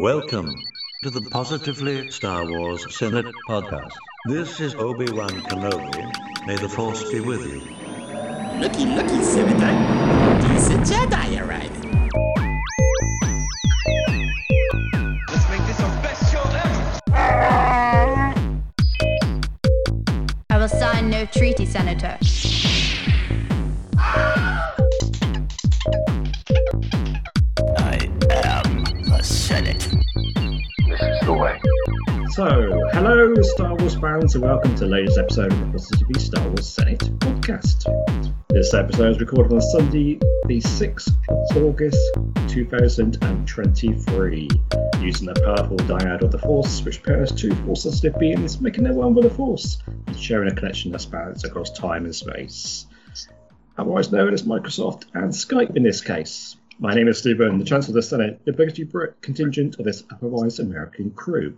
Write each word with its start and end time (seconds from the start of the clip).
Welcome 0.00 0.52
to 1.04 1.10
the 1.10 1.20
Positively 1.30 2.10
Star 2.10 2.44
Wars 2.50 2.84
Senate 2.96 3.26
podcast. 3.48 3.92
This 4.26 4.58
is 4.58 4.74
Obi 4.74 5.08
Wan 5.12 5.28
Kenobi. 5.28 6.46
May 6.48 6.56
the 6.56 6.68
Force 6.68 7.12
be 7.12 7.20
with 7.20 7.46
you. 7.46 7.60
Looky, 8.60 8.86
looky, 8.86 9.22
Senator. 9.22 10.48
Decent 10.48 10.80
Jedi 10.80 11.40
arriving. 11.40 11.83
Fans, 34.04 34.34
and 34.34 34.44
welcome 34.44 34.74
to 34.74 34.80
the 34.80 34.86
latest 34.86 35.16
episode 35.16 35.50
of 35.50 35.58
the 35.60 35.66
Positively 35.72 36.20
Star 36.20 36.46
Wars 36.46 36.68
Senate 36.68 36.98
podcast. 37.20 37.86
This 38.50 38.74
episode 38.74 39.12
is 39.12 39.18
recorded 39.18 39.50
on 39.50 39.62
Sunday, 39.62 40.18
the 40.44 40.60
6th 40.60 41.10
of 41.30 41.56
August 41.56 42.12
2023, 42.48 44.50
using 45.00 45.26
the 45.26 45.32
powerful 45.42 45.78
dyad 45.78 46.20
of 46.20 46.30
the 46.30 46.38
Force, 46.38 46.84
which 46.84 47.02
pairs 47.02 47.32
two 47.32 47.54
Force 47.64 47.84
sensitive 47.84 48.18
beings, 48.18 48.60
making 48.60 48.84
them 48.84 48.96
one 48.96 49.14
with 49.14 49.24
the 49.24 49.30
Force, 49.30 49.78
and 50.06 50.18
sharing 50.18 50.52
a 50.52 50.54
connection 50.54 50.92
that 50.92 51.00
spans 51.00 51.44
across 51.44 51.70
time 51.70 52.04
and 52.04 52.14
space. 52.14 52.84
Otherwise 53.78 54.12
known 54.12 54.34
as 54.34 54.42
Microsoft 54.42 55.06
and 55.14 55.32
Skype 55.32 55.76
in 55.76 55.82
this 55.82 56.02
case. 56.02 56.58
My 56.78 56.92
name 56.92 57.08
is 57.08 57.20
Stephen, 57.20 57.58
the 57.58 57.64
Chancellor 57.64 57.92
of 57.92 57.94
the 57.94 58.02
Senate, 58.02 58.44
the 58.44 58.52
biggest 58.52 58.78
contingent 59.22 59.78
of 59.78 59.86
this 59.86 60.04
otherwise 60.10 60.58
American 60.58 61.10
crew 61.10 61.56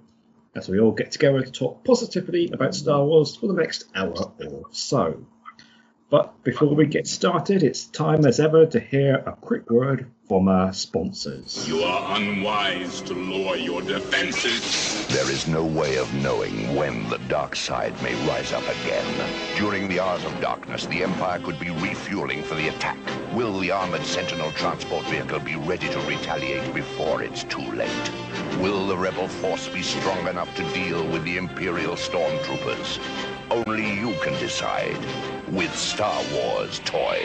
as 0.56 0.68
we 0.68 0.80
all 0.80 0.92
get 0.92 1.12
together 1.12 1.42
to 1.42 1.50
talk 1.52 1.84
positively 1.84 2.50
about 2.52 2.74
Star 2.74 3.04
Wars 3.04 3.36
for 3.36 3.46
the 3.46 3.52
next 3.52 3.84
hour 3.94 4.32
or 4.40 4.64
so. 4.72 5.26
But 6.08 6.44
before 6.44 6.72
we 6.72 6.86
get 6.86 7.08
started, 7.08 7.64
it's 7.64 7.84
time 7.84 8.26
as 8.26 8.38
ever 8.38 8.64
to 8.66 8.78
hear 8.78 9.16
a 9.16 9.32
quick 9.32 9.68
word 9.68 10.06
from 10.28 10.46
our 10.46 10.72
sponsors. 10.72 11.68
You 11.68 11.82
are 11.82 12.16
unwise 12.16 13.00
to 13.02 13.14
lower 13.14 13.56
your 13.56 13.82
defenses. 13.82 15.06
There 15.08 15.28
is 15.28 15.48
no 15.48 15.64
way 15.64 15.96
of 15.96 16.12
knowing 16.14 16.76
when 16.76 17.08
the 17.08 17.18
dark 17.28 17.56
side 17.56 17.92
may 18.04 18.14
rise 18.28 18.52
up 18.52 18.62
again. 18.62 19.30
During 19.56 19.88
the 19.88 19.98
hours 19.98 20.24
of 20.24 20.40
darkness, 20.40 20.86
the 20.86 21.02
Empire 21.02 21.40
could 21.40 21.58
be 21.58 21.70
refueling 21.70 22.44
for 22.44 22.54
the 22.54 22.68
attack. 22.68 22.98
Will 23.34 23.58
the 23.58 23.72
armored 23.72 24.04
Sentinel 24.04 24.52
transport 24.52 25.04
vehicle 25.06 25.40
be 25.40 25.56
ready 25.56 25.88
to 25.88 25.98
retaliate 26.00 26.72
before 26.72 27.22
it's 27.22 27.42
too 27.42 27.68
late? 27.72 28.10
Will 28.60 28.86
the 28.86 28.96
rebel 28.96 29.28
force 29.28 29.68
be 29.68 29.82
strong 29.82 30.26
enough 30.28 30.54
to 30.56 30.62
deal 30.72 31.06
with 31.08 31.24
the 31.24 31.36
Imperial 31.36 31.94
stormtroopers? 31.94 32.98
Only 33.50 33.94
you 33.94 34.14
can 34.22 34.32
decide 34.40 34.96
with 35.48 35.76
Star 35.76 36.22
Wars 36.32 36.80
toys. 36.86 37.20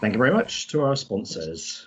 Thank 0.00 0.14
you 0.14 0.18
very 0.18 0.32
much 0.32 0.66
to 0.68 0.82
our 0.82 0.96
sponsors. 0.96 1.86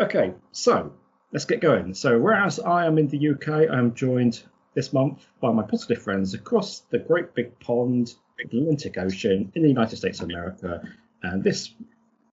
Okay, 0.00 0.32
so 0.52 0.94
let's 1.30 1.44
get 1.44 1.60
going. 1.60 1.92
So, 1.92 2.18
whereas 2.18 2.58
I 2.58 2.86
am 2.86 2.96
in 2.96 3.08
the 3.08 3.28
UK, 3.28 3.48
I 3.70 3.78
am 3.78 3.94
joined 3.94 4.42
this 4.72 4.94
month 4.94 5.26
by 5.42 5.52
my 5.52 5.62
positive 5.62 6.02
friends 6.02 6.32
across 6.32 6.80
the 6.88 6.98
great 6.98 7.34
big 7.34 7.58
pond, 7.60 8.14
the 8.38 8.44
Atlantic 8.44 8.96
Ocean 8.96 9.52
in 9.54 9.62
the 9.62 9.68
United 9.68 9.96
States 9.96 10.20
of 10.20 10.24
America. 10.24 10.80
And 11.22 11.44
this 11.44 11.70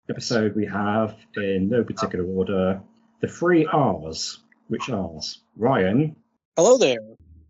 episode 0.09 0.55
we 0.55 0.65
have, 0.67 1.17
in 1.35 1.67
no 1.67 1.83
particular 1.83 2.25
order, 2.25 2.81
the 3.19 3.27
three 3.27 3.65
R's, 3.65 4.39
which 4.71 4.89
are 4.89 5.19
Ryan, 5.57 6.15
Hello 6.55 6.77
there. 6.77 6.99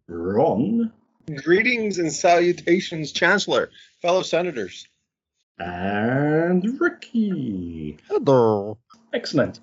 Ron, 0.08 0.92
Greetings 1.44 2.00
and 2.00 2.12
salutations, 2.12 3.12
Chancellor, 3.12 3.70
fellow 4.02 4.24
senators. 4.24 4.88
and 5.60 6.82
Ricky. 6.82 8.00
Hello. 8.08 8.80
Excellent. 9.14 9.60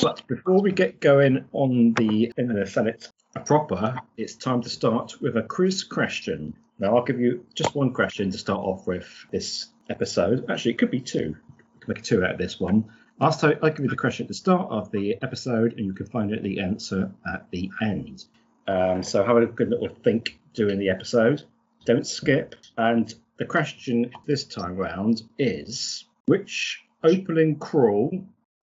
But 0.00 0.26
before 0.26 0.62
we 0.62 0.72
get 0.72 1.00
going 1.00 1.44
on 1.52 1.92
the 1.94 2.32
in 2.38 2.48
the 2.48 2.66
Senate 2.66 3.10
proper, 3.44 3.98
it's 4.16 4.34
time 4.34 4.62
to 4.62 4.70
start 4.70 5.20
with 5.20 5.36
a 5.36 5.42
quiz 5.42 5.84
question. 5.84 6.54
Now 6.78 6.96
I'll 6.96 7.04
give 7.04 7.20
you 7.20 7.44
just 7.54 7.74
one 7.74 7.92
question 7.92 8.30
to 8.30 8.38
start 8.38 8.60
off 8.60 8.86
with 8.86 9.06
this 9.30 9.66
episode. 9.90 10.50
Actually, 10.50 10.72
it 10.72 10.78
could 10.78 10.90
be 10.90 11.00
two. 11.00 11.36
We 11.58 11.80
can 11.80 11.88
make 11.88 11.98
a 11.98 12.02
two 12.02 12.24
out 12.24 12.32
of 12.32 12.38
this 12.38 12.58
one. 12.58 12.86
I'll, 13.22 13.30
start, 13.30 13.60
I'll 13.62 13.70
give 13.70 13.84
you 13.84 13.88
the 13.88 13.96
question 13.96 14.24
at 14.24 14.28
the 14.28 14.34
start 14.34 14.68
of 14.68 14.90
the 14.90 15.16
episode, 15.22 15.74
and 15.74 15.86
you 15.86 15.92
can 15.92 16.06
find 16.06 16.34
out 16.34 16.42
the 16.42 16.58
answer 16.58 17.08
at 17.32 17.48
the 17.52 17.70
end. 17.80 18.24
Um, 18.66 19.04
so 19.04 19.24
have 19.24 19.36
a 19.36 19.46
good 19.46 19.70
little 19.70 19.88
think 20.02 20.40
during 20.54 20.80
the 20.80 20.90
episode. 20.90 21.44
Don't 21.84 22.04
skip. 22.04 22.56
And 22.76 23.14
the 23.38 23.44
question 23.44 24.10
this 24.26 24.42
time 24.42 24.76
round 24.76 25.22
is 25.38 26.04
which 26.26 26.82
opening 27.04 27.60
crawl 27.60 28.10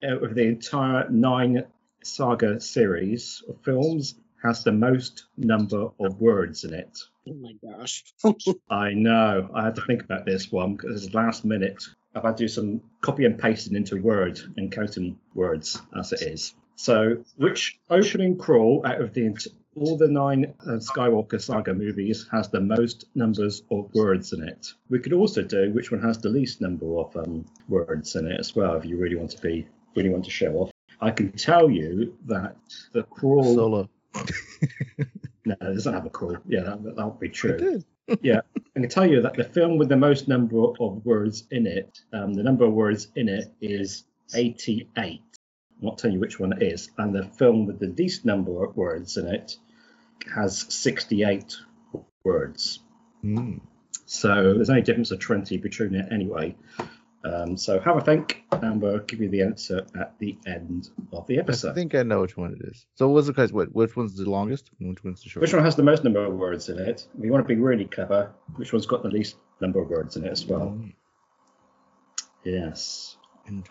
out 0.04 0.24
of 0.24 0.34
the 0.34 0.48
entire 0.48 1.08
nine 1.08 1.64
saga 2.04 2.60
series 2.60 3.44
of 3.48 3.58
films 3.64 4.16
has 4.42 4.64
the 4.64 4.72
most 4.72 5.26
number 5.38 5.90
of 6.00 6.20
words 6.20 6.64
in 6.64 6.74
it? 6.74 6.98
Oh 7.30 7.34
my 7.34 7.54
gosh. 7.62 8.04
I 8.70 8.94
know. 8.94 9.50
I 9.54 9.66
had 9.66 9.76
to 9.76 9.82
think 9.82 10.04
about 10.04 10.26
this 10.26 10.52
one 10.52 10.76
because 10.76 11.04
it's 11.04 11.14
last 11.14 11.44
minute. 11.46 11.84
I've 12.16 12.24
had 12.24 12.38
to 12.38 12.44
do 12.44 12.48
some 12.48 12.82
copy 13.02 13.26
and 13.26 13.38
pasting 13.38 13.76
into 13.76 14.02
Word 14.02 14.40
and 14.56 14.72
counting 14.72 15.20
words 15.36 15.82
as 15.98 16.14
it 16.14 16.22
is. 16.22 16.56
So, 16.76 17.24
which 17.38 17.80
opening 17.90 18.38
crawl 18.38 18.84
out 18.86 19.02
of 19.02 19.14
the 19.14 19.36
all 19.76 19.98
the 19.98 20.08
nine 20.08 20.54
uh, 20.62 20.80
Skywalker 20.80 21.40
saga 21.40 21.74
movies 21.74 22.28
has 22.32 22.50
the 22.50 22.60
most 22.60 23.06
numbers 23.14 23.64
of 23.72 23.94
words 23.94 24.34
in 24.34 24.48
it? 24.48 24.74
We 24.90 25.00
could 25.00 25.14
also 25.14 25.42
do 25.44 25.72
which 25.72 25.92
one 25.92 26.02
has 26.02 26.20
the 26.20 26.30
least 26.30 26.62
number 26.62 26.98
of 26.98 27.16
um, 27.18 27.46
words 27.68 28.16
in 28.16 28.28
it 28.28 28.40
as 28.40 28.56
well, 28.56 28.76
if 28.76 28.86
you 28.86 28.98
really 28.98 29.16
want 29.16 29.32
to 29.32 29.42
be 29.42 29.68
really 29.96 30.10
want 30.10 30.26
to 30.26 30.32
show 30.32 30.54
off. 30.56 30.72
I 31.02 31.12
can 31.12 31.32
tell 31.32 31.70
you 31.70 32.16
that 32.26 32.56
the 32.94 33.04
crawl. 33.04 33.56
Solo. 33.56 33.90
No, 35.48 35.56
it 35.62 35.76
doesn't 35.76 35.94
have 35.94 36.06
a 36.06 36.10
crawl. 36.10 36.38
Yeah, 36.46 36.64
that, 36.64 36.96
that 36.98 37.06
would 37.06 37.22
be 37.22 37.30
true. 37.30 37.82
yeah, 38.22 38.42
I 38.58 38.80
can 38.82 38.90
tell 38.90 39.10
you 39.10 39.22
that 39.22 39.36
the 39.36 39.46
film 39.46 39.78
with 39.78 39.88
the 39.88 39.96
most 39.96 40.28
number 40.28 40.58
of 40.78 41.06
words 41.06 41.46
in 41.52 41.66
it, 41.66 42.00
um, 42.12 42.34
the 42.34 42.44
number 42.44 42.66
of 42.66 42.74
words 42.74 43.08
in 43.16 43.30
it 43.30 43.54
is 43.62 44.04
88. 44.36 44.92
I'm 45.00 45.22
not 45.80 46.00
telling 46.00 46.16
you 46.16 46.20
which 46.20 46.38
one 46.38 46.52
it 46.52 46.62
is. 46.62 46.90
And 46.98 47.16
the 47.16 47.24
film 47.24 47.66
with 47.66 47.80
the 47.80 47.88
least 47.88 48.26
number 48.26 48.62
of 48.66 48.76
words 48.76 49.16
in 49.16 49.26
it 49.28 49.56
has 50.36 50.66
68 50.68 51.56
words. 52.26 52.80
Mm. 53.24 53.62
So 54.06 54.54
there's 54.54 54.70
only 54.70 54.82
difference 54.82 55.12
of 55.12 55.20
20 55.20 55.56
between 55.60 55.96
it 55.96 56.12
anyway. 56.12 56.58
Um, 57.28 57.58
so 57.58 57.80
have 57.80 57.98
a 57.98 58.02
think, 58.02 58.44
and 58.52 58.82
we'll 58.82 59.00
give 59.00 59.20
you 59.20 59.30
the 59.30 59.42
answer 59.42 59.86
at 60.00 60.18
the 60.20 60.38
end 60.46 60.90
of 61.12 61.28
the 61.28 61.40
episode. 61.40 61.72
I 61.72 61.74
think 61.74 61.94
I 61.94 62.04
know 62.04 62.22
which 62.22 62.38
one 62.38 62.54
it 62.54 62.66
is. 62.68 62.86
So 62.96 63.10
what's 63.10 63.28
the 63.28 63.34
guys? 63.34 63.52
What? 63.52 63.74
Which 63.76 63.96
one's 63.96 64.16
the 64.16 64.30
longest? 64.30 64.70
and 64.80 64.90
Which 64.90 65.04
one's 65.04 65.24
the 65.24 65.30
shortest? 65.30 65.52
Which 65.52 65.58
one 65.58 65.66
has 65.66 65.76
the 65.76 65.84
most 65.84 66.04
number 66.04 66.24
of 66.24 66.34
words 66.34 66.70
in 66.70 66.80
it? 66.80 67.08
If 67.18 67.24
you 67.24 67.32
want 67.32 67.44
to 67.44 67.48
be 67.48 67.60
really 67.60 67.86
clever, 67.86 68.32
which 68.56 68.72
one's 68.72 68.86
got 68.86 69.04
the 69.04 69.10
least 69.10 69.36
number 69.60 69.82
of 69.82 69.90
words 69.90 70.16
in 70.16 70.26
it 70.26 70.32
as 70.32 70.46
well? 70.46 70.78
Mm. 70.78 70.94
Yes. 72.44 73.18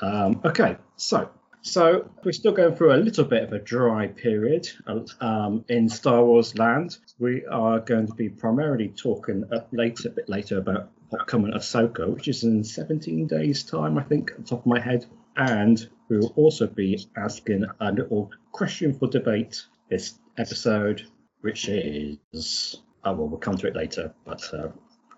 Um, 0.01 0.41
okay, 0.45 0.77
so 0.97 1.31
so 1.67 2.09
we're 2.23 2.33
still 2.33 2.53
going 2.53 2.77
through 2.77 2.95
a 2.95 2.97
little 2.97 3.25
bit 3.25 3.43
of 3.43 3.53
a 3.53 3.59
dry 3.59 4.07
period 4.07 4.69
um, 5.21 5.65
in 5.69 5.89
Star 5.89 6.25
Wars 6.25 6.57
land. 6.57 6.97
We 7.19 7.45
are 7.47 7.81
going 7.81 8.07
to 8.07 8.15
be 8.15 8.29
primarily 8.29 8.89
talking 8.89 9.45
a, 9.51 9.65
later, 9.73 10.09
a 10.09 10.13
bit 10.13 10.29
later 10.29 10.59
about 10.59 10.91
upcoming 11.13 11.53
Ahsoka, 11.53 12.09
which 12.09 12.29
is 12.29 12.45
in 12.45 12.63
17 12.63 13.27
days' 13.27 13.65
time, 13.65 13.99
I 13.99 14.05
think, 14.05 14.33
on 14.39 14.45
top 14.45 14.61
of 14.61 14.67
my 14.67 14.79
head. 14.79 15.07
And 15.37 15.87
we 16.09 16.19
will 16.19 16.33
also 16.37 16.69
be 16.69 17.05
asking 17.17 17.65
a 17.81 17.93
little 17.93 18.31
question 18.53 18.95
for 18.95 19.09
debate 19.09 19.65
this 19.91 20.15
episode, 20.39 21.03
which 21.41 21.69
is 21.69 22.81
oh 23.05 23.13
well, 23.13 23.29
we'll 23.29 23.39
come 23.39 23.57
to 23.57 23.67
it 23.67 23.75
later, 23.75 24.15
but 24.25 24.43
uh, 24.55 24.69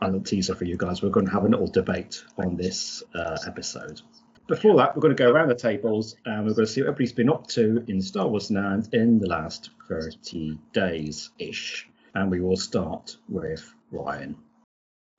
a 0.01 0.07
little 0.07 0.23
teaser 0.23 0.55
for 0.55 0.65
you 0.65 0.77
guys. 0.77 1.03
We're 1.03 1.11
going 1.11 1.27
to 1.27 1.33
have 1.33 1.45
a 1.45 1.49
little 1.49 1.67
debate 1.67 2.25
on 2.39 2.57
this 2.57 3.03
uh, 3.15 3.39
episode 3.47 4.01
before 4.49 4.77
that, 4.79 4.97
we're 4.97 5.03
going 5.03 5.15
to 5.15 5.23
go 5.23 5.31
around 5.31 5.49
the 5.49 5.55
tables 5.55 6.17
and 6.25 6.47
we're 6.47 6.55
going 6.55 6.67
to 6.67 6.73
see 6.73 6.81
what 6.81 6.89
everybody's 6.89 7.13
been 7.13 7.29
up 7.29 7.47
to 7.49 7.85
in 7.87 8.01
Star 8.01 8.27
Wars 8.27 8.51
Land 8.51 8.89
in 8.93 9.21
the 9.21 9.29
last 9.29 9.71
30 9.89 10.59
days 10.73 11.31
ish. 11.39 11.87
And 12.15 12.31
we 12.31 12.41
will 12.41 12.57
start 12.57 13.17
with 13.29 13.63
Ryan. 13.93 14.37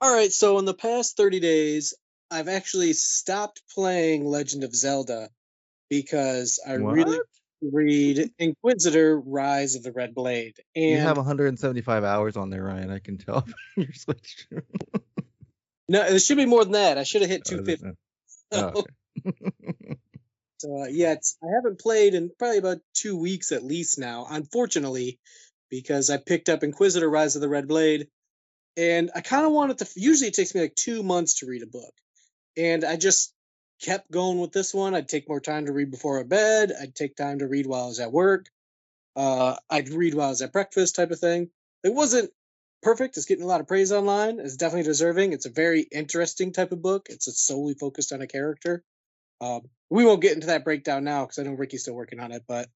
All 0.00 0.12
right, 0.12 0.32
so 0.32 0.58
in 0.58 0.64
the 0.64 0.74
past 0.74 1.16
30 1.16 1.40
days, 1.40 1.94
I've 2.30 2.48
actually 2.48 2.92
stopped 2.92 3.62
playing 3.74 4.24
Legend 4.24 4.64
of 4.64 4.74
Zelda 4.74 5.30
because 5.88 6.60
I 6.66 6.74
really 6.74 7.18
read 7.62 8.30
Inquisitor 8.38 9.18
Rise 9.18 9.76
of 9.76 9.82
the 9.82 9.92
Red 9.92 10.14
Blade. 10.14 10.54
And 10.74 10.90
You 10.90 10.98
have 10.98 11.16
175 11.16 12.04
hours 12.04 12.36
on 12.36 12.50
there, 12.50 12.64
Ryan. 12.64 12.90
I 12.90 12.98
can 12.98 13.18
tell. 13.18 13.46
You're 13.76 13.92
switched. 13.92 14.46
no, 15.88 16.02
it 16.02 16.20
should 16.20 16.36
be 16.38 16.46
more 16.46 16.64
than 16.64 16.72
that. 16.72 16.98
I 16.98 17.04
should 17.04 17.22
have 17.22 17.30
hit 17.30 17.42
Oh, 17.50 17.54
is 17.54 17.60
it? 17.68 17.78
250. 17.78 17.98
Oh, 18.52 18.80
okay. 18.80 18.92
uh, 19.26 20.84
yeah, 20.90 21.14
I 21.42 21.46
haven't 21.54 21.80
played 21.80 22.14
in 22.14 22.30
probably 22.38 22.58
about 22.58 22.78
two 22.94 23.16
weeks 23.16 23.52
at 23.52 23.64
least 23.64 23.98
now. 23.98 24.26
Unfortunately, 24.28 25.18
because 25.70 26.10
I 26.10 26.16
picked 26.18 26.48
up 26.48 26.62
Inquisitor: 26.62 27.08
Rise 27.08 27.36
of 27.36 27.42
the 27.42 27.48
Red 27.48 27.68
Blade, 27.68 28.08
and 28.76 29.10
I 29.14 29.20
kind 29.20 29.46
of 29.46 29.52
wanted 29.52 29.78
to. 29.78 29.88
Usually, 29.96 30.28
it 30.28 30.34
takes 30.34 30.54
me 30.54 30.62
like 30.62 30.74
two 30.74 31.02
months 31.02 31.40
to 31.40 31.46
read 31.46 31.62
a 31.62 31.66
book, 31.66 31.94
and 32.56 32.84
I 32.84 32.96
just 32.96 33.32
kept 33.82 34.10
going 34.10 34.38
with 34.38 34.52
this 34.52 34.74
one. 34.74 34.94
I'd 34.94 35.08
take 35.08 35.28
more 35.28 35.40
time 35.40 35.66
to 35.66 35.72
read 35.72 35.90
before 35.90 36.22
bed. 36.24 36.72
I'd 36.80 36.94
take 36.94 37.16
time 37.16 37.38
to 37.38 37.48
read 37.48 37.66
while 37.66 37.84
I 37.84 37.88
was 37.88 38.00
at 38.00 38.12
work. 38.12 38.46
Uh, 39.16 39.56
I'd 39.68 39.88
read 39.88 40.14
while 40.14 40.28
I 40.28 40.30
was 40.30 40.42
at 40.42 40.52
breakfast, 40.52 40.96
type 40.96 41.10
of 41.10 41.18
thing. 41.18 41.50
It 41.82 41.94
wasn't 41.94 42.30
perfect. 42.82 43.16
It's 43.16 43.26
getting 43.26 43.44
a 43.44 43.48
lot 43.48 43.60
of 43.60 43.68
praise 43.68 43.92
online. 43.92 44.38
It's 44.40 44.56
definitely 44.56 44.84
deserving. 44.84 45.32
It's 45.32 45.46
a 45.46 45.50
very 45.50 45.80
interesting 45.80 46.52
type 46.52 46.72
of 46.72 46.82
book. 46.82 47.06
It's 47.08 47.28
solely 47.42 47.74
focused 47.74 48.12
on 48.12 48.22
a 48.22 48.26
character. 48.26 48.84
Um, 49.40 49.62
we 49.88 50.04
won't 50.04 50.22
get 50.22 50.34
into 50.34 50.48
that 50.48 50.64
breakdown 50.64 51.04
now 51.04 51.24
because 51.24 51.38
I 51.38 51.42
know 51.42 51.52
Ricky's 51.52 51.82
still 51.82 51.94
working 51.94 52.20
on 52.20 52.32
it, 52.32 52.44
but 52.46 52.68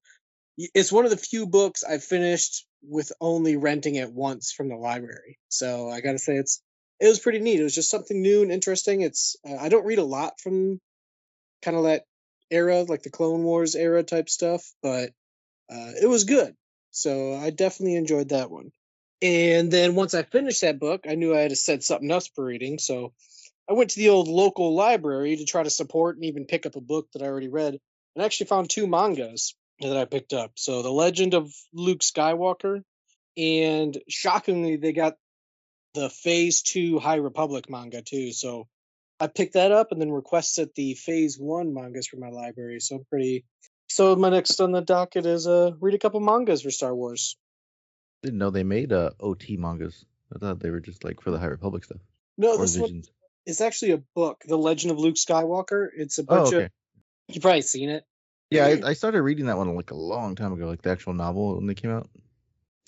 it's 0.57 0.91
one 0.91 1.05
of 1.05 1.11
the 1.11 1.17
few 1.17 1.45
books 1.47 1.83
I've 1.83 2.03
finished 2.03 2.65
with 2.81 3.11
only 3.19 3.57
renting 3.57 3.95
it 3.95 4.11
once 4.11 4.51
from 4.51 4.69
the 4.69 4.75
library. 4.75 5.37
So 5.49 5.89
I 5.89 6.01
got 6.01 6.13
to 6.13 6.19
say, 6.19 6.35
it's 6.35 6.61
it 6.99 7.07
was 7.07 7.19
pretty 7.19 7.39
neat. 7.39 7.59
It 7.59 7.63
was 7.63 7.75
just 7.75 7.89
something 7.89 8.21
new 8.21 8.41
and 8.41 8.51
interesting. 8.51 9.01
It's 9.01 9.35
uh, 9.47 9.55
I 9.55 9.69
don't 9.69 9.85
read 9.85 9.99
a 9.99 10.03
lot 10.03 10.39
from 10.39 10.79
kind 11.61 11.75
of 11.75 11.83
that 11.83 12.03
era, 12.51 12.83
like 12.83 13.03
the 13.03 13.09
Clone 13.09 13.43
Wars 13.43 13.75
era 13.75 14.03
type 14.03 14.29
stuff, 14.29 14.63
but 14.81 15.09
uh, 15.69 15.91
it 16.01 16.07
was 16.07 16.23
good. 16.23 16.55
So 16.91 17.35
I 17.35 17.49
definitely 17.49 17.95
enjoyed 17.95 18.29
that 18.29 18.49
one. 18.49 18.71
And 19.21 19.71
then 19.71 19.95
once 19.95 20.13
I 20.13 20.23
finished 20.23 20.61
that 20.61 20.79
book, 20.79 21.05
I 21.09 21.15
knew 21.15 21.35
I 21.35 21.39
had 21.39 21.49
to 21.49 21.55
set 21.55 21.83
something 21.83 22.09
else 22.11 22.27
for 22.27 22.45
reading. 22.45 22.79
So 22.79 23.13
I 23.69 23.73
went 23.73 23.91
to 23.91 23.99
the 23.99 24.09
old 24.09 24.27
local 24.27 24.75
library 24.75 25.37
to 25.37 25.45
try 25.45 25.63
to 25.63 25.69
support 25.69 26.15
and 26.15 26.25
even 26.25 26.45
pick 26.45 26.65
up 26.65 26.75
a 26.75 26.81
book 26.81 27.07
that 27.13 27.21
I 27.21 27.25
already 27.25 27.47
read, 27.47 27.73
and 28.15 28.21
I 28.21 28.25
actually 28.25 28.47
found 28.47 28.69
two 28.69 28.87
mangas 28.87 29.55
that 29.79 29.97
I 29.97 30.05
picked 30.05 30.33
up. 30.33 30.51
So 30.55 30.81
The 30.81 30.91
Legend 30.91 31.33
of 31.33 31.51
Luke 31.73 31.99
Skywalker, 31.99 32.83
and 33.37 33.97
shockingly, 34.07 34.77
they 34.77 34.93
got 34.93 35.15
the 35.93 36.09
Phase 36.09 36.61
2 36.61 36.99
High 36.99 37.15
Republic 37.15 37.69
manga 37.69 38.01
too. 38.01 38.31
So 38.31 38.67
I 39.19 39.27
picked 39.27 39.53
that 39.53 39.71
up 39.71 39.91
and 39.91 39.99
then 39.99 40.11
requested 40.11 40.69
the 40.75 40.93
Phase 40.93 41.37
1 41.39 41.73
mangas 41.73 42.07
from 42.07 42.19
my 42.19 42.29
library. 42.29 42.79
So 42.79 42.97
I'm 42.97 43.05
pretty. 43.05 43.45
So 43.87 44.15
my 44.15 44.29
next 44.29 44.59
on 44.59 44.71
the 44.71 44.81
docket 44.81 45.25
is 45.25 45.47
uh 45.47 45.71
read 45.79 45.95
a 45.95 45.99
couple 45.99 46.19
mangas 46.19 46.61
for 46.61 46.71
Star 46.71 46.93
Wars. 46.93 47.37
Didn't 48.23 48.39
know 48.39 48.49
they 48.49 48.63
made 48.63 48.91
uh, 48.91 49.11
OT 49.19 49.57
mangas. 49.57 50.05
I 50.35 50.39
thought 50.39 50.59
they 50.59 50.71
were 50.71 50.79
just 50.79 51.03
like 51.03 51.21
for 51.21 51.31
the 51.31 51.39
High 51.39 51.45
Republic 51.47 51.83
stuff. 51.83 52.01
No, 52.37 52.55
Or 52.55 52.57
this 52.57 52.77
one 52.77 53.03
Is 53.45 53.61
actually 53.61 53.91
a 53.91 54.01
book, 54.15 54.41
The 54.45 54.57
Legend 54.57 54.91
of 54.91 54.97
Luke 54.99 55.15
Skywalker. 55.15 55.87
It's 55.95 56.17
a 56.17 56.23
Oh, 56.23 56.25
bunch 56.25 56.53
okay. 56.53 56.65
of 56.65 56.71
you've 57.27 57.41
probably 57.41 57.61
seen 57.61 57.89
it. 57.89 58.03
Yeah, 58.51 58.65
I, 58.65 58.89
I 58.89 58.93
started 58.93 59.21
reading 59.21 59.47
that 59.47 59.57
one 59.57 59.75
like 59.75 59.91
a 59.91 59.95
long 59.95 60.35
time 60.35 60.53
ago, 60.53 60.67
like 60.67 60.81
the 60.81 60.91
actual 60.91 61.13
novel 61.13 61.55
when 61.55 61.67
they 61.67 61.73
came 61.73 61.91
out. 61.91 62.09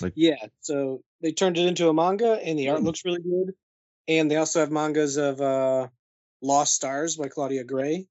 Like, 0.02 0.14
Yeah, 0.16 0.46
so 0.62 1.02
they 1.22 1.32
turned 1.32 1.58
it 1.58 1.66
into 1.66 1.90
a 1.90 1.94
manga, 1.94 2.34
and 2.34 2.58
the 2.58 2.70
art 2.70 2.80
Hmm. 2.80 2.86
looks 2.86 3.04
really 3.06 3.22
good. 3.22 3.54
And 4.08 4.32
they 4.32 4.38
also 4.38 4.60
have 4.62 4.72
mangas 4.72 5.18
of 5.18 5.42
uh, 5.42 5.88
Lost 6.42 6.76
Stars 6.76 7.18
by 7.18 7.28
Claudia 7.28 7.64
Gray. 7.64 8.08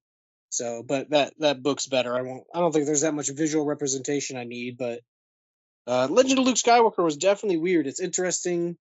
So, 0.50 0.82
but 0.82 1.10
that 1.10 1.34
that 1.38 1.62
book's 1.62 1.87
better. 1.87 2.16
I 2.16 2.22
won't. 2.22 2.44
I 2.54 2.60
don't 2.60 2.72
think 2.72 2.87
there's 2.87 3.00
that 3.00 3.14
much 3.14 3.31
visual 3.31 3.64
representation 3.64 4.37
I 4.37 4.44
need, 4.44 4.76
but 4.78 5.00
uh, 5.87 6.08
Legend 6.10 6.38
of 6.40 6.44
Luke 6.46 6.56
Skywalker 6.56 7.02
was 7.04 7.16
definitely 7.16 7.58
weird. 7.58 7.87
It's 7.87 8.00
interesting. 8.00 8.76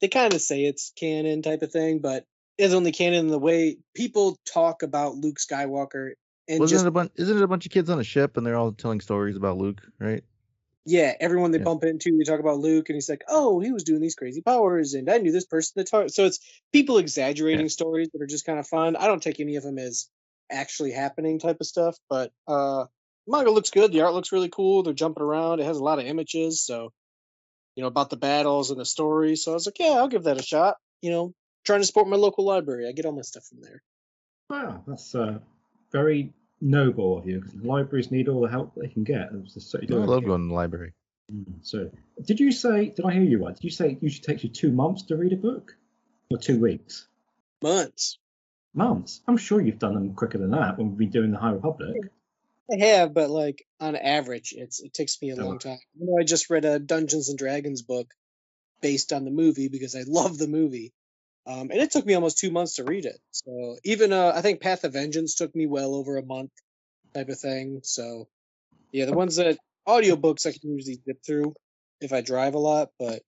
They 0.00 0.08
kind 0.08 0.32
of 0.32 0.40
say 0.40 0.64
it's 0.64 0.92
canon 0.96 1.42
type 1.42 1.62
of 1.62 1.72
thing, 1.72 1.98
but 2.00 2.24
it's 2.58 2.74
only 2.74 2.92
canon 2.92 3.20
in 3.20 3.28
the 3.28 3.38
way 3.38 3.78
people 3.94 4.38
talk 4.52 4.82
about 4.82 5.14
Luke 5.14 5.38
Skywalker 5.38 6.12
and 6.48 6.60
wasn't 6.60 6.76
just 6.76 6.84
it 6.84 6.88
a 6.88 6.90
bunch? 6.90 7.12
Isn't 7.16 7.36
it 7.36 7.42
a 7.42 7.48
bunch 7.48 7.66
of 7.66 7.72
kids 7.72 7.90
on 7.90 8.00
a 8.00 8.04
ship 8.04 8.36
and 8.36 8.46
they're 8.46 8.56
all 8.56 8.72
telling 8.72 9.00
stories 9.00 9.36
about 9.36 9.56
Luke, 9.56 9.80
right? 9.98 10.24
Yeah, 10.86 11.14
everyone 11.20 11.50
they 11.50 11.58
Yeah. 11.58 11.64
bump 11.64 11.84
into, 11.84 12.16
they 12.16 12.24
talk 12.24 12.40
about 12.40 12.58
Luke, 12.58 12.88
and 12.88 12.96
he's 12.96 13.08
like, 13.08 13.22
"Oh, 13.28 13.60
he 13.60 13.70
was 13.70 13.84
doing 13.84 14.00
these 14.00 14.14
crazy 14.14 14.40
powers, 14.40 14.94
and 14.94 15.10
I 15.10 15.18
knew 15.18 15.30
this 15.30 15.44
person 15.44 15.74
that 15.76 15.88
taught." 15.88 16.10
So 16.10 16.24
it's 16.24 16.40
people 16.72 16.98
exaggerating 16.98 17.68
stories 17.68 18.08
that 18.12 18.22
are 18.22 18.26
just 18.26 18.46
kind 18.46 18.58
of 18.58 18.66
fun. 18.66 18.96
I 18.96 19.06
don't 19.06 19.22
take 19.22 19.40
any 19.40 19.56
of 19.56 19.62
them 19.62 19.78
as 19.78 20.08
actually 20.50 20.90
happening 20.92 21.38
type 21.38 21.58
of 21.60 21.66
stuff, 21.66 21.96
but 22.08 22.32
uh, 22.48 22.86
manga 23.26 23.50
looks 23.50 23.70
good. 23.70 23.92
The 23.92 24.00
art 24.00 24.14
looks 24.14 24.32
really 24.32 24.48
cool. 24.48 24.82
They're 24.82 24.94
jumping 24.94 25.22
around. 25.22 25.60
It 25.60 25.66
has 25.66 25.76
a 25.76 25.84
lot 25.84 25.98
of 25.98 26.06
images, 26.06 26.64
so 26.64 26.92
you 27.76 27.82
know 27.82 27.88
about 27.88 28.10
the 28.10 28.16
battles 28.16 28.70
and 28.70 28.80
the 28.80 28.84
story. 28.86 29.36
So 29.36 29.52
I 29.52 29.54
was 29.54 29.66
like, 29.66 29.78
yeah, 29.78 29.92
I'll 29.92 30.08
give 30.08 30.24
that 30.24 30.40
a 30.40 30.42
shot. 30.42 30.76
You 31.02 31.10
know, 31.10 31.34
trying 31.64 31.80
to 31.80 31.86
support 31.86 32.08
my 32.08 32.16
local 32.16 32.44
library. 32.44 32.88
I 32.88 32.92
get 32.92 33.06
all 33.06 33.12
my 33.12 33.22
stuff 33.22 33.44
from 33.44 33.60
there. 33.62 33.82
Wow, 34.48 34.82
that's 34.86 35.14
uh, 35.14 35.38
very 35.92 36.32
noble 36.60 37.18
of 37.18 37.26
you 37.26 37.40
because 37.40 37.54
libraries 37.56 38.10
need 38.10 38.28
all 38.28 38.40
the 38.40 38.48
help 38.50 38.74
they 38.74 38.88
can 38.88 39.04
get. 39.04 39.30
So 39.46 39.78
I 39.78 39.84
love 39.94 40.24
going 40.24 40.42
to 40.42 40.48
the 40.48 40.54
library. 40.54 40.92
Mm, 41.32 41.44
So, 41.62 41.90
did 42.24 42.40
you 42.40 42.50
say? 42.50 42.88
Did 42.88 43.04
I 43.04 43.12
hear 43.12 43.22
you 43.22 43.44
right? 43.44 43.54
Did 43.54 43.64
you 43.64 43.70
say 43.70 43.92
it 43.92 44.02
usually 44.02 44.24
takes 44.24 44.42
you 44.44 44.50
two 44.50 44.72
months 44.72 45.02
to 45.04 45.16
read 45.16 45.32
a 45.32 45.36
book, 45.36 45.76
or 46.30 46.38
two 46.38 46.58
weeks? 46.58 47.06
Months. 47.62 48.18
Months. 48.74 49.20
I'm 49.28 49.36
sure 49.36 49.60
you've 49.60 49.78
done 49.78 49.94
them 49.94 50.14
quicker 50.14 50.38
than 50.38 50.50
that 50.52 50.78
when 50.78 50.88
we've 50.90 50.98
been 50.98 51.10
doing 51.10 51.30
the 51.30 51.38
High 51.38 51.50
Republic. 51.52 51.96
I 52.72 52.84
have, 52.84 53.14
but 53.14 53.30
like 53.30 53.64
on 53.80 53.96
average, 53.96 54.54
it's 54.56 54.80
it 54.80 54.92
takes 54.94 55.20
me 55.22 55.30
a 55.30 55.36
Oh. 55.36 55.44
long 55.44 55.58
time. 55.58 55.78
You 55.98 56.06
know, 56.06 56.16
I 56.20 56.24
just 56.24 56.50
read 56.50 56.64
a 56.64 56.78
Dungeons 56.78 57.28
and 57.28 57.38
Dragons 57.38 57.82
book 57.82 58.12
based 58.80 59.12
on 59.12 59.24
the 59.24 59.30
movie 59.30 59.68
because 59.68 59.94
I 59.96 60.02
love 60.06 60.38
the 60.38 60.46
movie, 60.48 60.92
um, 61.46 61.70
and 61.70 61.80
it 61.80 61.90
took 61.90 62.06
me 62.06 62.14
almost 62.14 62.38
two 62.38 62.50
months 62.50 62.76
to 62.76 62.84
read 62.84 63.06
it. 63.06 63.18
So 63.32 63.76
even 63.84 64.12
uh, 64.12 64.32
I 64.34 64.42
think 64.42 64.60
Path 64.60 64.84
of 64.84 64.92
Vengeance 64.92 65.34
took 65.34 65.54
me 65.54 65.66
well 65.66 65.94
over 65.94 66.16
a 66.18 66.24
month, 66.24 66.50
type 67.14 67.28
of 67.28 67.38
thing. 67.38 67.80
So 67.84 68.28
yeah, 68.92 69.06
the 69.06 69.14
ones 69.14 69.36
that 69.36 69.58
audiobooks 69.88 70.46
I 70.46 70.52
can 70.52 70.70
usually 70.76 71.00
zip 71.04 71.18
through 71.26 71.54
if 72.00 72.12
I 72.12 72.20
drive 72.22 72.54
a 72.54 72.58
lot, 72.58 72.90
but 72.98 73.22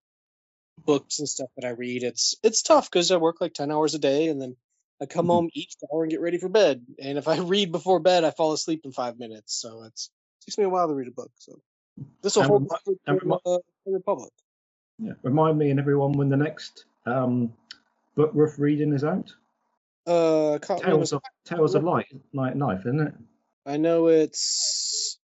books 0.85 1.19
and 1.21 1.29
stuff 1.29 1.51
that 1.57 1.67
I 1.67 1.71
read, 1.71 2.03
it's 2.03 2.37
it's 2.43 2.63
tough 2.63 2.91
because 2.91 3.11
I 3.13 3.17
work 3.17 3.41
like 3.41 3.55
ten 3.55 3.71
hours 3.73 3.95
a 3.95 3.99
day, 3.99 4.29
and 4.29 4.41
then 4.41 4.57
I 5.01 5.07
come 5.07 5.27
home, 5.29 5.49
eat, 5.55 5.75
shower, 5.81 6.03
and 6.03 6.11
get 6.11 6.21
ready 6.21 6.39
for 6.39 6.49
bed. 6.49 6.85
And 7.01 7.19
if 7.19 7.29
I 7.29 7.39
read 7.41 7.73
before 7.73 8.01
bed, 8.01 8.25
I 8.25 8.31
fall 8.31 8.53
asleep 8.53 8.83
in 8.85 8.93
five 8.93 9.19
minutes. 9.19 9.61
So 9.61 9.85
it's 9.85 10.11
it 10.41 10.47
takes 10.47 10.59
me 10.59 10.65
a 10.65 10.69
while 10.69 10.89
to 10.89 10.95
read 10.95 11.09
a 11.09 11.13
book. 11.13 11.31
So 11.37 11.61
this 12.23 12.37
will 12.37 12.45
hold 12.45 12.69
remi- 12.71 12.83
true 12.85 12.99
and 13.07 13.21
to, 13.21 13.27
remi- 13.27 13.41
uh, 13.47 13.59
Republic. 13.87 14.33
Yeah. 14.99 15.13
Remind 15.23 15.59
me 15.59 15.71
and 15.71 15.81
everyone 15.81 16.13
when 16.13 16.29
the 16.29 16.37
next 16.37 16.87
um, 17.07 17.53
book 18.15 18.35
worth 18.35 18.59
reading 18.59 18.93
is 18.93 19.05
out. 19.05 19.33
Uh, 20.07 20.59
Tales 20.59 21.13
of 21.13 21.23
Tales 21.45 21.75
of 21.75 21.85
Light, 21.85 22.07
Light 22.33 22.57
Knife, 22.57 22.81
isn't 22.81 23.01
it? 23.01 23.15
I 23.65 23.77
know 23.77 24.09
it's 24.09 25.19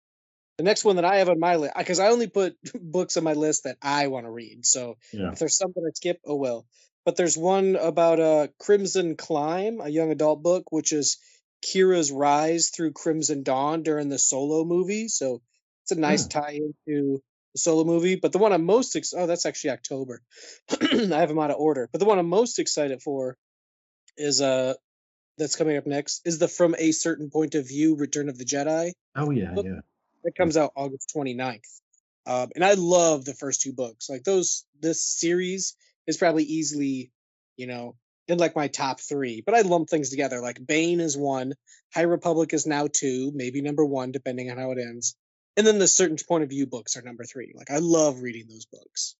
the 0.57 0.63
next 0.63 0.83
one 0.83 0.97
that 0.97 1.05
I 1.05 1.17
have 1.17 1.29
on 1.29 1.39
my 1.39 1.55
list 1.55 1.73
because 1.77 1.99
I 1.99 2.07
only 2.09 2.27
put 2.27 2.57
books 2.81 3.15
on 3.17 3.23
my 3.23 3.33
list 3.33 3.63
that 3.63 3.77
I 3.81 4.07
want 4.07 4.25
to 4.25 4.31
read. 4.31 4.65
So 4.65 4.97
Yeah. 5.13 5.31
if 5.31 5.39
there's 5.39 5.57
something 5.57 5.83
I 5.85 5.91
skip, 5.93 6.19
oh 6.25 6.35
well. 6.35 6.65
But 7.05 7.15
there's 7.17 7.37
one 7.37 7.75
about 7.75 8.19
uh, 8.19 8.47
Crimson 8.59 9.15
Climb, 9.15 9.79
a 9.79 9.89
young 9.89 10.11
adult 10.11 10.41
book, 10.41 10.71
which 10.71 10.91
is 10.91 11.17
Qi'ra's 11.61 12.11
rise 12.11 12.69
through 12.69 12.93
Crimson 12.93 13.43
Dawn 13.43 13.83
during 13.83 14.09
the 14.09 14.17
Solo 14.17 14.63
movie. 14.65 15.07
So 15.07 15.41
it's 15.83 15.91
a 15.91 15.99
nice 15.99 16.25
tie 16.27 16.59
into 16.87 17.21
the 17.55 17.59
Solo 17.59 17.83
movie. 17.85 18.17
But 18.17 18.31
the 18.33 18.37
one 18.37 18.53
I'm 18.53 18.65
most 18.65 18.95
ex- 18.95 19.13
oh, 19.17 19.25
that's 19.25 19.45
actually 19.45 19.71
October. 19.71 20.21
I 20.81 20.95
have 21.19 21.29
them 21.29 21.39
out 21.39 21.51
of 21.51 21.57
order. 21.57 21.89
But 21.91 21.99
the 21.99 22.05
one 22.05 22.19
I'm 22.19 22.29
most 22.29 22.59
excited 22.59 23.01
for 23.01 23.37
is 24.17 24.41
uh 24.41 24.73
that's 25.37 25.55
coming 25.55 25.77
up 25.77 25.85
next 25.87 26.21
is 26.25 26.37
the 26.37 26.47
From 26.47 26.75
a 26.77 26.91
Certain 26.91 27.29
Point 27.29 27.55
of 27.55 27.67
View 27.67 27.95
Return 27.95 28.29
of 28.29 28.37
the 28.37 28.45
Jedi 28.45 28.91
Oh 29.15 29.31
yeah, 29.31 29.53
Look- 29.55 29.65
yeah. 29.65 29.79
that 30.23 30.35
comes 30.35 30.57
out 30.57 30.71
August 30.75 31.11
29th. 31.15 31.61
Um, 32.27 32.49
and 32.55 32.65
I 32.65 32.73
love 32.73 33.23
the 33.23 33.33
first 33.35 33.61
two 33.61 33.71
books. 33.73 34.09
Like 34.09 34.23
those, 34.23 34.65
this 34.81 35.03
series 35.03 35.75
is 36.07 36.17
probably 36.17 36.43
easily, 36.43 37.11
you 37.55 37.67
know, 37.67 37.95
in 38.27 38.39
like 38.39 38.55
my 38.55 38.67
top 38.67 38.99
three. 38.99 39.43
But 39.45 39.53
I 39.55 39.61
lump 39.61 39.89
things 39.89 40.09
together. 40.09 40.41
Like 40.41 40.65
Bane 40.65 40.99
is 41.01 41.15
one, 41.15 41.53
High 41.93 42.01
Republic 42.01 42.53
is 42.53 42.65
now 42.65 42.87
two, 42.91 43.31
maybe 43.35 43.61
number 43.61 43.85
one, 43.85 44.11
depending 44.11 44.49
on 44.49 44.57
how 44.57 44.71
it 44.71 44.79
ends. 44.79 45.15
And 45.57 45.65
then 45.65 45.79
the 45.79 45.87
certain 45.87 46.17
point 46.27 46.43
of 46.43 46.49
view 46.49 46.67
books 46.67 46.97
are 46.97 47.01
number 47.01 47.23
three. 47.23 47.53
Like 47.55 47.71
I 47.71 47.77
love 47.77 48.21
reading 48.21 48.45
those 48.49 48.65
books. 48.65 49.15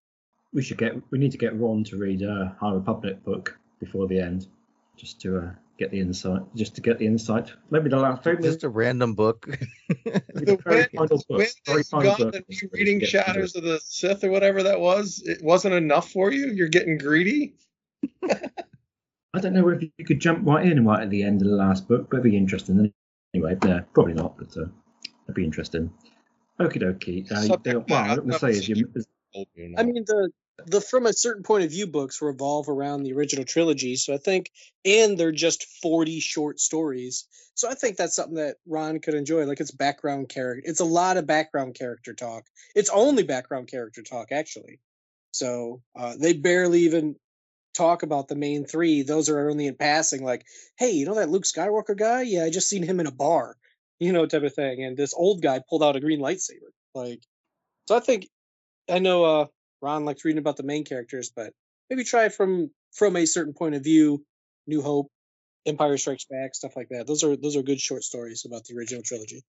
We 0.53 0.61
should 0.61 0.77
get. 0.77 0.95
We 1.11 1.17
need 1.17 1.31
to 1.31 1.37
get 1.37 1.57
Ron 1.59 1.83
to 1.85 1.97
read 1.97 2.21
a 2.21 2.55
High 2.59 2.73
Republic 2.73 3.23
book 3.23 3.57
before 3.79 4.07
the 4.07 4.19
end, 4.19 4.47
just 4.97 5.21
to 5.21 5.37
uh, 5.37 5.51
get 5.77 5.91
the 5.91 5.99
insight. 5.99 6.41
Just 6.55 6.75
to 6.75 6.81
get 6.81 6.99
the 6.99 7.05
insight. 7.05 7.51
Maybe 7.69 7.89
the 7.89 7.97
last. 7.97 8.25
Maybe 8.25 8.43
Just 8.43 8.63
a 8.63 8.69
random 8.69 9.15
book. 9.15 9.47
maybe 9.89 10.45
the 10.45 10.59
very 10.63 10.83
final 10.95 11.23
book. 11.29 11.39
When 11.39 11.47
Very 11.65 11.83
final 11.83 12.15
gone 12.15 12.31
book. 12.31 12.35
and 12.35 12.71
reading 12.71 13.01
Shadows 13.01 13.55
of 13.55 13.63
the 13.63 13.79
Sith 13.83 14.23
or 14.23 14.29
whatever 14.31 14.63
that 14.63 14.79
was, 14.79 15.21
it 15.25 15.41
wasn't 15.43 15.73
enough 15.73 16.11
for 16.11 16.31
you. 16.31 16.47
You're 16.47 16.69
getting 16.69 16.97
greedy. 16.97 17.55
I 18.29 19.41
don't 19.41 19.53
know 19.53 19.67
if 19.69 19.81
you 19.81 20.05
could 20.05 20.21
jump 20.21 20.47
right 20.47 20.65
in 20.65 20.85
right 20.85 21.03
at 21.03 21.09
the 21.09 21.23
end 21.23 21.41
of 21.41 21.49
the 21.49 21.55
last 21.55 21.87
book, 21.89 22.09
but 22.09 22.17
it'd 22.17 22.31
be 22.31 22.37
interesting. 22.37 22.93
Anyway, 23.33 23.57
yeah, 23.65 23.81
probably 23.93 24.13
not, 24.13 24.37
but 24.37 24.55
uh, 24.55 24.67
it'd 25.25 25.35
be 25.35 25.43
interesting. 25.43 25.91
Okie 26.59 26.81
dokie. 26.81 27.31
Uh, 27.31 27.41
Subject 27.41 27.89
well, 27.89 28.03
I'm 28.03 28.15
going 28.17 28.29
to 28.29 28.39
say 28.39 28.49
is 28.51 28.67
you, 28.67 28.75
you- 28.75 29.05
I 29.77 29.83
mean, 29.83 30.05
the 30.05 30.29
the 30.67 30.79
from 30.79 31.05
a 31.05 31.13
certain 31.13 31.43
point 31.43 31.65
of 31.65 31.71
view 31.71 31.87
books 31.87 32.21
revolve 32.21 32.69
around 32.69 33.03
the 33.03 33.13
original 33.13 33.43
trilogy. 33.43 33.97
So 33.97 34.13
I 34.13 34.17
think, 34.17 34.49
and 34.85 35.17
they're 35.17 35.33
just 35.33 35.65
40 35.81 36.21
short 36.21 36.59
stories. 36.61 37.27
So 37.55 37.69
I 37.69 37.73
think 37.73 37.97
that's 37.97 38.15
something 38.15 38.35
that 38.35 38.55
Ron 38.65 38.99
could 38.99 39.13
enjoy. 39.15 39.43
Like 39.45 39.59
it's 39.59 39.71
background 39.71 40.29
character. 40.29 40.63
It's 40.69 40.79
a 40.79 40.85
lot 40.85 41.17
of 41.17 41.27
background 41.27 41.75
character 41.75 42.13
talk. 42.13 42.45
It's 42.73 42.89
only 42.89 43.23
background 43.23 43.67
character 43.67 44.01
talk, 44.01 44.31
actually. 44.31 44.79
So 45.31 45.81
uh, 45.93 46.15
they 46.17 46.33
barely 46.33 46.81
even 46.81 47.17
talk 47.73 48.03
about 48.03 48.29
the 48.29 48.35
main 48.35 48.65
three. 48.65 49.03
Those 49.03 49.29
are 49.29 49.49
only 49.49 49.67
in 49.67 49.75
passing. 49.75 50.23
Like, 50.23 50.45
hey, 50.77 50.91
you 50.91 51.05
know 51.05 51.15
that 51.15 51.29
Luke 51.29 51.43
Skywalker 51.43 51.97
guy? 51.97 52.21
Yeah, 52.21 52.45
I 52.45 52.49
just 52.49 52.69
seen 52.69 52.83
him 52.83 53.01
in 53.01 53.07
a 53.07 53.11
bar, 53.11 53.57
you 53.99 54.11
know, 54.13 54.25
type 54.25 54.43
of 54.43 54.53
thing. 54.53 54.83
And 54.83 54.97
this 54.97 55.13
old 55.13 55.41
guy 55.41 55.61
pulled 55.69 55.83
out 55.83 55.95
a 55.95 55.99
green 55.99 56.19
lightsaber. 56.19 56.71
Like, 56.93 57.21
so 57.87 57.95
I 57.95 57.99
think 57.99 58.27
I 58.89 58.99
know 58.99 59.23
uh, 59.23 59.45
Ron 59.81 60.05
likes 60.05 60.23
reading 60.25 60.39
about 60.39 60.57
the 60.57 60.63
main 60.63 60.83
characters, 60.85 61.31
but 61.35 61.53
maybe 61.89 62.03
try 62.03 62.29
from 62.29 62.71
from 62.93 63.15
a 63.15 63.25
certain 63.25 63.53
point 63.53 63.75
of 63.75 63.83
view. 63.83 64.23
New 64.67 64.81
Hope, 64.81 65.09
Empire 65.67 65.97
Strikes 65.97 66.25
Back, 66.25 66.55
stuff 66.55 66.75
like 66.75 66.89
that. 66.89 67.05
Those 67.05 67.23
are 67.23 67.35
those 67.35 67.55
are 67.55 67.61
good 67.61 67.79
short 67.79 68.03
stories 68.03 68.45
about 68.45 68.63
the 68.65 68.75
original 68.75 69.03
trilogy. 69.03 69.43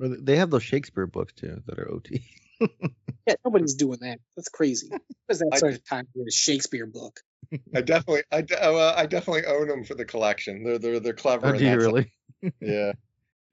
Or 0.00 0.08
th- 0.08 0.20
They 0.22 0.36
have 0.36 0.50
those 0.50 0.62
Shakespeare 0.62 1.06
books 1.06 1.32
too 1.32 1.62
that 1.66 1.78
are 1.78 1.90
OT. 1.90 2.24
Yeah, 3.26 3.34
nobody's 3.44 3.74
doing 3.74 3.98
that. 4.02 4.18
That's 4.36 4.48
crazy. 4.48 4.88
Where's 5.26 5.38
that 5.40 5.50
I- 5.52 5.58
sort 5.58 5.74
of 5.74 5.84
time 5.84 6.06
for 6.12 6.22
a 6.26 6.30
Shakespeare 6.32 6.86
book? 6.86 7.20
I 7.74 7.80
definitely, 7.82 8.22
I, 8.32 8.40
de- 8.42 8.60
uh, 8.60 8.94
I 8.96 9.06
definitely 9.06 9.44
own 9.46 9.68
them 9.68 9.84
for 9.84 9.94
the 9.94 10.04
collection. 10.04 10.64
They're 10.64 10.78
they're 10.78 11.00
they're 11.00 11.12
clever. 11.12 11.46
Oh, 11.48 11.52
do 11.52 11.58
you 11.58 11.70
that's- 11.70 11.84
really? 11.84 12.12
Yeah, 12.60 12.92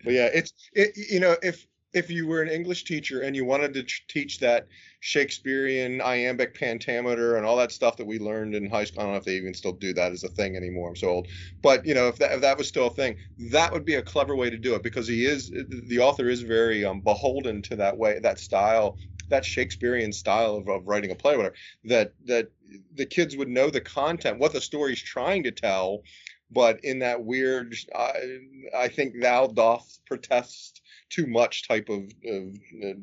but 0.04 0.14
yeah, 0.14 0.30
it's 0.34 0.54
it. 0.74 0.92
You 1.12 1.20
know, 1.20 1.36
if 1.42 1.66
if 1.94 2.10
you 2.10 2.28
were 2.28 2.42
an 2.42 2.50
English 2.50 2.84
teacher 2.84 3.22
and 3.22 3.36
you 3.36 3.46
wanted 3.46 3.74
to 3.74 3.84
teach 4.08 4.40
that 4.40 4.68
Shakespearean 5.00 6.02
iambic 6.02 6.54
pentameter 6.54 7.36
and 7.36 7.46
all 7.46 7.58
that 7.58 7.72
stuff 7.72 7.98
that 7.98 8.06
we 8.06 8.20
learned 8.20 8.54
in 8.54 8.70
high 8.70 8.84
school, 8.84 9.02
I 9.02 9.04
don't 9.06 9.14
know 9.14 9.18
if 9.18 9.26
they 9.26 9.38
even 9.38 9.56
still 9.56 9.72
do 9.72 9.94
that 9.94 10.12
as 10.12 10.24
a 10.24 10.30
thing 10.30 10.56
anymore. 10.56 10.90
I'm 10.90 10.96
so 10.96 11.08
old, 11.08 11.28
but 11.64 11.86
you 11.86 11.94
know, 11.94 12.08
if 12.08 12.18
that 12.18 12.34
if 12.34 12.42
that 12.42 12.58
was 12.58 12.68
still 12.68 12.88
a 12.88 12.94
thing, 12.94 13.18
that 13.52 13.72
would 13.72 13.86
be 13.86 13.96
a 13.96 14.02
clever 14.02 14.36
way 14.36 14.50
to 14.50 14.58
do 14.58 14.76
it 14.76 14.84
because 14.84 15.08
he 15.08 15.26
is 15.26 15.52
the 15.52 16.00
author 16.00 16.30
is 16.30 16.42
very 16.42 16.86
um, 16.86 17.02
beholden 17.02 17.62
to 17.64 17.76
that 17.78 17.98
way, 17.98 18.20
that 18.20 18.40
style, 18.40 18.98
that 19.30 19.44
Shakespearean 19.44 20.12
style 20.12 20.56
of, 20.56 20.68
of 20.70 20.88
writing 20.88 21.12
a 21.12 21.16
play, 21.16 21.36
whatever. 21.36 21.56
That 21.86 22.14
that 22.26 22.52
the 22.94 23.06
kids 23.06 23.36
would 23.36 23.50
know 23.50 23.70
the 23.70 23.82
content, 23.82 24.38
what 24.38 24.54
the 24.54 24.62
story's 24.62 25.02
trying 25.02 25.44
to 25.44 25.52
tell, 25.52 26.04
but 26.52 26.84
in 26.84 27.00
that 27.00 27.24
weird, 27.24 27.76
I, 27.96 28.40
I 28.76 28.88
think 28.88 29.22
thou 29.22 29.48
doth 29.48 30.00
protest 30.06 30.82
too 31.10 31.28
much 31.28 31.68
type 31.68 31.90
of, 31.90 32.04
of 32.26 32.56
uh, 32.84 32.94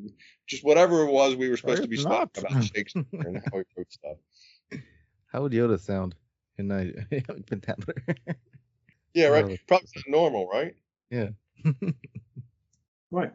just 0.47 0.63
whatever 0.63 1.03
it 1.03 1.11
was 1.11 1.35
we 1.35 1.49
were 1.49 1.57
supposed 1.57 1.81
to 1.83 1.87
be 1.87 1.95
It's 1.95 2.03
talking 2.05 2.43
not. 2.43 2.51
about 2.51 2.63
Shakespeare 2.63 3.05
and 3.13 3.37
how 3.37 3.57
he 3.59 3.63
wrote 3.75 3.91
stuff. 3.91 4.17
How 5.31 5.41
would 5.41 5.51
Yoda 5.51 5.79
sound 5.79 6.15
in 6.57 6.71
I 6.71 6.93
pentameter? 7.47 7.95
Yeah, 9.13 9.27
right. 9.27 9.47
Well, 9.47 9.57
Probably 9.67 9.87
not 9.95 10.03
normal, 10.07 10.47
right? 10.47 10.75
yeah. 11.09 11.29
Right. 13.09 13.31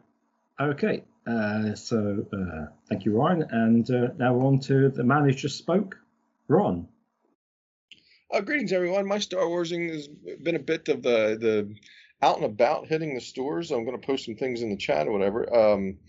Okay. 0.61 1.03
Uh, 1.25 1.73
so 1.73 2.25
uh, 2.31 2.71
thank 2.87 3.05
you, 3.05 3.19
Ryan. 3.19 3.43
And 3.49 3.89
uh, 3.89 4.09
now 4.17 4.33
we're 4.33 4.45
on 4.45 4.59
to 4.61 4.89
the 4.89 5.03
man 5.03 5.25
who 5.25 5.31
just 5.31 5.57
spoke, 5.57 5.97
Ron. 6.47 6.87
Uh, 8.33 8.41
greetings, 8.41 8.73
everyone. 8.73 9.07
My 9.07 9.19
Star 9.19 9.47
Warsing 9.47 9.89
has 9.89 10.07
been 10.07 10.55
a 10.55 10.59
bit 10.59 10.89
of 10.89 11.03
the 11.03 11.37
the 11.39 11.75
out 12.23 12.37
and 12.37 12.45
about, 12.45 12.87
hitting 12.87 13.13
the 13.13 13.21
stores. 13.21 13.71
I'm 13.71 13.85
going 13.85 13.99
to 13.99 14.07
post 14.07 14.25
some 14.25 14.35
things 14.35 14.63
in 14.63 14.71
the 14.71 14.77
chat 14.77 15.07
or 15.07 15.11
whatever. 15.11 15.55
Um, 15.55 15.99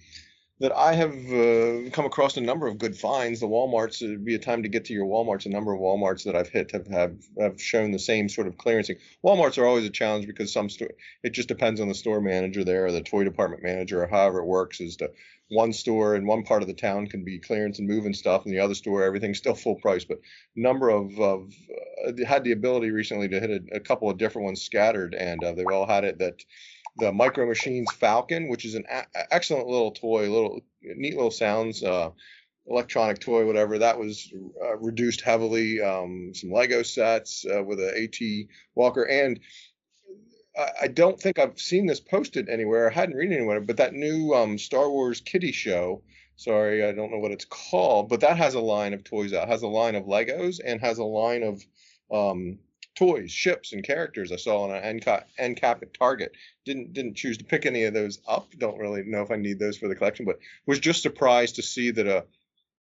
that 0.61 0.73
I 0.73 0.93
have 0.93 1.13
uh, 1.13 1.91
come 1.91 2.05
across 2.05 2.37
a 2.37 2.41
number 2.41 2.69
of 2.69 2.79
good 2.79 2.97
finds. 2.97 3.41
The 3.41 3.47
WalMarts 3.47 4.03
it'd 4.03 4.25
be 4.25 4.37
a 4.37 4.39
time 4.39 4.63
to 4.63 4.69
get 4.69 4.85
to 4.87 4.93
your 4.93 5.07
WalMarts. 5.07 5.47
A 5.47 5.49
number 5.49 5.73
of 5.73 5.81
WalMarts 5.81 6.25
that 6.25 6.37
I've 6.37 6.49
hit 6.49 6.71
have 6.71 6.87
have, 6.87 7.17
have 7.41 7.61
shown 7.61 7.91
the 7.91 7.99
same 7.99 8.29
sort 8.29 8.47
of 8.47 8.57
clearancing. 8.57 8.99
WalMarts 9.25 9.59
are 9.59 9.67
always 9.67 9.85
a 9.85 9.91
challenge 9.91 10.27
because 10.27 10.53
some 10.53 10.71
store 10.71 10.91
it 11.25 11.31
just 11.31 11.49
depends 11.49 11.81
on 11.81 11.89
the 11.89 11.95
store 11.95 12.21
manager 12.21 12.63
there 12.63 12.87
or 12.87 12.93
the 12.93 13.03
toy 13.03 13.25
department 13.25 13.65
manager 13.65 14.03
or 14.03 14.07
however 14.07 14.39
it 14.39 14.47
works. 14.47 14.81
Is 14.81 14.97
to 14.99 15.11
one 15.49 15.73
store 15.73 16.15
in 16.15 16.27
one 16.27 16.45
part 16.45 16.63
of 16.63 16.69
the 16.69 16.75
town 16.75 17.09
can 17.09 17.25
be 17.25 17.41
clearance 17.41 17.81
and 17.81 17.89
moving 17.89 18.15
stuff, 18.15 18.45
and 18.45 18.55
the 18.55 18.61
other 18.61 18.75
store 18.75 19.03
everything's 19.03 19.39
still 19.39 19.55
full 19.55 19.77
price. 19.77 20.05
But 20.05 20.21
number 20.55 20.89
of 20.89 21.19
of 21.19 21.53
uh, 22.07 22.25
had 22.25 22.45
the 22.45 22.53
ability 22.53 22.91
recently 22.91 23.29
to 23.29 23.41
hit 23.41 23.51
a, 23.51 23.77
a 23.77 23.81
couple 23.81 24.09
of 24.09 24.19
different 24.19 24.45
ones 24.45 24.63
scattered, 24.63 25.15
and 25.15 25.43
uh, 25.43 25.53
they've 25.53 25.67
all 25.67 25.87
had 25.87 26.05
it 26.05 26.19
that 26.19 26.45
the 26.97 27.13
Micro 27.13 27.47
Machines 27.47 27.93
Falcon, 27.93 28.49
which 28.49 28.65
is 28.65 28.75
an 28.75 28.85
a- 28.91 29.07
excellent 29.33 29.67
little 29.67 29.91
toy, 29.91 30.31
little 30.31 30.61
neat 30.83 31.15
little 31.15 31.31
sounds, 31.31 31.83
uh, 31.83 32.11
electronic 32.67 33.19
toy, 33.19 33.47
whatever. 33.47 33.79
That 33.79 33.99
was 33.99 34.33
uh, 34.63 34.77
reduced 34.79 35.21
heavily. 35.21 35.81
Um, 35.81 36.33
some 36.35 36.51
Lego 36.53 36.83
sets 36.83 37.45
uh, 37.45 37.63
with 37.63 37.81
a 37.81 38.05
AT 38.05 38.49
Walker, 38.75 39.05
and 39.05 39.41
I, 40.57 40.71
I 40.83 40.89
don't 40.89 41.21
think 41.21 41.39
I've 41.39 41.59
seen 41.59 41.87
this 41.87 42.01
posted 42.01 42.49
anywhere. 42.49 42.91
I 42.91 42.95
hadn't 42.95 43.17
read 43.17 43.33
it 43.33 43.37
anywhere, 43.37 43.61
but 43.61 43.77
that 43.79 43.95
new 43.95 44.33
um, 44.35 44.59
Star 44.59 44.89
Wars 44.89 45.21
Kitty 45.21 45.53
show. 45.53 46.03
Sorry, 46.37 46.85
I 46.85 46.91
don't 46.91 47.13
know 47.13 47.19
what 47.19 47.31
it's 47.31 47.45
called, 47.45 48.09
but 48.09 48.21
that 48.21 48.37
has 48.39 48.55
a 48.55 48.61
line 48.61 48.93
of 48.93 49.05
toys 49.05 49.33
out. 49.33 49.47
Has 49.47 49.63
a 49.63 49.69
line 49.69 49.95
of 49.95 50.07
Legos 50.07 50.59
and 50.65 50.81
has 50.81 50.99
a 50.99 51.05
line 51.05 51.45
of 51.45 51.65
um, 52.11 52.59
toys, 52.95 53.31
ships, 53.31 53.73
and 53.73 53.85
characters. 53.85 54.33
I 54.33 54.37
saw 54.37 54.65
on 54.65 54.75
an 54.75 54.83
end 55.39 55.57
cap, 55.57 55.83
at 55.83 55.95
Target. 55.95 56.33
Didn't 56.65 56.93
didn't 56.93 57.15
choose 57.15 57.39
to 57.39 57.45
pick 57.45 57.67
any 57.67 57.85
of 57.85 57.95
those 57.95 58.21
up. 58.27 58.53
Don't 58.59 58.79
really 58.79 59.03
know 59.05 59.23
if 59.23 59.31
I 59.31 59.37
need 59.37 59.59
those 59.59 59.77
for 59.77 59.89
the 59.89 59.95
collection, 59.95 60.25
but 60.25 60.39
was 60.67 60.81
just 60.81 61.03
surprised 61.03 61.57
to 61.57 61.63
see 61.63 61.91
that 61.93 62.07
a 62.07 62.25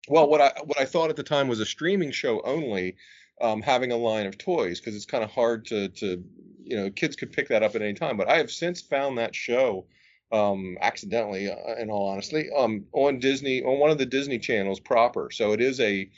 well, 0.07 0.29
what 0.29 0.41
I 0.41 0.51
what 0.63 0.79
I 0.79 0.85
thought 0.85 1.09
at 1.09 1.15
the 1.15 1.23
time 1.23 1.47
was 1.47 1.59
a 1.59 1.65
streaming 1.65 2.11
show 2.11 2.41
only, 2.41 2.95
um, 3.41 3.61
having 3.61 3.91
a 3.91 3.97
line 3.97 4.27
of 4.27 4.37
toys 4.37 4.79
because 4.79 4.95
it's 4.95 5.05
kind 5.05 5.23
of 5.23 5.31
hard 5.31 5.65
to 5.67 5.89
to 5.89 6.23
you 6.63 6.77
know 6.77 6.89
kids 6.89 7.15
could 7.15 7.31
pick 7.31 7.47
that 7.49 7.63
up 7.63 7.75
at 7.75 7.81
any 7.81 7.93
time. 7.93 8.17
But 8.17 8.29
I 8.29 8.37
have 8.37 8.51
since 8.51 8.81
found 8.81 9.17
that 9.17 9.35
show 9.35 9.85
um 10.31 10.77
accidentally 10.81 11.49
uh, 11.51 11.75
in 11.79 11.91
all 11.91 12.09
honesty 12.09 12.49
um 12.57 12.83
on 12.93 13.19
disney 13.19 13.61
on 13.61 13.77
one 13.79 13.91
of 13.91 13.99
the 13.99 14.07
disney 14.07 14.39
channels 14.39 14.79
proper 14.79 15.29
so 15.31 15.51
it 15.51 15.61
is 15.61 15.79
a 15.79 16.09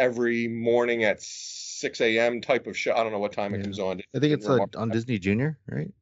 every 0.00 0.48
morning 0.48 1.04
at 1.04 1.22
6 1.22 2.00
a.m 2.00 2.40
type 2.40 2.66
of 2.66 2.76
show 2.76 2.92
i 2.92 3.02
don't 3.02 3.12
know 3.12 3.18
what 3.18 3.32
time 3.32 3.54
it 3.54 3.62
comes 3.62 3.78
on 3.78 4.00
I 4.14 4.18
think 4.18 4.34
it's 4.34 4.48
Remark- 4.48 4.76
on 4.76 4.90
Disney 4.90 5.18
Junior, 5.18 5.58
right? 5.68 5.92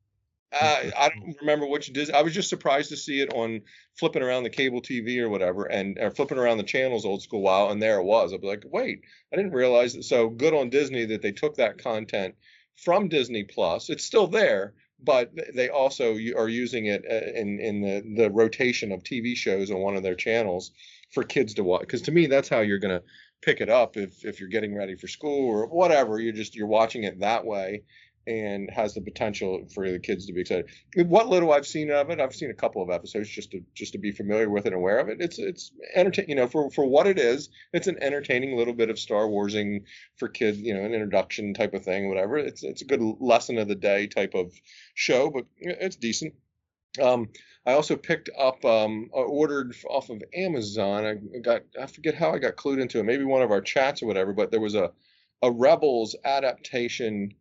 uh, 0.53 0.77
I 0.97 1.11
don't 1.11 1.37
remember 1.41 1.67
which 1.67 1.93
Disney. 1.93 2.15
I 2.15 2.23
was 2.23 2.33
just 2.33 2.49
surprised 2.49 2.89
to 2.89 2.97
see 2.97 3.21
it 3.21 3.33
on 3.35 3.63
flipping 3.99 4.23
around 4.23 4.45
the 4.45 4.51
cable 4.51 4.81
TV 4.81 5.21
or 5.21 5.29
whatever, 5.29 5.65
and 5.65 5.99
or 5.99 6.11
flipping 6.11 6.39
around 6.39 6.57
the 6.57 6.65
channels 6.65 7.05
old 7.05 7.23
school 7.23 7.43
while, 7.43 7.71
and 7.71 7.83
there 7.83 7.99
it 7.99 8.05
was. 8.05 8.33
I'd 8.33 8.41
be 8.41 8.47
like, 8.47 8.65
wait, 8.67 9.03
I 9.33 9.37
didn't 9.37 9.53
realize 9.53 9.93
that. 9.95 10.05
So 10.05 10.31
good 10.31 10.55
on 10.55 10.71
Disney 10.71 11.05
that 11.07 11.21
they 11.21 11.33
took 11.33 11.57
that 11.57 11.83
content 11.83 12.35
from 12.77 13.09
Disney 13.09 13.45
Plus. 13.45 13.91
It's 13.91 14.05
still 14.05 14.27
there, 14.27 14.73
but 14.99 15.33
they 15.55 15.69
also 15.69 16.15
are 16.15 16.49
using 16.49 16.87
it 16.87 17.05
uh, 17.09 17.39
in 17.39 17.61
in 17.61 17.81
the 17.83 18.15
the 18.17 18.31
rotation 18.31 18.91
of 18.91 19.03
TV 19.03 19.37
shows 19.37 19.71
on 19.71 19.81
one 19.81 19.97
of 19.97 20.03
their 20.03 20.15
channels 20.17 20.73
for 21.13 21.23
kids 21.23 21.55
to 21.55 21.65
watch. 21.65 21.83
Because 21.83 22.03
to 22.03 22.13
me, 22.13 22.27
that's 22.27 22.49
how 22.49 22.61
you're 22.61 22.79
gonna 22.79 23.03
pick 23.43 23.61
it 23.61 23.69
up 23.69 23.97
if 23.97 24.25
if 24.25 24.41
you're 24.41 24.49
getting 24.49 24.75
ready 24.75 24.97
for 24.97 25.09
school 25.09 25.49
or 25.49 25.67
whatever. 25.67 26.19
You're 26.19 26.33
just 26.33 26.55
you're 26.55 26.67
watching 26.67 27.05
it 27.05 27.21
that 27.21 27.45
way 27.45 27.83
and 28.29 28.71
has 28.71 28.93
the 28.93 29.01
potential 29.01 29.67
for 29.73 29.91
the 29.91 29.99
kids 29.99 30.27
to 30.27 30.35
be 30.35 30.43
excited. 30.43 30.69
What 30.95 31.29
little 31.29 31.51
I've 31.51 31.67
seen 31.67 31.91
of 31.91 32.11
it, 32.11 32.21
I've 32.21 32.35
seen 32.35 32.51
a 32.51 32.55
couple 32.55 32.83
of 32.83 32.91
episodes 32.91 33.29
just 33.29 33.53
to 33.53 33.65
just 33.75 33.93
to 33.93 33.99
be 33.99 34.11
familiar 34.11 34.51
with 34.51 34.67
it 34.67 34.69
and 34.69 34.77
aware 34.77 34.99
of 34.99 35.09
it. 35.09 35.17
It's 35.21 35.39
it's 35.39 35.73
entertaining, 35.95 36.31
you 36.31 36.37
know, 36.37 36.47
for 36.47 36.71
for 36.71 36.85
what 36.85 37.07
it 37.07 37.19
is. 37.19 37.49
It's 37.73 37.87
an 37.87 37.97
entertaining 38.03 38.57
little 38.57 38.75
bit 38.75 38.91
of 38.91 38.99
Star 38.99 39.27
Warsing 39.27 39.87
for 40.19 40.29
kids, 40.29 40.59
you 40.59 40.75
know, 40.75 40.85
an 40.85 40.93
introduction 40.93 41.55
type 41.55 41.73
of 41.73 41.85
thing, 41.85 42.09
whatever. 42.09 42.37
It's 42.37 42.63
it's 42.63 42.83
a 42.83 42.87
good 42.87 43.01
lesson 43.01 43.57
of 43.57 43.67
the 43.67 43.75
day 43.75 44.07
type 44.07 44.35
of 44.35 44.53
show, 44.95 45.31
but 45.31 45.47
it's 45.59 45.97
decent. 45.97 46.35
Um, 47.03 47.29
I 47.67 47.73
also 47.73 47.97
picked 47.97 48.31
up, 48.39 48.65
um, 48.65 49.11
ordered 49.13 49.75
off 49.89 50.11
of 50.11 50.23
Amazon. 50.35 51.05
I 51.05 51.39
got, 51.39 51.63
I 51.81 51.87
forget 51.87 52.15
how 52.15 52.33
I 52.33 52.39
got 52.39 52.57
clued 52.57 52.81
into 52.81 52.99
it. 52.99 53.05
Maybe 53.05 53.25
one 53.25 53.43
of 53.43 53.51
our 53.51 53.61
chats 53.61 54.03
or 54.03 54.07
whatever. 54.07 54.33
But 54.33 54.51
there 54.51 54.61
was 54.61 54.75
a, 54.75 54.91
a 55.43 55.51
Rebels 55.51 56.17
adaptation 56.25 57.35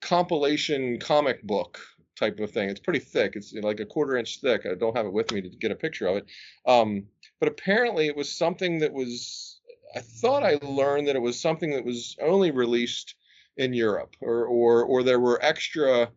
compilation 0.00 0.98
comic 0.98 1.42
book 1.42 1.80
type 2.18 2.40
of 2.40 2.50
thing. 2.50 2.68
It's 2.68 2.80
pretty 2.80 2.98
thick. 2.98 3.34
It's 3.36 3.52
like 3.54 3.80
a 3.80 3.86
quarter 3.86 4.16
inch 4.16 4.40
thick. 4.40 4.66
I 4.66 4.74
don't 4.74 4.96
have 4.96 5.06
it 5.06 5.12
with 5.12 5.32
me 5.32 5.42
to 5.42 5.48
get 5.48 5.70
a 5.70 5.76
picture 5.76 6.06
of 6.06 6.16
it. 6.16 6.26
Um, 6.66 7.06
but 7.40 7.48
apparently 7.48 8.06
it 8.06 8.16
was 8.16 8.30
something 8.30 8.80
that 8.80 8.92
was. 8.92 9.60
I 9.94 10.00
thought 10.00 10.42
I 10.42 10.58
learned 10.60 11.08
that 11.08 11.16
it 11.16 11.22
was 11.22 11.40
something 11.40 11.70
that 11.70 11.84
was 11.84 12.16
only 12.20 12.50
released 12.50 13.14
in 13.56 13.72
Europe, 13.72 14.16
or 14.20 14.44
or 14.44 14.84
or 14.84 15.02
there 15.02 15.20
were 15.20 15.42
extra 15.42 16.10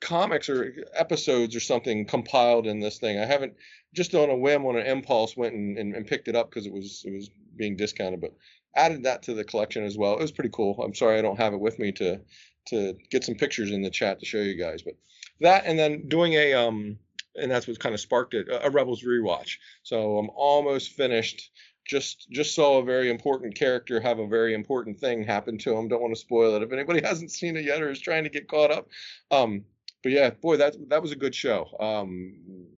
comics 0.00 0.48
or 0.48 0.74
episodes 0.94 1.54
or 1.54 1.60
something 1.60 2.06
compiled 2.06 2.66
in 2.66 2.80
this 2.80 2.98
thing. 2.98 3.18
I 3.18 3.26
haven't 3.26 3.54
just 3.94 4.14
on 4.14 4.30
a 4.30 4.36
whim 4.36 4.64
on 4.66 4.76
an 4.76 4.86
impulse 4.86 5.36
went 5.36 5.54
and, 5.54 5.78
and, 5.78 5.94
and 5.94 6.06
picked 6.06 6.28
it 6.28 6.36
up 6.36 6.50
because 6.50 6.66
it 6.66 6.72
was 6.72 7.02
it 7.06 7.12
was 7.12 7.30
being 7.56 7.76
discounted, 7.76 8.20
but 8.20 8.34
added 8.76 9.02
that 9.04 9.22
to 9.24 9.34
the 9.34 9.44
collection 9.44 9.84
as 9.84 9.98
well. 9.98 10.14
It 10.14 10.22
was 10.22 10.32
pretty 10.32 10.50
cool. 10.52 10.80
I'm 10.82 10.94
sorry 10.94 11.18
I 11.18 11.22
don't 11.22 11.38
have 11.38 11.52
it 11.52 11.60
with 11.60 11.78
me 11.78 11.92
to 11.92 12.20
to 12.68 12.96
get 13.10 13.24
some 13.24 13.34
pictures 13.34 13.70
in 13.70 13.82
the 13.82 13.90
chat 13.90 14.20
to 14.20 14.26
show 14.26 14.38
you 14.38 14.54
guys, 14.54 14.82
but 14.82 14.94
that 15.40 15.64
and 15.66 15.78
then 15.78 16.08
doing 16.08 16.34
a 16.34 16.54
um 16.54 16.98
and 17.36 17.50
that's 17.50 17.66
what 17.66 17.78
kind 17.78 17.94
of 17.94 18.00
sparked 18.00 18.34
it 18.34 18.48
a 18.50 18.70
Rebels 18.70 19.04
rewatch. 19.04 19.56
So 19.82 20.18
I'm 20.18 20.30
almost 20.34 20.90
finished 20.90 21.50
just 21.86 22.30
just 22.30 22.54
saw 22.54 22.78
a 22.78 22.84
very 22.84 23.10
important 23.10 23.54
character 23.54 24.00
have 24.00 24.18
a 24.18 24.26
very 24.26 24.54
important 24.54 24.98
thing 24.98 25.24
happen 25.24 25.58
to 25.58 25.76
him. 25.76 25.88
Don't 25.88 26.02
want 26.02 26.14
to 26.14 26.20
spoil 26.20 26.54
it 26.54 26.62
if 26.62 26.72
anybody 26.72 27.00
hasn't 27.04 27.32
seen 27.32 27.56
it 27.56 27.64
yet 27.64 27.82
or 27.82 27.90
is 27.90 28.00
trying 28.00 28.24
to 28.24 28.30
get 28.30 28.48
caught 28.48 28.70
up. 28.70 28.88
Um, 29.30 29.64
but 30.02 30.12
yeah, 30.12 30.30
boy, 30.30 30.56
that 30.56 30.76
that 30.88 31.02
was 31.02 31.12
a 31.12 31.16
good 31.16 31.34
show. 31.34 31.66
Um, 31.78 32.34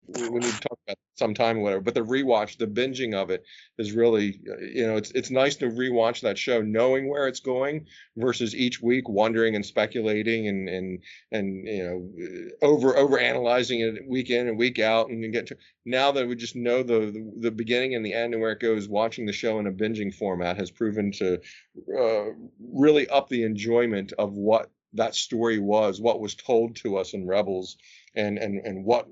we, 0.07 0.29
we 0.29 0.39
need 0.39 0.53
to 0.53 0.59
talk 0.59 0.79
about 0.87 0.97
sometime 1.15 1.57
or 1.57 1.61
whatever. 1.61 1.81
But 1.81 1.93
the 1.93 2.01
rewatch, 2.01 2.57
the 2.57 2.65
binging 2.65 3.13
of 3.13 3.29
it 3.29 3.43
is 3.77 3.91
really, 3.91 4.39
uh, 4.49 4.57
you 4.59 4.87
know, 4.87 4.97
it's 4.97 5.11
it's 5.11 5.29
nice 5.29 5.55
to 5.57 5.67
rewatch 5.67 6.21
that 6.21 6.37
show 6.37 6.61
knowing 6.61 7.09
where 7.09 7.27
it's 7.27 7.39
going 7.39 7.85
versus 8.17 8.55
each 8.55 8.81
week 8.81 9.07
wondering 9.07 9.55
and 9.55 9.65
speculating 9.65 10.47
and 10.47 10.67
and 10.67 10.99
and 11.31 11.67
you 11.67 11.83
know 11.83 12.67
over 12.67 12.97
over 12.97 13.19
analyzing 13.19 13.81
it 13.81 14.07
week 14.07 14.29
in 14.29 14.47
and 14.47 14.57
week 14.57 14.79
out 14.79 15.09
and 15.09 15.31
get 15.31 15.47
to 15.47 15.57
now 15.85 16.11
that 16.11 16.27
we 16.27 16.35
just 16.35 16.55
know 16.55 16.81
the, 16.81 17.11
the 17.11 17.31
the 17.37 17.51
beginning 17.51 17.93
and 17.93 18.05
the 18.05 18.13
end 18.13 18.33
and 18.33 18.41
where 18.41 18.51
it 18.51 18.59
goes. 18.59 18.89
Watching 18.89 19.25
the 19.25 19.33
show 19.33 19.59
in 19.59 19.67
a 19.67 19.71
binging 19.71 20.13
format 20.13 20.57
has 20.57 20.71
proven 20.71 21.11
to 21.13 21.39
uh, 21.97 22.31
really 22.73 23.07
up 23.09 23.29
the 23.29 23.43
enjoyment 23.43 24.11
of 24.17 24.33
what 24.33 24.71
that 24.93 25.15
story 25.15 25.59
was, 25.59 26.01
what 26.01 26.19
was 26.19 26.35
told 26.35 26.75
to 26.77 26.97
us 26.97 27.13
in 27.13 27.25
Rebels, 27.27 27.77
and 28.15 28.37
and 28.37 28.59
and 28.65 28.83
what 28.85 29.07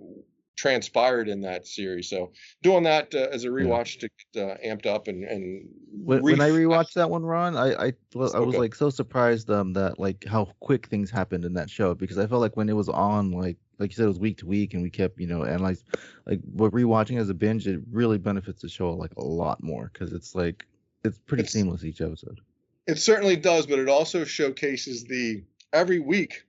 transpired 0.55 1.29
in 1.29 1.39
that 1.41 1.65
series. 1.65 2.09
So 2.09 2.31
doing 2.61 2.83
that 2.83 3.15
uh, 3.15 3.27
as 3.31 3.45
a 3.45 3.47
rewatch 3.47 3.99
to 4.01 4.09
get 4.33 4.43
uh, 4.43 4.57
amped 4.65 4.85
up 4.85 5.07
and 5.07 5.23
and 5.23 5.69
When, 6.03 6.21
when 6.21 6.41
I 6.41 6.49
rewatched 6.49 6.93
that 6.95 7.09
one, 7.09 7.23
Ron, 7.23 7.55
I 7.55 7.73
I, 7.87 7.93
well, 8.13 8.35
I 8.35 8.39
was 8.39 8.55
good. 8.55 8.59
like 8.61 8.75
so 8.75 8.89
surprised 8.89 9.49
um 9.49 9.71
that 9.73 9.99
like 9.99 10.25
how 10.25 10.49
quick 10.59 10.87
things 10.87 11.09
happened 11.09 11.45
in 11.45 11.53
that 11.53 11.69
show 11.69 11.95
because 11.95 12.17
I 12.17 12.27
felt 12.27 12.41
like 12.41 12.57
when 12.57 12.67
it 12.67 12.75
was 12.75 12.89
on 12.89 13.31
like 13.31 13.55
like 13.77 13.91
you 13.91 13.95
said 13.95 14.03
it 14.03 14.09
was 14.09 14.19
week 14.19 14.37
to 14.39 14.47
week 14.47 14.73
and 14.73 14.83
we 14.83 14.89
kept 14.89 15.17
you 15.17 15.27
know 15.27 15.45
analyze 15.45 15.85
like 16.25 16.41
but 16.45 16.71
rewatching 16.71 17.17
as 17.17 17.29
a 17.29 17.33
binge 17.33 17.65
it 17.65 17.79
really 17.89 18.17
benefits 18.17 18.61
the 18.61 18.67
show 18.67 18.91
like 18.93 19.15
a 19.15 19.23
lot 19.23 19.63
more 19.63 19.89
because 19.93 20.11
it's 20.11 20.35
like 20.35 20.65
it's 21.05 21.17
pretty 21.19 21.43
It's- 21.43 21.53
seamless 21.53 21.85
each 21.85 22.01
episode. 22.01 22.41
It 22.87 22.97
certainly 22.97 23.35
does, 23.35 23.67
but 23.67 23.77
it 23.77 23.87
also 23.87 24.25
showcases 24.25 25.03
the 25.05 25.43
every 25.73 25.99
week 25.99 26.43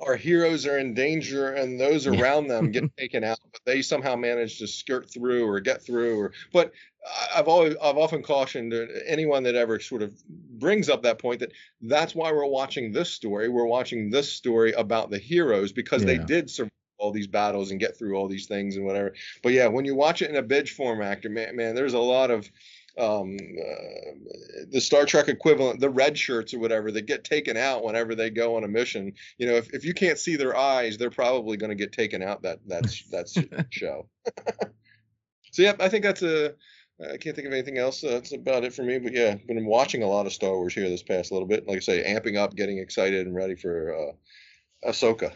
our 0.00 0.16
heroes 0.16 0.64
are 0.66 0.78
in 0.78 0.94
danger 0.94 1.54
and 1.54 1.80
those 1.80 2.06
Yeah. 2.06 2.20
around 2.20 2.46
them 2.46 2.70
get 2.70 2.84
taken 2.96 3.24
out, 3.24 3.38
but 3.50 3.60
they 3.64 3.82
somehow 3.82 4.14
manage 4.16 4.58
to 4.58 4.66
skirt 4.68 5.10
through 5.10 5.46
or 5.46 5.60
get 5.60 5.82
through. 5.82 6.18
Or 6.20 6.32
but 6.52 6.72
I've 7.34 7.48
always 7.48 7.74
I've 7.82 7.96
often 7.96 8.22
cautioned 8.22 8.72
anyone 9.06 9.42
that 9.44 9.54
ever 9.56 9.80
sort 9.80 10.02
of 10.02 10.14
brings 10.28 10.88
up 10.88 11.02
that 11.02 11.18
point 11.18 11.40
that 11.40 11.52
that's 11.80 12.14
why 12.14 12.30
we're 12.30 12.46
watching 12.46 12.92
this 12.92 13.10
story. 13.10 13.48
We're 13.48 13.66
watching 13.66 14.10
this 14.10 14.30
story 14.30 14.72
about 14.72 15.10
the 15.10 15.18
heroes 15.18 15.72
because 15.72 16.04
they 16.04 16.18
did 16.18 16.50
survive 16.50 16.70
all 16.98 17.10
these 17.12 17.28
battles 17.28 17.70
and 17.70 17.80
get 17.80 17.96
through 17.96 18.16
all 18.16 18.28
these 18.28 18.46
things 18.46 18.76
and 18.76 18.84
whatever. 18.84 19.14
But 19.42 19.52
yeah, 19.52 19.68
when 19.68 19.84
you 19.84 19.94
watch 19.94 20.20
it 20.20 20.30
in 20.30 20.36
a 20.36 20.42
binge 20.42 20.74
format, 20.74 21.24
man, 21.24 21.56
man, 21.56 21.74
there's 21.74 21.94
a 21.94 21.98
lot 21.98 22.30
of 22.30 22.48
um, 22.98 23.36
uh, 23.36 24.64
the 24.70 24.80
Star 24.80 25.06
Trek 25.06 25.28
equivalent, 25.28 25.80
the 25.80 25.90
red 25.90 26.18
shirts 26.18 26.52
or 26.52 26.58
whatever, 26.58 26.90
that 26.92 27.06
get 27.06 27.24
taken 27.24 27.56
out 27.56 27.84
whenever 27.84 28.14
they 28.14 28.30
go 28.30 28.56
on 28.56 28.64
a 28.64 28.68
mission. 28.68 29.12
You 29.38 29.46
know, 29.46 29.54
if, 29.54 29.72
if 29.72 29.84
you 29.84 29.94
can't 29.94 30.18
see 30.18 30.36
their 30.36 30.56
eyes, 30.56 30.98
they're 30.98 31.10
probably 31.10 31.56
going 31.56 31.70
to 31.70 31.76
get 31.76 31.92
taken 31.92 32.22
out 32.22 32.42
that 32.42 32.58
that's 32.66 33.02
that's 33.10 33.36
show. 33.70 34.08
so 35.52 35.62
yeah, 35.62 35.74
I 35.80 35.88
think 35.88 36.04
that's 36.04 36.22
a. 36.22 36.54
I 37.00 37.16
can't 37.16 37.36
think 37.36 37.46
of 37.46 37.52
anything 37.52 37.78
else. 37.78 38.02
Uh, 38.02 38.10
that's 38.10 38.34
about 38.34 38.64
it 38.64 38.74
for 38.74 38.82
me. 38.82 38.98
But 38.98 39.12
yeah, 39.12 39.36
been 39.46 39.64
watching 39.66 40.02
a 40.02 40.08
lot 40.08 40.26
of 40.26 40.32
Star 40.32 40.56
Wars 40.56 40.74
here 40.74 40.88
this 40.88 41.02
past 41.02 41.30
little 41.30 41.46
bit. 41.46 41.68
Like 41.68 41.76
I 41.76 41.80
say, 41.80 42.12
amping 42.12 42.36
up, 42.36 42.56
getting 42.56 42.78
excited 42.78 43.24
and 43.24 43.36
ready 43.36 43.54
for 43.54 43.94
uh, 43.94 44.90
Ahsoka. 44.90 45.32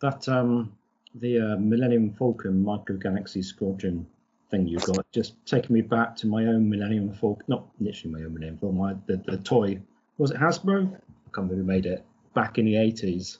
That 0.00 0.26
um, 0.26 0.72
the 1.14 1.38
uh, 1.38 1.56
Millennium 1.58 2.14
Falcon 2.14 2.64
Micro 2.64 2.96
Galaxy 2.96 3.42
Squadron 3.42 4.06
thing 4.50 4.66
you 4.66 4.78
got 4.78 5.04
just 5.12 5.34
taking 5.46 5.74
me 5.74 5.80
back 5.80 6.16
to 6.16 6.26
my 6.26 6.44
own 6.46 6.68
Millennium 6.68 7.12
Falcon, 7.12 7.44
not 7.48 7.66
literally 7.80 8.14
my 8.14 8.24
own 8.24 8.34
Millennium 8.34 8.58
Falcon, 8.58 8.78
my 8.78 8.94
the, 9.06 9.16
the 9.26 9.38
toy. 9.38 9.80
Was 10.18 10.30
it 10.30 10.38
Hasbro? 10.38 10.86
I 10.86 11.30
can't 11.34 11.50
remember 11.50 11.56
who 11.56 11.62
made 11.64 11.86
it 11.86 12.04
back 12.34 12.58
in 12.58 12.66
the 12.66 12.74
80s. 12.74 13.38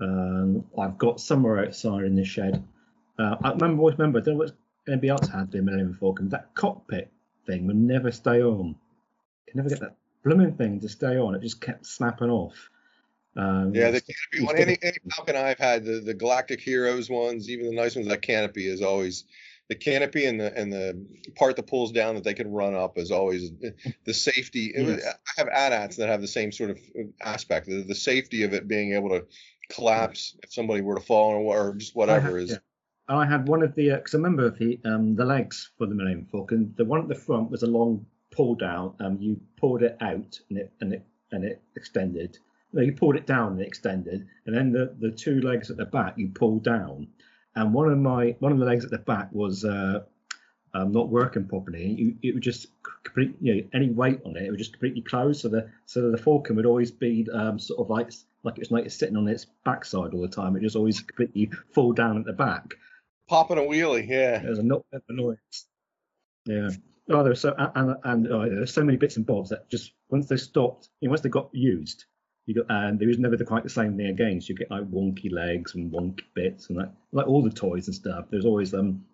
Um, 0.00 0.64
I've 0.78 0.98
got 0.98 1.20
somewhere 1.20 1.64
outside 1.64 2.04
in 2.04 2.16
the 2.16 2.24
shed. 2.24 2.62
Uh, 3.18 3.36
I 3.42 3.52
remember, 3.52 3.80
always 3.80 3.96
remember, 3.96 4.18
I 4.18 4.22
don't 4.22 4.34
know 4.34 4.38
what 4.40 4.52
anybody 4.88 5.08
else 5.08 5.28
had 5.28 5.50
the 5.50 5.62
Millennium 5.62 5.94
Falcon. 5.94 6.28
That 6.30 6.54
cockpit 6.54 7.10
thing 7.46 7.66
would 7.66 7.76
never 7.76 8.10
stay 8.10 8.42
on. 8.42 8.74
Can 9.46 9.56
never 9.56 9.68
get 9.68 9.80
that 9.80 9.96
blooming 10.24 10.54
thing 10.54 10.80
to 10.80 10.88
stay 10.88 11.16
on. 11.16 11.34
It 11.34 11.42
just 11.42 11.60
kept 11.60 11.86
snapping 11.86 12.30
off. 12.30 12.70
Um, 13.36 13.74
Yeah, 13.74 13.90
the 13.90 14.00
canopy 14.00 14.46
one. 14.46 14.56
Any, 14.56 14.78
any 14.82 14.98
Falcon 15.14 15.36
I've 15.36 15.58
had, 15.58 15.84
the, 15.84 16.00
the 16.00 16.14
Galactic 16.14 16.60
Heroes 16.60 17.08
ones, 17.08 17.48
even 17.48 17.66
the 17.66 17.74
nice 17.74 17.94
ones, 17.94 18.08
that 18.08 18.22
canopy 18.22 18.66
is 18.66 18.82
always 18.82 19.24
the 19.68 19.74
canopy 19.74 20.26
and 20.26 20.38
the 20.38 20.56
and 20.56 20.72
the 20.72 21.06
part 21.36 21.56
that 21.56 21.66
pulls 21.66 21.92
down 21.92 22.14
that 22.16 22.24
they 22.24 22.34
can 22.34 22.50
run 22.50 22.74
up 22.74 22.98
is 22.98 23.10
always 23.10 23.50
the 24.04 24.14
safety. 24.14 24.72
Yes. 24.76 25.02
I 25.04 25.40
have 25.40 25.48
AT-ATs 25.48 25.96
that 25.96 26.08
have 26.08 26.20
the 26.20 26.28
same 26.28 26.52
sort 26.52 26.70
of 26.70 26.78
aspect. 27.22 27.66
The, 27.66 27.82
the 27.82 27.94
safety 27.94 28.42
of 28.42 28.52
it 28.52 28.68
being 28.68 28.94
able 28.94 29.10
to 29.10 29.26
collapse 29.70 30.36
if 30.42 30.52
somebody 30.52 30.82
were 30.82 30.96
to 30.96 31.00
fall 31.00 31.30
or, 31.30 31.56
or 31.56 31.74
just 31.74 31.96
whatever 31.96 32.38
is. 32.38 32.50
yeah. 32.50 32.58
I 33.06 33.26
had 33.26 33.48
one 33.48 33.62
of 33.62 33.74
the 33.74 33.90
because 33.90 34.14
I 34.14 34.18
remember 34.18 34.50
the 34.50 34.80
um, 34.84 35.14
the 35.14 35.24
legs 35.24 35.70
for 35.76 35.86
the 35.86 35.94
Millennium 35.94 36.26
Falcon. 36.30 36.74
The 36.76 36.84
one 36.84 37.00
at 37.00 37.08
the 37.08 37.14
front 37.14 37.50
was 37.50 37.62
a 37.62 37.66
long 37.66 38.06
pull 38.30 38.54
down. 38.54 38.94
Um, 39.00 39.18
you 39.20 39.40
pulled 39.58 39.82
it 39.82 39.96
out 40.00 40.40
and 40.48 40.58
it 40.58 40.72
and 40.80 40.92
it 40.92 41.06
and 41.30 41.44
it 41.44 41.62
extended. 41.76 42.38
No, 42.72 42.82
you 42.82 42.92
pulled 42.92 43.16
it 43.16 43.26
down 43.26 43.52
and 43.52 43.60
it 43.60 43.68
extended, 43.68 44.26
and 44.46 44.56
then 44.56 44.72
the 44.72 44.94
the 44.98 45.10
two 45.10 45.40
legs 45.40 45.70
at 45.70 45.76
the 45.76 45.84
back 45.84 46.14
you 46.16 46.28
pulled 46.28 46.64
down. 46.64 47.08
And 47.56 47.72
one 47.72 47.90
of 47.90 47.98
my 47.98 48.36
one 48.40 48.52
of 48.52 48.58
the 48.58 48.64
legs 48.64 48.84
at 48.84 48.90
the 48.90 48.98
back 48.98 49.28
was 49.32 49.64
uh, 49.64 50.02
um, 50.74 50.92
not 50.92 51.08
working 51.08 51.46
properly. 51.46 51.86
You 51.86 52.16
it 52.22 52.34
would 52.34 52.42
just 52.42 52.66
complete 53.04 53.34
you 53.40 53.54
know 53.54 53.62
any 53.72 53.90
weight 53.90 54.20
on 54.24 54.36
it, 54.36 54.44
it 54.44 54.50
would 54.50 54.58
just 54.58 54.72
completely 54.72 55.02
close. 55.02 55.40
So 55.40 55.48
the 55.48 55.70
so 55.86 56.10
the 56.10 56.18
Falcon 56.18 56.56
would 56.56 56.66
always 56.66 56.90
be 56.90 57.26
um, 57.32 57.58
sort 57.58 57.80
of 57.80 57.90
like 57.90 58.10
like 58.42 58.58
it's 58.58 58.70
like 58.70 58.84
it's 58.84 58.96
sitting 58.96 59.16
on 59.16 59.28
its 59.28 59.46
backside 59.64 60.14
all 60.14 60.20
the 60.20 60.28
time. 60.28 60.56
It 60.56 60.62
just 60.62 60.76
always 60.76 61.00
completely 61.00 61.50
fall 61.72 61.92
down 61.92 62.18
at 62.18 62.24
the 62.24 62.32
back. 62.32 62.74
Popping 63.28 63.58
a 63.58 63.62
wheelie, 63.62 64.06
yeah. 64.06 64.38
There's 64.40 64.58
a 64.58 64.62
no- 64.62 64.84
annoyance. 65.08 65.66
Yeah. 66.44 66.70
Oh, 67.08 67.22
there's 67.22 67.40
so 67.40 67.54
and 67.56 67.96
and 68.04 68.32
oh, 68.32 68.48
there's 68.48 68.72
so 68.72 68.84
many 68.84 68.98
bits 68.98 69.16
and 69.16 69.26
bobs 69.26 69.50
that 69.50 69.68
just 69.70 69.92
once 70.10 70.26
they 70.26 70.36
stopped, 70.36 70.88
you 71.00 71.08
know, 71.08 71.10
once 71.10 71.20
they 71.20 71.28
got 71.28 71.50
used, 71.52 72.04
got 72.52 72.66
and 72.68 72.98
there 72.98 73.08
was 73.08 73.18
never 73.18 73.36
the, 73.36 73.44
quite 73.44 73.62
the 73.62 73.70
same 73.70 73.96
thing 73.96 74.08
again. 74.08 74.40
So 74.40 74.48
you 74.48 74.56
get 74.56 74.70
like 74.70 74.90
wonky 74.90 75.32
legs 75.32 75.74
and 75.74 75.90
wonky 75.90 76.24
bits 76.34 76.68
and 76.68 76.76
like 76.76 76.90
like 77.12 77.26
all 77.26 77.42
the 77.42 77.50
toys 77.50 77.86
and 77.86 77.94
stuff. 77.94 78.26
There's 78.30 78.44
always 78.44 78.74
um 78.74 79.04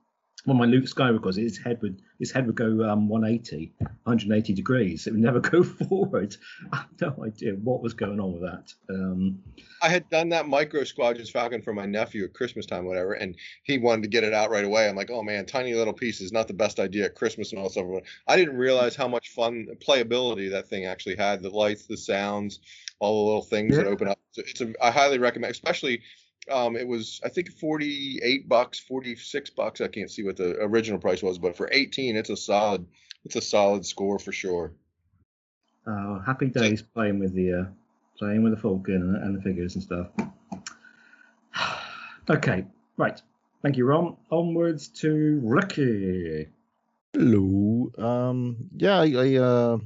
of 0.46 0.56
my 0.56 0.64
Luke 0.64 0.84
Skywalker, 0.84 1.36
his 1.36 1.58
head 1.58 1.80
would 1.82 2.00
his 2.18 2.30
head 2.30 2.46
would 2.46 2.54
go 2.54 2.88
um 2.88 3.08
180, 3.08 3.72
180 3.78 4.52
degrees. 4.54 5.06
It 5.06 5.12
would 5.12 5.20
never 5.20 5.40
go 5.40 5.62
forward. 5.62 6.36
I 6.72 6.76
have 6.76 7.00
no 7.00 7.24
idea 7.24 7.52
what 7.54 7.82
was 7.82 7.94
going 7.94 8.20
on 8.20 8.32
with 8.32 8.42
that. 8.42 8.72
Um, 8.88 9.42
I 9.82 9.88
had 9.88 10.08
done 10.10 10.28
that 10.30 10.48
micro 10.48 10.84
squadrons 10.84 11.30
Falcon 11.30 11.62
for 11.62 11.72
my 11.72 11.86
nephew 11.86 12.24
at 12.24 12.34
Christmas 12.34 12.66
time, 12.66 12.84
whatever, 12.84 13.14
and 13.14 13.36
he 13.62 13.78
wanted 13.78 14.02
to 14.02 14.08
get 14.08 14.24
it 14.24 14.32
out 14.32 14.50
right 14.50 14.64
away. 14.64 14.88
I'm 14.88 14.96
like, 14.96 15.10
oh 15.10 15.22
man, 15.22 15.46
tiny 15.46 15.74
little 15.74 15.92
piece 15.92 16.20
is 16.20 16.32
not 16.32 16.48
the 16.48 16.54
best 16.54 16.80
idea 16.80 17.06
at 17.06 17.14
Christmas 17.14 17.52
and 17.52 17.60
all 17.60 17.68
stuff. 17.68 17.86
I 18.26 18.36
didn't 18.36 18.56
realize 18.56 18.96
how 18.96 19.08
much 19.08 19.30
fun 19.30 19.68
playability 19.86 20.50
that 20.50 20.68
thing 20.68 20.86
actually 20.86 21.16
had. 21.16 21.42
The 21.42 21.50
lights, 21.50 21.86
the 21.86 21.96
sounds, 21.96 22.60
all 22.98 23.24
the 23.24 23.26
little 23.26 23.42
things 23.42 23.76
that 23.76 23.86
open 23.86 24.08
up. 24.08 24.18
So 24.32 24.42
it's 24.46 24.60
a, 24.60 24.72
I 24.82 24.90
highly 24.90 25.18
recommend, 25.18 25.50
especially. 25.50 26.02
Um, 26.50 26.76
it 26.76 26.86
was 26.86 27.20
I 27.24 27.28
think 27.28 27.50
48 27.50 28.48
bucks, 28.48 28.78
46 28.80 29.50
bucks. 29.50 29.80
I 29.80 29.88
can't 29.88 30.10
see 30.10 30.22
what 30.22 30.36
the 30.36 30.56
original 30.60 30.98
price 30.98 31.22
was, 31.22 31.38
but 31.38 31.56
for 31.56 31.68
18, 31.70 32.16
it's 32.16 32.30
a 32.30 32.36
solid, 32.36 32.86
it's 33.24 33.36
a 33.36 33.42
solid 33.42 33.84
score 33.84 34.18
for 34.18 34.32
sure. 34.32 34.72
Uh, 35.86 36.20
happy 36.20 36.46
days 36.46 36.82
playing 36.82 37.18
with 37.18 37.34
the 37.34 37.52
uh, 37.52 37.64
playing 38.18 38.42
with 38.42 38.54
the 38.54 38.60
Falcon 38.60 38.94
and, 38.94 39.16
and 39.16 39.38
the 39.38 39.42
figures 39.42 39.74
and 39.74 39.84
stuff. 39.84 40.08
okay, 42.30 42.64
right. 42.96 43.20
Thank 43.62 43.76
you, 43.76 43.84
Ron. 43.84 44.16
Onwards 44.30 44.88
to 45.00 45.40
Ricky. 45.42 46.48
Hello. 47.12 47.90
Um. 47.98 48.70
Yeah. 48.76 49.00
I. 49.00 49.12
I 49.16 49.36
uh. 49.36 49.78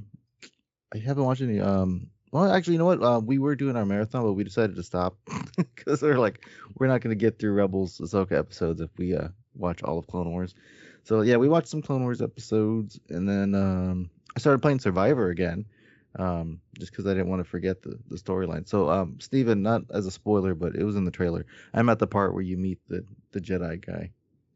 I 0.95 0.99
haven't 0.99 1.25
watched 1.25 1.43
any. 1.43 1.61
Um. 1.61 2.11
Well, 2.35 2.51
actually, 2.51 2.73
you 2.73 2.79
know 2.81 2.87
what? 2.87 3.01
Uh, 3.01 3.21
we 3.25 3.39
were 3.39 3.55
doing 3.55 3.77
our 3.77 3.87
marathon, 3.87 4.25
but 4.25 4.33
we 4.33 4.43
decided 4.43 4.75
to 4.75 4.83
stop 4.83 5.17
because 5.57 6.03
we're 6.03 6.19
like, 6.19 6.45
we're 6.77 6.89
not 6.89 7.01
going 7.01 7.17
to 7.17 7.25
get 7.25 7.39
through 7.39 7.53
Rebels 7.53 8.01
Ahsoka 8.01 8.33
episodes 8.33 8.81
if 8.81 8.91
we 8.99 9.15
uh 9.15 9.29
watch 9.55 9.85
all 9.85 9.99
of 9.99 10.09
Clone 10.09 10.29
Wars. 10.33 10.53
So 11.05 11.21
yeah, 11.21 11.37
we 11.37 11.49
watched 11.49 11.69
some 11.69 11.81
Clone 11.81 12.03
Wars 12.03 12.21
episodes, 12.21 12.99
and 13.09 13.29
then 13.29 13.55
um, 13.55 14.11
I 14.37 14.41
started 14.41 14.63
playing 14.63 14.81
Survivor 14.81 15.31
again, 15.31 15.65
um, 16.19 16.61
just 16.77 16.91
because 16.91 17.07
I 17.07 17.11
didn't 17.11 17.29
want 17.29 17.39
to 17.39 17.49
forget 17.49 17.83
the 17.83 18.01
the 18.09 18.17
storyline. 18.17 18.69
So 18.69 18.91
um, 18.91 19.21
Steven, 19.21 19.63
not 19.63 19.83
as 19.93 20.05
a 20.05 20.11
spoiler, 20.11 20.57
but 20.57 20.75
it 20.75 20.83
was 20.83 20.97
in 20.97 21.05
the 21.05 21.13
trailer. 21.13 21.47
I'm 21.73 21.89
at 21.89 22.01
the 22.01 22.09
part 22.09 22.35
where 22.35 22.43
you 22.43 22.57
meet 22.57 22.81
the 22.89 23.05
the 23.31 23.41
Jedi 23.41 23.87
guy 23.87 24.11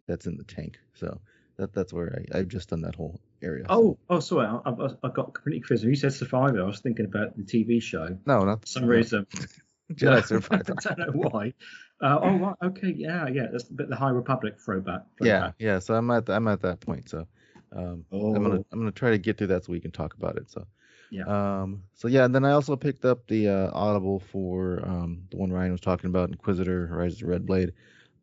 that's 0.09 0.27
in 0.27 0.37
the 0.37 0.43
tank. 0.43 0.81
So 0.95 1.21
that 1.59 1.73
that's 1.75 1.93
where 1.93 2.25
I, 2.35 2.41
I've 2.41 2.49
just 2.49 2.71
done 2.71 2.81
that 2.81 2.97
whole 2.97 3.21
area. 3.43 3.65
Oh, 3.69 3.99
oh, 4.11 4.21
sorry. 4.21 4.47
I, 4.47 4.71
I, 4.71 4.89
I 5.03 5.09
got 5.11 5.35
completely 5.35 5.61
confused. 5.61 5.85
You 5.85 5.95
said 5.95 6.13
Survivor, 6.13 6.63
I 6.63 6.65
was 6.65 6.81
thinking 6.81 7.05
about 7.05 7.37
the 7.37 7.43
TV 7.43 7.83
show. 7.83 8.17
no, 8.27 8.45
not 8.45 8.63
For 8.63 8.67
some 8.67 8.85
reason. 8.85 9.27
Jedi 9.93 10.25
Survivor. 10.25 10.75
I 10.91 10.95
don't 10.95 11.15
know 11.15 11.29
why. 11.31 11.55
Uh, 12.01 12.19
oh, 12.23 12.39
right. 12.39 12.55
Okay. 12.63 12.95
Yeah, 12.97 13.27
yeah. 13.29 13.47
That's 13.51 13.69
a 13.71 13.73
bit 13.73 13.89
the 13.89 13.97
High 13.97 14.11
Republic 14.11 14.57
throwback. 14.65 15.03
yeah, 15.21 15.39
throwback. 15.39 15.55
yeah. 15.59 15.79
So 15.79 15.95
I'm 15.95 16.11
at 16.11 16.29
I'm 16.29 16.47
at 16.49 16.61
that 16.63 16.81
point. 16.81 17.09
So 17.09 17.27
Um, 17.73 18.05
Oh, 18.13 18.35
I'm 18.35 18.43
gonna 18.43 18.65
I'm 18.73 18.79
gonna 18.79 18.93
try 18.93 19.11
to 19.11 19.19
get 19.19 19.39
through 19.39 19.49
that 19.49 19.65
so 19.65 19.73
we 19.73 19.81
can 19.81 19.91
talk 19.91 20.15
about 20.15 20.37
it. 20.37 20.51
So 20.51 20.67
yeah. 21.11 21.25
um, 21.25 21.83
so 21.95 22.07
yeah, 22.09 22.25
and 22.25 22.35
then 22.35 22.45
I 22.45 22.53
also 22.53 22.77
picked 22.77 23.05
up 23.05 23.27
the 23.27 23.49
uh, 23.49 23.71
Audible 23.73 24.21
for 24.21 24.81
um, 24.85 25.23
the 25.31 25.39
one 25.39 25.51
Ryan 25.51 25.73
was 25.73 25.81
talking 25.81 26.09
about, 26.11 26.31
Inquisitor: 26.31 26.89
Rise 26.93 27.15
of 27.15 27.21
the 27.21 27.27
Red 27.27 27.47
Blade. 27.47 27.73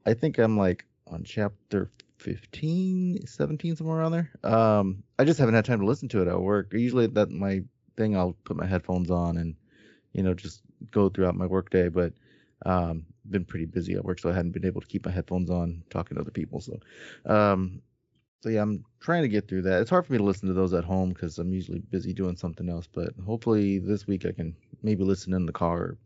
I 0.05 0.13
think 0.13 0.37
I'm 0.37 0.57
like 0.57 0.85
on 1.07 1.23
chapter 1.23 1.91
15, 2.19 3.25
17, 3.27 3.75
somewhere 3.75 3.97
around 3.97 4.11
there. 4.11 4.31
Um, 4.43 5.03
I 5.17 5.23
just 5.23 5.39
haven't 5.39 5.55
had 5.55 5.65
time 5.65 5.79
to 5.79 5.85
listen 5.85 6.09
to 6.09 6.21
it 6.21 6.27
at 6.27 6.39
work. 6.39 6.73
Usually 6.73 7.07
that 7.07 7.29
my 7.31 7.63
thing, 7.95 8.17
I'll 8.17 8.35
put 8.43 8.57
my 8.57 8.65
headphones 8.65 9.09
on 9.09 9.37
and 9.37 9.55
you 10.13 10.23
know 10.23 10.33
just 10.33 10.61
go 10.91 11.09
throughout 11.09 11.35
my 11.35 11.45
workday, 11.45 11.89
but 11.89 12.13
um, 12.65 13.05
been 13.29 13.45
pretty 13.45 13.65
busy 13.65 13.93
at 13.93 14.03
work, 14.03 14.19
so 14.19 14.29
I 14.29 14.33
hadn't 14.33 14.51
been 14.51 14.65
able 14.65 14.81
to 14.81 14.87
keep 14.87 15.05
my 15.05 15.11
headphones 15.11 15.49
on 15.49 15.83
talking 15.89 16.15
to 16.15 16.21
other 16.21 16.31
people. 16.31 16.61
So, 16.61 16.79
um, 17.25 17.81
so 18.41 18.49
yeah, 18.49 18.61
I'm 18.61 18.85
trying 18.99 19.23
to 19.23 19.27
get 19.27 19.47
through 19.47 19.63
that. 19.63 19.81
It's 19.81 19.89
hard 19.89 20.05
for 20.05 20.13
me 20.13 20.19
to 20.19 20.23
listen 20.23 20.47
to 20.47 20.53
those 20.53 20.73
at 20.73 20.83
home 20.83 21.09
because 21.09 21.39
I'm 21.39 21.51
usually 21.51 21.79
busy 21.79 22.13
doing 22.13 22.35
something 22.35 22.69
else. 22.69 22.87
But 22.91 23.13
hopefully 23.25 23.79
this 23.79 24.07
week 24.07 24.25
I 24.25 24.31
can 24.31 24.55
maybe 24.83 25.03
listen 25.03 25.33
in 25.33 25.45
the 25.45 25.51
car, 25.51 25.97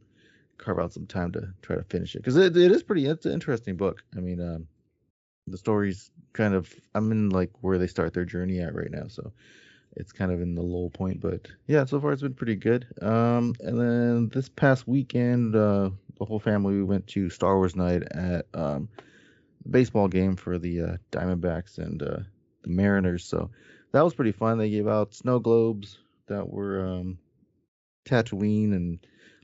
carve 0.57 0.79
out 0.79 0.93
some 0.93 1.05
time 1.05 1.31
to 1.33 1.49
try 1.61 1.75
to 1.75 1.83
finish 1.83 2.15
it 2.15 2.19
because 2.19 2.37
it, 2.37 2.55
it 2.55 2.71
is 2.71 2.83
pretty. 2.83 3.05
It's 3.05 3.25
an 3.25 3.33
interesting 3.33 3.75
book. 3.75 4.03
I 4.15 4.19
mean, 4.19 4.39
um, 4.41 4.67
the 5.51 5.57
story's 5.57 6.11
kind 6.33 6.53
of. 6.53 6.73
I'm 6.93 7.11
in 7.11 7.29
like 7.29 7.51
where 7.61 7.77
they 7.77 7.87
start 7.87 8.13
their 8.13 8.25
journey 8.25 8.59
at 8.59 8.75
right 8.75 8.91
now, 8.91 9.07
so 9.07 9.33
it's 9.95 10.11
kind 10.11 10.31
of 10.31 10.41
in 10.41 10.55
the 10.55 10.61
low 10.61 10.89
point. 10.89 11.21
But 11.21 11.47
yeah, 11.67 11.85
so 11.85 11.99
far 11.99 12.11
it's 12.11 12.21
been 12.21 12.33
pretty 12.33 12.55
good. 12.55 12.87
Um, 13.01 13.55
and 13.59 13.79
then 13.79 14.29
this 14.29 14.49
past 14.49 14.87
weekend, 14.87 15.55
uh, 15.55 15.89
the 16.17 16.25
whole 16.25 16.39
family 16.39 16.75
we 16.75 16.83
went 16.83 17.07
to 17.07 17.29
Star 17.29 17.55
Wars 17.55 17.75
night 17.75 18.03
at 18.03 18.45
um 18.53 18.89
baseball 19.69 20.07
game 20.07 20.35
for 20.35 20.57
the 20.57 20.81
uh, 20.81 20.97
Diamondbacks 21.11 21.77
and 21.77 22.01
uh, 22.01 22.19
the 22.63 22.69
Mariners. 22.69 23.25
So 23.25 23.51
that 23.91 24.03
was 24.03 24.13
pretty 24.13 24.31
fun. 24.31 24.57
They 24.57 24.69
gave 24.69 24.87
out 24.87 25.13
snow 25.13 25.39
globes 25.39 25.97
that 26.27 26.47
were 26.47 26.85
um, 26.85 27.19
Tatooine 28.05 28.73
and 28.73 28.99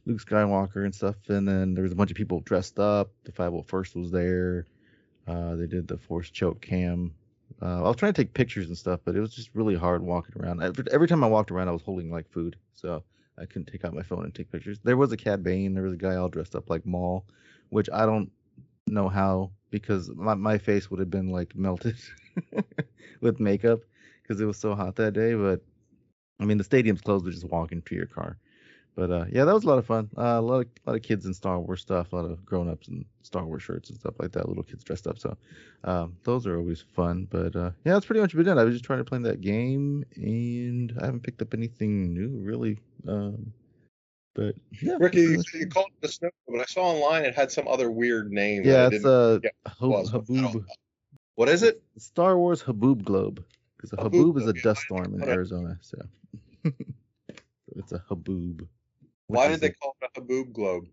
Luke 0.05 0.21
Skywalker 0.21 0.83
and 0.83 0.93
stuff. 0.93 1.15
And 1.27 1.47
then 1.47 1.73
there 1.73 1.83
was 1.83 1.91
a 1.91 1.95
bunch 1.95 2.11
of 2.11 2.17
people 2.17 2.39
dressed 2.41 2.79
up. 2.79 3.11
The 3.23 3.31
501st 3.31 3.95
was 3.95 4.11
there. 4.11 4.65
Uh, 5.27 5.55
they 5.55 5.67
did 5.67 5.87
the 5.87 5.97
Force 5.97 6.29
choke 6.29 6.61
cam. 6.61 7.13
Uh, 7.61 7.79
I 7.79 7.87
was 7.87 7.95
trying 7.95 8.13
to 8.13 8.21
take 8.21 8.33
pictures 8.33 8.67
and 8.67 8.77
stuff, 8.77 8.99
but 9.05 9.15
it 9.15 9.19
was 9.19 9.33
just 9.33 9.49
really 9.53 9.75
hard 9.75 10.03
walking 10.03 10.41
around. 10.41 10.61
Every, 10.61 10.83
every 10.91 11.07
time 11.07 11.23
I 11.23 11.27
walked 11.27 11.51
around, 11.51 11.67
I 11.67 11.71
was 11.71 11.81
holding 11.81 12.11
like 12.11 12.29
food, 12.31 12.57
so 12.73 13.03
I 13.37 13.45
couldn't 13.45 13.65
take 13.71 13.85
out 13.85 13.93
my 13.93 14.03
phone 14.03 14.23
and 14.25 14.33
take 14.33 14.51
pictures. 14.51 14.79
There 14.83 14.97
was 14.97 15.11
a 15.11 15.17
Cad 15.17 15.43
Bane. 15.43 15.73
There 15.73 15.83
was 15.83 15.93
a 15.93 15.97
guy 15.97 16.15
all 16.15 16.29
dressed 16.29 16.55
up 16.55 16.69
like 16.69 16.85
Maul, 16.85 17.25
which 17.69 17.89
I 17.91 18.05
don't 18.05 18.31
know 18.87 19.09
how 19.09 19.51
because 19.71 20.09
my, 20.15 20.35
my 20.35 20.57
face 20.57 20.89
would 20.89 20.99
have 20.99 21.09
been 21.09 21.29
like 21.29 21.55
melted 21.55 21.97
with 23.21 23.39
makeup 23.39 23.79
because 24.21 24.39
it 24.39 24.45
was 24.45 24.57
so 24.57 24.75
hot 24.75 24.95
that 24.97 25.13
day. 25.13 25.33
But 25.33 25.61
I 26.39 26.45
mean, 26.45 26.57
the 26.57 26.63
stadium's 26.63 27.01
closed 27.01 27.25
to 27.25 27.31
just 27.31 27.45
walk 27.45 27.71
into 27.71 27.95
your 27.95 28.05
car. 28.05 28.37
But 28.95 29.11
uh, 29.11 29.25
yeah, 29.29 29.43
that 29.43 29.53
was 29.53 29.65
a 29.65 29.67
lot 29.67 29.77
of 29.77 29.85
fun. 29.85 30.09
Uh, 30.17 30.21
a 30.21 30.41
lot 30.41 30.61
of 30.61 30.67
a 30.85 30.89
lot 30.89 30.95
of 30.95 31.01
kids 31.01 31.25
in 31.25 31.33
Star 31.33 31.59
Wars 31.59 31.81
stuff, 31.81 32.13
a 32.13 32.15
lot 32.15 32.25
of 32.25 32.45
grown 32.45 32.69
ups 32.69 32.87
in 32.87 33.05
Star 33.23 33.45
Wars 33.45 33.61
shirts 33.61 33.89
and 33.89 33.99
stuff 33.99 34.13
like 34.19 34.31
that. 34.31 34.47
Little 34.47 34.63
kids 34.63 34.85
dressed 34.85 35.05
up, 35.05 35.19
so 35.19 35.35
um, 35.83 36.15
those 36.23 36.47
are 36.47 36.57
always 36.57 36.81
fun. 36.81 37.27
But 37.29 37.55
uh, 37.57 37.71
yeah, 37.83 37.93
that's 37.93 38.05
pretty 38.05 38.21
much 38.21 38.33
been 38.33 38.47
it. 38.47 38.57
I 38.57 38.63
was 38.63 38.73
just 38.73 38.85
trying 38.85 38.99
to 38.99 39.05
play 39.05 39.19
that 39.19 39.41
game, 39.41 40.05
and 40.15 40.93
I 41.01 41.05
haven't 41.05 41.23
picked 41.23 41.41
up 41.41 41.53
anything 41.53 42.13
new 42.13 42.39
really. 42.41 42.79
Um, 43.05 43.51
but 44.33 44.55
yeah, 44.81 44.95
Ricky, 44.97 45.21
you, 45.21 45.43
you 45.53 45.67
called 45.67 45.87
it 45.87 46.01
the 46.01 46.07
snow, 46.07 46.29
but 46.47 46.61
I 46.61 46.65
saw 46.65 46.83
online 46.83 47.25
it 47.25 47.35
had 47.35 47.51
some 47.51 47.67
other 47.67 47.91
weird 47.91 48.31
name. 48.31 48.63
yeah, 48.63 48.87
it's 48.87 48.91
didn't 48.91 49.07
uh, 49.07 49.37
get 49.39 49.53
Hab- 49.65 49.89
what 49.89 49.97
it 49.97 50.01
was. 50.01 50.13
I 50.13 50.17
Haboob. 50.19 50.65
What 51.35 51.49
is 51.49 51.63
it? 51.63 51.83
Star 51.97 52.37
Wars 52.37 52.63
Haboob 52.63 53.03
Globe 53.03 53.43
because 53.75 53.91
a 53.91 53.97
Haboob 53.97 54.35
Haboob 54.35 54.37
is 54.37 54.47
a 54.47 54.53
yeah, 54.55 54.61
dust 54.63 54.81
storm 54.83 55.13
in. 55.15 55.23
Arizona, 55.27 55.77
so 55.81 55.97
it's 57.75 57.91
a 57.91 57.99
Haboob. 58.09 58.67
Which 59.27 59.37
Why 59.37 59.47
did 59.49 59.61
they 59.61 59.67
a- 59.67 59.73
call 59.73 59.95
it 60.01 60.09
a 60.15 60.21
Haboob 60.21 60.53
Globe? 60.53 60.85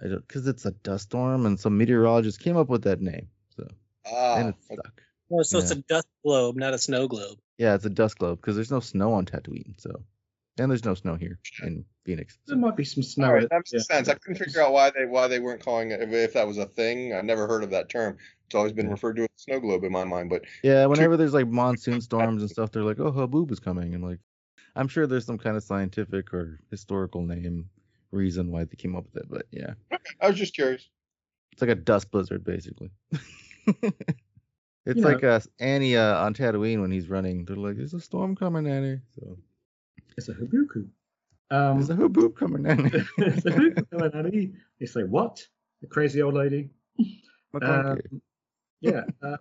Because 0.00 0.46
it's 0.48 0.66
a 0.66 0.72
dust 0.72 1.04
storm, 1.04 1.46
and 1.46 1.58
some 1.58 1.78
meteorologist 1.78 2.40
came 2.40 2.56
up 2.56 2.68
with 2.68 2.82
that 2.84 3.00
name. 3.00 3.28
So 3.56 3.68
Ah, 4.06 4.36
and 4.36 4.48
it 4.50 4.54
okay. 4.70 4.80
stuck. 4.82 5.02
Oh, 5.30 5.42
so 5.42 5.58
it's 5.58 5.70
a 5.70 5.76
dust 5.76 6.08
globe, 6.24 6.56
not 6.56 6.74
a 6.74 6.78
snow 6.78 7.08
globe. 7.08 7.38
Yeah, 7.58 7.74
it's 7.74 7.84
a 7.84 7.90
dust 7.90 8.18
globe 8.18 8.40
because 8.40 8.56
there's 8.56 8.70
no 8.70 8.80
snow 8.80 9.14
on 9.14 9.24
Tatooine. 9.24 9.80
So 9.80 10.04
and 10.58 10.70
there's 10.70 10.84
no 10.84 10.94
snow 10.94 11.16
here 11.16 11.38
in 11.62 11.84
Phoenix. 12.04 12.38
There 12.46 12.56
might 12.56 12.76
be 12.76 12.84
some 12.84 13.02
snow. 13.02 13.26
All 13.26 13.32
right, 13.34 13.48
that 13.48 13.56
makes 13.56 13.72
yeah. 13.72 13.80
sense. 13.80 14.08
I 14.08 14.14
couldn't 14.14 14.44
figure 14.44 14.62
out 14.62 14.72
why 14.72 14.90
they 14.90 15.06
why 15.06 15.28
they 15.28 15.40
weren't 15.40 15.64
calling 15.64 15.90
it 15.90 16.00
if, 16.02 16.12
if 16.12 16.32
that 16.34 16.46
was 16.46 16.58
a 16.58 16.66
thing. 16.66 17.12
I've 17.12 17.24
never 17.24 17.46
heard 17.46 17.64
of 17.64 17.70
that 17.70 17.88
term. 17.88 18.18
It's 18.46 18.54
always 18.54 18.72
been 18.72 18.90
referred 18.90 19.16
to 19.16 19.22
as 19.22 19.28
a 19.38 19.42
snow 19.42 19.60
globe 19.60 19.84
in 19.84 19.92
my 19.92 20.04
mind. 20.04 20.30
But 20.30 20.42
Yeah, 20.62 20.86
whenever 20.86 21.16
there's 21.16 21.34
like 21.34 21.48
monsoon 21.48 22.00
storms 22.00 22.42
and 22.42 22.50
stuff, 22.50 22.70
they're 22.70 22.84
like, 22.84 23.00
"Oh, 23.00 23.12
Haboob 23.12 23.50
is 23.50 23.60
coming," 23.60 23.94
and 23.94 24.04
like, 24.04 24.18
I'm 24.76 24.88
sure 24.88 25.06
there's 25.06 25.26
some 25.26 25.38
kind 25.38 25.56
of 25.56 25.62
scientific 25.62 26.32
or 26.34 26.58
historical 26.70 27.22
name 27.22 27.70
reason 28.10 28.50
why 28.50 28.64
they 28.64 28.76
came 28.76 28.96
up 28.96 29.04
with 29.04 29.24
it. 29.24 29.28
But 29.28 29.46
yeah, 29.50 29.74
I 30.20 30.28
was 30.28 30.36
just 30.36 30.54
curious. 30.54 30.88
it's 31.52 31.62
like 31.62 31.70
a 31.70 31.74
dust 31.74 32.10
blizzard 32.10 32.44
basically. 32.44 32.90
it's 33.66 34.96
You 34.96 35.02
like 35.02 35.24
uh, 35.24 35.40
Annie 35.58 35.96
uh, 35.96 36.24
on 36.24 36.34
Tatooine 36.34 36.80
when 36.80 36.90
he's 36.90 37.08
running. 37.08 37.44
They're 37.44 37.56
like, 37.56 37.76
"There's 37.76 37.94
a 37.94 38.00
storm 38.00 38.36
coming, 38.36 38.66
Annie." 38.66 39.00
So 39.18 39.38
It's 40.16 40.28
a 40.28 40.34
Habuku. 40.34 40.88
Um, 41.50 41.76
there's 41.76 41.90
a 41.90 41.94
Haboob 41.94 42.36
coming, 42.36 42.66
Annie. 42.66 42.90
it's 43.18 43.44
a 43.46 43.50
Habuku 43.50 43.90
coming 43.90 44.10
out 44.14 44.26
of 44.26 44.34
you. 44.34 44.54
You 44.78 44.86
say, 44.86 45.02
what? 45.02 45.46
The 45.82 45.86
crazy 45.88 46.22
old 46.22 46.34
lady? 46.34 46.70
Um, 47.62 48.00
yeah. 48.80 49.02
Uh, 49.22 49.36
well, 49.36 49.38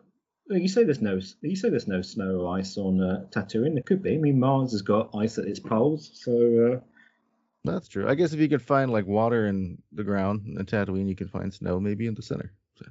you 0.58 0.68
say 0.68 0.84
there's 0.84 1.02
no 1.02 1.20
you 1.42 1.56
say 1.56 1.70
there's 1.70 1.88
no 1.88 2.02
snow 2.02 2.42
or 2.42 2.58
ice 2.58 2.78
on 2.78 3.02
uh, 3.02 3.26
Tatooine. 3.32 3.74
There 3.74 3.84
could 3.84 4.02
be. 4.04 4.16
I 4.16 4.18
mean, 4.18 4.40
Mars 4.40 4.72
has 4.72 4.82
got 4.82 5.16
ice 5.16 5.38
at 5.38 5.46
its 5.46 5.60
poles, 5.60 6.12
so 6.14 6.74
uh, 6.74 6.80
That's 7.64 7.88
true. 7.88 8.08
I 8.10 8.16
guess 8.16 8.34
if 8.34 8.40
you 8.40 8.50
could 8.50 8.62
find 8.62 8.92
like 8.92 9.06
water 9.08 9.48
in 9.48 9.82
the 9.92 10.04
ground 10.04 10.46
in 10.58 10.66
Tatooine, 10.66 11.08
you 11.08 11.16
can 11.16 11.28
find 11.28 11.54
snow 11.54 11.80
maybe 11.80 12.08
in 12.08 12.14
the 12.16 12.22
center. 12.22 12.52
So. 12.76 12.86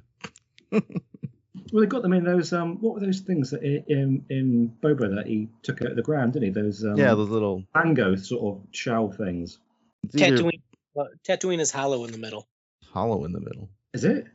well, 0.71 1.81
they 1.81 1.85
got 1.85 2.01
them 2.01 2.13
in 2.13 2.23
those. 2.23 2.53
Um, 2.53 2.77
what 2.81 2.95
were 2.95 2.99
those 2.99 3.19
things 3.21 3.51
that 3.51 3.61
i- 3.61 3.83
in 3.91 4.25
in 4.29 4.75
Boba 4.81 5.15
that 5.15 5.27
he 5.27 5.49
took 5.61 5.81
out 5.81 5.91
of 5.91 5.95
the 5.95 6.01
ground, 6.01 6.33
didn't 6.33 6.45
he? 6.45 6.51
Those 6.61 6.83
um, 6.83 6.97
yeah, 6.97 7.13
those 7.13 7.29
little. 7.29 7.63
mango 7.75 8.15
sort 8.15 8.55
of 8.55 8.61
shell 8.71 9.11
things. 9.11 9.59
It's 10.03 10.15
either 10.15 10.37
Tatooine, 10.37 10.61
uh, 10.99 11.03
Tatooine 11.27 11.59
is 11.59 11.71
hollow 11.71 12.03
in 12.05 12.11
the 12.11 12.17
middle. 12.17 12.47
hollow 12.91 13.23
in 13.25 13.31
the 13.31 13.39
middle. 13.39 13.69
Is 13.93 14.03
it? 14.03 14.25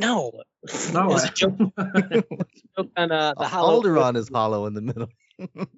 No, 0.00 0.32
No, 0.92 1.12
It's 1.14 1.24
a 1.24 1.32
joke, 1.32 1.58
joke 2.76 2.90
on 2.96 3.12
uh, 3.12 3.34
the 3.38 3.44
hollow. 3.46 3.82
Alderaan 3.82 4.16
is 4.16 4.28
hollow 4.28 4.66
in 4.66 4.74
the 4.74 4.80
middle. 4.82 5.08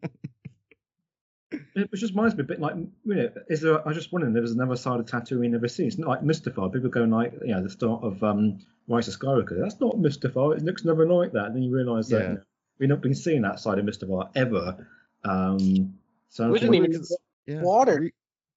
It 1.74 1.90
just 1.94 2.14
reminds 2.14 2.34
me 2.34 2.40
a 2.42 2.44
bit 2.44 2.60
like, 2.60 2.74
you 2.76 3.14
know, 3.14 3.28
is 3.48 3.60
there? 3.60 3.82
I 3.82 3.88
was 3.88 3.96
just 3.96 4.10
wondering, 4.10 4.32
there 4.32 4.40
was 4.42 4.52
another 4.52 4.76
side 4.76 5.00
of 5.00 5.06
Tatooine 5.06 5.50
never 5.50 5.68
seen. 5.68 5.86
It's 5.86 5.98
not 5.98 6.08
like 6.08 6.22
Mustafar. 6.22 6.72
People 6.72 6.88
go 6.88 7.02
like, 7.04 7.34
you 7.42 7.48
know, 7.54 7.62
the 7.62 7.68
start 7.68 8.02
of 8.02 8.22
um, 8.24 8.60
Rise 8.88 9.06
of 9.08 9.18
Skywalker. 9.18 9.60
That's 9.60 9.78
not 9.78 9.96
Mustafar. 9.96 10.56
It 10.56 10.62
looks 10.64 10.84
never 10.84 11.06
like 11.06 11.32
that. 11.32 11.46
And 11.46 11.56
then 11.56 11.62
you 11.62 11.70
realise 11.74 12.08
that 12.08 12.20
Yeah. 12.22 12.28
you 12.28 12.34
know, 12.36 12.40
we've 12.78 12.88
not 12.88 13.00
been 13.02 13.14
seeing 13.14 13.42
that 13.42 13.60
side 13.60 13.78
of 13.78 13.84
Mustafar 13.84 14.30
ever. 14.34 14.86
Um, 15.24 15.98
so 16.30 16.50
We 16.50 16.58
didn't 16.58 16.74
even 16.74 17.02
Yeah. 17.46 17.60
Water. 17.60 18.00
Re- 18.00 18.12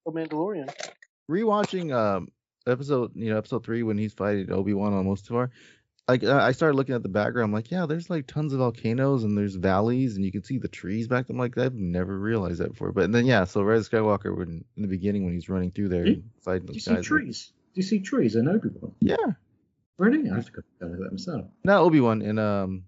for 0.05 0.13
Mandalorian. 0.13 0.69
rewatching 1.29 1.91
um 1.93 2.29
episode 2.67 3.11
you 3.15 3.29
know 3.29 3.37
episode 3.37 3.63
three 3.65 3.83
when 3.83 3.97
he's 3.97 4.13
fighting 4.13 4.51
Obi 4.51 4.73
Wan 4.73 4.93
on 4.93 5.05
Mustafar. 5.05 5.49
Like 6.07 6.23
I 6.23 6.47
I 6.47 6.51
started 6.51 6.75
looking 6.77 6.93
at 6.95 7.01
the 7.03 7.09
background, 7.09 7.45
I'm 7.49 7.53
like, 7.53 7.71
yeah, 7.71 7.85
there's 7.87 8.09
like 8.11 8.27
tons 8.27 8.53
of 8.53 8.59
volcanoes 8.59 9.23
and 9.23 9.35
there's 9.37 9.55
valleys 9.55 10.15
and 10.15 10.23
you 10.25 10.31
can 10.31 10.43
see 10.43 10.57
the 10.59 10.67
trees 10.67 11.07
back. 11.07 11.29
I'm 11.29 11.37
like, 11.37 11.57
I've 11.57 11.73
never 11.73 12.17
realized 12.19 12.59
that 12.59 12.69
before. 12.73 12.91
But 12.91 13.11
then 13.11 13.25
yeah, 13.25 13.43
so 13.45 13.63
Rise 13.63 13.89
Skywalker 13.89 14.35
when 14.37 14.63
in 14.75 14.81
the 14.83 14.87
beginning 14.87 15.25
when 15.25 15.33
he's 15.33 15.49
running 15.49 15.71
through 15.71 15.89
there 15.89 16.05
fighting 16.41 16.67
you 16.67 16.73
those 16.73 16.83
see 16.85 16.91
guys. 16.91 16.97
like- 16.97 17.03
trees? 17.05 17.51
Do 17.73 17.79
you 17.79 17.83
see 17.83 17.99
trees 17.99 18.35
in 18.35 18.47
Obi 18.47 18.69
Wan? 18.79 18.93
yeah, 19.01 19.15
Really? 19.97 20.29
I 20.29 20.35
have 20.35 20.45
to 20.45 20.51
go 20.51 20.61
look 20.81 20.91
at 20.93 20.99
that 20.99 21.11
myself. 21.11 21.45
not 21.63 21.81
Obi 21.81 21.99
Wan 21.99 22.21
in 22.21 22.37
um 22.39 22.83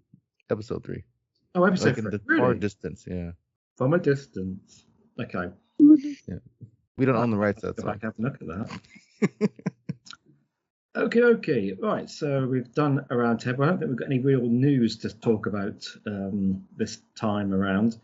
episode 0.50 0.84
three, 0.86 1.04
Oh, 1.56 1.64
episode 1.66 1.88
like 1.90 1.98
in 1.98 2.04
three. 2.04 2.12
the 2.12 2.20
far 2.20 2.48
Really? 2.50 2.60
distance. 2.60 3.04
Yeah, 3.08 3.32
From 3.78 3.94
a 3.94 3.98
distance. 4.00 4.86
Okay. 5.20 5.50
Yeah. 5.80 6.36
we 6.98 7.06
don't 7.06 7.16
own 7.16 7.32
the 7.32 7.38
rights 7.38 7.62
to 7.62 7.68
that. 7.68 7.78
Go 7.78 7.84
back 7.84 8.02
have 8.04 8.14
a 8.18 8.22
look 8.22 8.36
at 8.42 8.48
that. 8.48 8.80
okay, 10.96 11.22
okay. 11.22 11.74
Right, 11.80 12.10
so 12.10 12.46
we've 12.46 12.74
done 12.74 13.06
a 13.10 13.18
round 13.18 13.40
table. 13.40 13.64
I 13.64 13.68
don't 13.68 13.80
think 13.80 13.90
we've 13.90 14.00
got 14.00 14.06
any 14.08 14.20
real 14.20 14.42
news 14.42 14.98
to 14.98 15.10
talk 15.10 15.46
about 15.46 15.86
um, 16.06 16.66
this 16.76 17.00
time 17.16 17.54
around. 17.54 17.98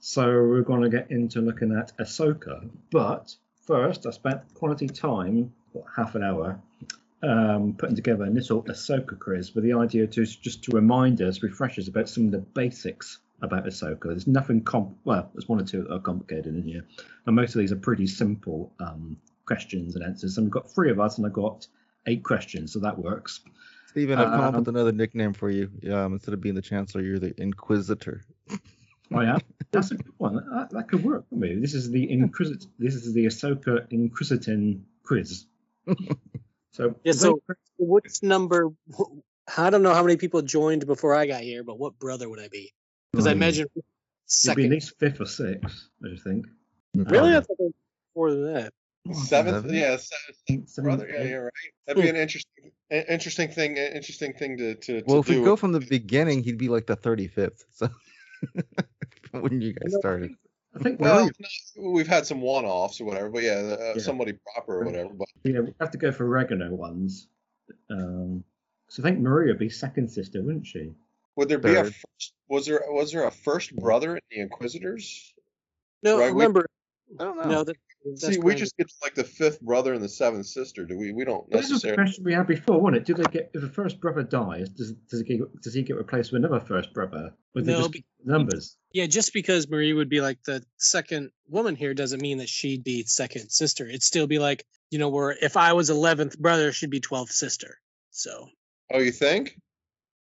So 0.00 0.24
we're 0.26 0.62
going 0.62 0.82
to 0.82 0.88
get 0.88 1.10
into 1.10 1.40
looking 1.40 1.76
at 1.76 1.96
Ahsoka. 1.98 2.68
But 2.90 3.34
first, 3.66 4.06
I 4.06 4.10
spent 4.10 4.54
quality 4.54 4.88
time, 4.88 5.52
what, 5.72 5.84
half 5.94 6.14
an 6.14 6.24
hour, 6.24 6.60
um, 7.22 7.74
putting 7.78 7.94
together 7.94 8.24
a 8.24 8.30
little 8.30 8.64
Ahsoka 8.64 9.18
quiz 9.18 9.54
with 9.54 9.64
the 9.64 9.74
idea 9.74 10.06
to 10.06 10.24
just 10.26 10.64
to 10.64 10.72
remind 10.72 11.22
us, 11.22 11.42
refresh 11.42 11.78
us 11.78 11.88
about 11.88 12.08
some 12.08 12.26
of 12.26 12.32
the 12.32 12.38
basics 12.38 13.18
about 13.42 13.64
Ahsoka. 13.64 14.04
There's 14.04 14.26
nothing 14.26 14.62
comp. 14.62 14.96
Well, 15.04 15.30
there's 15.34 15.48
one 15.48 15.60
or 15.60 15.64
two 15.64 15.82
that 15.82 15.92
are 15.92 16.00
complicated 16.00 16.54
in 16.54 16.62
here, 16.62 16.84
and 17.26 17.36
most 17.36 17.54
of 17.54 17.60
these 17.60 17.72
are 17.72 17.76
pretty 17.76 18.06
simple 18.06 18.72
um, 18.80 19.16
questions 19.46 19.96
and 19.96 20.04
answers. 20.04 20.36
And 20.38 20.46
we've 20.46 20.52
got 20.52 20.70
three 20.70 20.90
of 20.90 21.00
us, 21.00 21.18
and 21.18 21.26
I've 21.26 21.32
got 21.32 21.66
eight 22.06 22.22
questions, 22.22 22.72
so 22.72 22.78
that 22.80 22.98
works. 22.98 23.40
Stephen, 23.88 24.18
I've 24.18 24.30
come 24.30 24.40
up 24.40 24.54
Um, 24.54 24.60
with 24.60 24.68
another 24.68 24.92
nickname 24.92 25.32
for 25.34 25.50
you. 25.50 25.70
Um, 25.92 26.14
instead 26.14 26.34
of 26.34 26.40
being 26.40 26.54
the 26.54 26.62
Chancellor, 26.62 27.02
you're 27.02 27.18
the 27.18 27.34
Inquisitor. 27.40 28.22
Oh 29.14 29.20
yeah, 29.20 29.38
that's 29.72 29.90
a 29.90 29.96
good 29.96 30.12
one. 30.18 30.36
That, 30.36 30.70
that 30.70 30.88
could 30.88 31.04
work 31.04 31.28
for 31.28 31.34
me. 31.34 31.56
This 31.56 31.74
is 31.74 31.90
the 31.90 32.10
Inquisit. 32.10 32.64
This 32.78 32.94
is 32.94 33.12
the 33.12 33.26
Ahsoka 33.26 33.86
Inquisitin 33.90 34.82
quiz. 35.02 35.46
So 36.74 36.96
Yeah, 37.04 37.12
so 37.12 37.38
which 37.78 38.22
number? 38.22 38.70
I 39.58 39.68
don't 39.68 39.82
know 39.82 39.92
how 39.92 40.02
many 40.02 40.16
people 40.16 40.40
joined 40.40 40.86
before 40.86 41.14
I 41.14 41.26
got 41.26 41.42
here, 41.42 41.62
but 41.62 41.78
what 41.78 41.98
brother 41.98 42.30
would 42.30 42.40
I 42.40 42.48
be? 42.48 42.72
Because 43.12 43.26
I 43.26 43.32
Hmm. 43.32 43.36
imagine 43.42 43.66
you'd 43.76 44.56
be 44.56 44.64
at 44.64 44.70
least 44.70 44.98
fifth 44.98 45.20
or 45.20 45.26
sixth, 45.26 45.90
I 46.02 46.08
just 46.08 46.24
think. 46.24 46.46
Really? 46.96 47.36
I 47.36 47.40
thought 47.40 47.58
more 48.16 48.30
than 48.30 48.54
that. 48.54 48.72
Seventh, 49.12 49.62
Seven? 49.62 49.74
yeah, 49.74 49.96
seventh 49.96 50.68
Seven, 50.68 50.84
brother. 50.84 51.08
Yeah, 51.12 51.20
eight. 51.22 51.28
you're 51.30 51.44
right. 51.44 51.52
That'd 51.86 52.02
be 52.02 52.08
an 52.08 52.14
interesting, 52.16 52.70
interesting 52.90 53.48
thing. 53.48 53.76
Interesting 53.76 54.32
thing 54.32 54.56
to 54.58 54.74
to, 54.76 55.00
to 55.00 55.04
Well, 55.06 55.18
if 55.20 55.26
do. 55.26 55.40
we 55.40 55.44
go 55.44 55.56
from 55.56 55.72
the 55.72 55.80
beginning, 55.80 56.42
he'd 56.44 56.56
be 56.58 56.68
like 56.68 56.86
the 56.86 56.96
35th. 56.96 57.64
So 59.32 59.40
when 59.40 59.60
you 59.60 59.72
guys 59.72 59.94
started. 59.98 60.34
I 60.74 60.78
think 60.82 61.00
well, 61.00 61.26
no, 61.78 61.90
we've 61.90 62.06
had 62.08 62.26
some 62.26 62.40
one-offs 62.40 63.00
or 63.00 63.04
whatever, 63.04 63.30
but 63.30 63.42
yeah, 63.42 63.76
uh, 63.78 63.92
Yeah. 63.96 64.02
somebody 64.02 64.34
proper 64.54 64.80
or 64.82 64.84
whatever. 64.84 65.10
But 65.14 65.28
you 65.44 65.52
know, 65.52 65.62
we 65.62 65.74
have 65.80 65.90
to 65.92 65.98
go 65.98 66.10
for 66.12 66.26
regular 66.26 66.70
ones. 66.74 67.28
Um, 67.90 68.42
so 68.88 69.02
I 69.02 69.06
think 69.06 69.20
Maria 69.20 69.52
would 69.52 69.58
be 69.58 69.68
second 69.70 70.10
sister, 70.10 70.42
wouldn't 70.42 70.66
she? 70.66 70.92
would 71.36 71.48
there 71.48 71.58
be 71.58 71.74
a 71.74 71.84
first, 71.84 72.32
was 72.48 72.66
there 72.66 72.82
was 72.88 73.10
there 73.12 73.26
a 73.26 73.30
first 73.30 73.74
brother 73.76 74.16
in 74.16 74.22
the 74.30 74.40
Inquisitors? 74.42 75.32
No, 76.02 76.18
Right, 76.18 76.26
we- 76.26 76.32
remember. 76.42 76.66
I 77.18 77.24
don't 77.24 77.36
know. 77.36 77.42
No, 77.44 77.64
that, 77.64 77.66
that's 77.66 77.78
See, 78.16 78.38
we 78.38 78.54
just 78.54 78.76
get 78.76 78.88
to 78.88 78.94
like 79.02 79.14
the 79.14 79.24
fifth 79.24 79.60
brother 79.60 79.94
and 79.94 80.02
the 80.02 80.08
seventh 80.08 80.46
sister. 80.46 80.84
Do 80.84 80.98
we? 80.98 81.12
We 81.12 81.24
don't 81.24 81.48
necessarily. 81.50 81.62
This 81.62 81.70
was 81.70 81.82
the 81.82 81.94
question 81.94 82.24
we 82.24 82.32
had 82.34 82.46
before, 82.46 82.80
wasn't 82.80 82.96
it? 82.98 83.04
Do 83.06 83.14
they 83.14 83.24
get 83.30 83.50
if 83.54 83.60
the 83.60 83.68
first 83.68 84.00
brother 84.00 84.22
dies? 84.22 84.68
Does 84.70 84.92
does 85.10 85.20
he 85.20 85.38
get 85.38 85.62
does 85.62 85.74
he 85.74 85.82
get 85.82 85.96
replaced 85.96 86.32
with 86.32 86.44
another 86.44 86.60
first 86.64 86.92
brother? 86.92 87.32
Or 87.54 87.62
they 87.62 87.72
No, 87.72 87.88
be- 87.88 88.04
numbers. 88.24 88.76
Yeah, 88.92 89.06
just 89.06 89.32
because 89.32 89.68
Marie 89.68 89.92
would 89.92 90.08
be 90.08 90.20
like 90.20 90.42
the 90.44 90.64
second 90.78 91.30
woman 91.48 91.76
here 91.76 91.94
doesn't 91.94 92.20
mean 92.20 92.38
that 92.38 92.48
she'd 92.48 92.82
be 92.84 93.04
second 93.04 93.50
sister. 93.50 93.86
It'd 93.86 94.02
still 94.02 94.26
be 94.26 94.38
like, 94.38 94.64
you 94.90 94.98
know, 94.98 95.08
where 95.08 95.30
if 95.30 95.56
I 95.56 95.72
was 95.74 95.88
11th 95.90 96.38
brother, 96.38 96.72
she'd 96.72 96.90
be 96.90 97.00
12th 97.00 97.30
sister. 97.32 97.78
So, 98.10 98.48
Oh, 98.92 98.98
you 98.98 99.12
think? 99.12 99.58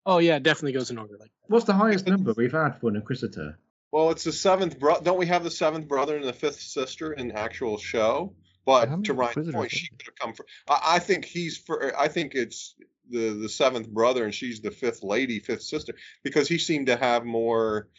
oh, 0.05 0.19
yeah, 0.19 0.39
definitely 0.39 0.71
goes 0.73 0.91
in 0.91 0.97
order 0.97 1.13
like 1.19 1.29
that. 1.29 1.51
What's 1.53 1.65
the 1.65 1.73
highest 1.73 2.07
number 2.07 2.33
we've 2.37 2.51
had 2.53 2.79
for 2.79 2.89
an 2.89 2.95
inquisitor? 2.95 3.57
Well, 3.91 4.11
it's 4.11 4.23
the 4.23 4.31
seventh 4.31 4.79
brother. 4.79 5.03
Don't 5.03 5.19
we 5.19 5.27
have 5.27 5.43
the 5.43 5.51
seventh 5.51 5.87
brother 5.87 6.15
and 6.15 6.25
the 6.25 6.33
fifth 6.33 6.61
sister 6.61 7.13
in 7.13 7.31
actual 7.31 7.77
show? 7.77 8.33
But 8.65 9.03
to 9.05 9.13
Ryan's 9.13 9.51
point, 9.51 9.71
she 9.71 9.89
could 9.89 10.05
have 10.05 10.15
come 10.15 10.33
from. 10.33 10.45
I, 10.69 10.95
I 10.95 10.99
think 10.99 11.25
he's 11.25 11.57
for. 11.57 11.97
I 11.99 12.07
think 12.07 12.35
it's 12.35 12.75
the 13.09 13.31
the 13.31 13.49
seventh 13.49 13.89
brother 13.89 14.23
and 14.23 14.33
she's 14.33 14.61
the 14.61 14.71
fifth 14.71 15.03
lady, 15.03 15.39
fifth 15.39 15.63
sister, 15.63 15.95
because 16.23 16.47
he 16.47 16.57
seemed 16.57 16.87
to 16.87 16.95
have 16.95 17.25
more 17.25 17.89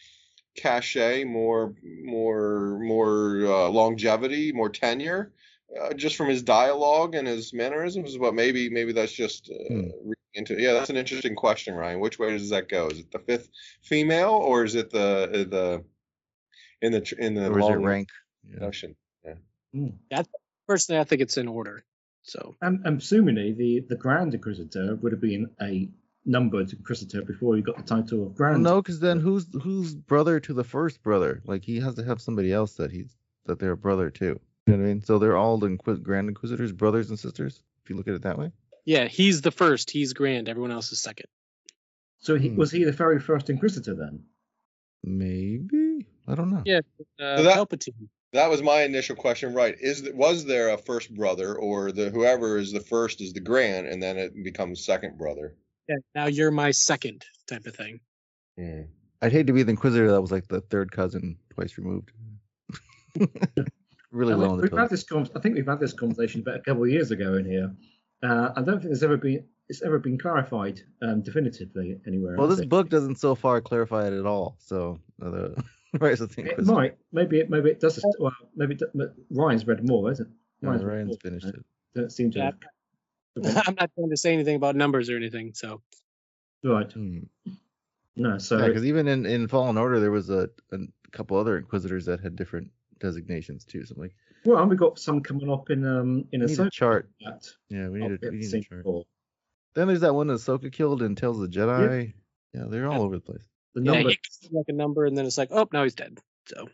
cachet, 0.57 1.25
more 1.25 1.75
more 2.05 2.79
more 2.81 3.45
uh, 3.47 3.69
longevity, 3.69 4.53
more 4.53 4.71
tenure, 4.71 5.33
uh, 5.81 5.93
just 5.95 6.17
from 6.17 6.29
his 6.29 6.43
dialogue 6.43 7.15
and 7.15 7.27
his 7.27 7.53
mannerisms. 7.53 8.17
But 8.17 8.35
maybe 8.35 8.69
maybe 8.71 8.93
that's 8.93 9.13
just 9.13 9.51
uh, 9.51 9.73
Hmm. 9.75 9.89
into. 10.35 10.61
Yeah, 10.61 10.73
that's 10.75 10.91
an 10.91 10.97
interesting 10.97 11.35
question, 11.35 11.75
Ryan. 11.75 12.01
Which 12.01 12.19
way 12.19 12.31
does 12.31 12.51
that 12.51 12.69
go? 12.69 12.89
Is 12.89 13.01
it 13.01 13.11
the 13.11 13.19
fifth 13.19 13.49
female 13.83 14.31
or 14.33 14.65
is 14.65 14.75
it 14.75 14.91
the 14.91 15.25
uh, 15.25 15.51
the 15.51 15.85
in 16.81 16.93
the 16.93 17.15
in 17.19 17.35
the 17.35 17.49
Or 17.51 17.59
is 17.59 17.67
it 17.67 17.71
long 17.71 17.83
rank? 17.85 18.09
Yeah. 18.45 18.55
discussion? 18.59 18.97
Personally, 20.69 21.01
I 21.01 21.05
think 21.05 21.23
it's 21.23 21.37
in 21.37 21.49
order. 21.49 21.85
So, 22.23 22.55
And, 22.63 22.87
and 22.87 23.01
assumingly, 23.01 23.57
the 23.57 23.81
the 23.89 23.97
Grand 23.97 24.33
Inquisitor 24.33 24.95
would 24.97 25.13
have 25.13 25.21
been 25.21 25.51
a 25.61 25.89
numbered 26.25 26.73
Inquisitor 26.73 27.23
before 27.23 27.57
he 27.57 27.63
got 27.63 27.77
the 27.79 27.83
title 27.83 28.19
of 28.21 28.27
Well, 28.27 28.35
Grand. 28.35 28.63
no, 28.63 28.81
because 28.81 29.01
then 29.01 29.19
who's 29.19 29.47
who's 29.61 29.95
brother 29.95 30.39
to 30.41 30.53
the 30.55 30.63
first 30.65 31.03
brother? 31.03 31.43
Like 31.45 31.65
he 31.65 31.81
has 31.81 31.97
to 31.97 32.05
have 32.05 32.21
somebody 32.23 32.53
else 32.53 32.75
that 32.75 32.93
he's 32.93 33.13
that 33.47 33.59
they're 33.59 33.73
a 33.73 33.77
brother 33.77 34.09
to. 34.11 34.39
You 34.73 34.79
know 34.79 34.85
what 34.85 34.91
I 34.91 34.95
mean? 34.95 35.03
So 35.05 35.19
they're 35.19 35.37
all 35.37 35.59
the 35.59 35.67
Inquis- 35.69 36.03
Grand 36.03 36.29
Inquisitors, 36.29 36.73
brothers 36.73 37.11
and 37.11 37.19
sisters. 37.19 37.63
If 37.85 37.91
you 37.91 37.97
look 37.97 38.09
at 38.09 38.15
it 38.15 38.23
that 38.23 38.39
way. 38.39 38.53
yeah, 38.87 39.07
he's 39.07 39.43
the 39.43 39.51
first. 39.51 39.91
He's 39.91 40.13
grand. 40.15 40.49
Everyone 40.49 40.71
else 40.71 40.91
is 40.93 41.03
second. 41.03 41.27
So 42.21 42.37
he 42.39 42.49
Hmm. 42.49 42.57
was 42.57 42.71
he 42.71 42.85
the 42.85 42.93
very 42.93 43.21
first 43.21 43.51
Inquisitor 43.51 43.95
then? 43.95 44.25
Maybe 45.05 46.07
I 46.27 46.35
don't 46.35 46.51
know. 46.51 46.63
Yeah, 46.65 46.81
uh, 47.21 47.37
So 47.39 47.43
that- 47.43 47.57
Palpatine. 47.57 48.09
That 48.33 48.49
was 48.49 48.63
my 48.63 48.83
initial 48.85 49.15
question. 49.15 49.53
Right? 49.53 49.75
Is 49.79 50.09
was 50.15 50.47
there 50.47 50.71
a 50.71 50.79
first 50.79 51.15
brother, 51.15 51.55
or 51.55 51.93
the 51.93 52.09
whoever 52.09 52.57
is 52.57 52.73
the 52.73 52.81
first 52.81 53.21
is 53.21 53.35
the 53.35 53.41
grand, 53.41 53.89
and 53.89 54.03
then 54.03 54.17
it 54.17 54.33
becomes 54.43 54.83
second 54.85 55.19
brother? 55.19 55.55
Yeah, 55.87 55.97
now 56.15 56.27
you're 56.29 56.51
my 56.51 56.71
second 56.71 57.27
type 57.47 57.67
of 57.67 57.77
thing. 57.77 58.01
Hmm. 58.57 58.83
I'd 59.21 59.33
hate 59.33 59.49
to 59.49 59.53
be 59.53 59.65
the 59.65 59.71
Inquisitor 59.71 60.11
that 60.13 60.21
was 60.23 60.33
like 60.33 60.49
the 60.49 60.63
third 60.63 60.91
cousin 60.93 61.37
twice 61.51 61.77
removed. 61.77 62.13
really 64.13 64.33
I 64.35 64.37
low 64.37 64.51
on 64.51 64.57
the 64.59 64.63
we've 64.63 64.73
had 64.79 64.91
this 64.91 65.03
con- 65.05 65.29
I 65.35 65.41
think 65.41 65.57
we've 65.57 65.67
had 65.67 65.81
this 65.81 65.93
conversation 65.93 66.41
about 66.43 66.57
a 66.57 66.61
couple 66.61 66.85
of 66.85 66.91
years 66.91 67.11
ago 67.11 67.35
in 67.35 67.45
here. 67.45 67.75
Uh, 68.23 68.51
I 68.55 68.63
don't 68.63 68.75
think 68.79 68.85
there's 68.85 69.03
ever 69.03 69.17
been 69.17 69.45
it's 69.69 69.83
ever 69.83 69.99
been 69.99 70.19
clarified 70.19 70.81
um, 71.03 71.23
definitively 71.23 71.99
anywhere. 72.07 72.37
Well, 72.37 72.47
this 72.49 72.61
it? 72.61 72.69
book 72.69 72.89
doesn't 72.91 73.17
so 73.17 73.35
far 73.35 73.61
clarify 73.61 74.07
it 74.07 74.13
at 74.13 74.27
all. 74.27 74.57
So 74.59 75.01
uh, 75.21 75.31
the 75.31 75.65
Rise 75.99 76.21
of 76.21 76.35
the 76.35 76.43
It 76.43 76.49
Inquisitor. 76.51 76.75
might. 76.77 76.97
Maybe 77.13 77.41
it. 77.41 77.51
Maybe 77.51 77.71
it 77.71 77.81
does. 77.81 78.05
Well, 78.19 78.33
maybe 78.55 78.75
it, 78.75 78.81
do- 78.95 79.11
Ryan's 79.31 79.67
read 79.67 79.87
more, 79.87 80.11
isn't 80.13 80.27
it? 80.27 80.33
Yeah, 80.63 80.71
read 80.71 80.83
Ryan's 80.83 81.09
more, 81.09 81.19
finished 81.23 81.47
it. 81.47 81.65
Don't 81.95 82.13
seem 82.13 82.31
to. 82.33 82.39
Yeah. 82.39 82.45
have- 82.45 82.57
I'm 83.67 83.75
not 83.75 83.91
trying 83.95 84.11
to 84.11 84.17
say 84.17 84.33
anything 84.35 84.57
about 84.57 84.77
numbers 84.77 85.09
or 85.09 85.17
anything. 85.17 85.53
So, 85.55 85.81
Right. 86.63 86.91
Hmm. 86.93 87.21
No. 88.15 88.37
So 88.39 88.59
Yeah, 88.59 88.67
because 88.69 88.85
even 88.85 89.09
in, 89.09 89.25
in 89.25 89.49
Fallen 89.49 89.79
Order, 89.79 90.01
there 90.01 90.11
was 90.11 90.29
a, 90.29 90.51
a 90.71 90.79
couple 91.13 91.39
other 91.39 91.57
Inquisitors 91.57 92.05
that 92.07 92.21
had 92.21 92.37
different 92.37 92.71
designations 93.03 93.65
too. 93.67 93.85
So 93.85 93.95
I'm 93.97 94.01
like, 94.03 94.15
well, 94.45 94.59
and 94.59 94.71
we've 94.71 94.79
got 94.79 94.99
some 94.99 95.21
coming 95.21 95.51
up 95.51 95.69
in 95.69 95.87
um 95.87 96.25
in 96.33 96.41
we 96.41 96.47
a 96.47 96.49
need 96.49 96.61
a 96.61 96.71
chart. 96.71 97.11
chat. 97.21 97.45
Yeah, 97.69 97.89
we 97.89 97.99
need 98.01 98.19
I'll 98.23 98.29
a, 98.29 98.31
we 98.31 98.39
need 98.39 98.55
a 98.55 98.63
chart. 98.63 98.83
before. 98.85 99.05
Then 99.75 99.89
there's 99.89 100.01
that 100.01 100.15
one 100.15 100.29
that 100.29 100.35
Ahsoka 100.35 100.73
killed 100.73 101.03
in 101.03 101.15
Tales 101.15 101.41
of 101.41 101.51
the 101.51 101.59
Jedi. 101.59 102.15
Yeah, 102.55 102.65
they're 102.69 102.87
all 102.89 103.03
over 103.03 103.17
the 103.17 103.23
place. 103.23 103.43
The 103.75 103.83
yeah, 103.83 103.93
number, 103.93 104.11
he 104.11 104.49
like 104.51 104.67
a 104.69 104.73
number, 104.73 105.07
and 105.07 105.17
then 105.17 105.25
it's 105.25 105.39
like, 105.39 105.49
oh, 105.51 105.67
now 105.73 105.83
he's 105.83 105.95
dead. 105.95 106.19
So, 106.47 106.69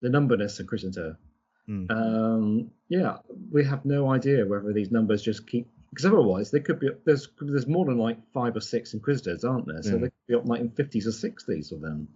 the 0.00 0.08
numberness 0.08 0.54
of 0.60 0.64
Inquisitor. 0.64 1.18
Hmm. 1.66 1.86
Um, 1.90 2.70
yeah, 2.88 3.18
we 3.50 3.64
have 3.64 3.84
no 3.84 4.10
idea 4.10 4.46
whether 4.46 4.72
these 4.72 4.90
numbers 4.92 5.22
just 5.22 5.46
keep 5.48 5.68
because 5.90 6.06
otherwise 6.06 6.50
they 6.50 6.60
could 6.60 6.78
be 6.78 6.90
there's 7.04 7.28
there's 7.40 7.66
more 7.66 7.84
than 7.86 7.98
like 7.98 8.18
five 8.32 8.54
or 8.56 8.60
six 8.60 8.94
Inquisitors, 8.94 9.44
aren't 9.44 9.66
there? 9.66 9.82
So 9.82 9.90
Yeah. 9.90 9.96
they 9.96 10.00
could 10.02 10.26
be 10.28 10.34
up 10.36 10.46
like 10.46 10.60
in 10.60 10.70
fifties 10.70 11.06
or 11.08 11.12
sixties 11.12 11.72
of 11.72 11.80
them. 11.80 12.08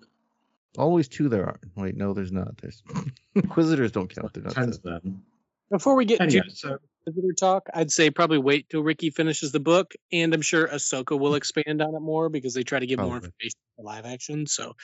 Always 0.79 1.09
two 1.09 1.29
there 1.29 1.45
are. 1.47 1.61
Wait, 1.77 1.97
no, 1.97 2.15
there's 2.15 2.33
not. 2.33 2.57
There's 2.59 2.83
Inquisitors 3.35 3.93
don't 3.93 4.13
count. 4.15 4.33
They're 4.33 4.43
not. 4.43 4.55
Tens 4.55 4.77
of 4.79 4.83
them. 4.83 5.23
before 5.71 5.95
we 5.97 6.05
get 6.05 6.21
Anyway, 6.21 6.43
to 6.49 6.55
so 6.57 6.79
visitor 7.07 7.35
talk, 7.39 7.69
I'd 7.75 7.91
say 7.91 8.11
probably 8.11 8.39
wait 8.39 8.69
till 8.71 8.83
Ricky 8.83 9.11
finishes 9.11 9.53
the 9.53 9.61
book, 9.61 9.93
and 10.13 10.33
I'm 10.33 10.41
sure 10.43 10.67
Ahsoka 10.69 11.19
will 11.19 11.35
expand 11.41 11.83
on 11.83 11.95
it 11.95 12.01
more 12.01 12.29
because 12.31 12.55
they 12.55 12.63
try 12.63 12.79
to 12.79 12.87
give 12.87 12.99
more 12.99 13.11
Probably. 13.21 13.27
information 13.29 13.59
for 13.77 13.85
live 13.85 14.07
action. 14.07 14.47
So, 14.47 14.77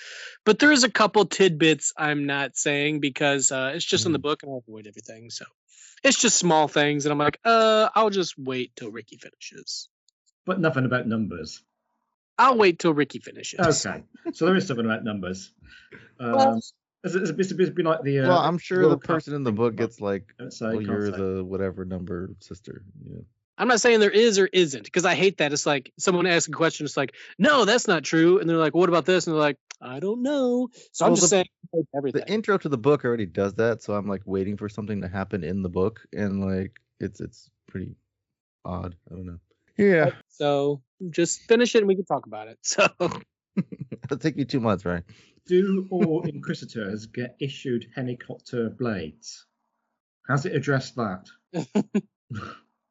but 0.45 0.59
there 0.59 0.73
is 0.73 0.85
a 0.85 0.91
couple 0.91 1.25
tidbits 1.27 1.93
I'm 1.97 2.27
not 2.27 2.57
saying 2.57 3.01
because 3.01 3.51
uh, 3.53 3.73
it's 3.75 3.85
just 3.85 4.05
in 4.07 4.13
the 4.13 4.19
book, 4.19 4.43
and 4.43 4.51
I'll 4.53 4.63
avoid 4.67 4.87
everything. 4.87 5.31
So, 5.31 5.45
it's 6.05 6.21
just 6.21 6.37
small 6.39 6.69
things, 6.69 7.07
and 7.07 7.13
I'm 7.13 7.19
like, 7.19 7.39
uh, 7.45 7.89
I'll 7.95 8.11
just 8.11 8.35
wait 8.39 8.73
till 8.77 8.91
Ricky 8.91 9.17
finishes. 9.17 9.89
but 10.45 10.61
nothing 10.61 10.85
about 10.85 11.07
numbers. 11.07 11.63
I'll 12.39 12.57
wait 12.57 12.79
till 12.79 12.95
Ricky 12.95 13.19
finishes. 13.19 13.61
Okay, 13.61 14.05
so 14.33 14.47
there 14.47 14.57
is 14.57 14.67
something 14.67 14.87
about 14.87 15.05
numbers. 15.05 15.53
Um, 16.21 16.33
Well- 16.33 16.61
it's, 17.05 17.15
it's, 17.15 17.31
it's, 17.31 17.53
it's 17.53 17.71
been 17.71 17.87
like 17.87 18.03
the. 18.03 18.21
Uh, 18.21 18.29
well, 18.29 18.39
I'm 18.39 18.59
sure 18.59 18.83
the 18.83 18.89
World 18.89 19.03
Cup 19.03 19.17
person 19.17 19.35
in 19.35 19.45
the 19.45 19.53
book 19.53 19.77
gets 19.77 20.01
like, 20.01 20.35
say, 20.49 20.67
well, 20.67 20.83
you're 20.83 21.11
say. 21.13 21.17
the 21.17 21.45
whatever 21.45 21.85
number 21.85 22.31
sister. 22.41 22.83
Yeah. 23.09 23.21
I'm 23.57 23.69
not 23.69 23.81
saying 23.81 24.01
there 24.01 24.11
is 24.11 24.39
or 24.41 24.47
isn't 24.47 24.83
because 24.83 25.05
I 25.05 25.15
hate 25.15 25.39
that. 25.39 25.53
It's 25.53 25.65
like 25.65 25.93
someone 25.97 26.27
asks 26.27 26.49
a 26.49 26.53
question, 26.53 26.87
it's 26.87 26.97
like, 26.97 27.15
no, 27.39 27.65
that's 27.65 27.87
not 27.87 28.03
true, 28.03 28.41
and 28.41 28.51
they're 28.51 28.57
like, 28.57 28.75
what 28.75 28.89
about 28.89 29.05
this? 29.05 29.27
And 29.27 29.35
they're 29.35 29.41
like, 29.41 29.59
I 29.81 30.01
don't 30.01 30.23
know. 30.23 30.71
So 30.93 31.07
I'm 31.07 31.13
just 31.15 31.23
the- 31.23 31.29
saying 31.29 31.47
like, 31.73 31.85
everything. 31.97 32.23
The 32.27 32.33
intro 32.33 32.59
to 32.59 32.69
the 32.69 32.79
book 32.79 33.05
already 33.05 33.27
does 33.27 33.55
that, 33.55 33.81
so 33.83 33.95
I'm 33.95 34.09
like 34.09 34.23
waiting 34.25 34.57
for 34.57 34.69
something 34.69 35.03
to 35.03 35.09
happen 35.09 35.45
in 35.45 35.63
the 35.63 35.69
book, 35.69 36.01
and 36.13 36.45
like 36.45 36.81
it's 36.99 37.21
it's 37.21 37.49
pretty 37.69 37.95
odd. 38.65 38.97
I 39.11 39.15
don't 39.15 39.27
know. 39.27 39.39
Yeah, 39.79 40.11
So 40.29 40.83
just 41.11 41.43
finish 41.43 41.75
it 41.75 41.79
and 41.79 41.89
we 41.89 41.95
can 41.95 42.05
talk 42.05 42.27
about 42.27 42.49
it. 42.49 42.59
So 42.63 42.87
it'll 44.05 44.19
take 44.19 44.37
you 44.37 44.45
two 44.45 44.61
months, 44.61 44.85
right? 44.85 45.03
Do 45.47 45.87
all 45.91 46.23
Inquisitors 46.23 47.07
get 47.07 47.37
issued 47.41 47.87
helicopter 47.95 48.69
blades? 48.71 49.47
Has 50.29 50.45
it 50.45 50.55
addressed 50.55 50.97
that? 50.97 51.27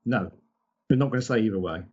no, 0.06 0.32
we're 0.90 0.96
not 0.96 1.10
going 1.10 1.22
to 1.22 1.26
say 1.26 1.40
either 1.42 1.60
way. 1.60 1.84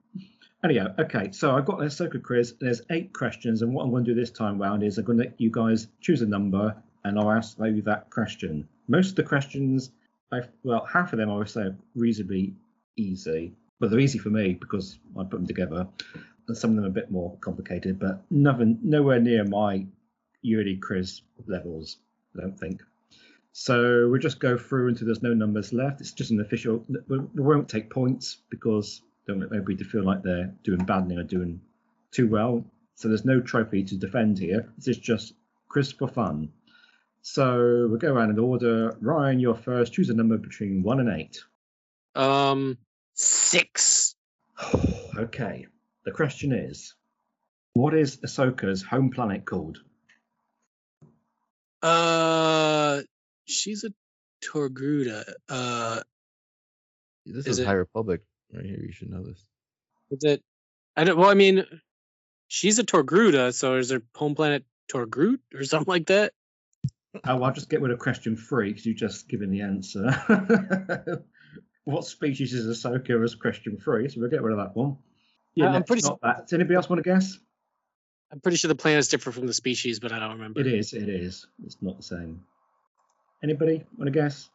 Anyhow, 0.64 0.94
okay, 0.98 1.30
so 1.32 1.54
I've 1.54 1.66
got 1.66 1.82
a 1.82 1.84
Ahsoka 1.84 2.22
quiz. 2.22 2.54
There's 2.58 2.80
eight 2.90 3.12
questions, 3.12 3.60
and 3.60 3.74
what 3.74 3.84
I'm 3.84 3.90
going 3.90 4.04
to 4.04 4.14
do 4.14 4.18
this 4.18 4.30
time 4.30 4.60
round 4.60 4.82
is 4.82 4.96
I'm 4.96 5.04
going 5.04 5.18
to 5.18 5.24
let 5.24 5.40
you 5.40 5.50
guys 5.50 5.88
choose 6.00 6.22
a 6.22 6.26
number, 6.26 6.74
and 7.04 7.18
I'll 7.18 7.30
ask 7.30 7.58
you 7.58 7.82
that 7.82 8.08
question. 8.08 8.66
Most 8.88 9.10
of 9.10 9.16
the 9.16 9.24
questions, 9.24 9.90
I've, 10.32 10.48
well, 10.62 10.86
half 10.90 11.12
of 11.12 11.18
them 11.18 11.30
I 11.30 11.36
would 11.36 11.50
say 11.50 11.60
are 11.62 11.76
reasonably 11.94 12.54
easy, 12.96 13.52
but 13.80 13.90
they're 13.90 14.00
easy 14.00 14.18
for 14.18 14.30
me 14.30 14.54
because 14.54 14.98
I 15.18 15.22
put 15.22 15.38
them 15.38 15.46
together. 15.46 15.86
and 16.48 16.56
some 16.56 16.70
of 16.70 16.76
them 16.76 16.84
are 16.84 16.88
a 16.88 16.92
bit 16.92 17.10
more 17.10 17.36
complicated, 17.40 17.98
but 17.98 18.22
nothing, 18.30 18.78
nowhere 18.82 19.20
near 19.20 19.44
my 19.44 19.86
yearly 20.42 20.76
quiz 20.76 21.22
levels. 21.46 21.98
I 22.36 22.42
don't 22.42 22.58
think. 22.58 22.82
So 23.52 24.08
we'll 24.08 24.20
just 24.20 24.40
go 24.40 24.58
through 24.58 24.88
until 24.88 25.06
there's 25.06 25.22
no 25.22 25.32
numbers 25.32 25.72
left. 25.72 26.00
It's 26.00 26.12
just 26.12 26.32
an 26.32 26.40
official. 26.40 26.84
We 27.08 27.18
won't 27.36 27.68
take 27.68 27.88
points 27.88 28.38
because 28.50 29.00
don't 29.26 29.38
want 29.38 29.52
everybody 29.52 29.76
to 29.76 29.84
feel 29.84 30.04
like 30.04 30.22
they're 30.22 30.52
doing 30.64 30.84
badly 30.84 31.16
or 31.16 31.22
doing 31.22 31.60
too 32.10 32.28
well. 32.28 32.64
So 32.96 33.08
there's 33.08 33.24
no 33.24 33.40
trophy 33.40 33.82
to 33.84 33.96
defend 33.96 34.38
here. 34.38 34.68
This 34.76 34.88
is 34.88 34.98
just 34.98 35.34
quiz 35.68 35.92
for 35.92 36.08
fun. 36.08 36.50
So 37.22 37.86
we'll 37.88 37.98
go 37.98 38.12
around 38.12 38.30
in 38.30 38.38
order. 38.38 38.96
Ryan, 39.00 39.40
you're 39.40 39.54
first. 39.54 39.94
Choose 39.94 40.10
a 40.10 40.14
number 40.14 40.36
between 40.36 40.82
one 40.82 41.00
and 41.00 41.08
eight. 41.08 41.42
Um, 42.14 42.76
six. 43.14 44.14
okay. 45.18 45.66
The 46.04 46.10
question 46.12 46.52
is, 46.52 46.94
what 47.72 47.94
is 47.94 48.18
Ahsoka's 48.18 48.82
home 48.82 49.10
planet 49.10 49.44
called? 49.44 49.78
Uh, 51.82 53.02
she's 53.46 53.84
a 53.84 53.90
Togruta. 54.44 55.24
Uh, 55.48 56.00
This 57.26 57.46
Is 57.46 57.46
is, 57.46 57.58
it- 57.60 57.66
High 57.66 57.72
Republic 57.72 58.22
right 58.52 58.64
here. 58.64 58.80
You 58.80 58.92
should 58.92 59.10
know 59.10 59.22
this. 59.24 59.44
is 60.10 60.24
it? 60.24 60.42
I 60.96 61.04
don't. 61.04 61.18
Well, 61.18 61.30
I 61.30 61.34
mean, 61.34 61.64
she's 62.48 62.78
a 62.78 62.84
Togruta, 62.84 63.52
so 63.52 63.76
is 63.76 63.90
her 63.90 64.02
home 64.14 64.34
planet 64.34 64.64
Torgrut 64.92 65.38
or 65.54 65.64
something 65.64 65.90
like 65.90 66.06
that? 66.06 66.32
Oh, 67.26 67.42
I'll 67.42 67.52
just 67.52 67.68
get 67.70 67.80
rid 67.80 67.92
of 67.92 67.98
question 67.98 68.36
three 68.36 68.70
because 68.70 68.86
you've 68.86 68.96
just 68.96 69.28
given 69.28 69.50
the 69.50 69.62
answer. 69.62 70.04
what 71.84 72.04
species 72.04 72.52
is 72.54 72.66
Ahsoka 72.66 73.22
as 73.22 73.34
question 73.34 73.78
three? 73.78 74.08
So 74.08 74.20
we'll 74.20 74.30
get 74.30 74.42
rid 74.42 74.58
of 74.58 74.64
that 74.64 74.76
one. 74.76 74.96
Yeah, 75.54 75.70
I'm 75.72 75.84
pretty 75.84 76.02
not 76.02 76.20
that. 76.22 76.46
Does 76.46 76.52
anybody 76.52 76.74
else 76.74 76.88
want 76.88 77.02
to 77.02 77.08
guess? 77.08 77.38
I'm 78.32 78.40
pretty 78.40 78.56
sure 78.56 78.68
the 78.68 78.74
planet's 78.74 79.08
different 79.08 79.36
from 79.36 79.46
the 79.46 79.54
species, 79.54 80.00
but 80.00 80.10
I 80.10 80.18
don't 80.18 80.32
remember. 80.32 80.60
It 80.60 80.66
is. 80.66 80.92
It 80.92 81.08
is. 81.08 81.46
It's 81.64 81.76
not 81.80 81.96
the 81.96 82.02
same. 82.02 82.42
Anybody 83.42 83.84
want 83.96 84.06
to 84.06 84.10
guess? 84.10 84.48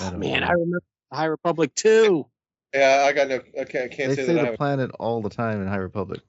Oh, 0.00 0.10
man, 0.10 0.42
I 0.42 0.52
remember 0.52 0.82
High 1.12 1.26
Republic 1.26 1.74
too. 1.74 2.26
Yeah, 2.74 3.06
I 3.08 3.12
got 3.12 3.28
no. 3.28 3.36
I 3.58 3.64
can't, 3.64 3.90
I 3.90 3.94
can't 3.94 4.10
They 4.10 4.16
say 4.16 4.26
say 4.26 4.34
that 4.34 4.40
the 4.40 4.46
have. 4.48 4.56
planet 4.56 4.90
all 4.98 5.22
the 5.22 5.30
time 5.30 5.62
in 5.62 5.68
High 5.68 5.76
Republic. 5.76 6.20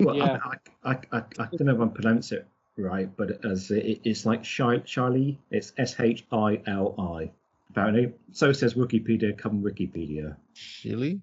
Well, 0.00 0.16
Yeah. 0.16 0.38
I, 0.44 0.90
I, 0.90 0.92
I, 1.12 1.18
I, 1.18 1.22
I 1.38 1.46
don't 1.56 1.60
know 1.62 1.80
if 1.80 1.80
I 1.80 1.92
pronounce 1.92 2.32
it 2.32 2.46
right, 2.76 3.08
but 3.16 3.44
as 3.44 3.70
it, 3.70 4.00
it's 4.04 4.26
like 4.26 4.44
Shi- 4.44 4.82
Shiley, 4.84 5.38
it's 5.50 5.72
S 5.78 5.98
H 5.98 6.26
I 6.32 6.60
L 6.66 6.94
I. 6.98 7.30
Apparently, 7.72 8.12
so 8.32 8.52
says 8.52 8.74
Wikipedia. 8.74 9.36
Come 9.36 9.62
Wikipedia. 9.62 10.36
Chile? 10.54 11.20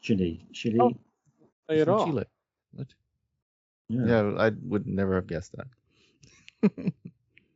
Chile, 0.00 0.44
Chile. 0.52 0.78
Oh. 0.80 0.90
Say 0.90 1.76
It's 1.76 1.82
it 1.82 1.84
from 1.84 1.94
all. 1.94 2.06
Chile. 2.06 2.24
What? 2.72 2.88
Yeah. 3.88 4.06
Yeah, 4.06 4.34
I 4.38 4.50
would 4.64 4.86
never 4.88 5.14
have 5.14 5.26
guessed 5.26 5.54
that. 5.56 6.92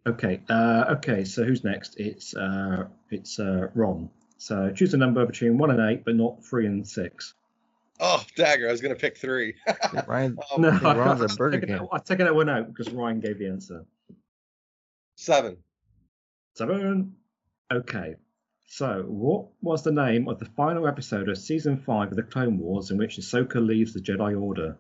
Okay. 0.07 0.41
Uh, 0.49 0.85
okay. 0.99 1.25
So 1.25 1.43
who's 1.43 1.65
next? 1.65 1.99
It's 1.99 2.33
uh, 2.37 2.85
it's 3.11 3.41
uh, 3.41 3.69
Ron. 3.75 4.09
So 4.39 4.71
choose 4.71 4.95
a 4.95 4.97
number 4.97 5.27
between 5.27 5.59
one 5.59 5.73
and 5.73 5.81
eight, 5.91 6.05
but 6.05 6.15
not 6.15 6.45
three 6.45 6.67
and 6.67 6.87
six. 6.87 7.35
Oh, 7.99 8.23
dagger! 8.37 8.69
I 8.69 8.71
was 8.71 8.81
gonna 8.81 8.95
pick 8.95 9.17
three. 9.17 9.55
Yeah, 9.67 10.05
Ryan, 10.07 10.39
Um, 10.55 10.63
No, 10.63 10.69
I 10.69 10.79
think 10.79 10.83
Ron's 10.97 11.23
I've 11.23 11.31
at 11.33 11.37
Burger 11.37 11.61
King. 11.67 11.89
I've 11.91 12.05
taken 12.05 12.27
that 12.27 12.35
one 12.37 12.49
out 12.49 12.73
because 12.73 12.93
Ryan 12.93 13.19
gave 13.19 13.39
the 13.41 13.49
answer. 13.49 13.85
Seven. 15.17 15.57
Seven. 16.55 17.17
Okay. 17.73 18.17
So, 18.69 19.05
what 19.07 19.47
was 19.63 19.85
the 19.85 19.93
name 19.93 20.29
of 20.29 20.39
the 20.39 20.45
final 20.45 20.89
episode 20.89 21.29
of 21.29 21.39
season 21.39 21.77
five 21.77 22.11
of 22.11 22.17
the 22.17 22.23
Clone 22.23 22.59
Wars 22.59 22.91
in 22.91 22.99
which 22.99 23.17
Ahsoka 23.17 23.65
leaves 23.65 23.93
the 23.95 24.01
Jedi 24.01 24.41
Order? 24.41 24.77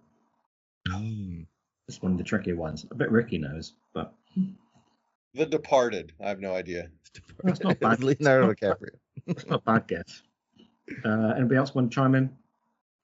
Mm. 0.89 1.47
It's 1.89 2.03
one 2.03 2.13
of 2.13 2.19
the 2.19 2.25
tricky 2.25 2.53
ones. 2.53 2.85
I 2.93 2.97
bet 2.97 3.13
Ricky 3.13 3.39
knows, 3.39 3.75
but 3.95 4.13
The 5.35 5.47
Departed. 5.47 6.13
I 6.23 6.29
have 6.29 6.41
no 6.41 6.53
idea. 6.53 6.89
that's 7.45 7.61
not 7.63 7.79
bad. 7.81 8.03
Leonardo 8.03 8.51
It's 8.51 8.61
not 8.63 8.79
DiCaprio. 8.81 8.89
That's 9.27 9.47
not 9.47 9.61
a 9.61 9.63
bad 9.63 9.87
guess. 9.87 10.23
Uh, 11.05 11.35
anybody 11.37 11.57
else 11.57 11.75
want 11.75 11.91
to 11.91 11.95
chime 11.95 12.15
in? 12.17 12.31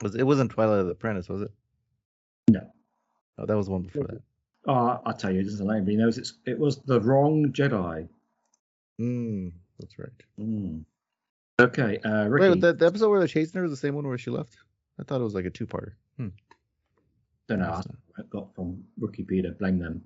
Was 0.03 0.17
it 0.17 0.25
wasn't 0.25 0.51
Twilight 0.51 0.81
of 0.81 0.87
the 0.87 0.93
Apprentice, 0.93 1.29
was 1.29 1.43
it? 1.43 1.51
No. 2.49 2.61
Oh, 3.39 3.47
that 3.47 3.57
was 3.57 3.69
one 3.69 3.83
before 3.83 4.05
that. 4.05 4.21
Oh, 4.67 5.01
I'll 5.05 5.15
tell 5.17 5.33
you, 5.33 5.41
it 5.41 5.45
doesn't 5.45 5.71
anybody 5.71 5.97
knows 5.97 6.19
it's 6.19 6.35
it 6.45 6.59
was 6.59 6.79
the 6.83 7.01
wrong 7.01 7.53
Jedi. 7.53 8.09
Mm, 9.01 9.53
that's 9.79 9.99
right. 9.99 10.11
Mm. 10.39 10.85
Okay, 11.61 11.99
uh, 12.05 12.27
Ricky. 12.29 12.49
Wait, 12.49 12.61
the, 12.61 12.73
the 12.73 12.87
episode 12.87 13.11
where 13.11 13.19
they're 13.19 13.29
chasing 13.29 13.59
her 13.59 13.65
is 13.65 13.71
the 13.71 13.77
same 13.77 13.95
one 13.95 14.07
where 14.07 14.19
she 14.19 14.31
left? 14.31 14.57
I 14.99 15.05
thought 15.05 15.21
it 15.21 15.25
was 15.25 15.35
like 15.35 15.45
a 15.45 15.51
two-parter. 15.51 15.93
Hmm. 16.17 16.29
don't 17.49 17.61
know. 17.61 17.75
That's 17.77 17.89
I 18.19 18.23
got 18.31 18.55
from 18.55 18.85
Wikipedia. 19.01 19.57
Blame 19.59 19.79
them. 19.79 20.03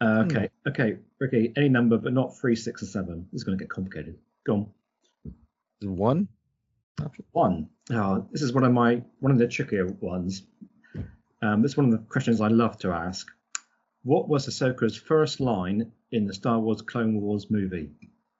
Uh, 0.00 0.24
okay, 0.26 0.50
okay, 0.68 0.98
Ricky. 1.18 1.52
Any 1.56 1.68
number, 1.68 1.96
but 1.96 2.12
not 2.12 2.36
three, 2.38 2.54
six, 2.54 2.82
or 2.82 2.86
seven. 2.86 3.26
This 3.32 3.40
is 3.40 3.44
going 3.44 3.56
to 3.56 3.62
get 3.62 3.70
complicated. 3.70 4.18
Go 4.46 4.54
on. 4.54 4.66
Is 5.80 5.88
one? 5.88 6.28
One. 7.32 7.68
Oh, 7.92 8.26
this 8.32 8.42
is 8.42 8.52
one 8.52 8.64
of 8.64 8.72
my 8.72 9.02
one 9.20 9.32
of 9.32 9.38
the 9.38 9.48
trickier 9.48 9.86
ones. 9.86 10.42
Um, 11.42 11.62
this 11.62 11.72
is 11.72 11.76
one 11.76 11.86
of 11.86 11.92
the 11.92 11.98
questions 11.98 12.40
I 12.40 12.48
love 12.48 12.78
to 12.78 12.90
ask. 12.90 13.26
What 14.02 14.28
was 14.28 14.48
Ahsoka's 14.48 14.96
first 14.96 15.40
line 15.40 15.92
in 16.10 16.26
the 16.26 16.34
Star 16.34 16.58
Wars 16.58 16.82
Clone 16.82 17.20
Wars 17.20 17.50
movie? 17.50 17.90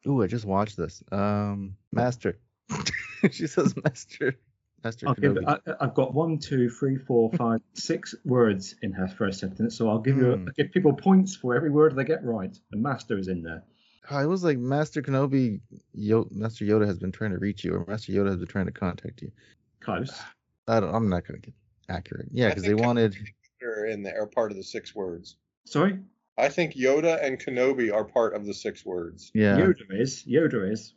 Ooh, 0.06 0.22
I 0.22 0.26
just 0.26 0.44
watched 0.44 0.76
this. 0.76 1.02
Um, 1.10 1.76
Master. 1.92 2.38
she 3.30 3.46
says 3.46 3.74
Master. 3.82 4.36
Master 4.84 5.08
I'll 5.08 5.14
give, 5.14 5.32
Kenobi. 5.32 5.60
I, 5.66 5.72
I've 5.80 5.94
got 5.94 6.14
one, 6.14 6.38
two, 6.38 6.70
three, 6.70 6.96
four, 6.96 7.30
five, 7.36 7.60
six 7.74 8.14
words 8.24 8.74
in 8.82 8.92
her 8.92 9.08
first 9.08 9.40
sentence, 9.40 9.76
so 9.76 9.88
I'll 9.88 10.00
give 10.00 10.16
you 10.16 10.34
Hmm. 10.34 10.46
I'll 10.46 10.52
give 10.56 10.72
people 10.72 10.94
points 10.94 11.34
for 11.34 11.54
every 11.54 11.70
word 11.70 11.96
they 11.96 12.04
get 12.04 12.24
right. 12.24 12.56
And 12.72 12.82
Master 12.82 13.18
is 13.18 13.28
in 13.28 13.42
there. 13.42 13.64
I 14.08 14.26
was 14.26 14.44
like 14.44 14.58
Master 14.58 15.02
Kenobi. 15.02 15.60
Yo- 15.92 16.28
Master 16.30 16.64
Yoda 16.64 16.86
has 16.86 16.98
been 16.98 17.10
trying 17.12 17.32
to 17.32 17.38
reach 17.38 17.64
you, 17.64 17.74
or 17.74 17.84
Master 17.86 18.12
Yoda 18.12 18.28
has 18.28 18.36
been 18.36 18.46
trying 18.46 18.66
to 18.66 18.72
contact 18.72 19.22
you. 19.22 19.32
Close. 19.80 20.12
I 20.68 20.80
don't, 20.80 20.94
I'm 20.94 21.08
not 21.08 21.26
gonna 21.26 21.40
get 21.40 21.54
accurate. 21.88 22.28
Yeah, 22.30 22.48
because 22.48 22.64
they 22.64 22.74
wanted. 22.74 23.16
They're 23.60 23.86
in 23.86 24.02
there, 24.02 24.22
are 24.22 24.26
part 24.26 24.50
of 24.50 24.56
the 24.56 24.62
six 24.62 24.94
words. 24.94 25.36
Sorry, 25.64 25.98
I 26.38 26.48
think 26.48 26.74
Yoda 26.74 27.22
and 27.24 27.38
Kenobi 27.38 27.92
are 27.92 28.04
part 28.04 28.34
of 28.34 28.44
the 28.44 28.54
six 28.54 28.84
words. 28.84 29.30
Yeah, 29.34 29.56
Yoda 29.58 29.84
is. 29.90 30.24
Yoda 30.24 30.70
is. 30.70 30.94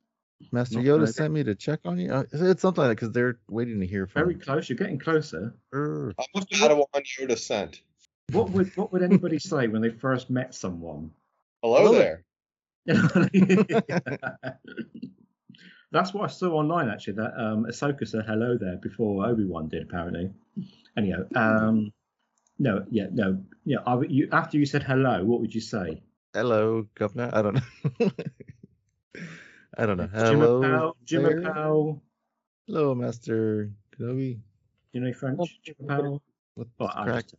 Master 0.52 0.78
not 0.78 0.86
Yoda 0.86 1.06
bad. 1.06 1.16
sent 1.16 1.34
me 1.34 1.44
to 1.44 1.56
check 1.56 1.80
on 1.86 2.00
you. 2.00 2.12
Uh, 2.12 2.24
it's 2.32 2.62
something 2.62 2.82
like 2.82 2.90
that 2.92 2.96
because 2.96 3.12
they're 3.12 3.40
waiting 3.50 3.80
to 3.82 3.86
hear 3.86 4.08
from. 4.08 4.24
Very 4.24 4.36
close. 4.36 4.70
You're 4.70 4.78
getting 4.78 5.00
closer. 5.00 5.54
Err. 5.74 6.14
I'm 6.18 6.42
a 6.42 6.46
Padawan 6.46 6.86
Yoda 6.94 7.38
sent. 7.38 7.82
What 8.32 8.52
would 8.52 8.76
what 8.76 8.92
would 8.94 9.02
anybody 9.02 9.40
say 9.40 9.68
when 9.68 9.82
they 9.82 9.90
first 9.90 10.30
met 10.30 10.54
someone? 10.54 11.12
Hello, 11.62 11.78
Hello 11.78 11.94
there. 11.94 12.24
That's 15.92 16.14
what 16.14 16.24
I 16.26 16.28
saw 16.28 16.52
online 16.52 16.90
actually. 16.90 17.14
That 17.14 17.34
um, 17.36 17.66
Ahsoka 17.66 18.08
said 18.08 18.26
hello 18.26 18.58
there 18.58 18.78
before 18.78 19.26
Obi 19.26 19.46
Wan 19.46 19.68
did 19.68 19.84
apparently. 19.84 20.32
Anyhow, 20.96 21.24
um, 21.36 21.92
no, 22.60 22.86
yeah, 22.92 23.08
no, 23.12 23.42
yeah. 23.66 23.78
I, 23.86 24.00
you 24.08 24.30
after 24.32 24.58
you 24.58 24.66
said 24.66 24.84
hello, 24.84 25.24
what 25.24 25.40
would 25.42 25.54
you 25.56 25.62
say? 25.62 26.02
Hello, 26.34 26.86
Governor. 26.96 27.30
I 27.34 27.42
don't 27.42 27.56
know. 27.56 28.10
I 29.78 29.86
don't 29.86 29.98
know. 29.98 30.08
Hello. 30.14 30.62
Jimapao, 30.62 30.94
there? 31.08 31.22
Jimapao. 31.42 32.02
Hello, 32.68 32.96
Master 32.96 33.72
Kenobi. 33.98 34.36
Do 34.36 34.42
you 34.94 35.02
know 35.02 35.14
French? 35.14 35.60
Jimapao. 35.66 36.20
What's 36.56 36.70
Well, 36.80 36.92
I 36.94 37.04
crack? 37.06 37.26
just- 37.28 37.36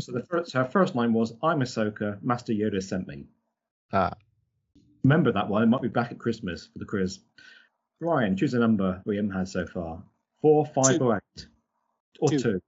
so 0.00 0.12
the 0.12 0.24
first, 0.28 0.52
her 0.54 0.64
first 0.64 0.94
line 0.96 1.12
was, 1.12 1.32
"I'm 1.42 1.60
Ahsoka. 1.60 2.20
Master 2.22 2.52
Yoda 2.52 2.82
sent 2.82 3.06
me." 3.06 3.26
Ah, 3.92 4.12
Remember 5.04 5.32
that 5.32 5.48
one. 5.48 5.62
It 5.62 5.66
might 5.66 5.82
be 5.82 5.88
back 5.88 6.10
at 6.12 6.18
Christmas 6.18 6.66
for 6.72 6.78
the 6.78 6.84
quiz. 6.84 7.20
Ryan, 8.00 8.36
choose 8.36 8.54
a 8.54 8.58
number 8.58 9.00
we 9.06 9.16
haven't 9.16 9.30
had 9.32 9.48
so 9.48 9.66
far. 9.66 10.02
Four, 10.40 10.66
five, 10.66 10.98
Two. 10.98 11.04
or 11.04 11.16
eight? 11.36 11.46
Or 12.20 12.28
Two. 12.28 12.38
two? 12.38 12.60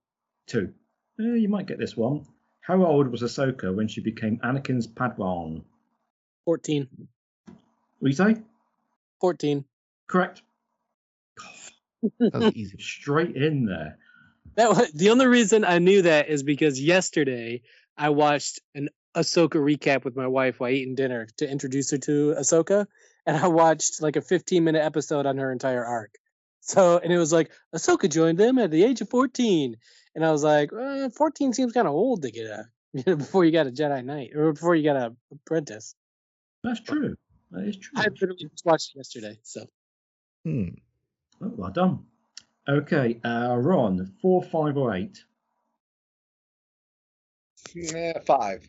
Two. 0.46 0.74
Eh, 1.20 1.34
you 1.36 1.48
might 1.48 1.66
get 1.66 1.78
this 1.78 1.96
one. 1.96 2.26
How 2.60 2.84
old 2.84 3.08
was 3.08 3.22
Ahsoka 3.22 3.74
when 3.74 3.88
she 3.88 4.00
became 4.00 4.38
Anakin's 4.38 4.86
Padawan? 4.86 5.62
14. 6.46 6.88
What 7.46 7.56
do 8.02 8.08
you 8.08 8.12
say? 8.12 8.36
14. 9.20 9.64
Correct. 10.06 10.42
that 12.18 12.34
was 12.34 12.54
easy. 12.54 12.78
Straight 12.78 13.36
in 13.36 13.66
there. 13.66 13.98
That 14.56 14.70
was, 14.70 14.92
the 14.92 15.10
only 15.10 15.26
reason 15.26 15.64
I 15.64 15.78
knew 15.78 16.02
that 16.02 16.28
is 16.28 16.42
because 16.42 16.80
yesterday 16.80 17.62
I 17.96 18.10
watched 18.10 18.60
an 18.74 18.88
Ahsoka 19.16 19.56
recap 19.56 20.04
with 20.04 20.16
my 20.16 20.26
wife 20.26 20.58
while 20.58 20.70
eating 20.70 20.94
dinner 20.94 21.28
to 21.38 21.50
introduce 21.50 21.90
her 21.92 21.98
to 21.98 22.34
Ahsoka, 22.38 22.86
and 23.26 23.36
I 23.36 23.48
watched 23.48 24.02
like 24.02 24.16
a 24.16 24.20
15 24.20 24.64
minute 24.64 24.84
episode 24.84 25.26
on 25.26 25.38
her 25.38 25.52
entire 25.52 25.84
arc. 25.84 26.14
So, 26.66 26.96
and 26.96 27.12
it 27.12 27.18
was 27.18 27.30
like 27.30 27.52
Ahsoka 27.74 28.10
joined 28.10 28.38
them 28.38 28.58
at 28.58 28.70
the 28.70 28.84
age 28.84 29.02
of 29.02 29.10
14, 29.10 29.76
and 30.14 30.24
I 30.24 30.30
was 30.32 30.42
like, 30.42 30.70
eh, 30.72 31.10
14 31.10 31.52
seems 31.52 31.72
kind 31.74 31.86
of 31.86 31.92
old 31.92 32.22
to 32.22 32.30
get 32.30 32.46
a 32.46 32.64
you 32.94 33.02
know, 33.06 33.16
before 33.16 33.44
you 33.44 33.52
got 33.52 33.66
a 33.66 33.70
Jedi 33.70 34.02
Knight 34.02 34.30
or 34.34 34.52
before 34.52 34.74
you 34.74 34.82
got 34.82 34.96
a 34.96 35.14
apprentice. 35.30 35.94
That's 36.62 36.80
true. 36.80 37.16
That 37.50 37.68
is 37.68 37.76
true. 37.76 37.92
I 38.00 38.04
literally 38.04 38.48
just 38.50 38.64
watched 38.64 38.92
it 38.94 38.98
yesterday, 38.98 39.38
so 39.42 39.66
Hmm. 40.44 40.68
Oh, 41.42 41.52
well 41.54 41.70
done. 41.70 42.06
Okay, 42.66 43.20
uh, 43.22 43.56
Ron, 43.56 44.14
four, 44.22 44.42
five, 44.42 44.78
or 44.78 44.94
eight? 44.94 45.22
Yeah, 47.74 48.20
five. 48.26 48.66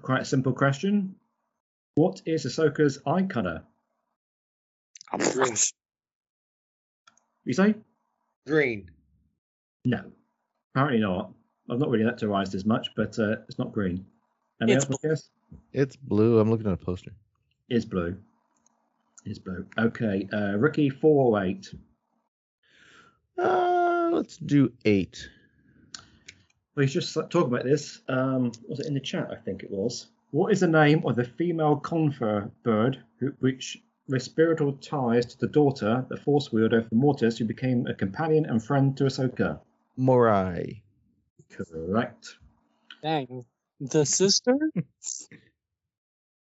Quite 0.00 0.22
a 0.22 0.24
simple 0.24 0.52
question. 0.54 1.16
What 1.94 2.22
is 2.24 2.46
Ahsoka's 2.46 3.00
eye 3.06 3.24
color? 3.24 3.64
I'm 5.12 5.18
Green. 5.18 5.56
You 7.48 7.54
say? 7.54 7.74
Green. 8.46 8.90
No, 9.86 10.04
apparently 10.74 11.00
not. 11.00 11.32
I've 11.70 11.78
not 11.78 11.88
really 11.88 12.04
lecturized 12.04 12.54
as 12.54 12.66
much, 12.66 12.90
but 12.94 13.18
uh, 13.18 13.36
it's 13.48 13.58
not 13.58 13.72
green. 13.72 14.04
Anyone 14.60 14.76
It's 14.76 14.84
else 14.84 14.90
want 14.90 15.02
guess? 15.02 15.30
It's 15.72 15.96
blue. 15.96 16.40
I'm 16.40 16.50
looking 16.50 16.66
at 16.66 16.74
a 16.74 16.76
poster. 16.76 17.12
It's 17.70 17.86
blue. 17.86 18.18
It's 19.24 19.38
blue. 19.38 19.64
Okay, 19.78 20.28
uh, 20.30 20.58
Ricky, 20.58 20.90
four 20.90 21.42
eight. 21.42 21.72
Uh, 23.38 24.10
let's 24.12 24.36
do 24.36 24.70
eight. 24.84 25.30
We 26.74 26.84
just 26.84 27.14
talking 27.14 27.44
about 27.44 27.64
this. 27.64 28.02
Um, 28.08 28.52
was 28.68 28.80
it 28.80 28.86
in 28.86 28.92
the 28.92 29.00
chat? 29.00 29.30
I 29.32 29.36
think 29.36 29.62
it 29.62 29.70
was. 29.70 30.08
What 30.32 30.52
is 30.52 30.60
the 30.60 30.68
name 30.68 31.02
of 31.06 31.16
the 31.16 31.24
female 31.24 31.80
Convor 31.80 32.50
bird 32.62 33.02
who, 33.18 33.32
which 33.40 33.78
with 34.08 34.22
spiritual 34.22 34.72
ties 34.74 35.26
to 35.26 35.38
the 35.38 35.46
daughter, 35.46 36.04
the 36.08 36.16
Force 36.16 36.50
wielder 36.52 36.82
for 36.82 36.94
Mortis, 36.94 37.38
who 37.38 37.44
became 37.44 37.86
a 37.86 37.94
companion 37.94 38.46
and 38.46 38.62
friend 38.64 38.96
to 38.96 39.04
Ahsoka? 39.04 39.60
Morai. 39.96 40.82
Correct. 41.50 42.36
Dang. 43.02 43.44
The 43.80 44.04
sister? 44.06 44.56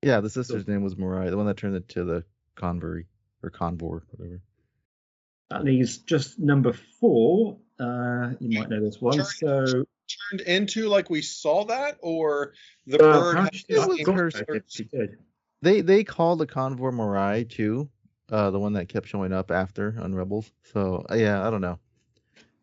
Yeah, 0.03 0.21
the 0.21 0.29
sister's 0.29 0.67
name 0.67 0.83
was 0.83 0.95
Morai, 0.95 1.31
the 1.31 1.37
one 1.37 1.47
that 1.47 1.57
turned 1.57 1.75
into 1.75 2.03
the 2.03 2.23
Convory 2.55 3.07
or 3.41 3.49
Convor, 3.49 4.03
whatever. 4.11 4.39
That 5.49 5.63
leaves 5.63 5.97
just 5.97 6.37
number 6.37 6.73
four. 7.01 7.57
Uh, 7.79 8.33
you 8.39 8.59
might 8.59 8.69
know 8.69 8.79
this 8.79 9.01
one. 9.01 9.23
So 9.23 9.65
Turned 10.29 10.41
into 10.41 10.87
like 10.87 11.09
we 11.09 11.23
saw 11.23 11.65
that, 11.65 11.97
or 12.01 12.53
the 12.85 13.03
uh, 13.03 13.11
bird. 13.11 13.31
apparently- 13.69 14.03
has 14.05 14.35
I 14.35 14.43
her- 14.47 14.63
she 14.67 14.83
did. 14.83 15.17
They 15.61 15.81
they 15.81 16.03
called 16.03 16.39
the 16.39 16.47
Convor 16.47 16.93
Morai 16.93 17.43
too, 17.45 17.89
uh, 18.29 18.51
the 18.51 18.59
one 18.59 18.73
that 18.73 18.89
kept 18.89 19.07
showing 19.07 19.33
up 19.33 19.51
after 19.51 19.95
on 19.99 20.13
Rebels. 20.13 20.51
So 20.73 21.05
uh, 21.09 21.15
yeah, 21.15 21.45
I 21.45 21.49
don't 21.49 21.61
know. 21.61 21.79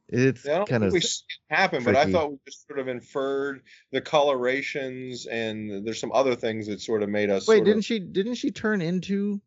It's 0.09 0.45
Yeah, 0.45 0.53
I 0.53 0.57
don't 0.59 0.69
kind 0.69 0.83
think 0.83 0.89
of 0.89 0.93
we 0.93 1.01
see 1.01 1.25
it 1.51 1.55
happen, 1.55 1.83
but 1.83 1.97
I 1.97 2.11
thought 2.13 2.31
we 2.31 2.39
just 2.47 2.67
sort 2.67 2.79
of 2.79 2.89
inferred 2.89 3.63
the 3.91 4.01
colorations, 4.01 5.27
and 5.27 5.85
there's 5.85 5.99
some 5.99 6.13
other 6.13 6.37
things 6.37 6.67
that 6.67 6.81
sort 6.81 7.03
of 7.03 7.09
made 7.09 7.31
us. 7.31 7.49
wait. 7.49 7.65
Didn't 7.65 7.79
of, 7.79 7.85
she 7.85 7.99
didn't 7.99 8.35
she 8.35 8.51
turn 8.51 8.81
into 8.83 9.41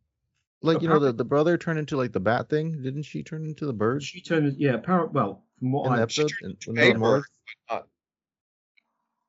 like 0.64 0.82
you 0.82 0.90
know 0.90 1.00
the, 1.00 1.14
the 1.14 1.24
brother 1.24 1.58
turned 1.58 1.80
into 1.80 1.96
like 1.96 2.12
the 2.12 2.20
bat 2.20 2.50
thing? 2.50 2.82
Didn't 2.82 3.04
she 3.04 3.24
turn 3.24 3.46
into 3.46 3.66
the 3.68 3.74
bird 3.74 4.02
She 4.04 4.20
turned. 4.20 4.56
Yeah, 4.58 4.74
apparently. 4.74 5.14
Well, 5.14 5.44
from 5.60 5.72
what 5.72 5.86
in 5.86 6.00
I 6.00 6.02
episode? 6.02 6.30
turned 6.30 6.42
in- 6.42 6.50
into 6.52 6.70
when 6.72 6.76
they 6.76 6.90
a 6.90 6.94
were 6.94 7.00
Mortis? 7.00 7.28
bird, 7.70 7.84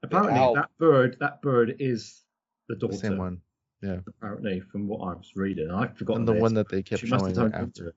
apparently 0.02 0.54
that 0.54 0.68
bird 0.78 1.16
that 1.20 1.42
bird 1.42 1.76
is 1.78 2.22
the 2.68 2.74
the 2.74 2.92
same 2.94 3.18
one, 3.18 3.42
yeah, 3.82 3.98
Apparently, 4.06 4.60
from 4.60 4.88
what 4.88 4.98
I 5.00 5.14
was 5.14 5.32
reading, 5.36 5.70
I've 5.70 5.96
forgotten. 5.96 6.22
and 6.22 6.28
the 6.28 6.32
this. 6.34 6.42
one 6.42 6.54
that 6.54 6.68
they 6.68 6.82
kept 6.82 7.00
she 7.02 7.08
must 7.08 7.26
have 7.26 7.34
showing 7.36 7.54
after. 7.54 7.88
it. 7.88 7.94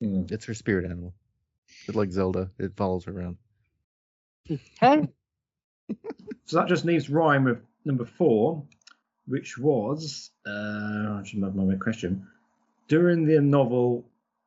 Hmm. 0.00 0.22
It's 0.30 0.44
her 0.46 0.54
spirit 0.54 0.84
animal. 0.84 1.12
It's 1.86 1.96
like 1.96 2.10
Zelda. 2.10 2.50
It 2.58 2.76
follows 2.76 3.04
her 3.04 3.12
around. 3.12 3.36
Hey. 4.80 5.08
So 6.46 6.56
that 6.56 6.68
just 6.68 6.84
leaves 6.84 7.08
Ryan 7.08 7.44
with 7.44 7.58
number 7.84 8.04
four, 8.04 8.64
which 9.26 9.56
was 9.56 10.30
uh, 10.44 10.50
I 10.50 11.22
should 11.24 11.42
have 11.44 11.54
my 11.54 11.76
question. 11.76 12.26
During 12.88 13.24
the 13.24 13.40
novel, 13.40 14.04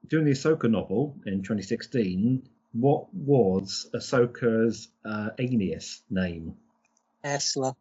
during 0.09 0.25
the 0.25 0.31
Ahsoka 0.31 0.69
novel 0.69 1.15
in 1.25 1.43
2016, 1.43 2.43
what 2.73 3.13
was 3.13 3.89
Ahsoka's 3.95 4.89
uh, 5.05 5.29
alias 5.39 6.03
name? 6.09 6.55
Ashla. 7.23 7.73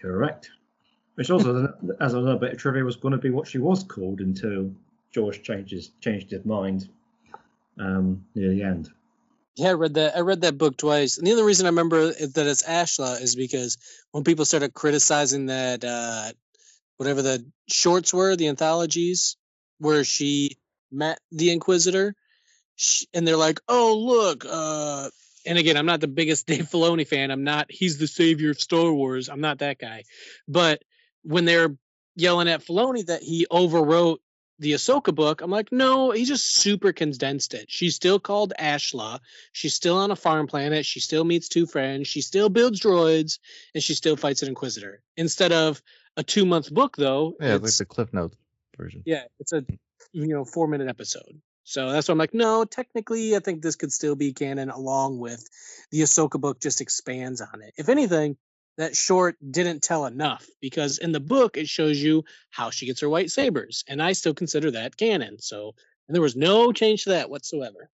Correct. 0.00 0.50
Which 1.14 1.30
also, 1.30 1.74
as 2.00 2.14
another 2.14 2.38
bit 2.38 2.52
of 2.52 2.58
trivia, 2.58 2.84
was 2.84 2.96
going 2.96 3.12
to 3.12 3.18
be 3.18 3.30
what 3.30 3.46
she 3.46 3.58
was 3.58 3.84
called 3.84 4.20
until 4.20 4.72
George 5.12 5.42
changes 5.42 5.90
changed 6.00 6.30
his 6.30 6.44
mind 6.44 6.88
um, 7.78 8.24
near 8.34 8.50
the 8.50 8.62
end. 8.62 8.90
Yeah, 9.56 9.70
I 9.70 9.72
read 9.74 9.94
that. 9.94 10.16
I 10.16 10.20
read 10.20 10.40
that 10.42 10.56
book 10.56 10.78
twice, 10.78 11.18
and 11.18 11.26
the 11.26 11.32
only 11.32 11.44
reason 11.44 11.66
I 11.66 11.70
remember 11.70 12.06
that 12.06 12.46
it's 12.46 12.62
Ashla 12.62 13.20
is 13.20 13.36
because 13.36 13.76
when 14.10 14.24
people 14.24 14.46
started 14.46 14.72
criticizing 14.72 15.46
that, 15.46 15.84
uh, 15.84 16.32
whatever 16.96 17.20
the 17.20 17.44
shorts 17.68 18.14
were, 18.14 18.34
the 18.34 18.48
anthologies, 18.48 19.36
where 19.78 20.04
she 20.04 20.56
met 20.90 21.18
the 21.30 21.52
Inquisitor, 21.52 22.14
she, 22.76 23.06
and 23.12 23.28
they're 23.28 23.36
like, 23.36 23.60
"Oh, 23.68 23.98
look." 23.98 24.46
Uh, 24.48 25.10
and 25.44 25.58
again, 25.58 25.76
I'm 25.76 25.86
not 25.86 26.00
the 26.00 26.08
biggest 26.08 26.46
Dave 26.46 26.70
Filoni 26.70 27.06
fan. 27.06 27.30
I'm 27.30 27.44
not. 27.44 27.70
He's 27.70 27.98
the 27.98 28.06
savior 28.06 28.52
of 28.52 28.60
Star 28.60 28.90
Wars. 28.90 29.28
I'm 29.28 29.42
not 29.42 29.58
that 29.58 29.78
guy. 29.78 30.04
But 30.48 30.82
when 31.22 31.44
they're 31.44 31.76
yelling 32.16 32.48
at 32.48 32.64
Filoni 32.64 33.06
that 33.06 33.22
he 33.22 33.46
overwrote 33.50 34.18
the 34.58 34.72
Ahsoka 34.72 35.14
book, 35.14 35.40
I'm 35.40 35.50
like, 35.50 35.72
no, 35.72 36.10
he 36.12 36.24
just 36.24 36.54
super 36.54 36.92
condensed 36.92 37.54
it. 37.54 37.66
She's 37.68 37.96
still 37.96 38.20
called 38.20 38.52
Ashla. 38.58 39.18
She's 39.52 39.74
still 39.74 39.96
on 39.96 40.10
a 40.10 40.16
farm 40.16 40.46
planet. 40.46 40.86
She 40.86 41.00
still 41.00 41.24
meets 41.24 41.48
two 41.48 41.66
friends. 41.66 42.06
She 42.06 42.20
still 42.20 42.48
builds 42.48 42.80
droids, 42.80 43.38
and 43.74 43.82
she 43.82 43.94
still 43.94 44.16
fights 44.16 44.42
an 44.42 44.48
Inquisitor. 44.48 45.02
Instead 45.16 45.52
of 45.52 45.82
a 46.16 46.22
two 46.22 46.44
month 46.46 46.72
book, 46.72 46.96
though, 46.96 47.34
Yeah, 47.40 47.54
it's 47.56 47.64
like 47.64 47.88
the 47.88 47.94
Cliff 47.94 48.12
Notes 48.12 48.36
version. 48.76 49.02
yeah, 49.04 49.24
it's 49.40 49.52
a 49.52 49.64
you 50.12 50.28
know 50.28 50.44
four 50.44 50.68
minute 50.68 50.88
episode. 50.88 51.40
So 51.64 51.90
that's 51.90 52.08
why 52.08 52.12
I'm 52.12 52.18
like, 52.18 52.34
no, 52.34 52.64
technically, 52.64 53.34
I 53.36 53.38
think 53.38 53.62
this 53.62 53.76
could 53.76 53.92
still 53.92 54.16
be 54.16 54.32
canon 54.32 54.68
along 54.68 55.18
with 55.18 55.48
the 55.90 56.02
Ahsoka 56.02 56.40
book. 56.40 56.60
Just 56.60 56.80
expands 56.80 57.40
on 57.40 57.62
it. 57.62 57.72
If 57.76 57.88
anything, 57.88 58.36
that 58.78 58.96
short 58.96 59.36
didn't 59.48 59.82
tell 59.82 60.06
enough 60.06 60.46
because 60.60 60.98
in 60.98 61.12
the 61.12 61.20
book 61.20 61.56
it 61.56 61.68
shows 61.68 61.98
you 61.98 62.24
how 62.50 62.70
she 62.70 62.86
gets 62.86 63.00
her 63.00 63.08
white 63.08 63.30
sabers, 63.30 63.84
and 63.88 64.02
I 64.02 64.12
still 64.12 64.34
consider 64.34 64.72
that 64.72 64.96
canon. 64.96 65.38
So 65.40 65.74
and 66.08 66.14
there 66.14 66.22
was 66.22 66.36
no 66.36 66.72
change 66.72 67.04
to 67.04 67.10
that 67.10 67.30
whatsoever. 67.30 67.90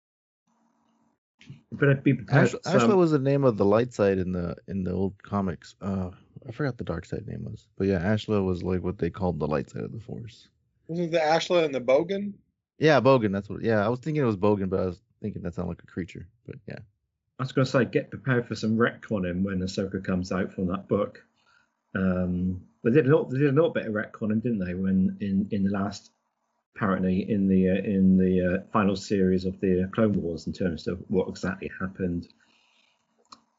You 1.70 1.79
better 1.79 1.95
be 1.95 2.14
prepared. 2.14 2.49
Ash- 2.49 2.75
Ashla 2.75 2.97
was 2.97 3.11
the 3.11 3.18
name 3.18 3.45
of 3.45 3.57
the 3.57 3.64
light 3.64 3.93
side 3.93 4.18
in 4.18 4.33
the 4.33 4.57
in 4.68 4.85
the 4.85 4.93
old 4.93 5.20
comics. 5.23 5.75
Uh, 5.81 6.11
I 6.47 6.53
forgot 6.53 6.77
the 6.77 6.85
dark 6.85 7.05
side 7.05 7.27
name 7.27 7.45
was, 7.45 7.66
but 7.77 7.87
yeah, 7.87 8.01
Ashla 8.01 8.45
was 8.45 8.62
like 8.62 8.83
what 8.83 8.99
they 8.99 9.11
called 9.11 9.39
the 9.39 9.47
light 9.47 9.70
side 9.70 9.83
of 9.85 9.93
the 9.93 10.01
Force. 10.01 10.49
wasn't 10.89 11.12
the 11.12 11.18
Ashla 11.18 11.64
and 11.64 11.75
the 11.75 11.81
Bogan? 11.81 12.35
Yeah, 12.79 13.01
Bogan. 13.01 13.33
That's 13.33 13.49
what. 13.49 13.62
Yeah, 13.62 13.85
I 13.85 13.89
was 13.89 14.01
thinking 14.01 14.23
it 14.23 14.27
was 14.27 14.37
Bogan, 14.37 14.68
but 14.68 14.81
I 14.81 14.87
was 14.87 15.01
thinking 15.20 15.43
that 15.43 15.55
sounded 15.55 15.70
like 15.70 15.83
a 15.83 15.87
creature. 15.87 16.27
But 16.47 16.57
yeah, 16.66 16.81
I 17.43 17.45
was 17.45 17.51
going 17.51 17.64
to 17.64 17.70
say, 17.72 17.84
get 17.84 18.11
prepared 18.11 18.47
for 18.47 18.55
some 18.55 18.76
retconning 18.76 19.43
when 19.43 19.59
Ahsoka 19.62 20.05
comes 20.05 20.30
out 20.30 20.53
from 20.53 20.68
that 20.68 20.86
book. 20.86 21.20
Um, 21.93 22.62
they 22.84 22.93
did 22.93 23.07
a 23.07 23.09
little, 23.09 23.24
they 23.24 23.38
did 23.38 23.49
a 23.49 23.53
little 23.53 23.72
bit 23.72 23.86
of 23.86 23.95
retconning, 23.95 24.45
didn't 24.45 24.64
they? 24.64 24.74
When 24.74 25.16
in 25.20 25.49
in 25.51 25.64
the 25.64 25.70
last, 25.70 26.12
apparently 26.76 27.28
in 27.28 27.49
the 27.49 27.70
uh, 27.70 27.82
in 27.82 28.16
the 28.16 28.55
uh, 28.55 28.70
final 28.72 28.95
series 28.95 29.45
of 29.45 29.59
the 29.59 29.90
Clone 29.93 30.12
Wars, 30.22 30.47
in 30.47 30.53
terms 30.53 30.86
of 30.86 31.03
what 31.09 31.28
exactly 31.28 31.68
happened. 31.80 32.28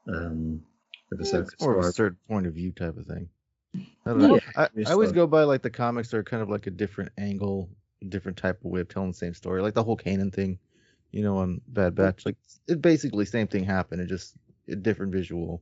Um, 0.07 0.63
with 1.11 1.19
Yeah, 1.33 1.39
it's 1.39 1.61
more 1.61 1.77
of 1.77 1.83
a 1.83 1.91
third 1.91 2.15
point 2.25 2.47
of 2.47 2.53
view 2.53 2.71
type 2.71 2.95
of 2.97 3.05
thing. 3.05 3.27
I 3.75 4.11
don't 4.11 4.19
know. 4.19 4.35
Yeah, 4.35 4.39
I, 4.55 4.69
I 4.87 4.93
always 4.93 5.11
go 5.11 5.27
by 5.27 5.43
like 5.43 5.61
the 5.61 5.69
comics 5.69 6.13
are 6.13 6.23
kind 6.23 6.41
of 6.41 6.47
like 6.47 6.67
a 6.67 6.71
different 6.71 7.11
angle, 7.17 7.69
different 8.07 8.37
type 8.37 8.63
of 8.63 8.71
way 8.71 8.79
of 8.79 8.87
telling 8.87 9.11
the 9.11 9.17
same 9.17 9.33
story. 9.33 9.61
Like 9.61 9.73
the 9.73 9.83
whole 9.83 9.97
Kanan 9.97 10.33
thing, 10.33 10.57
you 11.13 11.23
know, 11.23 11.37
on 11.37 11.61
Bad 11.67 11.95
Batch. 11.95 12.25
Like 12.25 12.35
it 12.67 12.81
basically 12.81 13.25
same 13.25 13.47
thing 13.47 13.63
happened. 13.63 14.01
It 14.01 14.07
just 14.07 14.33
a 14.67 14.75
different 14.75 15.13
visual 15.13 15.61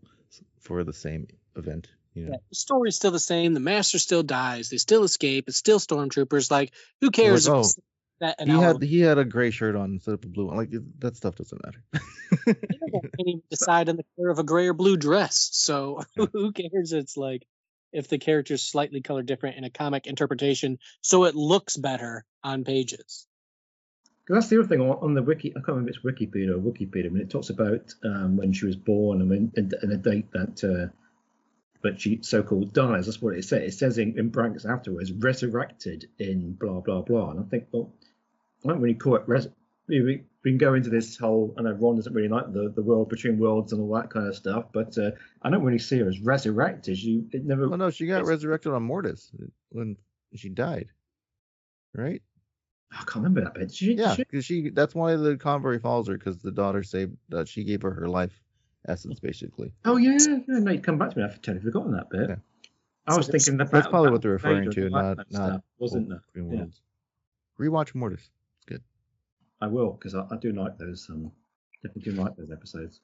for 0.60 0.84
the 0.84 0.93
same 0.93 1.28
event. 1.56 1.89
You 2.14 2.26
know. 2.26 2.32
Yeah, 2.32 2.38
the 2.49 2.56
story's 2.56 2.95
still 2.95 3.12
the 3.12 3.20
same. 3.20 3.54
The 3.54 3.60
master 3.60 3.99
still 3.99 4.24
dies. 4.24 4.70
They 4.70 4.78
still 4.78 5.04
escape. 5.04 5.45
It's 5.47 5.58
still 5.58 5.80
stormtroopers. 5.80 6.49
Like, 6.49 6.72
who 6.99 7.12
cares? 7.12 7.47
Like, 7.47 7.66
oh, 7.66 7.70
that 8.22 8.36
He 8.39 8.52
had 8.52 8.82
he 8.82 8.99
had 9.02 9.18
a 9.18 9.26
gray 9.26 9.52
shirt 9.52 9.76
on 9.76 9.93
instead 9.93 10.14
of 10.14 10.24
a 10.24 10.28
blue 10.28 10.47
one. 10.47 10.56
Like 10.56 10.72
that 10.99 11.18
stuff 11.18 11.36
doesn't 11.36 11.62
matter. 11.66 11.84
they 12.45 12.54
can't 12.54 13.12
even 13.20 13.41
decide 13.49 13.89
on 13.89 13.97
the 13.97 14.06
color 14.16 14.30
of 14.30 14.39
a 14.39 14.43
gray 14.43 14.68
or 14.68 14.74
blue 14.74 14.95
dress. 14.95 15.49
So 15.52 16.04
who 16.16 16.52
cares? 16.54 16.93
It's 16.93 17.18
like 17.18 17.45
if 17.91 18.08
the 18.08 18.20
character's 18.20 18.62
slightly 18.62 19.02
colored 19.02 19.26
different 19.26 19.58
in 19.58 19.64
a 19.64 19.70
comic 19.70 20.08
interpretation, 20.08 20.78
so 21.02 21.26
it 21.26 21.36
looks 21.36 21.76
better 21.76 22.24
on 22.43 22.64
pages. 22.64 23.28
That's 24.32 24.47
the 24.47 24.59
other 24.59 24.67
thing 24.67 24.82
on, 24.82 24.97
on 25.01 25.13
the 25.13 25.21
wiki. 25.21 25.49
I 25.51 25.55
can't 25.55 25.67
remember 25.69 25.89
if 25.89 25.97
it's 25.97 26.05
Wookieepedia 26.05 26.51
or 26.51 26.59
Wikipedia. 26.59 27.07
I 27.07 27.09
mean, 27.09 27.21
it 27.21 27.29
talks 27.29 27.49
about 27.49 27.93
um, 28.03 28.38
when 28.38 28.53
she 28.53 28.65
was 28.65 28.75
born 28.75 29.19
and 29.19 29.29
when 29.29 29.51
and, 29.55 29.73
and 29.82 29.91
a 29.91 29.97
date 29.97 30.32
that 30.32 30.63
uh, 30.63 30.95
that 31.84 31.99
she 31.99 32.19
so-called 32.21 32.73
dies. 32.73 33.05
That's 33.05 33.21
what 33.21 33.36
it 33.36 33.43
says. 33.43 33.73
It 33.73 33.77
says 33.77 33.97
in, 33.97 34.17
in 34.17 34.29
brackets 34.29 34.65
afterwards, 34.65 35.11
resurrected 35.11 36.07
in 36.19 36.53
blah 36.53 36.79
blah 36.79 37.01
blah. 37.01 37.32
And 37.32 37.39
I 37.39 37.43
think, 37.43 37.67
well, 37.71 37.91
I 38.63 38.69
don't 38.69 38.82
really 38.82 38.95
call 38.95 39.15
it 39.15 39.23
res. 39.27 39.47
We, 39.88 40.01
we 40.01 40.23
can 40.43 40.57
go 40.57 40.75
into 40.75 40.89
this 40.89 41.17
whole. 41.17 41.53
I 41.57 41.63
know 41.63 41.73
Ron 41.73 41.97
doesn't 41.97 42.13
really 42.13 42.29
like 42.29 42.53
the 42.53 42.71
the 42.73 42.84
world 42.84 43.09
between 43.09 43.38
worlds 43.38 43.73
and 43.73 43.82
all 43.82 43.93
that 43.99 44.09
kind 44.09 44.27
of 44.27 44.36
stuff, 44.36 44.65
but 44.71 44.97
uh, 44.97 45.11
I 45.41 45.49
don't 45.49 45.63
really 45.63 45.79
see 45.79 45.99
her 45.99 46.07
as 46.07 46.19
resurrected. 46.19 46.97
She 46.97 47.25
it 47.32 47.43
never. 47.43 47.65
Oh 47.65 47.75
no, 47.75 47.89
she 47.89 48.07
got 48.07 48.25
resurrected 48.25 48.71
on 48.71 48.84
Mortis 48.84 49.32
when 49.69 49.97
she 50.36 50.49
died. 50.49 50.88
Right? 51.93 52.21
I 52.91 52.97
can't 53.03 53.15
remember 53.17 53.41
that 53.41 53.53
bit. 53.53 53.73
She, 53.73 53.93
Yeah, 53.93 54.15
she- 54.15 54.23
because 54.23 54.45
she 54.45 54.69
that's 54.69 54.93
why 54.93 55.15
the 55.15 55.35
Convor 55.37 55.79
follows 55.81 56.07
her 56.07 56.17
because 56.17 56.39
the 56.39 56.51
daughter 56.51 56.83
saved 56.83 57.15
uh, 57.33 57.45
she 57.45 57.63
gave 57.63 57.81
her 57.83 57.91
her 57.91 58.07
life 58.07 58.41
essence 58.87 59.19
basically. 59.19 59.73
Oh 59.85 59.97
yeah, 59.97 60.17
yeah. 60.19 60.37
No, 60.47 60.71
you 60.71 60.79
come 60.79 60.97
back 60.97 61.11
to 61.11 61.17
me. 61.17 61.23
I've 61.23 61.41
totally 61.41 61.63
forgotten 61.63 61.93
that 61.93 62.09
bit. 62.09 62.29
Yeah. 62.29 62.35
I 63.07 63.17
was 63.17 63.27
thinking 63.27 63.55
about 63.55 63.71
That's 63.71 63.87
probably 63.87 64.11
what 64.11 64.21
they're 64.21 64.31
referring 64.31 64.71
to, 64.71 64.89
not 64.89 65.17
not 65.17 65.27
stuff, 65.31 65.61
wasn't? 65.79 66.11
Green 66.33 66.51
Yeah. 66.51 66.65
Rewatch 67.59 67.95
Mortis. 67.95 68.29
It's 68.57 68.65
good. 68.65 68.81
I 69.59 69.67
will 69.67 69.91
because 69.91 70.15
I, 70.15 70.25
I 70.31 70.37
do 70.37 70.51
like 70.51 70.77
those. 70.77 71.07
Um, 71.09 71.31
definitely 71.83 72.13
do 72.13 72.21
like 72.21 72.35
those 72.35 72.51
episodes. 72.51 72.99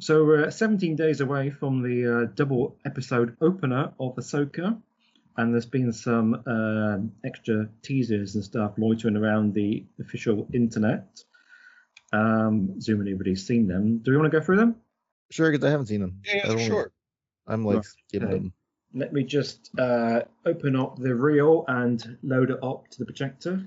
So 0.00 0.24
we're 0.24 0.50
17 0.50 0.96
days 0.96 1.20
away 1.20 1.50
from 1.50 1.82
the 1.82 2.22
uh, 2.22 2.26
double 2.34 2.76
episode 2.84 3.36
opener 3.40 3.92
of 4.00 4.16
Ahsoka, 4.16 4.80
and 5.36 5.52
there's 5.52 5.66
been 5.66 5.92
some 5.92 6.42
um 6.46 7.12
extra 7.24 7.68
teasers 7.82 8.34
and 8.34 8.44
stuff 8.44 8.72
loitering 8.78 9.16
around 9.16 9.54
the 9.54 9.84
official 10.00 10.46
internet. 10.52 11.06
Um, 12.12 12.80
Zoom 12.80 13.00
anybody's 13.00 13.46
seen 13.46 13.66
them. 13.66 13.98
Do 13.98 14.10
we 14.10 14.16
want 14.18 14.30
to 14.30 14.38
go 14.38 14.44
through 14.44 14.58
them? 14.58 14.76
Sure, 15.30 15.50
because 15.50 15.64
I 15.66 15.70
haven't 15.70 15.86
seen 15.86 16.00
them. 16.00 16.20
Yeah, 16.24 16.34
yeah, 16.34 16.40
sure. 16.42 16.48
they're 16.48 16.58
don't- 16.58 16.68
short. 16.68 16.92
I'm 17.46 17.64
like 17.64 17.76
Right, 17.76 18.22
okay. 18.22 18.24
them. 18.26 18.52
Let 18.94 19.12
me 19.14 19.24
just 19.24 19.70
uh, 19.78 20.20
open 20.44 20.76
up 20.76 20.98
the 20.98 21.14
reel 21.14 21.64
and 21.66 22.18
load 22.22 22.50
it 22.50 22.62
up 22.62 22.88
to 22.88 22.98
the 22.98 23.06
projector. 23.06 23.66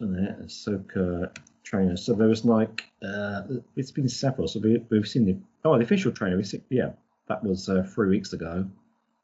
And 0.00 0.16
there, 0.16 0.38
Ahsoka 0.42 1.36
trainer. 1.62 1.96
So 1.96 2.14
there 2.14 2.26
was 2.26 2.44
like, 2.46 2.82
uh, 3.06 3.42
it's 3.76 3.90
been 3.90 4.08
several. 4.08 4.48
So 4.48 4.60
we, 4.60 4.82
we've 4.90 5.06
seen 5.06 5.26
the, 5.26 5.36
oh, 5.64 5.76
the 5.76 5.84
official 5.84 6.10
trainer. 6.10 6.38
We 6.38 6.42
see, 6.44 6.62
yeah, 6.70 6.92
that 7.28 7.44
was 7.44 7.68
uh, 7.68 7.86
three 7.94 8.08
weeks 8.08 8.32
ago. 8.32 8.66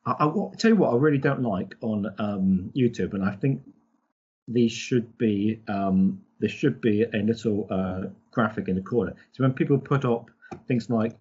I, 0.06 0.12
I 0.20 0.24
wa- 0.26 0.50
tell 0.56 0.70
you 0.70 0.76
what, 0.76 0.92
I 0.92 0.96
really 0.96 1.18
don't 1.18 1.42
like 1.42 1.74
on 1.82 2.06
um, 2.18 2.72
YouTube, 2.76 3.14
and 3.14 3.24
I 3.24 3.34
think 3.36 3.62
these 4.46 4.72
should 4.72 5.16
be, 5.18 5.60
um, 5.68 6.20
there 6.40 6.48
should 6.48 6.80
be 6.80 7.02
a 7.02 7.18
little 7.18 7.66
uh, 7.70 8.02
graphic 8.30 8.68
in 8.68 8.76
the 8.76 8.82
corner. 8.82 9.14
So 9.32 9.42
when 9.44 9.52
people 9.52 9.78
put 9.78 10.04
up 10.04 10.30
things 10.66 10.88
like 10.88 11.16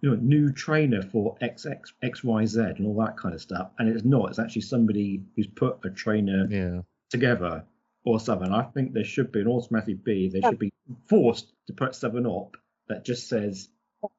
you 0.00 0.10
know, 0.10 0.16
new 0.16 0.50
trainer 0.52 1.00
for 1.02 1.36
XX, 1.40 1.78
XYZ 2.02 2.76
and 2.78 2.86
all 2.88 3.04
that 3.04 3.16
kind 3.16 3.34
of 3.36 3.40
stuff. 3.40 3.70
And 3.78 3.88
it's 3.88 4.04
not, 4.04 4.30
it's 4.30 4.40
actually 4.40 4.62
somebody 4.62 5.22
who's 5.36 5.46
put 5.46 5.78
a 5.84 5.90
trainer 5.90 6.48
Yeah. 6.50 6.80
together 7.08 7.64
or 8.04 8.18
something. 8.18 8.50
I 8.52 8.62
think 8.64 8.94
there 8.94 9.04
should 9.04 9.30
be 9.30 9.42
an 9.42 9.46
automatic 9.46 10.02
B, 10.02 10.28
they 10.28 10.40
should 10.40 10.58
be 10.58 10.72
forced 11.08 11.52
to 11.68 11.72
put 11.72 11.94
something 11.94 12.26
up 12.26 12.56
that 12.88 13.04
just 13.04 13.28
says, 13.28 13.68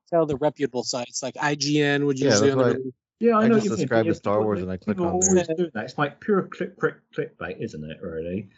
Tell 0.09 0.25
the 0.25 0.37
reputable 0.37 0.83
sites 0.85 1.21
like 1.21 1.33
IGN 1.35 2.05
would 2.05 2.17
Yeah, 2.17 2.29
usually 2.29 2.51
that's 2.51 2.57
on 2.57 2.57
the 2.59 2.63
why- 2.63 2.77
release. 2.77 2.93
Yeah, 3.23 3.37
I, 3.37 3.43
I 3.43 3.47
know 3.47 3.55
just 3.55 3.55
what 3.55 3.63
you 3.63 3.69
mean, 3.69 3.77
subscribe 3.77 4.05
to 4.05 4.15
Star 4.15 4.43
Wars 4.43 4.61
and 4.61 4.69
I 4.69 4.75
click 4.75 4.99
on 4.99 5.19
there. 5.33 5.45
do 5.55 5.71
that. 5.73 5.85
It's 5.85 5.97
like 5.97 6.19
pure 6.19 6.43
click, 6.43 6.77
click, 6.77 6.95
clickbait, 7.15 7.61
isn't 7.61 7.83
it, 7.89 8.01
really? 8.01 8.49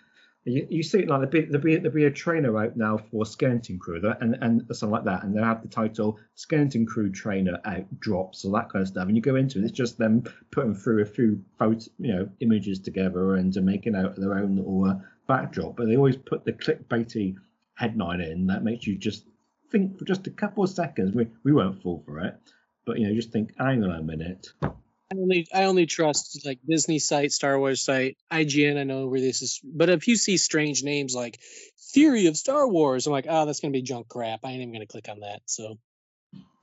You, 0.45 0.66
you 0.70 0.84
see 0.84 0.99
it 0.99 1.07
like 1.07 1.20
there'll 1.20 1.32
be, 1.32 1.41
there'll, 1.41 1.63
be, 1.63 1.76
there'll 1.76 1.95
be 1.95 2.05
a 2.05 2.11
trainer 2.11 2.57
out 2.57 2.76
now 2.76 2.97
for 2.97 3.26
Skeleton 3.26 3.78
Crew 3.78 4.01
and, 4.22 4.36
and 4.41 4.66
something 4.72 4.89
like 4.89 5.03
that, 5.03 5.24
and 5.24 5.36
they'll 5.36 5.43
have 5.43 5.61
the 5.61 5.68
title 5.68 6.20
Skeleton 6.34 6.88
Crew 6.88 7.11
Trainer 7.11 7.59
out 7.66 7.99
drops 7.99 8.43
or 8.43 8.51
that 8.53 8.72
kind 8.72 8.82
of 8.82 8.88
stuff. 8.88 9.07
And 9.07 9.16
you 9.16 9.22
go 9.22 9.36
into 9.36 9.59
it, 9.59 9.66
it's 9.66 9.72
just 9.72 9.99
them 9.99 10.24
putting 10.51 10.74
through 10.74 11.03
a 11.03 11.05
few 11.05 11.43
photo, 11.59 11.86
you 11.99 12.16
know, 12.16 12.30
images 12.39 12.80
together 12.80 13.36
and 13.36 13.55
making 13.63 13.95
out 13.95 14.16
their 14.16 14.34
own 14.34 14.55
little 14.55 14.86
uh, 14.86 14.95
backdrop. 15.28 15.76
But 15.76 15.88
they 15.88 15.97
always 15.97 16.18
put 16.18 16.43
the 16.43 16.53
clickbaity 16.53 17.36
headline 17.76 18.22
in 18.22 18.47
that 18.47 18.63
makes 18.63 18.88
you 18.88 18.97
just 18.97 19.26
think 19.72 19.97
for 19.97 20.05
just 20.05 20.28
a 20.28 20.32
couple 20.32 20.63
of 20.63 20.70
seconds. 20.70 21.13
We, 21.13 21.28
we 21.43 21.53
won't 21.53 21.82
fall 21.82 22.03
for 22.05 22.20
it, 22.20 22.36
but 22.86 22.99
you 22.99 23.07
know, 23.07 23.13
just 23.15 23.31
think, 23.31 23.53
hang 23.57 23.83
on 23.83 23.91
a 23.91 24.01
minute. 24.03 24.47
I 24.61 25.17
only 25.17 25.47
I 25.53 25.63
only 25.65 25.86
trust 25.86 26.45
like 26.45 26.59
Disney 26.67 26.99
site, 26.99 27.31
Star 27.31 27.57
Wars 27.59 27.81
site, 27.81 28.17
IGN. 28.31 28.77
I 28.79 28.83
know 28.83 29.07
where 29.07 29.19
this 29.19 29.41
is, 29.41 29.59
but 29.63 29.89
if 29.89 30.07
you 30.07 30.15
see 30.15 30.38
strange 30.38 30.83
names 30.83 31.13
like 31.13 31.39
Theory 31.93 32.25
of 32.27 32.36
Star 32.38 32.67
Wars, 32.67 33.05
I'm 33.05 33.13
like, 33.13 33.27
oh, 33.29 33.45
that's 33.45 33.59
gonna 33.59 33.71
be 33.71 33.81
junk 33.83 34.07
crap. 34.07 34.39
I 34.43 34.49
ain't 34.49 34.61
even 34.61 34.73
gonna 34.73 34.88
click 34.88 35.07
on 35.09 35.19
that. 35.19 35.41
So 35.45 35.77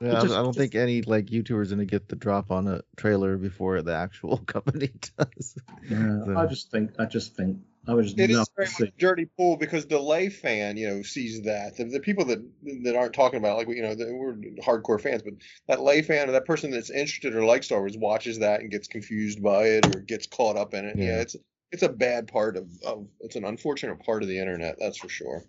Yeah, 0.01 0.19
I, 0.19 0.23
just- 0.23 0.35
I 0.35 0.43
don't 0.43 0.55
think 0.57 0.75
any 0.75 1.03
like 1.03 1.27
YouTubers 1.27 1.71
gonna 1.71 1.85
get 1.85 2.09
the 2.09 2.17
drop 2.17 2.51
on 2.51 2.67
a 2.67 2.83
trailer 2.97 3.37
before 3.37 3.81
the 3.83 3.95
actual 3.95 4.37
company 4.47 4.91
does. 5.19 5.57
Yeah, 5.89 6.25
So- 6.25 6.37
I 6.37 6.47
just 6.47 6.71
think, 6.71 6.91
I 6.99 7.05
just 7.05 7.37
think, 7.37 7.59
I 7.89 7.95
was 7.95 8.15
It 8.17 8.31
is 8.31 8.49
very 8.57 8.69
much 8.79 8.93
dirty 8.99 9.29
pool 9.37 9.57
because 9.57 9.87
the 9.87 9.99
lay 9.99 10.29
fan, 10.29 10.77
you 10.77 10.89
know, 10.89 11.03
sees 11.03 11.43
that. 11.43 11.77
The, 11.77 11.85
the 11.85 12.01
people 12.01 12.25
that 12.27 12.39
that 12.85 12.95
aren't 12.95 13.15
talking 13.15 13.39
about, 13.39 13.55
it, 13.55 13.67
like 13.67 13.77
you 13.77 13.83
know, 13.83 13.95
that 13.95 14.13
we're 14.13 14.35
hardcore 14.63 15.01
fans, 15.01 15.23
but 15.23 15.35
that 15.67 15.81
lay 15.81 16.03
fan 16.03 16.29
or 16.29 16.33
that 16.33 16.45
person 16.45 16.71
that's 16.71 16.91
interested 16.91 17.35
or 17.35 17.45
likes 17.45 17.67
Star 17.67 17.81
Wars 17.81 17.97
watches 17.97 18.39
that 18.39 18.61
and 18.61 18.71
gets 18.71 18.87
confused 18.87 19.43
by 19.43 19.65
it 19.65 19.87
or 19.87 20.01
gets 20.01 20.27
caught 20.27 20.57
up 20.57 20.75
in 20.75 20.85
it. 20.85 20.97
Yeah, 20.97 21.17
Yeah. 21.17 21.21
it's 21.23 21.37
it's 21.73 21.83
a 21.83 21.89
bad 21.89 22.29
part 22.29 22.57
of, 22.57 22.69
of 22.85 23.09
it's 23.21 23.37
an 23.37 23.45
unfortunate 23.45 24.05
part 24.05 24.23
of 24.23 24.29
the 24.29 24.39
internet, 24.39 24.77
that's 24.79 24.99
for 24.99 25.09
sure. 25.09 25.43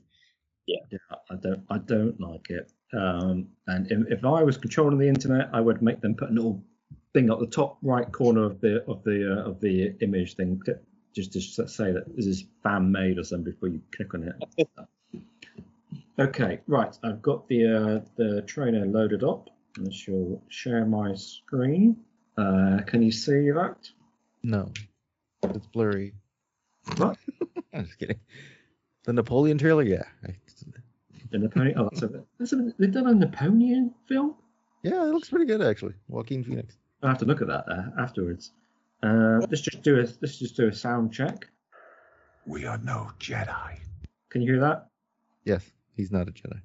Yeah, 0.65 0.79
yeah 0.89 1.17
I 1.29 1.35
don't, 1.35 1.63
I 1.69 1.77
don't 1.79 2.19
like 2.19 2.49
it. 2.49 2.71
Um, 2.93 3.49
and 3.67 3.91
if, 3.91 4.19
if 4.19 4.25
I 4.25 4.41
was 4.43 4.57
controlling 4.57 4.97
the 4.97 5.07
internet, 5.07 5.49
I 5.53 5.59
would 5.59 5.81
make 5.81 5.99
them 6.01 6.15
put 6.15 6.29
a 6.29 6.33
little 6.33 6.63
thing 7.13 7.29
up 7.29 7.39
the 7.39 7.47
top 7.47 7.77
right 7.81 8.11
corner 8.11 8.43
of 8.43 8.61
the 8.61 8.83
of 8.89 9.03
the 9.03 9.37
uh, 9.37 9.49
of 9.49 9.59
the 9.59 9.95
image 10.01 10.35
thing, 10.35 10.59
just 11.13 11.33
to 11.33 11.67
say 11.67 11.91
that 11.91 12.15
this 12.15 12.25
is 12.25 12.45
fan 12.63 12.91
made 12.91 13.17
or 13.17 13.23
something 13.23 13.51
before 13.51 13.69
you 13.69 13.81
click 13.95 14.13
on 14.13 14.23
it. 14.23 14.77
okay, 16.19 16.59
right. 16.67 16.97
I've 17.03 17.21
got 17.21 17.47
the 17.47 17.65
uh, 17.65 18.05
the 18.15 18.41
trainer 18.43 18.85
loaded 18.85 19.23
up. 19.23 19.49
I 19.79 19.91
shall 19.91 20.41
share 20.49 20.85
my 20.85 21.15
screen. 21.15 21.97
Uh, 22.37 22.79
can 22.85 23.01
you 23.01 23.11
see 23.11 23.49
that? 23.51 23.77
No, 24.43 24.71
it's 25.43 25.67
blurry. 25.67 26.13
What? 26.97 27.17
I'm 27.73 27.85
just 27.85 27.97
kidding. 27.97 28.19
The 29.05 29.13
Napoleon 29.13 29.57
trailer, 29.57 29.83
yeah. 29.83 30.03
The 31.31 31.39
Napoleon. 31.39 31.73
Oh, 31.79 31.89
that's 31.91 32.03
a, 32.03 32.23
that's 32.37 32.53
a, 32.53 32.71
they've 32.77 32.91
done 32.91 33.07
a 33.07 33.13
Napoleon 33.15 33.91
film. 34.07 34.35
Yeah, 34.83 35.01
it 35.01 35.13
looks 35.13 35.29
pretty 35.29 35.45
good 35.45 35.63
actually. 35.63 35.95
Joaquin 36.07 36.43
Phoenix. 36.43 36.77
I'll 37.01 37.09
have 37.09 37.17
to 37.19 37.25
look 37.25 37.41
at 37.41 37.47
that 37.47 37.65
there 37.65 37.91
afterwards. 37.97 38.51
Uh, 39.03 39.45
let's 39.49 39.61
just 39.61 39.81
do 39.81 39.97
a 39.99 40.07
let's 40.21 40.39
just 40.39 40.55
do 40.55 40.67
a 40.67 40.73
sound 40.73 41.13
check. 41.13 41.47
We 42.45 42.65
are 42.65 42.77
no 42.77 43.11
Jedi. 43.19 43.77
Can 44.29 44.41
you 44.41 44.53
hear 44.53 44.61
that? 44.61 44.87
Yes, 45.43 45.69
he's 45.95 46.11
not 46.11 46.29
a 46.29 46.31
Jedi. 46.31 46.61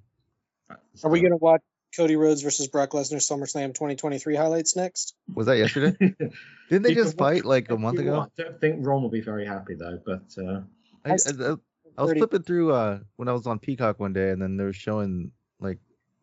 are 1.03 1.11
we 1.11 1.21
gonna 1.21 1.37
watch 1.37 1.63
Cody 1.97 2.15
Rhodes 2.15 2.43
versus 2.43 2.69
Brock 2.69 2.91
Lesnar 2.91 3.17
SummerSlam 3.17 3.75
2023 3.75 4.37
highlights 4.37 4.77
next? 4.77 5.15
Was 5.35 5.47
that 5.47 5.59
yesterday? 5.59 5.97
Didn't 6.69 6.83
they 6.83 6.95
just 6.95 7.19
fight 7.19 7.45
like 7.45 7.71
a 7.71 7.77
month 7.77 7.99
ago? 7.99 8.21
I 8.21 8.43
don't 8.43 8.61
think 8.61 8.87
Ron 8.87 9.03
will 9.03 9.11
be 9.11 9.21
very 9.21 9.45
happy 9.45 9.75
though, 9.75 9.99
but 10.07 10.23
uh, 10.39 10.61
I, 11.05 11.11
I, 11.11 11.15
I, 11.15 11.57
I 11.97 12.03
was 12.03 12.13
flipping 12.13 12.43
through 12.43 12.73
uh 12.73 13.01
when 13.17 13.29
I 13.29 13.33
was 13.33 13.49
on 13.49 13.59
Peacock 13.59 13.99
one 13.99 14.13
day, 14.13 14.31
and 14.31 14.41
then 14.41 14.57
they 14.57 14.65
were 14.65 14.73
showing 14.73 15.33
like 15.59 15.81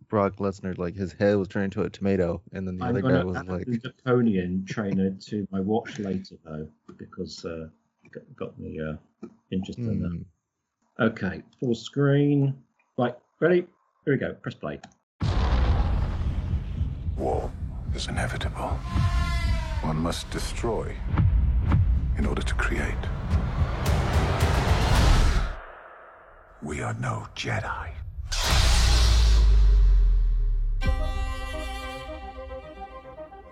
Brock 0.07 0.37
Lesnar, 0.37 0.77
like 0.77 0.95
his 0.95 1.13
head 1.13 1.35
was 1.37 1.47
turned 1.47 1.65
into 1.65 1.81
a 1.83 1.89
tomato, 1.89 2.41
and 2.53 2.67
then 2.67 2.77
the 2.77 2.83
I'm 2.83 2.91
other 2.91 3.01
going 3.01 3.13
guy 3.15 3.21
to 3.21 3.25
was 3.27 3.37
add 3.37 3.47
like, 3.47 3.65
the 3.65 3.79
Napoleon 3.83 4.65
trainer 4.67 5.11
to 5.11 5.47
my 5.51 5.59
watch 5.59 5.99
later 5.99 6.35
though, 6.43 6.67
because 6.97 7.43
uh, 7.45 7.67
got, 8.11 8.23
got 8.35 8.59
me 8.59 8.79
uh, 8.79 8.95
interested 9.51 9.85
in 9.87 10.01
that. 10.01 10.09
hmm, 10.09 11.03
Okay, 11.03 11.41
full 11.59 11.75
screen. 11.75 12.53
Right, 12.97 13.15
ready? 13.41 13.65
Here 14.05 14.13
we 14.13 14.17
go. 14.17 14.33
Press 14.35 14.55
play. 14.55 14.79
War 17.17 17.51
is 17.93 18.07
inevitable. 18.07 18.69
One 19.81 19.97
must 19.97 20.29
destroy 20.31 20.95
in 22.17 22.25
order 22.25 22.41
to 22.41 22.53
create. 22.55 22.93
We 26.61 26.81
are 26.81 26.93
no 26.95 27.27
Jedi. 27.35 27.91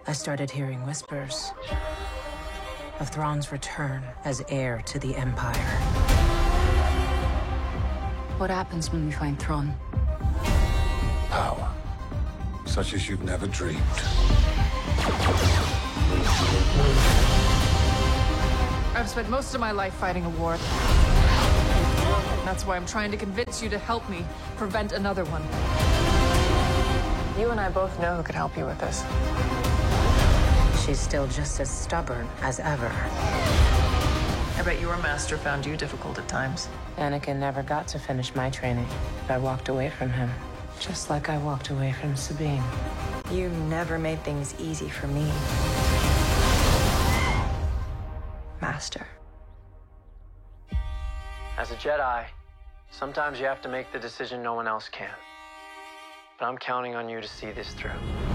I 0.06 0.12
started 0.12 0.52
hearing 0.52 0.86
whispers 0.86 1.54
of 3.00 3.08
Thrawn's 3.08 3.54
return 3.54 4.04
as 4.26 4.44
heir 4.50 4.82
to 4.86 5.00
the 5.00 5.16
Empire. 5.16 5.54
What 8.38 8.50
happens 8.50 8.92
when 8.92 9.06
we 9.06 9.14
find 9.14 9.40
Thrawn? 9.40 9.74
Power, 11.30 11.72
such 12.66 12.94
as 12.94 13.08
you've 13.08 13.24
never 13.24 13.48
dreamed. 13.48 13.80
I've 18.96 19.10
spent 19.10 19.30
most 19.30 19.54
of 19.56 19.62
my 19.62 19.72
life 19.72 19.94
fighting 19.94 20.26
a 20.26 20.30
war. 20.32 20.58
That's 22.44 22.66
why 22.66 22.76
I'm 22.76 22.86
trying 22.86 23.12
to 23.12 23.18
convince 23.18 23.64
you 23.64 23.70
to 23.70 23.78
help 23.78 24.08
me 24.10 24.26
prevent 24.58 24.92
another 24.92 25.24
one. 25.28 25.44
You 27.40 27.52
and 27.52 27.60
I 27.60 27.70
both 27.70 27.98
know 28.02 28.18
who 28.18 28.24
could 28.24 28.36
help 28.36 28.58
you 28.58 28.66
with 28.66 28.80
this. 28.80 29.04
She's 30.86 31.00
still 31.00 31.28
just 31.28 31.62
as 31.62 31.70
stubborn 31.70 32.28
as 32.42 32.60
ever. 32.60 32.92
I 34.58 34.62
bet 34.66 34.82
your 34.82 34.98
master 34.98 35.38
found 35.38 35.66
you 35.66 35.78
difficult 35.78 36.20
at 36.20 36.28
times. 36.28 36.68
Anakin 36.98 37.38
never 37.38 37.64
got 37.64 37.88
to 37.90 38.00
finish 38.00 38.36
my 38.36 38.50
training. 38.50 38.86
I 39.30 39.38
walked 39.38 39.70
away 39.70 39.90
from 39.92 40.10
him, 40.10 40.30
just 40.82 41.10
like 41.10 41.30
I 41.30 41.38
walked 41.38 41.70
away 41.70 41.94
from 41.94 42.18
Sabine. 42.18 42.62
You 43.32 43.48
never 43.70 43.98
made 43.98 44.22
things 44.24 44.56
easy 44.60 44.90
for 44.90 45.08
me. 45.08 45.32
Master. 48.62 49.08
As 51.58 51.72
a 51.72 51.76
Jedi, 51.76 52.26
sometimes 52.92 53.40
you 53.40 53.46
have 53.46 53.62
to 53.62 53.70
make 53.70 53.90
the 53.94 54.00
decision 54.00 54.44
no 54.44 54.54
one 54.54 54.68
else 54.68 54.90
can. 54.90 55.16
But 56.38 56.48
I'm 56.48 56.58
counting 56.58 56.94
on 56.94 57.08
you 57.08 57.22
to 57.22 57.28
see 57.28 57.52
this 57.52 57.74
through. 57.74 58.33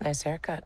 Nice 0.00 0.22
haircut. 0.22 0.64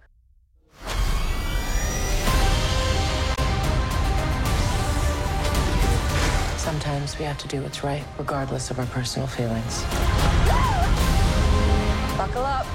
Sometimes 6.59 7.19
we 7.19 7.25
have 7.25 7.39
to 7.39 7.49
do 7.49 7.63
what's 7.63 7.83
right, 7.83 8.05
regardless 8.19 8.71
of 8.71 8.79
our 8.79 8.87
personal 8.87 9.27
feelings. 9.27 9.83
Buckle 12.17 12.45
up. 12.45 12.67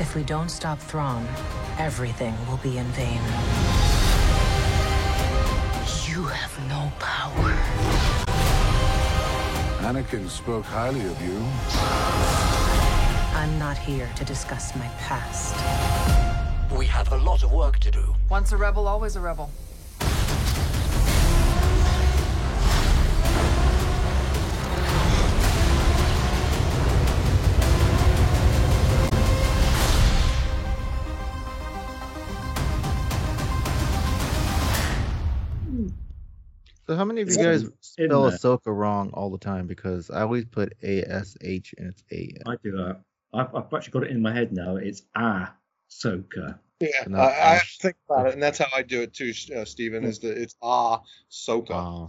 If 0.00 0.14
we 0.14 0.22
don't 0.22 0.48
stop 0.48 0.78
Thrawn, 0.78 1.26
everything 1.78 2.34
will 2.48 2.56
be 2.58 2.78
in 2.78 2.86
vain. 2.86 3.20
You 6.08 6.24
have 6.24 6.58
no 6.68 6.90
power. 6.98 7.52
Anakin 9.86 10.28
spoke 10.28 10.64
highly 10.64 11.06
of 11.06 11.20
you. 11.22 12.37
I'm 13.38 13.56
not 13.56 13.78
here 13.78 14.10
to 14.16 14.24
discuss 14.24 14.74
my 14.74 14.88
past. 14.98 15.54
We 16.76 16.86
have 16.86 17.12
a 17.12 17.16
lot 17.18 17.44
of 17.44 17.52
work 17.52 17.78
to 17.78 17.88
do. 17.88 18.16
Once 18.28 18.50
a 18.50 18.56
rebel, 18.56 18.88
always 18.88 19.14
a 19.14 19.20
rebel. 19.20 19.48
So 36.88 36.96
how 36.96 37.04
many 37.04 37.20
of 37.20 37.28
you 37.28 37.34
It's 37.34 37.36
guys 37.36 37.70
spell 37.82 38.22
there. 38.24 38.36
Ahsoka 38.36 38.66
wrong 38.66 39.10
all 39.14 39.30
the 39.30 39.38
time? 39.38 39.68
Because 39.68 40.10
I 40.10 40.22
always 40.22 40.44
put 40.44 40.72
A 40.82 41.04
S 41.04 41.36
H 41.40 41.72
and 41.78 41.86
it's 41.86 42.02
A. 42.10 42.32
I 42.50 42.56
do 42.64 42.72
that. 42.72 43.00
I've, 43.32 43.54
I've 43.54 43.72
actually 43.72 43.92
got 43.92 44.04
it 44.04 44.10
in 44.10 44.22
my 44.22 44.32
head 44.32 44.52
now. 44.52 44.76
It's 44.76 45.02
ah 45.14 45.54
Soka. 45.90 46.58
Yeah, 46.80 47.04
No, 47.08 47.18
I, 47.18 47.24
I 47.24 47.56
uh, 47.56 47.60
think 47.80 47.96
about 48.08 48.28
it, 48.28 48.34
and 48.34 48.42
that's 48.42 48.58
how 48.58 48.66
I 48.74 48.82
do 48.82 49.02
it 49.02 49.12
too, 49.12 49.32
uh, 49.56 49.64
Stephen. 49.64 50.04
Is 50.04 50.20
that 50.20 50.38
it's 50.38 50.56
ah 50.62 51.02
Soka, 51.30 51.70
Ah. 51.70 52.06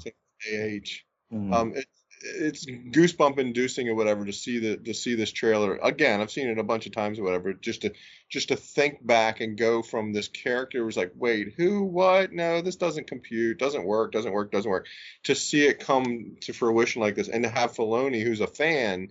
A-H. 0.52 1.06
Mm. 1.34 1.54
Um, 1.54 1.74
it, 1.76 1.86
it's 2.22 2.66
goosebump 2.66 3.38
inducing 3.38 3.88
or 3.88 3.96
whatever 3.96 4.26
to 4.26 4.34
see 4.34 4.60
the 4.60 4.78
to 4.78 4.94
see 4.94 5.16
this 5.16 5.32
trailer 5.32 5.78
again. 5.82 6.20
I've 6.20 6.32
seen 6.32 6.50
it 6.50 6.58
a 6.58 6.64
bunch 6.64 6.86
of 6.86 6.92
times 6.92 7.18
or 7.18 7.24
whatever. 7.24 7.54
Just 7.54 7.84
to 7.84 7.94
just 8.30 8.50
to 8.50 8.56
think 8.56 9.06
back 9.06 9.40
and 9.40 9.58
go 9.58 9.82
from 9.82 10.12
this 10.12 10.28
character 10.28 10.84
was 10.86 10.98
like, 10.98 11.14
wait, 11.16 11.54
who, 11.56 11.84
what? 11.84 12.32
No, 12.32 12.62
this 12.62 12.76
doesn't 12.76 13.08
compute, 13.08 13.58
doesn't 13.58 13.86
work, 13.86 14.12
doesn't 14.12 14.34
work, 14.34 14.52
doesn't 14.52 14.70
work. 14.70 14.88
To 15.24 15.36
see 15.36 15.66
it 15.66 15.80
come 15.80 16.36
to 16.42 16.54
fruition 16.54 17.02
like 17.02 17.16
this, 17.16 17.30
and 17.30 17.44
to 17.44 17.50
have 17.50 17.74
Filoni, 17.74 18.24
who's 18.24 18.42
a 18.42 18.48
fan, 18.48 19.10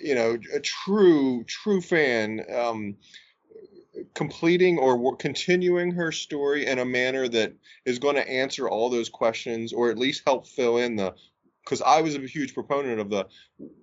you 0.00 0.14
know, 0.14 0.38
a 0.54 0.60
true 0.60 1.44
true 1.44 1.80
fan. 1.80 2.44
Um, 2.54 2.96
completing 4.14 4.78
or 4.78 5.16
continuing 5.16 5.90
her 5.90 6.12
story 6.12 6.66
in 6.66 6.78
a 6.78 6.84
manner 6.84 7.28
that 7.28 7.52
is 7.84 7.98
going 7.98 8.14
to 8.14 8.30
answer 8.30 8.68
all 8.68 8.88
those 8.88 9.08
questions 9.08 9.72
or 9.72 9.90
at 9.90 9.98
least 9.98 10.22
help 10.24 10.46
fill 10.46 10.78
in 10.78 10.96
the 10.96 11.14
because 11.64 11.82
I 11.82 12.00
was 12.00 12.16
a 12.16 12.20
huge 12.20 12.54
proponent 12.54 13.00
of 13.00 13.10
the 13.10 13.26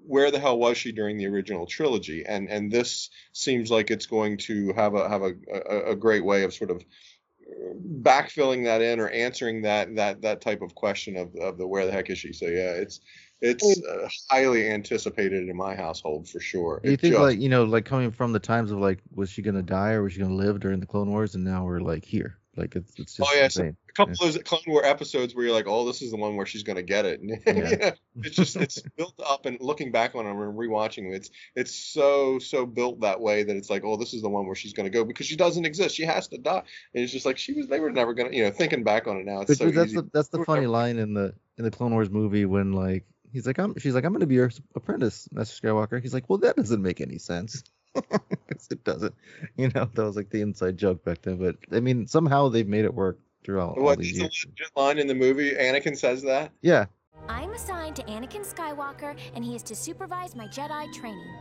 where 0.06 0.32
the 0.32 0.40
hell 0.40 0.58
was 0.58 0.78
she 0.78 0.92
during 0.92 1.18
the 1.18 1.28
original 1.28 1.66
trilogy 1.66 2.26
and 2.26 2.50
and 2.50 2.72
this 2.72 3.10
seems 3.34 3.70
like 3.70 3.92
it's 3.92 4.08
going 4.08 4.38
to 4.40 4.74
have 4.74 4.96
a 4.96 5.08
have 5.08 5.22
a, 5.22 5.34
a, 5.54 5.92
a 5.92 5.96
great 5.96 6.26
way 6.26 6.44
of 6.44 6.54
sort 6.54 6.72
of 6.72 6.78
uh, 6.78 7.74
backfilling 8.02 8.66
that 8.66 8.82
in 8.82 9.00
or 9.00 9.10
answering 9.10 9.62
that 9.62 9.96
that 9.96 10.22
that 10.22 10.42
type 10.42 10.62
of 10.62 10.74
question 10.74 11.16
of, 11.16 11.36
of 11.36 11.58
the 11.58 11.68
where 11.68 11.86
the 11.86 11.92
heck 11.92 12.10
is 12.10 12.18
she 12.18 12.34
so 12.34 12.46
yeah 12.46 12.72
it's 12.72 13.00
it's 13.42 13.82
uh, 13.84 14.08
highly 14.32 14.70
anticipated 14.70 15.48
in 15.48 15.56
my 15.56 15.76
household 15.76 16.28
for 16.28 16.40
sure 16.40 16.80
Do 16.84 16.90
you 16.90 16.94
It 16.96 17.02
think 17.02 17.14
just- 17.14 17.22
like 17.24 17.40
you 17.40 17.50
know 17.50 17.64
like 17.64 17.86
coming 17.86 18.12
from 18.12 18.34
the 18.34 18.40
times 18.40 18.72
of 18.72 18.80
like 18.80 19.00
was 19.14 19.30
she 19.30 19.42
gonna 19.42 19.62
die 19.62 19.92
or 19.92 20.04
was 20.04 20.14
she 20.14 20.20
gonna 20.20 20.34
live 20.36 20.60
during 20.60 20.80
the 20.80 20.88
Clone 20.88 21.10
Wars 21.10 21.36
and 21.36 21.44
now 21.44 21.66
we're 21.66 21.80
like 21.80 22.04
here 22.06 22.38
like 22.56 22.76
it's 22.76 22.92
it's 22.98 23.16
just 23.16 23.30
oh 23.30 23.36
yeah, 23.36 23.48
so 23.50 23.62
insane. 23.62 23.78
a 23.90 23.94
couple 23.94 24.14
of 24.14 24.20
those 24.20 24.38
Clone 24.42 24.62
War 24.66 24.84
episodes 24.84 25.36
where 25.36 25.46
you're 25.46 25.54
like, 25.54 25.68
oh, 25.68 25.86
this 25.86 26.02
is 26.02 26.10
the 26.10 26.18
one 26.18 26.36
where 26.36 26.48
she's 26.48 26.64
gonna 26.64 26.82
get 26.82 27.06
it. 27.06 27.22
Yeah. 27.46 27.92
it's 28.24 28.36
just 28.36 28.56
it's 28.56 28.82
built 28.98 29.14
up, 29.24 29.46
and 29.46 29.60
looking 29.62 29.92
back 29.92 30.16
on 30.16 30.26
them 30.26 30.42
and 30.42 30.58
rewatching 30.58 31.04
them, 31.04 31.14
it's 31.14 31.30
it's 31.56 31.76
so 31.76 32.40
so 32.40 32.66
built 32.66 33.02
that 33.02 33.22
way 33.22 33.44
that 33.44 33.56
it's 33.56 33.70
like, 33.70 33.84
oh, 33.86 33.96
this 33.96 34.16
is 34.16 34.24
the 34.24 34.30
one 34.30 34.48
where 34.48 34.56
she's 34.56 34.74
gonna 34.74 34.90
go 34.90 35.06
because 35.06 35.28
she 35.28 35.36
doesn't 35.36 35.66
exist. 35.66 35.96
She 35.96 36.02
has 36.06 36.28
to 36.30 36.40
die, 36.40 36.64
and 36.96 37.04
it's 37.04 37.14
just 37.14 37.28
like 37.28 37.38
she 37.38 37.54
was. 37.54 37.68
They 37.68 37.80
were 37.80 37.92
never 37.92 38.16
gonna, 38.16 38.32
you 38.32 38.44
know, 38.44 38.50
thinking 38.50 38.84
back 38.84 39.06
on 39.06 39.18
it 39.18 39.26
now, 39.28 39.42
it's 39.42 39.50
But 39.50 39.58
so 39.60 39.70
that's 39.70 39.92
easy. 39.92 39.98
the 40.02 40.10
that's 40.12 40.30
the 40.30 40.44
funny 40.44 40.66
line 40.66 40.98
in 40.98 41.14
the 41.14 41.36
in 41.60 41.64
the 41.64 41.70
Clone 41.70 41.92
Wars 41.92 42.10
movie 42.10 42.46
when 42.46 42.72
like 42.74 43.06
he's 43.38 43.46
like 43.46 43.60
I'm 43.60 43.78
she's 43.78 43.94
like 43.94 44.04
I'm 44.04 44.14
gonna 44.14 44.26
be 44.26 44.36
your 44.36 44.50
apprentice, 44.76 45.30
Master 45.32 45.68
Skywalker. 45.68 46.02
He's 46.02 46.14
like, 46.14 46.28
well 46.28 46.40
that 46.40 46.56
doesn't 46.56 46.82
make 46.82 47.02
any 47.02 47.20
sense. 47.20 47.64
it 47.96 48.84
doesn't. 48.84 49.14
You 49.58 49.70
know 49.70 49.88
that 49.94 50.04
was 50.04 50.16
like 50.16 50.32
the 50.32 50.42
inside 50.42 50.76
joke 50.78 51.06
back 51.06 51.22
then. 51.22 51.38
But 51.38 51.58
I 51.72 51.80
mean 51.80 52.08
somehow 52.08 52.50
they've 52.50 52.68
made 52.68 52.86
it 52.86 52.94
work 52.94 53.20
throughout 53.44 53.78
all 53.78 53.84
What 53.84 54.00
these 54.00 54.08
is 54.14 54.14
the 54.18 54.20
years. 54.24 54.46
legit 54.50 54.72
line 54.76 54.98
in 54.98 55.06
the 55.08 55.16
movie? 55.16 55.52
Anakin 55.52 55.96
says 55.96 56.24
that. 56.24 56.52
Yeah. 56.62 56.86
I'm 57.30 57.52
assigned 57.52 57.96
to 57.98 58.04
Anakin 58.04 58.46
Skywalker, 58.46 59.18
and 59.36 59.44
he 59.44 59.56
is 59.56 59.64
to 59.64 59.76
supervise 59.76 60.36
my 60.36 60.48
Jedi 60.48 60.92
training. 60.94 61.36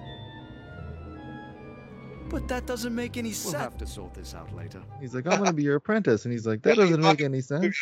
But 2.28 2.48
that 2.48 2.66
doesn't 2.66 2.94
make 2.94 3.16
any 3.16 3.30
sense. 3.32 3.52
We'll 3.54 3.62
have 3.62 3.78
to 3.78 3.86
sort 3.86 4.12
this 4.14 4.34
out 4.34 4.54
later. 4.54 4.82
He's 5.00 5.14
like 5.14 5.26
I'm 5.26 5.38
gonna 5.38 5.52
be 5.52 5.62
your 5.62 5.76
apprentice, 5.76 6.24
and 6.24 6.32
he's 6.32 6.46
like 6.46 6.60
that 6.62 6.76
doesn't 6.76 7.00
make 7.00 7.20
any 7.22 7.40
sense. 7.40 7.76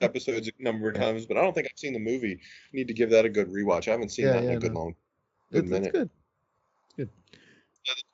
Episodes 0.00 0.48
a 0.48 0.62
number 0.62 0.88
of 0.90 0.96
times, 0.96 1.26
but 1.26 1.36
I 1.36 1.42
don't 1.42 1.54
think 1.54 1.68
I've 1.70 1.78
seen 1.78 1.92
the 1.92 1.98
movie. 2.00 2.40
Need 2.72 2.88
to 2.88 2.94
give 2.94 3.10
that 3.10 3.24
a 3.24 3.28
good 3.28 3.48
rewatch. 3.48 3.88
I 3.88 3.92
haven't 3.92 4.10
seen 4.10 4.26
Yeah, 4.26 4.32
that 4.32 4.44
in 4.44 4.50
a 4.50 4.58
good 4.58 4.74
no. 4.74 4.80
long, 4.80 4.94
good 5.52 5.64
It's, 5.64 5.64
it's 5.64 5.70
minute. 5.70 5.92
good. 5.92 6.10
Good. 6.96 7.08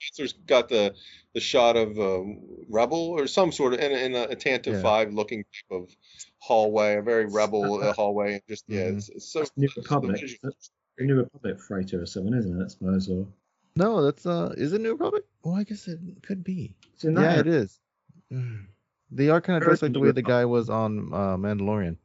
Chancellor's 0.01 0.35
got 0.47 0.69
the 0.69 0.95
the 1.33 1.41
shot 1.41 1.77
of 1.77 1.99
um, 1.99 2.41
rebel 2.69 2.99
or 3.11 3.27
some 3.27 3.51
sort 3.51 3.73
of 3.75 3.81
in, 3.81 3.91
in 3.93 4.15
a, 4.15 4.25
a 4.25 4.37
Tantive 4.37 4.75
Yeah. 4.75 4.83
Five 4.83 5.12
looking 5.15 5.45
type 5.45 5.81
of 5.83 5.91
hallway, 6.39 6.97
a 6.97 7.03
very 7.03 7.25
rebel 7.27 7.83
uh, 7.83 7.93
hallway. 7.97 8.43
Just 8.49 8.65
yeah, 8.69 8.83
Mm-hmm. 8.83 8.99
it's, 8.99 9.09
it's 9.09 9.33
so. 9.33 9.45
New 9.57 9.69
Republic. 9.77 10.21
visual- 10.21 10.53
the 10.99 11.05
New 11.07 11.17
Republic 11.17 11.59
freighter 11.59 12.03
or 12.03 12.07
something, 12.07 12.35
isn't 12.35 12.61
it? 12.61 12.65
I 12.65 12.69
suppose. 12.69 13.09
Or 13.11 13.27
No, 13.77 14.03
that's 14.05 14.25
uh 14.27 14.55
is 14.57 14.72
it 14.72 14.81
New 14.81 14.93
Republic? 14.93 15.25
Well 15.43 15.55
I 15.55 15.64
guess 15.64 15.89
it 15.89 15.99
could 16.22 16.45
be. 16.45 16.75
it's 16.93 17.05
Yeah, 17.05 17.39
it 17.41 17.47
is. 17.47 17.81
Mm. 18.33 18.66
They 19.11 19.29
are 19.29 19.41
kind 19.41 19.59
of 19.59 19.62
dressed 19.62 19.83
like 19.83 19.93
the 19.93 20.01
way 20.01 20.11
the 20.11 20.22
guy 20.22 20.45
was 20.45 20.68
on 20.68 21.11
uh, 21.12 21.37
Mandalorian. 21.37 21.97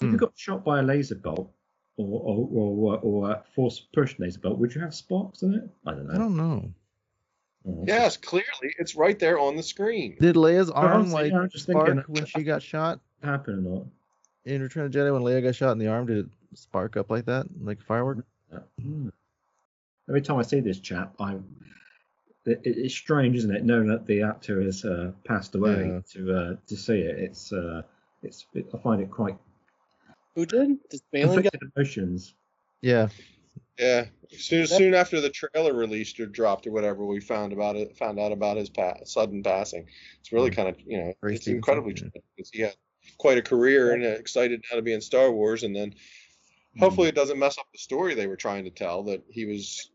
If 0.00 0.12
you 0.12 0.16
got 0.16 0.32
shot 0.34 0.64
by 0.64 0.78
a 0.78 0.82
laser 0.82 1.16
bolt 1.16 1.52
or 1.98 2.06
or 2.06 2.48
or, 2.94 2.98
or 3.00 3.30
a 3.32 3.44
force 3.54 3.80
push 3.92 4.18
laser 4.18 4.40
bolt, 4.40 4.58
would 4.58 4.74
you 4.74 4.80
have 4.80 4.94
sparks 4.94 5.42
in 5.42 5.52
it? 5.54 5.68
I 5.84 5.90
don't 5.90 6.06
know. 6.06 6.14
I 6.14 6.18
don't 6.18 6.36
know. 6.36 6.70
Oh, 7.68 7.84
Yes, 7.86 8.16
clearly 8.16 8.74
it's 8.78 8.94
right 8.96 9.18
there 9.18 9.38
on 9.38 9.56
the 9.56 9.62
screen. 9.62 10.16
Did 10.20 10.36
Leia's 10.36 10.70
arm 10.70 10.92
honestly, 10.92 11.14
like 11.24 11.32
yeah, 11.32 11.38
I'm 11.40 11.50
just 11.50 11.64
spark 11.66 11.86
thinking- 11.88 12.04
when 12.14 12.24
she 12.24 12.42
got 12.44 12.62
shot 12.62 13.00
happen 13.22 13.66
or 13.66 13.74
not? 13.74 13.86
in 14.46 14.62
Return 14.62 14.86
of 14.86 14.92
the 14.92 14.98
Jedi 14.98 15.12
when 15.12 15.22
Leia 15.22 15.42
got 15.42 15.54
shot 15.54 15.72
in 15.72 15.78
the 15.78 15.88
arm? 15.88 16.06
Did 16.06 16.18
it 16.18 16.26
spark 16.54 16.96
up 16.96 17.10
like 17.10 17.26
that, 17.26 17.46
like 17.60 17.78
a 17.80 17.84
firework? 17.84 18.24
Hmm. 18.80 19.08
Every 20.12 20.20
time 20.20 20.36
I 20.36 20.42
see 20.42 20.60
this 20.60 20.78
chap, 20.78 21.14
I 21.18 21.36
it, 22.44 22.60
it- 22.64 22.76
it's 22.76 22.94
strange, 22.94 23.34
isn't 23.36 23.56
it, 23.56 23.64
knowing 23.64 23.86
that 23.86 24.04
the 24.04 24.20
actor 24.20 24.60
has 24.60 24.84
uh, 24.84 25.12
passed 25.24 25.54
away 25.54 25.86
Yeah. 25.88 26.00
to 26.12 26.36
uh, 26.36 26.56
to 26.66 26.76
see 26.76 26.98
it. 26.98 27.18
It's 27.18 27.50
uh, 27.50 27.80
it's 28.22 28.44
it, 28.52 28.66
I 28.74 28.76
find 28.76 29.00
it 29.00 29.10
quite 29.10 29.38
Who 30.34 30.44
did? 30.44 30.76
This 30.90 31.00
Baylan 31.14 31.28
guy? 31.28 31.42
conflicted 31.50 31.60
emotions. 31.74 32.34
Yeah. 32.82 33.08
Yeah, 33.78 34.04
soon 34.36 34.66
soon 34.66 34.92
after 34.92 35.22
the 35.22 35.30
trailer 35.30 35.72
released 35.72 36.20
or 36.20 36.26
dropped 36.26 36.66
or 36.66 36.72
whatever, 36.72 37.06
we 37.06 37.18
found 37.20 37.54
about 37.54 37.76
it. 37.76 37.96
Found 37.96 38.20
out 38.20 38.32
about 38.32 38.58
his 38.58 38.68
pa- 38.68 39.02
sudden 39.04 39.42
passing. 39.42 39.88
It's 40.20 40.30
really 40.30 40.50
kind 40.50 40.68
of 40.68 40.76
you 40.86 40.98
know 40.98 41.14
Ray 41.22 41.36
it's 41.36 41.46
incredibly 41.46 41.92
yeah. 41.92 42.00
tragic 42.00 42.22
because 42.36 42.50
he 42.52 42.60
had 42.60 42.76
quite 43.16 43.38
a 43.38 43.42
career 43.42 43.92
and 43.94 44.04
uh, 44.04 44.08
excited 44.08 44.62
now 44.70 44.76
to 44.76 44.82
be 44.82 44.92
in 44.92 45.00
Star 45.00 45.32
Wars, 45.32 45.62
and 45.62 45.74
then 45.74 45.94
hopefully 46.78 47.08
it 47.08 47.14
doesn't 47.14 47.38
mess 47.38 47.56
up 47.56 47.66
the 47.72 47.78
story 47.78 48.14
they 48.14 48.26
were 48.26 48.36
trying 48.36 48.64
to 48.64 48.70
tell 48.70 49.04
that 49.04 49.22
he 49.30 49.46
was 49.46 49.90
n- 49.90 49.91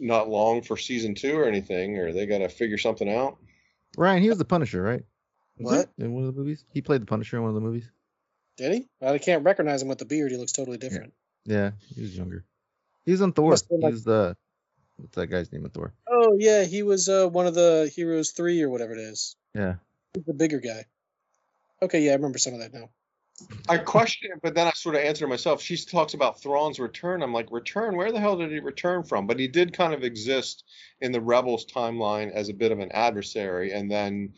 not 0.00 0.28
long 0.28 0.62
for 0.62 0.76
season 0.76 1.14
two 1.14 1.38
or 1.38 1.44
anything, 1.44 1.98
or 1.98 2.12
they 2.12 2.26
got 2.26 2.38
to 2.38 2.48
figure 2.48 2.78
something 2.78 3.08
out. 3.12 3.36
Ryan, 3.96 4.22
he 4.22 4.28
was 4.28 4.38
the 4.38 4.44
Punisher, 4.44 4.82
right? 4.82 5.04
What? 5.56 5.90
In 5.98 6.12
one 6.12 6.24
of 6.24 6.34
the 6.34 6.40
movies, 6.40 6.64
he 6.72 6.80
played 6.80 7.02
the 7.02 7.06
Punisher 7.06 7.36
in 7.36 7.42
one 7.42 7.50
of 7.50 7.54
the 7.54 7.60
movies. 7.60 7.90
Did 8.56 8.72
he? 8.72 8.88
I 9.06 9.18
can't 9.18 9.44
recognize 9.44 9.82
him 9.82 9.88
with 9.88 9.98
the 9.98 10.04
beard. 10.06 10.30
He 10.30 10.36
looks 10.38 10.52
totally 10.52 10.78
different. 10.78 11.12
Yeah, 11.44 11.72
he 11.94 12.00
was 12.02 12.16
younger. 12.16 12.44
He's 13.04 13.20
on 13.22 13.32
Thor. 13.32 13.50
Must've 13.50 13.68
been 13.68 13.78
He 13.80 13.84
like- 13.84 13.92
was 13.92 14.04
the 14.04 14.36
what's 14.96 15.14
that 15.16 15.26
guy's 15.28 15.52
name 15.52 15.64
in 15.64 15.70
Thor? 15.70 15.92
Oh 16.08 16.36
yeah, 16.38 16.64
he 16.64 16.82
was 16.82 17.08
uh, 17.08 17.26
one 17.28 17.46
of 17.46 17.54
the 17.54 17.90
Heroes 17.94 18.30
Three 18.32 18.62
or 18.62 18.68
whatever 18.68 18.92
it 18.94 19.00
is. 19.00 19.36
Yeah. 19.54 19.74
He's 20.14 20.24
the 20.24 20.34
bigger 20.34 20.60
guy. 20.60 20.84
Okay, 21.82 22.02
yeah, 22.02 22.12
I 22.12 22.14
remember 22.14 22.38
some 22.38 22.52
of 22.54 22.60
that 22.60 22.74
now. 22.74 22.90
I 23.68 23.78
question 23.78 24.30
it, 24.32 24.40
but 24.42 24.54
then 24.54 24.66
I 24.66 24.70
sort 24.72 24.94
of 24.94 25.02
answer 25.02 25.26
myself. 25.26 25.62
She 25.62 25.76
talks 25.76 26.14
about 26.14 26.40
Thrawn's 26.40 26.78
return. 26.78 27.22
I'm 27.22 27.32
like, 27.32 27.50
return? 27.50 27.96
Where 27.96 28.12
the 28.12 28.20
hell 28.20 28.36
did 28.36 28.50
he 28.50 28.60
return 28.60 29.02
from? 29.02 29.26
But 29.26 29.38
he 29.38 29.48
did 29.48 29.72
kind 29.72 29.94
of 29.94 30.02
exist 30.02 30.64
in 31.00 31.12
the 31.12 31.20
Rebels 31.20 31.66
timeline 31.66 32.32
as 32.32 32.48
a 32.48 32.54
bit 32.54 32.72
of 32.72 32.78
an 32.78 32.90
adversary, 32.92 33.72
and 33.72 33.90
then 33.90 34.32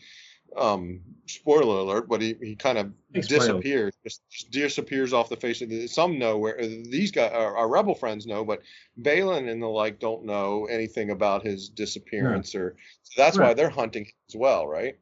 um, 0.57 1.01
spoiler 1.27 1.79
alert, 1.79 2.09
but 2.09 2.21
he, 2.21 2.37
he 2.41 2.57
kind 2.57 2.79
of 2.79 2.93
disappears, 3.13 3.95
just 4.05 4.23
disappears 4.51 5.13
off 5.13 5.29
the 5.29 5.37
face 5.37 5.63
of 5.63 5.69
the. 5.69 5.87
Some 5.87 6.19
know 6.19 6.39
where 6.39 6.57
these 6.61 7.11
guys, 7.11 7.33
our, 7.33 7.57
our 7.57 7.69
rebel 7.69 7.95
friends 7.95 8.27
know, 8.27 8.45
but 8.45 8.61
Baylan 9.01 9.51
and 9.51 9.63
the 9.63 9.67
like 9.67 9.99
don't 9.99 10.25
know 10.25 10.67
anything 10.67 11.11
about 11.11 11.45
his 11.45 11.69
disappearance, 11.69 12.55
or 12.55 12.77
so 13.03 13.23
that's 13.23 13.39
why 13.39 13.55
they're 13.55 13.71
hunting 13.71 14.05
him 14.05 14.13
as 14.29 14.37
well, 14.37 14.67
right? 14.67 14.97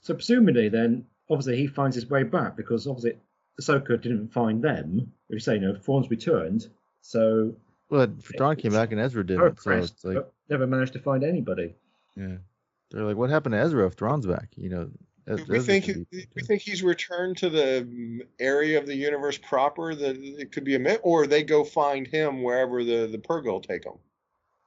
So 0.00 0.14
presumably, 0.14 0.68
then 0.68 1.04
obviously 1.30 1.56
he 1.56 1.66
finds 1.66 1.96
his 1.96 2.08
way 2.08 2.22
back 2.22 2.56
because 2.56 2.86
obviously 2.86 3.18
Ahsoka 3.60 4.00
didn't 4.00 4.32
find 4.32 4.62
them. 4.62 5.12
We 5.28 5.38
say, 5.40 5.54
you 5.54 5.60
know, 5.60 5.76
Thrawn's 5.76 6.10
returned, 6.10 6.68
so 7.00 7.54
But 7.88 8.22
Thrawn 8.22 8.56
came 8.56 8.72
back 8.72 8.92
and 8.92 9.00
Ezra 9.00 9.24
didn't, 9.24 9.60
so 9.60 9.70
it's 9.72 10.04
like, 10.04 10.24
never 10.48 10.66
managed 10.66 10.94
to 10.94 10.98
find 10.98 11.24
anybody. 11.24 11.74
yeah, 12.16 12.36
they're 12.90 13.04
like, 13.04 13.16
what 13.16 13.30
happened 13.30 13.54
to 13.54 13.58
Ezra 13.60 13.86
if 13.86 13.94
Thrawn's 13.94 14.26
back? 14.26 14.48
You 14.56 14.68
know, 14.70 14.90
Ez- 15.26 15.46
we 15.48 15.56
Ezra 15.58 15.60
think 15.74 15.84
he- 15.84 16.06
be- 16.10 16.26
we 16.34 16.42
think 16.42 16.62
he's 16.62 16.82
returned 16.82 17.36
to 17.38 17.48
the 17.50 17.86
mm, 17.88 18.26
area 18.40 18.78
of 18.78 18.86
the 18.86 18.94
universe 18.96 19.38
proper 19.38 19.94
that 19.94 20.16
it 20.16 20.52
could 20.52 20.64
be 20.64 20.74
a 20.74 20.78
myth, 20.78 21.00
or 21.02 21.26
they 21.26 21.42
go 21.42 21.62
find 21.64 22.06
him 22.06 22.42
wherever 22.42 22.82
the 22.82 23.06
the 23.06 23.18
Purrgil 23.18 23.62
take 23.62 23.84
him. 23.84 23.94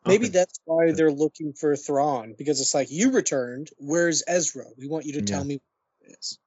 Maybe 0.08 0.28
that's 0.28 0.60
why 0.66 0.92
they're 0.92 1.12
looking 1.12 1.54
for 1.54 1.76
Thrawn 1.76 2.36
because 2.38 2.62
it's 2.62 2.76
like 2.76 2.92
you 2.92 3.12
returned. 3.12 3.72
Where's 3.80 4.24
Ezra? 4.28 4.66
We 4.78 4.88
want 4.88 5.06
you 5.06 5.14
to 5.14 5.24
tell 5.24 5.40
Yeah. 5.42 5.46
me 5.48 5.62
where 6.00 6.12
it 6.12 6.18
is. 6.20 6.38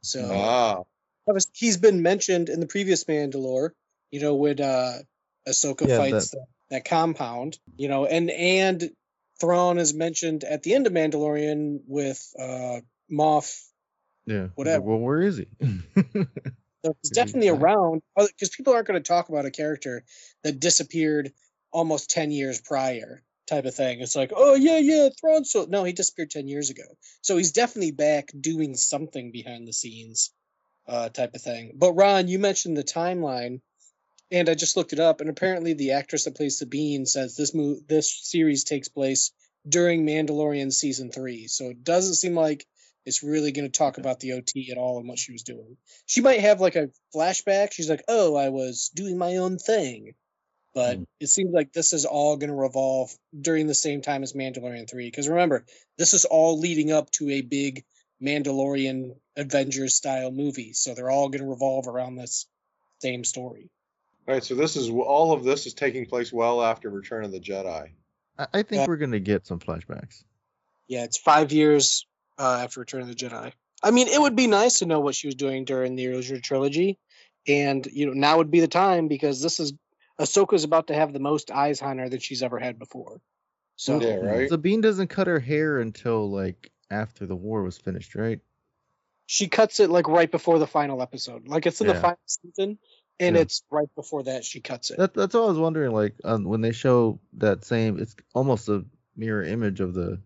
So 0.00 0.30
Ah. 0.32 0.82
He's 1.54 1.76
been 1.76 2.02
mentioned 2.02 2.48
in 2.48 2.60
the 2.60 2.66
previous 2.66 3.04
Mandalore. 3.04 3.70
You 4.10 4.20
know 4.20 4.34
when 4.34 4.60
uh, 4.60 4.98
Ahsoka 5.48 5.88
Yeah, 5.88 5.96
fights 5.98 6.30
that- 6.30 6.46
that, 6.70 6.84
compound. 6.84 7.58
You 7.76 7.88
know, 7.88 8.06
and 8.06 8.30
and 8.30 8.90
Thrawn 9.40 9.78
is 9.78 9.92
mentioned 9.94 10.44
at 10.44 10.62
the 10.62 10.74
end 10.74 10.86
of 10.86 10.92
Mandalorian 10.92 11.80
with 11.86 12.20
uh, 12.38 12.80
Moff. 13.10 13.62
yeah. 14.26 14.48
Whatever. 14.54 14.84
Well, 14.84 14.98
where 14.98 15.20
is 15.22 15.36
he? 15.38 15.46
So 16.84 16.96
he's 17.00 17.10
definitely 17.10 17.48
around 17.48 18.02
because 18.16 18.48
people 18.56 18.72
aren't 18.72 18.88
going 18.88 19.00
to 19.00 19.06
talk 19.06 19.28
about 19.28 19.44
a 19.44 19.52
character 19.52 20.02
that 20.42 20.58
disappeared 20.58 21.32
almost 21.70 22.10
10 22.10 22.32
years 22.32 22.60
prior 22.60 23.22
type 23.46 23.66
of 23.66 23.74
thing. 23.76 24.00
It's 24.00 24.16
like, 24.16 24.32
oh, 24.34 24.54
yeah, 24.56 24.78
yeah, 24.78 25.08
Thrawn. 25.20 25.44
So, 25.44 25.66
no, 25.68 25.84
he 25.84 25.92
disappeared 25.92 26.30
10 26.30 26.48
years 26.48 26.70
ago. 26.70 26.82
So 27.20 27.36
he's 27.36 27.52
definitely 27.52 27.92
back 27.92 28.30
doing 28.38 28.74
something 28.74 29.30
behind 29.30 29.68
the 29.68 29.72
scenes 29.72 30.32
uh, 30.92 31.08
type 31.08 31.34
of 31.34 31.40
thing. 31.40 31.72
But 31.74 31.94
Ron, 31.94 32.28
you 32.28 32.38
mentioned 32.38 32.76
the 32.76 32.84
timeline, 32.84 33.62
and 34.30 34.48
I 34.50 34.54
just 34.54 34.76
looked 34.76 34.92
it 34.92 35.00
up, 35.00 35.22
and 35.22 35.30
apparently 35.30 35.72
the 35.72 35.92
actress 35.92 36.24
that 36.24 36.36
plays 36.36 36.58
Sabine 36.58 37.06
says 37.06 37.34
this 37.34 37.54
mo- 37.54 37.80
this 37.88 38.12
series 38.22 38.64
takes 38.64 38.88
place 38.88 39.32
during 39.66 40.04
Mandalorian 40.04 40.70
season 40.70 41.10
three. 41.10 41.48
So 41.48 41.70
it 41.70 41.82
doesn't 41.82 42.16
seem 42.16 42.34
like 42.34 42.66
it's 43.06 43.22
really 43.22 43.52
going 43.52 43.64
to 43.64 43.78
talk 43.78 43.96
about 43.96 44.20
the 44.20 44.34
OT 44.34 44.70
at 44.70 44.76
all 44.76 44.98
and 44.98 45.08
what 45.08 45.18
she 45.18 45.32
was 45.32 45.44
doing. 45.44 45.78
She 46.04 46.20
might 46.20 46.40
have 46.40 46.60
like 46.60 46.76
a 46.76 46.90
flashback. 47.16 47.72
She's 47.72 47.88
like, 47.88 48.04
"Oh, 48.06 48.36
I 48.36 48.50
was 48.50 48.90
doing 48.94 49.16
my 49.16 49.36
own 49.36 49.56
thing," 49.56 50.12
but 50.74 50.98
it 51.20 51.28
seems 51.28 51.54
like 51.54 51.72
this 51.72 51.94
is 51.94 52.04
all 52.04 52.36
going 52.36 52.50
to 52.50 52.56
revolve 52.56 53.10
during 53.38 53.66
the 53.66 53.74
same 53.74 54.02
time 54.02 54.22
as 54.22 54.34
Mandalorian 54.34 54.90
three. 54.90 55.06
Because 55.06 55.28
remember, 55.28 55.64
this 55.96 56.12
is 56.12 56.26
all 56.26 56.60
leading 56.60 56.92
up 56.92 57.10
to 57.12 57.30
a 57.30 57.40
big 57.40 57.82
Mandalorian 58.22 59.16
Avengers 59.36 59.94
style 59.94 60.30
movie, 60.30 60.72
so 60.72 60.94
they're 60.94 61.10
all 61.10 61.28
going 61.28 61.42
to 61.42 61.48
revolve 61.48 61.88
around 61.88 62.16
this 62.16 62.46
same 63.00 63.24
story. 63.24 63.70
All 64.28 64.34
right, 64.34 64.44
so 64.44 64.54
this 64.54 64.76
is 64.76 64.88
all 64.88 65.32
of 65.32 65.42
this 65.42 65.66
is 65.66 65.74
taking 65.74 66.06
place 66.06 66.32
well 66.32 66.62
after 66.62 66.88
Return 66.88 67.24
of 67.24 67.32
the 67.32 67.40
Jedi. 67.40 67.90
I, 68.38 68.46
I 68.52 68.62
think 68.62 68.86
we're 68.86 68.96
gonna 68.96 69.18
get 69.18 69.46
some 69.46 69.58
flashbacks. 69.58 70.22
Yeah, 70.86 71.04
it's 71.04 71.18
five 71.18 71.50
years 71.50 72.06
uh, 72.38 72.60
after 72.62 72.80
Return 72.80 73.02
of 73.02 73.08
the 73.08 73.14
Jedi. 73.14 73.52
I 73.82 73.90
mean, 73.90 74.06
it 74.06 74.20
would 74.20 74.36
be 74.36 74.46
nice 74.46 74.78
to 74.78 74.86
know 74.86 75.00
what 75.00 75.16
she 75.16 75.26
was 75.26 75.34
doing 75.34 75.64
during 75.64 75.96
the 75.96 76.06
original 76.08 76.40
trilogy, 76.40 76.98
and 77.48 77.84
you 77.86 78.06
know 78.06 78.12
now 78.12 78.38
would 78.38 78.52
be 78.52 78.60
the 78.60 78.68
time 78.68 79.08
because 79.08 79.42
this 79.42 79.58
is 79.58 79.72
Ahsoka's 80.20 80.62
about 80.62 80.86
to 80.86 80.94
have 80.94 81.12
the 81.12 81.18
most 81.18 81.50
eyes 81.50 81.82
on 81.82 81.98
her 81.98 82.08
that 82.08 82.22
she's 82.22 82.44
ever 82.44 82.60
had 82.60 82.78
before. 82.78 83.20
So 83.74 84.00
yeah, 84.00 84.16
right? 84.16 84.48
Sabine 84.48 84.80
doesn't 84.80 85.08
cut 85.08 85.26
her 85.26 85.40
hair 85.40 85.80
until 85.80 86.30
like 86.30 86.70
after 86.92 87.26
the 87.26 87.36
war 87.36 87.62
was 87.62 87.78
finished, 87.78 88.14
right? 88.14 88.40
she 89.26 89.48
cuts 89.48 89.80
it 89.80 89.88
like 89.90 90.08
right 90.08 90.30
before 90.30 90.58
the 90.58 90.66
final 90.66 91.00
episode, 91.00 91.48
like 91.48 91.66
it's 91.66 91.80
in 91.80 91.86
the 91.86 91.94
final 91.94 92.18
season, 92.26 92.78
and 93.18 93.34
Yeah. 93.34 93.42
it's 93.42 93.62
right 93.70 93.88
before 93.94 94.22
that 94.24 94.44
she 94.44 94.60
cuts 94.60 94.90
it. 94.90 94.98
That, 94.98 95.14
that's 95.14 95.34
all 95.34 95.46
I 95.46 95.48
was 95.48 95.58
wondering. 95.58 95.92
Like 95.92 96.14
um, 96.24 96.44
when 96.44 96.60
they 96.60 96.72
show 96.72 97.18
that 97.38 97.64
same, 97.64 97.98
it's 97.98 98.14
almost 98.34 98.68
a 98.68 98.84
mirror 99.16 99.42
image 99.42 99.80
of 99.80 99.94
the, 99.94 100.20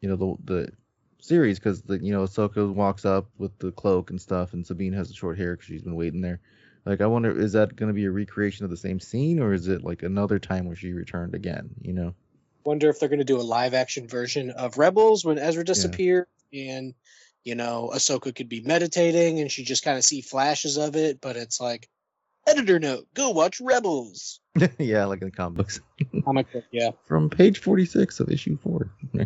you 0.00 0.08
know, 0.08 0.16
the 0.16 0.36
the 0.44 0.72
series 1.20 1.58
because 1.58 1.82
the 1.82 1.98
you 1.98 2.12
know 2.12 2.22
Ahsoka 2.22 2.72
walks 2.72 3.04
up 3.04 3.28
with 3.36 3.58
the 3.58 3.72
cloak 3.72 4.10
and 4.10 4.20
stuff, 4.20 4.54
and 4.54 4.66
Sabine 4.66 4.94
has 4.94 5.08
the 5.08 5.14
short 5.14 5.36
hair 5.36 5.54
because 5.54 5.66
she's 5.66 5.82
been 5.82 5.96
waiting 5.96 6.22
there. 6.22 6.40
Like 6.86 7.02
I 7.02 7.06
wonder, 7.06 7.38
is 7.38 7.52
that 7.52 7.76
going 7.76 7.88
to 7.88 7.94
be 7.94 8.04
a 8.06 8.10
recreation 8.10 8.64
of 8.64 8.70
the 8.70 8.76
same 8.78 9.00
scene, 9.00 9.40
or 9.40 9.52
is 9.52 9.68
it 9.68 9.84
like 9.84 10.02
another 10.02 10.38
time 10.38 10.66
where 10.66 10.76
she 10.76 10.92
returned 10.92 11.34
again? 11.34 11.74
You 11.82 11.92
know? 11.92 12.14
Wonder 12.66 12.90
if 12.90 12.98
they're 12.98 13.08
going 13.08 13.20
to 13.20 13.24
do 13.24 13.40
a 13.40 13.42
live 13.42 13.74
action 13.74 14.08
version 14.08 14.50
of 14.50 14.76
Rebels 14.76 15.24
when 15.24 15.38
Ezra 15.38 15.64
disappeared, 15.64 16.26
and 16.52 16.94
you 17.44 17.54
know 17.54 17.90
Ahsoka 17.94 18.34
could 18.34 18.48
be 18.48 18.60
meditating 18.60 19.40
and 19.40 19.50
she 19.50 19.64
just 19.64 19.84
kind 19.84 19.96
of 19.96 20.04
see 20.04 20.20
flashes 20.20 20.76
of 20.76 20.96
it, 20.96 21.20
but 21.20 21.36
it's 21.36 21.60
like 21.60 21.88
editor 22.46 22.80
note: 22.80 23.06
go 23.14 23.30
watch 23.30 23.60
Rebels. 23.60 24.40
yeah, 24.78 25.04
like 25.04 25.22
in 25.22 25.28
the 25.28 25.32
comic 25.32 25.56
books. 25.56 25.80
Comic 26.24 26.52
book, 26.52 26.64
yeah. 26.72 26.90
From 27.04 27.30
page 27.30 27.60
forty-six 27.60 28.18
of 28.20 28.30
issue 28.30 28.58
four. 28.58 28.90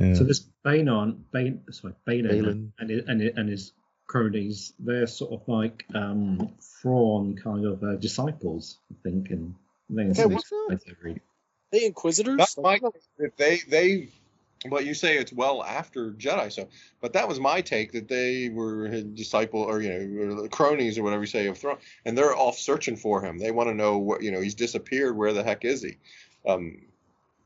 Yeah. 0.00 0.14
So 0.14 0.24
this 0.24 0.40
Banon, 0.62 1.24
Bain, 1.32 1.62
sorry, 1.72 1.94
Banon 2.06 2.30
Baylan. 2.30 2.72
and 2.78 2.90
his, 2.90 3.02
and 3.08 3.20
and 3.20 3.48
his 3.48 3.72
cronies, 4.06 4.72
they're 4.78 5.06
sort 5.06 5.32
of 5.32 5.48
like 5.48 5.84
um, 5.94 6.54
Thrawn 6.80 7.36
kind 7.36 7.66
of 7.66 7.82
uh, 7.82 7.96
disciples, 7.96 8.78
I 8.92 8.94
think, 9.02 9.30
and 9.30 9.56
they 9.90 10.04
Yeah, 10.04 10.26
what's 10.26 10.52
They 11.72 11.84
Inquisitors? 11.86 12.36
That's 12.38 12.56
my 12.58 12.80
if 13.18 13.36
they 13.36 13.60
they 13.68 14.08
well 14.68 14.82
you 14.82 14.94
say 14.94 15.18
it's 15.18 15.32
well 15.32 15.62
after 15.62 16.10
Jedi 16.10 16.50
so 16.52 16.68
but 17.00 17.12
that 17.12 17.28
was 17.28 17.38
my 17.38 17.60
take 17.60 17.92
that 17.92 18.08
they 18.08 18.48
were 18.48 18.86
his 18.88 19.04
disciple 19.04 19.60
or 19.60 19.80
you 19.80 19.88
know 19.90 20.42
or 20.44 20.48
cronies 20.48 20.98
or 20.98 21.02
whatever 21.04 21.22
you 21.22 21.26
say 21.28 21.46
of 21.46 21.56
Thrawn 21.58 21.78
and 22.04 22.18
they're 22.18 22.34
off 22.36 22.58
searching 22.58 22.96
for 22.96 23.22
him 23.22 23.38
they 23.38 23.50
want 23.52 23.68
to 23.68 23.74
know 23.74 23.98
what 23.98 24.22
you 24.22 24.32
know 24.32 24.40
he's 24.40 24.56
disappeared 24.56 25.16
where 25.16 25.32
the 25.32 25.44
heck 25.44 25.64
is 25.64 25.82
he 25.82 25.96
um 26.46 26.82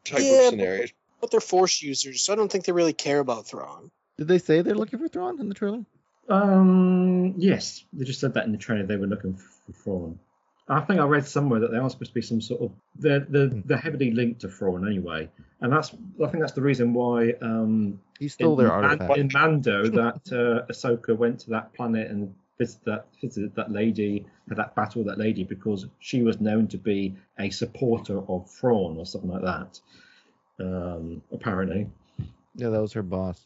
type 0.05 0.21
Yeah, 0.23 0.31
of 0.33 0.37
but- 0.39 0.51
scenario 0.51 0.87
But 1.21 1.31
they're 1.31 1.41
Force 1.41 1.81
users, 1.83 2.23
so 2.23 2.33
I 2.33 2.37
don't 2.37 2.51
think 2.51 2.65
they 2.65 2.73
really 2.73 2.93
care 2.95 3.21
about 3.21 3.47
Thrawn. 3.47 3.91
Did 4.19 4.27
they 4.27 4.39
say 4.39 4.63
they're 4.63 4.75
looking 4.75 4.99
for 4.99 5.07
Thrawn 5.07 5.39
in 5.39 5.49
the 5.49 5.55
trailer? 5.55 5.85
Um, 6.29 7.35
yes, 7.37 7.85
they 7.93 8.05
just 8.05 8.19
said 8.21 8.35
that 8.35 8.45
in 8.45 8.51
the 8.53 8.59
trailer. 8.59 8.87
They 8.87 8.97
were 8.97 9.07
looking 9.07 9.35
for 9.37 9.73
Thrawn. 9.73 10.19
I 10.69 10.81
think 10.81 11.01
I 11.01 11.05
read 11.05 11.27
somewhere 11.27 11.61
that 11.61 11.71
they 11.71 11.79
are 11.79 11.91
supposed 11.91 12.11
to 12.11 12.15
be 12.15 12.23
some 12.23 12.41
sort 12.41 12.63
of 12.63 12.73
they're 12.97 13.21
they're, 13.21 13.49
they're 13.49 13.77
heavily 13.77 14.13
linked 14.13 14.41
to 14.43 14.49
Thrawn 14.49 14.87
anyway, 14.87 15.29
and 15.61 15.73
that's 15.73 15.93
I 16.23 16.27
think 16.29 16.41
that's 16.41 16.53
the 16.53 16.63
reason 16.63 16.95
why 16.95 17.33
um 17.43 18.01
he 18.19 18.29
stole 18.29 18.59
in, 18.59 18.67
their 18.67 18.73
artifact. 18.73 19.19
in 19.19 19.31
Mando 19.33 19.89
that 19.89 20.23
uh, 20.33 20.73
Ahsoka 20.73 21.17
went 21.17 21.41
to 21.41 21.51
that 21.51 21.75
planet 21.75 22.11
and 22.11 22.35
visited 22.59 22.85
that 22.85 23.07
visited 23.21 23.55
that 23.57 23.73
lady 23.73 24.25
had 24.49 24.59
that 24.59 24.75
battle 24.75 25.03
with 25.03 25.09
that 25.09 25.19
lady 25.19 25.45
because 25.45 25.87
she 25.99 26.23
was 26.23 26.41
known 26.41 26.69
to 26.69 26.79
be 26.79 27.17
a 27.39 27.51
supporter 27.51 28.19
of 28.29 28.49
Thrawn 28.51 28.97
or 28.99 29.07
something 29.07 29.31
like 29.31 29.43
that. 29.43 29.81
Um, 30.61 31.23
apparently. 31.33 31.89
Yeah, 32.55 32.69
that 32.69 32.81
was 32.81 32.93
her 32.93 33.03
boss. 33.03 33.41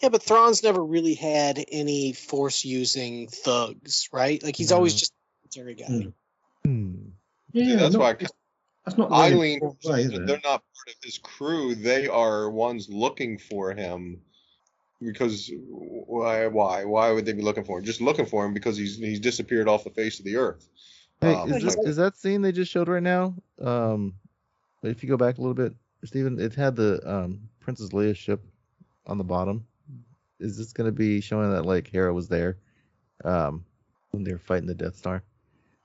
Yeah, 0.00 0.10
but 0.10 0.22
Thrawn's 0.22 0.62
never 0.62 0.84
really 0.84 1.14
had 1.14 1.64
any 1.70 2.12
Force 2.12 2.64
using 2.64 3.28
thugs, 3.28 4.08
right? 4.12 4.42
Like 4.42 4.56
he's 4.56 4.72
always 4.72 4.94
just 4.94 5.12
a 5.12 5.23
military 5.44 5.74
guy. 5.74 6.12
yeah, 7.52 7.76
that's 7.76 7.94
not- 7.94 8.00
why 8.00 8.14
That's 8.84 8.98
not 8.98 9.12
I 9.12 9.28
really 9.30 9.40
lean 9.40 9.60
Thrawn's 9.60 9.84
way, 9.84 10.06
they're 10.06 10.40
not 10.44 10.62
part 10.62 10.88
of 10.88 10.94
his 11.02 11.18
crew 11.18 11.74
they 11.74 12.06
are 12.06 12.50
ones 12.50 12.88
looking 12.90 13.38
for 13.38 13.72
him 13.72 14.20
because 15.00 15.50
why 15.56 16.46
why 16.48 16.84
why 16.84 17.10
would 17.10 17.24
they 17.24 17.32
be 17.32 17.42
looking 17.42 17.64
for 17.64 17.78
him 17.78 17.84
just 17.84 18.02
looking 18.02 18.26
for 18.26 18.44
him 18.44 18.52
because 18.52 18.76
he's 18.76 18.98
he's 18.98 19.20
disappeared 19.20 19.68
off 19.68 19.84
the 19.84 19.90
face 19.90 20.18
of 20.18 20.24
the 20.26 20.36
earth 20.36 20.68
Hey, 21.20 21.32
Um, 21.34 21.50
is, 21.52 21.62
this, 21.62 21.76
is 21.76 21.96
that 21.96 22.16
scene 22.16 22.42
they 22.42 22.52
just 22.52 22.70
showed 22.70 22.88
right 22.88 23.02
now? 23.02 23.34
Um, 23.62 24.14
if 24.82 25.02
you 25.02 25.08
go 25.08 25.16
back 25.16 25.38
a 25.38 25.40
little 25.40 25.54
bit, 25.54 25.72
Stephen, 26.02 26.38
it 26.38 26.54
had 26.54 26.76
the 26.76 27.00
um, 27.10 27.48
Princess 27.60 27.90
Leia 27.90 28.14
ship 28.14 28.44
on 29.06 29.16
the 29.16 29.24
bottom. 29.24 29.64
Is 30.40 30.58
this 30.58 30.72
going 30.72 30.88
to 30.88 30.92
be 30.92 31.20
showing 31.22 31.50
that 31.52 31.64
like 31.64 31.88
Hera 31.88 32.12
was 32.12 32.28
there 32.28 32.58
um, 33.24 33.64
when 34.10 34.24
they 34.24 34.32
were 34.32 34.38
fighting 34.38 34.66
the 34.66 34.74
Death 34.74 34.96
Star? 34.96 35.22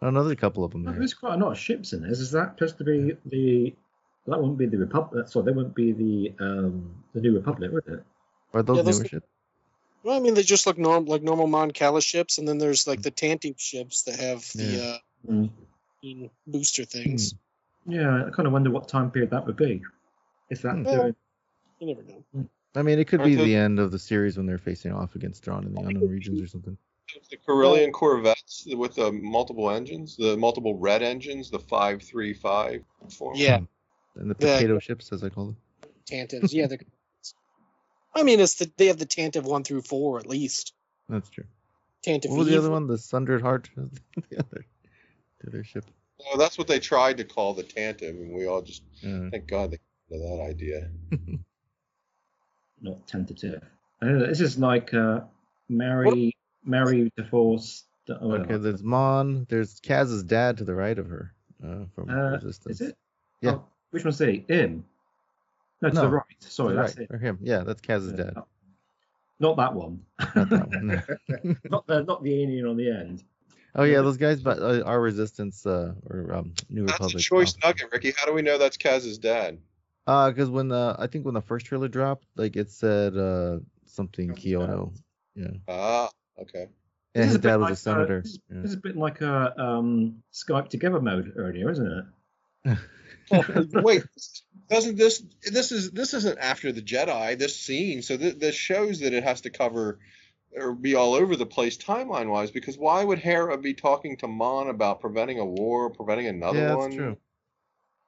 I 0.02 0.06
don't 0.06 0.14
know. 0.14 0.24
There's 0.24 0.34
a 0.34 0.38
couple 0.38 0.64
of 0.64 0.72
them 0.72 0.88
Oh, 0.88 0.92
there. 0.92 1.00
There's 1.00 1.14
quite 1.14 1.36
a 1.36 1.38
lot 1.44 1.52
of 1.52 1.58
ships 1.58 1.94
in 1.94 2.02
this. 2.04 2.20
Is 2.20 2.32
that 2.32 2.56
supposed 2.56 2.78
to 2.78 2.84
be 2.84 3.18
the? 3.26 3.76
That 4.28 4.40
wouldn't 4.40 4.58
be 4.58 4.68
the 4.68 4.78
Republic. 4.78 5.28
Sorry, 5.28 5.46
that 5.46 5.56
wouldn't 5.56 5.76
be 5.76 5.92
the 5.92 6.34
um 6.40 7.04
the 7.14 7.22
New 7.22 7.36
Republic, 7.36 7.72
would 7.72 7.88
it? 7.88 8.04
Are 8.54 8.64
those 8.64 8.78
Yeah, 8.78 8.84
newer 8.84 9.06
ships? 9.06 9.28
Well, 10.04 10.16
I 10.16 10.20
mean, 10.22 10.34
they 10.36 10.44
just 10.44 10.66
look 10.68 10.78
normal, 10.78 11.12
like 11.12 11.22
normal 11.24 11.48
Mon 11.48 11.72
Cala 11.72 12.02
ships, 12.02 12.38
and 12.38 12.48
then 12.48 12.58
there's 12.58 12.88
like 12.88 13.02
the 13.02 13.12
Tantive 13.12 13.60
ships 13.60 14.04
that 14.04 14.20
have 14.20 14.50
the 14.54 14.64
Yeah. 14.64 14.98
uh, 15.34 15.48
Mm. 16.04 16.30
booster 16.48 16.86
things. 16.86 17.36
Yeah, 17.86 18.26
I 18.26 18.30
kind 18.30 18.48
of 18.48 18.54
wonder 18.54 18.70
what 18.72 18.88
time 18.88 19.12
period 19.12 19.32
that 19.32 19.46
would 19.46 19.58
be. 19.58 19.82
If 20.50 20.62
that 20.62 20.86
Well, 20.86 21.02
doing, 21.02 21.16
You 21.80 21.88
never 21.88 22.04
know. 22.04 22.48
I 22.76 22.82
mean, 22.84 23.00
it 23.00 23.08
could 23.08 23.20
Aren't 23.20 23.32
be 23.32 23.36
those- 23.36 23.46
the 23.46 23.56
end 23.56 23.80
of 23.80 23.92
the 23.92 24.00
series 24.00 24.38
when 24.38 24.46
they're 24.46 24.58
facing 24.58 24.94
off 24.94 25.16
against 25.16 25.44
Thrawn 25.44 25.66
in 25.66 25.74
the 25.74 25.82
unknown 25.82 26.08
regions 26.10 26.42
or 26.42 26.48
something. 26.48 26.78
The 27.30 27.38
Corellian 27.38 27.92
Corvettes 27.92 28.68
with 28.68 28.96
the 28.96 29.12
multiple 29.12 29.70
engines, 29.72 30.16
the 30.18 30.36
multiple 30.38 30.78
red 30.78 31.02
engines, 31.02 31.50
the 31.50 31.60
535 31.60 32.84
form. 33.10 33.36
Yeah, 33.36 33.60
And 34.16 34.30
the 34.30 34.36
The- 34.36 34.46
potato 34.46 34.80
ships, 34.80 35.12
as 35.12 35.24
I 35.24 35.30
call 35.30 35.46
them. 35.48 35.58
Tantivs. 36.06 36.52
Yeah, 36.54 36.68
they're. 36.68 36.80
I 38.16 38.24
mean, 38.24 38.40
it's 38.40 38.56
the 38.56 38.72
they 38.78 38.88
have 38.88 38.98
the 38.98 39.06
Tantive 39.06 39.44
one 39.44 39.64
through 39.64 39.84
four 39.84 40.20
at 40.20 40.26
least. 40.28 40.74
That's 41.08 41.30
true. 41.30 41.46
Tantive. 42.04 42.30
What 42.30 42.40
was 42.40 42.48
the 42.48 42.58
other 42.58 42.72
one? 42.72 42.88
The 42.88 42.98
Sundered 42.98 43.42
Heart? 43.42 43.70
the 43.76 44.40
other, 44.40 44.66
the 45.42 45.48
other 45.50 45.64
ship. 45.64 45.86
Well, 46.20 46.38
that's 46.38 46.58
what 46.58 46.68
they 46.68 46.80
tried 46.80 47.18
to 47.18 47.24
call 47.24 47.54
the 47.54 47.64
Tantive, 47.64 48.10
and 48.20 48.34
we 48.34 48.46
all 48.48 48.62
just 48.62 48.84
Yeah. 49.02 49.30
thank 49.30 49.48
God 49.48 49.72
they 49.72 49.80
got 50.10 50.20
that 50.20 50.46
idea. 50.50 50.90
Not 52.82 53.06
tentative. 53.08 53.62
Uh, 54.02 54.20
this 54.20 54.40
is 54.42 54.58
like 54.58 54.94
uh, 54.94 55.22
Mary, 55.68 56.34
Mary 56.70 57.12
divorced. 57.18 57.86
Oh, 58.10 58.32
Okay, 58.34 58.58
there's 58.58 58.84
Mon. 58.84 59.46
There's 59.50 59.80
Kaz's 59.82 60.24
dad 60.24 60.58
to 60.58 60.64
the 60.64 60.74
right 60.74 60.98
of 60.98 61.08
her 61.08 61.34
uh, 61.64 61.86
from 61.94 62.10
Uh, 62.10 62.32
Resistance. 62.32 62.82
is 62.82 62.90
it? 62.90 62.98
Yeah. 63.42 63.52
Oh, 63.52 63.66
which 63.92 64.04
one's 64.04 64.20
he? 64.20 64.46
Him. 64.48 64.86
No, 65.82 65.90
to 65.90 65.96
No, 65.96 66.02
the 66.02 66.10
right. 66.10 66.24
Sorry, 66.40 66.76
the 66.76 66.82
that's 66.82 66.98
right, 66.98 67.10
it. 67.10 67.14
or 67.16 67.18
him. 67.20 67.40
Yeah, 67.42 67.60
that's 67.64 67.82
Kaz's 67.82 68.14
dad. 68.14 68.36
Not 69.40 69.56
that 69.58 69.74
one. 69.74 70.02
Not 70.36 70.50
that 70.50 70.70
one. 70.70 70.88
no. 70.88 71.56
not 71.70 71.88
the 71.88 72.04
not 72.04 72.24
the 72.24 72.42
alien 72.44 72.66
on 72.68 72.76
the 72.78 72.90
end. 72.90 73.24
Oh 73.76 73.84
yeah, 73.84 74.02
those 74.02 74.18
guys, 74.18 74.42
but 74.42 74.60
uh, 74.60 74.82
our 74.84 75.00
Resistance 75.00 75.66
uh, 75.66 75.94
or 76.10 76.34
um, 76.34 76.54
New 76.70 76.86
That's 76.88 77.00
a 77.00 77.04
Republic. 77.04 77.24
choice 77.24 77.56
nugget, 77.64 77.92
Ricky. 77.94 78.12
How 78.18 78.26
do 78.26 78.34
we 78.34 78.42
know 78.42 78.58
that's 78.58 78.76
Kaz's 78.78 79.18
dad? 79.20 79.60
Uh, 80.08 80.30
because 80.32 80.50
when 80.50 80.68
the 80.70 80.96
I 80.98 81.06
think 81.08 81.24
when 81.26 81.36
the 81.36 81.42
first 81.42 81.68
trailer 81.68 81.88
dropped, 81.88 82.26
like 82.36 82.56
it 82.56 82.72
said 82.72 83.16
uh 83.16 83.60
something 83.86 84.34
Kyoto. 84.34 84.92
Yeah. 85.36 85.52
Ah, 85.68 86.10
okay. 86.42 86.68
And 87.16 87.24
This 87.24 87.26
is 87.26 87.28
his 87.28 87.36
a 87.36 87.40
bit 87.40 87.48
dad 87.50 87.56
was 87.58 87.64
like, 87.64 87.74
a 87.74 87.76
senator. 87.76 88.18
Uh, 88.18 88.22
this, 88.22 88.40
yeah. 88.50 88.62
this 88.62 88.72
is 88.72 88.78
a 88.78 88.82
bit 88.82 88.98
like 88.98 89.22
a 89.22 89.60
um, 89.60 90.24
Skype 90.34 90.70
together 90.70 91.02
mode 91.02 91.34
earlier, 91.36 91.70
isn't 91.72 92.06
it? 92.66 92.78
Wait, 93.74 94.04
doesn't 94.70 94.98
this 94.98 95.24
this 95.44 95.72
is 95.72 95.92
this 95.92 96.14
isn't 96.14 96.40
after 96.40 96.72
the 96.72 96.82
Jedi? 96.82 97.38
This 97.38 97.56
scene, 97.56 98.02
so 98.02 98.18
th- 98.18 98.38
this 98.38 98.56
shows 98.56 99.00
that 99.00 99.14
it 99.14 99.24
has 99.24 99.42
to 99.42 99.50
cover 99.50 100.00
or 100.56 100.74
be 100.74 100.96
all 100.96 101.14
over 101.14 101.36
the 101.36 101.46
place 101.46 101.78
timeline 101.78 102.30
wise. 102.30 102.52
Because 102.52 102.78
why 102.78 103.04
would 103.04 103.20
Hera 103.20 103.58
be 103.58 103.74
talking 103.74 104.18
to 104.18 104.28
Mon 104.28 104.70
about 104.70 105.02
preventing 105.02 105.40
a 105.40 105.46
war, 105.46 105.90
preventing 105.90 106.28
another 106.28 106.60
yeah, 106.60 106.76
one? 106.76 106.90
that's 106.90 106.96
true. 106.96 107.18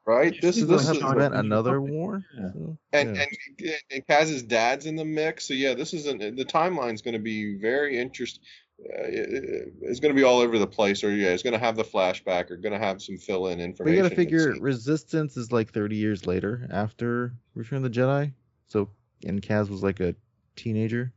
Right. 0.05 0.33
This 0.41 0.55
She's 0.55 0.63
is 0.63 0.69
this 0.69 0.89
is 0.89 0.97
to 0.97 1.05
prevent 1.05 1.35
another 1.35 1.79
war. 1.79 2.23
Yeah. 2.35 2.51
so, 2.53 2.77
and 2.93 3.15
yeah. 3.15 3.21
and 3.59 3.71
and 3.91 4.07
Kaz's 4.07 4.41
dad's 4.43 4.85
in 4.87 4.95
the 4.95 5.05
mix. 5.05 5.47
So 5.47 5.53
yeah, 5.53 5.73
this 5.75 5.93
isn't 5.93 6.19
the 6.35 6.45
timeline's 6.45 7.01
going 7.01 7.13
to 7.13 7.19
be 7.19 7.57
very 7.59 7.99
interesting. 7.99 8.43
Uh, 8.83 9.03
it- 9.05 9.73
it's 9.83 9.99
going 9.99 10.13
to 10.13 10.19
be 10.19 10.23
all 10.23 10.39
over 10.39 10.57
the 10.57 10.65
place, 10.67 11.03
or 11.03 11.11
yeah, 11.15 11.29
it's 11.29 11.43
going 11.43 11.53
to 11.53 11.59
have 11.59 11.75
the 11.75 11.83
flashback, 11.83 12.49
or 12.49 12.57
going 12.57 12.73
to 12.73 12.79
have 12.79 12.99
some 13.01 13.17
fill-in 13.17 13.59
information. 13.59 13.93
we 13.93 13.99
information. 14.09 14.31
gotta 14.39 14.49
figure 14.49 14.61
Resistance 14.63 15.37
is 15.37 15.51
like 15.51 15.71
30 15.71 15.95
years 15.97 16.25
later 16.25 16.67
after 16.71 17.33
Return 17.53 17.77
of 17.77 17.83
the 17.83 17.99
Jedi. 17.99 18.31
So 18.69 18.89
and 19.25 19.39
Kaz 19.41 19.69
was 19.69 19.83
like 19.83 19.99
a 19.99 20.15
teenager 20.55 21.13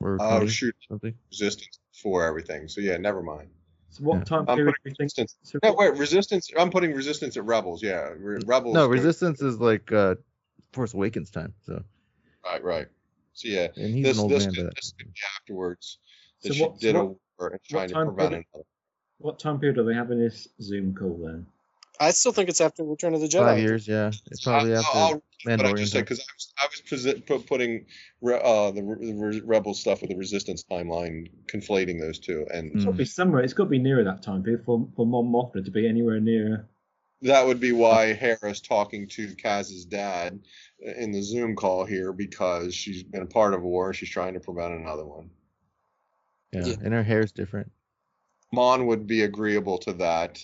or 0.00 0.16
Oh 0.20 0.36
20, 0.38 0.46
shoot, 0.50 0.74
something. 0.88 1.14
resistance 1.30 1.78
for 1.92 2.24
everything. 2.24 2.66
So 2.68 2.80
yeah, 2.80 2.96
never 2.96 3.22
mind. 3.22 3.48
So 3.96 4.02
what 4.04 4.18
Yeah. 4.18 4.24
time 4.24 4.44
I'm 4.48 4.56
period 4.56 4.74
putting 4.82 4.82
do 4.84 4.90
you 4.90 4.94
think? 4.94 5.00
resistance. 5.00 5.36
so 5.42 5.58
No, 5.62 5.72
wait, 5.72 5.94
resistance. 5.96 6.50
I'm 6.58 6.70
putting 6.70 6.92
resistance 6.92 7.36
at 7.38 7.44
rebels. 7.44 7.82
Yeah, 7.82 8.10
Re- 8.16 8.42
rebels. 8.44 8.74
No, 8.74 8.86
Resistance 8.86 9.40
is 9.40 9.58
like 9.58 9.90
uh 9.90 10.16
Force 10.72 10.92
Awakens 10.92 11.30
time. 11.30 11.54
So 11.64 11.82
Right, 12.44 12.62
right. 12.62 12.86
So 13.32 13.48
yeah, 13.48 13.68
and 13.76 13.94
he's 13.94 14.04
this 14.04 14.16
an 14.18 14.22
old 14.22 14.32
this 14.32 14.44
man 14.44 14.52
by 14.52 14.56
could, 14.56 14.66
that. 14.66 14.74
this 14.76 14.92
could 14.98 15.06
be 15.14 15.20
afterwards 15.40 15.98
that 16.42 16.48
So 16.48 16.54
she 16.54 16.62
what- 16.62 16.72
so 16.74 16.78
did 16.80 16.96
a 16.96 17.04
what- 17.04 17.16
war 17.38 17.48
and 17.48 17.60
trying 17.68 17.88
to 17.88 17.94
prevent 17.94 18.16
period- 18.18 18.44
another. 18.52 18.66
What 19.18 19.38
time 19.38 19.58
period 19.58 19.78
are 19.78 19.84
they 19.84 19.94
having 19.94 20.18
this 20.18 20.46
Zoom 20.60 20.94
call 20.94 21.16
then? 21.16 21.46
I 22.00 22.10
still 22.10 22.32
think 22.32 22.48
it's 22.48 22.60
after 22.60 22.84
Return 22.84 23.14
of 23.14 23.20
the 23.20 23.26
Jedi. 23.26 23.44
Five 23.44 23.58
years, 23.58 23.88
yeah. 23.88 24.10
It's 24.30 24.42
probably 24.44 24.74
I- 24.74 24.78
after 24.78 24.98
I'll- 24.98 25.22
But 25.44 25.52
I 25.52 25.56
Mandalorian. 25.72 25.76
just 25.78 25.92
said 25.92 26.04
because 26.04 26.18
I 26.20 26.32
was 26.34 26.52
I 26.58 26.66
was 26.66 26.82
presi- 27.14 27.26
pu- 27.26 27.38
putting 27.40 27.86
re- 28.20 28.40
uh, 28.42 28.70
the, 28.72 28.80
the 28.82 29.14
re- 29.14 29.40
rebel 29.44 29.74
stuff 29.74 30.00
with 30.00 30.10
the 30.10 30.16
resistance 30.16 30.64
timeline, 30.68 31.30
conflating 31.46 32.00
those 32.00 32.18
two, 32.18 32.46
and 32.52 32.72
It's 32.74 32.84
got 32.84 32.90
to 32.92 32.96
be 32.96 33.04
somewhere. 33.04 33.42
It's 33.42 33.52
got 33.52 33.64
to 33.64 33.70
be 33.70 33.78
nearer 33.78 34.02
that 34.04 34.22
time 34.22 34.42
period 34.42 34.64
for 34.64 34.88
for 34.96 35.06
Mon 35.06 35.24
Mothma 35.26 35.64
to 35.64 35.70
be 35.70 35.86
anywhere 35.88 36.20
near. 36.20 36.68
that 37.22 37.46
would 37.46 37.60
be 37.60 37.72
why 37.72 38.12
Hera's 38.12 38.60
talking 38.60 39.08
to 39.08 39.34
Kaz's 39.36 39.84
dad 39.86 40.38
in 40.80 41.12
the 41.12 41.22
Zoom 41.22 41.54
call 41.56 41.84
here 41.86 42.12
because 42.12 42.74
she's 42.74 43.02
been 43.02 43.22
a 43.22 43.26
part 43.26 43.54
of 43.54 43.62
a 43.62 43.66
war. 43.66 43.94
She's 43.94 44.10
trying 44.10 44.34
to 44.34 44.40
prevent 44.40 44.74
another 44.74 45.06
one. 45.06 45.30
Yeah, 46.52 46.66
Yeah. 46.66 46.74
and 46.84 46.92
her 46.92 47.02
hair's 47.02 47.32
different. 47.32 47.70
Mon 48.52 48.86
would 48.86 49.06
be 49.06 49.22
agreeable 49.22 49.78
to 49.78 49.92
that 49.94 50.42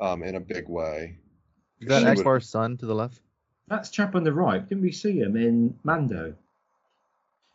um, 0.00 0.22
in 0.22 0.34
a 0.36 0.40
big 0.40 0.68
way. 0.68 1.18
Is 1.80 1.88
that 1.88 2.00
She 2.00 2.04
would- 2.06 2.18
Ackbar's 2.18 2.48
son 2.48 2.76
to 2.78 2.86
the 2.86 2.94
left? 2.94 3.20
That's 3.68 3.90
chap 3.90 4.14
on 4.14 4.22
the 4.22 4.32
right. 4.32 4.66
Didn't 4.66 4.82
we 4.82 4.92
see 4.92 5.18
him 5.18 5.36
in 5.36 5.76
Mando? 5.82 6.34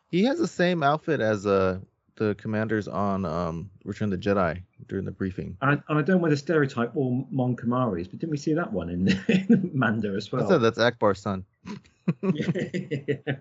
He 0.09 0.25
has 0.25 0.37
the 0.39 0.47
same 0.47 0.83
outfit 0.83 1.21
as 1.21 1.45
uh 1.47 1.79
the 2.15 2.35
commanders 2.35 2.89
on 2.89 3.23
um 3.23 3.69
Return 3.85 4.11
of 4.11 4.21
the 4.21 4.29
Jedi 4.29 4.61
during 4.89 5.05
the 5.05 5.11
briefing. 5.11 5.55
And 5.61 5.71
I, 5.71 5.73
and 5.87 5.99
I 5.99 6.01
don't 6.01 6.09
know 6.09 6.17
whether 6.17 6.35
stereotype 6.35 6.91
or 6.95 7.25
Mon 7.31 7.55
Camari's, 7.55 8.09
but 8.09 8.19
didn't 8.19 8.31
we 8.31 8.37
see 8.37 8.53
that 8.53 8.71
one 8.73 8.89
in, 8.89 9.07
in 9.29 9.71
Mando 9.73 10.15
as 10.17 10.29
well? 10.31 10.43
I 10.43 10.49
said 10.49 10.57
that's 10.57 10.77
Ackbar's 10.77 11.21
son. 11.21 11.45
I 12.23 13.37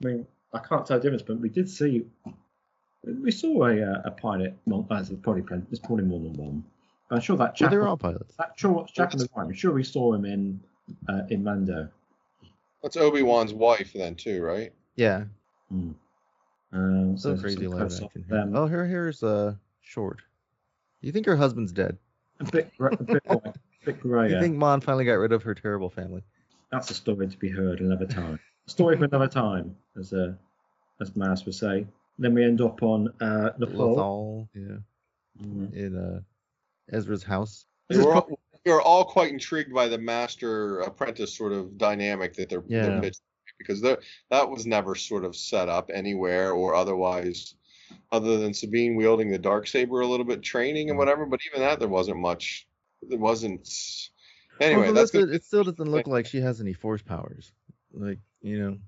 mean, 0.00 0.26
I 0.54 0.58
can't 0.58 0.86
tell 0.86 0.96
the 0.98 1.02
difference, 1.02 1.22
but 1.22 1.38
we 1.38 1.50
did 1.50 1.68
see, 1.68 2.06
we 3.04 3.30
saw 3.30 3.66
a, 3.66 3.82
uh, 3.82 4.02
a 4.06 4.10
pilot. 4.10 4.56
Well, 4.64 4.86
that's 4.88 5.10
probably 5.22 5.42
there's 5.42 5.78
probably 5.80 6.04
more 6.04 6.20
than 6.20 6.32
one. 6.32 6.64
But 7.10 7.16
I'm 7.16 7.22
sure 7.22 7.36
that 7.36 7.42
Well, 7.42 7.52
chap. 7.54 7.70
they're 7.70 7.86
all 7.88 7.96
pilots. 7.96 8.36
that 8.36 8.52
sure, 8.56 8.86
chap 8.94 9.12
on 9.12 9.18
the 9.18 9.28
right. 9.34 9.44
I'm 9.46 9.52
sure 9.52 9.72
we 9.72 9.82
saw 9.84 10.14
him 10.14 10.24
in 10.24 10.60
uh, 11.08 11.22
in 11.28 11.42
Mando. 11.44 11.88
That's 12.82 12.96
Obi 12.96 13.22
Wan's 13.22 13.52
wife 13.52 13.92
then 13.92 14.14
too, 14.14 14.42
right? 14.42 14.72
Yeah. 14.96 15.24
Um, 16.72 17.16
so 17.18 17.36
crazy 17.36 17.64
some 17.64 17.72
live 17.72 17.82
action. 17.92 18.08
here. 18.14 18.24
them. 18.28 18.54
Oh, 18.56 18.66
her 18.66 18.86
hair 18.86 19.08
is 19.08 19.22
uh 19.22 19.54
short. 19.82 20.22
You 21.00 21.10
think 21.12 21.26
her 21.26 21.36
husband's 21.36 21.72
dead? 21.72 21.98
A 22.40 22.44
bit, 22.44 22.70
gr- 22.78 22.88
a 22.88 23.02
bit, 23.02 23.22
a 23.28 23.52
bit 23.84 24.00
grey. 24.00 24.30
You 24.30 24.40
think 24.40 24.56
Mon 24.56 24.80
finally 24.80 25.04
got 25.04 25.14
rid 25.14 25.32
of 25.32 25.42
her 25.42 25.54
terrible 25.54 25.90
family? 25.90 26.22
That's 26.70 26.90
a 26.90 26.94
story 26.94 27.26
to 27.26 27.36
be 27.38 27.48
heard 27.48 27.80
another 27.80 28.06
time. 28.06 28.38
A 28.68 28.70
story 28.70 28.96
for 28.96 29.04
another 29.06 29.26
time, 29.26 29.74
as 29.98 30.12
uh, 30.12 30.32
as 31.00 31.10
Maz 31.12 31.44
would 31.44 31.54
say. 31.54 31.86
Then 32.18 32.34
we 32.34 32.44
end 32.44 32.60
up 32.60 32.82
on 32.82 33.08
uh, 33.20 33.50
Nepal. 33.58 33.96
Lothal, 33.96 34.48
yeah, 34.54 34.76
Mm. 35.42 35.72
in 35.74 35.96
uh 35.96 36.20
Ezra's 36.92 37.22
house. 37.22 37.66
This 37.88 37.98
is 37.98 38.04
We're 38.06 38.14
all, 38.14 38.40
we're 38.66 38.82
all 38.82 39.04
quite 39.04 39.32
intrigued 39.32 39.72
by 39.72 39.88
the 39.88 39.98
master 39.98 40.80
apprentice 40.80 41.34
sort 41.36 41.52
of 41.52 41.78
dynamic 41.78 42.34
that 42.34 42.48
they're, 42.48 42.62
they're 42.68 43.00
pitching 43.00 43.20
because 43.58 43.80
they're- 43.80 44.00
that 44.30 44.48
was 44.48 44.66
never 44.66 44.94
sort 44.94 45.24
of 45.24 45.34
set 45.36 45.68
up 45.68 45.90
anywhere 45.92 46.52
or 46.52 46.74
otherwise, 46.74 47.54
other 48.12 48.38
than 48.38 48.54
Sabine 48.54 48.96
wielding 48.96 49.30
the 49.30 49.38
dark 49.38 49.66
saber 49.66 50.00
a 50.00 50.06
little 50.06 50.24
bit, 50.26 50.42
training 50.42 50.86
Mm. 50.86 50.90
and 50.90 50.98
whatever. 50.98 51.26
But 51.26 51.40
even 51.50 51.60
that, 51.60 51.78
there 51.78 51.88
wasn't 51.88 52.18
much. 52.18 52.66
There 53.02 53.18
wasn't. 53.18 53.68
Anyway, 54.60 54.88
Although 54.88 54.92
that's 55.00 55.10
this- 55.10 55.24
good. 55.24 55.34
it 55.34 55.44
still 55.44 55.64
doesn't 55.64 55.90
look 55.90 56.06
like 56.06 56.26
she 56.26 56.40
has 56.40 56.60
any 56.60 56.72
force 56.74 57.02
powers. 57.02 57.52
Like 57.92 58.18
you 58.42 58.58
know, 58.58 58.78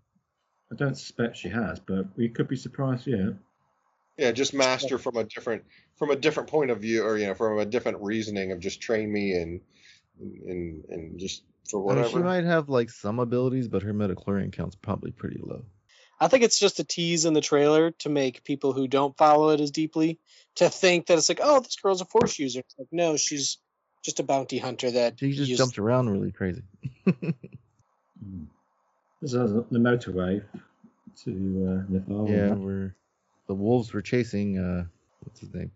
I 0.71 0.75
don't 0.77 0.95
suspect 0.97 1.37
she 1.37 1.49
has, 1.49 1.81
but 1.81 2.07
we 2.17 2.29
could 2.29 2.47
be 2.49 2.57
surprised. 2.57 3.07
Yeah. 3.07 3.31
Yeah, 4.19 4.33
just 4.33 4.53
master 4.55 4.99
from 4.99 5.17
a 5.17 5.25
different 5.25 5.65
from 5.99 6.11
a 6.11 6.17
different 6.17 6.49
point 6.51 6.71
of 6.71 6.81
view, 6.81 7.03
or 7.03 7.17
you 7.17 7.27
know, 7.27 7.35
from 7.35 7.59
a 7.59 7.65
different 7.65 8.03
reasoning 8.03 8.53
of 8.53 8.61
just 8.61 8.81
train 8.81 9.11
me 9.11 9.33
and 9.33 9.61
and 10.21 10.85
and 10.89 11.19
just 11.19 11.43
for 11.71 11.79
I 11.79 11.95
mean, 11.95 12.03
whatever. 12.03 12.19
she 12.19 12.23
might 12.25 12.45
have 12.45 12.69
like 12.69 12.91
some 12.91 13.19
abilities, 13.19 13.69
but 13.69 13.83
her 13.83 13.93
midi-chlorian 13.93 14.53
count's 14.53 14.77
probably 14.77 15.13
pretty 15.13 15.41
low. 15.43 15.65
I 16.21 16.29
think 16.29 16.45
it's 16.45 16.59
just 16.61 16.79
a 16.79 16.85
tease 16.85 17.25
in 17.25 17.33
the 17.33 17.41
trailer 17.41 17.91
to 18.01 18.09
make 18.09 18.45
people 18.45 18.73
who 18.73 18.87
don't 18.87 19.17
follow 19.17 19.49
it 19.51 19.61
as 19.61 19.71
deeply 19.73 20.21
to 20.57 20.69
think 20.69 21.07
that 21.07 21.19
it's 21.19 21.29
like, 21.29 21.41
oh, 21.43 21.59
this 21.61 21.75
girl's 21.77 22.01
a 22.01 22.05
force 22.05 22.39
user. 22.39 22.61
It's 22.61 22.75
like, 22.79 22.89
no, 22.93 23.17
she's 23.17 23.59
just 24.05 24.21
a 24.21 24.23
bounty 24.23 24.59
hunter 24.59 24.91
that 24.93 25.19
She 25.19 25.33
just 25.33 25.49
used- 25.49 25.59
jumps 25.59 25.79
around 25.79 26.11
really 26.11 26.31
crazy. 26.33 26.63
This 29.21 29.35
is 29.35 29.53
the 29.53 29.79
motorway 29.79 30.43
to 31.25 31.31
uh, 31.31 31.93
Nepal. 31.93 32.29
yeah, 32.29 32.55
where 32.55 32.97
the 33.53 33.57
wolves 33.63 33.93
were 33.93 34.01
chasing 34.01 34.57
uh 34.59 34.85
what's 35.21 35.41
his 35.41 35.53
name? 35.53 35.71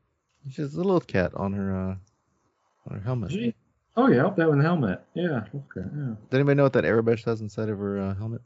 She 0.51 0.63
has 0.63 0.75
a 0.75 0.79
little 0.79 0.99
cat 1.01 1.33
on 1.35 1.53
her 1.53 1.77
uh 1.77 1.95
on 2.89 2.99
her 2.99 3.01
helmet. 3.05 3.33
She? 3.33 3.55
Oh 3.99 4.09
yeah, 4.09 4.25
up 4.27 4.37
there 4.37 4.49
with 4.49 4.59
the 4.59 4.65
helmet. 4.65 5.03
Yeah, 5.15 5.45
look 5.53 5.73
at 5.77 5.85
yeah. 5.95 6.15
Does 6.31 6.35
anybody 6.39 6.55
know 6.57 6.63
what 6.63 6.73
that 6.73 6.85
Arabesh 6.85 7.25
has 7.25 7.43
inside 7.43 7.69
of 7.69 7.79
her 7.79 7.99
uh, 8.01 8.15
helmet? 8.15 8.41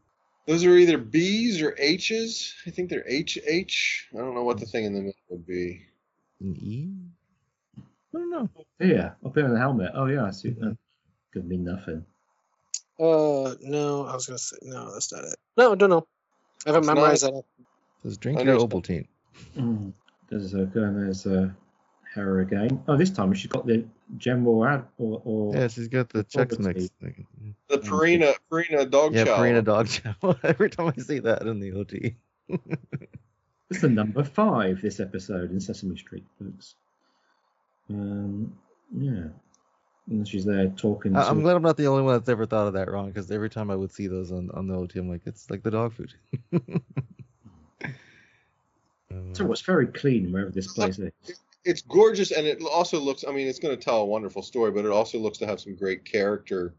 Those 0.49 0.65
are 0.65 0.77
either 0.77 0.99
B's 0.99 1.63
or 1.63 1.77
H's. 1.79 2.55
I 2.67 2.71
think 2.71 2.91
they're 2.91 3.07
H 3.07 3.39
H. 3.47 4.09
I 4.15 4.19
don't 4.19 4.35
know 4.35 4.43
what 4.43 4.59
the 4.59 4.67
thing 4.67 4.85
in 4.85 4.95
the 4.95 5.01
middle 5.01 5.15
would 5.29 5.47
be. 5.47 5.83
An 6.41 6.57
E? 6.57 6.91
I 7.79 8.19
don't 8.19 8.31
know. 8.31 8.49
Yeah, 8.81 9.13
up 9.25 9.35
there 9.35 9.45
in 9.45 9.53
the 9.53 9.59
helmet. 9.61 9.93
Oh 9.95 10.07
yeah, 10.07 10.25
I 10.25 10.31
see 10.33 10.51
that. 10.51 10.77
Could 11.33 11.47
mean 11.47 11.63
nothing. 11.65 12.05
Uh, 12.99 13.55
no, 13.63 14.07
I 14.07 14.15
was 14.15 14.27
gonna 14.27 14.39
say 14.39 14.57
no. 14.63 14.93
That's 14.93 15.13
not 15.13 15.23
it. 15.25 15.37
No, 15.57 15.71
I 15.73 15.75
don't 15.77 15.91
know. 15.91 16.07
I 16.67 16.71
haven't 16.71 16.81
It's 16.83 16.87
memorized 16.89 17.25
not- 17.25 17.35
that. 17.35 17.45
Says 18.03 18.17
drink 18.17 18.39
I 18.39 18.43
your 18.43 18.55
know. 18.57 18.67
Ovaltine. 18.67 19.07
Mm. 19.57 19.93
There's 20.29 20.55
a 20.55 20.59
and 20.61 20.97
there's 20.97 21.27
a 21.27 21.55
Hera 22.15 22.43
again. 22.43 22.83
Oh, 22.89 22.97
this 22.97 23.11
time 23.11 23.33
she's 23.35 23.51
got 23.51 23.67
the 23.67 23.85
general 24.19 24.65
ad 24.65 24.85
or, 24.99 25.23
or 25.25 25.55
Yeah, 25.57 25.69
she's 25.69 25.89
got 25.89 26.09
the 26.09 26.25
Chex 26.25 26.59
Mix. 26.59 26.91
Quality. 27.01 27.25
The 27.69 27.79
Purina 27.79 28.35
Purina 28.51 28.91
dog 28.91 29.15
Yeah, 29.15 29.25
chow. 29.25 29.39
Purina 29.39 29.65
dog 29.65 29.89
chow. 29.89 30.15
Every 30.43 30.71
time 30.71 30.93
I 30.97 31.01
see 31.01 31.21
that 31.21 31.43
in 31.43 31.61
the 31.61 31.73
OT. 31.73 32.17
It's 33.71 33.81
the 33.83 33.89
number 33.89 34.25
five 34.25 34.83
this 34.83 34.99
episode 34.99 35.53
in 35.53 35.61
Sesame 35.61 35.97
Street, 35.97 36.25
folks. 36.41 36.75
Um, 37.89 38.57
yeah, 38.97 39.29
and 40.09 40.27
she's 40.27 40.45
there 40.45 40.67
talking. 40.69 41.15
I- 41.17 41.29
I'm 41.29 41.37
to- 41.37 41.43
glad 41.43 41.55
I'm 41.57 41.63
not 41.63 41.77
the 41.77 41.87
only 41.87 42.03
one 42.03 42.15
that's 42.15 42.29
ever 42.29 42.47
thought 42.47 42.67
of 42.67 42.73
that 42.73 42.91
wrong 42.91 43.09
because 43.09 43.31
every 43.31 43.51
time 43.51 43.71
I 43.71 43.77
would 43.77 43.93
see 43.93 44.09
those 44.09 44.33
on, 44.33 44.51
on 44.53 44.67
the 44.67 44.75
OT, 44.75 44.99
I'm 44.99 45.09
like, 45.09 45.23
it's 45.27 45.49
like 45.51 45.63
the 45.63 45.71
dog 45.71 45.93
food. 45.95 46.13
So 49.33 49.51
it's 49.51 49.61
very 49.63 49.87
clean 49.87 50.33
wherever 50.33 50.51
this 50.51 50.73
place 50.73 50.99
is. 50.99 51.11
It's 51.65 51.83
gorgeous, 51.83 52.31
and 52.31 52.47
it 52.47 52.63
also 52.63 52.99
looks. 52.99 53.25
I 53.27 53.33
mean, 53.33 53.47
it's 53.47 53.59
going 53.59 53.77
to 53.77 53.83
tell 53.83 53.99
a 54.01 54.05
wonderful 54.05 54.43
story, 54.43 54.71
but 54.71 54.85
it 54.85 54.91
also 54.91 55.19
looks 55.19 55.39
to 55.39 55.47
have 55.47 55.61
some 55.61 55.75
great 55.75 56.05
character 56.05 56.75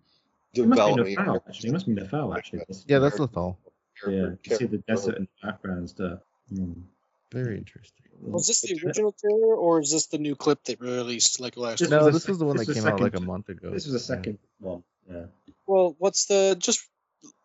It 0.53 0.65
must 0.67 0.95
be 0.95 1.15
development. 1.15 1.45
Actually. 1.47 1.69
It 1.69 1.73
must 1.73 1.85
be 1.87 1.93
Nefel, 1.93 2.35
actually. 2.35 2.61
This- 2.67 2.85
Yeah, 2.87 2.99
that's 2.99 3.17
Lothal. 3.17 3.57
Yeah, 4.07 4.31
you 4.43 4.55
see 4.57 4.65
the 4.65 4.79
desert 4.79 5.17
in 5.17 5.23
the 5.41 5.47
background 5.47 5.89
stuff. 5.89 6.19
Hmm. 6.49 6.73
Very 7.31 7.57
interesting. 7.57 8.05
Was 8.21 8.47
this 8.47 8.61
the 8.61 8.79
original 8.83 9.13
trailer 9.13 9.55
or 9.55 9.79
is 9.79 9.91
this 9.91 10.07
the 10.07 10.17
new 10.17 10.35
clip 10.35 10.63
they 10.63 10.75
released 10.75 11.39
like 11.39 11.55
last 11.57 11.79
This 11.79 11.89
week? 11.89 11.99
No, 11.99 12.05
was 12.05 12.13
this 12.15 12.27
was 12.27 12.39
the 12.39 12.45
one 12.45 12.57
this 12.57 12.67
that 12.67 12.73
came 12.73 12.87
out 12.87 12.99
like 12.99 13.15
a 13.15 13.19
month 13.21 13.49
ago. 13.49 13.69
This 13.71 13.85
was 13.87 13.93
the 13.93 14.13
Yeah. 14.13 14.17
second 14.17 14.39
one. 14.59 14.83
Yeah. 15.09 15.25
Well, 15.67 15.95
what's 15.99 16.25
the 16.25 16.55
just? 16.57 16.81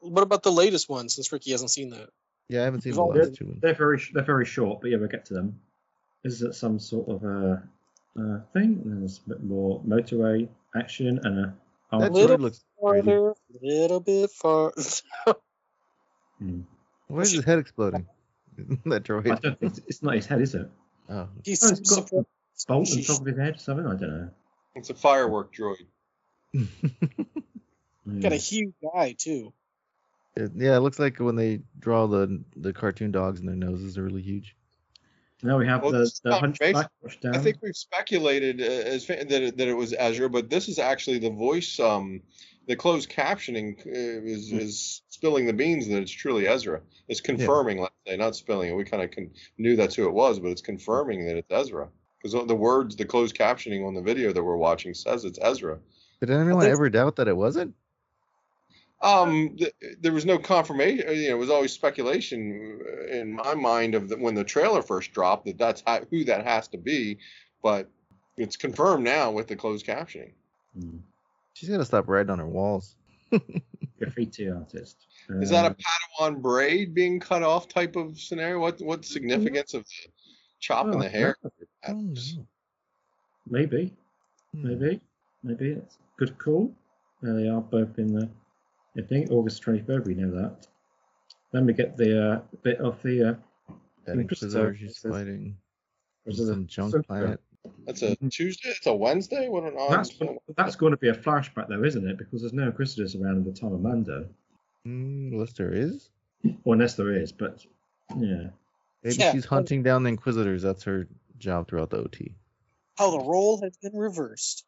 What 0.00 0.22
about 0.22 0.42
the 0.42 0.50
latest 0.52 0.88
one? 0.88 1.08
Since 1.08 1.30
Ricky 1.32 1.52
hasn't 1.52 1.70
seen 1.70 1.90
that. 1.90 2.08
Yeah, 2.48 2.62
I 2.62 2.64
haven't 2.64 2.82
seen 2.82 2.90
We've 2.92 2.96
the 2.96 3.02
all- 3.02 3.14
last 3.14 3.34
two 3.34 3.46
ones. 3.46 3.60
They're 3.60 3.74
very 3.74 4.00
they're 4.12 4.22
very 4.24 4.44
short, 4.46 4.80
but 4.80 4.90
yeah, 4.90 4.98
we'll 4.98 5.08
get 5.08 5.26
to 5.26 5.34
them. 5.34 5.60
Is 6.24 6.42
it 6.42 6.54
some 6.54 6.78
sort 6.78 7.08
of 7.08 7.24
a, 7.24 7.62
uh 8.18 8.40
thing. 8.52 8.82
There's 8.84 9.20
a 9.26 9.28
bit 9.30 9.42
more 9.44 9.80
motorway 9.82 10.48
action 10.74 11.20
and 11.22 11.38
a. 11.46 11.54
oh, 11.92 12.00
That 12.00 12.12
Little 12.12 12.36
droid 12.36 12.40
looks 12.40 12.64
crazy. 12.82 13.34
little 13.62 14.00
bit 14.00 14.30
far. 14.30 14.72
hmm. 16.38 16.60
Why 17.08 17.20
is 17.22 17.32
his 17.32 17.44
head 17.44 17.58
exploding? 17.58 18.06
that 18.86 18.94
I 18.94 18.98
droid. 19.00 19.40
don't 19.40 19.58
think 19.60 19.78
it's 19.86 20.02
not 20.02 20.14
his 20.14 20.26
head, 20.26 20.40
is 20.40 20.54
it? 20.54 20.68
Oh, 21.08 21.28
He's 21.44 21.62
Oh, 21.62 21.68
it's 21.68 21.94
got 21.94 22.08
a 22.10 22.12
bolt 22.12 22.26
on 22.70 22.84
top 23.02 23.20
of 23.20 23.26
his 23.26 23.36
head 23.38 23.54
or 23.56 23.58
something. 23.58 23.86
I 23.86 23.90
don't 23.96 24.00
know. 24.10 24.30
It's 24.74 24.90
a 24.90 24.94
firework 24.94 25.54
droid. 25.54 25.86
got 28.20 28.32
a 28.32 28.36
huge 28.36 28.74
eye 28.94 29.14
too. 29.18 29.52
It- 30.36 30.52
yeah, 30.54 30.76
it 30.76 30.80
looks 30.80 30.98
like 30.98 31.18
when 31.18 31.36
they 31.36 31.60
draw 31.78 32.06
the 32.06 32.42
the 32.56 32.72
cartoon 32.72 33.10
dogs 33.10 33.40
and 33.40 33.48
their 33.48 33.56
noses 33.56 33.96
are 33.98 34.02
really 34.04 34.22
huge. 34.22 34.54
Now 35.42 35.58
we 35.58 35.66
have 35.66 35.82
Well, 35.82 35.92
the, 35.92 36.10
the 36.24 36.34
hunchback. 36.34 36.90
I 37.24 37.38
think 37.38 37.58
we've 37.62 37.76
speculated 37.76 38.60
uh, 38.60 38.64
as 38.64 39.06
that 39.06 39.30
it, 39.30 39.56
that 39.58 39.68
it 39.68 39.74
was 39.76 39.94
Ezra, 39.96 40.28
but 40.30 40.48
this 40.50 40.68
is 40.68 40.78
actually 40.78 41.18
the 41.18 41.30
voice. 41.30 41.78
Um, 41.78 42.22
the 42.66 42.74
closed 42.76 43.10
captioning 43.10 43.78
uh, 43.86 43.90
is 44.24 44.50
Hmm. 44.50 44.58
is 44.58 45.02
spilling 45.08 45.46
the 45.46 45.52
beans 45.52 45.88
that 45.88 46.00
it's 46.02 46.10
truly 46.10 46.46
Ezra. 46.48 46.80
It's 47.08 47.20
confirming, 47.20 47.80
let's 47.80 47.94
say, 48.06 48.16
not 48.16 48.34
spilling 48.34 48.70
it. 48.70 48.74
We 48.76 48.84
kind 48.84 49.02
of 49.02 49.10
con- 49.10 49.30
knew 49.58 49.76
that's 49.76 49.94
who 49.94 50.06
it 50.06 50.12
was, 50.12 50.38
but 50.38 50.48
it's 50.48 50.62
confirming 50.62 51.24
that 51.26 51.36
it's 51.36 51.50
Ezra 51.50 51.88
because 52.22 52.32
the 52.46 52.54
words, 52.54 52.96
the 52.96 53.04
closed 53.04 53.36
captioning 53.36 53.86
on 53.86 53.94
the 53.94 54.02
video 54.02 54.32
that 54.32 54.42
we're 54.42 54.56
watching 54.56 54.94
says 54.94 55.24
it's 55.24 55.38
Ezra. 55.40 55.78
Did 56.20 56.30
anyone 56.30 56.62
think- 56.62 56.72
ever 56.72 56.90
doubt 56.90 57.16
that 57.16 57.28
it 57.28 57.36
wasn't? 57.36 57.74
Um, 59.02 59.56
th- 59.56 59.74
there 60.00 60.12
was 60.12 60.24
no 60.24 60.38
confirmation. 60.38 61.06
You 61.08 61.28
know, 61.28 61.36
it 61.36 61.38
was 61.38 61.50
always 61.50 61.72
speculation 61.72 62.80
uh, 62.82 63.06
in 63.08 63.32
my 63.34 63.54
mind 63.54 63.94
of 63.94 64.08
the, 64.08 64.16
when 64.16 64.34
the 64.34 64.44
trailer 64.44 64.82
first 64.82 65.12
dropped 65.12 65.46
that 65.46 65.58
that's 65.58 65.82
how, 65.86 66.00
who 66.10 66.24
that 66.24 66.46
has 66.46 66.68
to 66.68 66.78
be, 66.78 67.18
but 67.62 67.90
it's 68.36 68.56
confirmed 68.56 69.04
now 69.04 69.30
with 69.30 69.48
the 69.48 69.56
closed 69.56 69.86
captioning. 69.86 70.32
Hmm. 70.78 70.98
She's 71.54 71.68
got 71.68 71.78
to 71.78 71.84
stop 71.84 72.08
writing 72.08 72.30
on 72.30 72.38
her 72.38 72.48
walls. 72.48 72.96
graffiti 73.98 74.50
artist. 74.50 75.06
Is 75.28 75.50
that 75.50 75.64
a 75.64 75.68
Um, 75.68 75.76
Padawan 76.36 76.42
braid 76.42 76.94
being 76.94 77.18
cut 77.18 77.42
off 77.42 77.68
type 77.68 77.96
of 77.96 78.18
scenario? 78.18 78.60
What 78.60 78.80
what 78.80 79.04
significance 79.04 79.74
of 79.74 79.84
the 79.84 80.10
chopping 80.60 80.96
oh, 80.96 81.02
the 81.02 81.08
hair? 81.08 81.36
Maybe, 83.48 83.92
Hmm. 84.52 84.68
maybe, 84.68 85.00
maybe 85.42 85.70
it's 85.70 85.98
good 86.16 86.36
call. 86.38 86.74
There 87.22 87.34
they 87.34 87.48
are, 87.48 87.60
both 87.60 87.98
in 87.98 88.12
the. 88.12 88.28
I 88.98 89.02
think 89.02 89.30
August 89.30 89.62
twenty 89.62 89.80
third. 89.80 90.06
We 90.06 90.14
know 90.14 90.30
that. 90.40 90.66
Then 91.52 91.66
we 91.66 91.72
get 91.72 91.96
the 91.96 92.32
uh, 92.32 92.40
bit 92.62 92.78
of 92.78 93.00
the. 93.02 93.30
Uh, 93.30 93.34
That 94.04 94.18
Inquisitor 94.18 94.70
Inquisitor 94.70 95.10
fighting 95.10 95.56
was 96.24 96.40
it 96.40 96.44
a 96.44 96.46
some 96.46 96.66
junk 96.66 96.94
Ahsoka? 96.94 97.06
planet. 97.06 97.40
That's 97.84 98.02
a 98.02 98.14
Tuesday. 98.30 98.68
It's 98.70 98.86
a 98.86 98.94
Wednesday. 98.94 99.48
What 99.48 99.64
an 99.64 99.74
odd. 99.78 99.90
That's 99.90 100.18
that's 100.56 100.76
going 100.76 100.92
to 100.92 100.96
be 100.96 101.08
a 101.08 101.14
flashback, 101.14 101.68
though, 101.68 101.82
isn't 101.84 102.08
it? 102.08 102.16
Because 102.16 102.40
there's 102.42 102.52
no 102.52 102.66
Inquisitors 102.66 103.14
around 103.16 103.38
at 103.46 103.54
the 103.54 103.60
time 103.60 103.72
of 103.72 103.80
Mando, 103.80 104.28
Mm, 104.86 105.32
unless 105.32 105.52
there 105.54 105.72
is. 105.72 106.08
or 106.64 106.74
unless 106.74 106.94
there 106.94 107.10
is. 107.12 107.32
But 107.32 107.64
yeah, 108.16 108.50
Maybe 109.02 109.16
Yeah. 109.16 109.32
she's 109.32 109.44
hunting 109.44 109.82
down 109.82 110.04
the 110.04 110.10
Inquisitors. 110.10 110.62
That's 110.62 110.84
her 110.84 111.08
job 111.38 111.68
throughout 111.68 111.90
the 111.90 111.98
OT. 111.98 112.34
How 112.96 113.10
the 113.10 113.18
role 113.24 113.60
has 113.62 113.76
been 113.78 113.96
reversed. 113.98 114.64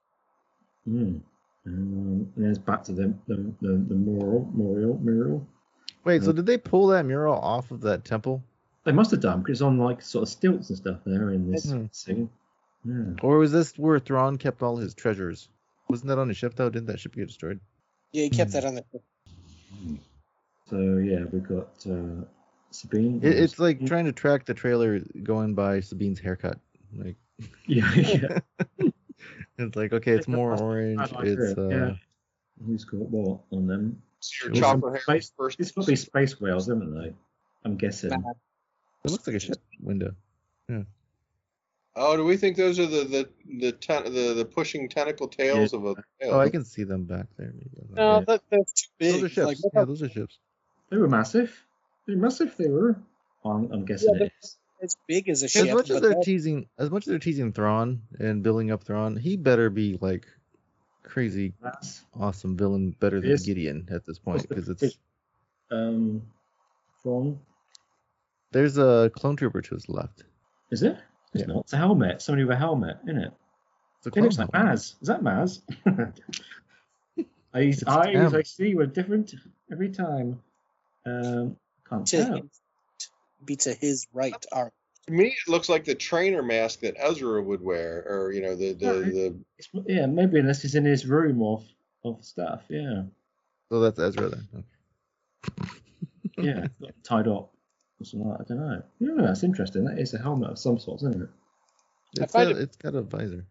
mm. 0.86 1.20
Um, 1.68 2.32
and 2.36 2.44
then 2.44 2.50
it's 2.50 2.58
back 2.58 2.82
to 2.84 2.92
the 2.92 3.14
the 3.26 3.36
the, 3.60 3.68
the 3.88 3.94
mural, 3.94 4.50
mural, 4.54 4.98
mural. 5.02 5.46
Wait, 6.04 6.22
so 6.22 6.32
did 6.32 6.46
they 6.46 6.56
pull 6.56 6.86
that 6.88 7.04
mural 7.04 7.34
off 7.38 7.70
of 7.70 7.80
that 7.82 8.04
temple? 8.04 8.42
They 8.84 8.92
must 8.92 9.10
have 9.10 9.20
done 9.20 9.40
because 9.40 9.58
it's 9.58 9.62
on 9.62 9.78
like 9.78 10.00
sort 10.00 10.22
of 10.22 10.28
stilts 10.28 10.70
and 10.70 10.78
stuff 10.78 11.00
there 11.04 11.30
in 11.32 11.50
this 11.50 11.70
Hmm. 11.70 11.86
scene. 11.92 12.30
Yeah. 12.84 13.14
Or 13.22 13.38
was 13.38 13.52
this 13.52 13.76
where 13.76 13.98
Thrawn 13.98 14.38
kept 14.38 14.62
all 14.62 14.76
his 14.76 14.94
treasures? 14.94 15.48
Wasn't 15.88 16.08
that 16.08 16.18
on 16.18 16.28
his 16.28 16.36
ship 16.36 16.54
though? 16.54 16.70
Didn't 16.70 16.86
that 16.86 17.00
ship 17.00 17.14
get 17.14 17.26
destroyed? 17.26 17.60
Yeah, 18.12 18.24
he 18.24 18.30
kept 18.30 18.52
that 18.52 18.64
on 18.64 18.76
the. 18.76 18.84
ship. 18.90 19.02
So 20.70 20.76
yeah, 20.98 21.24
we've 21.30 21.46
got 21.46 21.68
uh, 21.90 22.24
Sabine. 22.70 23.20
It, 23.22 23.38
it's 23.38 23.58
like 23.58 23.84
trying 23.84 24.04
to 24.06 24.12
track 24.12 24.44
the 24.46 24.54
trailer 24.54 25.00
going 25.22 25.54
by 25.54 25.80
Sabine's 25.80 26.20
haircut. 26.20 26.58
Like 26.96 27.16
yeah, 27.66 27.92
yeah. 27.94 28.38
it's 29.58 29.76
like 29.76 29.92
okay, 29.92 30.12
it's 30.12 30.28
more 30.28 30.60
orange. 30.60 30.98
I 30.98 31.06
like 31.06 31.26
It's 31.26 31.52
it, 31.52 31.58
uh 31.58 31.68
yeah. 31.68 31.92
Who's 32.66 32.84
got 32.84 33.00
what 33.00 33.40
on 33.52 33.66
them? 33.66 34.02
Your 34.42 34.50
There's 34.50 34.60
chopper 34.60 34.90
hair 34.90 35.00
Space, 35.00 35.32
first. 35.36 35.60
it's 35.60 35.70
got 35.70 35.84
to 35.84 35.92
be 35.92 35.96
space 35.96 36.40
whales, 36.40 36.66
haven't 36.66 36.92
they? 36.92 37.14
I'm 37.64 37.76
guessing. 37.76 38.12
it 38.12 39.10
looks 39.10 39.26
like 39.26 39.36
a 39.36 39.40
ship 39.40 39.58
window. 39.80 40.14
Yeah. 40.68 40.82
Oh, 41.94 42.16
do 42.16 42.24
we 42.24 42.36
think 42.36 42.56
those 42.56 42.78
are 42.78 42.86
the 42.86 43.04
the 43.04 43.28
the 43.58 43.72
ten, 43.72 44.04
the, 44.04 44.34
the 44.34 44.44
pushing 44.44 44.88
tentacle 44.88 45.28
tails 45.28 45.72
of 45.72 45.84
a 45.84 45.94
tail? 46.20 46.34
Oh, 46.34 46.40
I 46.40 46.48
can 46.48 46.64
see 46.64 46.84
them 46.84 47.04
back 47.04 47.26
there. 47.36 47.52
Maybe. 47.52 47.70
No, 47.94 48.24
that, 48.24 48.42
that's 48.50 48.72
too 48.72 48.88
big. 48.98 49.12
Those 49.14 49.22
are 49.24 49.28
ships. 49.28 49.46
Like, 49.46 49.58
yeah, 49.74 49.84
those 49.84 50.02
are 50.02 50.08
ships. 50.08 50.38
They 50.90 50.96
were 50.96 51.08
massive. 51.08 51.64
They 52.06 52.14
were 52.14 52.22
massive. 52.22 52.56
They 52.56 52.68
were. 52.68 52.96
I'm, 53.44 53.70
I'm 53.72 53.84
guessing 53.84 54.14
Yeah, 54.14 54.26
it 54.26 54.32
is. 54.42 54.56
As 54.82 54.96
big 55.06 55.28
as 55.28 55.42
a 55.42 55.48
ship. 55.48 55.66
As 55.66 55.74
much 55.74 55.90
as 55.90 56.00
they're 56.00 56.14
that- 56.14 56.22
teasing, 56.24 56.68
as 56.78 56.90
much 56.90 57.02
as 57.06 57.10
they're 57.10 57.18
teasing 57.18 57.52
Thrawn 57.52 58.02
and 58.18 58.42
building 58.42 58.70
up 58.70 58.84
Thrawn, 58.84 59.16
he 59.16 59.36
better 59.36 59.70
be 59.70 59.98
like 60.00 60.26
crazy, 61.02 61.54
That's 61.62 62.04
awesome 62.14 62.56
villain, 62.56 62.90
better 63.00 63.20
than 63.20 63.30
Yes. 63.30 63.44
Gideon 63.44 63.88
at 63.90 64.04
this 64.04 64.18
point 64.18 64.48
because 64.48 64.68
it's 64.68 64.80
fig- 64.80 64.98
um 65.70 66.22
from. 67.02 67.40
there's 68.52 68.76
a 68.78 69.10
clone 69.14 69.36
trooper 69.36 69.62
to 69.62 69.74
his 69.74 69.88
left. 69.88 70.24
Is 70.70 70.82
it? 70.82 70.98
It's 71.34 71.42
Yeah. 71.42 71.54
not. 71.54 71.60
It's 71.60 71.72
a 71.72 71.76
helmet. 71.78 72.20
Somebody 72.22 72.44
with 72.44 72.54
a 72.56 72.58
helmet, 72.58 72.98
isn't 73.04 73.18
it? 73.18 73.32
It's 73.98 74.06
a 74.06 74.08
It 74.08 74.12
clone 74.12 74.24
looks 74.24 74.38
like 74.38 74.52
helmet. 74.52 74.72
Maz. 74.74 74.94
Is 75.02 75.08
that 75.08 75.22
Maz? 75.22 75.62
Eyes, 77.54 77.82
eyes 77.84 78.34
I 78.34 78.42
see 78.42 78.74
were 78.74 78.86
different 78.86 79.34
every 79.72 79.90
time. 79.90 80.40
Um, 81.06 81.56
can't 81.88 82.06
tell. 82.06 82.42
His, 83.38 83.46
be 83.46 83.56
to 83.56 83.74
his 83.74 84.06
right 84.12 84.34
arm. 84.52 84.70
To 85.06 85.12
me, 85.12 85.26
it 85.28 85.50
looks 85.50 85.68
like 85.68 85.84
the 85.84 85.94
trainer 85.94 86.42
mask 86.42 86.80
that 86.80 86.94
Ezra 86.98 87.42
would 87.42 87.62
wear, 87.62 88.04
or 88.06 88.32
you 88.32 88.42
know, 88.42 88.54
the 88.54 88.72
the, 88.74 88.86
the 88.86 89.40
It's, 89.58 89.68
yeah, 89.86 90.06
maybe 90.06 90.38
unless 90.38 90.62
he's 90.62 90.74
in 90.74 90.84
his 90.84 91.06
room 91.06 91.42
of 91.42 91.64
of 92.04 92.24
stuff. 92.24 92.62
Yeah, 92.68 93.04
So 93.70 93.80
that's 93.80 93.98
Ezra 93.98 94.28
then. 94.28 94.48
Okay. 94.54 95.68
yeah, 96.38 96.66
tied 97.02 97.26
up. 97.28 97.52
Or 98.00 98.04
something 98.04 98.28
like. 98.28 98.40
I 98.42 98.44
don't 98.44 98.58
know. 98.60 98.82
Yeah, 99.00 99.26
that's 99.26 99.42
interesting. 99.42 99.84
That 99.84 99.98
is 99.98 100.14
a 100.14 100.18
helmet 100.18 100.50
of 100.50 100.58
some 100.58 100.78
sort, 100.78 100.98
isn't 101.02 101.22
it? 101.22 101.28
It's, 102.12 102.22
uh, 102.22 102.26
find 102.38 102.50
it- 102.50 102.58
it's 102.58 102.76
got 102.76 102.94
a 102.94 103.02
visor. 103.02 103.44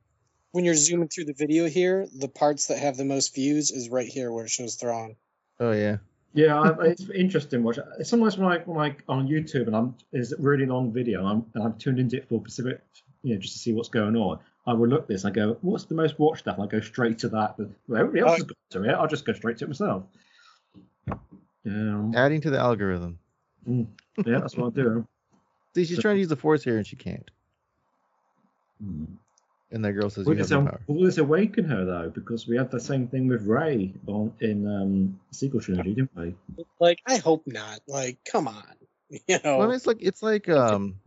When 0.51 0.63
you're 0.63 0.75
zooming 0.75 1.09
through 1.09 1.25
the 1.25 1.33
video 1.33 1.67
here, 1.67 2.07
the 2.17 2.29
parts 2.29 2.67
that 2.67 2.79
have 2.79 2.95
the 2.95 3.03
most 3.03 3.35
views 3.35 3.71
is 3.71 3.89
right 3.89 4.07
here 4.07 4.31
where 4.31 4.45
it 4.45 4.49
shows 4.49 4.75
Thrawn. 4.75 5.17
Oh 5.59 5.71
yeah. 5.71 5.97
Yeah, 6.37 6.61
I, 6.61 6.85
it's 6.85 7.09
interesting. 7.09 7.63
Watch 7.63 7.79
sometimes 8.03 8.37
when 8.37 8.47
I 8.51 8.59
when 8.59 8.77
I 8.77 8.95
on 9.09 9.27
YouTube 9.27 9.65
and 9.65 9.75
I'm 9.75 9.95
is 10.13 10.33
a 10.33 10.37
really 10.37 10.67
long 10.67 10.93
video 10.93 11.19
and 11.19 11.27
I'm 11.27 11.45
and 11.55 11.63
I'm 11.63 11.73
tuned 11.79 11.97
into 11.97 12.17
it 12.17 12.29
for 12.29 12.39
specific, 12.41 12.79
you 13.23 13.33
know, 13.33 13.41
just 13.41 13.53
to 13.53 13.59
see 13.59 13.73
what's 13.73 13.89
going 13.89 14.15
on. 14.15 14.37
I 14.67 14.73
will 14.73 14.87
look 14.87 15.07
this. 15.07 15.25
I 15.25 15.31
go, 15.31 15.57
what's 15.61 15.85
the 15.85 15.95
most 15.95 16.19
watched 16.19 16.41
stuff? 16.41 16.57
And 16.57 16.65
I 16.65 16.67
go 16.67 16.79
straight 16.79 17.17
to 17.19 17.29
that. 17.29 17.55
But 17.57 17.69
everybody 17.89 18.19
else 18.19 18.37
has 18.37 18.43
got 18.43 18.57
to 18.71 18.83
it. 18.83 18.91
I'll 18.91 19.07
just 19.07 19.25
go 19.25 19.33
straight 19.33 19.57
to 19.57 19.65
it 19.65 19.69
myself. 19.69 20.03
Um, 21.65 22.13
Adding 22.15 22.41
to 22.41 22.51
the 22.51 22.59
algorithm. 22.59 23.17
Mm. 23.67 23.87
Yeah, 24.23 24.39
that's 24.39 24.55
what 24.55 24.67
I'm 24.67 24.71
doing. 24.73 25.07
See, 25.75 25.85
she's 25.85 25.99
trying 25.99 26.15
to 26.15 26.19
use 26.19 26.27
the 26.27 26.35
force 26.35 26.63
here 26.63 26.77
and 26.77 26.85
she 26.85 26.97
can't. 26.97 27.31
And 29.71 29.83
that 29.83 29.93
girl 29.93 30.09
says, 30.09 30.25
Will 30.25 30.33
"You 30.33 30.39
have 30.39 30.47
this, 30.47 30.51
no 30.51 30.63
power." 30.63 30.81
will 30.87 31.03
this 31.03 31.17
awaken 31.17 31.65
her 31.65 31.83
though? 31.83 32.09
Because 32.09 32.47
we 32.47 32.55
had 32.55 32.71
the 32.71 32.79
same 32.79 33.07
thing 33.07 33.27
with 33.27 33.45
Rey 33.45 33.93
on 34.07 34.33
in 34.39 34.65
um, 34.65 35.19
sequel 35.31 35.59
trilogy, 35.59 35.93
didn't 35.93 36.11
we? 36.15 36.35
Like, 36.79 36.99
I 37.05 37.17
hope 37.17 37.43
not. 37.45 37.81
Like, 37.87 38.19
come 38.25 38.47
on. 38.47 38.63
You 39.09 39.39
know, 39.41 39.57
Well, 39.57 39.61
I 39.61 39.65
mean, 39.67 39.75
it's 39.75 39.87
like 39.87 40.01
it's 40.01 40.21
like 40.21 40.49
um, 40.49 40.99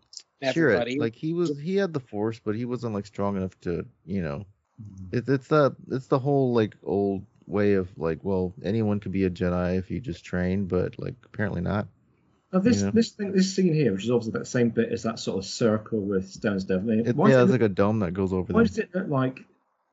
Everybody. 0.42 0.94
Chirrut. 0.94 1.00
Like 1.00 1.14
he 1.14 1.32
was, 1.32 1.58
he 1.58 1.76
had 1.76 1.92
the 1.92 2.00
force, 2.00 2.40
but 2.42 2.54
he 2.54 2.64
wasn't 2.64 2.94
like 2.94 3.06
strong 3.06 3.36
enough 3.36 3.58
to, 3.60 3.84
you 4.04 4.22
know. 4.22 4.46
Mm-hmm. 4.82 5.16
It's 5.18 5.28
it's 5.28 5.48
the 5.48 5.76
it's 5.90 6.06
the 6.06 6.18
whole 6.18 6.54
like 6.54 6.76
old 6.82 7.26
way 7.46 7.74
of 7.74 7.88
like, 7.98 8.20
well, 8.22 8.54
anyone 8.62 9.00
could 9.00 9.12
be 9.12 9.24
a 9.24 9.30
Jedi 9.30 9.78
if 9.78 9.90
you 9.90 10.00
just 10.00 10.24
train, 10.24 10.66
but 10.66 10.98
like 10.98 11.14
apparently 11.26 11.60
not. 11.60 11.88
Now 12.52 12.58
this 12.58 12.78
you 12.80 12.86
know? 12.86 12.90
this 12.92 13.10
thing 13.10 13.32
this 13.32 13.54
scene 13.54 13.72
here, 13.72 13.92
which 13.92 14.04
is 14.04 14.10
obviously 14.10 14.38
that 14.40 14.46
same 14.46 14.70
bit 14.70 14.90
as 14.92 15.04
that 15.04 15.18
sort 15.18 15.38
of 15.38 15.44
circle 15.44 16.00
with 16.00 16.30
Stone's 16.30 16.64
Devil. 16.64 16.90
It, 16.90 17.06
yeah, 17.06 17.12
does 17.28 17.42
it's 17.44 17.52
like 17.52 17.60
a 17.62 17.68
dome 17.68 18.00
that 18.00 18.12
goes 18.12 18.32
over 18.32 18.52
there. 18.52 18.54
why 18.54 18.62
them. 18.62 18.66
does 18.68 18.78
it 18.78 18.94
look 18.94 19.08
like 19.08 19.40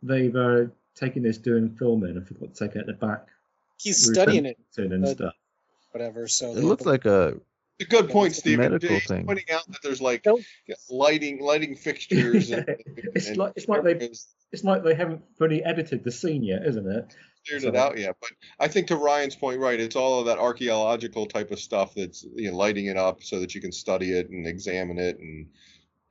they've 0.02 0.36
uh, 0.36 0.66
taken 0.96 1.22
this 1.24 1.38
doing 1.38 1.70
filming 1.70 2.18
and 2.18 2.28
forgot 2.28 2.56
to 2.56 2.68
take 2.68 2.76
it 2.76 2.80
at 2.80 2.86
the 2.88 2.94
back? 2.94 3.28
he's 3.80 4.04
studying 4.12 4.46
it, 4.46 4.58
and 4.78 5.02
but- 5.04 5.10
stuff. 5.16 5.34
whatever. 5.92 6.28
So 6.28 6.52
It 6.52 6.64
looks 6.64 6.84
like 6.86 7.06
a 7.06 7.36
A 7.80 7.86
good 7.86 8.10
point, 8.10 8.34
Stephen. 8.34 8.60
medical 8.72 8.90
He's 8.90 9.06
thing. 9.08 9.26
pointing 9.28 9.52
out 9.52 9.68
that 9.68 9.84
there's 9.84 10.02
like 10.02 10.26
lighting 10.90 11.40
lighting 11.42 11.76
fixtures. 11.76 12.50
and, 12.52 12.66
It's 13.14 13.28
and 13.28 13.38
like 13.38 13.54
it's 13.56 13.68
like 13.68 13.84
they 13.84 13.94
it's 14.52 14.64
like 14.64 14.84
they 14.84 14.96
haven't 14.96 15.22
fully 15.38 15.64
edited 15.64 16.04
the 16.04 16.12
scene 16.12 16.42
yet, 16.44 16.66
isn't 16.66 16.90
it? 16.90 17.16
Cleared 17.48 17.62
So- 17.64 17.70
it 17.70 17.76
out 17.76 17.98
yet. 17.98 18.16
But 18.20 18.32
I 18.60 18.68
think 18.68 18.88
to 18.88 18.96
Ryan's 18.96 19.36
point, 19.36 19.60
right, 19.60 19.80
it's 19.80 19.96
all 19.96 20.20
of 20.20 20.26
that 20.28 20.38
archaeological 20.38 21.26
type 21.26 21.52
of 21.52 21.60
stuff 21.60 21.94
that's 21.96 22.26
you 22.36 22.52
know 22.52 22.58
lighting 22.58 22.88
it 22.88 22.98
up 22.98 23.24
so 23.24 23.40
that 23.40 23.56
you 23.56 23.62
can 23.62 23.72
study 23.72 24.12
it 24.12 24.30
and 24.30 24.48
examine 24.48 24.98
it 24.98 25.20
and 25.20 25.48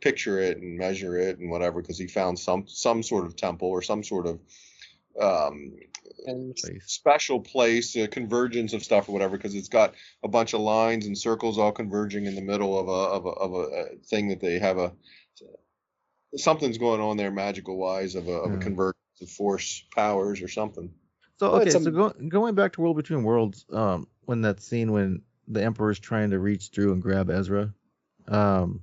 picture 0.01 0.39
it 0.39 0.59
and 0.59 0.79
measure 0.79 1.19
it 1.19 1.39
and 1.39 1.51
whatever 1.51 1.81
because 1.81 1.99
he 1.99 2.07
found 2.07 2.39
some 2.39 2.67
some 2.67 3.03
sort 3.03 3.25
of 3.25 3.37
temple 3.37 3.69
or 3.69 3.83
some 3.83 4.05
sort 4.05 4.27
of 4.27 4.41
um 5.21 5.73
and 6.27 6.59
special 6.85 7.41
place 7.41 7.97
a 7.97 8.07
convergence 8.07 8.75
of 8.75 8.85
stuff 8.85 9.09
or 9.09 9.13
whatever 9.13 9.37
because 9.37 9.55
it's 9.55 9.69
got 9.69 9.95
a 10.23 10.29
bunch 10.29 10.53
of 10.53 10.61
lines 10.61 11.07
and 11.07 11.17
circles 11.17 11.59
all 11.59 11.73
converging 11.73 12.27
in 12.27 12.35
the 12.35 12.43
middle 12.43 12.79
of 12.79 12.89
a 12.89 12.91
of 12.91 13.25
a, 13.25 13.29
of 13.29 13.53
a, 13.55 13.57
uh 13.57 13.85
thing 14.05 14.29
that 14.29 14.41
they 14.41 14.59
have 14.59 14.77
a 14.77 14.93
something's 16.37 16.77
going 16.77 17.01
on 17.01 17.17
there 17.17 17.31
magical 17.31 17.79
wise 17.79 18.15
of 18.15 18.29
a, 18.29 18.33
of 18.33 18.53
a 18.53 18.59
convergence 18.59 18.97
of 19.23 19.31
force 19.31 19.83
powers 19.95 20.43
or 20.43 20.49
something 20.49 20.91
So 21.39 21.53
Well, 21.53 21.61
okay, 21.61 21.71
it's 21.71 21.83
so 21.85 21.89
a- 21.89 21.93
go, 21.93 22.11
going 22.29 22.55
back 22.55 22.73
to 22.75 22.81
World 22.81 22.97
Between 22.97 23.23
Worlds, 23.23 23.67
um, 23.71 24.07
when 24.25 24.43
that 24.43 24.61
scene 24.61 24.93
when 24.93 25.23
the 25.49 25.63
Emperor 25.63 25.91
is 25.91 25.99
trying 25.99 26.31
to 26.31 26.39
reach 26.39 26.69
through 26.69 26.93
and 26.93 27.03
grab 27.03 27.31
Ezra, 27.31 27.73
um, 28.29 28.83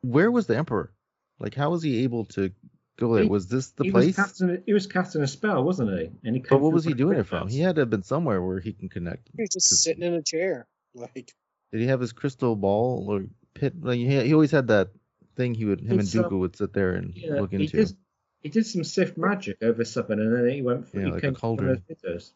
where 0.00 0.30
was 0.30 0.46
the 0.46 0.56
Emperor? 0.56 0.92
Like, 1.38 1.54
how 1.54 1.70
was 1.70 1.82
he 1.82 2.04
able 2.04 2.24
to 2.26 2.50
go 2.96 3.14
there? 3.14 3.24
He- 3.24 3.28
Was 3.30 3.48
this 3.48 3.70
the 3.72 3.84
he 3.84 3.90
place? 3.90 4.16
Was 4.16 4.16
casting, 4.16 4.62
he 4.66 4.72
was 4.72 4.86
casting 4.86 5.22
a 5.22 5.26
spell, 5.26 5.62
wasn't 5.64 5.90
he? 5.98 6.10
And 6.24 6.36
he 6.36 6.42
But 6.42 6.60
what 6.60 6.72
was 6.72 6.84
he 6.84 6.94
doing 6.94 7.18
it 7.18 7.24
from? 7.26 7.48
He 7.48 7.60
had 7.60 7.74
to 7.76 7.82
have 7.82 7.90
been 7.90 8.02
somewhere 8.02 8.42
where 8.42 8.60
he 8.60 8.72
can 8.72 8.88
connect. 8.88 9.28
he's 9.36 9.50
just 9.50 9.68
sitting 9.82 10.02
in 10.02 10.14
a 10.14 10.22
chair. 10.22 10.66
Like, 10.94 11.32
Did 11.72 11.80
he 11.80 11.86
have 11.86 12.00
his 12.00 12.12
crystal 12.12 12.54
ball 12.54 13.06
or 13.08 13.24
pit? 13.54 13.72
Like 13.82 13.96
he, 13.96 14.06
he 14.26 14.34
always 14.34 14.50
had 14.50 14.66
that 14.68 14.90
thing. 15.36 15.54
He 15.54 15.64
would 15.64 15.80
him 15.80 15.92
and 15.92 16.00
It's, 16.02 16.14
um, 16.14 16.24
Dooku 16.24 16.38
would 16.40 16.54
sit 16.54 16.74
there 16.74 16.92
and 16.92 17.14
Yeah, 17.16 17.40
look 17.40 17.50
he 17.52 17.56
into. 17.64 17.78
did. 17.78 17.96
He 18.42 18.48
did 18.48 18.66
some 18.66 18.82
Sith 18.84 19.16
magic 19.16 19.58
over 19.62 19.84
something, 19.84 20.18
and 20.18 20.34
then 20.34 20.48
he 20.52 20.62
went. 20.62 20.86
Yeah, 20.92 21.00
he 21.00 21.06
like 21.06 21.18
a 21.18 21.20
came 21.20 21.34
from 21.34 21.40
cauldron. 21.40 21.68
those 21.68 21.80
pictures. 21.80 22.32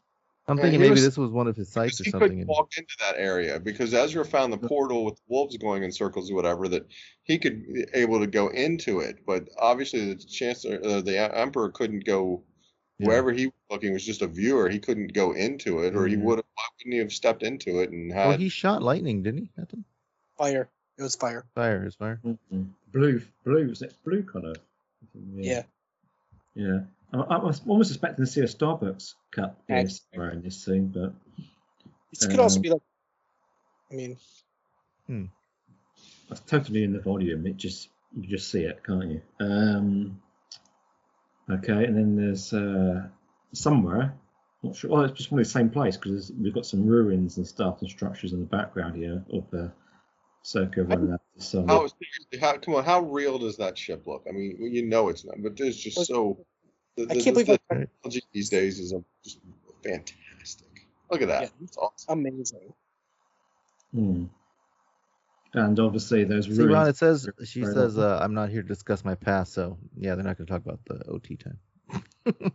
I'm 0.49 0.57
Yeah, 0.59 0.63
thinking 0.63 0.81
maybe 0.81 0.91
was- 0.93 1.03
this 1.05 1.17
was 1.19 1.31
one 1.33 1.49
of 1.49 1.57
his 1.57 1.69
sites 1.69 2.01
or 2.01 2.05
he 2.05 2.11
something. 2.11 2.29
couldn't 2.29 2.47
walk 2.47 2.71
into 2.79 2.95
that 3.01 3.17
area 3.17 3.59
because 3.59 3.93
Ezra 3.93 4.25
found 4.25 4.53
the 4.53 4.59
portal 4.59 5.05
with 5.05 5.17
the 5.17 5.23
wolves 5.27 5.57
going 5.57 5.83
in 5.83 5.91
circles 5.91 6.31
or 6.31 6.37
whatever 6.37 6.69
that 6.69 6.87
he 7.25 7.37
could 7.39 7.73
be 7.75 7.85
able 7.95 8.21
to 8.21 8.29
go 8.29 8.49
into 8.49 9.01
it. 9.01 9.19
But 9.27 9.49
obviously, 9.59 10.15
the 10.15 10.25
chancellor, 10.25 10.79
uh, 10.85 11.01
the 11.01 11.19
emperor, 11.37 11.71
couldn't 11.71 12.05
go 12.05 12.45
Yeah. 13.01 13.09
wherever 13.09 13.33
he 13.33 13.47
was 13.47 13.55
looking. 13.73 13.93
Was 13.93 14.07
just 14.07 14.23
a 14.23 14.29
viewer. 14.29 14.69
He 14.69 14.79
couldn't 14.79 15.13
go 15.13 15.33
into 15.33 15.81
it, 15.81 15.97
or 15.97 16.07
he 16.07 16.15
Mhm. 16.15 16.23
would. 16.23 16.37
Why 16.39 16.65
wouldn't 16.79 16.93
he 16.93 16.99
have 17.01 17.13
stepped 17.13 17.43
into 17.43 17.81
it 17.81 17.91
and 17.91 18.13
had? 18.13 18.29
Well, 18.29 18.39
he 18.39 18.49
shot 18.49 18.83
lightning, 18.85 19.25
didn't 19.25 19.41
he? 19.41 19.51
At 19.59 19.69
them? 19.71 19.85
fire. 20.39 20.69
It 20.99 21.03
was 21.03 21.17
fire. 21.17 21.45
Fire, 21.57 21.83
his 21.83 21.95
fire. 21.97 22.21
Mhm. 22.25 22.69
Blue, 22.93 23.21
blue, 23.45 23.69
was 23.69 23.83
it 23.83 23.95
blue 24.05 24.23
color? 24.23 24.55
Yeah. 25.35 25.43
Yeah. 25.57 25.63
I, 27.13 27.19
I 27.19 27.39
was 27.39 27.61
almost 27.67 27.91
expecting 27.91 28.25
to 28.25 28.31
see 28.31 28.41
a 28.41 28.45
Starbucks 28.45 29.15
cup 29.31 29.61
here 29.69 29.89
somewhere 29.89 30.31
in 30.31 30.43
this 30.43 30.65
scene, 30.65 30.89
but 30.89 31.13
It 32.13 32.31
could 32.31 32.41
also 32.41 32.57
Um, 32.57 32.63
be 32.63 32.71
like, 32.71 32.83
I 33.93 33.95
mean, 33.95 34.17
that's 36.29 36.41
totally 36.41 36.83
in 36.83 36.93
the 36.93 37.01
volume. 37.01 37.47
It 37.47 37.57
just 37.57 37.89
you 38.17 38.27
just 38.29 38.51
see 38.51 38.63
it, 38.63 38.83
can't 38.85 39.05
you? 39.11 39.23
Um, 39.41 40.21
okay, 41.51 41.85
and 41.85 41.97
then 41.97 42.17
there's 42.17 42.53
uh, 42.53 43.07
somewhere. 43.53 44.15
Not 44.63 44.75
sure. 44.75 44.91
Oh, 44.93 45.01
it's 45.03 45.17
just 45.17 45.31
one 45.31 45.41
of 45.41 45.47
the 45.47 45.51
same 45.51 45.71
place 45.71 45.97
because 45.97 46.33
we've 46.33 46.55
got 46.55 46.67
some 46.67 46.87
ruins 46.87 47.37
and 47.37 47.47
stuff 47.47 47.81
and 47.83 47.91
structures 47.91 48.33
in 48.33 48.41
the 48.41 48.47
background 48.47 48.97
here 48.97 49.23
of 49.33 49.49
the 49.51 49.71
circle 50.47 50.85
running 50.85 51.13
out 51.13 51.21
the 51.37 51.43
sun. 51.43 51.69
How, 51.69 51.89
how, 52.41 52.57
come 52.59 52.75
on, 52.77 52.85
how 52.85 53.01
real 53.01 53.39
does 53.39 53.57
that 53.57 53.77
ship 53.77 54.07
look? 54.07 54.25
I 54.29 54.33
mean, 54.33 54.57
you 54.61 54.87
know 54.87 55.09
it's 55.09 55.25
not, 55.25 55.43
but 55.43 55.59
it's 55.59 55.77
just 55.77 56.07
so. 56.07 56.45
The, 56.97 57.05
I 57.05 57.15
can't 57.15 57.25
the 57.25 57.33
believe 57.33 57.51
I- 57.51 57.75
technology 57.75 58.23
these 58.33 58.49
days 58.49 58.79
is 58.79 58.93
um, 58.93 59.05
just 59.25 59.41
fantastic. 59.85 60.87
Look 61.11 61.23
at 61.23 61.29
that. 61.29 61.43
Yeah. 61.43 61.49
It's 61.63 61.77
awesome. 61.77 62.19
amazing. 62.19 62.73
Hmm. 63.93 64.25
And 65.53 65.81
obviously, 65.81 66.25
those 66.25 66.47
See. 66.47 66.63
Ron, 66.63 66.89
it 66.89 66.97
says 66.97 67.29
she 67.45 67.63
Fair 67.63 67.73
says 67.73 67.99
uh, 67.99 68.19
I'm 68.23 68.35
not 68.35 68.51
here 68.51 68.63
to 68.63 68.69
discuss 68.69 69.05
my 69.05 69.15
past, 69.15 69.53
so 69.53 69.79
yeah, 69.97 70.15
they're 70.15 70.25
not 70.25 70.37
going 70.39 70.47
to 70.47 70.53
talk 70.53 70.65
about 70.65 70.81
the 70.87 71.05
OT 71.09 71.37
time. 71.37 71.59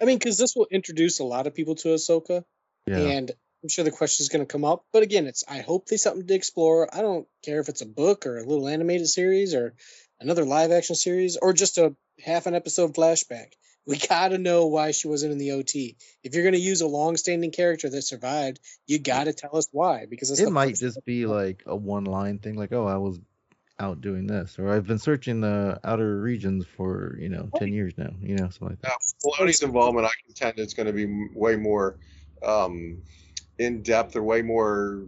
I 0.00 0.04
mean, 0.04 0.18
because 0.18 0.38
this 0.38 0.54
will 0.54 0.68
introduce 0.70 1.18
a 1.20 1.24
lot 1.24 1.46
of 1.46 1.54
people 1.54 1.74
to 1.76 1.88
Ahsoka, 1.88 2.44
Yeah. 2.86 2.98
and 2.98 3.32
I'm 3.62 3.68
sure 3.68 3.84
the 3.84 3.90
question 3.90 4.24
is 4.24 4.28
going 4.28 4.44
to 4.44 4.50
come 4.50 4.64
up. 4.64 4.84
But 4.92 5.02
again, 5.02 5.26
it's 5.26 5.44
I 5.48 5.60
hope 5.60 5.86
there's 5.86 6.02
something 6.02 6.26
to 6.26 6.34
explore. 6.34 6.88
I 6.92 7.00
don't 7.00 7.26
care 7.44 7.60
if 7.60 7.68
it's 7.68 7.82
a 7.82 7.86
book 7.86 8.26
or 8.26 8.38
a 8.38 8.44
little 8.44 8.68
animated 8.68 9.08
series 9.08 9.54
or 9.54 9.74
another 10.20 10.44
live 10.44 10.72
action 10.72 10.96
series 10.96 11.36
or 11.36 11.52
just 11.52 11.78
a 11.78 11.94
half 12.24 12.46
an 12.46 12.54
episode 12.54 12.94
flashback. 12.94 13.52
We 13.84 13.98
gotta 13.98 14.38
know 14.38 14.68
why 14.68 14.92
she 14.92 15.08
wasn't 15.08 15.32
in 15.32 15.38
the 15.38 15.50
OT. 15.50 15.96
If 16.22 16.36
you're 16.36 16.44
gonna 16.44 16.56
use 16.56 16.82
a 16.82 16.86
long-standing 16.86 17.50
character 17.50 17.90
that 17.90 18.02
survived, 18.02 18.60
you 18.86 19.00
gotta 19.00 19.32
tell 19.32 19.56
us 19.56 19.66
why. 19.72 20.06
Because 20.08 20.38
it 20.38 20.52
might 20.52 20.78
just 20.78 21.04
be 21.04 21.26
like 21.26 21.64
a 21.66 21.74
one 21.74 22.04
line 22.04 22.38
thing, 22.38 22.54
like, 22.54 22.72
oh, 22.72 22.86
I 22.86 22.98
was 22.98 23.18
out 23.80 24.00
doing 24.00 24.28
this, 24.28 24.56
or 24.60 24.70
I've 24.70 24.86
been 24.86 25.00
searching 25.00 25.40
the 25.40 25.80
outer 25.82 26.20
regions 26.20 26.64
for 26.64 27.16
you 27.18 27.28
know 27.28 27.50
ten 27.56 27.72
years 27.72 27.94
now, 27.96 28.10
you 28.20 28.36
know, 28.36 28.50
something 28.50 28.68
like 28.68 28.82
that. 28.82 28.88
Now, 28.88 29.30
Filoni's 29.32 29.62
involvement, 29.62 30.06
I 30.06 30.12
contend 30.26 30.60
it's 30.60 30.74
going 30.74 30.86
to 30.86 30.92
be 30.92 31.28
way 31.34 31.56
more 31.56 31.98
um, 32.44 33.02
in 33.58 33.82
depth 33.82 34.16
or 34.16 34.22
way 34.22 34.42
more 34.42 35.06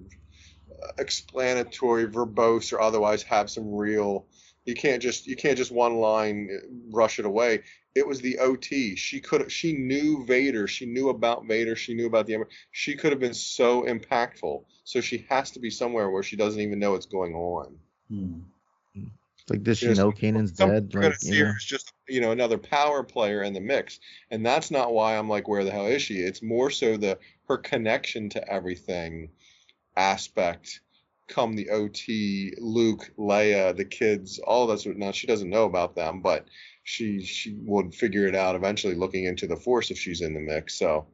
uh, 0.70 0.88
explanatory, 0.98 2.06
verbose, 2.06 2.72
or 2.72 2.80
otherwise 2.80 3.22
have 3.22 3.50
some 3.50 3.74
real. 3.74 4.26
You 4.64 4.74
can't 4.74 5.02
just 5.02 5.26
you 5.26 5.36
can't 5.36 5.58
just 5.58 5.72
one 5.72 5.96
line 5.96 6.48
uh, 6.52 6.66
brush 6.90 7.18
it 7.18 7.26
away. 7.26 7.62
It 7.94 8.06
was 8.06 8.20
the 8.20 8.38
OT. 8.38 8.96
She 8.96 9.20
could 9.20 9.50
she 9.50 9.72
knew 9.72 10.24
Vader. 10.24 10.66
She 10.66 10.86
knew 10.86 11.10
about 11.10 11.46
Vader. 11.46 11.76
She 11.76 11.94
knew 11.94 12.06
about 12.06 12.26
the 12.26 12.34
Emperor. 12.34 12.50
She 12.70 12.96
could 12.96 13.12
have 13.12 13.20
been 13.20 13.34
so 13.34 13.82
impactful. 13.82 14.64
So 14.84 15.00
she 15.00 15.26
has 15.28 15.50
to 15.52 15.60
be 15.60 15.70
somewhere 15.70 16.10
where 16.10 16.22
she 16.22 16.36
doesn't 16.36 16.60
even 16.60 16.78
know 16.78 16.92
what's 16.92 17.06
going 17.06 17.34
on. 17.34 17.78
Hmm. 18.08 18.40
Like, 19.50 19.62
this, 19.62 19.78
she 19.78 19.86
Yes. 19.86 19.98
know 19.98 20.10
Kanan's 20.10 20.52
dead? 20.52 20.90
people 20.90 21.00
are 21.00 21.08
gonna 21.10 21.20
see 21.20 21.36
you 21.36 21.44
her 21.44 21.56
as 21.56 21.64
just 21.64 21.92
you 22.08 22.20
know 22.20 22.32
another 22.32 22.58
power 22.58 23.02
player 23.02 23.42
in 23.42 23.52
the 23.52 23.60
mix, 23.60 24.00
and 24.30 24.44
that's 24.44 24.70
not 24.70 24.92
why 24.92 25.16
I'm 25.16 25.28
like, 25.28 25.48
where 25.48 25.64
the 25.64 25.70
hell 25.70 25.86
is 25.86 26.02
she? 26.02 26.18
It's 26.20 26.42
more 26.42 26.70
so 26.70 26.96
the 26.96 27.18
her 27.48 27.58
connection 27.58 28.30
to 28.30 28.48
everything 28.50 29.30
aspect. 29.96 30.80
Come 31.26 31.56
the 31.56 31.70
OT, 31.70 32.54
Luke, 32.58 33.10
Leia, 33.18 33.74
the 33.76 33.84
kids, 33.84 34.38
all 34.38 34.66
that's 34.66 34.86
what. 34.86 34.96
Now 34.96 35.12
she 35.12 35.26
doesn't 35.26 35.50
know 35.50 35.64
about 35.64 35.94
them, 35.94 36.20
but 36.20 36.48
she 36.82 37.22
she 37.22 37.54
would 37.58 37.94
figure 37.94 38.26
it 38.26 38.34
out 38.34 38.56
eventually, 38.56 38.94
looking 38.94 39.24
into 39.24 39.46
the 39.46 39.56
Force 39.56 39.90
if 39.90 39.98
she's 39.98 40.20
in 40.22 40.34
the 40.34 40.40
mix. 40.40 40.74
So. 40.78 41.06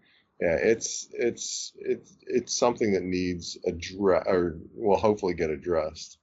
Yeah, 0.42 0.56
it's 0.56 1.06
it's 1.12 1.74
it's 1.76 2.16
it's 2.26 2.58
something 2.58 2.92
that 2.94 3.02
needs 3.02 3.58
address 3.66 4.24
or 4.26 4.56
will 4.74 4.96
hopefully 4.96 5.34
get 5.34 5.50
addressed. 5.50 6.16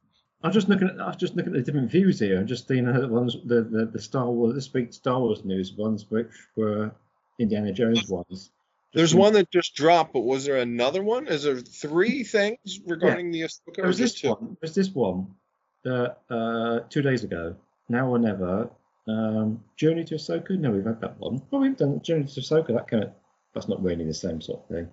I'm 0.43 0.51
just 0.51 0.69
looking 0.69 0.87
at. 0.87 0.99
I'm 1.01 1.17
just 1.17 1.35
looking 1.35 1.53
at 1.53 1.57
the 1.59 1.63
different 1.63 1.91
views 1.91 2.19
here. 2.19 2.37
and 2.37 2.47
just 2.47 2.67
seeing 2.67 2.85
the 2.85 3.07
ones, 3.07 3.35
the, 3.45 3.63
the 3.63 3.85
the 3.85 4.01
Star 4.01 4.29
Wars 4.29 4.53
this 4.55 4.71
week's 4.73 4.97
Star 4.97 5.19
Wars 5.19 5.43
news 5.43 5.73
ones, 5.73 6.05
which 6.09 6.27
were 6.55 6.91
Indiana 7.39 7.73
Jones 7.73 8.07
ones. 8.07 8.51
There's 8.93 9.13
one 9.13 9.33
that 9.33 9.51
just 9.51 9.75
dropped, 9.75 10.13
but 10.13 10.21
was 10.21 10.45
there 10.45 10.57
another 10.57 11.03
one? 11.03 11.27
Is 11.27 11.43
there 11.43 11.59
three 11.59 12.23
things 12.23 12.79
regarding 12.85 13.31
the 13.31 13.41
Ahsoka? 13.41 13.75
There 13.75 13.85
or 13.89 13.93
this 13.93 14.13
two? 14.13 14.29
one. 14.29 14.57
There's 14.61 14.75
this 14.75 14.89
one 14.89 15.35
that 15.83 16.17
uh, 16.29 16.79
two 16.89 17.01
days 17.01 17.23
ago. 17.23 17.55
Now 17.89 18.07
or 18.09 18.19
never. 18.19 18.69
Um, 19.07 19.63
Journey 19.75 20.03
to 20.05 20.15
Ahsoka. 20.15 20.57
No, 20.57 20.71
we've 20.71 20.85
had 20.85 21.01
that 21.01 21.19
one. 21.19 21.41
Oh, 21.51 21.59
we've 21.59 21.77
done 21.77 22.01
Journey 22.01 22.25
to 22.25 22.41
Ahsoka. 22.41 22.67
That 22.67 22.87
kind 22.87 23.03
of. 23.03 23.11
That's 23.53 23.67
not 23.67 23.81
really 23.81 24.05
the 24.05 24.13
same 24.13 24.39
sort 24.41 24.61
of 24.63 24.67
thing. 24.69 24.87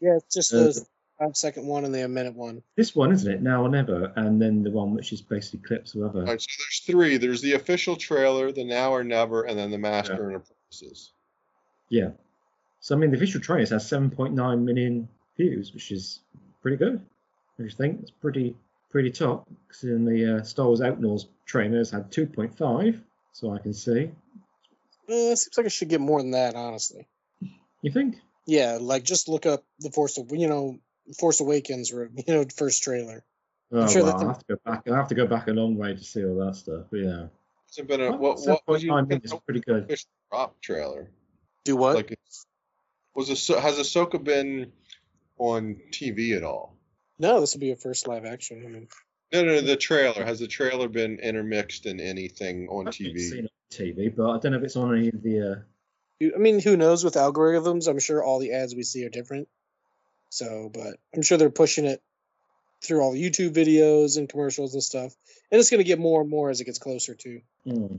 Yeah, 0.00 0.16
it's 0.16 0.34
just 0.34 0.52
Uh, 0.52 0.64
those 0.64 0.86
five 1.20 1.36
second 1.36 1.66
one 1.66 1.84
and 1.84 1.94
the 1.94 2.04
a 2.04 2.08
minute 2.08 2.34
one. 2.34 2.62
This 2.76 2.96
one, 2.96 3.12
isn't 3.12 3.30
it? 3.30 3.42
Now 3.42 3.64
or 3.64 3.68
never, 3.68 4.12
and 4.16 4.40
then 4.40 4.62
the 4.62 4.70
one 4.70 4.94
which 4.94 5.12
is 5.12 5.20
basically 5.20 5.60
clips 5.60 5.94
of 5.94 6.02
other. 6.02 6.20
All 6.20 6.26
right, 6.26 6.40
so 6.40 6.46
there's 6.58 6.82
three. 6.86 7.16
There's 7.18 7.42
the 7.42 7.52
official 7.52 7.96
trailer, 7.96 8.50
the 8.50 8.64
now 8.64 8.92
or 8.92 9.04
never, 9.04 9.42
and 9.42 9.58
then 9.58 9.70
the 9.70 9.78
master 9.78 10.28
and 10.28 10.36
apprentices. 10.36 11.12
Yeah. 11.88 12.10
So 12.80 12.96
I 12.96 12.98
mean, 12.98 13.10
the 13.10 13.18
official 13.18 13.40
trailer 13.40 13.66
has 13.66 13.90
7.9 13.90 14.62
million 14.62 15.08
views, 15.36 15.72
which 15.74 15.92
is 15.92 16.20
pretty 16.62 16.78
good. 16.78 17.04
I 17.58 17.64
just 17.64 17.76
think 17.76 18.00
it's 18.02 18.10
pretty 18.10 18.56
pretty 18.90 19.10
top. 19.10 19.46
Because 19.68 19.84
in 19.84 20.04
the 20.04 20.38
uh, 20.38 20.42
Star 20.42 20.66
Wars 20.66 20.80
Outlaws 20.80 21.26
trailers 21.44 21.90
had 21.90 22.10
2.5, 22.10 23.00
so 23.32 23.52
I 23.52 23.58
can 23.58 23.74
see. 23.74 24.10
Uh, 25.08 25.32
it 25.32 25.38
seems 25.38 25.56
like 25.56 25.66
I 25.66 25.68
should 25.68 25.88
get 25.88 26.00
more 26.00 26.22
than 26.22 26.30
that, 26.32 26.54
honestly. 26.54 27.06
You 27.82 27.90
think? 27.90 28.16
Yeah, 28.46 28.78
like 28.80 29.04
just 29.04 29.28
look 29.28 29.46
up 29.46 29.64
the 29.78 29.90
Force, 29.90 30.18
of 30.18 30.30
you 30.32 30.48
know, 30.48 30.78
Force 31.18 31.40
Awakens, 31.40 31.92
or 31.92 32.10
you 32.16 32.24
know, 32.34 32.44
first 32.56 32.82
trailer. 32.82 33.24
Oh, 33.72 33.82
I'm 33.82 33.88
sure 33.88 34.02
well, 34.04 34.18
that 34.18 34.24
I 34.24 34.28
have 34.28 34.38
to 34.38 34.44
go 34.48 34.56
back. 34.64 34.88
I 34.88 34.96
have 34.96 35.08
to 35.08 35.14
go 35.14 35.26
back 35.26 35.48
a 35.48 35.52
long 35.52 35.76
way 35.76 35.94
to 35.94 36.04
see 36.04 36.24
all 36.24 36.44
that 36.44 36.56
stuff. 36.56 36.86
But 36.90 37.00
yeah. 37.00 37.26
It's 37.68 37.80
been 37.80 38.00
a 38.00 38.10
Well, 38.10 38.34
what? 38.34 38.40
What 38.46 38.62
was 38.66 38.82
you? 38.82 38.90
7.9 38.90 39.08
million 39.08 39.24
is 39.24 39.34
pretty 39.46 39.60
good. 39.60 39.84
Official 39.84 40.10
drop 40.30 40.60
trailer. 40.60 41.08
Do 41.64 41.76
what? 41.76 41.94
Like, 41.94 42.18
was 43.14 43.30
Ahso- 43.30 43.60
has 43.60 43.78
Ahsoka 43.78 44.22
been 44.22 44.72
on 45.38 45.76
TV 45.92 46.36
at 46.36 46.42
all? 46.42 46.74
No, 47.18 47.40
this 47.40 47.54
will 47.54 47.60
be 47.60 47.70
a 47.70 47.76
first 47.76 48.08
live 48.08 48.24
action. 48.24 48.62
I 48.64 48.68
mean, 48.68 48.88
No, 49.32 49.44
no, 49.44 49.54
no, 49.54 49.60
the 49.60 49.76
trailer. 49.76 50.24
Has 50.24 50.40
the 50.40 50.48
trailer 50.48 50.88
been 50.88 51.18
intermixed 51.20 51.86
in 51.86 52.00
anything 52.00 52.68
on 52.68 52.88
I've 52.88 52.94
TV? 52.94 53.18
seen 53.18 53.44
it 53.44 53.52
on 53.52 53.86
TV, 53.86 54.14
but 54.16 54.30
I 54.30 54.38
don't 54.38 54.52
know 54.52 54.58
if 54.58 54.64
it's 54.64 54.76
on 54.76 54.96
any 54.96 55.08
of 55.08 55.22
the. 55.22 55.64
Uh, 56.22 56.34
I 56.34 56.38
mean, 56.38 56.60
who 56.60 56.76
knows 56.76 57.04
with 57.04 57.14
algorithms? 57.14 57.88
I'm 57.88 57.98
sure 58.00 58.22
all 58.22 58.40
the 58.40 58.52
ads 58.52 58.74
we 58.74 58.82
see 58.82 59.04
are 59.06 59.10
different. 59.10 59.48
So, 60.30 60.70
but 60.72 60.96
I'm 61.14 61.22
sure 61.22 61.36
they're 61.36 61.50
pushing 61.50 61.84
it 61.84 62.02
through 62.82 63.00
all 63.00 63.12
the 63.12 63.22
YouTube 63.22 63.52
videos 63.52 64.16
and 64.16 64.28
commercials 64.28 64.74
and 64.74 64.82
stuff, 64.82 65.14
and 65.50 65.58
it's 65.60 65.70
going 65.70 65.78
to 65.78 65.84
get 65.84 65.98
more 65.98 66.22
and 66.22 66.30
more 66.30 66.50
as 66.50 66.60
it 66.60 66.64
gets 66.64 66.78
closer 66.78 67.14
to. 67.14 67.40
hmm. 67.64 67.96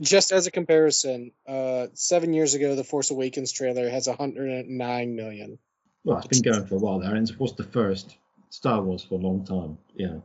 Just 0.00 0.32
as 0.32 0.46
a 0.46 0.50
comparison, 0.52 1.32
uh, 1.48 1.88
seven 1.94 2.32
years 2.32 2.54
ago, 2.54 2.76
the 2.76 2.84
Force 2.84 3.10
Awakens 3.10 3.50
trailer 3.52 3.90
has 3.90 4.06
109 4.06 5.16
million. 5.16 5.58
Well, 6.04 6.18
it's 6.18 6.40
been 6.40 6.52
going 6.52 6.66
for 6.66 6.76
a 6.76 6.78
while 6.78 7.00
there, 7.00 7.14
and 7.14 7.28
it 7.28 7.38
was 7.38 7.54
the 7.54 7.64
first 7.64 8.16
Star 8.50 8.80
Wars 8.80 9.02
for 9.02 9.16
a 9.16 9.18
long 9.18 9.44
time. 9.44 9.78
Yeah. 9.94 10.20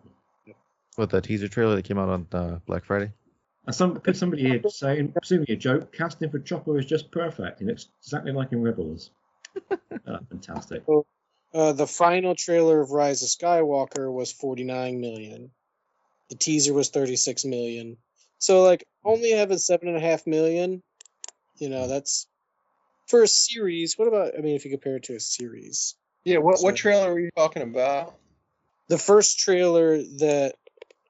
What 0.95 1.09
that 1.09 1.23
teaser 1.23 1.47
trailer 1.47 1.75
that 1.75 1.83
came 1.83 1.97
out 1.97 2.09
on 2.09 2.27
uh, 2.31 2.59
Black 2.65 2.85
Friday? 2.85 3.11
And 3.65 3.75
some 3.75 3.99
somebody 4.13 4.43
here 4.43 4.61
saying, 4.69 5.11
presumably 5.11 5.55
a 5.55 5.57
joke, 5.57 5.91
casting 5.91 6.29
for 6.29 6.39
Chopper 6.39 6.77
is 6.77 6.85
just 6.85 7.11
perfect. 7.11 7.59
He 7.59 7.65
looks 7.65 7.87
exactly 8.01 8.31
like 8.31 8.51
in 8.51 8.61
Rebels. 8.61 9.09
Ah, 10.07 10.19
fantastic. 10.29 10.83
Uh, 11.55 11.71
the 11.71 11.87
final 11.87 12.35
trailer 12.35 12.81
of 12.81 12.91
Rise 12.91 13.23
of 13.23 13.29
Skywalker 13.29 14.11
was 14.11 14.29
49 14.33 14.99
million. 14.99 15.51
The 16.29 16.35
teaser 16.35 16.73
was 16.73 16.89
36 16.89 17.45
million. 17.45 17.95
So, 18.39 18.63
like, 18.63 18.85
only 19.05 19.31
having 19.31 19.57
seven 19.57 19.87
and 19.87 19.95
a 19.95 20.01
half 20.01 20.27
million, 20.27 20.83
you 21.57 21.69
know, 21.69 21.87
that's 21.87 22.27
for 23.07 23.23
a 23.23 23.27
series. 23.27 23.97
What 23.97 24.09
about? 24.09 24.33
I 24.37 24.41
mean, 24.41 24.55
if 24.55 24.65
you 24.65 24.71
compare 24.71 24.97
it 24.97 25.03
to 25.03 25.15
a 25.15 25.19
series, 25.21 25.95
Yeah. 26.25 26.39
What 26.39 26.61
what 26.61 26.75
trailer 26.75 27.13
were 27.13 27.19
you 27.21 27.29
talking 27.37 27.61
about? 27.61 28.15
the 28.89 28.97
first 28.97 29.39
trailer 29.39 29.97
that 29.97 30.55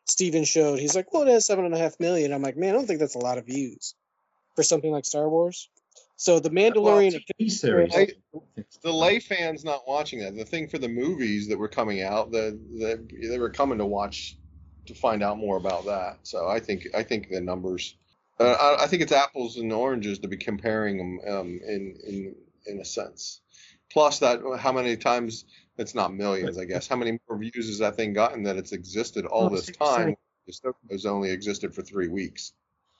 Steven 0.08 0.44
showed, 0.44 0.78
he's 0.80 0.96
like, 0.96 1.12
"Well, 1.12 1.24
it 1.24 1.30
has 1.30 1.48
seven 1.48 1.66
and 1.66 1.74
a 1.74 1.80
half 1.80 2.00
million. 2.00 2.32
I'm 2.32 2.44
like, 2.44 2.56
"Man, 2.56 2.70
I 2.70 2.74
don't 2.74 2.86
think 2.86 3.00
that's 3.00 3.16
a 3.16 3.20
lot 3.20 3.40
of 3.40 3.48
views 3.48 3.96
for 4.56 4.62
something 4.62 4.92
like 4.92 5.06
Star 5.06 5.28
Wars." 5.28 5.70
So 6.18 6.40
the 6.40 6.50
Mandalorian 6.50 7.24
TV 7.40 7.50
series. 7.52 7.96
I- 7.96 8.08
the 8.82 8.92
lay 8.94 9.20
fans 9.20 9.64
not 9.64 9.88
watching 9.88 10.20
that. 10.20 10.36
The 10.36 10.46
thing 10.46 10.68
for 10.68 10.78
the 10.78 10.88
movies 10.88 11.48
that 11.50 11.58
were 11.58 11.68
coming 11.68 12.02
out, 12.02 12.32
the, 12.32 12.58
the 12.78 13.28
they 13.30 13.40
were 13.40 13.50
coming 13.50 13.78
to 13.80 13.86
watch 13.86 14.38
to 14.86 14.94
find 14.94 15.24
out 15.24 15.38
more 15.38 15.58
about 15.58 15.86
that. 15.86 16.20
So 16.24 16.48
I 16.48 16.60
think 16.60 16.88
I 16.94 17.04
think 17.04 17.30
the 17.30 17.42
numbers. 17.42 17.96
Uh, 18.40 18.52
I, 18.52 18.84
I 18.84 18.88
think 18.88 19.02
it's 19.02 19.12
apples 19.12 19.58
and 19.58 19.72
oranges 19.72 20.20
to 20.20 20.28
be 20.28 20.38
comparing 20.38 20.98
them 20.98 21.20
um, 21.28 21.60
in 21.66 21.98
in 22.06 22.36
in 22.68 22.80
a 22.80 22.86
sense. 22.86 23.42
Plus 23.92 24.20
that 24.20 24.42
how 24.60 24.72
many 24.72 24.98
times 24.98 25.46
it's 25.78 25.96
not 25.96 26.14
millions, 26.14 26.58
I 26.58 26.66
guess. 26.66 26.88
How 26.88 26.96
many 26.96 27.18
more 27.28 27.38
views 27.38 27.68
has 27.68 27.80
that 27.80 27.96
thing 27.96 28.14
gotten 28.14 28.44
that 28.44 28.58
it's 28.58 28.72
existed 28.72 29.26
all 29.26 29.48
Oh, 29.48 29.50
this 29.50 29.66
time? 29.68 30.16
seven. 30.16 30.16
It 30.48 30.94
was 30.94 31.06
only 31.06 31.32
existed 31.32 31.74
for 31.74 31.82
three 31.82 32.08
weeks. 32.08 32.54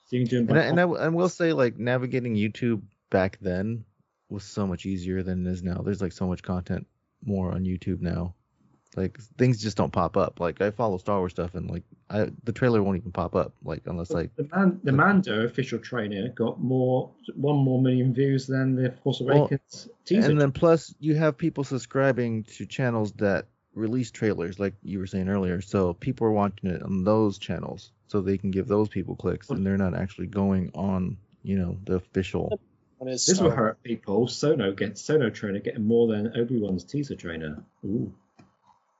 So 0.06 0.16
you 0.16 0.22
can 0.22 0.28
do 0.28 0.46
them 0.46 0.56
And 0.56 0.58
I, 0.58 0.64
and 0.64 0.80
I, 0.80 1.06
and 1.06 1.14
will 1.14 1.28
say 1.28 1.52
like 1.52 1.78
navigating 1.78 2.34
YouTube 2.34 2.82
back 3.10 3.38
then 3.40 3.84
was 4.28 4.44
so 4.44 4.66
much 4.66 4.86
easier 4.86 5.22
than 5.22 5.46
it 5.46 5.50
is 5.50 5.62
now. 5.62 5.82
There's 5.84 6.02
like 6.02 6.12
so 6.12 6.26
much 6.26 6.42
content 6.42 6.86
more 7.24 7.52
on 7.52 7.64
YouTube 7.64 8.00
now. 8.00 8.34
Like 8.96 9.18
things 9.36 9.60
just 9.60 9.76
don't 9.76 9.92
pop 9.92 10.16
up. 10.16 10.40
Like 10.40 10.60
I 10.62 10.70
follow 10.70 10.96
Star 10.96 11.18
Wars 11.18 11.32
stuff 11.32 11.54
and 11.54 11.70
like 11.70 11.82
I 12.08 12.30
the 12.44 12.52
trailer 12.52 12.82
won't 12.82 12.96
even 12.96 13.12
pop 13.12 13.36
up. 13.36 13.52
Like 13.62 13.82
unless 13.86 14.10
like 14.10 14.34
the 14.36 14.48
man, 14.54 14.80
the 14.84 14.92
Mando 14.92 15.44
official 15.44 15.78
trailer 15.78 16.28
got 16.30 16.60
more, 16.60 17.10
one 17.34 17.56
more 17.56 17.80
million 17.80 18.14
views 18.14 18.46
than 18.46 18.74
the 18.74 18.90
Force 19.02 19.20
Well, 19.20 19.38
Awakens 19.38 19.88
teaser. 20.06 20.30
and 20.30 20.40
then 20.40 20.50
plus 20.50 20.94
you 20.98 21.14
have 21.14 21.36
people 21.36 21.62
subscribing 21.62 22.44
to 22.44 22.64
channels 22.64 23.12
that 23.14 23.46
release 23.74 24.10
trailers 24.10 24.58
like 24.58 24.74
you 24.82 24.98
were 24.98 25.06
saying 25.06 25.28
earlier. 25.28 25.60
So 25.60 25.92
people 25.92 26.26
are 26.28 26.32
watching 26.32 26.70
it 26.70 26.82
on 26.82 27.04
those 27.04 27.36
channels 27.38 27.92
so 28.08 28.22
they 28.22 28.38
can 28.38 28.50
give 28.50 28.66
those 28.66 28.88
people 28.88 29.14
clicks 29.14 29.50
and 29.50 29.66
they're 29.66 29.76
not 29.76 29.94
actually 29.94 30.28
going 30.28 30.70
on, 30.74 31.18
you 31.42 31.58
know, 31.58 31.76
the 31.84 31.96
official 31.96 32.58
on 33.00 33.06
his 33.08 33.26
this 33.26 33.40
will 33.40 33.50
Star- 33.50 33.56
hurt 33.56 33.82
people. 33.82 34.26
Sono 34.28 34.72
gets 34.72 35.00
Sono 35.02 35.30
trainer 35.30 35.60
getting 35.60 35.86
more 35.86 36.06
than 36.08 36.32
Obi 36.36 36.58
Wan's 36.58 36.84
teaser 36.84 37.14
trainer. 37.16 37.62
Ooh. 37.84 38.12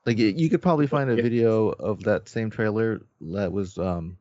Like 0.05 0.17
you 0.19 0.49
could 0.49 0.61
probably 0.61 0.87
find 0.87 1.09
a 1.09 1.15
Yeah. 1.15 1.21
video 1.23 1.67
of 1.69 2.03
that 2.03 2.29
same 2.29 2.49
trailer 2.49 3.01
that 3.21 3.51
was 3.51 3.77
um 3.77 4.17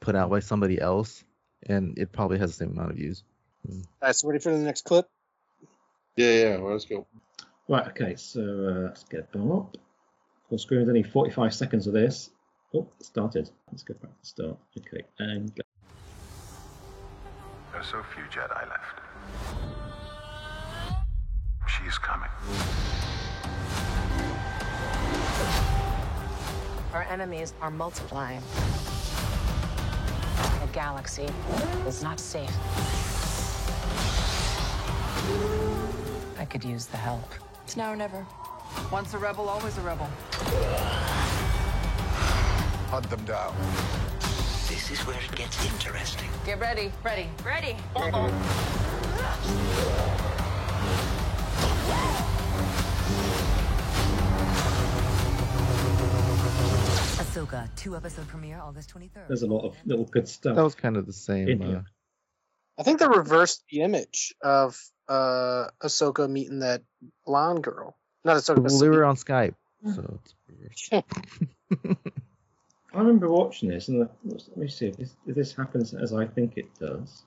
put 0.00 0.16
out 0.16 0.30
by 0.30 0.40
somebody 0.40 0.80
else, 0.80 1.22
and 1.66 1.98
it 1.98 2.10
probably 2.12 2.38
has 2.38 2.50
the 2.56 2.64
same 2.64 2.72
amount 2.72 2.90
of 2.90 2.96
views. 2.96 3.22
All 3.68 3.76
right, 4.02 4.16
so 4.16 4.26
ready 4.28 4.40
for 4.42 4.50
the 4.52 4.58
next 4.58 4.84
clip? 4.86 5.06
Yeah, 6.16 6.32
yeah. 6.32 6.56
Well, 6.56 6.72
let's 6.72 6.86
go. 6.86 7.06
Right. 7.68 7.86
Okay. 7.88 8.16
So 8.16 8.40
uh, 8.40 8.80
let's 8.88 9.04
get 9.04 9.30
them 9.32 9.52
up. 9.52 9.76
Full 10.48 10.58
screen 10.58 10.80
is 10.80 10.88
only 10.88 11.02
45 11.04 11.54
seconds 11.54 11.86
of 11.86 11.92
this. 11.92 12.30
Oh, 12.74 12.88
it 12.98 13.04
started. 13.06 13.50
Let's 13.70 13.82
go 13.84 13.94
back 13.94 14.10
to 14.10 14.16
the 14.20 14.26
start. 14.26 14.58
Okay. 14.78 15.04
And 15.18 15.54
go. 15.54 15.62
There 17.70 17.80
are 17.80 17.84
so 17.84 18.02
few 18.14 18.24
Jedi 18.24 18.68
left. 18.68 19.00
She's 21.66 21.98
coming. 21.98 22.30
Our 26.92 27.02
enemies 27.04 27.54
are 27.60 27.70
multiplying. 27.70 28.42
The 30.60 30.66
galaxy 30.72 31.28
is 31.86 32.02
not 32.02 32.18
safe. 32.20 32.50
I 36.38 36.44
could 36.44 36.64
use 36.64 36.86
the 36.86 36.96
help. 36.96 37.32
It's 37.64 37.76
now 37.76 37.92
or 37.92 37.96
never. 37.96 38.26
Once 38.90 39.14
a 39.14 39.18
rebel, 39.18 39.48
always 39.48 39.76
a 39.78 39.82
rebel. 39.82 40.08
Hunt 42.90 43.08
them 43.08 43.24
down. 43.24 43.54
This 44.68 44.90
is 44.90 45.00
where 45.06 45.16
it 45.16 45.34
gets 45.36 45.64
interesting. 45.66 46.28
Get 46.44 46.58
ready. 46.60 46.92
Ready. 47.04 47.28
Ready. 47.44 47.76
Ahsoka, 57.20 57.68
two 57.76 57.96
episode 57.96 58.26
premiere 58.28 58.58
August 58.60 58.92
23rd. 58.94 59.28
there's 59.28 59.42
a 59.42 59.46
lot 59.46 59.64
of 59.64 59.76
little 59.84 60.04
good 60.04 60.28
stuff. 60.28 60.56
That 60.56 60.64
was 60.64 60.74
kind 60.74 60.96
of 60.96 61.06
the 61.06 61.12
same. 61.12 61.48
In 61.48 61.62
Uh. 61.62 61.82
I 62.78 62.82
think 62.82 62.98
they 62.98 63.06
reversed 63.06 63.62
the 63.70 63.82
image 63.82 64.34
of 64.42 64.78
uh 65.08 65.68
Ahsoka 65.82 66.28
meeting 66.30 66.60
that 66.60 66.82
blonde 67.26 67.62
girl. 67.62 67.96
Not 68.24 68.36
Ahsoka. 68.38 68.62
well, 68.62 68.78
they 68.78 68.88
were 68.88 69.04
on 69.04 69.16
Skype, 69.16 69.54
so 69.94 70.18
it's 70.22 70.34
reversed. 70.48 70.92
I 72.92 72.98
remember 72.98 73.28
watching 73.30 73.68
this, 73.68 73.88
and 73.88 74.02
the, 74.02 74.10
let 74.24 74.56
me 74.56 74.68
see 74.68 74.86
if 74.88 74.96
this, 74.96 75.14
if 75.26 75.34
this 75.36 75.54
happens 75.54 75.94
as 75.94 76.12
I 76.12 76.26
think 76.26 76.56
it 76.56 76.66
does. 76.78 77.22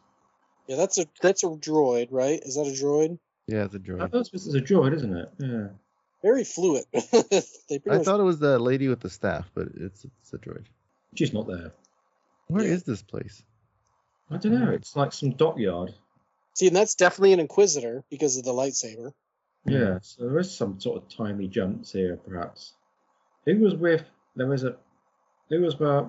Yeah, 0.67 0.77
that's 0.77 0.97
a 0.97 1.05
that's 1.21 1.43
a 1.43 1.47
droid, 1.47 2.07
right? 2.11 2.39
Is 2.43 2.55
that 2.55 2.67
a 2.67 2.71
droid? 2.71 3.19
yeah, 3.47 3.65
it's 3.65 3.75
a 3.75 3.79
droid. 3.79 4.01
I 4.01 4.07
thought 4.07 4.29
this 4.31 4.31
was 4.31 4.55
a 4.55 4.61
droid, 4.61 4.93
isn't 4.95 5.15
it? 5.15 5.29
Yeah. 5.39 5.67
Very 6.21 6.45
fluid. 6.45 6.85
they 6.93 7.01
I 7.89 7.97
much 7.97 8.05
thought 8.05 8.19
it 8.19 8.23
was 8.23 8.39
the 8.39 8.57
lady 8.57 8.87
with 8.87 9.01
the 9.01 9.09
staff, 9.09 9.49
but 9.53 9.67
it's 9.75 10.05
it's 10.05 10.33
a 10.33 10.37
droid. 10.37 10.65
She's 11.15 11.33
not 11.33 11.47
there. 11.47 11.73
Where 12.47 12.63
is 12.63 12.81
Yeah. 12.81 12.91
this 12.93 13.01
place? 13.01 13.43
I 14.31 14.37
don't 14.37 14.53
know. 14.53 14.71
It's 14.71 14.95
like 14.95 15.11
some 15.11 15.31
dockyard. 15.31 15.93
see, 16.55 16.67
and 16.67 16.75
that's 16.75 16.95
definitely 16.95 17.33
an 17.33 17.39
Inquisitor 17.41 18.03
because 18.09 18.37
of 18.37 18.45
the 18.45 18.53
lightsaber. 18.53 19.11
Yeah, 19.65 19.99
so 20.01 20.23
there 20.23 20.39
is 20.39 20.55
some 20.55 20.79
sort 20.79 21.01
of 21.03 21.09
timey 21.09 21.47
jumps 21.47 21.91
here, 21.91 22.17
perhaps. 22.17 22.73
Who 23.45 23.59
was 23.59 23.75
with? 23.75 24.03
There 24.35 24.47
was 24.47 24.63
a. 24.63 24.75
Who 25.49 25.61
was 25.61 25.75
uh, 25.79 26.05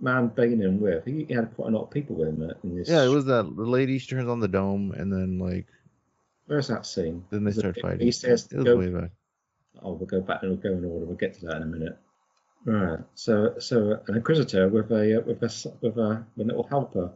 Man 0.00 0.28
Banin 0.28 0.80
with? 0.80 1.04
He 1.04 1.26
had 1.30 1.54
quite 1.54 1.68
a 1.68 1.76
lot 1.76 1.84
of 1.84 1.90
people 1.90 2.16
with 2.16 2.28
him 2.28 2.42
uh, 2.42 2.54
in 2.62 2.76
this. 2.76 2.88
Yeah, 2.88 3.04
it 3.04 3.08
was 3.08 3.24
that 3.26 3.44
the 3.44 3.62
lady. 3.62 3.98
She 3.98 4.08
turns 4.08 4.28
on 4.28 4.40
the 4.40 4.48
dome, 4.48 4.92
and 4.92 5.12
then 5.12 5.38
like 5.38 5.66
Where's 6.46 6.68
that 6.68 6.86
scene? 6.86 7.24
then 7.30 7.44
they 7.44 7.52
start 7.52 7.78
fighting. 7.80 8.06
He 8.06 8.12
says, 8.12 8.48
it 8.52 8.56
was 8.56 8.64
go, 8.64 8.76
way 8.76 8.88
back. 8.88 9.10
Oh, 9.82 9.92
we'll 9.92 10.06
go 10.06 10.20
back 10.20 10.42
and 10.42 10.52
we'll 10.52 10.60
go 10.60 10.70
in 10.70 10.84
order. 10.84 11.06
We'll 11.06 11.16
get 11.16 11.34
to 11.34 11.46
that 11.46 11.56
in 11.56 11.62
a 11.62 11.66
minute. 11.66 11.98
Right. 12.64 12.98
So, 13.14 13.54
so 13.58 14.00
an 14.06 14.16
inquisitor 14.16 14.68
with 14.68 14.90
a 14.90 15.22
with 15.24 15.42
a 15.42 15.72
with 15.80 15.96
a, 15.98 16.24
with 16.36 16.46
a 16.46 16.48
little 16.48 16.66
helper. 16.68 17.12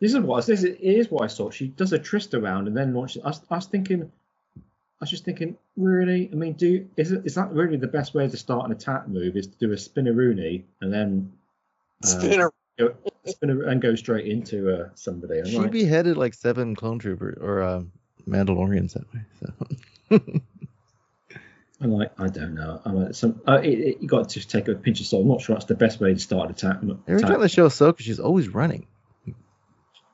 This 0.00 0.14
is 0.14 0.20
what 0.20 0.44
this 0.46 0.64
is, 0.64 1.10
what 1.10 1.22
I 1.22 1.26
saw. 1.28 1.50
She 1.50 1.68
does 1.68 1.92
a 1.92 1.98
twist 1.98 2.34
around 2.34 2.66
and 2.66 2.76
then 2.76 2.92
launches. 2.92 3.22
I 3.24 3.28
was, 3.28 3.40
I 3.50 3.54
was 3.56 3.66
thinking, 3.66 4.02
I 4.02 4.60
was 5.00 5.10
just 5.10 5.24
thinking, 5.24 5.56
really? 5.76 6.28
I 6.30 6.34
mean, 6.34 6.54
do 6.54 6.88
is 6.96 7.12
it 7.12 7.24
is 7.24 7.36
that 7.36 7.52
really 7.52 7.76
the 7.76 7.86
best 7.86 8.14
way 8.14 8.28
to 8.28 8.36
start 8.36 8.66
an 8.66 8.72
attack 8.72 9.08
move? 9.08 9.36
Is 9.36 9.46
to 9.46 9.58
do 9.58 9.72
a 9.72 9.76
spinneroonie 9.76 10.64
and 10.80 10.92
then 10.92 11.32
uh, 12.02 12.06
Spinner. 12.06 12.50
go, 12.78 12.94
spinner 13.26 13.62
and 13.64 13.80
go 13.80 13.94
straight 13.94 14.26
into 14.26 14.70
uh, 14.74 14.88
somebody. 14.94 15.38
I'm 15.40 15.46
She 15.46 15.58
like, 15.58 15.70
beheaded 15.70 16.16
like 16.16 16.34
seven 16.34 16.74
clone 16.74 16.98
troopers 16.98 17.38
or 17.40 17.62
uh, 17.62 17.82
Mandalorians 18.28 18.94
that 18.94 19.12
way. 19.12 19.20
So 20.10 20.20
I'm 21.80 21.90
like, 21.90 22.12
I 22.18 22.28
don't 22.28 22.54
know. 22.54 22.80
I'm 22.84 22.94
like, 22.94 23.14
some, 23.14 23.40
uh, 23.48 23.60
it, 23.62 23.78
it, 23.78 23.96
you 24.00 24.06
got 24.08 24.28
to 24.28 24.34
just 24.34 24.50
take 24.50 24.68
a 24.68 24.74
pinch 24.74 25.00
of 25.00 25.06
salt. 25.06 25.22
I'm 25.22 25.28
not 25.28 25.40
sure 25.40 25.56
that's 25.56 25.64
the 25.66 25.74
best 25.74 25.98
way 25.98 26.14
to 26.14 26.20
start 26.20 26.46
an 26.46 26.52
attack. 26.52 26.76
every 27.08 27.16
attack. 27.16 27.30
time 27.30 27.40
they 27.40 27.48
show 27.48 27.66
Ahsoka, 27.66 27.98
she's 28.00 28.20
always 28.20 28.48
running. 28.48 28.86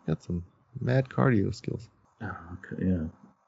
Got 0.06 0.22
some 0.22 0.44
mad 0.80 1.10
cardio 1.10 1.54
skills. 1.54 1.86
Oh, 2.22 2.34
okay, 2.72 2.86
yeah. 2.86 3.04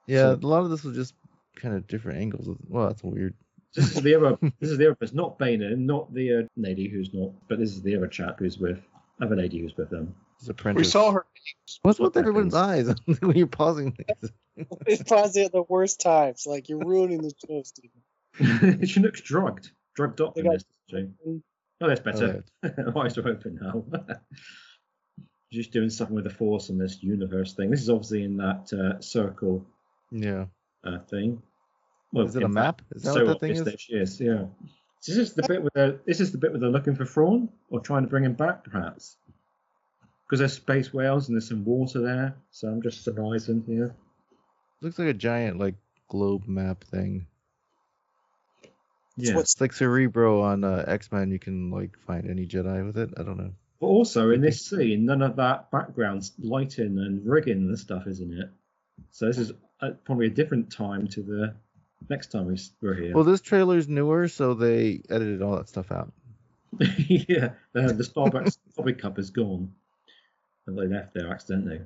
Yeah, 0.06 0.34
So- 0.34 0.38
a 0.42 0.46
lot 0.46 0.62
of 0.64 0.70
this 0.70 0.84
was 0.84 0.94
just 0.94 1.14
kind 1.56 1.74
of 1.74 1.86
different 1.86 2.18
angles. 2.20 2.48
Well, 2.68 2.88
that's 2.88 3.02
weird. 3.02 3.34
This 3.74 3.96
is 3.96 4.02
the 4.02 4.14
other. 4.16 4.36
this 4.60 4.70
is 4.70 4.78
the 4.78 4.86
other. 4.88 4.96
It's 5.00 5.12
not 5.12 5.38
Bana, 5.38 5.76
not 5.76 6.12
the 6.12 6.34
uh, 6.38 6.42
lady 6.56 6.88
who's 6.88 7.14
not. 7.14 7.30
But 7.48 7.58
this 7.58 7.70
is 7.70 7.82
the 7.82 7.96
other 7.96 8.08
chap 8.08 8.38
who's 8.38 8.58
with. 8.58 8.80
Other 9.22 9.36
lady 9.36 9.58
who's 9.60 9.76
with 9.76 9.90
them. 9.90 10.14
His 10.38 10.48
apprentice. 10.48 10.80
We 10.80 10.90
saw 10.90 11.12
her. 11.12 11.26
What's 11.82 11.98
with 12.00 12.16
everyone's 12.16 12.54
eyes 12.54 12.92
when 13.20 13.36
you're 13.36 13.46
pausing 13.46 13.92
things? 13.92 14.32
It's 14.86 15.02
pausing 15.02 15.44
at 15.44 15.52
the 15.52 15.62
worst 15.68 16.00
times. 16.00 16.44
Like 16.46 16.68
you're 16.68 16.84
ruining 16.84 17.22
the 17.22 17.32
show, 17.46 17.62
Stephen. 17.62 18.86
she 18.86 19.00
looks 19.00 19.20
drugged. 19.20 19.70
Drugged 19.94 20.20
up 20.20 20.36
in 20.38 20.44
got- 20.44 20.52
this. 20.54 20.64
She. 20.88 21.08
Oh, 21.82 21.88
that's 21.88 22.00
better. 22.00 22.44
Eyes 22.96 23.16
are 23.18 23.28
open 23.28 23.58
now. 23.60 23.84
Just 25.52 25.72
doing 25.72 25.90
something 25.90 26.14
with 26.14 26.24
the 26.24 26.30
Force 26.30 26.68
and 26.68 26.80
this 26.80 27.02
universe 27.02 27.54
thing. 27.54 27.70
This 27.70 27.80
is 27.82 27.90
obviously 27.90 28.22
in 28.22 28.36
that 28.36 28.72
uh, 28.72 29.00
circle 29.00 29.64
Yeah. 30.12 30.46
uh, 30.84 30.98
thing. 31.08 31.42
Well, 32.12 32.26
Is 32.26 32.36
it 32.36 32.42
a 32.42 32.48
map? 32.48 32.82
Is 32.92 33.02
that 33.02 33.14
so 33.14 33.24
what 33.24 33.40
that 33.40 33.40
thing 33.40 33.52
is? 33.52 33.64
that 33.64 33.80
she 33.80 33.94
is, 33.94 34.20
yeah. 34.20 34.46
Is 35.06 35.16
this 35.16 35.32
the 35.32 35.42
bit 35.46 35.62
where 35.62 35.70
they're, 35.74 36.00
this 36.06 36.20
is 36.20 36.32
the 36.32 36.38
bit 36.38 36.50
where 36.50 36.60
they're 36.60 36.70
looking 36.70 36.94
for 36.94 37.06
Thrawn 37.06 37.48
or 37.70 37.80
trying 37.80 38.02
to 38.02 38.08
bring 38.08 38.24
him 38.24 38.34
back, 38.34 38.64
perhaps? 38.64 39.16
Because 40.26 40.40
there's 40.40 40.52
space 40.52 40.92
whales 40.92 41.28
and 41.28 41.36
there's 41.36 41.48
some 41.48 41.64
water 41.64 42.00
there, 42.00 42.36
so 42.50 42.68
I'm 42.68 42.82
just 42.82 43.04
surmising 43.04 43.64
here. 43.66 43.94
Looks 44.80 44.98
like 44.98 45.08
a 45.08 45.14
giant 45.14 45.58
like 45.58 45.74
globe 46.08 46.46
map 46.46 46.84
thing. 46.84 47.26
Yeah. 49.16 49.38
It's 49.38 49.60
like 49.60 49.72
Cerebro 49.72 50.42
on 50.42 50.64
uh, 50.64 50.84
X 50.86 51.10
Men. 51.12 51.30
You 51.30 51.38
can 51.38 51.70
like 51.70 51.98
find 52.06 52.28
any 52.28 52.46
Jedi 52.46 52.86
with 52.86 52.96
it. 52.96 53.10
I 53.18 53.22
don't 53.22 53.36
know. 53.36 53.52
But 53.80 53.86
also 53.86 54.30
in 54.30 54.40
this 54.40 54.64
scene, 54.66 55.06
none 55.06 55.22
of 55.22 55.36
that 55.36 55.70
background 55.70 56.30
lighting 56.38 56.98
and 56.98 57.26
rigging 57.26 57.58
and 57.58 57.78
stuff 57.78 58.06
is 58.06 58.20
in 58.20 58.32
it. 58.32 58.50
So 59.10 59.26
this 59.26 59.38
is 59.38 59.52
uh, 59.80 59.90
probably 60.04 60.26
a 60.26 60.30
different 60.30 60.70
time 60.72 61.08
to 61.08 61.22
the 61.22 61.54
next 62.08 62.28
time 62.32 62.46
we 62.46 62.58
we're 62.80 62.94
here. 62.94 63.14
Well, 63.14 63.24
this 63.24 63.40
trailer's 63.40 63.88
newer, 63.88 64.28
so 64.28 64.54
they 64.54 65.02
edited 65.10 65.42
all 65.42 65.56
that 65.56 65.68
stuff 65.68 65.90
out. 65.92 66.12
yeah, 66.78 67.50
uh, 67.74 67.92
the 67.92 68.04
Starbucks 68.04 68.58
coffee 68.76 68.92
cup 68.92 69.18
is 69.18 69.30
gone, 69.30 69.72
and 70.66 70.78
they 70.78 70.86
left 70.86 71.14
there 71.14 71.30
accidentally. 71.30 71.80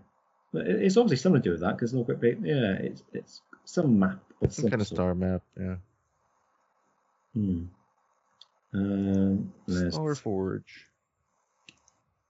But 0.53 0.67
it- 0.69 0.83
it's 0.83 0.97
obviously 0.97 1.17
something 1.17 1.43
to 1.43 1.49
do 1.49 1.53
with 1.53 1.61
that 1.61 1.77
because 1.77 1.95
look 1.95 2.11
at 2.11 2.21
bit. 2.21 2.39
Yeah, 2.43 2.75
it's 2.75 3.03
it's 3.13 3.41
some 3.65 3.99
map 3.99 4.21
of 4.43 4.53
Some 4.53 4.69
kind 4.71 4.83
of 4.83 4.87
star 4.87 5.15
map. 5.15 5.43
Yeah. 5.59 5.77
Hmm. 7.35 7.65
Um, 8.75 9.53
Star 9.69 10.15
Forge. 10.15 10.87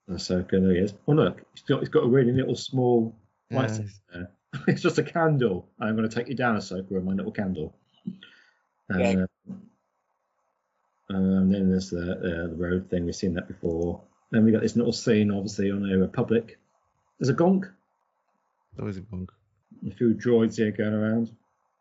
Ahsoka. 0.09 0.51
There 0.51 0.73
he 0.73 0.78
is. 0.78 0.94
Oh 1.09 1.12
look, 1.12 1.43
he's 1.55 1.62
got 1.62 1.81
he's 1.81 1.89
got 1.89 2.05
a 2.05 2.09
really 2.09 2.32
little 2.32 2.55
small 2.55 3.15
Yeah, 3.51 3.65
lightsaber 3.65 3.90
there. 4.12 4.31
it's 4.66 4.82
just 4.82 4.98
a 4.98 5.02
candle. 5.02 5.68
I'm 5.81 5.97
going 5.97 6.09
to 6.09 6.14
take 6.14 6.28
you 6.28 6.35
down, 6.35 6.56
Ahsoka, 6.56 6.90
with 6.90 7.05
my 7.05 7.12
little 7.12 7.32
candle. 7.32 7.74
Yeah. 8.90 9.26
Uh, 9.51 9.52
um, 11.10 11.51
then 11.51 11.70
there's 11.70 11.90
the 11.90 12.12
uh, 12.12 12.48
the 12.48 12.56
road 12.56 12.89
thing. 12.90 13.05
We've 13.05 13.14
seen 13.14 13.35
that 13.35 13.48
before. 13.48 14.02
Then 14.31 14.44
we 14.44 14.52
got 14.52 14.62
this 14.62 14.76
little 14.76 14.93
scene, 14.93 15.31
obviously, 15.31 15.70
on 15.70 15.90
a 15.90 15.98
Republic. 15.98 16.59
There's 17.18 17.28
a 17.28 17.35
gonk. 17.35 17.70
Always 18.78 18.97
a 18.97 19.02
bunk. 19.02 19.31
A 19.86 19.90
few 19.94 20.14
droids 20.14 20.56
here 20.56 20.70
going 20.70 20.94
around. 20.94 21.31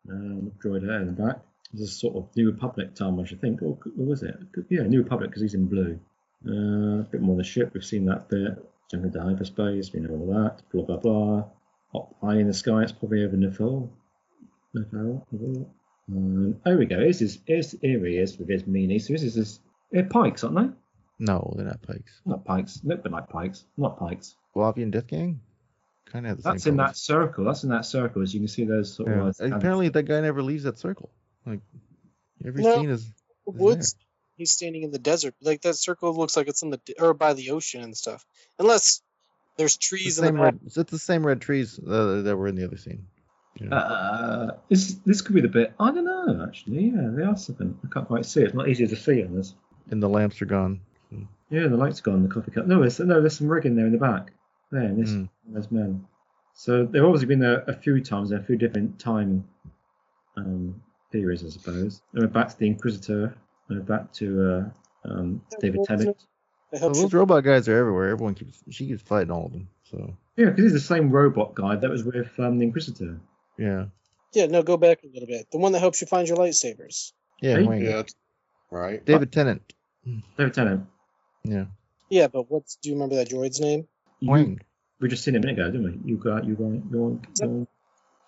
Um, 0.08 0.52
droid 0.62 0.86
there 0.86 1.00
in 1.00 1.06
the 1.06 1.22
back. 1.22 1.38
This 1.72 1.82
is 1.82 1.98
sort 1.98 2.16
of 2.16 2.28
New 2.36 2.50
Republic 2.50 2.94
time, 2.94 3.18
I 3.18 3.24
should 3.24 3.40
think. 3.40 3.62
Or 3.62 3.78
what 3.96 4.08
was 4.08 4.22
it? 4.22 4.36
Yeah, 4.68 4.82
New 4.82 5.02
Republic 5.02 5.30
because 5.30 5.42
he's 5.42 5.54
in 5.54 5.66
blue. 5.66 5.98
Uh, 6.46 7.00
a 7.00 7.08
bit 7.10 7.22
more 7.22 7.32
on 7.32 7.38
the 7.38 7.44
ship. 7.44 7.72
We've 7.74 7.84
seen 7.84 8.04
that 8.06 8.28
bit. 8.28 8.58
Jumping 8.90 9.08
into 9.08 9.20
hyperspace. 9.20 9.92
We 9.92 10.00
know 10.00 10.10
all 10.10 10.26
that. 10.34 10.62
Blah 10.70 10.84
blah 10.84 10.98
blah. 10.98 11.44
Up 11.94 12.14
high 12.20 12.38
in 12.38 12.46
the 12.46 12.54
sky. 12.54 12.82
It's 12.82 12.92
probably 12.92 13.24
over 13.24 13.36
Nephil. 13.36 13.90
Nephil. 14.76 15.24
Nephil. 15.32 15.66
Um, 16.10 16.60
there 16.64 16.76
we 16.78 16.86
go. 16.86 16.98
Here's 16.98 17.20
his. 17.20 17.38
Here's, 17.46 17.72
here 17.80 18.04
he 18.04 18.16
is 18.18 18.36
with 18.38 18.48
his 18.48 18.64
meanie. 18.64 19.00
So 19.00 19.12
this 19.12 19.22
is 19.22 19.34
his. 19.34 19.60
They're 19.90 20.04
pykes, 20.04 20.44
aren't 20.44 20.56
they? 20.56 20.68
No, 21.20 21.52
they're 21.56 21.64
not 21.66 21.80
Pykes. 21.82 22.20
Not 22.26 22.44
pykes. 22.44 22.80
Look 22.82 23.02
bit 23.04 23.12
like 23.12 23.28
pykes. 23.28 23.64
Not 23.76 23.98
pykes. 23.98 24.34
Wavian 24.56 24.90
Death 24.90 25.06
Gang. 25.06 25.40
Kind 26.06 26.26
of 26.26 26.30
have 26.30 26.36
the 26.38 26.42
That's 26.42 26.64
same. 26.64 26.72
in 26.72 26.76
that 26.78 26.96
circle. 26.96 27.44
That's 27.44 27.62
in 27.62 27.70
that 27.70 27.86
circle. 27.86 28.22
As 28.22 28.34
you 28.34 28.40
can 28.40 28.48
see, 28.48 28.64
those 28.64 28.94
sort 28.94 29.08
Yeah. 29.08 29.28
of. 29.28 29.36
Apparently, 29.52 29.88
that 29.90 30.02
guy 30.02 30.20
never 30.20 30.42
leaves 30.42 30.64
that 30.64 30.78
circle. 30.78 31.10
Like 31.46 31.60
every 32.44 32.62
No. 32.62 32.74
scene 32.74 32.90
is. 32.90 33.10
Woods. 33.46 33.94
He's 34.36 34.50
standing 34.50 34.82
in 34.82 34.90
the 34.90 34.98
desert. 34.98 35.34
Like 35.40 35.62
that 35.62 35.74
circle 35.74 36.12
looks 36.12 36.36
like 36.36 36.48
it's 36.48 36.62
in 36.62 36.70
the 36.70 36.80
or 36.98 37.14
by 37.14 37.34
the 37.34 37.50
ocean 37.52 37.82
and 37.82 37.96
stuff. 37.96 38.26
Unless 38.58 39.00
there's 39.56 39.76
The 39.76 39.80
trees 39.80 40.18
in 40.18 40.24
the 40.24 40.28
same 40.28 40.36
back. 40.36 40.44
red, 40.44 40.60
it's 40.64 40.90
the 40.90 40.98
same 40.98 41.26
red 41.26 41.40
trees 41.40 41.78
uh, 41.78 42.22
that 42.22 42.36
were 42.36 42.48
in 42.48 42.54
the 42.54 42.64
other 42.64 42.76
scene. 42.76 43.06
Uh, 43.70 44.50
this 44.68 44.94
this 45.06 45.22
could 45.22 45.34
be 45.34 45.40
the 45.40 45.48
bit. 45.48 45.72
I 45.78 45.92
don't 45.92 46.04
know. 46.04 46.44
Actually, 46.44 46.86
yeah, 46.86 47.10
they 47.10 47.22
are 47.22 47.36
something. 47.36 47.78
I 47.84 47.88
can't 47.92 48.06
quite 48.08 48.26
see. 48.26 48.42
It's 48.42 48.54
not 48.54 48.68
easy 48.68 48.86
to 48.86 48.96
see 48.96 49.22
on 49.22 49.36
this. 49.36 49.54
And 49.90 50.02
the 50.02 50.08
lamps 50.08 50.42
are 50.42 50.46
gone. 50.46 50.80
Yeah, 51.50 51.68
the 51.68 51.76
light's 51.76 52.00
gone. 52.00 52.24
The 52.24 52.34
coffee 52.34 52.50
cup. 52.50 52.66
No, 52.66 52.80
there's 52.80 52.98
no. 52.98 53.20
There's 53.20 53.38
some 53.38 53.48
rigging 53.48 53.76
there 53.76 53.86
in 53.86 53.92
the 53.92 53.98
back. 53.98 54.32
There, 54.72 54.92
this. 54.92 55.10
Mm. 55.10 55.28
There's 55.46 55.70
men. 55.70 56.04
So 56.54 56.84
they've 56.84 57.04
obviously 57.04 57.26
been 57.26 57.38
there 57.38 57.62
a 57.68 57.74
few 57.74 58.00
times 58.00 58.32
in 58.32 58.38
a 58.38 58.42
few 58.42 58.56
different 58.56 58.98
time 58.98 59.44
um, 60.36 60.82
periods, 61.12 61.44
I 61.44 61.50
suppose. 61.50 62.02
And 62.12 62.22
we're 62.22 62.28
back 62.28 62.48
to 62.48 62.58
the 62.58 62.66
Inquisitor. 62.66 63.36
And 63.68 63.78
we're 63.78 63.84
back 63.84 64.12
to 64.14 64.72
uh, 65.06 65.08
um, 65.08 65.42
David 65.60 65.80
Tennant. 65.84 66.16
So 66.78 66.88
those 66.90 67.12
robot 67.14 67.44
guys 67.44 67.68
are 67.68 67.76
everywhere. 67.78 68.10
Everyone 68.10 68.34
keeps 68.34 68.58
she 68.70 68.86
keeps 68.86 69.02
fighting 69.02 69.30
all 69.30 69.46
of 69.46 69.52
them. 69.52 69.68
So 69.90 70.16
Yeah, 70.36 70.46
because 70.46 70.64
he's 70.64 70.72
the 70.72 70.80
same 70.80 71.10
robot 71.10 71.54
guy 71.54 71.76
that 71.76 71.90
was 71.90 72.04
with 72.04 72.28
um, 72.38 72.58
the 72.58 72.64
Inquisitor. 72.64 73.20
yeah, 73.58 73.86
Yeah, 74.32 74.46
no, 74.46 74.62
go 74.62 74.76
back 74.76 75.02
a 75.04 75.06
little 75.06 75.28
bit. 75.28 75.46
The 75.52 75.58
one 75.58 75.72
that 75.72 75.80
helps 75.80 76.00
you 76.00 76.06
find 76.06 76.26
your 76.26 76.36
lightsabers. 76.36 77.12
yeah, 77.40 77.56
Hey? 77.58 77.84
Yeah, 77.84 78.02
right. 78.70 79.04
David 79.04 79.30
Tennant. 79.32 79.72
David 80.36 80.54
Tennant. 80.54 80.86
Yeah, 81.44 81.66
Yeah, 82.10 82.28
but 82.28 82.50
what's 82.50 82.76
do 82.76 82.88
you 82.88 82.94
remember 82.94 83.16
that 83.16 83.28
droid's 83.28 83.60
name? 83.60 83.86
Wang. 84.22 84.60
We 85.00 85.08
just 85.08 85.24
seen 85.24 85.34
it 85.34 85.38
a 85.38 85.40
minute 85.46 85.58
ago, 85.60 85.70
didn't 85.70 86.02
we? 86.04 86.10
You 86.12 86.16
got 86.16 86.44
you 86.46 86.54
got 86.54 86.64
you 86.64 86.98
want 86.98 87.26
you 87.40 87.48
want- 87.48 87.68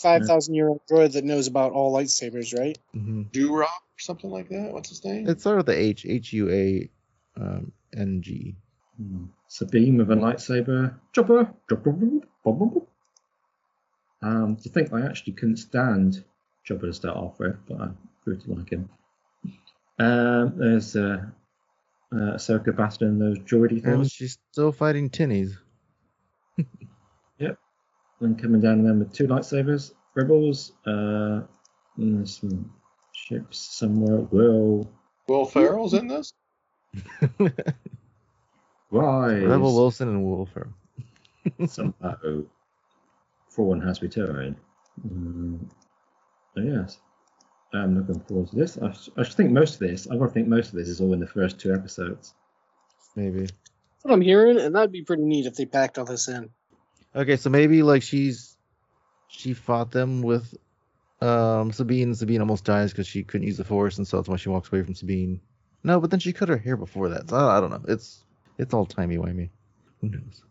Five 0.03 0.27
thousand 0.27 0.55
year 0.55 0.69
old 0.69 0.83
droid 0.91 1.13
that 1.13 1.25
knows 1.25 1.47
about 1.47 1.73
all 1.73 1.95
lightsabers, 1.95 2.57
right? 2.57 2.77
hmm 2.93 3.23
Durok 3.33 3.63
or 3.63 3.99
something 3.99 4.31
like 4.31 4.51
that. 4.51 4.73
What's 4.73 4.91
his 4.91 5.03
name? 5.03 5.27
It 5.27 5.41
started 5.41 5.57
with 5.59 5.67
the 5.67 5.81
H 5.81 6.05
H 6.07 6.33
U 6.35 6.51
A 6.51 6.91
um, 7.41 7.73
N 7.97 8.23
G. 8.23 8.57
Hmm. 8.97 9.25
Sabine 9.49 9.99
with 9.99 10.11
a 10.11 10.15
lightsaber. 10.15 10.95
Chopper. 11.13 11.53
Um, 14.23 14.57
to 14.57 14.69
think 14.69 14.93
I 14.93 15.03
actually 15.07 15.35
couldn't 15.35 15.59
stand 15.59 16.25
Chopper 16.65 16.87
to 16.87 16.93
start 16.93 17.17
off 17.17 17.39
with, 17.39 17.57
but 17.69 17.81
I 17.81 17.89
grew 18.25 18.39
to 18.39 18.55
like 18.55 18.71
him. 18.71 18.89
Um, 19.99 20.55
there's 20.57 20.97
uh, 20.97 21.19
uh, 22.13 22.17
Ahsoka 22.17 22.75
battling 22.77 23.19
those 23.19 23.39
droidy 23.41 23.73
And 23.73 23.83
things. 23.83 24.13
she's 24.13 24.39
still 24.53 24.73
fighting 24.73 25.11
tinnies. 25.11 25.53
Yep. 27.39 27.59
And 28.21 28.41
coming 28.41 28.63
down 28.63 28.83
then 28.83 28.99
with 28.99 29.13
two 29.13 29.27
lightsabers. 29.27 29.93
Rebels. 30.15 30.73
Uh, 30.87 31.43
and 31.99 32.19
there's 32.19 32.39
some 32.41 32.73
ships 33.13 33.59
somewhere. 33.59 34.21
Will 34.21 34.91
Will 35.29 35.45
Ferrell's 35.45 35.93
in 35.93 36.09
this. 36.09 36.33
Rise. 38.91 39.43
Rebel 39.43 39.75
Wilson 39.75 40.09
and 40.09 40.25
Will 40.25 40.47
Ferrell. 40.47 40.73
somehow 41.69 42.17
Thrawn 43.51 43.81
has 43.81 44.03
returned. 44.03 44.57
Mm, 45.07 45.69
so 46.55 46.61
yes, 46.61 46.99
I'm 47.73 47.99
looking 47.99 48.21
forward 48.23 48.49
to 48.51 48.57
this. 48.57 48.79
I, 48.79 48.89
s- 48.89 49.11
I 49.17 49.25
think 49.25 49.51
most 49.51 49.75
of 49.75 49.81
this, 49.81 50.07
I 50.09 50.17
gotta 50.17 50.31
think 50.31 50.49
most 50.49 50.69
of 50.71 50.75
this 50.75 50.89
is 50.89 51.01
all 51.01 51.13
in 51.13 51.21
the 51.21 51.27
first 51.27 51.59
two 51.61 51.73
episodes. 51.75 52.35
Maybe. 53.15 53.41
That's 53.41 53.53
what 54.03 54.13
I'm 54.15 54.21
hearing, 54.21 54.59
and 54.59 54.75
that'd 54.75 54.93
be 54.93 55.03
pretty 55.05 55.23
neat 55.25 55.47
if 55.47 55.55
they 55.55 55.67
packed 55.67 55.99
all 55.99 56.05
this 56.05 56.29
in. 56.29 56.51
Okay, 57.15 57.37
so 57.37 57.51
maybe 57.51 57.83
like 57.83 58.03
she's 58.03 58.57
she 59.29 59.55
fought 59.55 59.91
them 59.91 60.23
with 60.23 60.55
Um, 61.21 61.73
Sabine 61.73 62.15
Sabine 62.15 62.41
almost 62.41 62.65
dies 62.65 62.91
because 62.93 63.07
she 63.07 63.23
couldn't 63.25 63.47
use 63.47 63.57
the 63.57 63.65
Force, 63.65 63.97
and 63.99 64.07
so 64.07 64.17
that's 64.19 64.29
why 64.29 64.37
she 64.37 64.49
walks 64.51 64.71
away 64.71 64.83
from 64.83 64.95
Sabine. 64.95 65.41
No, 65.87 66.01
but 66.01 66.11
then 66.11 66.21
she 66.21 66.33
cut 66.33 66.49
her 66.49 66.57
hair 66.57 66.77
before 66.77 67.09
that. 67.11 67.31
So 67.31 67.37
I, 67.37 67.59
I 67.59 67.61
don't 67.61 67.71
know. 67.71 67.83
It's 67.89 68.25
it's 68.59 68.75
all 68.75 68.85
timey 68.87 69.17
wimey. 69.19 69.51
Who 70.01 70.09
knows? 70.11 70.43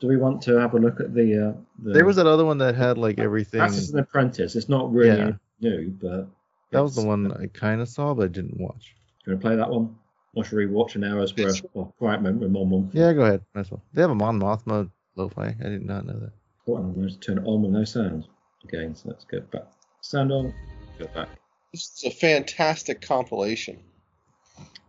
Do 0.00 0.08
we 0.08 0.16
want 0.16 0.42
to 0.42 0.56
have 0.58 0.74
a 0.74 0.78
look 0.78 1.00
at 1.00 1.14
the? 1.14 1.48
Uh, 1.50 1.60
the 1.82 1.92
There 1.92 2.04
was 2.04 2.16
that 2.16 2.26
other 2.26 2.44
one 2.44 2.58
that 2.58 2.74
had 2.74 2.98
like 2.98 3.18
everything. 3.18 3.60
That's 3.60 3.76
just 3.76 3.92
an 3.94 4.00
apprentice. 4.00 4.56
It's 4.56 4.68
not 4.68 4.92
really 4.92 5.16
Yeah. 5.16 5.32
new, 5.60 5.90
but 6.02 6.28
That 6.72 6.82
was 6.82 6.96
the 6.96 7.02
it's- 7.02 7.08
one 7.08 7.32
I 7.32 7.46
kind 7.46 7.80
of 7.80 7.88
saw, 7.88 8.14
but 8.14 8.24
I 8.24 8.28
didn't 8.28 8.58
watch. 8.60 8.94
You 9.24 9.32
want 9.32 9.40
to 9.42 9.46
play 9.48 9.56
that 9.56 9.70
one? 9.70 9.96
Or 10.34 10.42
should 10.44 10.56
we 10.56 10.66
watch 10.66 10.96
an 10.96 11.04
hour's 11.04 11.34
worth 11.36 11.64
of 11.76 11.96
Quiet 11.96 12.20
Moment 12.20 12.40
with 12.40 12.50
Mom 12.50 12.68
Mom? 12.70 12.90
Yeah, 12.92 13.12
go 13.12 13.22
ahead. 13.22 13.42
Might 13.54 13.60
as 13.62 13.70
well. 13.70 13.82
They 13.92 14.02
have 14.02 14.10
a 14.10 14.14
Mon 14.16 14.40
Mothma 14.40 14.90
lo-fi. 15.14 15.54
I 15.58 15.62
did 15.62 15.86
not 15.86 16.04
know 16.04 16.18
that. 16.18 16.32
What? 16.64 16.80
I'm 16.80 16.92
going 16.92 17.08
to 17.08 17.18
turn 17.20 17.38
it 17.38 17.44
on 17.46 17.62
with 17.62 17.70
no 17.70 17.84
sound 17.84 18.26
again. 18.64 18.96
So 18.96 19.10
let's 19.10 19.24
go 19.24 19.38
back. 19.40 19.68
Sound 20.00 20.32
on. 20.32 20.52
Go 20.98 21.06
back. 21.14 21.28
This 21.72 22.02
is 22.02 22.04
a 22.04 22.10
fantastic 22.10 23.00
compilation. 23.00 23.78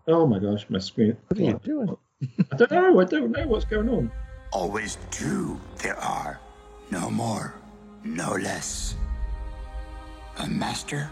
Oh 0.07 0.27
my 0.27 0.37
gosh, 0.37 0.65
my 0.69 0.77
screen. 0.77 1.17
What 1.27 1.39
are 1.39 1.43
you 1.43 1.59
doing? 1.63 1.97
I 2.51 2.55
don't 2.55 2.71
know. 2.71 2.99
I 2.99 3.05
don't 3.05 3.31
know 3.31 3.47
what's 3.47 3.65
going 3.65 3.89
on. 3.89 4.11
Always 4.51 4.99
two 5.09 5.59
there 5.81 5.99
are. 5.99 6.39
No 6.91 7.09
more, 7.09 7.55
no 8.03 8.33
less. 8.33 8.95
A 10.37 10.47
master 10.47 11.09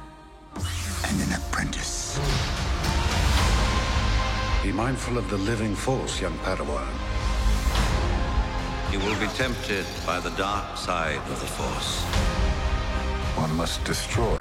and 0.55 1.21
an 1.21 1.33
apprentice. 1.33 2.19
Be 4.61 4.71
mindful 4.71 5.17
of 5.17 5.27
the 5.29 5.37
living 5.37 5.75
force, 5.75 6.21
young 6.21 6.37
Padawan. 6.39 6.87
You 8.93 8.99
will 8.99 9.19
be 9.19 9.27
tempted 9.33 9.85
by 10.05 10.19
the 10.19 10.29
dark 10.31 10.77
side 10.77 11.17
of 11.17 11.39
the 11.39 11.47
Force. 11.47 12.03
One 13.41 13.55
must 13.55 13.83
destroy 13.85 14.37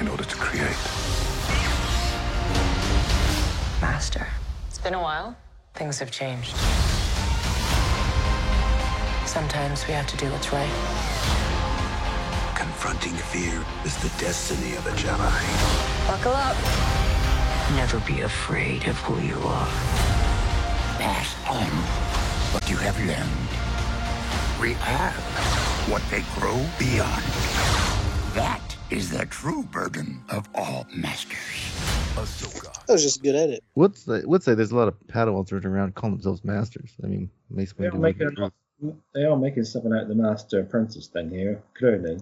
in 0.00 0.08
order 0.08 0.24
to 0.24 0.36
create. 0.36 1.21
Master. 3.82 4.28
It's 4.68 4.78
been 4.78 4.94
a 4.94 5.02
while. 5.02 5.36
Things 5.74 5.98
have 5.98 6.12
changed. 6.12 6.54
Sometimes 9.26 9.84
we 9.88 9.92
have 9.92 10.06
to 10.06 10.16
do 10.16 10.30
what's 10.30 10.52
right. 10.52 10.70
Confronting 12.54 13.14
fear 13.14 13.64
is 13.84 13.96
the 13.96 14.08
destiny 14.20 14.76
of 14.76 14.86
a 14.86 14.90
Jedi. 14.90 16.06
Buckle 16.06 16.32
up. 16.32 16.56
Never 17.74 17.98
be 18.06 18.20
afraid 18.20 18.86
of 18.86 18.96
who 18.98 19.20
you 19.20 19.36
are. 19.44 19.66
Pass 21.02 21.34
on 21.50 21.72
what 22.54 22.70
you 22.70 22.76
have 22.76 22.96
learned. 23.00 23.50
React 24.60 25.16
what 25.90 26.02
they 26.08 26.22
grow 26.38 26.64
beyond. 26.78 27.24
That 28.34 28.62
is 28.90 29.10
the 29.10 29.26
true 29.26 29.64
burden 29.64 30.22
of 30.28 30.48
all 30.54 30.86
masters. 30.94 31.74
Ahsoka. 32.14 32.81
I 32.92 32.94
was 32.94 33.02
just 33.02 33.22
good 33.22 33.34
at 33.34 33.50
it. 33.50 33.64
What's 33.74 34.04
the, 34.04 34.22
would 34.26 34.42
say 34.42 34.54
there's 34.54 34.70
a 34.70 34.76
lot 34.76 34.88
of 34.88 34.94
Padawans 35.06 35.50
running 35.50 35.68
around 35.68 35.94
calling 35.94 36.16
themselves 36.16 36.44
masters. 36.44 36.92
I 37.02 37.06
mean, 37.06 37.30
Mace 37.50 37.72
They 37.72 37.86
are 37.86 37.92
Windu. 37.92 38.00
making 38.00 38.36
they 39.14 39.24
are 39.24 39.36
making 39.36 39.64
something 39.64 39.92
out 39.92 40.02
of 40.02 40.08
the 40.08 40.14
Master 40.14 40.60
Apprentice 40.60 41.06
thing 41.06 41.30
here. 41.30 41.62
Clearly, 41.74 42.18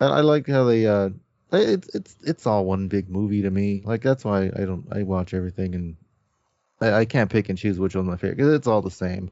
I, 0.00 0.06
I 0.06 0.20
like 0.20 0.46
how 0.46 0.64
they 0.64 0.86
uh, 0.86 1.10
it's 1.52 1.88
it's 1.94 2.16
it's 2.22 2.46
all 2.46 2.64
one 2.64 2.88
big 2.88 3.08
movie 3.10 3.42
to 3.42 3.50
me. 3.50 3.82
Like 3.84 4.02
that's 4.02 4.24
why 4.24 4.44
I 4.54 4.64
don't 4.64 4.86
I 4.92 5.02
watch 5.02 5.34
everything 5.34 5.74
and 5.74 5.96
I, 6.80 6.92
I 6.92 7.04
can't 7.04 7.30
pick 7.30 7.48
and 7.48 7.58
choose 7.58 7.78
which 7.78 7.96
one's 7.96 8.08
my 8.08 8.16
favorite 8.16 8.36
because 8.36 8.54
it's 8.54 8.66
all 8.66 8.82
the 8.82 8.90
same. 8.90 9.30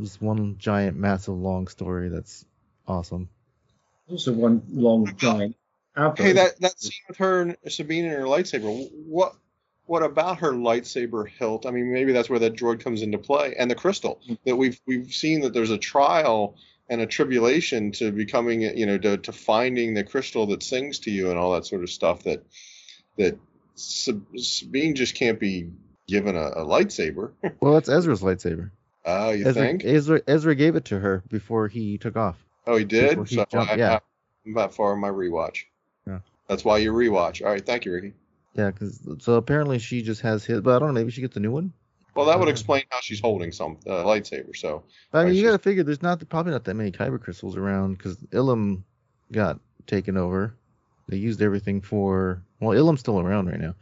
It's 0.00 0.20
one 0.20 0.56
giant, 0.58 0.96
massive, 0.96 1.34
long 1.34 1.68
story 1.68 2.08
that's 2.08 2.44
awesome. 2.86 3.28
also 4.10 4.32
one 4.32 4.62
long 4.70 5.14
giant. 5.16 5.56
Hey, 5.96 6.32
that 6.32 6.60
that 6.60 6.80
scene 6.80 6.92
with 7.08 7.18
her 7.18 7.42
and 7.42 7.56
Sabine 7.68 8.04
and 8.04 8.14
her 8.14 8.24
lightsaber. 8.24 8.88
What 9.06 9.36
what 9.86 10.02
about 10.02 10.38
her 10.38 10.52
lightsaber 10.52 11.28
hilt? 11.28 11.66
I 11.66 11.70
mean, 11.70 11.92
maybe 11.92 12.12
that's 12.12 12.30
where 12.30 12.38
that 12.40 12.54
droid 12.54 12.80
comes 12.80 13.02
into 13.02 13.18
play, 13.18 13.54
and 13.58 13.70
the 13.70 13.74
crystal 13.74 14.20
mm. 14.28 14.38
that 14.44 14.56
we've 14.56 14.80
we've 14.86 15.12
seen 15.12 15.42
that 15.42 15.52
there's 15.52 15.70
a 15.70 15.78
trial 15.78 16.56
and 16.88 17.00
a 17.00 17.06
tribulation 17.06 17.92
to 17.92 18.12
becoming, 18.12 18.60
you 18.60 18.86
know, 18.86 18.98
to, 18.98 19.16
to 19.16 19.32
finding 19.32 19.94
the 19.94 20.04
crystal 20.04 20.46
that 20.46 20.62
sings 20.62 20.98
to 21.00 21.10
you 21.10 21.30
and 21.30 21.38
all 21.38 21.52
that 21.52 21.66
sort 21.66 21.82
of 21.82 21.90
stuff. 21.90 22.24
That 22.24 22.44
that 23.16 23.38
Sabine 23.76 24.94
just 24.94 25.14
can't 25.14 25.38
be 25.38 25.70
given 26.08 26.36
a, 26.36 26.48
a 26.48 26.64
lightsaber. 26.64 27.32
Well, 27.60 27.74
that's 27.74 27.88
Ezra's 27.88 28.20
lightsaber. 28.20 28.70
Oh, 29.04 29.30
you 29.30 29.46
Ezra, 29.46 29.62
think? 29.62 29.84
Ezra 29.84 30.20
Ezra 30.26 30.54
gave 30.54 30.76
it 30.76 30.86
to 30.86 30.98
her 30.98 31.22
before 31.28 31.68
he 31.68 31.98
took 31.98 32.16
off. 32.16 32.44
Oh, 32.66 32.76
he 32.76 32.84
did. 32.84 33.18
He 33.28 33.36
So 33.36 33.44
jumped- 33.50 33.72
I, 33.72 33.76
yeah. 33.76 33.98
I'm 34.46 34.54
that 34.54 34.74
far 34.74 34.94
in 34.94 35.00
my 35.00 35.08
rewatch. 35.08 35.64
Yeah. 36.46 36.52
That's 36.52 36.64
why 36.64 36.78
you 36.78 36.92
rewatch. 36.92 37.44
All 37.44 37.50
right, 37.50 37.64
thank 37.64 37.84
you, 37.84 37.92
Ricky. 37.92 38.12
Yeah, 38.54 38.70
because 38.70 39.00
so 39.18 39.34
apparently 39.34 39.78
she 39.78 40.02
just 40.02 40.20
has 40.20 40.44
his, 40.44 40.60
but 40.60 40.76
I 40.76 40.78
don't 40.78 40.88
know. 40.88 40.94
Maybe 40.94 41.10
she 41.10 41.20
gets 41.20 41.36
a 41.36 41.40
new 41.40 41.50
one. 41.50 41.72
Well, 42.14 42.26
that 42.26 42.38
would 42.38 42.48
explain 42.48 42.84
how 42.90 43.00
she's 43.00 43.20
holding 43.20 43.50
some 43.50 43.78
uh, 43.86 44.04
lightsaber. 44.04 44.54
So 44.54 44.84
But, 45.10 45.18
I 45.18 45.22
mean, 45.22 45.28
Right, 45.30 45.36
you 45.36 45.44
got 45.44 45.52
to 45.52 45.58
figure 45.58 45.82
there's 45.82 46.02
not 46.02 46.26
probably 46.28 46.52
not 46.52 46.64
that 46.64 46.74
many 46.74 46.92
kyber 46.92 47.20
crystals 47.20 47.56
around 47.56 47.98
because 47.98 48.16
Ilum 48.30 48.84
got 49.32 49.58
taken 49.88 50.16
over. 50.16 50.54
They 51.08 51.16
used 51.16 51.42
everything 51.42 51.80
for 51.80 52.42
well, 52.60 52.78
Ilum's 52.78 53.00
still 53.00 53.18
around 53.18 53.48
right 53.48 53.60
now, 53.60 53.74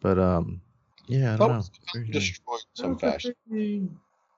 but 0.00 0.18
um, 0.18 0.60
yeah, 1.06 1.34
I 1.34 1.36
don't 1.38 1.48
know. 1.48 1.54
was 1.56 2.08
destroyed 2.10 2.60
in 2.60 2.74
some 2.74 2.98
fashion. 2.98 3.34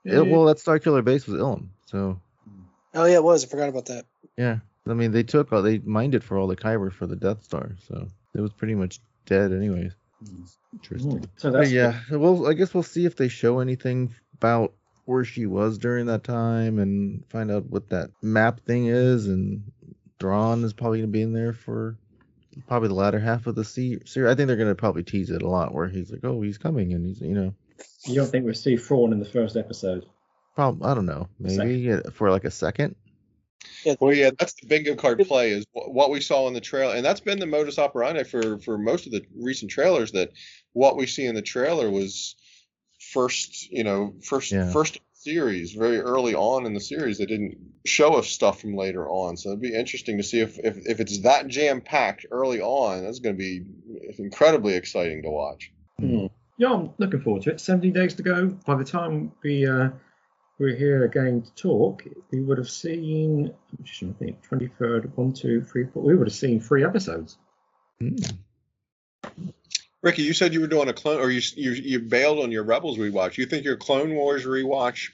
Il- 0.05 0.27
well, 0.27 0.44
that 0.47 0.61
Star 0.61 0.78
Killer 0.78 1.03
base 1.03 1.27
was 1.27 1.40
Ilum, 1.40 1.69
so 1.86 2.20
Oh 2.94 3.05
yeah, 3.07 3.16
it 3.16 3.24
was. 3.24 3.44
I 3.44 3.49
forgot 3.49 3.69
about 3.69 3.86
that. 3.86 4.07
yeah. 4.36 4.59
I 4.87 4.95
mean, 4.95 5.13
they 5.13 5.23
took 5.23 5.53
all 5.53 5.63
they 5.63 5.79
mined 5.79 6.15
it 6.15 6.25
for 6.25 6.37
all 6.37 6.47
the 6.47 6.57
kyber 6.57 6.93
for 6.93 7.07
the 7.07 7.17
Death 7.17 7.45
Star, 7.45 7.73
so 7.89 8.09
it 8.35 8.41
was 8.41 8.53
pretty 8.53 8.75
much 8.75 9.01
dead 9.27 9.53
anyways. 9.53 9.93
Interesting. 10.73 11.19
Hmm. 11.19 11.25
So 11.37 11.51
But 11.51 11.59
that's 11.59 11.73
yeah, 11.73 12.01
well, 12.11 12.47
I 12.47 12.55
guess 12.55 12.75
we'll 12.75 12.83
see 12.83 13.07
if 13.07 13.17
they 13.17 13.29
show 13.29 13.61
anything 13.61 14.15
about 14.35 14.73
where 15.05 15.25
she 15.25 15.47
was 15.47 15.79
during 15.79 16.07
that 16.07 16.25
time 16.25 16.79
and 16.79 17.25
find 17.29 17.51
out 17.51 17.67
what 17.69 17.91
that 17.91 18.11
map 18.23 18.61
thing 18.61 18.87
is. 18.87 19.27
And 19.27 19.63
Thrawn 20.19 20.65
is 20.65 20.73
probably 20.73 21.01
gonna 21.01 21.13
be 21.13 21.23
in 21.23 21.33
there 21.33 21.53
for 21.53 21.97
probably 22.67 22.89
the 22.89 22.95
latter 22.95 23.19
half 23.19 23.47
of 23.47 23.55
the 23.55 23.65
series. 23.65 24.17
I 24.17 24.35
think 24.35 24.47
they're 24.47 24.57
gonna 24.57 24.75
probably 24.75 25.05
tease 25.05 25.31
it 25.31 25.43
a 25.43 25.49
lot, 25.49 25.75
where 25.75 25.89
he's 25.89 26.11
like, 26.11 26.25
"Oh, 26.25 26.43
he's 26.43 26.59
coming," 26.59 26.93
and 26.93 27.07
he's, 27.07 27.21
you 27.21 27.35
know, 27.35 27.55
You 28.07 28.17
don't 28.17 28.27
think 28.27 28.45
we'll 28.45 28.55
see 28.55 28.77
Thrawn 28.77 29.13
in 29.13 29.19
the 29.19 29.25
first 29.25 29.57
episode? 29.57 30.07
probably 30.55 30.87
I 30.87 30.95
don't 30.95 31.07
know, 31.07 31.29
maybe 31.39 31.79
yeah, 31.79 32.01
for 32.13 32.31
like 32.31 32.45
a 32.45 32.51
second. 32.51 32.95
Well, 34.01 34.14
yeah, 34.14 34.30
that's 34.39 34.55
the 34.55 34.66
bingo 34.66 34.94
card 34.94 35.18
play 35.26 35.51
is 35.51 35.64
what 35.72 36.10
we 36.10 36.20
saw 36.20 36.47
in 36.48 36.55
the 36.55 36.60
trailer, 36.60 36.94
and 36.94 37.05
that's 37.05 37.20
been 37.20 37.39
the 37.39 37.47
modus 37.47 37.78
operandi 37.78 38.24
for 38.24 38.59
for 38.59 38.78
most 38.78 39.06
of 39.06 39.12
the 39.12 39.22
recent 39.36 39.70
trailers. 39.70 40.12
That 40.12 40.30
what 40.72 40.97
we 40.97 41.06
see 41.06 41.26
in 41.26 41.34
the 41.34 41.43
trailer 41.43 41.90
was 41.90 42.36
first, 43.12 43.70
you 43.70 43.84
know, 43.84 44.14
first 44.22 44.52
Yeah. 44.52 44.70
first 44.70 45.01
series, 45.14 45.72
very 45.72 45.98
early 46.01 46.34
on 46.34 46.66
in 46.66 46.74
the 46.74 46.80
series. 46.80 47.18
They 47.18 47.26
didn't 47.26 47.56
show 47.84 48.14
us 48.14 48.28
stuff 48.28 48.60
from 48.60 48.76
later 48.76 49.09
on, 49.09 49.36
so 49.36 49.51
it'd 49.51 49.60
be 49.60 49.74
interesting 49.74 50.16
to 50.16 50.22
see 50.22 50.40
if 50.40 50.59
if, 50.59 50.78
if 50.86 51.01
it's 51.01 51.18
that 51.20 51.48
jam 51.48 51.80
packed 51.80 52.26
early 52.30 52.60
on. 52.60 53.05
That's 53.05 53.20
going 53.20 53.36
to 53.36 53.39
be 53.39 53.64
incredibly 54.18 54.74
exciting 54.74 55.22
to 55.22 55.30
watch. 55.30 55.72
Hmm. 55.98 56.26
Yeah, 56.59 56.72
I'm 56.72 56.90
looking 56.98 57.20
forward 57.20 57.43
to 57.44 57.51
it. 57.51 57.60
17 57.60 57.93
days 57.93 58.14
to 58.14 58.22
go. 58.22 58.47
By 58.66 58.76
the 58.76 58.84
time 58.84 59.32
we 59.43 59.66
uh, 59.66 59.90
we're 60.62 60.76
here 60.76 61.02
again 61.05 61.43
to 61.43 61.55
talk, 61.55 62.05
we 62.30 62.40
would 62.40 62.56
have 62.56 62.70
seen. 62.70 63.52
I'm 63.76 63.84
just 63.84 63.98
trying 63.98 64.14
to 64.14 64.18
think. 64.18 64.48
23rd, 64.48 65.10
one, 65.16 65.32
two, 65.32 65.60
three, 65.60 65.86
four. 65.86 66.05
We 66.05 66.14
would 66.14 66.28
have 66.28 66.34
seen 66.34 66.60
three 66.60 66.84
episodes. 66.84 67.36
Hmm. 68.01 68.14
Ricky, 70.02 70.22
you 70.22 70.32
said 70.32 70.55
you 70.55 70.60
were 70.60 70.68
doing 70.68 70.89
a 70.89 70.93
clone, 70.93 71.20
or 71.20 71.30
you 71.30 71.40
you 71.56 71.72
you 71.72 71.98
bailed 71.98 72.39
on 72.39 72.52
your 72.52 72.62
Rebels 72.62 72.97
rewatch. 72.97 73.39
You 73.39 73.47
think 73.47 73.64
your 73.64 73.76
Clone 73.76 74.14
Wars 74.14 74.44
rewatch 74.47 75.10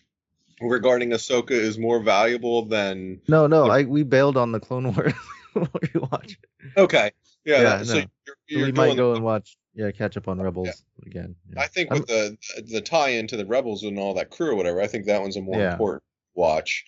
regarding 0.60 1.10
Ahsoka 1.10 1.52
is 1.52 1.78
more 1.78 2.00
valuable 2.00 2.66
than? 2.66 3.20
No, 3.26 3.46
no, 3.46 3.70
I 3.70 3.84
we 3.84 4.02
bailed 4.02 4.36
on 4.36 4.52
the 4.52 4.60
Clone 4.60 4.94
Wars 4.94 5.14
rewatch. 5.56 6.36
Okay, 6.76 7.10
yeah, 7.44 7.62
Yeah, 7.62 7.82
so 7.82 7.94
no. 7.94 8.04
you're, 8.26 8.36
So 8.36 8.37
you're 8.48 8.66
we 8.66 8.72
might 8.72 8.96
go 8.96 9.14
and 9.14 9.22
watch, 9.22 9.56
yeah, 9.74 9.90
catch 9.90 10.16
up 10.16 10.28
on 10.28 10.40
Rebels 10.40 10.84
again. 11.06 11.34
I 11.56 11.66
think 11.66 11.92
with 11.92 12.06
the 12.06 12.36
the 12.66 12.80
tie-in 12.80 13.26
to 13.28 13.36
the 13.36 13.46
Rebels 13.46 13.82
and 13.84 13.98
all 13.98 14.14
that 14.14 14.30
crew 14.30 14.52
or 14.52 14.54
whatever, 14.54 14.80
I 14.80 14.86
think 14.86 15.06
that 15.06 15.20
one's 15.20 15.36
a 15.36 15.40
more 15.40 15.58
Yeah. 15.60 15.72
important 15.72 16.02
watch. 16.34 16.84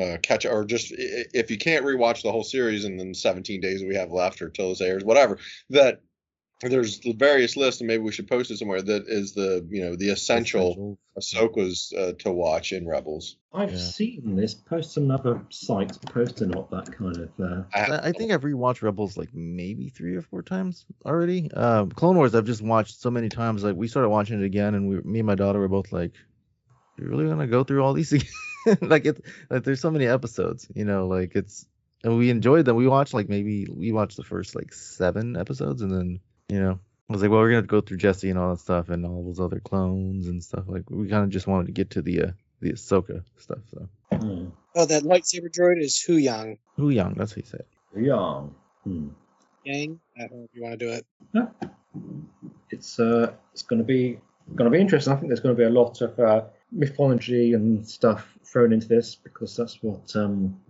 Uh, 0.00 0.16
catch 0.22 0.44
or 0.44 0.64
just 0.64 0.92
if 0.96 1.50
you 1.52 1.56
can't 1.56 1.84
rewatch 1.84 2.22
the 2.22 2.32
whole 2.32 2.42
series 2.42 2.84
in 2.84 2.96
the 2.96 3.14
17 3.14 3.60
days 3.60 3.84
we 3.84 3.94
have 3.94 4.10
left 4.10 4.42
or 4.42 4.48
till 4.48 4.70
this 4.70 4.80
airs, 4.80 5.04
whatever. 5.04 5.38
That 5.70 6.00
there's 6.68 6.98
various 6.98 7.56
lists, 7.56 7.80
and 7.80 7.88
maybe 7.88 8.02
we 8.02 8.12
should 8.12 8.28
post 8.28 8.50
it 8.50 8.58
somewhere. 8.58 8.82
That 8.82 9.04
is 9.08 9.32
the 9.34 9.66
you 9.70 9.84
know 9.84 9.96
the 9.96 10.10
essential 10.10 10.98
Ahsoka's 11.18 11.92
uh, 11.96 12.12
to 12.20 12.32
watch 12.32 12.72
in 12.72 12.86
Rebels. 12.86 13.36
I've 13.52 13.78
seen 13.78 14.36
this 14.36 14.54
post 14.54 14.92
some 14.92 15.10
other 15.10 15.40
sites 15.50 15.98
Post 15.98 16.14
posting 16.14 16.56
up 16.56 16.70
that 16.70 16.92
kind 16.96 17.16
of. 17.16 17.30
Uh, 17.40 17.62
I, 17.72 18.08
I 18.08 18.12
think 18.12 18.32
I've 18.32 18.42
rewatched 18.42 18.82
Rebels 18.82 19.16
like 19.16 19.30
maybe 19.32 19.88
three 19.88 20.16
or 20.16 20.22
four 20.22 20.42
times 20.42 20.86
already. 21.04 21.50
Um, 21.52 21.90
Clone 21.90 22.16
Wars 22.16 22.34
I've 22.34 22.46
just 22.46 22.62
watched 22.62 23.00
so 23.00 23.10
many 23.10 23.28
times. 23.28 23.62
Like 23.64 23.76
we 23.76 23.88
started 23.88 24.08
watching 24.08 24.40
it 24.40 24.44
again, 24.44 24.74
and 24.74 24.88
we, 24.88 25.00
me 25.00 25.20
and 25.20 25.26
my 25.26 25.34
daughter 25.34 25.60
were 25.60 25.68
both 25.68 25.92
like, 25.92 26.12
"You 26.96 27.06
really 27.06 27.26
want 27.26 27.40
to 27.40 27.46
go 27.46 27.64
through 27.64 27.84
all 27.84 27.92
these 27.92 28.12
again?" 28.12 28.28
like 28.80 29.04
it, 29.04 29.24
like 29.50 29.64
there's 29.64 29.80
so 29.80 29.90
many 29.90 30.06
episodes, 30.06 30.66
you 30.74 30.84
know. 30.84 31.06
Like 31.06 31.32
it's, 31.34 31.66
and 32.02 32.16
we 32.16 32.30
enjoyed 32.30 32.64
them. 32.64 32.76
We 32.76 32.88
watched 32.88 33.14
like 33.14 33.28
maybe 33.28 33.66
we 33.70 33.92
watched 33.92 34.16
the 34.16 34.24
first 34.24 34.54
like 34.54 34.72
seven 34.72 35.36
episodes, 35.36 35.82
and 35.82 35.90
then 35.90 36.20
you 36.48 36.60
know 36.60 36.78
I 37.08 37.12
was 37.12 37.20
like, 37.22 37.30
well, 37.30 37.40
we're 37.40 37.50
gonna 37.50 37.62
go 37.66 37.80
through 37.80 37.98
Jesse 37.98 38.30
and 38.30 38.38
all 38.38 38.50
that 38.50 38.60
stuff, 38.60 38.88
and 38.88 39.04
all 39.04 39.24
those 39.24 39.40
other 39.40 39.60
clones 39.60 40.26
and 40.28 40.42
stuff. 40.42 40.64
Like 40.66 40.88
we 40.90 41.08
kind 41.08 41.24
of 41.24 41.30
just 41.30 41.46
wanted 41.46 41.66
to 41.66 41.72
get 41.72 41.90
to 41.90 42.02
the 42.02 42.22
uh, 42.22 42.30
the 42.60 42.72
Ahsoka 42.72 43.22
stuff. 43.36 43.58
So 43.70 43.88
Oh, 44.76 44.86
that 44.86 45.04
lightsaber 45.04 45.50
droid 45.50 45.80
is 45.80 46.04
Huyang. 46.08 46.58
Hu 46.76 46.90
Yang, 46.90 47.14
that's 47.14 47.36
what 47.36 47.44
he 47.44 47.50
said. 47.50 47.64
Young. 47.96 48.54
Hmm. 48.82 49.08
Yang. 49.64 50.00
I 50.16 50.26
don't 50.26 50.38
know 50.38 50.44
if 50.44 50.50
you 50.54 50.62
want 50.62 50.78
to 50.78 50.84
do 50.86 50.92
it. 50.92 51.06
It's 52.70 52.98
uh, 52.98 53.32
it's 53.52 53.62
going 53.62 53.78
to 53.78 53.84
be 53.84 54.18
going 54.54 54.70
to 54.70 54.76
be 54.76 54.80
interesting. 54.80 55.12
I 55.12 55.16
think 55.16 55.28
there's 55.28 55.40
going 55.40 55.54
to 55.54 55.58
be 55.58 55.66
a 55.66 55.70
lot 55.70 56.00
of 56.00 56.18
uh, 56.18 56.42
mythology 56.72 57.52
and 57.52 57.86
stuff 57.86 58.36
thrown 58.44 58.72
into 58.72 58.88
this 58.88 59.14
because 59.14 59.56
that's 59.56 59.80
what 59.82 60.14
um, 60.16 60.60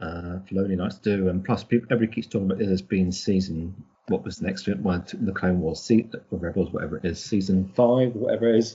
uh, 0.00 0.38
Filoni 0.48 0.78
likes 0.78 0.96
to 0.96 1.16
do. 1.16 1.28
And 1.28 1.44
plus, 1.44 1.64
people, 1.64 1.88
everybody 1.90 2.14
keeps 2.14 2.28
talking 2.28 2.50
about 2.50 2.62
it 2.62 2.68
as 2.70 2.82
being 2.82 3.10
season. 3.10 3.74
What 4.10 4.24
was 4.24 4.38
the 4.38 4.46
next 4.48 4.66
one? 4.66 5.04
The 5.12 5.30
Clone 5.30 5.60
Wars, 5.60 5.80
se- 5.80 6.10
or 6.32 6.38
Rebels, 6.38 6.72
whatever 6.72 6.96
it 6.96 7.04
is, 7.04 7.22
season 7.22 7.68
five, 7.76 8.12
whatever 8.16 8.52
it 8.52 8.58
is. 8.58 8.72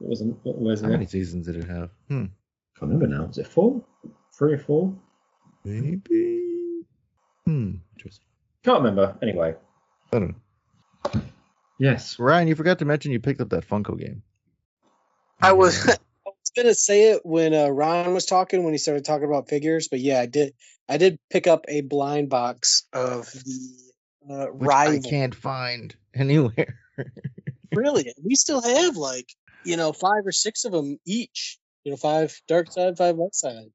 It 0.00 0.08
wasn't. 0.08 0.38
What 0.44 0.58
was 0.58 0.80
How 0.80 0.88
it? 0.88 0.92
many 0.92 1.04
seasons 1.04 1.46
did 1.46 1.56
it 1.56 1.68
have? 1.68 1.90
Hmm. 2.08 2.24
I 2.24 2.78
can't 2.80 2.90
remember 2.92 3.06
now. 3.06 3.26
Is 3.28 3.36
it 3.36 3.46
four? 3.46 3.84
Three 4.36 4.54
or 4.54 4.58
four? 4.58 4.94
Maybe. 5.62 6.84
Hmm. 7.44 7.74
Interesting. 7.98 8.24
Can't 8.64 8.78
remember. 8.78 9.14
Anyway. 9.20 9.56
I 10.10 10.18
don't 10.18 10.34
know. 11.14 11.20
Yes. 11.78 12.18
Ryan, 12.18 12.48
you 12.48 12.54
forgot 12.54 12.78
to 12.78 12.86
mention 12.86 13.12
you 13.12 13.20
picked 13.20 13.42
up 13.42 13.50
that 13.50 13.68
Funko 13.68 13.98
game. 13.98 14.22
I 15.38 15.52
was 15.52 15.86
I 15.88 15.96
was 16.24 16.52
gonna 16.56 16.74
say 16.74 17.10
it 17.10 17.26
when 17.26 17.52
uh, 17.52 17.68
Ron 17.68 18.14
was 18.14 18.24
talking 18.24 18.64
when 18.64 18.72
he 18.72 18.78
started 18.78 19.04
talking 19.04 19.26
about 19.26 19.50
figures, 19.50 19.88
but 19.88 20.00
yeah, 20.00 20.18
I 20.18 20.26
did. 20.26 20.54
I 20.88 20.96
did 20.96 21.18
pick 21.30 21.46
up 21.46 21.66
a 21.68 21.82
blind 21.82 22.30
box 22.30 22.84
of 22.94 23.30
the 23.30 23.91
uh, 24.30 24.46
Which 24.46 24.66
rival. 24.68 25.00
I 25.06 25.10
can't 25.10 25.34
find 25.34 25.94
anywhere. 26.14 26.78
Really, 27.74 28.12
we 28.22 28.34
still 28.34 28.60
have 28.60 28.96
like 28.96 29.28
you 29.64 29.76
know 29.76 29.92
five 29.92 30.26
or 30.26 30.32
six 30.32 30.64
of 30.64 30.72
them 30.72 30.98
each. 31.06 31.58
You 31.84 31.90
know, 31.92 31.96
five 31.96 32.38
dark 32.46 32.70
side, 32.70 32.96
five 32.98 33.16
light 33.16 33.34
side 33.34 33.72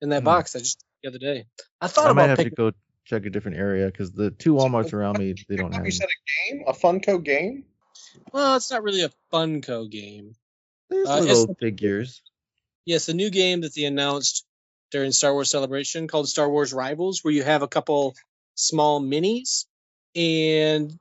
in 0.00 0.10
that 0.10 0.20
Hmm. 0.20 0.24
box. 0.26 0.54
I 0.56 0.60
just 0.60 0.84
the 1.02 1.08
other 1.10 1.18
day. 1.18 1.46
I 1.80 1.88
thought 1.88 2.06
I 2.06 2.12
might 2.12 2.24
about 2.24 2.38
have 2.38 2.46
to 2.48 2.50
go 2.54 2.72
check 3.04 3.26
a 3.26 3.30
different 3.30 3.56
area 3.58 3.86
because 3.86 4.12
the 4.12 4.30
two 4.30 4.54
WalMarts 4.54 4.92
around 4.92 5.18
me 5.18 5.34
they 5.48 5.56
don't 5.56 5.72
have. 5.74 5.84
You 5.84 5.90
them. 5.92 5.98
said 6.00 6.08
a 6.08 6.52
game, 6.54 6.64
a 6.66 6.72
Funko 6.72 7.22
game. 7.22 7.64
Well, 8.32 8.56
it's 8.56 8.70
not 8.70 8.82
really 8.82 9.02
a 9.02 9.10
Funko 9.32 9.90
game. 9.90 10.34
There's 10.88 11.08
Uh, 11.08 11.20
little 11.20 11.42
it's- 11.44 11.56
figures. 11.60 12.22
Yes, 12.86 13.08
a 13.08 13.14
new 13.14 13.30
game 13.30 13.60
that 13.60 13.74
they 13.74 13.84
announced 13.84 14.44
during 14.90 15.12
Star 15.12 15.32
Wars 15.34 15.50
Celebration 15.50 16.08
called 16.08 16.28
Star 16.28 16.48
Wars 16.50 16.72
Rivals, 16.72 17.22
where 17.22 17.32
you 17.34 17.42
have 17.42 17.62
a 17.62 17.68
couple 17.68 18.14
small 18.54 19.00
minis, 19.02 19.66
and 20.14 20.92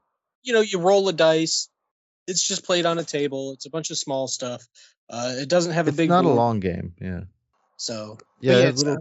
you 0.43 0.53
know 0.53 0.61
you 0.61 0.79
roll 0.79 1.07
a 1.09 1.13
dice. 1.13 1.69
It's 2.27 2.47
just 2.47 2.63
played 2.63 2.85
on 2.85 2.99
a 2.99 3.03
table. 3.03 3.53
It's 3.53 3.65
a 3.65 3.69
bunch 3.69 3.89
of 3.89 3.97
small 3.97 4.27
stuff. 4.27 4.63
Uh, 5.09 5.33
it 5.37 5.49
doesn't 5.49 5.73
have 5.73 5.87
a 5.87 5.91
big, 5.91 5.93
It's 5.93 5.97
big. 5.97 6.09
not 6.09 6.25
a 6.25 6.29
long 6.29 6.59
game. 6.59 6.93
Yeah. 7.01 7.21
So 7.77 8.19
Yeah, 8.39 8.59
yeah, 8.59 8.67
it's, 8.67 8.83
uh, 8.83 8.97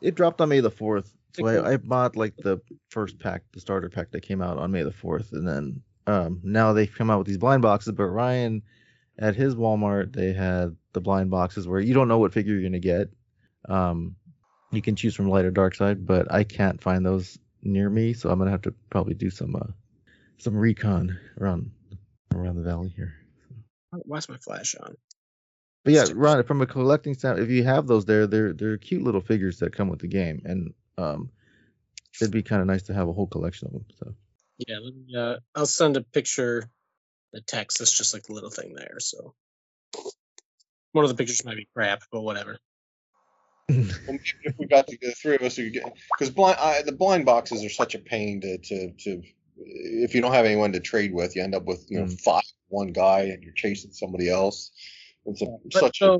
it 0.00 0.14
dropped 0.14 0.40
on 0.40 0.48
May 0.50 0.60
the 0.60 0.70
fourth. 0.70 1.12
So. 1.34 1.46
I, 1.46 1.72
I 1.72 1.76
bought 1.76 2.16
like 2.16 2.36
the 2.36 2.60
first 2.88 3.18
pack, 3.18 3.42
the 3.52 3.60
starter 3.60 3.88
pack 3.88 4.10
that 4.12 4.22
came 4.22 4.42
out 4.42 4.58
on 4.58 4.70
May 4.70 4.82
the 4.82 4.92
fourth, 4.92 5.32
and 5.32 5.46
then 5.46 5.82
um 6.06 6.40
now 6.42 6.72
they've 6.72 6.92
come 6.92 7.10
out 7.10 7.18
with 7.18 7.26
these 7.26 7.38
blind 7.38 7.62
boxes. 7.62 7.92
But 7.92 8.06
Ryan, 8.06 8.62
at 9.18 9.36
his 9.36 9.54
Walmart, 9.54 10.12
they 10.12 10.32
had 10.32 10.76
the 10.92 11.00
blind 11.00 11.30
boxes 11.30 11.66
where 11.68 11.80
you 11.80 11.94
don't 11.94 12.08
know 12.08 12.18
what 12.18 12.32
figure 12.32 12.54
you're 12.54 12.62
gonna 12.68 12.78
get. 12.78 13.10
Um, 13.68 14.16
you 14.72 14.82
can 14.82 14.96
choose 14.96 15.14
from 15.14 15.28
light 15.28 15.44
or 15.44 15.50
dark 15.50 15.74
side, 15.74 16.06
but 16.06 16.32
I 16.32 16.44
can't 16.44 16.80
find 16.80 17.04
those 17.04 17.38
near 17.62 17.88
me, 17.90 18.12
so 18.12 18.30
I'm 18.30 18.38
gonna 18.38 18.50
have 18.50 18.62
to 18.62 18.74
probably 18.90 19.14
do 19.14 19.30
some 19.30 19.56
uh 19.56 19.72
some 20.38 20.56
recon 20.56 21.18
around 21.40 21.70
around 22.34 22.56
the 22.56 22.62
valley 22.62 22.92
here. 22.94 23.14
why's 23.90 24.28
my 24.28 24.36
flash 24.38 24.74
on? 24.80 24.96
But 25.84 25.94
yeah, 25.94 26.06
Ron, 26.14 26.44
from 26.44 26.60
a 26.60 26.66
collecting 26.66 27.14
standpoint, 27.14 27.48
if 27.48 27.50
you 27.50 27.64
have 27.64 27.86
those 27.86 28.04
there, 28.04 28.26
they're 28.26 28.52
they're 28.52 28.78
cute 28.78 29.02
little 29.02 29.20
figures 29.20 29.58
that 29.60 29.74
come 29.74 29.88
with 29.88 30.00
the 30.00 30.08
game, 30.08 30.42
and 30.44 30.74
um, 30.98 31.30
it'd 32.20 32.32
be 32.32 32.42
kind 32.42 32.60
of 32.60 32.68
nice 32.68 32.82
to 32.84 32.94
have 32.94 33.08
a 33.08 33.12
whole 33.12 33.26
collection 33.26 33.68
of 33.68 33.72
them. 33.72 33.84
So 33.98 34.14
Yeah, 34.68 34.78
let 34.82 34.94
me, 34.94 35.16
uh, 35.16 35.36
I'll 35.54 35.66
send 35.66 35.96
a 35.96 36.02
picture. 36.02 36.68
The 37.32 37.40
text. 37.40 37.78
That's 37.78 37.96
just 37.96 38.12
like 38.12 38.24
the 38.24 38.32
little 38.32 38.50
thing 38.50 38.74
there. 38.74 38.96
So 38.98 39.34
one 40.92 41.04
of 41.04 41.10
the 41.10 41.16
pictures 41.16 41.44
might 41.44 41.56
be 41.56 41.68
crap, 41.72 42.02
but 42.10 42.22
whatever. 42.22 42.58
Well, 43.70 43.86
maybe 44.08 44.22
if 44.44 44.54
we 44.58 44.66
got 44.66 44.86
the, 44.86 44.98
the 45.00 45.12
three 45.12 45.36
of 45.36 45.42
us, 45.42 45.58
we 45.58 45.64
could 45.64 45.82
get 45.82 45.96
because 46.18 46.30
blind 46.30 46.58
I, 46.60 46.82
the 46.82 46.92
blind 46.92 47.24
boxes 47.26 47.64
are 47.64 47.70
such 47.70 47.94
a 47.94 47.98
pain 47.98 48.40
to, 48.42 48.58
to 48.58 48.92
to 48.92 49.22
if 49.56 50.14
you 50.14 50.20
don't 50.20 50.32
have 50.32 50.46
anyone 50.46 50.72
to 50.72 50.80
trade 50.80 51.12
with, 51.12 51.36
you 51.36 51.42
end 51.42 51.54
up 51.54 51.64
with 51.64 51.86
you 51.90 51.98
know 52.00 52.06
Mm. 52.06 52.20
five 52.20 52.42
one 52.68 52.92
guy 52.92 53.22
and 53.22 53.42
you're 53.42 53.52
chasing 53.54 53.92
somebody 53.92 54.30
else. 54.30 54.70
It's 55.26 55.42
a, 55.42 55.46
But 55.64 55.72
such 55.72 56.00
a 56.02 56.18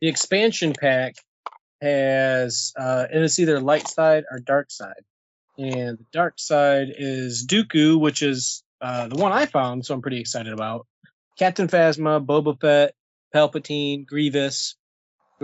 the 0.00 0.08
expansion 0.08 0.72
pack 0.78 1.14
has 1.80 2.72
uh 2.78 3.06
and 3.12 3.24
it's 3.24 3.38
either 3.38 3.60
light 3.60 3.88
side 3.88 4.24
or 4.30 4.38
dark 4.38 4.70
side. 4.70 5.04
And 5.58 5.98
the 5.98 6.06
dark 6.12 6.34
side 6.38 6.88
is 6.96 7.46
Dooku, 7.46 8.00
which 8.00 8.22
is 8.22 8.62
uh 8.80 9.08
the 9.08 9.16
one 9.16 9.32
I 9.32 9.46
found, 9.46 9.84
so 9.84 9.94
I'm 9.94 10.02
pretty 10.02 10.20
excited 10.20 10.52
about. 10.52 10.86
Captain 11.38 11.68
Phasma, 11.68 12.24
Boba 12.24 12.58
Fett, 12.60 12.94
Palpatine, 13.34 14.06
Grievous, 14.06 14.76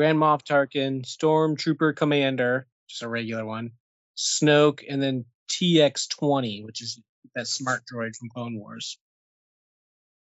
Grand 0.01 0.17
Moff 0.17 0.43
Tarkin, 0.43 1.05
Stormtrooper 1.05 1.95
Commander, 1.95 2.67
just 2.89 3.03
a 3.03 3.09
regular 3.09 3.45
one, 3.45 3.73
Snoke, 4.17 4.83
and 4.89 5.03
then 5.03 5.27
TX20, 5.51 6.65
which 6.65 6.81
is 6.81 6.99
that 7.35 7.47
smart 7.47 7.83
droid 7.85 8.17
from 8.17 8.31
Clone 8.31 8.59
Wars. 8.59 8.97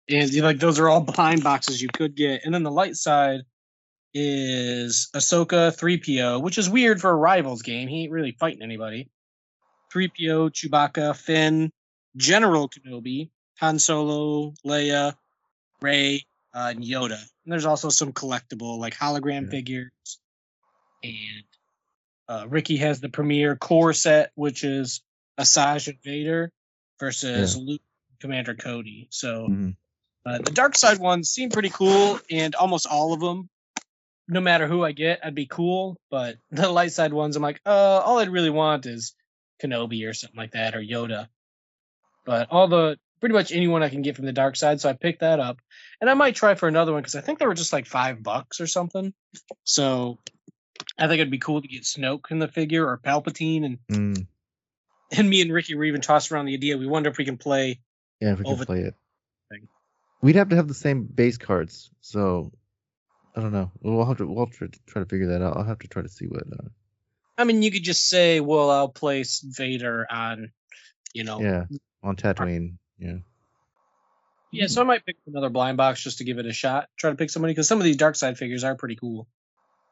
And 0.09 0.35
like 0.41 0.59
those 0.59 0.77
are 0.77 0.89
all 0.89 0.99
blind 0.99 1.45
boxes 1.45 1.81
you 1.81 1.87
could 1.87 2.17
get. 2.17 2.41
And 2.43 2.53
then 2.53 2.63
the 2.63 2.69
light 2.69 2.97
side 2.97 3.43
is 4.13 5.07
Ahsoka 5.15 5.73
3PO, 5.73 6.41
which 6.43 6.57
is 6.57 6.69
weird 6.69 6.99
for 6.99 7.09
a 7.09 7.15
rivals 7.15 7.61
game. 7.61 7.87
He 7.87 8.03
ain't 8.03 8.11
really 8.11 8.35
fighting 8.37 8.63
anybody. 8.63 9.09
3PO, 9.95 10.51
Chewbacca, 10.51 11.15
Finn, 11.15 11.71
General 12.17 12.67
Kenobi, 12.67 13.29
Han 13.59 13.79
Solo, 13.79 14.53
Leia, 14.65 15.15
Rey, 15.81 16.25
uh, 16.53 16.73
and 16.75 16.83
Yoda. 16.83 17.17
And 17.19 17.51
there's 17.51 17.65
also 17.65 17.89
some 17.89 18.13
collectible 18.13 18.77
like 18.79 18.95
hologram 18.95 19.49
figures. 19.49 19.91
And 21.03 21.43
uh, 22.27 22.45
Ricky 22.47 22.77
has 22.77 22.99
the 23.01 23.09
premier 23.09 23.55
core 23.55 23.93
set, 23.93 24.31
which 24.35 24.63
is 24.63 25.01
Asajj 25.39 25.87
and 25.87 26.01
Vader 26.03 26.51
versus 26.99 27.55
Yeah. 27.55 27.63
Luke, 27.63 27.81
Commander 28.19 28.55
Cody. 28.55 29.07
So 29.09 29.47
Mhm. 29.49 29.75
uh, 30.25 30.37
the 30.37 30.51
dark 30.51 30.75
side 30.75 30.99
ones 30.99 31.29
seem 31.29 31.49
pretty 31.49 31.69
cool, 31.69 32.19
and 32.29 32.53
almost 32.53 32.85
all 32.85 33.13
of 33.13 33.19
them, 33.19 33.49
no 34.27 34.39
matter 34.39 34.67
who 34.67 34.83
I 34.83 34.91
get, 34.91 35.25
I'd 35.25 35.33
be 35.33 35.47
cool. 35.47 35.99
But 36.11 36.37
the 36.51 36.69
light 36.69 36.91
side 36.91 37.13
ones, 37.13 37.35
I'm 37.35 37.41
like, 37.41 37.59
uh, 37.65 37.69
all 38.05 38.19
I'd 38.19 38.29
really 38.29 38.51
want 38.51 38.85
is 38.85 39.15
Kenobi 39.63 40.07
or 40.07 40.13
something 40.13 40.37
like 40.37 40.51
that, 40.51 40.75
or 40.75 40.79
Yoda. 40.81 41.27
But 42.23 42.49
all 42.51 42.67
the 42.67 42.99
pretty 43.21 43.33
much 43.33 43.53
anyone 43.53 43.83
I 43.83 43.89
can 43.89 44.01
get 44.01 44.17
from 44.17 44.25
the 44.25 44.33
dark 44.33 44.57
side, 44.57 44.81
so 44.81 44.89
I 44.89 44.93
picked 44.93 45.21
that 45.21 45.39
up, 45.39 45.61
and 46.01 46.09
I 46.09 46.15
might 46.15 46.35
try 46.35 46.55
for 46.55 46.67
another 46.67 46.91
one 46.91 47.01
because 47.01 47.15
I 47.15 47.21
think 47.21 47.39
they 47.39 47.47
were 47.47 47.53
just 47.53 47.71
like 47.71 47.85
five 47.85 48.21
bucks 48.21 48.59
or 48.59 48.67
something. 48.67 49.13
So 49.63 50.19
I 50.97 51.07
think 51.07 51.19
it'd 51.19 51.31
be 51.31 51.37
cool 51.37 51.61
to 51.61 51.67
get 51.67 51.83
Snoke 51.83 52.31
in 52.31 52.39
the 52.39 52.47
figure 52.47 52.85
or 52.85 52.97
Palpatine, 52.97 53.63
and 53.65 53.77
mm, 53.89 54.27
and 55.11 55.29
me 55.29 55.41
and 55.41 55.53
Ricky 55.53 55.75
were 55.75 55.85
even 55.85 56.01
tossing 56.01 56.35
around 56.35 56.47
the 56.47 56.55
idea. 56.55 56.77
We 56.77 56.87
wonder 56.87 57.09
if 57.09 57.17
we 57.17 57.25
can 57.25 57.37
play 57.37 57.79
yeah, 58.19 58.33
if 58.33 58.39
we 58.39 58.45
can 58.45 58.65
play 58.65 58.81
it, 58.81 58.95
thing. 59.49 59.67
we'd 60.21 60.35
have 60.35 60.49
to 60.49 60.55
have 60.55 60.67
the 60.67 60.73
same 60.73 61.03
base 61.03 61.37
cards. 61.37 61.89
So 62.01 62.51
I 63.35 63.41
don't 63.41 63.53
know. 63.53 63.71
We'll 63.81 64.05
have 64.05 64.17
to 64.17 64.27
we'll 64.27 64.47
try, 64.47 64.67
try 64.87 65.01
to 65.03 65.07
figure 65.07 65.27
that 65.27 65.41
out. 65.41 65.57
I'll 65.57 65.63
have 65.63 65.79
to 65.79 65.87
try 65.87 66.01
to 66.01 66.09
see 66.09 66.25
what. 66.25 66.43
Uh, 66.43 66.69
I 67.37 67.43
mean, 67.43 67.61
you 67.61 67.71
could 67.71 67.83
just 67.83 68.09
say, 68.09 68.39
"Well, 68.39 68.69
I'll 68.69 68.89
place 68.89 69.39
Vader 69.39 70.05
on," 70.09 70.51
you 71.13 71.23
know. 71.23 71.39
yeah, 71.39 71.65
on 72.03 72.15
Tatooine. 72.15 72.77
Yeah. 73.01 73.17
Yeah, 74.53 74.67
so 74.67 74.81
I 74.81 74.83
might 74.83 75.05
pick 75.05 75.15
another 75.27 75.49
blind 75.49 75.77
box 75.77 76.01
just 76.01 76.17
to 76.17 76.23
give 76.25 76.37
it 76.37 76.45
a 76.45 76.51
shot. 76.51 76.89
Try 76.97 77.09
to 77.09 77.15
pick 77.15 77.29
somebody 77.29 77.53
because 77.53 77.67
some 77.69 77.79
of 77.79 77.85
these 77.85 77.95
dark 77.95 78.15
side 78.15 78.37
figures 78.37 78.63
are 78.65 78.75
pretty 78.75 78.95
cool. 78.97 79.27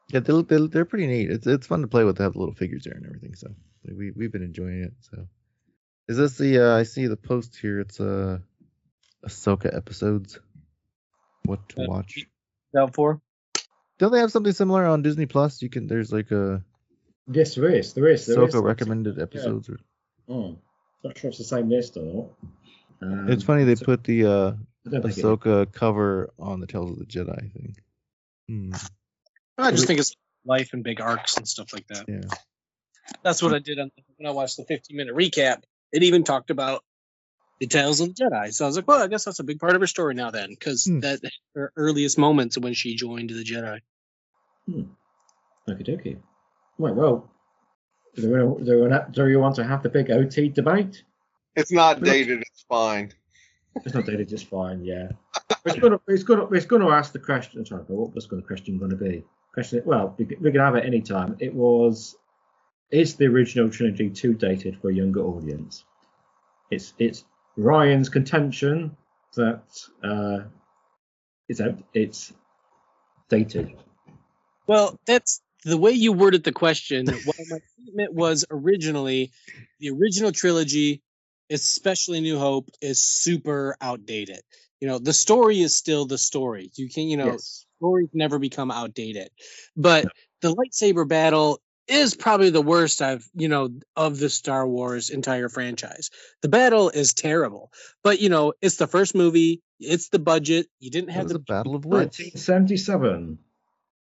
Yeah, 0.09 0.19
they 0.19 0.33
look 0.33 0.49
they're, 0.49 0.67
they're 0.67 0.85
pretty 0.85 1.07
neat. 1.07 1.31
It's 1.31 1.47
it's 1.47 1.67
fun 1.67 1.81
to 1.81 1.87
play 1.87 2.03
with. 2.03 2.17
They 2.17 2.23
have 2.25 2.33
the 2.33 2.39
little 2.39 2.55
figures 2.55 2.83
there 2.83 2.93
and 2.93 3.05
everything. 3.05 3.35
So 3.35 3.47
like, 3.85 3.95
we 3.97 4.11
we've 4.11 4.31
been 4.31 4.43
enjoying 4.43 4.83
it. 4.83 4.93
So 5.01 5.27
is 6.09 6.17
this 6.17 6.37
the 6.37 6.59
uh, 6.59 6.77
I 6.77 6.83
see 6.83 7.07
the 7.07 7.15
post 7.15 7.57
here? 7.57 7.79
It's 7.79 7.99
uh 8.01 8.39
Ahsoka 9.25 9.73
episodes. 9.75 10.39
What 11.45 11.69
to 11.69 11.83
Uh, 11.83 11.85
watch? 11.87 12.25
Out 12.77 12.95
for? 12.95 13.21
Don't 13.97 14.11
they 14.11 14.19
have 14.19 14.31
something 14.31 14.53
similar 14.53 14.85
on 14.85 15.03
Disney 15.03 15.25
Plus? 15.25 15.61
You 15.61 15.69
can 15.69 15.87
there's 15.87 16.11
like 16.11 16.31
a 16.31 16.63
Yes, 17.31 17.55
there 17.55 17.69
is. 17.69 17.93
There 17.93 18.07
is. 18.07 18.25
There 18.25 18.43
is. 18.43 18.53
Ahsoka 18.53 18.63
recommended 18.63 19.19
episodes. 19.19 19.69
Or, 19.69 19.77
Hmm. 20.27 20.55
Not 21.03 21.17
sure 21.17 21.29
if 21.29 21.33
it's 21.33 21.37
the 21.37 21.43
same 21.43 21.69
list 21.69 21.95
or 21.95 22.03
not. 22.03 22.25
Um, 23.01 23.29
it's 23.31 23.43
funny 23.43 23.63
they 23.63 23.75
so- 23.75 23.85
put 23.85 24.03
the 24.03 24.25
uh 24.25 24.51
I 24.87 24.89
don't 24.91 25.01
think 25.03 25.05
it 25.05 25.17
is. 25.19 25.23
Ahsoka 25.23 25.71
cover 25.71 26.31
on 26.39 26.59
the 26.59 26.67
Tales 26.67 26.91
of 26.91 26.99
the 26.99 27.05
Jedi 27.05 27.51
thing. 27.53 27.75
Hmm. 28.47 28.71
I 29.57 29.71
just 29.71 29.87
think 29.87 29.99
it's 29.99 30.15
life 30.45 30.69
and 30.73 30.83
big 30.83 31.01
arcs 31.01 31.37
and 31.37 31.47
stuff 31.47 31.73
like 31.73 31.85
that. 31.89 32.05
Yeah. 32.07 32.21
That's 33.23 33.41
what 33.43 33.53
I 33.53 33.59
did 33.59 33.77
on, 33.77 33.91
when 34.17 34.27
I 34.27 34.31
watched 34.31 34.57
the 34.57 34.63
15 34.65 34.95
minute 34.95 35.13
recap. 35.15 35.63
It 35.91 36.03
even 36.03 36.23
talked 36.23 36.49
about 36.49 36.83
the 37.59 37.67
Tales 37.67 37.99
of 37.99 38.15
the 38.15 38.23
Jedi. 38.23 38.53
So 38.53 38.65
I 38.65 38.67
was 38.67 38.77
like, 38.77 38.87
well, 38.87 39.01
I 39.03 39.07
guess 39.07 39.25
that's 39.25 39.39
a 39.39 39.43
big 39.43 39.59
part 39.59 39.75
of 39.75 39.81
her 39.81 39.87
story 39.87 40.13
now 40.15 40.31
then, 40.31 40.49
because 40.49 40.85
Hmm. 40.85 40.99
that 41.01 41.19
her 41.55 41.73
earliest 41.75 42.17
moments 42.17 42.57
when 42.57 42.73
she 42.73 42.95
joined 42.95 43.29
the 43.31 43.43
Jedi. 43.43 43.79
Hmm. 44.65 44.81
Okie 45.69 45.85
dokie. 45.87 46.17
Right, 46.77 46.95
well, 46.95 47.29
do 48.15 48.29
we, 48.29 48.63
do, 48.65 48.83
we, 48.83 48.89
do 49.11 49.27
you 49.27 49.39
want 49.39 49.55
to 49.55 49.63
have 49.65 49.83
the 49.83 49.89
big 49.89 50.09
OT 50.09 50.49
debate? 50.49 51.03
It's 51.55 51.71
not 51.71 52.01
dated. 52.01 52.41
It's 52.41 52.65
fine. 52.67 53.11
It's 53.75 53.93
not 53.93 54.05
dated 54.05 54.31
It's 54.31 54.43
fine, 54.43 54.83
yeah. 54.83 55.09
it's 55.65 55.79
gonna 55.79 55.99
it's 56.07 56.23
gonna 56.23 56.45
it's 56.47 56.65
gonna 56.65 56.89
ask 56.89 57.11
the 57.11 57.19
question. 57.19 57.65
Sorry, 57.65 57.83
but 57.87 57.95
what 57.95 58.15
was 58.15 58.27
the 58.27 58.41
question 58.41 58.77
going 58.77 58.91
to 58.91 58.97
be? 58.97 59.23
Question. 59.53 59.83
Well, 59.85 60.15
we, 60.17 60.25
can- 60.25 60.55
have 60.55 60.75
it 60.75 60.85
any 60.85 61.01
time. 61.01 61.37
It 61.39 61.53
was, 61.53 62.15
is 62.91 63.15
the 63.15 63.25
original 63.27 63.69
trilogy 63.69 64.09
too 64.09 64.33
dated 64.33 64.79
for 64.81 64.89
a 64.89 64.93
younger 64.93 65.21
audience? 65.21 65.83
It's 66.71 66.93
it's 66.99 67.23
Ryan's 67.57 68.09
contention 68.09 68.95
that 69.35 69.63
uh, 70.03 70.47
it's 71.47 71.61
out, 71.61 71.79
it's 71.93 72.31
dated. 73.29 73.75
Well, 74.67 74.99
that's 75.05 75.41
the 75.65 75.77
way 75.77 75.91
you 75.91 76.13
worded 76.13 76.43
the 76.43 76.51
question. 76.51 77.07
What 77.07 77.35
my 77.49 77.59
statement 77.81 78.13
was 78.13 78.45
originally 78.49 79.31
the 79.79 79.89
original 79.89 80.31
trilogy, 80.31 81.01
especially 81.49 82.21
New 82.21 82.37
Hope, 82.39 82.69
is 82.81 82.99
super 82.99 83.75
outdated. 83.81 84.41
You 84.79 84.87
know, 84.87 84.99
the 84.99 85.13
story 85.13 85.59
is 85.59 85.75
still 85.75 86.05
the 86.05 86.17
story. 86.17 86.71
You 86.75 86.89
can, 86.89 87.03
you 87.09 87.17
know, 87.17 87.33
Yes. 87.33 87.65
stories 87.79 88.09
never 88.13 88.39
become 88.39 88.71
outdated. 88.71 89.29
But 89.75 90.05
the 90.41 90.53
lightsaber 90.55 91.07
battle 91.07 91.61
is 91.87 92.13
probably 92.15 92.49
the 92.51 92.61
worst 92.61 93.01
I've, 93.01 93.27
you 93.33 93.47
know, 93.47 93.69
of 93.95 94.17
the 94.19 94.29
Star 94.29 94.67
Wars 94.67 95.09
entire 95.09 95.49
franchise. 95.49 96.11
The 96.41 96.49
battle 96.49 96.89
is 96.89 97.13
terrible. 97.13 97.71
But, 98.03 98.19
you 98.21 98.29
know, 98.29 98.53
it's 98.61 98.77
the 98.77 98.87
first 98.87 99.15
movie, 99.15 99.61
it's 99.79 100.09
the 100.09 100.19
budget. 100.19 100.67
You 100.79 100.91
didn't 100.91 101.09
have 101.11 101.23
was 101.23 101.33
the 101.33 101.39
battle 101.39 101.75
of 101.75 101.85
wits. 101.85 102.19
1977. 102.19 103.39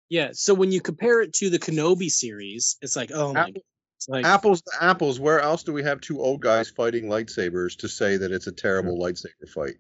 yeah, 0.09 0.31
so 0.33 0.55
when 0.55 0.73
you 0.73 0.81
compare 0.81 1.21
it 1.23 1.35
to 1.35 1.51
the 1.51 1.59
Kenobi 1.59 2.11
series, 2.11 2.77
it's 2.81 2.97
like, 2.97 3.11
oh 3.13 3.35
my 3.35 3.41
Apple- 3.41 3.53
god. 3.53 3.57
It's 3.57 3.65
like 4.09 4.25
apples 4.25 4.63
to 4.63 4.73
apples. 4.81 5.19
Where 5.21 5.41
else 5.41 5.63
do 5.63 5.73
we 5.73 5.83
have 5.83 6.01
two 6.01 6.21
old 6.21 6.41
guys 6.41 6.71
fighting 6.71 7.07
lightsabers 7.07 7.79
to 7.79 7.89
say 7.89 8.17
that 8.19 8.33
it's 8.33 8.47
a 8.47 8.53
terrible 8.53 8.99
lightsaber 8.99 9.49
fight? 9.49 9.75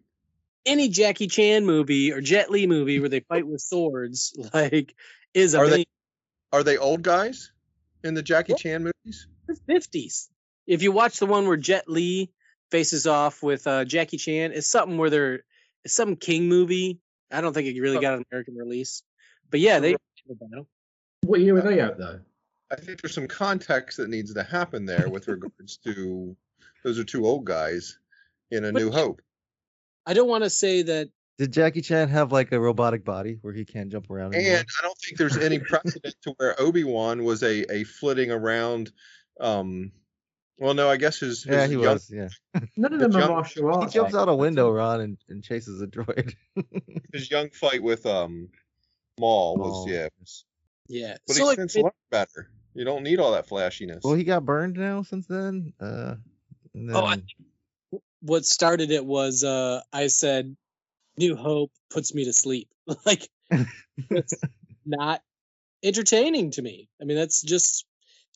any 0.66 0.88
Jackie 0.88 1.26
Chan 1.26 1.66
movie 1.66 2.12
or 2.12 2.20
Jet 2.20 2.50
Li 2.50 2.66
movie 2.66 3.00
where 3.00 3.08
they 3.08 3.20
fight 3.20 3.46
with 3.46 3.60
swords, 3.60 4.36
like, 4.54 4.94
is 5.32 5.54
Are 5.54 5.64
amazing. 5.64 5.84
they 6.52 6.56
are 6.56 6.62
they 6.62 6.76
old 6.78 7.02
guys 7.02 7.52
in 8.02 8.14
the 8.14 8.22
Jackie 8.22 8.54
Chan 8.54 8.82
movies? 8.84 9.26
fifties. 9.66 10.30
If 10.66 10.82
you 10.82 10.92
watch 10.92 11.18
the 11.18 11.26
one 11.26 11.46
where 11.46 11.56
Jet 11.56 11.88
Li 11.88 12.30
faces 12.70 13.06
off 13.06 13.42
with 13.42 13.66
uh, 13.66 13.84
Jackie 13.84 14.16
Chan, 14.16 14.52
it's 14.52 14.68
something 14.68 14.96
where 14.96 15.10
they're 15.10 15.44
it's 15.84 15.94
some 15.94 16.16
King 16.16 16.48
movie. 16.48 17.00
I 17.30 17.40
don't 17.40 17.52
think 17.52 17.66
it 17.66 17.78
really 17.80 18.00
got 18.00 18.14
an 18.14 18.24
American 18.30 18.56
release, 18.56 19.02
but 19.50 19.60
yeah, 19.60 19.80
they. 19.80 19.96
What 21.22 21.40
year 21.40 21.54
were 21.54 21.60
they 21.60 21.80
out 21.80 21.98
though? 21.98 22.20
I 22.70 22.76
think 22.76 23.00
there's 23.00 23.14
some 23.14 23.28
context 23.28 23.98
that 23.98 24.08
needs 24.08 24.34
to 24.34 24.42
happen 24.42 24.86
there 24.86 25.08
with 25.08 25.28
regards 25.28 25.76
to 25.84 26.36
those 26.82 26.98
are 26.98 27.04
two 27.04 27.26
old 27.26 27.44
guys 27.44 27.98
in 28.50 28.64
A 28.64 28.72
New 28.72 28.90
Hope. 28.90 29.20
I 30.06 30.14
don't 30.14 30.28
want 30.28 30.44
to 30.44 30.50
say 30.50 30.82
that 30.82 31.08
Did 31.38 31.52
Jackie 31.52 31.80
Chan 31.82 32.08
have 32.08 32.32
like 32.32 32.52
a 32.52 32.60
robotic 32.60 33.04
body 33.04 33.38
where 33.42 33.52
he 33.54 33.64
can't 33.64 33.90
jump 33.90 34.10
around 34.10 34.34
anymore? 34.34 34.58
And 34.58 34.66
I 34.80 34.82
don't 34.82 34.98
think 34.98 35.18
there's 35.18 35.36
any 35.36 35.58
precedent 35.58 36.14
to 36.22 36.34
where 36.36 36.60
Obi 36.60 36.84
Wan 36.84 37.24
was 37.24 37.42
a 37.42 37.70
a 37.72 37.84
flitting 37.84 38.30
around. 38.30 38.92
Um, 39.40 39.92
well, 40.58 40.74
no, 40.74 40.88
I 40.88 40.96
guess 40.96 41.18
his, 41.18 41.42
his 41.42 41.54
yeah, 41.54 41.66
he 41.66 41.72
young- 41.72 41.82
was. 41.82 42.10
Yeah. 42.12 42.28
None 42.76 42.92
of 42.92 43.00
them 43.00 43.16
are 43.16 43.20
young- 43.20 43.30
martial 43.30 43.80
He 43.84 43.90
jumps 43.90 44.14
out 44.14 44.28
a 44.28 44.34
window, 44.34 44.70
Ron, 44.70 45.00
and, 45.00 45.18
and 45.28 45.42
chases 45.42 45.80
a 45.82 45.86
droid. 45.86 46.34
his 47.12 47.30
young 47.30 47.50
fight 47.50 47.82
with 47.82 48.06
um 48.06 48.48
Maul 49.18 49.56
was 49.56 49.86
Maul. 49.86 49.88
yeah, 49.90 50.08
yeah. 50.88 51.16
but 51.26 51.34
so 51.36 51.40
he's 51.42 51.48
like, 51.48 51.56
since 51.58 51.76
it- 51.76 51.82
learned 51.82 51.94
better. 52.10 52.50
You 52.76 52.84
don't 52.84 53.04
need 53.04 53.20
all 53.20 53.32
that 53.32 53.46
flashiness. 53.46 54.00
well, 54.02 54.14
he 54.14 54.24
got 54.24 54.44
burned 54.44 54.76
now 54.76 55.02
since 55.02 55.26
then. 55.28 55.72
Uh, 55.80 56.16
and 56.74 56.88
then, 56.88 56.96
Oh, 56.96 57.04
I 57.04 57.22
what 58.20 58.44
started 58.44 58.90
it 58.90 59.04
was 59.04 59.44
uh 59.44 59.80
I 59.92 60.08
said 60.08 60.56
New 61.16 61.36
Hope 61.36 61.70
puts 61.90 62.12
me 62.14 62.24
to 62.24 62.32
sleep. 62.32 62.68
like 63.06 63.28
it's 64.10 64.34
not 64.84 65.20
entertaining 65.84 66.50
to 66.52 66.62
me. 66.62 66.88
I 67.00 67.04
mean 67.04 67.16
that's 67.16 67.42
just 67.42 67.86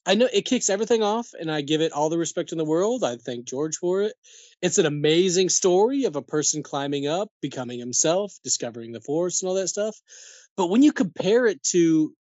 I 0.07 0.15
know 0.15 0.29
it 0.33 0.45
kicks 0.45 0.71
everything 0.71 1.03
off 1.03 1.31
and 1.39 1.51
I 1.51 1.61
give 1.63 1.81
it 1.81 1.93
all 1.93 2.11
the 2.11 2.19
respect 2.19 2.53
in 2.53 2.59
the 2.59 2.65
world. 2.65 3.03
I 3.03 3.17
thank 3.17 3.45
George 3.47 3.77
for 3.79 4.03
it. 4.03 4.13
It's 4.63 4.79
an 4.79 4.87
amazing 4.87 5.49
story 5.49 6.05
of 6.05 6.15
a 6.15 6.23
person 6.23 6.63
climbing 6.63 7.09
up, 7.09 7.29
becoming 7.43 7.81
himself, 7.81 8.33
discovering 8.45 8.93
the 8.93 9.01
force 9.01 9.43
and 9.43 9.49
all 9.49 9.57
that 9.57 9.69
stuff. 9.69 9.97
But 10.57 10.69
when 10.71 10.85
you 10.85 10.93
compare 10.93 11.47
it 11.47 11.63
to 11.71 12.15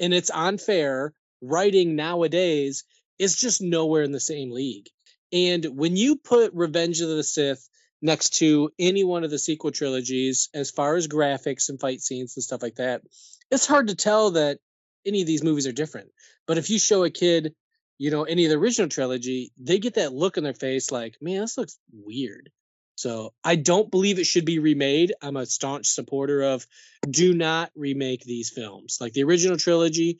and 0.00 0.12
it's 0.14 0.30
unfair 0.30 1.12
writing 1.42 1.96
nowadays 1.96 2.84
is 3.18 3.36
just 3.36 3.62
nowhere 3.62 4.02
in 4.02 4.12
the 4.12 4.20
same 4.20 4.50
league. 4.50 4.88
And 5.32 5.64
when 5.76 5.96
you 5.96 6.16
put 6.16 6.54
Revenge 6.54 7.00
of 7.00 7.08
the 7.08 7.24
Sith 7.24 7.68
next 8.02 8.30
to 8.38 8.70
any 8.78 9.04
one 9.04 9.24
of 9.24 9.30
the 9.30 9.38
sequel 9.38 9.70
trilogies, 9.72 10.48
as 10.54 10.70
far 10.70 10.96
as 10.96 11.08
graphics 11.08 11.68
and 11.68 11.80
fight 11.80 12.00
scenes 12.00 12.36
and 12.36 12.44
stuff 12.44 12.62
like 12.62 12.76
that, 12.76 13.02
it's 13.50 13.66
hard 13.66 13.88
to 13.88 13.94
tell 13.94 14.32
that 14.32 14.58
any 15.04 15.20
of 15.20 15.26
these 15.26 15.42
movies 15.42 15.66
are 15.66 15.72
different. 15.72 16.10
But 16.46 16.58
if 16.58 16.70
you 16.70 16.78
show 16.78 17.04
a 17.04 17.10
kid, 17.10 17.54
you 17.98 18.10
know, 18.10 18.24
any 18.24 18.44
of 18.44 18.50
the 18.50 18.58
original 18.58 18.88
trilogy, 18.88 19.52
they 19.58 19.78
get 19.78 19.94
that 19.94 20.12
look 20.12 20.36
on 20.36 20.44
their 20.44 20.54
face 20.54 20.90
like, 20.90 21.16
man, 21.20 21.40
this 21.40 21.56
looks 21.56 21.78
weird. 21.92 22.50
So 22.96 23.34
I 23.44 23.56
don't 23.56 23.90
believe 23.90 24.18
it 24.18 24.26
should 24.26 24.46
be 24.46 24.58
remade. 24.58 25.12
I'm 25.22 25.36
a 25.36 25.46
staunch 25.46 25.86
supporter 25.86 26.42
of 26.42 26.66
do 27.08 27.34
not 27.34 27.70
remake 27.76 28.24
these 28.24 28.50
films. 28.50 28.98
Like 29.00 29.12
the 29.12 29.24
original 29.24 29.58
trilogy 29.58 30.18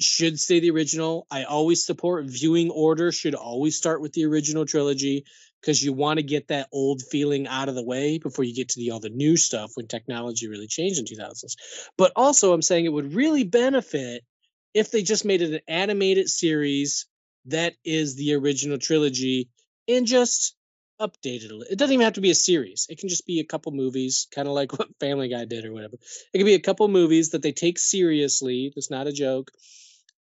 should 0.00 0.38
stay 0.38 0.60
the 0.60 0.70
original. 0.70 1.26
I 1.30 1.44
always 1.44 1.86
support 1.86 2.26
viewing 2.26 2.70
order 2.70 3.12
should 3.12 3.36
always 3.36 3.76
start 3.76 4.00
with 4.00 4.12
the 4.12 4.26
original 4.26 4.66
trilogy 4.66 5.24
because 5.60 5.82
you 5.82 5.92
want 5.92 6.18
to 6.18 6.24
get 6.24 6.48
that 6.48 6.68
old 6.72 7.02
feeling 7.02 7.46
out 7.46 7.68
of 7.68 7.76
the 7.76 7.84
way 7.84 8.18
before 8.18 8.44
you 8.44 8.54
get 8.54 8.70
to 8.70 8.80
the 8.80 8.90
all 8.90 9.00
the 9.00 9.08
new 9.08 9.36
stuff 9.36 9.70
when 9.74 9.86
technology 9.86 10.48
really 10.48 10.66
changed 10.66 10.98
in 10.98 11.04
2000s. 11.04 11.54
But 11.96 12.12
also 12.16 12.52
I'm 12.52 12.62
saying 12.62 12.84
it 12.84 12.92
would 12.92 13.14
really 13.14 13.44
benefit 13.44 14.24
if 14.74 14.90
they 14.90 15.02
just 15.02 15.24
made 15.24 15.40
it 15.40 15.54
an 15.54 15.60
animated 15.68 16.28
series 16.28 17.06
that 17.46 17.74
is 17.84 18.16
the 18.16 18.34
original 18.34 18.78
trilogy 18.78 19.50
and 19.86 20.06
just 20.06 20.56
updated 21.02 21.50
a 21.50 21.54
little. 21.54 21.72
It 21.72 21.78
doesn't 21.78 21.92
even 21.92 22.04
have 22.04 22.14
to 22.14 22.20
be 22.20 22.30
a 22.30 22.34
series. 22.34 22.86
It 22.88 22.98
can 22.98 23.08
just 23.08 23.26
be 23.26 23.40
a 23.40 23.44
couple 23.44 23.72
movies, 23.72 24.28
kind 24.34 24.48
of 24.48 24.54
like 24.54 24.72
what 24.72 24.88
Family 25.00 25.28
Guy 25.28 25.44
did 25.44 25.64
or 25.64 25.72
whatever. 25.72 25.96
It 26.32 26.38
could 26.38 26.46
be 26.46 26.54
a 26.54 26.60
couple 26.60 26.88
movies 26.88 27.30
that 27.30 27.42
they 27.42 27.52
take 27.52 27.78
seriously. 27.78 28.72
That's 28.74 28.90
not 28.90 29.06
a 29.06 29.12
joke. 29.12 29.50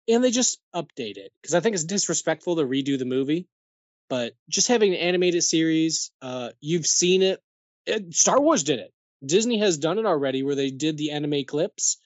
And 0.08 0.24
they 0.24 0.30
just 0.30 0.58
update 0.74 1.18
it 1.18 1.32
because 1.40 1.54
I 1.54 1.60
think 1.60 1.74
it's 1.74 1.84
disrespectful 1.84 2.56
to 2.56 2.62
redo 2.62 2.98
the 2.98 3.04
movie. 3.04 3.46
But 4.08 4.34
just 4.48 4.68
having 4.68 4.92
an 4.92 5.00
animated 5.00 5.44
series, 5.44 6.10
uh, 6.20 6.50
you've 6.60 6.86
seen 6.86 7.22
it. 7.22 7.40
it. 7.86 8.14
Star 8.14 8.40
Wars 8.40 8.64
did 8.64 8.80
it. 8.80 8.92
Disney 9.24 9.58
has 9.58 9.78
done 9.78 9.98
it 9.98 10.06
already, 10.06 10.42
where 10.42 10.56
they 10.56 10.70
did 10.70 10.96
the 10.96 11.12
anime 11.12 11.44
clips. 11.44 11.98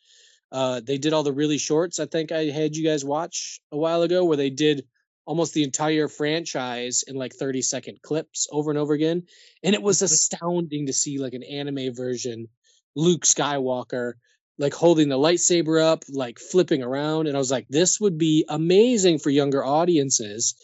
Uh, 0.52 0.80
they 0.80 0.98
did 0.98 1.12
all 1.12 1.22
the 1.22 1.32
really 1.32 1.58
shorts. 1.58 1.98
I 1.98 2.06
think 2.06 2.30
I 2.30 2.44
had 2.44 2.76
you 2.76 2.84
guys 2.84 3.04
watch 3.04 3.60
a 3.72 3.76
while 3.76 4.02
ago, 4.02 4.24
where 4.24 4.36
they 4.36 4.50
did 4.50 4.86
almost 5.26 5.54
the 5.54 5.62
entire 5.62 6.08
franchise 6.08 7.02
in 7.06 7.16
like 7.16 7.34
30 7.34 7.62
second 7.62 8.02
clips 8.02 8.46
over 8.50 8.70
and 8.70 8.78
over 8.78 8.92
again. 8.92 9.24
And 9.62 9.74
it 9.74 9.82
was 9.82 10.02
astounding 10.02 10.86
to 10.86 10.92
see 10.92 11.18
like 11.18 11.32
an 11.32 11.42
anime 11.42 11.94
version, 11.94 12.48
Luke 12.94 13.24
Skywalker, 13.24 14.14
like 14.58 14.74
holding 14.74 15.08
the 15.08 15.16
lightsaber 15.16 15.82
up, 15.82 16.04
like 16.08 16.38
flipping 16.38 16.82
around. 16.82 17.26
And 17.26 17.36
I 17.36 17.38
was 17.38 17.50
like, 17.50 17.66
this 17.68 18.00
would 18.00 18.18
be 18.18 18.44
amazing 18.48 19.18
for 19.18 19.30
younger 19.30 19.64
audiences, 19.64 20.54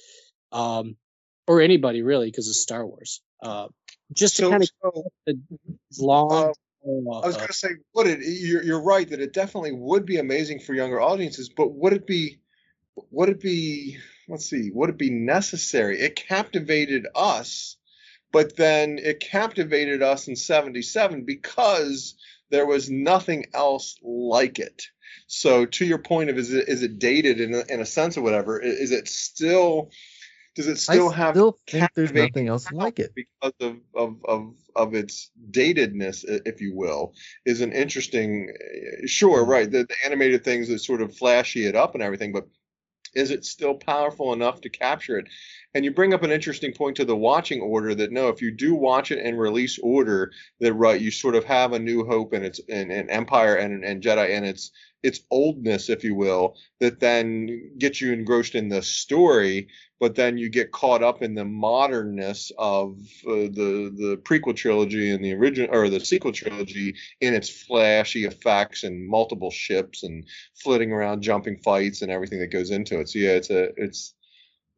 um, 0.52 0.96
or 1.46 1.60
anybody 1.60 2.02
really, 2.02 2.26
because 2.26 2.48
it's 2.48 2.60
Star 2.60 2.86
Wars. 2.86 3.22
Uh, 3.42 3.68
just 4.12 4.36
to 4.36 4.50
kind 4.50 4.62
of 4.62 4.70
so, 4.82 5.42
long. 5.98 6.52
uh, 6.84 7.18
I 7.20 7.26
was 7.26 7.36
going 7.36 7.48
to 7.48 7.52
say, 7.52 7.68
would 7.94 8.06
it? 8.06 8.20
You're, 8.22 8.62
you're 8.62 8.82
right 8.82 9.08
that 9.08 9.20
it 9.20 9.32
definitely 9.32 9.72
would 9.72 10.06
be 10.06 10.18
amazing 10.18 10.60
for 10.60 10.74
younger 10.74 11.00
audiences, 11.00 11.48
but 11.48 11.72
would 11.72 11.92
it 11.92 12.06
be? 12.06 12.38
Would 13.10 13.28
it 13.28 13.40
be? 13.40 13.98
Let's 14.30 14.48
see. 14.48 14.70
Would 14.72 14.90
it 14.90 14.98
be 14.98 15.10
necessary? 15.10 16.00
It 16.00 16.14
captivated 16.14 17.08
us, 17.16 17.76
but 18.30 18.56
then 18.56 18.98
it 19.02 19.18
captivated 19.18 20.02
us 20.02 20.28
in 20.28 20.36
'77 20.36 21.24
because 21.24 22.14
there 22.50 22.64
was 22.64 22.88
nothing 22.88 23.46
else 23.52 23.96
like 24.02 24.60
it. 24.60 24.84
So, 25.26 25.66
to 25.66 25.84
your 25.84 25.98
point 25.98 26.30
of 26.30 26.38
is 26.38 26.52
it 26.52 26.68
is 26.68 26.84
it 26.84 27.00
dated 27.00 27.40
in 27.40 27.54
a, 27.54 27.64
in 27.68 27.80
a 27.80 27.86
sense 27.86 28.16
or 28.16 28.22
whatever? 28.22 28.60
Is 28.60 28.92
it 28.92 29.08
still? 29.08 29.90
Does 30.54 30.68
it 30.68 30.78
still 30.78 31.10
I 31.10 31.16
have 31.16 31.34
still 31.34 31.58
think 31.68 31.90
there's 31.94 32.12
nothing 32.12 32.48
else 32.48 32.70
like 32.70 32.98
it. 33.00 33.12
because 33.14 33.52
of, 33.60 33.78
of 33.94 34.16
of 34.24 34.54
of 34.76 34.94
its 34.94 35.30
datedness, 35.50 36.24
if 36.46 36.60
you 36.60 36.76
will, 36.76 37.14
is 37.44 37.62
an 37.62 37.72
interesting. 37.72 38.52
uh, 38.54 39.06
Sure, 39.06 39.44
right. 39.44 39.68
The, 39.68 39.84
the 39.84 39.94
animated 40.04 40.44
things 40.44 40.68
that 40.68 40.78
sort 40.78 41.02
of 41.02 41.16
flashy 41.16 41.66
it 41.66 41.74
up 41.74 41.94
and 41.94 42.02
everything, 42.02 42.32
but 42.32 42.46
is 43.14 43.30
it 43.30 43.44
still 43.44 43.74
powerful 43.74 44.32
enough 44.32 44.60
to 44.62 44.68
capture 44.68 45.18
it? 45.18 45.26
And 45.74 45.84
you 45.84 45.92
bring 45.92 46.14
up 46.14 46.22
an 46.22 46.32
interesting 46.32 46.72
point 46.72 46.96
to 46.96 47.04
the 47.04 47.16
watching 47.16 47.60
order 47.60 47.94
that 47.94 48.12
no, 48.12 48.28
if 48.28 48.42
you 48.42 48.50
do 48.50 48.74
watch 48.74 49.10
it 49.10 49.18
in 49.18 49.36
release 49.36 49.78
order, 49.78 50.32
that 50.60 50.74
right, 50.74 51.00
you 51.00 51.10
sort 51.10 51.34
of 51.34 51.44
have 51.44 51.72
a 51.72 51.78
New 51.78 52.04
Hope 52.04 52.32
and 52.32 52.44
its 52.44 52.60
and, 52.68 52.90
and 52.90 53.10
Empire 53.10 53.56
and, 53.56 53.84
and 53.84 54.02
Jedi 54.02 54.30
and 54.36 54.44
its 54.44 54.72
its 55.02 55.20
oldness, 55.30 55.88
if 55.88 56.04
you 56.04 56.14
will, 56.14 56.56
that 56.80 57.00
then 57.00 57.72
gets 57.78 58.00
you 58.00 58.12
engrossed 58.12 58.54
in 58.54 58.68
the 58.68 58.82
story, 58.82 59.68
but 60.00 60.14
then 60.14 60.38
you 60.38 60.48
get 60.48 60.72
caught 60.72 61.02
up 61.02 61.22
in 61.22 61.34
the 61.34 61.44
modernness 61.44 62.50
of 62.58 62.98
uh, 63.28 63.46
the 63.52 63.92
the 63.94 64.20
prequel 64.24 64.56
trilogy 64.56 65.10
and 65.10 65.24
the 65.24 65.34
original 65.34 65.74
or 65.74 65.88
the 65.88 66.00
sequel 66.00 66.32
trilogy 66.32 66.94
in 67.20 67.34
its 67.34 67.50
flashy 67.50 68.24
effects 68.24 68.82
and 68.82 69.06
multiple 69.06 69.50
ships 69.50 70.02
and 70.02 70.26
flitting 70.54 70.90
around, 70.90 71.22
jumping 71.22 71.58
fights 71.58 72.02
and 72.02 72.10
everything 72.10 72.40
that 72.40 72.48
goes 72.48 72.70
into 72.70 72.98
it. 72.98 73.08
So 73.10 73.18
yeah, 73.18 73.32
it's 73.32 73.50
a 73.50 73.68
it's 73.76 74.14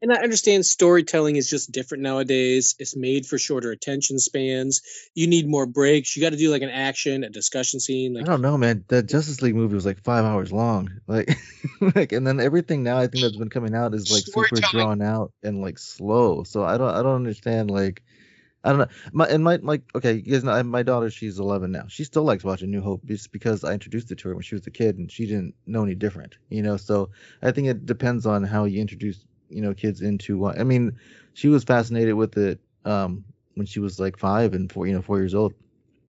And 0.02 0.12
I 0.12 0.16
understand 0.16 0.66
storytelling 0.66 1.36
is 1.36 1.48
just 1.48 1.70
different 1.70 2.02
nowadays. 2.02 2.74
It's 2.80 2.96
made 2.96 3.24
for 3.24 3.38
shorter 3.38 3.70
attention 3.70 4.18
spans. 4.18 4.82
You 5.14 5.28
need 5.28 5.48
more 5.48 5.64
breaks. 5.64 6.16
You 6.16 6.22
got 6.22 6.30
to 6.30 6.36
do 6.36 6.50
like 6.50 6.62
an 6.62 6.70
action, 6.70 7.22
a 7.22 7.30
discussion 7.30 7.78
scene. 7.78 8.16
I 8.16 8.24
don't 8.24 8.42
know, 8.42 8.58
man. 8.58 8.84
That 8.88 9.08
Justice 9.08 9.40
League 9.42 9.54
movie 9.54 9.76
was 9.76 9.86
like 9.86 10.02
five 10.02 10.24
hours 10.24 10.52
long. 10.52 10.90
Like, 11.06 11.36
like, 11.94 12.12
and 12.12 12.26
then 12.26 12.40
everything 12.40 12.82
now 12.82 12.96
I 12.96 13.06
think 13.06 13.22
that's 13.22 13.36
been 13.36 13.50
coming 13.50 13.74
out 13.74 13.92
is 13.94 14.10
like 14.10 14.24
super 14.24 14.60
drawn 14.60 15.02
out 15.02 15.30
and 15.42 15.60
like 15.60 15.78
slow. 15.78 16.42
So 16.42 16.64
I 16.64 16.78
don't, 16.78 16.88
I 16.88 17.02
don't 17.02 17.16
understand. 17.16 17.70
Like, 17.70 18.02
I 18.64 18.70
don't 18.70 18.78
know. 18.78 18.86
My 19.12 19.26
and 19.26 19.44
my 19.44 19.56
like, 19.56 19.82
okay, 19.94 20.14
you 20.14 20.22
guys 20.22 20.42
know 20.42 20.62
my 20.62 20.82
daughter. 20.82 21.10
She's 21.10 21.38
11 21.38 21.70
now. 21.70 21.84
She 21.88 22.04
still 22.04 22.22
likes 22.22 22.44
watching 22.44 22.70
New 22.70 22.80
Hope 22.80 23.04
just 23.04 23.30
because 23.30 23.62
I 23.62 23.74
introduced 23.74 24.10
it 24.10 24.18
to 24.18 24.28
her 24.28 24.34
when 24.34 24.42
she 24.42 24.54
was 24.54 24.66
a 24.66 24.70
kid 24.70 24.96
and 24.98 25.10
she 25.10 25.26
didn't 25.26 25.54
know 25.66 25.82
any 25.82 25.94
different. 25.94 26.36
You 26.48 26.62
know, 26.62 26.76
so 26.76 27.10
I 27.42 27.50
think 27.52 27.68
it 27.68 27.84
depends 27.84 28.24
on 28.24 28.44
how 28.44 28.64
you 28.64 28.80
introduce 28.80 29.24
you 29.52 29.62
know 29.62 29.74
kids 29.74 30.00
into 30.00 30.38
what. 30.38 30.58
I 30.58 30.64
mean, 30.64 30.98
she 31.34 31.48
was 31.48 31.64
fascinated 31.64 32.14
with 32.14 32.36
it 32.36 32.60
um 32.84 33.24
when 33.54 33.66
she 33.66 33.80
was 33.80 34.00
like 34.00 34.18
five 34.18 34.54
and 34.54 34.70
four, 34.72 34.86
you 34.86 34.94
know, 34.94 35.02
four 35.02 35.18
years 35.18 35.34
old 35.34 35.54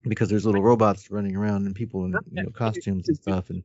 because 0.02 0.28
there's 0.28 0.47
little 0.47 0.62
robots 0.62 1.10
running 1.10 1.36
around 1.36 1.66
and 1.66 1.74
people 1.74 2.05
in 2.05 2.12
you 2.31 2.43
know 2.43 2.51
costumes 2.51 3.09
and 3.09 3.16
stuff 3.16 3.51
and 3.51 3.62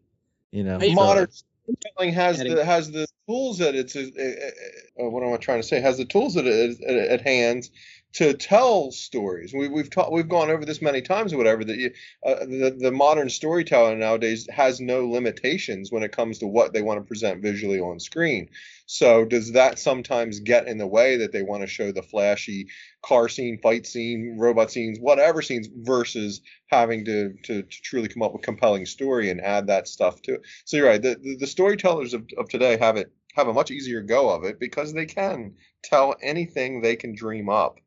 you 0.52 0.64
know 0.64 0.80
modern 0.94 1.28
storytelling 1.32 2.14
has 2.14 2.40
the 2.40 2.66
has 2.66 2.92
the 2.92 3.08
tools 3.28 3.58
that 3.60 3.76
its 3.76 3.96
uh, 3.96 4.02
uh, 4.02 5.04
uh, 5.06 5.10
what 5.10 5.24
am 5.24 5.34
I 5.34 5.38
trying 5.38 5.62
to 5.62 5.68
say 5.68 5.80
has 5.80 5.98
the 5.98 6.06
tools 6.06 6.36
at 6.38 6.46
at, 6.46 6.82
at 6.82 7.22
hand 7.22 7.70
to 8.14 8.34
tell 8.34 8.92
stories. 8.92 9.54
We, 9.54 9.68
we've 9.68 9.90
taught 9.90 10.12
we've 10.12 10.30
gone 10.30 10.52
over 10.52 10.66
this 10.66 10.82
many 10.82 11.02
times 11.02 11.34
or 11.34 11.38
whatever 11.38 11.64
that 11.64 11.78
you, 11.78 11.92
uh, 12.26 12.46
the 12.46 12.76
the 12.80 12.92
modern 12.92 13.30
storyteller 13.30 13.96
nowadays 13.96 14.48
has 14.52 14.80
no 14.80 15.08
limitations 15.08 15.92
when 15.92 16.04
it 16.04 16.12
comes 16.12 16.40
to 16.40 16.48
what 16.48 16.74
they 16.74 16.82
want 16.82 17.00
to 17.00 17.08
present 17.08 17.42
visually 17.42 17.80
on 17.80 18.00
screen. 18.00 18.50
So 18.86 19.26
does 19.26 19.54
that 19.54 19.80
sometimes 19.80 20.42
get 20.42 20.68
in 20.68 20.78
the 20.78 20.88
way 20.88 21.18
that 21.18 21.32
they 21.32 21.42
want 21.42 21.62
to 21.62 21.68
show 21.68 21.92
the 21.92 22.04
flashy 22.04 22.68
car 23.02 23.30
scene, 23.30 23.60
fight 23.64 23.88
scene, 23.88 24.36
robot 24.38 24.72
scenes, 24.72 25.00
whatever 25.00 25.42
scenes 25.42 25.68
versus 25.76 26.42
having 26.68 27.06
to, 27.06 27.34
to, 27.44 27.64
to 27.64 27.82
truly 27.82 28.10
come 28.10 28.22
up 28.22 28.34
with 28.34 28.42
compelling 28.42 28.86
story 28.86 29.30
and 29.30 29.42
add 29.42 29.68
that 29.68 29.88
stuff 29.88 30.22
to 30.24 30.36
it. 30.36 30.42
So 30.66 30.78
you're 30.78 30.88
right. 30.88 31.02
The, 31.02 31.16
the, 31.16 31.38
the 31.38 31.48
storytellers 31.48 32.14
of, 32.14 32.28
of 32.38 32.50
today 32.50 32.78
have 32.78 32.98
it 32.98 33.12
have 33.36 33.48
a 33.48 33.54
much 33.54 33.72
easier 33.72 34.02
go 34.02 34.30
of 34.30 34.44
it 34.44 34.60
because 34.60 34.94
they 34.94 35.08
can 35.08 35.56
tell 35.84 36.16
anything 36.22 36.82
they 36.82 36.96
can 36.96 37.16
dream 37.16 37.50
up. 37.50 37.80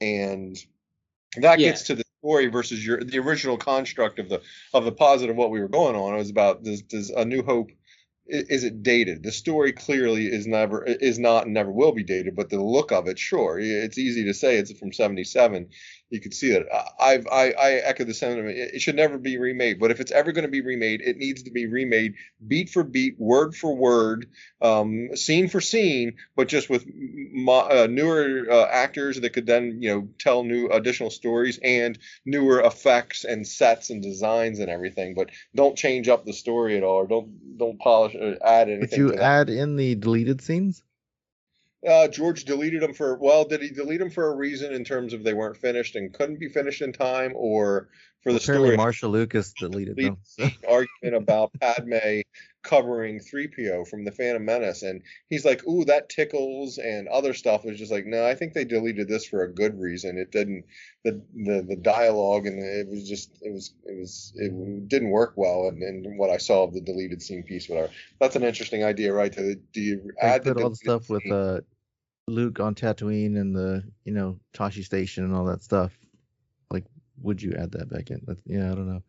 And 0.00 0.56
that 1.36 1.60
Yeah. 1.60 1.70
gets 1.70 1.84
to 1.84 1.94
the 1.94 2.04
story 2.20 2.46
versus 2.46 2.84
your 2.84 3.02
the 3.04 3.18
original 3.18 3.56
construct 3.56 4.18
of 4.18 4.28
the 4.28 4.42
of 4.74 4.84
the 4.84 4.92
positive 4.92 5.36
what 5.36 5.50
we 5.50 5.60
were 5.60 5.68
going 5.68 5.96
on. 5.96 6.14
It 6.14 6.18
was 6.18 6.30
about 6.30 6.62
does 6.64 6.82
does 6.82 7.10
a 7.10 7.24
new 7.24 7.42
hope 7.42 7.70
is 8.26 8.64
it 8.64 8.82
dated? 8.82 9.22
The 9.22 9.32
story 9.32 9.72
clearly 9.72 10.26
is 10.26 10.46
never 10.46 10.84
is 10.84 11.18
not 11.18 11.44
and 11.46 11.54
never 11.54 11.72
will 11.72 11.92
be 11.92 12.04
dated, 12.04 12.36
but 12.36 12.50
the 12.50 12.62
look 12.62 12.92
of 12.92 13.08
it, 13.08 13.18
sure, 13.18 13.58
it's 13.58 13.98
easy 13.98 14.24
to 14.24 14.34
say 14.34 14.56
it's 14.56 14.72
from 14.72 14.92
'77. 14.92 15.70
You 16.10 16.20
could 16.20 16.32
see 16.34 16.52
that. 16.52 16.66
I- 16.72 16.88
I've 17.00 17.26
I, 17.26 17.50
I 17.50 17.70
echo 17.84 18.04
the 18.04 18.14
sentiment. 18.14 18.56
It 18.56 18.74
it 18.74 18.80
should 18.80 18.96
never 18.96 19.18
be 19.18 19.36
remade, 19.36 19.78
but 19.78 19.90
if 19.90 20.00
it's 20.00 20.12
ever 20.12 20.32
going 20.32 20.44
to 20.44 20.50
be 20.50 20.62
remade, 20.62 21.00
it 21.02 21.16
needs 21.18 21.42
to 21.44 21.50
be 21.50 21.66
remade 21.66 22.14
beat 22.46 22.70
for 22.70 22.82
beat, 22.82 23.18
word 23.18 23.54
for 23.54 23.74
word, 23.76 24.26
um, 24.62 25.10
scene 25.14 25.48
for 25.48 25.60
scene, 25.60 26.16
but 26.34 26.48
just 26.48 26.70
with 26.70 26.86
mo- 26.86 27.68
uh, 27.70 27.86
newer 27.90 28.46
uh, 28.50 28.66
actors 28.70 29.20
that 29.20 29.30
could 29.30 29.46
then 29.46 29.82
you 29.82 29.90
know 29.90 30.08
tell 30.18 30.44
new 30.44 30.68
additional 30.68 31.10
stories 31.10 31.58
and 31.62 31.98
newer 32.24 32.60
effects 32.60 33.24
and 33.24 33.46
sets 33.46 33.90
and 33.90 34.02
designs 34.02 34.60
and 34.60 34.70
everything. 34.70 35.14
But 35.14 35.30
don't 35.54 35.76
change 35.76 36.08
up 36.08 36.24
the 36.24 36.32
story 36.32 36.76
at 36.76 36.84
all, 36.84 36.96
or 37.02 37.06
don't 37.06 37.58
don't 37.58 37.78
polish 37.78 38.14
or 38.14 38.36
add 38.42 38.68
anything. 38.70 38.88
if 38.90 38.96
you 38.96 39.14
add 39.14 39.50
in 39.50 39.76
the 39.76 39.94
deleted 39.94 40.40
scenes, 40.40 40.82
Uh, 41.86 42.08
George 42.08 42.44
deleted 42.44 42.82
them 42.82 42.92
for 42.92 43.16
well, 43.16 43.44
did 43.44 43.62
he 43.62 43.70
delete 43.70 44.00
them 44.00 44.10
for 44.10 44.32
a 44.32 44.34
reason 44.34 44.72
in 44.72 44.84
terms 44.84 45.12
of 45.12 45.22
they 45.22 45.34
weren't 45.34 45.56
finished 45.56 45.94
and 45.94 46.12
couldn't 46.12 46.40
be 46.40 46.48
finished 46.48 46.82
in 46.82 46.92
time, 46.92 47.32
or 47.36 47.88
for 48.22 48.32
the 48.32 48.38
apparently 48.38 48.74
story 48.74 48.76
Marsha 48.76 49.08
Lucas 49.08 49.52
deleted 49.52 49.96
them. 49.96 50.18
argument 50.68 51.14
about 51.14 51.52
Padme 51.60 52.22
covering 52.68 53.18
3PO 53.18 53.88
from 53.88 54.04
the 54.04 54.12
Phantom 54.12 54.44
Menace, 54.44 54.82
and 54.82 55.02
he's 55.30 55.44
like, 55.44 55.66
"Ooh, 55.66 55.86
that 55.86 56.10
tickles," 56.10 56.76
and 56.76 57.08
other 57.08 57.32
stuff 57.32 57.64
is 57.64 57.78
just 57.78 57.90
like, 57.90 58.04
"No, 58.04 58.26
I 58.26 58.34
think 58.34 58.52
they 58.52 58.64
deleted 58.64 59.08
this 59.08 59.24
for 59.24 59.42
a 59.42 59.52
good 59.52 59.80
reason. 59.80 60.18
It 60.18 60.30
didn't 60.30 60.64
the 61.02 61.22
the 61.34 61.64
the 61.66 61.76
dialogue 61.76 62.46
and 62.46 62.62
it 62.62 62.86
was 62.88 63.08
just 63.08 63.30
it 63.40 63.52
was 63.52 63.72
it 63.84 63.98
was 63.98 64.34
it 64.36 64.88
didn't 64.88 65.10
work 65.10 65.32
well." 65.36 65.68
And, 65.68 65.82
and 65.82 66.18
what 66.18 66.28
I 66.28 66.36
saw 66.36 66.64
of 66.64 66.74
the 66.74 66.82
deleted 66.82 67.22
scene 67.22 67.42
piece, 67.42 67.70
whatever. 67.70 67.90
That's 68.20 68.36
an 68.36 68.44
interesting 68.44 68.84
idea, 68.84 69.14
right? 69.14 69.32
To 69.32 69.54
do 69.54 69.80
you 69.80 70.10
add 70.20 70.44
the 70.44 70.54
put 70.54 70.62
all 70.62 70.70
the 70.70 70.76
stuff 70.76 71.08
with 71.08 71.30
uh 71.30 71.60
Luke 72.26 72.60
on 72.60 72.74
Tatooine 72.74 73.40
and 73.40 73.56
the 73.56 73.82
you 74.04 74.12
know 74.12 74.38
Tosche 74.52 74.84
Station 74.84 75.24
and 75.24 75.34
all 75.34 75.46
that 75.46 75.62
stuff. 75.62 75.98
Like, 76.70 76.84
would 77.22 77.40
you 77.40 77.54
add 77.58 77.72
that 77.72 77.88
back 77.88 78.10
in? 78.10 78.20
That's, 78.26 78.42
yeah, 78.44 78.70
I 78.70 78.74
don't 78.74 78.88
know. 78.88 79.02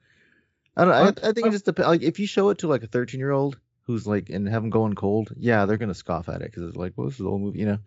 I 0.80 0.86
don't. 0.86 1.24
I, 1.24 1.30
I 1.30 1.34
think 1.34 1.48
it 1.48 1.52
just 1.52 1.66
depends. 1.66 1.88
Like, 1.88 2.02
if 2.02 2.20
you 2.20 2.28
show 2.28 2.50
it 2.50 2.60
to 2.60 2.68
like 2.68 2.84
a 2.84 2.88
13 2.88 3.20
year 3.20 3.32
old 3.32 3.60
who's 3.84 4.08
like 4.08 4.30
and 4.30 4.48
have 4.48 4.62
them 4.62 4.70
going 4.70 4.96
cold, 4.96 5.34
yeah, 5.36 5.66
they're 5.66 5.78
gonna 5.78 5.94
scoff 5.94 6.30
at 6.30 6.42
it 6.42 6.52
because 6.52 6.64
it's 6.64 6.78
like, 6.78 6.94
well, 6.96 7.08
this 7.08 7.16
is 7.16 7.22
an 7.22 7.28
old 7.28 7.42
movie, 7.42 7.60
you 7.60 7.66
know. 7.66 7.80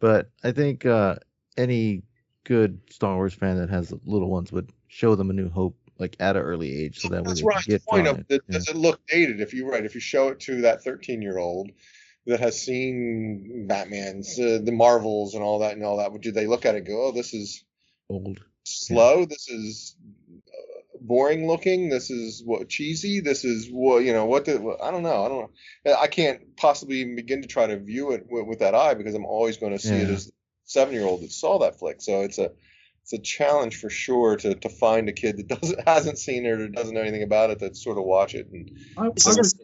But 0.00 0.30
I 0.42 0.52
think 0.52 0.84
uh 0.84 1.16
any 1.56 2.02
good 2.44 2.80
Star 2.90 3.14
Wars 3.14 3.34
fan 3.34 3.58
that 3.58 3.70
has 3.70 3.92
little 4.04 4.30
ones 4.30 4.50
would 4.50 4.72
show 4.88 5.14
them 5.14 5.30
a 5.30 5.32
New 5.32 5.48
Hope 5.48 5.76
like 5.98 6.16
at 6.18 6.36
an 6.36 6.42
early 6.42 6.76
age, 6.76 6.98
so 6.98 7.08
that 7.08 7.24
That's 7.24 7.42
right. 7.42 7.62
The 7.64 7.78
point 7.78 8.06
of 8.08 8.24
it, 8.28 8.42
does 8.50 8.68
it 8.68 8.76
look 8.76 9.06
dated? 9.06 9.40
If 9.40 9.52
you 9.52 9.70
right, 9.70 9.84
if 9.84 9.94
you 9.94 10.00
show 10.00 10.28
it 10.28 10.40
to 10.40 10.62
that 10.62 10.82
13 10.82 11.22
year 11.22 11.38
old 11.38 11.70
that 12.26 12.40
has 12.40 12.60
seen 12.60 13.66
Batman's, 13.68 14.38
uh, 14.40 14.58
the 14.62 14.72
Marvels, 14.72 15.34
and 15.34 15.44
all 15.44 15.60
that 15.60 15.74
and 15.74 15.84
all 15.84 15.98
that, 15.98 16.10
would 16.10 16.22
do 16.22 16.32
they 16.32 16.46
look 16.46 16.64
at 16.64 16.74
it 16.74 16.78
and 16.78 16.86
go, 16.86 17.08
"Oh, 17.08 17.12
this 17.12 17.34
is 17.34 17.64
old, 18.08 18.40
slow. 18.64 19.26
This 19.26 19.48
is 19.50 19.94
boring 21.00 21.46
looking. 21.46 21.88
This 21.88 22.10
is 22.10 22.42
what 22.44 22.68
cheesy. 22.68 23.20
This 23.20 23.44
is 23.44 23.68
what 23.70 24.04
you 24.04 24.12
know. 24.12 24.26
What 24.26 24.44
the, 24.44 24.58
what- 24.60 24.82
I 24.82 24.90
don't 24.90 25.02
know. 25.02 25.24
I 25.24 25.28
don't 25.28 25.50
know. 25.86 25.96
I 25.98 26.06
can't 26.06 26.56
possibly 26.56 26.96
even 26.98 27.16
begin 27.16 27.42
to 27.42 27.48
try 27.48 27.66
to 27.66 27.78
view 27.78 28.12
it 28.12 28.26
with, 28.30 28.46
with 28.46 28.58
that 28.60 28.74
eye 28.74 28.94
because 28.94 29.14
I'm 29.14 29.24
always 29.26 29.56
going 29.56 29.72
to 29.72 29.78
see 29.78 29.94
it 29.94 30.08
Yeah. 30.08 30.14
as 30.14 30.30
seven 30.64 30.94
year 30.94 31.04
old 31.04 31.22
that 31.22 31.32
saw 31.32 31.58
that 31.60 31.78
flick. 31.78 32.00
So 32.02 32.20
it's 32.22 32.38
a 32.38 32.52
it's 33.02 33.12
a 33.14 33.18
challenge 33.18 33.76
for 33.80 33.88
sure 33.90 34.36
to, 34.36 34.54
to 34.54 34.68
find 34.68 35.08
a 35.08 35.12
kid 35.12 35.38
that 35.38 35.48
doesn't 35.60 35.88
hasn't 35.88 36.18
seen 36.18 36.44
it 36.46 36.50
or 36.60 36.68
doesn't 36.68 36.94
know 36.94 37.00
anything 37.00 37.22
about 37.22 37.50
it 37.50 37.58
that 37.60 37.76
sort 37.76 37.98
of 37.98 38.04
watch 38.04 38.34
it 38.34 38.48
and 38.52 38.70
I, 38.96 39.04
I 39.04 39.08
It's 39.08 39.26
would, 39.26 39.36
just- 39.36 39.56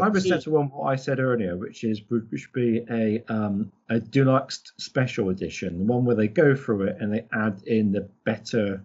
I 0.00 0.08
would 0.08 0.46
on 0.56 0.70
what 0.70 0.86
I 0.90 0.96
said 0.96 1.18
earlier, 1.20 1.54
which 1.58 1.84
is 1.84 2.00
would 2.10 2.30
which 2.32 2.40
should 2.42 2.52
be 2.54 2.82
a 2.90 3.22
um, 3.28 3.70
a 3.90 4.00
deluxe 4.00 4.62
special 4.78 5.28
edition, 5.28 5.80
the 5.80 5.84
one 5.84 6.06
where 6.06 6.16
they 6.16 6.28
go 6.28 6.54
through 6.56 6.84
it 6.84 6.96
and 7.00 7.12
they 7.12 7.26
add 7.30 7.62
in 7.66 7.92
the 7.92 8.08
better 8.24 8.82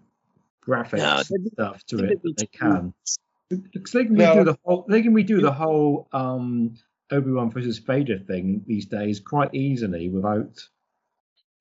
graphics 0.68 0.98
No, 0.98 1.22
and 1.36 1.48
stuff 1.54 1.84
to 1.86 2.00
it 2.04 2.22
that 2.24 2.36
they 2.38 2.46
can. 2.48 2.94
Because 3.50 3.92
they 3.92 4.06
can 4.06 4.16
No. 4.16 4.36
redo 4.36 4.46
the 4.46 4.58
whole 4.64 4.86
they 4.90 5.02
can 5.02 5.14
redo 5.14 5.42
the 5.42 5.52
whole 5.52 6.08
um, 6.12 6.76
Obi 7.12 7.32
Wan 7.32 7.50
versus 7.50 7.78
Vader 7.78 8.20
thing 8.20 8.64
these 8.68 8.86
days 8.86 9.20
quite 9.20 9.54
easily 9.54 10.10
without. 10.10 10.52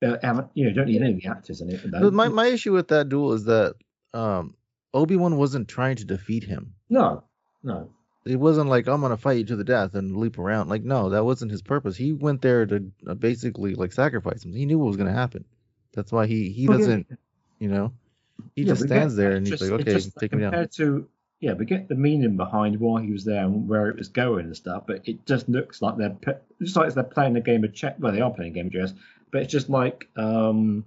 Uh, 0.04 0.18
having- 0.22 0.48
you 0.52 0.66
know, 0.66 0.72
don't 0.74 0.88
need 0.88 1.00
any 1.00 1.12
of 1.14 1.20
the 1.22 1.26
actors 1.28 1.62
in 1.62 1.70
it. 1.70 1.80
But 1.90 2.12
my 2.12 2.28
my 2.28 2.46
issue 2.48 2.72
with 2.72 2.88
that 2.88 3.08
duel 3.08 3.32
is 3.32 3.44
that 3.44 3.76
um 4.12 4.54
Obi 4.92 5.16
Wan 5.16 5.36
wasn't 5.38 5.68
trying 5.68 5.96
to 5.96 6.04
defeat 6.04 6.44
him. 6.44 6.74
no, 6.90 7.24
no. 7.62 7.90
It 8.26 8.40
wasn't 8.40 8.68
like 8.68 8.88
I'm 8.88 9.00
gonna 9.00 9.16
fight 9.16 9.38
you 9.38 9.44
to 9.44 9.56
the 9.56 9.62
death 9.64 9.94
and 9.94 10.16
leap 10.16 10.36
around. 10.38 10.68
Like 10.68 10.82
no, 10.82 11.10
that 11.10 11.24
wasn't 11.24 11.52
his 11.52 11.62
purpose. 11.62 11.96
He 11.96 12.12
went 12.12 12.42
there 12.42 12.66
to 12.66 12.90
uh, 13.06 13.14
basically 13.14 13.74
like 13.76 13.92
sacrifice 13.92 14.44
him. 14.44 14.52
He 14.52 14.66
knew 14.66 14.78
what 14.80 14.88
was 14.88 14.96
gonna 14.96 15.12
happen. 15.12 15.44
That's 15.94 16.10
why 16.10 16.26
he 16.26 16.50
he 16.50 16.66
Well, 16.66 16.76
doesn't, 16.78 17.06
you 17.60 17.68
know, 17.68 17.92
he 18.54 18.64
Yeah, 18.64 18.68
just 18.68 18.82
stands 18.82 19.16
there 19.16 19.32
it's 19.32 19.36
and 19.36 19.46
he's 19.46 19.60
like, 19.60 19.70
okay, 19.72 19.92
just 19.92 20.18
take 20.18 20.32
me 20.32 20.42
down. 20.42 20.50
compared 20.50 20.72
to 20.72 21.08
yeah, 21.40 21.52
we 21.52 21.66
get 21.66 21.88
the 21.88 21.94
meaning 21.94 22.36
behind 22.36 22.80
why 22.80 23.02
he 23.02 23.12
was 23.12 23.24
there 23.24 23.44
and 23.44 23.68
where 23.68 23.88
it 23.90 23.96
was 23.96 24.08
going 24.08 24.46
and 24.46 24.56
stuff, 24.56 24.84
but 24.86 25.06
it 25.06 25.26
just 25.26 25.48
looks 25.48 25.82
like 25.82 25.96
they're 25.98 26.16
just 26.62 26.76
like 26.76 26.92
they're 26.94 27.04
playing 27.04 27.36
a 27.36 27.40
game 27.42 27.64
of 27.64 27.74
chess. 27.74 27.94
Well, 27.98 28.12
they 28.12 28.20
are 28.22 28.30
playing 28.30 28.52
a 28.52 28.54
game 28.54 28.66
of 28.68 28.72
chess, 28.72 28.94
but 29.30 29.42
it's 29.42 29.52
just 29.52 29.68
like 29.68 30.08
um, 30.16 30.84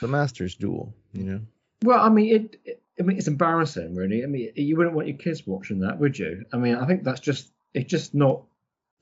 The 0.00 0.08
Masters 0.08 0.54
duel, 0.54 0.94
you 1.12 1.24
know. 1.24 1.40
well, 1.82 2.00
I 2.02 2.08
mean, 2.08 2.34
it, 2.34 2.60
it. 2.64 2.82
I 2.98 3.02
mean, 3.02 3.18
it's 3.18 3.28
embarrassing, 3.28 3.94
really. 3.94 4.22
I 4.22 4.26
mean, 4.26 4.52
you 4.54 4.76
wouldn't 4.76 4.94
want 4.96 5.08
your 5.08 5.18
kids 5.18 5.46
watching 5.46 5.80
that, 5.80 5.98
would 5.98 6.18
you? 6.18 6.46
I 6.52 6.56
mean, 6.56 6.76
I 6.76 6.86
think 6.86 7.02
that's 7.04 7.20
just 7.20 7.50
it's 7.74 7.90
just 7.90 8.14
not 8.14 8.42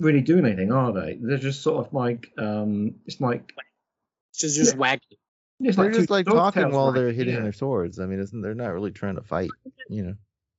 really 0.01 0.21
doing 0.21 0.47
anything, 0.47 0.73
are 0.73 0.93
they? 0.93 1.19
They're 1.21 1.39
just 1.39 1.63
sort 1.63 1.87
of 1.87 1.93
like 1.93 2.33
um, 2.39 2.97
it's 3.07 3.21
like 3.21 3.53
It's 4.31 4.41
just, 4.41 4.57
just 4.57 4.77
wacky. 4.77 5.19
It's 5.61 5.77
they're 5.77 5.87
like 5.87 5.95
just 5.95 6.11
like 6.11 6.27
talking 6.27 6.71
while 6.71 6.87
right? 6.93 6.95
they're 6.95 7.13
hitting 7.13 7.35
Yeah. 7.35 7.41
their 7.43 7.53
swords. 7.53 7.99
I 8.01 8.07
mean, 8.07 8.21
it's, 8.21 8.33
they're 8.33 8.55
not 8.55 8.73
really 8.73 8.91
trying 8.91 9.17
to 9.17 9.23
fight. 9.23 9.51
You 9.89 10.03
know. 10.03 10.15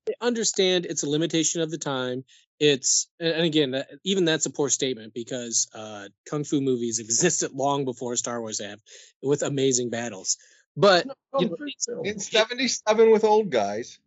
I 0.07 0.25
understand 0.25 0.85
it's 0.85 1.03
a 1.03 1.09
limitation 1.09 1.61
of 1.61 1.71
the 1.71 1.77
time. 1.77 2.23
It's 2.59 3.07
and 3.19 3.33
and 3.33 3.45
again, 3.45 3.83
even 4.03 4.25
that's 4.25 4.45
a 4.45 4.49
poor 4.49 4.69
statement 4.69 5.13
because 5.13 5.67
uh, 5.73 6.07
kung 6.29 6.43
fu 6.43 6.61
movies 6.61 6.99
existed 6.99 7.51
long 7.51 7.85
before 7.85 8.15
Star 8.15 8.39
Wars 8.39 8.59
have, 8.61 8.79
with 9.21 9.41
amazing 9.43 9.89
battles. 9.89 10.37
But 10.77 11.07
you 11.39 11.49
know, 11.49 12.01
In 12.03 12.19
'77 12.19 13.11
with 13.11 13.23
old 13.23 13.49
guys. 13.49 13.99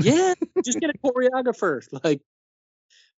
yeah, 0.00 0.34
just 0.64 0.80
get 0.80 0.90
a 0.90 0.98
choreographer. 0.98 1.86
Like, 2.04 2.22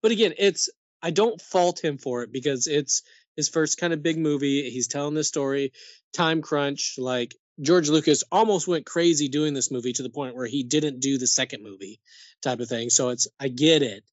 but 0.03 0.13
again, 0.13 0.35
it's 0.39 0.71
I 1.03 1.11
don't 1.11 1.41
fault 1.41 1.83
him 1.83 1.99
for 1.99 2.23
it 2.23 2.33
because 2.33 2.67
it's 2.67 3.03
his 3.37 3.49
first 3.49 3.79
kind 3.79 3.93
of 3.93 4.03
big 4.03 4.19
movie. 4.19 4.71
He's 4.71 4.89
telling 4.89 5.15
this 5.15 5.29
story, 5.29 5.73
time 6.13 6.43
crunch. 6.43 6.95
Like 6.99 7.35
George 7.61 7.89
Lucas 7.89 8.25
almost 8.31 8.69
went 8.69 8.87
crazy 8.87 9.29
doing 9.29 9.55
this 9.55 9.71
movie 9.71 9.93
to 9.93 10.03
the 10.03 10.11
point 10.11 10.37
where 10.37 10.47
he 10.47 10.63
didn't 10.63 11.01
do 11.01 11.19
the 11.19 11.27
second 11.27 11.63
movie, 11.63 12.01
type 12.43 12.61
of 12.61 12.69
thing. 12.69 12.91
So 12.91 13.11
it's 13.11 13.29
I 13.39 13.49
get 13.49 13.83
it, 13.83 14.05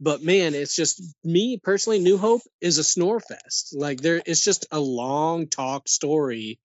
but 0.00 0.22
man, 0.22 0.54
it's 0.54 0.74
just 0.74 1.02
me 1.24 1.58
personally. 1.62 2.00
New 2.00 2.18
Hope 2.18 2.42
is 2.60 2.78
a 2.78 2.84
snore 2.84 3.20
fest. 3.20 3.74
Like 3.76 4.00
there, 4.00 4.22
it's 4.24 4.44
just 4.44 4.66
a 4.70 4.80
long 4.80 5.48
talk 5.48 5.88
story 5.88 6.58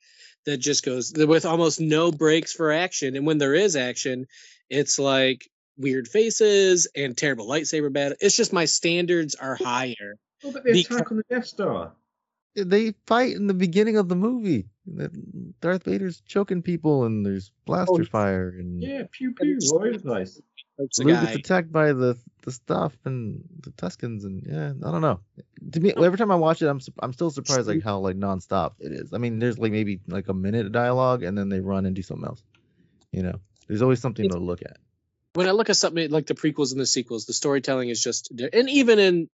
that 0.46 0.58
just 0.58 0.84
goes 0.84 1.14
with 1.16 1.46
almost 1.46 1.80
no 1.80 2.12
breaks 2.12 2.54
for 2.54 2.72
action. 2.72 3.16
And 3.16 3.28
when 3.28 3.38
there 3.38 3.54
is 3.54 3.76
action, 3.76 4.26
it's 4.70 4.98
like 4.98 5.48
weird 5.78 6.08
faces 6.08 6.88
and 6.96 7.18
terrible 7.18 7.48
lightsaber 7.48 7.92
battle. 7.92 8.18
It's 8.20 8.36
just 8.36 8.54
my 8.54 8.66
standards 8.66 9.36
are 9.36 9.56
higher. 9.56 10.18
What 10.42 10.52
about 10.52 10.64
the 10.64 10.74
Because- 10.74 10.98
attack 10.98 11.12
on 11.12 11.18
the 11.18 11.24
Death 11.30 11.46
Star? 11.46 11.94
They 12.56 12.96
fight 13.06 13.36
in 13.36 13.46
the 13.46 13.54
beginning 13.54 13.98
of 13.98 14.10
the 14.10 14.16
movie. 14.16 14.66
That 14.88 15.12
Darth 15.62 15.84
Vader's 15.84 16.22
choking 16.22 16.64
people, 16.64 17.04
and 17.06 17.24
there's 17.24 17.52
blaster 17.66 18.02
oh, 18.02 18.06
fire, 18.06 18.50
and 18.50 18.82
Yeah, 18.82 19.04
pew 19.12 19.34
pew, 19.36 19.60
all 19.72 19.78
over 19.80 19.92
the 19.92 20.00
place. 20.00 20.42
Luke 20.80 21.16
guy. 21.16 21.26
gets 21.26 21.36
attacked 21.36 21.72
by 21.72 21.94
the 21.94 22.18
the 22.44 22.52
stuff 22.52 22.94
and 23.06 23.44
the 23.62 23.70
Tuscans, 23.72 24.26
and 24.26 24.44
yeah, 24.48 24.70
I 24.88 24.92
don't 24.92 25.02
know. 25.02 25.20
To 25.74 25.80
me, 25.80 25.94
oh. 25.96 26.02
every 26.02 26.18
time 26.18 26.32
I 26.32 26.36
watch 26.36 26.62
it, 26.64 26.68
I'm 26.68 26.80
su- 26.80 26.94
I'm 27.00 27.14
still 27.14 27.30
surprised 27.30 27.68
like 27.68 27.84
how 27.84 28.00
like 28.00 28.16
nonstop 28.16 28.74
it 28.80 28.92
is. 28.92 29.14
I 29.14 29.20
mean, 29.20 29.38
there's 29.38 29.60
like 29.60 29.72
maybe 29.72 30.00
like 30.08 30.28
a 30.28 30.34
minute 30.34 30.66
of 30.66 30.72
dialogue, 30.72 31.22
and 31.22 31.38
then 31.38 31.50
they 31.50 31.60
run 31.60 31.86
and 31.86 31.96
do 31.96 32.02
something 32.02 32.26
else. 32.26 32.42
You 33.12 33.22
know, 33.24 33.40
there's 33.68 33.84
always 33.84 34.02
something 34.02 34.30
to 34.30 34.40
look 34.40 34.62
at. 34.64 34.78
when 35.34 35.48
I 35.48 35.52
look 35.52 35.70
at 35.70 35.78
something 35.78 36.10
like 36.10 36.26
the 36.26 36.34
prequels 36.34 36.72
and 36.72 36.82
the 36.82 36.88
sequels, 36.88 37.26
the 37.26 37.34
storytelling 37.34 37.90
is 37.90 38.02
just, 38.02 38.32
and 38.32 38.70
even 38.70 38.98
in 38.98 39.30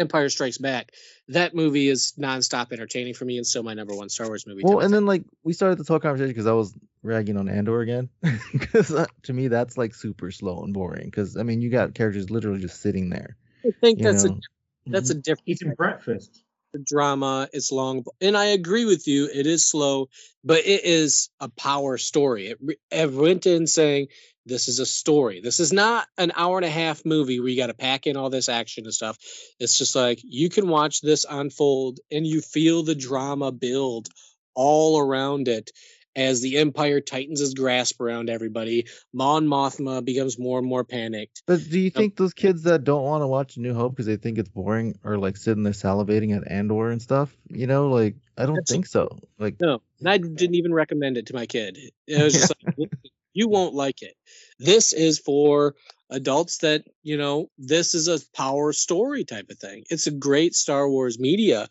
Empire 0.00 0.28
Strikes 0.28 0.58
Back, 0.58 0.92
that 1.28 1.54
movie 1.54 1.88
is 1.88 2.14
nonstop 2.18 2.72
entertaining 2.72 3.14
for 3.14 3.24
me 3.24 3.36
and 3.36 3.46
still 3.46 3.62
my 3.62 3.74
number 3.74 3.94
one 3.94 4.08
Star 4.08 4.26
Wars 4.26 4.46
movie. 4.46 4.62
Well, 4.64 4.80
and 4.80 4.92
then 4.92 5.06
like 5.06 5.22
we 5.44 5.52
started 5.52 5.78
this 5.78 5.86
whole 5.86 6.00
conversation 6.00 6.30
because 6.30 6.46
I 6.46 6.52
was 6.52 6.74
ragging 7.02 7.36
on 7.36 7.48
Andor 7.48 7.80
again, 7.80 8.08
because 8.52 8.92
uh, 8.92 9.06
to 9.24 9.32
me 9.32 9.48
that's 9.48 9.78
like 9.78 9.94
super 9.94 10.30
slow 10.30 10.62
and 10.64 10.74
boring. 10.74 11.04
Because 11.04 11.36
I 11.36 11.42
mean, 11.42 11.60
you 11.60 11.70
got 11.70 11.94
characters 11.94 12.30
literally 12.30 12.60
just 12.60 12.80
sitting 12.80 13.10
there. 13.10 13.36
I 13.64 13.70
think 13.80 14.00
that's 14.00 14.24
know? 14.24 14.32
a 14.32 14.90
that's 14.90 15.10
a 15.10 15.14
mm-hmm. 15.14 15.20
different 15.20 15.48
Eating 15.48 15.74
breakfast. 15.74 16.42
drama. 16.86 17.48
It's 17.52 17.70
long, 17.70 18.04
and 18.20 18.36
I 18.36 18.46
agree 18.46 18.86
with 18.86 19.06
you. 19.06 19.28
It 19.32 19.46
is 19.46 19.68
slow, 19.68 20.08
but 20.42 20.60
it 20.60 20.84
is 20.84 21.30
a 21.38 21.48
power 21.48 21.98
story. 21.98 22.48
It, 22.48 22.58
it 22.90 23.12
went 23.12 23.46
in 23.46 23.66
saying 23.66 24.08
this 24.46 24.68
is 24.68 24.78
a 24.78 24.86
story. 24.86 25.40
This 25.40 25.60
is 25.60 25.72
not 25.72 26.06
an 26.16 26.32
hour 26.34 26.56
and 26.56 26.64
a 26.64 26.70
half 26.70 27.04
movie 27.04 27.40
where 27.40 27.48
you 27.48 27.56
got 27.56 27.68
to 27.68 27.74
pack 27.74 28.06
in 28.06 28.16
all 28.16 28.30
this 28.30 28.48
action 28.48 28.84
and 28.84 28.94
stuff. 28.94 29.18
It's 29.58 29.76
just 29.76 29.94
like 29.94 30.20
you 30.22 30.48
can 30.48 30.68
watch 30.68 31.00
this 31.00 31.26
unfold, 31.28 32.00
and 32.10 32.26
you 32.26 32.40
feel 32.40 32.82
the 32.82 32.94
drama 32.94 33.52
build 33.52 34.08
all 34.54 34.98
around 34.98 35.48
it. 35.48 35.70
As 36.16 36.40
the 36.40 36.58
Empire 36.58 37.00
tightens 37.00 37.38
his 37.38 37.54
grasp 37.54 38.00
around 38.00 38.28
everybody, 38.28 38.88
Mon 39.12 39.46
Mothma 39.46 40.04
becomes 40.04 40.40
more 40.40 40.58
and 40.58 40.66
more 40.66 40.82
panicked. 40.82 41.44
But 41.46 41.60
do 41.70 41.78
you 41.78 41.90
think 41.90 42.16
those 42.16 42.34
kids 42.34 42.64
that 42.64 42.82
don't 42.82 43.04
want 43.04 43.22
to 43.22 43.28
watch 43.28 43.56
New 43.56 43.74
Hope 43.74 43.92
because 43.92 44.06
they 44.06 44.16
think 44.16 44.36
it's 44.36 44.48
boring 44.48 44.98
are 45.04 45.16
like 45.16 45.36
sitting 45.36 45.62
there 45.62 45.72
salivating 45.72 46.36
at 46.36 46.50
Andor 46.50 46.90
and 46.90 47.00
stuff? 47.00 47.32
You 47.48 47.68
know, 47.68 47.90
like 47.90 48.16
I 48.36 48.46
don't 48.46 48.66
think 48.66 48.86
so. 48.86 49.20
Like 49.38 49.60
No, 49.60 49.82
and 50.00 50.08
I 50.08 50.18
didn't 50.18 50.56
even 50.56 50.74
recommend 50.74 51.16
it 51.16 51.26
to 51.26 51.34
my 51.34 51.46
kid. 51.46 51.78
It 52.08 52.22
was 52.22 52.34
just 52.34 52.52
like, 52.66 52.74
"Listen, 52.76 52.98
you 53.32 53.48
won't 53.48 53.74
like 53.74 54.02
it. 54.02 54.14
This 54.58 54.92
is 54.92 55.18
for 55.18 55.74
adults 56.10 56.58
that, 56.58 56.84
you 57.02 57.16
know, 57.16 57.50
this 57.58 57.94
is 57.94 58.08
a 58.08 58.18
power 58.34 58.72
story 58.72 59.24
type 59.24 59.50
of 59.50 59.58
thing. 59.58 59.84
It's 59.90 60.06
a 60.06 60.10
great 60.12 60.54
Star 60.54 60.88
Wars 60.88 61.18
media, 61.18 61.68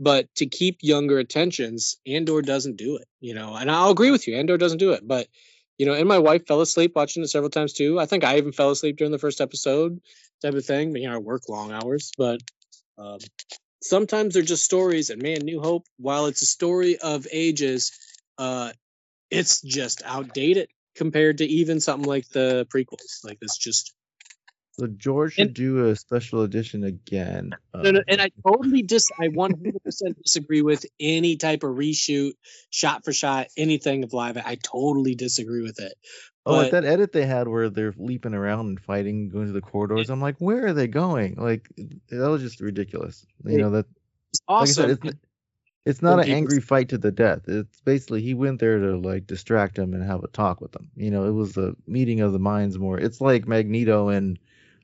but 0.00 0.34
to 0.36 0.46
keep 0.46 0.78
younger 0.82 1.18
attentions, 1.18 1.98
Andor 2.06 2.42
doesn't 2.42 2.76
do 2.76 2.96
it, 2.96 3.06
you 3.20 3.34
know, 3.34 3.54
and 3.54 3.70
I'll 3.70 3.90
agree 3.90 4.10
with 4.10 4.26
you. 4.26 4.36
Andor 4.36 4.56
doesn't 4.58 4.78
do 4.78 4.92
it, 4.92 5.06
but, 5.06 5.28
you 5.78 5.86
know, 5.86 5.94
and 5.94 6.08
my 6.08 6.18
wife 6.18 6.46
fell 6.46 6.60
asleep 6.60 6.92
watching 6.94 7.22
it 7.22 7.28
several 7.28 7.50
times 7.50 7.74
too. 7.74 7.98
I 8.00 8.06
think 8.06 8.24
I 8.24 8.38
even 8.38 8.52
fell 8.52 8.70
asleep 8.70 8.96
during 8.96 9.12
the 9.12 9.18
first 9.18 9.40
episode 9.40 10.00
type 10.40 10.54
of 10.54 10.64
thing. 10.64 10.96
You 10.96 11.08
know, 11.08 11.14
I 11.14 11.18
work 11.18 11.48
long 11.48 11.72
hours, 11.72 12.12
but, 12.16 12.40
um, 12.98 13.18
sometimes 13.82 14.34
they're 14.34 14.42
just 14.42 14.64
stories 14.64 15.10
and 15.10 15.22
man 15.22 15.38
new 15.42 15.60
hope 15.60 15.86
while 15.98 16.26
it's 16.26 16.42
a 16.42 16.46
story 16.46 16.98
of 16.98 17.26
ages 17.32 17.92
uh 18.38 18.72
it's 19.30 19.60
just 19.62 20.02
outdated 20.04 20.68
compared 20.94 21.38
to 21.38 21.46
even 21.46 21.80
something 21.80 22.08
like 22.08 22.28
the 22.28 22.66
prequels 22.74 23.24
like 23.24 23.38
it's 23.40 23.58
just 23.58 23.94
so 24.72 24.86
George 24.86 25.34
should 25.34 25.52
do 25.52 25.88
a 25.88 25.96
special 25.96 26.42
edition 26.42 26.84
again. 26.84 27.50
no, 27.74 27.90
no, 27.90 27.98
um, 27.98 28.04
and 28.08 28.20
i 28.22 28.30
totally 28.46 28.82
dis 28.82 29.10
i 29.20 29.28
100% 29.28 29.74
disagree 30.22 30.62
with 30.62 30.86
any 30.98 31.36
type 31.36 31.62
of 31.62 31.70
reshoot 31.70 32.32
shot 32.70 33.04
for 33.04 33.12
shot 33.12 33.48
anything 33.56 34.02
of 34.02 34.12
live 34.12 34.36
i 34.38 34.56
totally 34.62 35.14
disagree 35.14 35.62
with 35.62 35.78
it 35.78 35.94
Oh, 36.44 36.56
like 36.56 36.72
but 36.72 36.82
that 36.82 36.84
edit 36.84 37.12
they 37.12 37.24
had 37.24 37.46
where 37.46 37.70
they're 37.70 37.94
leaping 37.96 38.34
around 38.34 38.66
and 38.66 38.80
fighting, 38.80 39.28
going 39.28 39.46
to 39.46 39.52
the 39.52 39.60
corridors. 39.60 40.10
I'm 40.10 40.20
like, 40.20 40.36
where 40.38 40.66
are 40.66 40.72
they 40.72 40.88
going? 40.88 41.36
Like 41.36 41.68
that 42.08 42.28
was 42.28 42.42
just 42.42 42.60
ridiculous. 42.60 43.24
You 43.44 43.58
know 43.58 43.70
that. 43.70 43.86
it's 44.32 44.42
Like 44.48 44.68
I 44.68 44.72
said, 44.72 44.90
awesome 44.90 45.20
it's, 45.84 46.02
not 46.02 46.20
an 46.20 46.30
angry 46.30 46.60
fight 46.60 46.90
to 46.90 46.98
the 46.98 47.10
death. 47.10 47.42
It's 47.48 47.80
basically 47.80 48.22
he 48.22 48.34
went 48.34 48.60
there 48.60 48.78
to 48.78 48.96
like 48.96 49.26
distract 49.26 49.78
him 49.78 49.94
and 49.94 50.02
have 50.04 50.22
a 50.22 50.28
talk 50.28 50.60
with 50.60 50.74
him. 50.74 50.90
You 50.96 51.10
know, 51.10 51.24
it 51.24 51.32
was 51.32 51.56
a 51.56 51.74
meeting 51.86 52.20
of 52.20 52.32
the 52.32 52.38
minds 52.38 52.78
more. 52.78 52.98
It's 52.98 53.20
like 53.20 53.48
Magneto 53.48 54.08
and, 54.08 54.38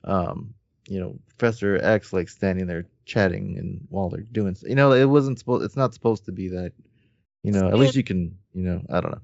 um, 0.05 0.55
you 0.89 0.99
know, 0.99 1.19
Professor 1.37 1.79
X 1.81 2.13
like 2.13 2.29
standing 2.29 2.67
there 2.67 2.87
chatting 3.05 3.59
and 3.59 3.87
while 3.91 4.09
they're 4.09 4.23
doing. 4.23 4.57
You 4.63 4.75
know, 4.75 4.93
it 4.93 5.05
wasn't 5.05 5.39
supposed. 5.39 5.65
It's 5.65 5.77
not 5.77 5.95
supposed 5.95 6.25
to 6.27 6.33
be 6.33 6.49
that. 6.49 6.73
You 7.45 7.53
know, 7.53 7.69
at 7.69 7.79
least 7.79 7.95
you 7.95 8.03
can. 8.03 8.37
You 8.53 8.63
know, 8.63 8.83
I 8.91 9.01
don't 9.01 9.13
know. 9.13 9.21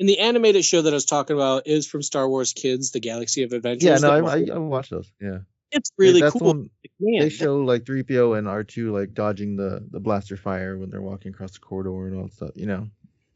and 0.00 0.08
the 0.08 0.18
animated 0.18 0.64
show 0.64 0.82
that 0.82 0.92
i 0.92 0.96
was 0.96 1.04
talking 1.04 1.36
about 1.36 1.68
is 1.68 1.86
from 1.86 2.02
star 2.02 2.28
wars 2.28 2.52
kids 2.52 2.90
the 2.90 3.00
galaxy 3.00 3.44
of 3.44 3.52
adventures 3.52 3.84
Yeah, 3.84 3.98
no, 3.98 4.26
I, 4.26 4.38
I, 4.38 4.46
I 4.52 4.58
watched 4.58 4.90
those. 4.90 5.10
Yeah. 5.20 5.38
It's 5.72 5.90
really 5.98 6.20
the 6.20 6.30
cool 6.30 6.48
one- 6.48 6.70
Man, 6.98 7.20
they 7.20 7.28
show 7.28 7.58
like 7.58 7.84
3PO 7.84 8.38
and 8.38 8.46
R2 8.46 8.92
like 8.92 9.12
dodging 9.12 9.56
the 9.56 9.86
the 9.90 10.00
blaster 10.00 10.36
fire 10.36 10.78
when 10.78 10.88
they're 10.90 11.02
walking 11.02 11.32
across 11.32 11.52
the 11.52 11.58
corridor 11.58 12.06
and 12.06 12.16
all 12.16 12.24
that 12.24 12.32
stuff. 12.32 12.50
You 12.54 12.66
know, 12.66 12.88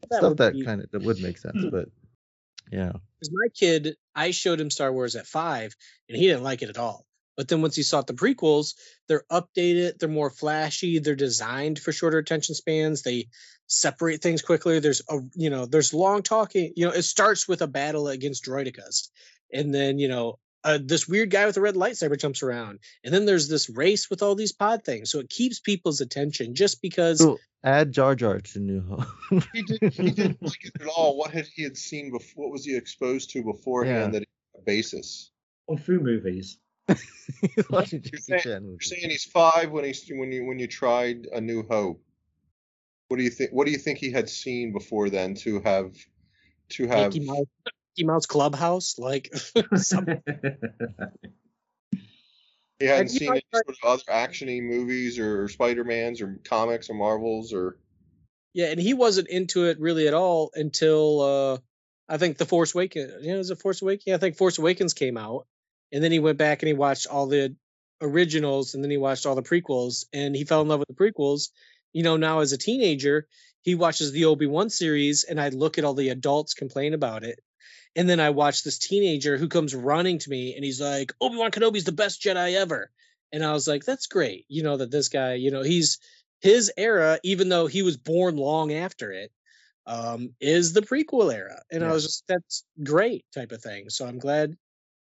That 0.09 0.17
stuff 0.19 0.37
that 0.37 0.53
be- 0.53 0.63
kind 0.63 0.81
of 0.81 0.89
that 0.91 1.03
would 1.03 1.21
make 1.21 1.37
sense, 1.37 1.63
but 1.71 1.89
yeah. 2.71 2.93
Because 3.19 3.31
my 3.33 3.47
kid, 3.53 3.95
I 4.15 4.31
showed 4.31 4.59
him 4.59 4.71
Star 4.71 4.91
Wars 4.91 5.15
at 5.15 5.27
five, 5.27 5.75
and 6.09 6.17
he 6.17 6.27
didn't 6.27 6.43
like 6.43 6.61
it 6.63 6.69
at 6.69 6.77
all. 6.77 7.05
But 7.37 7.47
then 7.47 7.61
once 7.61 7.75
he 7.75 7.83
saw 7.83 8.01
the 8.01 8.13
prequels, 8.13 8.73
they're 9.07 9.23
updated, 9.31 9.99
they're 9.99 10.09
more 10.09 10.29
flashy, 10.29 10.99
they're 10.99 11.15
designed 11.15 11.79
for 11.79 11.91
shorter 11.91 12.17
attention 12.17 12.55
spans. 12.55 13.03
They 13.03 13.27
separate 13.67 14.21
things 14.21 14.41
quickly. 14.41 14.79
There's 14.79 15.01
a 15.09 15.19
you 15.35 15.49
know, 15.49 15.65
there's 15.65 15.93
long 15.93 16.23
talking. 16.23 16.73
You 16.75 16.87
know, 16.87 16.93
it 16.93 17.03
starts 17.03 17.47
with 17.47 17.61
a 17.61 17.67
battle 17.67 18.07
against 18.07 18.45
droidekas, 18.45 19.09
and 19.53 19.73
then 19.73 19.99
you 19.99 20.07
know. 20.07 20.39
Uh, 20.63 20.77
this 20.83 21.07
weird 21.07 21.31
guy 21.31 21.45
with 21.47 21.57
a 21.57 21.61
red 21.61 21.75
lightsaber 21.75 22.19
jumps 22.19 22.43
around, 22.43 22.79
and 23.03 23.13
then 23.13 23.25
there's 23.25 23.47
this 23.49 23.69
race 23.69 24.09
with 24.09 24.21
all 24.21 24.35
these 24.35 24.51
pod 24.51 24.83
things. 24.85 25.09
So 25.09 25.19
it 25.19 25.29
keeps 25.29 25.59
people's 25.59 26.01
attention 26.01 26.53
just 26.53 26.81
because 26.81 27.17
So 27.19 27.39
add 27.63 27.91
Jar 27.91 28.13
Jar 28.15 28.39
to 28.39 28.59
New 28.59 28.81
Hope. 28.81 29.43
He 29.53 29.63
did. 29.63 29.93
He 29.93 30.11
didn't 30.11 30.41
like 30.41 30.63
it 30.63 30.73
at 30.79 30.87
all. 30.87 31.17
What 31.17 31.31
had 31.31 31.47
he 31.47 31.63
had 31.63 31.77
seen 31.77 32.11
before? 32.11 32.45
What 32.45 32.51
was 32.51 32.65
he 32.65 32.75
exposed 32.77 33.31
to 33.31 33.43
beforehand 33.43 34.13
Yeah. 34.13 34.19
that 34.19 34.27
he 34.27 34.27
had 34.53 34.61
a 34.61 34.65
basis? 34.65 35.31
On 35.67 35.77
Fu 35.77 35.99
movies. 35.99 36.57
You're 36.89 37.85
saying, 37.85 38.65
you're 38.65 38.81
saying 38.81 39.09
he's 39.09 39.23
five 39.23 39.71
when 39.71 39.85
he's 39.85 40.05
when 40.09 40.31
you 40.31 40.45
when 40.45 40.59
you 40.59 40.67
tried 40.67 41.25
A 41.31 41.39
New 41.39 41.65
Hope. 41.69 42.03
What 43.07 43.17
do 43.17 43.23
you 43.23 43.29
think? 43.29 43.51
What 43.51 43.65
do 43.65 43.71
you 43.71 43.77
think 43.77 43.97
he 43.99 44.11
had 44.11 44.29
seen 44.29 44.73
before 44.73 45.09
then 45.09 45.35
to 45.35 45.59
have 45.61 45.95
to 46.71 46.87
have? 46.87 47.13
Mickey 48.01 48.07
Mouse, 48.07 48.25
Clubhouse, 48.25 48.97
like 48.97 49.33
something. 49.75 50.21
He 52.79 52.87
hadn't 52.87 53.13
you 53.13 53.19
seen 53.19 53.29
any 53.29 53.43
sort 53.53 53.69
of 53.69 53.75
other 53.85 54.03
actiony 54.09 54.59
movies 54.59 55.19
or 55.19 55.47
Spider 55.47 55.83
Mans 55.83 56.19
or 56.19 56.39
comics 56.43 56.89
or 56.89 56.95
Marvels 56.95 57.53
or. 57.53 57.77
Yeah, 58.55 58.71
and 58.71 58.79
he 58.79 58.95
wasn't 58.95 59.27
into 59.27 59.65
it 59.65 59.79
really 59.79 60.07
at 60.07 60.15
all 60.15 60.49
until 60.55 61.21
uh 61.21 61.57
I 62.09 62.17
think 62.17 62.39
The 62.39 62.47
Force 62.47 62.73
Awakens. 62.73 63.23
You 63.23 63.33
know, 63.33 63.39
is 63.39 63.51
it 63.51 63.61
Force 63.61 63.83
Awakens? 63.83 64.07
Yeah, 64.07 64.15
I 64.15 64.17
think 64.17 64.35
Force 64.35 64.57
Awakens 64.57 64.95
came 64.95 65.15
out, 65.15 65.45
and 65.91 66.03
then 66.03 66.11
he 66.11 66.17
went 66.17 66.39
back 66.39 66.63
and 66.63 66.69
he 66.69 66.73
watched 66.73 67.05
all 67.05 67.27
the 67.27 67.55
originals 68.01 68.73
and 68.73 68.83
then 68.83 68.89
he 68.89 68.97
watched 68.97 69.27
all 69.27 69.35
the 69.35 69.43
prequels 69.43 70.05
and 70.11 70.35
he 70.35 70.43
fell 70.43 70.63
in 70.63 70.67
love 70.67 70.79
with 70.79 70.87
the 70.87 70.95
prequels. 70.95 71.49
You 71.93 72.01
know, 72.01 72.17
now 72.17 72.39
as 72.39 72.51
a 72.51 72.57
teenager, 72.57 73.27
he 73.61 73.75
watches 73.75 74.11
the 74.11 74.25
Obi-Wan 74.25 74.71
series 74.71 75.23
and 75.23 75.39
I 75.39 75.49
look 75.49 75.77
at 75.77 75.83
all 75.83 75.93
the 75.93 76.09
adults 76.09 76.55
complain 76.55 76.95
about 76.95 77.23
it. 77.23 77.39
And 77.95 78.09
then 78.09 78.19
I 78.19 78.29
watch 78.29 78.63
this 78.63 78.77
teenager 78.77 79.37
who 79.37 79.47
comes 79.47 79.75
running 79.75 80.19
to 80.19 80.29
me 80.29 80.55
and 80.55 80.63
he's 80.63 80.79
like, 80.81 81.13
Obi-Wan 81.19 81.51
Kenobi's 81.51 81.83
the 81.83 81.91
best 81.91 82.21
Jedi 82.21 82.55
ever. 82.55 82.89
And 83.33 83.43
I 83.43 83.53
was 83.53 83.67
like, 83.67 83.83
that's 83.83 84.07
great. 84.07 84.45
You 84.47 84.63
know, 84.63 84.77
that 84.77 84.91
this 84.91 85.09
guy, 85.09 85.33
you 85.35 85.51
know, 85.51 85.61
he's 85.61 85.99
his 86.39 86.71
era, 86.77 87.19
even 87.23 87.49
though 87.49 87.67
he 87.67 87.81
was 87.81 87.97
born 87.97 88.35
long 88.37 88.73
after 88.73 89.11
it, 89.11 89.31
um, 89.85 90.33
is 90.39 90.73
the 90.73 90.81
prequel 90.81 91.33
era. 91.33 91.61
And 91.71 91.83
I 91.83 91.91
was 91.91 92.03
just, 92.03 92.23
that's 92.27 92.63
great 92.83 93.25
type 93.33 93.51
of 93.51 93.61
thing. 93.61 93.89
So 93.89 94.05
I'm 94.05 94.19
glad. 94.19 94.55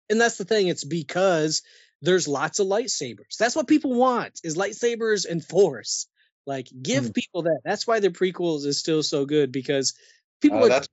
And 0.10 0.19
that's 0.19 0.38
the 0.38 0.45
thing. 0.45 0.68
It's 0.68 0.84
because 0.84 1.61
there's 2.02 2.27
lots 2.27 2.60
of 2.60 2.68
lightsabers. 2.68 3.38
That's 3.38 3.56
what 3.56 3.68
people 3.68 3.94
want 3.94 4.40
is 4.44 4.56
lightsabers 4.57 5.30
and 5.30 5.44
force. 5.44 6.07
Like 6.45 6.69
give 6.81 7.03
Mm. 7.06 7.14
people 7.14 7.41
that. 7.44 7.60
That's 7.64 7.86
why 7.86 7.99
the 7.99 8.10
prequels 8.10 8.65
is 8.65 8.80
still 8.80 9.03
so 9.03 9.26
good 9.26 9.52
because 9.52 9.94
people 10.41 10.60
Uh, 10.60 10.65
are 10.65 10.69
that's 10.69 10.88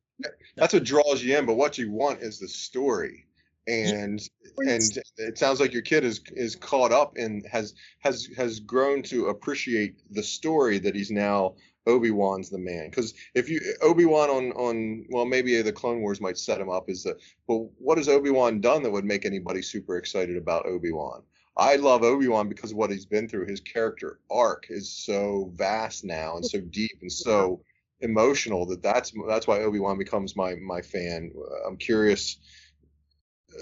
that's 0.56 0.72
what 0.72 0.84
draws 0.84 1.22
you 1.22 1.36
in. 1.36 1.46
But 1.46 1.54
what 1.54 1.78
you 1.78 1.90
want 1.90 2.20
is 2.20 2.38
the 2.38 2.48
story, 2.48 3.26
and 3.66 4.20
and 4.58 4.82
it 5.18 5.38
sounds 5.38 5.60
like 5.60 5.72
your 5.72 5.82
kid 5.82 6.04
is 6.04 6.20
is 6.28 6.56
caught 6.56 6.92
up 6.92 7.16
and 7.16 7.44
has 7.50 7.74
has 8.00 8.28
has 8.36 8.60
grown 8.60 9.02
to 9.04 9.26
appreciate 9.26 9.96
the 10.10 10.22
story 10.22 10.78
that 10.78 10.94
he's 10.94 11.10
now 11.10 11.54
Obi 11.86 12.10
Wan's 12.10 12.50
the 12.50 12.58
man. 12.58 12.90
Because 12.90 13.14
if 13.34 13.48
you 13.48 13.60
Obi 13.82 14.04
Wan 14.04 14.30
on 14.30 14.52
on 14.52 15.06
well 15.10 15.24
maybe 15.24 15.60
the 15.62 15.72
Clone 15.72 16.00
Wars 16.00 16.20
might 16.20 16.38
set 16.38 16.60
him 16.60 16.70
up 16.70 16.88
as 16.88 17.02
the 17.04 17.16
well 17.46 17.70
what 17.78 17.98
has 17.98 18.08
Obi 18.08 18.30
Wan 18.30 18.60
done 18.60 18.82
that 18.82 18.90
would 18.90 19.04
make 19.04 19.24
anybody 19.24 19.62
super 19.62 19.96
excited 19.96 20.36
about 20.36 20.66
Obi 20.66 20.92
Wan? 20.92 21.22
I 21.56 21.76
love 21.76 22.02
Obi 22.02 22.28
Wan 22.28 22.48
because 22.48 22.72
of 22.72 22.76
what 22.76 22.90
he's 22.90 23.06
been 23.06 23.28
through. 23.28 23.46
His 23.46 23.60
character 23.60 24.18
arc 24.30 24.66
is 24.68 24.92
so 24.92 25.50
vast 25.54 26.04
now 26.04 26.36
and 26.36 26.44
so 26.44 26.60
deep 26.60 26.98
and 27.00 27.10
so 27.10 27.62
emotional 28.00 28.66
that 28.66 28.82
that's 28.82 29.12
that's 29.28 29.46
why 29.46 29.60
Obi 29.60 29.78
Wan 29.78 29.98
becomes 29.98 30.36
my 30.36 30.54
my 30.56 30.82
fan. 30.82 31.32
I'm 31.66 31.76
curious. 31.76 32.38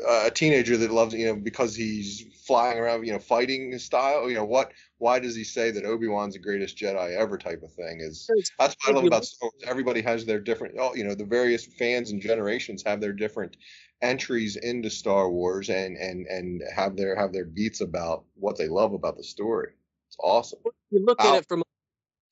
Uh, 0.09 0.24
a 0.27 0.31
teenager 0.31 0.77
that 0.77 0.90
loves 0.90 1.15
you 1.15 1.27
know 1.27 1.36
because 1.36 1.77
he's 1.77 2.24
flying 2.47 2.78
around 2.78 3.06
you 3.06 3.12
know 3.12 3.19
fighting 3.19 3.78
style 3.78 4.28
you 4.28 4.35
know 4.35 4.44
what 4.44 4.73
why 4.98 5.19
does 5.19 5.36
he 5.36 5.44
say 5.44 5.70
that 5.70 5.85
Obi-Wan's 5.85 6.35
the 6.35 6.40
greatest 6.40 6.77
Jedi 6.77 7.16
ever 7.16 7.39
type 7.39 7.62
of 7.62 7.73
thing 7.73 8.01
is 8.01 8.28
that's 8.59 8.74
what 8.82 8.90
I 8.90 8.93
love 8.93 9.05
about 9.05 9.24
Star 9.24 9.51
Wars. 9.52 9.65
everybody 9.66 10.02
has 10.02 10.24
their 10.24 10.40
different 10.40 10.77
oh, 10.81 10.94
you 10.94 11.05
know 11.05 11.15
the 11.15 11.24
various 11.24 11.66
fans 11.78 12.11
and 12.11 12.20
generations 12.20 12.82
have 12.85 13.01
their 13.01 13.12
different 13.12 13.56
entries 14.02 14.56
into 14.56 14.90
Star 14.90 15.31
Wars 15.31 15.70
and 15.70 15.97
and 15.97 16.27
and 16.27 16.62
have 16.74 16.97
their 16.97 17.16
have 17.16 17.32
their 17.32 17.44
beats 17.44 17.81
about 17.81 18.24
what 18.35 18.59
they 18.59 18.69
love 18.69 18.93
about 18.94 19.16
the 19.16 19.24
story 19.24 19.73
it's 20.09 20.16
awesome 20.20 20.59
you 20.90 21.05
look 21.05 21.23
at 21.23 21.36
it 21.36 21.47
from 21.48 21.62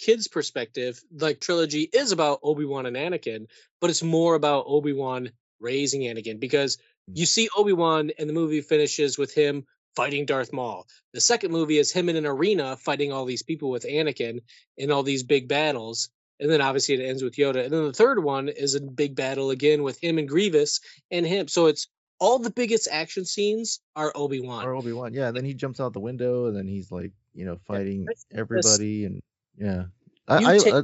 kid's 0.03 0.29
perspective, 0.29 1.01
like 1.13 1.41
trilogy 1.41 1.83
is 1.83 2.13
about 2.13 2.41
Obi-Wan 2.43 2.87
and 2.87 2.97
Anakin, 2.97 3.47
but 3.81 3.91
it's 3.91 4.03
more 4.03 4.35
about 4.35 4.65
Obi-Wan 4.67 5.31
raising 5.61 6.03
Anakin 6.03 6.41
because 6.41 6.79
you 7.07 7.25
mm. 7.25 7.29
see 7.29 7.49
Obi-Wan 7.57 8.11
and 8.19 8.29
the 8.29 8.35
movie 8.35 8.61
finishes 8.61 9.17
with 9.17 9.33
him 9.33 9.65
fighting 9.95 10.27
Darth 10.27 10.53
Maul. 10.53 10.87
The 11.13 11.21
second 11.21 11.53
movie 11.53 11.79
is 11.79 11.93
him 11.93 12.09
in 12.09 12.17
an 12.17 12.27
arena 12.27 12.77
fighting 12.77 13.13
all 13.13 13.27
these 13.27 13.43
people 13.43 13.71
with 13.71 13.85
Anakin 13.85 14.41
in 14.77 14.91
all 14.91 15.03
these 15.03 15.23
big 15.23 15.49
battles. 15.49 16.09
And 16.41 16.51
then 16.51 16.61
obviously 16.61 16.97
it 16.97 17.07
ends 17.07 17.23
with 17.23 17.37
Yoda. 17.37 17.65
And 17.65 17.73
then 17.73 17.85
the 17.85 17.93
third 17.93 18.23
one 18.23 18.49
is 18.49 18.75
a 18.75 18.81
big 18.81 19.15
battle 19.15 19.51
again 19.51 19.83
with 19.83 20.03
him 20.03 20.19
and 20.19 20.29
Grievous 20.29 20.81
and 21.11 21.25
him. 21.25 21.47
So 21.47 21.67
it's 21.67 21.89
all 22.19 22.39
the 22.39 22.51
biggest 22.51 22.89
action 22.91 23.25
scenes 23.25 23.81
are 23.95 24.13
Obi-Wan. 24.15 24.65
Or 24.65 24.75
Obi 24.75 24.93
Wan, 24.93 25.13
yeah. 25.13 25.29
And 25.29 25.37
then 25.37 25.45
he 25.45 25.55
jumps 25.55 25.81
out 25.81 25.93
the 25.93 26.01
window, 26.01 26.47
and 26.47 26.57
then 26.57 26.69
he's 26.69 26.91
like, 26.91 27.11
you 27.35 27.45
know, 27.45 27.59
fighting 27.67 28.07
everybody, 28.33 29.05
and 29.05 29.23
yeah. 29.57 29.85
I, 30.29 30.37
I, 30.37 30.53
take- 30.59 30.75
I 30.75 30.83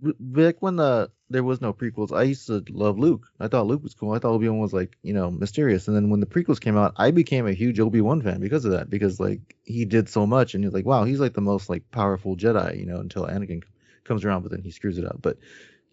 w- 0.00 0.16
back 0.18 0.56
when 0.60 0.76
the 0.76 1.10
there 1.30 1.44
was 1.44 1.60
no 1.60 1.72
prequels, 1.72 2.16
I 2.16 2.24
used 2.24 2.48
to 2.48 2.64
love 2.70 2.98
Luke. 2.98 3.28
I 3.38 3.48
thought 3.48 3.66
Luke 3.66 3.82
was 3.84 3.94
cool. 3.94 4.12
I 4.12 4.18
thought 4.18 4.32
Obi 4.32 4.48
Wan 4.48 4.58
was 4.58 4.72
like, 4.72 4.96
you 5.02 5.12
know, 5.12 5.30
mysterious. 5.30 5.86
And 5.86 5.96
then 5.96 6.10
when 6.10 6.20
the 6.20 6.26
prequels 6.26 6.60
came 6.60 6.76
out, 6.76 6.94
I 6.96 7.12
became 7.12 7.46
a 7.46 7.52
huge 7.52 7.78
Obi 7.78 8.00
Wan 8.00 8.20
fan 8.20 8.40
because 8.40 8.64
of 8.64 8.72
that. 8.72 8.90
Because 8.90 9.20
like 9.20 9.56
he 9.64 9.84
did 9.84 10.08
so 10.08 10.26
much, 10.26 10.54
and 10.54 10.62
you're 10.64 10.72
like, 10.72 10.86
wow, 10.86 11.04
he's 11.04 11.20
like 11.20 11.34
the 11.34 11.40
most 11.40 11.68
like 11.70 11.90
powerful 11.90 12.36
Jedi, 12.36 12.78
you 12.80 12.86
know, 12.86 12.98
until 12.98 13.26
Anakin 13.26 13.62
comes 14.04 14.24
around, 14.24 14.42
but 14.42 14.50
then 14.50 14.62
he 14.62 14.70
screws 14.72 14.98
it 14.98 15.04
up. 15.06 15.22
But 15.22 15.38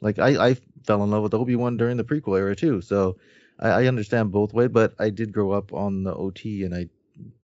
like 0.01 0.19
I, 0.19 0.49
I 0.49 0.53
fell 0.85 1.03
in 1.03 1.11
love 1.11 1.23
with 1.23 1.33
Obi 1.33 1.55
Wan 1.55 1.77
during 1.77 1.97
the 1.97 2.03
prequel 2.03 2.37
era 2.37 2.55
too. 2.55 2.81
So 2.81 3.17
I, 3.59 3.69
I 3.69 3.85
understand 3.87 4.31
both 4.31 4.53
way, 4.53 4.67
but 4.67 4.93
I 4.99 5.09
did 5.09 5.33
grow 5.33 5.51
up 5.51 5.73
on 5.73 6.03
the 6.03 6.13
OT, 6.13 6.63
and 6.63 6.73
I 6.73 6.89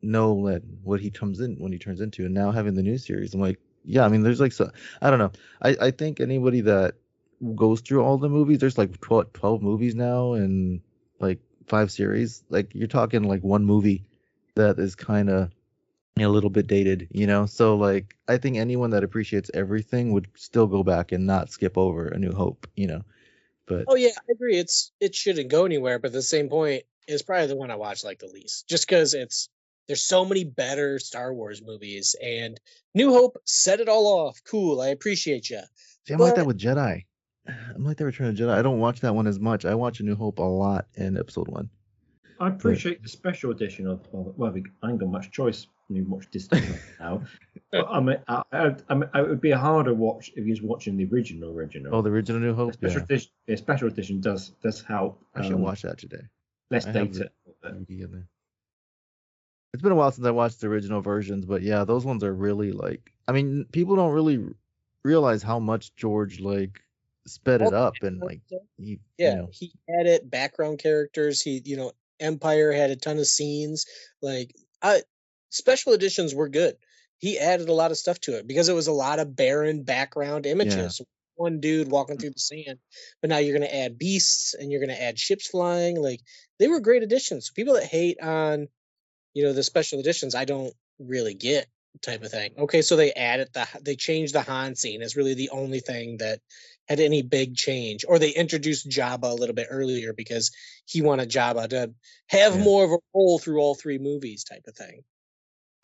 know 0.02 0.48
that 0.48 0.64
what 0.84 1.00
he 1.00 1.12
comes 1.12 1.40
in 1.40 1.56
when 1.56 1.72
he 1.72 1.80
turns 1.80 2.02
into, 2.02 2.26
and 2.26 2.34
now 2.34 2.52
having 2.52 2.76
the 2.76 2.84
new 2.84 2.98
series, 2.98 3.34
I'm 3.34 3.42
like, 3.42 3.60
yeah, 3.86 4.06
I 4.06 4.10
mean, 4.10 4.24
there's 4.24 4.40
like 4.40 4.54
so 4.54 4.72
I 5.02 5.10
don't 5.10 5.20
know. 5.20 5.32
I 5.62 5.76
I 5.80 5.92
think 5.92 6.20
anybody 6.20 6.62
that 6.62 6.96
goes 7.56 7.82
through 7.82 8.04
all 8.04 8.18
the 8.18 8.30
movies, 8.30 8.60
there's 8.60 8.78
like 8.78 9.00
12, 9.02 9.34
12 9.34 9.62
movies 9.62 9.96
now 9.96 10.34
and 10.34 10.82
like 11.20 11.40
five 11.68 11.92
series. 11.92 12.44
Like 12.50 12.74
you're 12.74 12.88
talking 12.88 13.24
like 13.24 13.44
one 13.44 13.66
movie 13.66 14.06
that 14.56 14.80
is 14.80 14.96
kind 14.96 15.30
of 15.30 15.52
a 16.20 16.28
little 16.28 16.50
bit 16.50 16.68
dated, 16.68 17.08
you 17.12 17.28
know. 17.28 17.46
So 17.46 17.76
like 17.76 18.16
I 18.28 18.38
think 18.38 18.58
anyone 18.58 18.92
that 18.92 19.04
appreciates 19.04 19.52
everything 19.54 20.14
would 20.14 20.28
still 20.36 20.68
go 20.68 20.84
back 20.84 21.12
and 21.12 21.26
not 21.26 21.50
skip 21.50 21.78
over 21.78 22.08
A 22.08 22.18
New 22.18 22.34
Hope, 22.34 22.68
you 22.76 22.88
know. 22.88 23.02
But 23.66 23.86
Oh 23.88 23.96
yeah, 23.96 24.12
I 24.18 24.32
agree. 24.32 24.58
It's 24.58 24.92
it 25.00 25.16
shouldn't 25.16 25.50
go 25.50 25.66
anywhere, 25.66 26.00
but 26.00 26.08
at 26.08 26.14
the 26.14 26.22
same 26.22 26.50
point, 26.50 26.84
it's 27.08 27.24
probably 27.24 27.48
the 27.48 27.56
one 27.56 27.72
I 27.72 27.76
watch 27.76 28.04
like 28.04 28.20
the 28.20 28.28
least, 28.28 28.68
just 28.68 28.88
because 28.88 29.14
it's 29.14 29.50
there's 29.88 30.02
so 30.04 30.26
many 30.26 30.44
better 30.44 31.00
Star 31.00 31.34
Wars 31.34 31.62
movies, 31.64 32.16
and 32.22 32.60
New 32.96 33.12
Hope 33.12 33.38
set 33.46 33.80
it 33.80 33.90
all 33.90 34.08
off. 34.08 34.40
Cool, 34.46 34.82
I 34.82 34.88
appreciate 34.90 35.50
you. 35.50 35.62
See, 36.08 36.14
I'm 36.14 36.20
like 36.20 36.36
that 36.36 36.46
with 36.46 36.60
Jedi. 36.60 37.06
I'm 37.48 37.84
like 37.84 37.98
that 37.98 38.06
with 38.06 38.20
Return 38.20 38.30
of 38.30 38.36
Jedi. 38.36 38.54
I 38.58 38.62
don't 38.62 38.80
watch 38.80 39.02
that 39.02 39.14
one 39.16 39.28
as 39.28 39.40
much. 39.40 39.66
I 39.66 39.76
watch 39.76 40.00
A 40.00 40.04
New 40.04 40.16
Hope 40.16 40.40
a 40.40 40.44
lot 40.44 40.88
in 40.96 41.18
Episode 41.18 41.48
One. 41.48 41.70
I 42.40 42.48
appreciate 42.50 43.02
the 43.04 43.10
special 43.10 43.52
edition 43.52 43.88
of, 43.88 44.02
of 44.14 44.34
well, 44.38 44.52
we- 44.52 44.66
I 44.82 44.90
ain't 44.90 45.00
got 45.00 45.10
much 45.10 45.32
choice. 45.32 45.68
You 45.90 46.06
watch 46.06 46.32
Disney 46.32 46.62
now, 47.00 47.24
but 47.72 47.86
I 47.90 48.00
mean, 48.00 48.18
I, 48.28 48.42
I, 48.54 48.76
I 48.90 48.96
mean, 48.96 49.10
it 49.14 49.30
would 49.30 49.42
be 49.42 49.52
a 49.52 49.58
harder 49.58 49.94
watch 49.94 50.32
if 50.36 50.46
you 50.46 50.52
was 50.52 50.62
watching 50.62 50.96
the 50.98 51.06
original 51.12 51.52
original. 51.52 51.94
Oh, 51.94 52.02
the 52.02 52.10
original 52.10 52.40
New 52.42 52.54
Hope. 52.56 52.74
special 52.74 53.00
Yeah. 53.00 53.04
edition, 53.04 53.32
yeah, 53.48 53.56
special 53.58 53.90
edition 53.90 54.22
does 54.22 54.54
does 54.64 54.82
help. 54.82 55.22
I 55.36 55.44
should 55.44 55.54
um, 55.54 55.62
watch 55.62 55.82
that 55.82 55.98
today. 56.00 56.22
Less 56.72 56.86
I 56.88 56.94
have 56.94 57.12
data. 57.12 57.30
the 57.62 57.70
DVD 57.70 58.06
of 58.06 58.14
it. 58.14 58.24
It's 59.74 59.82
been 59.82 59.92
a 59.92 59.96
while 59.96 60.12
since 60.12 60.28
I 60.28 60.32
watched 60.32 60.62
the 60.62 60.68
original 60.68 61.02
versions, 61.02 61.46
but 61.46 61.64
yeah, 61.64 61.84
those 61.84 62.06
ones 62.06 62.24
are 62.24 62.34
really 62.34 62.72
like. 62.72 63.12
I 63.28 63.32
mean, 63.32 63.66
people 63.72 63.96
don't 63.96 64.12
really 64.12 64.44
realize 65.04 65.42
how 65.42 65.60
much 65.60 65.96
George 65.96 66.40
like 66.40 66.80
sped 67.26 67.62
it 67.62 67.74
up 67.74 67.96
and 68.02 68.20
like 68.20 68.42
he, 68.78 69.00
Yeah, 69.18 69.30
you 69.30 69.36
know, 69.38 69.50
he 69.52 69.74
had 69.90 70.06
it. 70.06 70.30
Background 70.30 70.80
characters. 70.80 71.42
He, 71.42 71.62
you 71.66 71.78
know, 71.78 71.94
Empire 72.20 72.72
had 72.72 72.92
a 72.92 72.96
ton 72.96 73.18
of 73.18 73.28
scenes. 73.28 73.86
Like, 74.22 74.56
I 74.82 75.02
special 75.50 75.94
editions 75.94 76.36
were 76.36 76.50
good. 76.50 76.76
He 77.18 77.40
added 77.40 77.70
a 77.70 77.74
lot 77.74 77.92
of 77.92 77.98
stuff 77.98 78.20
to 78.22 78.38
it 78.38 78.48
because 78.48 78.70
it 78.70 78.76
was 78.76 78.88
a 78.88 78.94
lot 78.94 79.20
of 79.20 79.36
barren 79.36 79.84
background 79.84 80.46
images. 80.46 81.02
One 81.36 81.62
dude 81.62 81.90
walking 81.90 82.18
mm. 82.18 82.22
through 82.22 82.32
the 82.32 82.40
sand, 82.40 82.78
but 83.22 83.30
now 83.30 83.38
you're 83.38 83.58
going 83.58 83.68
to 83.68 83.76
add 83.76 83.98
beasts 83.98 84.54
and 84.54 84.72
you're 84.72 84.82
going 84.82 84.96
to 84.96 85.02
add 85.02 85.18
ships 85.18 85.48
flying. 85.48 86.00
Like, 86.00 86.20
they 86.60 86.68
were 86.68 86.80
great 86.80 87.02
additions. 87.02 87.50
People 87.50 87.74
that 87.74 87.86
hate 87.86 88.22
on, 88.22 88.68
you 89.34 89.44
know, 89.44 89.54
the 89.54 89.64
special 89.64 90.00
editions, 90.00 90.36
I 90.36 90.46
don't 90.46 90.74
really 91.00 91.34
get 91.34 91.68
type 92.02 92.24
of 92.24 92.32
thing. 92.32 92.54
Okay, 92.58 92.82
so 92.82 92.96
they 92.96 93.14
added 93.14 93.50
the 93.54 93.68
they 93.82 93.96
changed 93.96 94.34
the 94.34 94.42
Han 94.42 94.76
scene 94.76 95.02
is 95.02 95.16
really 95.16 95.36
the 95.36 95.50
only 95.52 95.80
thing 95.80 96.18
that 96.18 96.40
had 96.88 97.00
any 97.00 97.22
big 97.22 97.56
change, 97.56 98.04
or 98.08 98.20
they 98.20 98.32
introduced 98.32 98.90
Jabba 98.90 99.24
a 99.32 99.36
little 99.36 99.56
bit 99.56 99.68
earlier 99.70 100.12
because 100.14 100.52
he 100.86 101.02
wanted 101.02 101.30
Jabba 101.30 101.70
to 101.70 101.94
have 102.28 102.60
more 102.60 102.84
of 102.84 102.92
a 102.92 102.98
role 103.14 103.40
through 103.40 103.60
all 103.60 103.76
three 103.76 104.00
movies, 104.00 104.44
type 104.44 104.64
of 104.68 104.76
thing. 104.76 105.04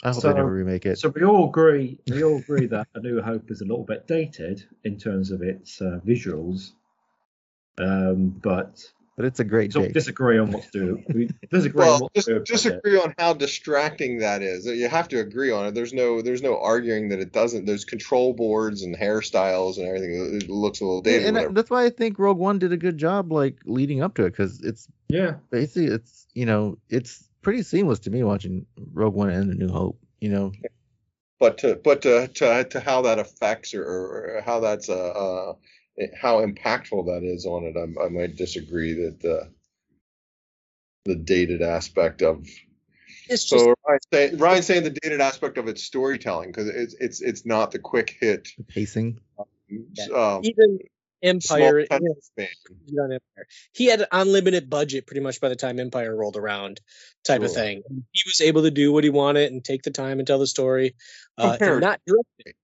I 0.04 0.12
hope 0.12 0.22
So- 0.22 0.28
they 0.30 0.34
never 0.34 0.52
remake 0.52 0.86
it. 0.86 0.98
So 0.98 1.10
we 1.10 1.24
all 1.24 1.50
agree. 1.50 2.00
We 2.08 2.24
all 2.24 2.38
agree 2.38 2.66
that 2.68 2.88
A 2.96 3.02
New 3.02 3.22
Hope 3.22 3.52
is 3.52 3.62
a 3.62 3.66
little 3.66 3.84
bit 3.86 4.08
dated 4.08 4.64
in 4.84 4.98
terms 4.98 5.32
of 5.32 5.42
its 5.42 5.82
uh, 5.82 6.00
visuals, 6.06 6.72
um, 7.78 8.30
but 8.30 8.82
but 9.20 9.26
it's 9.26 9.42
a 9.42 9.44
great 9.44 9.74
so 9.74 9.82
take. 9.82 9.92
disagree 9.92 10.40
on 10.40 10.50
what 10.50 10.64
to 10.64 10.72
do. 10.72 11.04
We 11.14 11.30
disagree 11.52 11.86
on 11.86 12.00
what 12.00 12.14
just 12.14 12.28
to 12.28 12.36
do. 12.36 12.44
disagree 12.46 12.98
on 12.98 13.14
how 13.18 13.34
distracting 13.34 14.20
that 14.20 14.42
is 14.42 14.66
you 14.66 14.88
have 14.88 15.10
to 15.10 15.20
agree 15.20 15.52
on 15.52 15.66
it 15.66 15.74
there's 15.74 15.92
no 15.92 16.22
there's 16.22 16.42
no 16.42 16.58
arguing 16.58 17.10
that 17.10 17.20
it 17.20 17.34
doesn't 17.34 17.66
there's 17.66 17.84
control 17.84 18.32
boards 18.34 18.82
and 18.84 18.96
hairstyles 18.96 19.78
and 19.78 19.86
everything 19.88 20.38
it 20.42 20.50
looks 20.50 20.80
a 20.80 20.86
little 20.86 21.02
Yeah, 21.04 21.12
dated 21.12 21.28
and 21.28 21.38
I- 21.38 21.48
that's 21.50 21.70
why 21.70 21.84
I 21.84 21.90
think 21.90 22.18
Rogue 22.18 22.38
One 22.38 22.60
did 22.60 22.72
a 22.72 22.78
good 22.78 22.98
job, 22.98 23.34
like 23.34 23.58
leading 23.66 24.02
up 24.02 24.16
to 24.16 24.24
it, 24.24 24.30
because 24.32 24.62
it's 24.62 24.88
yeah, 25.10 25.34
basically 25.50 25.88
it's 25.88 26.26
you 26.34 26.46
know 26.46 26.78
it's 26.90 27.28
pretty 27.42 27.64
seamless 27.64 28.00
to 28.00 28.12
me 28.12 28.24
watching 28.24 28.68
Rogue 28.94 29.16
One 29.16 29.30
and 29.32 29.52
A 29.52 29.56
New 29.56 29.68
Hope. 29.68 30.00
You 30.22 30.30
know, 30.30 30.52
but 31.42 31.58
to 31.58 31.76
but 31.84 32.04
to 32.04 32.30
to, 32.30 32.64
to 32.64 32.80
how 32.80 33.02
that 33.02 33.20
affects 33.20 33.74
or, 33.74 33.84
or 33.84 34.42
how 34.46 34.62
that's 34.62 34.88
uh, 34.88 34.94
uh 34.94 35.54
how 36.20 36.46
impactful 36.46 37.06
that 37.06 37.24
is 37.24 37.46
on 37.46 37.64
it 37.64 37.76
I, 37.78 38.06
I 38.06 38.10
might 38.10 38.36
disagree 38.36 38.94
that 39.06 39.20
the 39.20 39.50
the 41.06 41.16
dated 41.16 41.62
aspect 41.62 42.22
of 42.22 42.48
It's 43.28 43.44
so 43.44 43.58
just 43.58 43.70
Ryan's 43.88 44.08
saying, 44.14 44.38
Ryan's 44.38 44.66
saying 44.66 44.84
the 44.84 44.98
dated 45.02 45.22
aspect 45.22 45.58
of 45.58 45.68
its 45.68 45.84
storytelling 45.84 46.50
because 46.50 46.68
it's 46.68 46.94
it's 47.00 47.22
it's 47.22 47.46
not 47.46 47.72
the 47.72 47.80
quick 47.80 48.16
hit 48.20 48.50
pacing. 48.68 49.20
Um, 50.14 50.42
even 50.44 50.80
Empire. 51.22 51.80
yeah, 51.92 51.98
he 52.86 52.98
on 52.98 53.12
Empire. 53.12 53.48
He 53.74 53.86
had 53.88 54.02
an 54.02 54.08
unlimited 54.12 54.70
budget 54.70 55.06
pretty 55.06 55.22
much 55.22 55.42
by 55.42 55.50
the 55.50 55.56
time 55.56 55.80
Empire 55.80 56.16
rolled 56.16 56.38
around, 56.38 56.80
type 57.26 57.42
of 57.42 57.52
thing. 57.54 57.82
He 58.12 58.22
was 58.26 58.42
able 58.42 58.64
to 58.64 58.72
do 58.72 58.94
what 58.94 59.04
he 59.04 59.10
wanted 59.10 59.52
and 59.52 59.64
take 59.64 59.84
the 59.84 59.92
time 59.92 60.20
and 60.20 60.28
tell 60.28 60.40
the 60.40 60.48
story, 60.48 60.96
uh, 61.38 61.58
and 61.60 61.82
not 61.82 62.00
direct 62.06 62.28
it. 62.40 62.56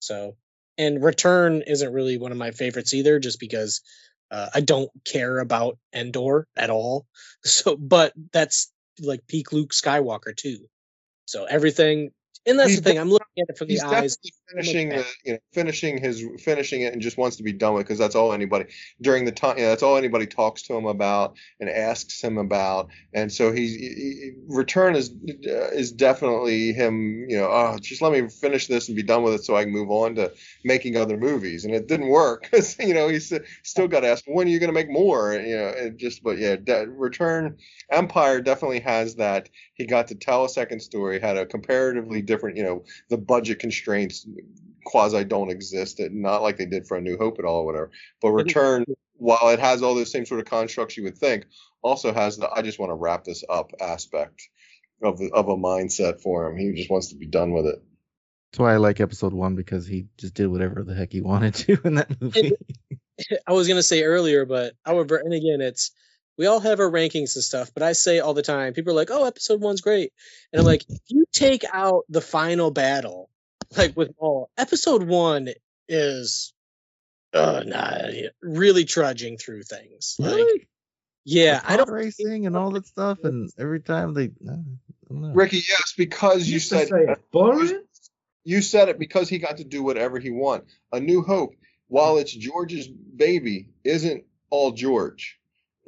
So, 0.00 0.36
and 0.78 1.02
Return 1.02 1.62
isn't 1.66 1.92
really 1.92 2.16
one 2.18 2.32
of 2.32 2.38
my 2.38 2.52
favorites 2.52 2.94
either, 2.94 3.18
just 3.18 3.40
because 3.40 3.82
uh, 4.30 4.48
I 4.54 4.60
don't 4.60 4.90
care 5.04 5.38
about 5.38 5.78
Endor 5.92 6.46
at 6.56 6.70
all. 6.70 7.06
So, 7.44 7.76
but 7.76 8.12
that's 8.32 8.72
like 9.00 9.26
peak 9.28 9.52
Luke 9.52 9.70
Skywalker 9.70 10.36
too. 10.36 10.66
So 11.26 11.44
everything, 11.44 12.10
and 12.48 12.58
that's 12.58 12.70
He's 12.70 12.80
the 12.80 12.90
thing. 12.90 12.98
I'm 12.98 13.10
looking 13.10 13.26
at 13.38 13.46
it 13.50 13.58
from 13.58 13.68
the 13.68 13.80
eyes. 13.80 14.16
finishing 14.50 14.88
the 14.88 15.04
you 15.24 15.32
know 15.34 15.38
finishing 15.52 15.98
his 15.98 16.24
finishing 16.40 16.80
it 16.80 16.92
and 16.94 17.02
just 17.02 17.18
wants 17.18 17.36
to 17.36 17.42
be 17.42 17.52
done 17.52 17.74
with 17.74 17.84
because 17.86 17.98
that's 17.98 18.14
all 18.14 18.32
anybody 18.32 18.64
during 19.02 19.24
the 19.26 19.32
time 19.32 19.58
you 19.58 19.64
know, 19.64 19.68
that's 19.68 19.82
all 19.82 19.96
anybody 19.96 20.26
talks 20.26 20.62
to 20.62 20.74
him 20.74 20.86
about 20.86 21.36
and 21.60 21.68
asks 21.68 22.22
him 22.22 22.38
about 22.38 22.88
and 23.12 23.30
so 23.30 23.52
he's 23.52 23.74
he, 23.74 24.32
return 24.48 24.96
is 24.96 25.10
uh, 25.46 25.68
is 25.70 25.92
definitely 25.92 26.72
him 26.72 27.26
you 27.28 27.36
know 27.36 27.48
oh 27.50 27.76
just 27.80 28.00
let 28.00 28.12
me 28.12 28.26
finish 28.28 28.66
this 28.68 28.88
and 28.88 28.96
be 28.96 29.02
done 29.02 29.22
with 29.22 29.34
it 29.34 29.44
so 29.44 29.54
I 29.54 29.64
can 29.64 29.72
move 29.72 29.90
on 29.90 30.14
to 30.14 30.32
making 30.64 30.96
other 30.96 31.18
movies 31.18 31.64
and 31.66 31.74
it 31.74 31.86
didn't 31.88 32.08
work 32.08 32.48
'cause, 32.50 32.76
you 32.78 32.94
know 32.94 33.08
he's 33.08 33.32
still 33.62 33.86
got 33.88 34.00
to 34.00 34.08
ask 34.08 34.24
when 34.26 34.46
are 34.46 34.50
you 34.50 34.58
going 34.58 34.68
to 34.70 34.74
make 34.74 34.90
more 34.90 35.34
you 35.34 35.56
know 35.56 35.68
it 35.68 35.96
just 35.98 36.22
but 36.22 36.38
yeah 36.38 36.56
de- 36.56 36.88
return 36.88 37.56
Empire 37.90 38.40
definitely 38.40 38.80
has 38.80 39.16
that 39.16 39.48
he 39.78 39.86
got 39.86 40.08
to 40.08 40.14
tell 40.14 40.44
a 40.44 40.48
second 40.48 40.80
story 40.80 41.20
had 41.20 41.36
a 41.36 41.46
comparatively 41.46 42.20
different 42.20 42.56
you 42.56 42.64
know 42.64 42.84
the 43.08 43.16
budget 43.16 43.58
constraints 43.58 44.26
quasi 44.84 45.24
don't 45.24 45.50
exist 45.50 46.00
it 46.00 46.12
not 46.12 46.42
like 46.42 46.56
they 46.56 46.66
did 46.66 46.86
for 46.86 46.96
a 46.96 47.00
new 47.00 47.16
hope 47.16 47.38
at 47.38 47.44
all 47.44 47.60
or 47.60 47.66
whatever. 47.66 47.90
But 48.20 48.32
return 48.32 48.84
while 49.14 49.48
it 49.48 49.58
has 49.58 49.82
all 49.82 49.94
those 49.94 50.12
same 50.12 50.26
sort 50.26 50.40
of 50.40 50.46
constructs 50.46 50.96
you 50.96 51.04
would 51.04 51.18
think 51.18 51.46
also 51.82 52.12
has 52.12 52.36
the 52.36 52.48
i 52.50 52.62
just 52.62 52.78
want 52.78 52.90
to 52.90 52.94
wrap 52.94 53.24
this 53.24 53.44
up 53.48 53.72
aspect 53.80 54.48
of 55.02 55.20
of 55.32 55.48
a 55.48 55.56
mindset 55.56 56.20
for 56.20 56.46
him. 56.46 56.56
He 56.56 56.72
just 56.72 56.90
wants 56.90 57.08
to 57.08 57.16
be 57.16 57.26
done 57.26 57.52
with 57.52 57.66
it. 57.66 57.82
That's 58.50 58.60
why 58.60 58.74
I 58.74 58.76
like 58.78 59.00
episode 59.00 59.32
one 59.32 59.56
because 59.56 59.86
he 59.86 60.06
just 60.16 60.34
did 60.34 60.46
whatever 60.48 60.82
the 60.82 60.94
heck 60.94 61.12
he 61.12 61.20
wanted 61.20 61.54
to 61.54 61.78
in 61.84 61.94
that 61.96 62.20
movie. 62.20 62.52
I 63.46 63.52
was 63.52 63.68
gonna 63.68 63.82
say 63.82 64.02
earlier, 64.02 64.46
but 64.46 64.74
however, 64.84 65.16
and 65.16 65.32
again, 65.32 65.60
it's 65.60 65.92
we 66.38 66.46
all 66.46 66.60
have 66.60 66.80
our 66.80 66.90
rankings 66.90 67.34
and 67.34 67.44
stuff, 67.44 67.70
but 67.74 67.82
I 67.82 67.92
say 67.92 68.20
all 68.20 68.32
the 68.32 68.42
time, 68.42 68.72
people 68.72 68.92
are 68.92 68.96
like, 68.96 69.10
"Oh, 69.10 69.24
episode 69.24 69.60
one's 69.60 69.80
great," 69.82 70.12
and 70.52 70.60
I'm 70.60 70.66
like, 70.66 70.84
if 70.88 71.00
you 71.08 71.24
take 71.32 71.64
out 71.72 72.04
the 72.08 72.20
final 72.20 72.70
battle, 72.70 73.28
like 73.76 73.96
with 73.96 74.14
all 74.18 74.48
episode 74.56 75.02
one 75.02 75.48
is, 75.88 76.54
uh, 77.34 77.62
nah, 77.66 78.08
really 78.40 78.84
trudging 78.84 79.36
through 79.36 79.62
things. 79.64 80.16
Like, 80.18 80.32
Really? 80.36 80.68
yeah, 81.24 81.60
I 81.64 81.76
don't. 81.76 81.86
pod 81.86 81.94
racing 81.94 82.46
and 82.46 82.56
all 82.56 82.70
that 82.70 82.86
stuff, 82.86 83.18
and 83.24 83.50
every 83.58 83.80
time 83.80 84.14
they, 84.14 84.24
I 84.24 84.30
don't 84.46 84.78
know. 85.10 85.32
ricky 85.34 85.56
yes 85.68 85.94
because 85.96 86.46
you 86.46 86.54
used 86.54 86.68
to 86.70 86.78
said 86.78 86.88
say 86.88 87.14
boring. 87.32 87.82
you 88.44 88.62
said 88.62 88.88
it 88.88 88.98
because 88.98 89.28
he 89.28 89.38
got 89.38 89.56
to 89.58 89.64
do 89.64 89.82
whatever 89.82 90.18
he 90.18 90.30
want 90.30 90.64
a 90.92 91.00
new 91.00 91.22
hope 91.22 91.54
while 91.88 92.18
it's 92.18 92.32
george's 92.32 92.86
baby 92.88 93.70
isn't 93.84 94.24
all 94.50 94.70
george 94.72 95.38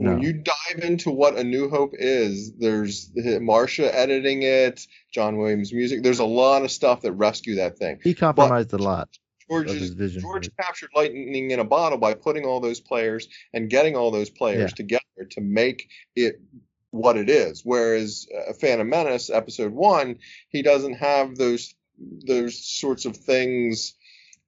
No. 0.00 0.12
when 0.14 0.22
you 0.22 0.32
dive 0.32 0.82
into 0.82 1.10
what 1.10 1.36
a 1.36 1.44
new 1.44 1.68
hope 1.68 1.92
is 1.92 2.52
there's 2.58 3.10
marsha 3.16 3.90
editing 3.92 4.42
it 4.42 4.86
john 5.12 5.36
williams 5.36 5.72
music 5.72 6.02
there's 6.02 6.20
a 6.20 6.24
lot 6.24 6.62
of 6.62 6.70
stuff 6.70 7.02
that 7.02 7.12
rescue 7.12 7.56
that 7.56 7.78
thing 7.78 7.98
he 8.02 8.14
compromised 8.14 8.72
a 8.72 8.78
lot 8.78 9.08
George's 9.50 9.90
vision. 9.90 10.20
George 10.22 10.48
captured 10.60 10.90
lightning 10.94 11.50
in 11.50 11.58
a 11.58 11.64
bottle 11.64 11.98
by 11.98 12.14
putting 12.14 12.44
all 12.44 12.60
those 12.60 12.78
players 12.78 13.26
and 13.52 13.68
getting 13.68 13.96
all 13.96 14.12
those 14.12 14.30
players 14.30 14.70
Yeah. 14.70 14.76
together 14.76 15.24
to 15.30 15.40
make 15.40 15.88
it 16.14 16.40
what 16.92 17.16
it 17.16 17.28
is. 17.28 17.62
Whereas 17.64 18.28
uh, 18.32 18.52
Phantom 18.52 18.88
Menace 18.88 19.28
episode 19.28 19.72
one, 19.72 20.18
he 20.50 20.62
doesn't 20.62 20.94
have 20.94 21.34
those 21.36 21.74
those 22.26 22.64
sorts 22.64 23.04
of 23.06 23.16
things 23.16 23.94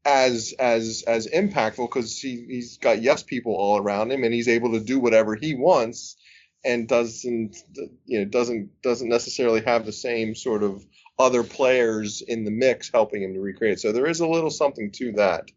as 0.05 0.55
as 0.59 1.05
as 1.07 1.29
impactful 1.29 1.89
because 1.89 2.19
he 2.19 2.45
he's 2.49 2.79
got 2.79 3.03
yes 3.03 3.23
people 3.23 3.55
all 3.55 3.79
around 3.79 4.11
him 4.11 4.24
and 4.24 4.35
he's 4.35 4.49
able 4.49 4.73
to 4.73 4.81
do 4.81 4.99
whatever 4.99 5.37
he 5.37 5.55
wants 5.55 6.16
and 6.65 6.89
doesn't 6.89 7.57
you 8.05 8.19
know 8.19 8.24
doesn't 8.24 8.70
doesn't 8.83 9.09
necessarily 9.09 9.61
have 9.62 9.87
the 9.87 9.93
same 9.93 10.35
sort 10.35 10.62
of 10.62 10.85
other 11.19 11.43
players 11.43 12.23
in 12.23 12.45
the 12.45 12.51
mix 12.51 12.91
helping 12.91 13.23
him 13.23 13.35
to 13.35 13.41
recreate. 13.41 13.81
So 13.81 13.93
there 13.93 14.07
is 14.07 14.20
a 14.20 14.27
little 14.27 14.51
something 14.51 14.91
to 14.93 15.12
that. 15.12 15.51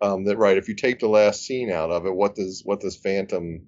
Um, 0.00 0.24
that 0.24 0.36
right, 0.38 0.56
if 0.56 0.68
you 0.68 0.76
take 0.76 1.00
the 1.00 1.08
last 1.08 1.42
scene 1.42 1.72
out 1.72 1.90
of 1.90 2.06
it, 2.06 2.14
what 2.14 2.36
does 2.36 2.62
what 2.64 2.80
does 2.80 2.96
Phantom? 2.96 3.66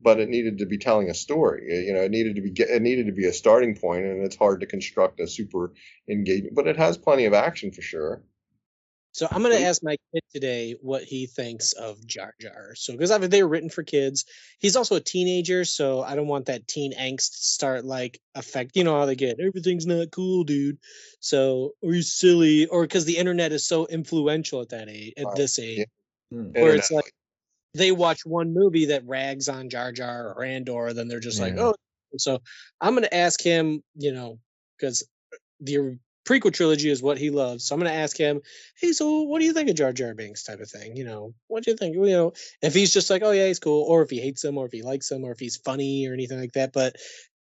But 0.00 0.20
it 0.20 0.28
needed 0.28 0.58
to 0.58 0.66
be 0.66 0.78
telling 0.78 1.08
a 1.10 1.14
story. 1.14 1.86
You 1.86 1.92
know, 1.92 2.02
it 2.02 2.10
needed 2.10 2.36
to 2.36 2.42
be 2.42 2.52
it 2.56 2.82
needed 2.82 3.06
to 3.06 3.12
be 3.12 3.26
a 3.26 3.32
starting 3.32 3.76
point, 3.76 4.04
and 4.04 4.24
it's 4.24 4.36
hard 4.36 4.60
to 4.60 4.66
construct 4.66 5.20
a 5.20 5.28
super 5.28 5.72
engagement. 6.08 6.56
But 6.56 6.66
it 6.66 6.76
has 6.76 6.98
plenty 6.98 7.26
of 7.26 7.32
action 7.32 7.70
for 7.72 7.82
sure. 7.82 8.22
So 9.12 9.26
I'm 9.30 9.42
gonna 9.42 9.56
ask 9.56 9.82
my 9.82 9.96
kid 10.12 10.22
today 10.32 10.76
what 10.80 11.02
he 11.02 11.26
thinks 11.26 11.72
of 11.72 12.04
Jar 12.06 12.34
Jar. 12.40 12.74
So 12.74 12.92
because 12.92 13.10
I 13.10 13.18
mean 13.18 13.30
they 13.30 13.42
were 13.42 13.48
written 13.48 13.70
for 13.70 13.82
kids. 13.82 14.24
He's 14.58 14.76
also 14.76 14.96
a 14.96 15.00
teenager, 15.00 15.64
so 15.64 16.02
I 16.02 16.14
don't 16.14 16.28
want 16.28 16.46
that 16.46 16.68
teen 16.68 16.92
angst 16.92 17.32
to 17.32 17.38
start 17.38 17.84
like 17.84 18.20
affect. 18.34 18.76
You 18.76 18.84
know 18.84 18.98
how 18.98 19.06
they 19.06 19.16
get 19.16 19.40
everything's 19.40 19.86
not 19.86 20.10
cool, 20.10 20.44
dude. 20.44 20.78
So 21.20 21.72
or 21.82 21.94
you 21.94 22.02
silly, 22.02 22.66
or 22.66 22.82
because 22.82 23.06
the 23.06 23.16
internet 23.16 23.52
is 23.52 23.66
so 23.66 23.86
influential 23.86 24.60
at 24.60 24.68
that 24.70 24.88
age, 24.88 25.14
at 25.16 25.34
this 25.36 25.58
age, 25.58 25.86
Hmm. 26.30 26.50
where 26.52 26.74
it's 26.74 26.90
like 26.90 27.10
they 27.74 27.90
watch 27.90 28.20
one 28.24 28.52
movie 28.52 28.86
that 28.86 29.06
rags 29.06 29.48
on 29.48 29.70
Jar 29.70 29.92
Jar 29.92 30.34
or 30.34 30.44
Andor, 30.44 30.92
then 30.92 31.08
they're 31.08 31.20
just 31.20 31.40
like, 31.40 31.54
oh. 31.58 31.74
So 32.18 32.40
I'm 32.80 32.94
gonna 32.94 33.08
ask 33.10 33.42
him, 33.42 33.82
you 33.94 34.12
know, 34.12 34.38
because 34.76 35.06
the 35.60 35.98
prequel 36.28 36.52
trilogy 36.52 36.90
is 36.90 37.02
what 37.02 37.18
he 37.18 37.30
loves. 37.30 37.64
So 37.64 37.74
I'm 37.74 37.80
gonna 37.80 37.94
ask 37.94 38.16
him, 38.16 38.42
hey, 38.80 38.92
so 38.92 39.22
what 39.22 39.38
do 39.40 39.46
you 39.46 39.54
think 39.54 39.70
of 39.70 39.76
Jar 39.76 39.92
Jar 39.92 40.14
Binks 40.14 40.44
type 40.44 40.60
of 40.60 40.70
thing? 40.70 40.96
You 40.96 41.04
know, 41.04 41.34
what 41.46 41.64
do 41.64 41.70
you 41.70 41.76
think? 41.76 41.94
You 41.96 42.06
know, 42.06 42.32
if 42.60 42.74
he's 42.74 42.92
just 42.92 43.08
like, 43.10 43.22
oh 43.22 43.30
yeah, 43.30 43.46
he's 43.46 43.58
cool, 43.60 43.82
or 43.84 44.02
if 44.02 44.10
he 44.10 44.20
hates 44.20 44.44
him, 44.44 44.58
or 44.58 44.66
if 44.66 44.72
he 44.72 44.82
likes 44.82 45.10
him, 45.10 45.24
or 45.24 45.32
if 45.32 45.38
he's 45.40 45.56
funny 45.56 46.06
or 46.06 46.12
anything 46.12 46.38
like 46.38 46.52
that. 46.52 46.72
But 46.72 46.96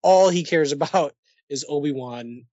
all 0.02 0.28
he 0.28 0.44
cares 0.44 0.72
about 0.78 1.14
is 1.48 1.64
Obi 1.68 1.92
Wan 1.92 2.44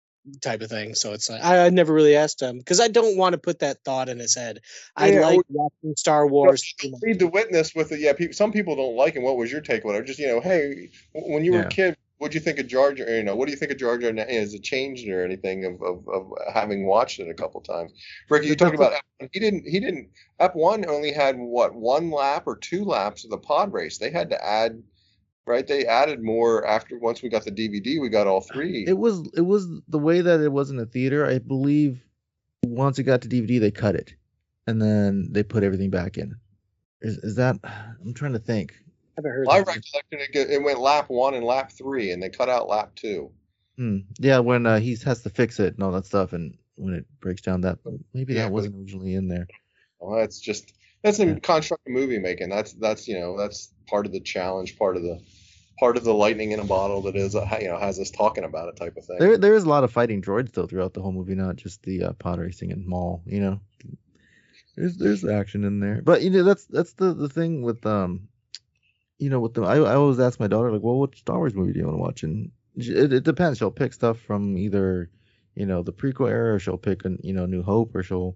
type 0.42 0.62
of 0.62 0.70
thing. 0.70 0.96
So 0.96 1.14
it's 1.14 1.30
like 1.30 1.44
I, 1.44 1.66
I 1.66 1.70
never 1.70 1.94
really 1.94 2.16
asked 2.16 2.42
him 2.42 2.58
because 2.58 2.80
I 2.80 2.88
don't 2.88 3.18
want 3.18 3.34
to 3.34 3.38
put 3.40 3.60
that 3.60 3.84
thought 3.84 4.10
in 4.10 4.18
his 4.20 4.36
head. 4.36 4.62
I 4.96 5.10
Yeah, 5.10 5.22
like 5.22 5.42
watching 5.50 5.96
Star 5.98 6.26
Wars. 6.28 6.74
too 6.80 6.92
much. 6.92 7.02
Read 7.04 7.20
the 7.20 7.28
witness 7.28 7.76
with 7.76 7.92
it. 7.92 8.00
Yeah, 8.00 8.14
people, 8.14 8.34
some 8.34 8.52
people 8.52 8.76
don't 8.76 8.96
like 8.96 9.16
him. 9.16 9.24
What 9.24 9.38
was 9.38 9.52
your 9.52 9.62
take? 9.62 9.84
Whatever. 9.84 10.06
Just 10.06 10.20
you 10.20 10.28
know, 10.28 10.40
hey, 10.42 10.90
when 11.14 11.44
you 11.46 11.54
were 11.54 11.60
Yeah. 11.60 11.66
a 11.66 11.70
kid, 11.70 11.98
what 12.18 12.32
do 12.32 12.36
you 12.36 12.42
think 12.42 12.60
of 12.60 12.68
Jar 12.68 12.94
Jar? 12.94 13.10
You 13.10 13.24
know, 13.24 13.36
what 13.36 13.46
do 13.46 13.52
you 13.52 13.58
think 13.58 13.72
of 13.72 13.78
Jar 13.78 13.98
Jar? 13.98 14.12
now? 14.14 14.26
Has 14.28 14.54
it 14.54 14.64
changed 14.64 15.08
or 15.08 15.24
anything 15.24 15.66
of, 15.66 15.82
of, 15.82 16.08
of 16.08 16.32
having 16.54 16.86
watched 16.86 17.20
it 17.20 17.30
a 17.30 17.34
couple 17.34 17.62
times? 17.62 17.92
Ricky, 18.30 18.48
you 18.48 18.56
talked 18.56 18.76
about 18.76 18.94
he 19.32 19.40
didn't 19.40 19.68
he 19.68 19.80
didn't 19.80 20.10
Ep 20.40 20.56
one 20.56 20.88
only 20.88 21.12
had 21.12 21.38
what 21.38 21.76
one 21.76 22.12
lap 22.12 22.44
or 22.46 22.58
two 22.58 22.86
laps 22.86 23.26
of 23.26 23.32
the 23.32 23.38
pod 23.38 23.74
race. 23.74 23.98
They 23.98 24.12
had 24.12 24.30
to 24.30 24.46
add. 24.46 24.82
Right, 25.48 25.68
they 25.68 25.86
added 25.86 26.24
more 26.24 26.66
after 26.66 26.98
once 26.98 27.22
we 27.22 27.30
got 27.30 27.46
the 27.46 27.52
DVD. 27.52 28.02
We 28.02 28.10
got 28.10 28.26
all 28.26 28.42
three. 28.42 28.84
It 28.88 28.98
was 28.98 29.30
it 29.36 29.42
was 29.42 29.68
the 29.88 30.00
way 30.00 30.22
that 30.22 30.40
it 30.40 30.52
was 30.52 30.72
in 30.72 30.78
the 30.78 30.88
theater. 30.88 31.24
I 31.24 31.38
believe 31.38 32.02
once 32.66 32.98
it 32.98 33.04
got 33.04 33.22
to 33.22 33.28
DVD, 33.28 33.60
they 33.60 33.70
cut 33.70 33.94
it, 33.94 34.16
and 34.66 34.82
then 34.82 35.28
they 35.32 35.44
put 35.44 35.64
everything 35.64 35.92
back 35.92 36.18
in. 36.18 36.36
Is 37.02 37.18
is 37.20 37.36
that? 37.36 37.58
I'm 37.64 38.16
trying 38.16 38.34
to 38.34 38.40
think. 38.40 38.74
I 39.18 39.22
haven't 39.22 39.32
heard 39.32 39.48
I 39.50 39.60
that. 39.60 39.68
recollected 39.68 40.36
it, 40.36 40.50
it 40.52 40.64
went 40.64 40.80
lap 40.80 41.06
one 41.10 41.36
and 41.36 41.46
lap 41.46 41.72
three, 41.72 42.12
and 42.12 42.22
they 42.22 42.30
cut 42.30 42.50
out 42.50 42.68
lap 42.68 42.92
two. 42.96 43.32
Hmm. 43.78 44.00
Yeah, 44.20 44.40
when 44.40 44.66
uh, 44.66 44.80
he 44.80 44.98
has 45.06 45.22
to 45.24 45.30
fix 45.30 45.60
it 45.60 45.74
and 45.76 45.84
all 45.84 45.92
that 45.94 46.06
stuff, 46.06 46.34
and 46.34 46.58
when 46.76 46.94
it 46.94 47.06
breaks 47.20 47.42
down, 47.42 47.62
that 47.62 47.80
maybe 48.14 48.34
Yeah, 48.34 48.44
that 48.44 48.52
wasn't 48.52 48.76
originally 48.76 49.16
in 49.16 49.28
there. 49.28 49.48
Well, 50.00 50.20
that's 50.20 50.40
just 50.40 50.74
that's 51.04 51.20
in 51.20 51.40
constructive 51.40 51.94
movie 51.94 52.20
making. 52.20 52.50
That's 52.50 52.74
that's 52.74 53.08
you 53.08 53.20
know 53.20 53.38
that's 53.38 53.72
part 53.88 54.06
of 54.06 54.12
the 54.12 54.20
challenge, 54.20 54.78
part 54.78 54.98
of 54.98 55.04
the 55.04 55.22
part 55.80 55.98
of 55.98 56.04
the 56.04 56.14
lightning 56.14 56.52
in 56.52 56.60
a 56.60 56.64
bottle 56.64 57.02
that 57.04 57.16
is 57.16 57.36
uh, 57.36 57.48
you 57.62 57.68
know 57.68 57.78
has 57.78 58.00
us 58.00 58.12
talking 58.12 58.44
about 58.44 58.70
it 58.70 58.76
type 58.76 58.98
of 58.98 59.06
thing. 59.06 59.18
There 59.20 59.38
there 59.38 59.56
is 59.56 59.64
a 59.64 59.70
lot 59.70 59.84
of 59.84 59.92
fighting 59.92 60.22
droids 60.22 60.52
though 60.52 60.68
throughout 60.68 60.94
the 60.94 61.02
whole 61.02 61.12
movie, 61.12 61.36
not 61.36 61.56
just 61.56 61.84
the 61.84 62.04
uh, 62.04 62.14
pod 62.14 62.40
racing 62.40 62.72
and 62.72 62.86
Maul. 62.86 63.24
You 63.26 63.40
know, 63.40 63.60
there's 64.76 64.98
there's 64.98 65.26
action 65.26 65.64
in 65.64 65.80
there, 65.80 66.02
but 66.04 66.22
you 66.22 66.30
know 66.30 66.44
that's 66.44 66.66
that's 66.66 66.94
the 66.94 67.14
the 67.14 67.30
thing 67.30 67.62
with 67.62 67.86
um, 67.86 68.28
you 69.18 69.30
know 69.30 69.40
with 69.40 69.54
them. 69.54 69.66
I 69.66 69.76
I 69.76 69.96
always 69.96 70.20
ask 70.20 70.40
my 70.40 70.48
daughter 70.48 70.72
like, 70.72 70.82
well, 70.82 71.00
what 71.00 71.16
Star 71.16 71.38
Wars 71.38 71.54
movie 71.54 71.74
do 71.74 71.80
you 71.80 71.86
want 71.86 71.98
to 71.98 72.02
watch? 72.02 72.24
And 72.24 72.52
it, 72.76 73.14
it 73.14 73.24
depends. 73.24 73.58
She'll 73.58 73.72
pick 73.72 73.94
stuff 73.94 74.20
from 74.20 74.58
either 74.58 75.10
you 75.56 75.66
know 75.66 75.84
the 75.84 75.94
prequel 75.94 76.30
era, 76.30 76.56
or 76.56 76.60
she'll 76.60 76.78
pick 76.78 77.06
a 77.06 77.18
you 77.22 77.34
know 77.34 77.46
New 77.46 77.64
Hope, 77.64 77.96
or 77.96 78.04
she'll 78.04 78.36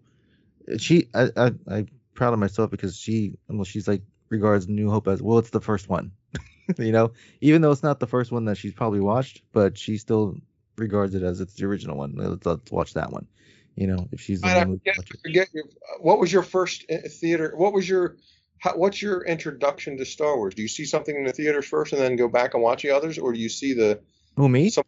she 0.78 1.10
I 1.14 1.30
I 1.36 1.52
I'm 1.68 1.88
proud 2.14 2.34
of 2.34 2.40
myself 2.40 2.72
because 2.72 2.98
she 2.98 3.38
well 3.48 3.64
she's 3.64 3.88
like 3.88 4.02
regards 4.30 4.68
New 4.68 4.90
Hope 4.90 5.08
as 5.08 5.22
well 5.22 5.40
it's 5.40 5.50
the 5.50 5.62
first 5.62 5.90
one. 5.90 6.12
you 6.78 6.92
know, 6.92 7.12
even 7.42 7.62
though 7.62 7.72
it's 7.72 7.84
not 7.84 8.00
the 8.00 8.08
first 8.08 8.32
one 8.32 8.46
that 8.46 8.58
she's 8.58 8.74
probably 8.74 9.00
watched, 9.00 9.42
but 9.52 9.78
she 9.78 9.98
still 9.98 10.36
regards 10.78 11.16
it 11.16 11.24
as 11.24 11.42
it's 11.42 11.56
the 11.56 11.66
original 11.66 11.98
one. 11.98 12.14
Let's, 12.16 12.46
let's 12.46 12.72
watch 12.72 12.94
that 12.94 13.12
one. 13.12 13.28
You 13.76 13.88
know, 13.88 14.08
if 14.12 14.22
she's 14.22 14.42
the 14.42 14.48
I 14.48 14.58
one 14.58 14.68
who 14.68 14.78
forget, 14.78 15.08
forget 15.24 15.48
your, 15.54 15.64
what 16.02 16.20
was 16.20 16.32
your 16.32 16.44
first 16.44 16.86
uh, 16.92 17.08
theater? 17.08 17.54
What 17.56 17.74
was 17.74 17.88
your 17.88 18.18
how, 18.60 18.73
what's 18.76 19.02
your 19.02 19.23
introduction 19.26 19.98
to 19.98 20.06
Star 20.06 20.36
Wars? 20.38 20.53
Do 20.53 20.61
you 20.61 20.68
see 20.68 20.86
something 20.86 21.15
in 21.15 21.23
the 21.23 21.34
theaters 21.34 21.65
first 21.65 21.94
and 21.94 22.02
then 22.02 22.15
go 22.15 22.27
back 22.27 22.53
and 22.53 22.64
watch 22.64 22.84
the 22.84 22.91
others, 22.91 23.18
or 23.18 23.34
do 23.34 23.40
you 23.40 23.49
see 23.49 23.73
the 23.73 23.99
Who 24.36 24.49
me? 24.49 24.69
some, 24.69 24.84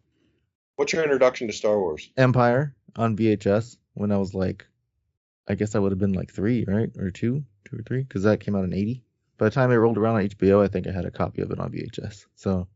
what's 0.76 0.92
your 0.92 1.02
introduction 1.02 1.46
to 1.48 1.52
Star 1.52 1.78
Wars? 1.78 2.10
Empire 2.16 2.74
on 2.96 3.16
VHS 3.16 3.76
when 3.94 4.12
I 4.12 4.18
was 4.18 4.34
like, 4.34 4.66
I 5.48 5.54
guess 5.54 5.74
I 5.74 5.78
would 5.78 5.92
have 5.92 5.98
been 5.98 6.12
like 6.12 6.32
three, 6.32 6.64
right, 6.66 6.90
or 6.98 7.10
two, 7.10 7.44
two 7.64 7.76
or 7.78 7.82
three, 7.82 8.02
because 8.02 8.22
that 8.24 8.40
came 8.40 8.54
out 8.54 8.64
in 8.64 8.74
'80. 8.74 9.02
By 9.38 9.46
the 9.46 9.50
time 9.50 9.70
it 9.72 9.76
rolled 9.76 9.98
around 9.98 10.16
on 10.16 10.28
HBO, 10.28 10.62
I 10.62 10.68
think 10.68 10.86
I 10.86 10.92
had 10.92 11.04
a 11.04 11.10
copy 11.10 11.42
of 11.42 11.50
it 11.50 11.58
on 11.58 11.72
VHS. 11.72 12.26
So 12.36 12.68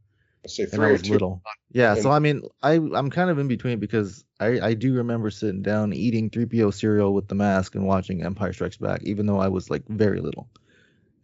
say 0.47 0.66
and 0.73 0.82
I 0.82 0.93
was 0.93 1.02
two. 1.02 1.12
little. 1.12 1.43
Yeah, 1.73 1.94
so 1.94 2.10
I 2.10 2.18
mean, 2.18 2.43
I 2.62 2.74
I'm 2.74 3.10
kind 3.10 3.31
of 3.31 3.39
in 3.39 3.48
between 3.48 3.78
because 3.78 4.24
I 4.40 4.60
I 4.60 4.74
do 4.74 4.94
remember 4.94 5.31
sitting 5.31 5.62
down 5.62 5.93
eating 5.93 6.31
3PO 6.31 6.73
cereal 6.74 7.12
with 7.12 7.28
the 7.28 7.35
mask 7.35 7.74
and 7.74 7.86
watching 7.86 8.23
Empire 8.23 8.52
Strikes 8.52 8.78
Back, 8.78 9.02
even 9.05 9.27
though 9.27 9.39
I 9.39 9.48
was 9.48 9.70
like 9.70 9.86
very 9.89 10.20
little. 10.20 10.48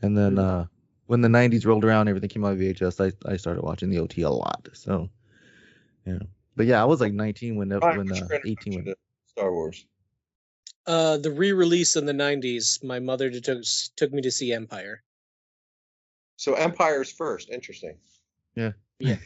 And 0.02 0.16
then 0.16 0.38
uh 0.38 0.66
when 1.06 1.20
the 1.20 1.28
90s 1.28 1.66
rolled 1.66 1.84
around, 1.84 2.08
everything 2.08 2.28
came 2.30 2.44
out 2.44 2.52
of 2.52 2.58
VHS. 2.58 3.00
I 3.26 3.30
I 3.32 3.36
started 3.36 3.62
watching 3.62 3.90
the 3.90 3.98
OT 3.98 4.22
a 4.22 4.30
lot. 4.30 4.68
So 4.72 5.08
yeah, 6.06 6.18
but 6.56 6.66
yeah, 6.66 6.82
I 6.82 6.84
was 6.86 7.00
like 7.00 7.12
19 7.12 7.56
when 7.56 7.68
the- 7.68 7.80
when 7.80 8.10
uh, 8.12 8.28
18 8.44 8.84
when 8.84 8.94
Star 9.28 9.52
Wars? 9.52 9.86
Uh, 10.84 11.16
the 11.16 11.30
re-release 11.30 11.94
in 11.94 12.06
the 12.06 12.12
'90s, 12.12 12.82
my 12.82 12.98
mother 12.98 13.30
took 13.30 13.62
took 13.96 14.12
me 14.12 14.22
to 14.22 14.32
see 14.32 14.52
Empire. 14.52 15.00
So 16.36 16.54
Empire's 16.54 17.12
first. 17.12 17.50
Interesting. 17.50 17.98
yeah. 18.56 18.72
Yeah, 18.98 19.16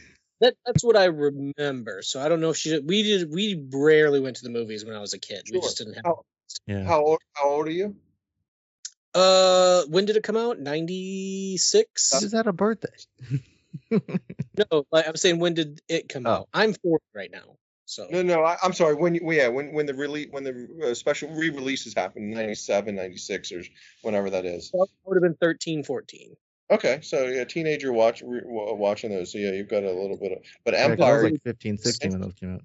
that 0.41 0.55
that's 0.65 0.83
what 0.83 0.95
I 0.95 1.05
remember. 1.05 2.01
So 2.03 2.19
I 2.21 2.29
don't 2.29 2.41
know 2.41 2.49
if 2.49 2.57
she. 2.57 2.69
did, 2.71 2.87
We 2.87 3.03
did. 3.03 3.31
We 3.31 3.67
rarely 3.71 4.19
went 4.19 4.37
to 4.37 4.43
the 4.43 4.49
movies 4.49 4.85
when 4.85 4.95
I 4.95 4.99
was 4.99 5.13
a 5.13 5.19
kid. 5.19 5.47
We 5.51 5.59
just 5.61 5.77
didn't 5.79 5.95
have. 5.95 6.05
How, 6.05 6.25
Yeah. 6.67 6.83
how 6.83 7.03
old 7.03 7.19
how 7.33 7.49
old 7.49 7.67
are 7.67 7.71
you? 7.71 7.95
Uh, 9.17 9.83
when 9.89 10.05
did 10.05 10.15
it 10.15 10.23
come 10.23 10.37
out? 10.37 10.59
Ninety 10.59 11.57
six. 11.57 12.13
Is 12.13 12.31
that 12.31 12.47
a 12.47 12.53
birthday? 12.53 12.89
No, 14.71 14.85
like 14.91 15.07
I'm 15.07 15.15
saying, 15.15 15.37
when 15.37 15.53
did 15.53 15.81
it 15.87 16.09
come 16.09 16.25
Oh. 16.25 16.31
out? 16.31 16.49
I'm 16.51 16.73
40 16.73 17.03
right 17.15 17.29
now. 17.31 17.57
So 17.85 18.07
No, 18.09 18.23
no, 18.23 18.43
I, 18.43 18.57
I'm 18.63 18.73
sorry. 18.73 18.95
When 18.95 19.13
you, 19.13 19.21
yeah, 19.31 19.49
when 19.49 19.71
when 19.71 19.85
the 19.85 19.93
release 19.93 20.27
when 20.31 20.43
the 20.43 20.89
uh, 20.89 20.93
special 20.95 21.29
re-releases 21.29 21.93
happened, 21.93 22.31
97, 22.31 22.95
96, 22.95 23.51
or 23.51 23.61
whenever 24.01 24.31
that 24.31 24.45
is. 24.45 24.71
I 24.73 24.83
would 25.05 25.15
have 25.15 25.21
been 25.21 25.37
13, 25.39 25.83
14. 25.83 26.35
Okay, 26.71 26.99
so 27.03 27.27
yeah, 27.27 27.43
teenager 27.43 27.93
watch 27.93 28.23
re, 28.25 28.41
watching 28.45 29.11
those. 29.11 29.31
So 29.31 29.37
yeah, 29.37 29.51
you've 29.51 29.69
got 29.69 29.83
a 29.83 29.91
little 29.91 30.17
bit 30.17 30.31
of. 30.31 30.39
But 30.65 30.73
Yeah, 30.73 30.87
'cause 30.87 30.89
I 30.89 30.91
Empire, 30.93 31.23
was 31.23 31.31
like 31.33 31.43
15, 31.43 31.77
16 31.77 32.11
when 32.13 32.21
those 32.21 32.33
came 32.33 32.55
out. 32.55 32.61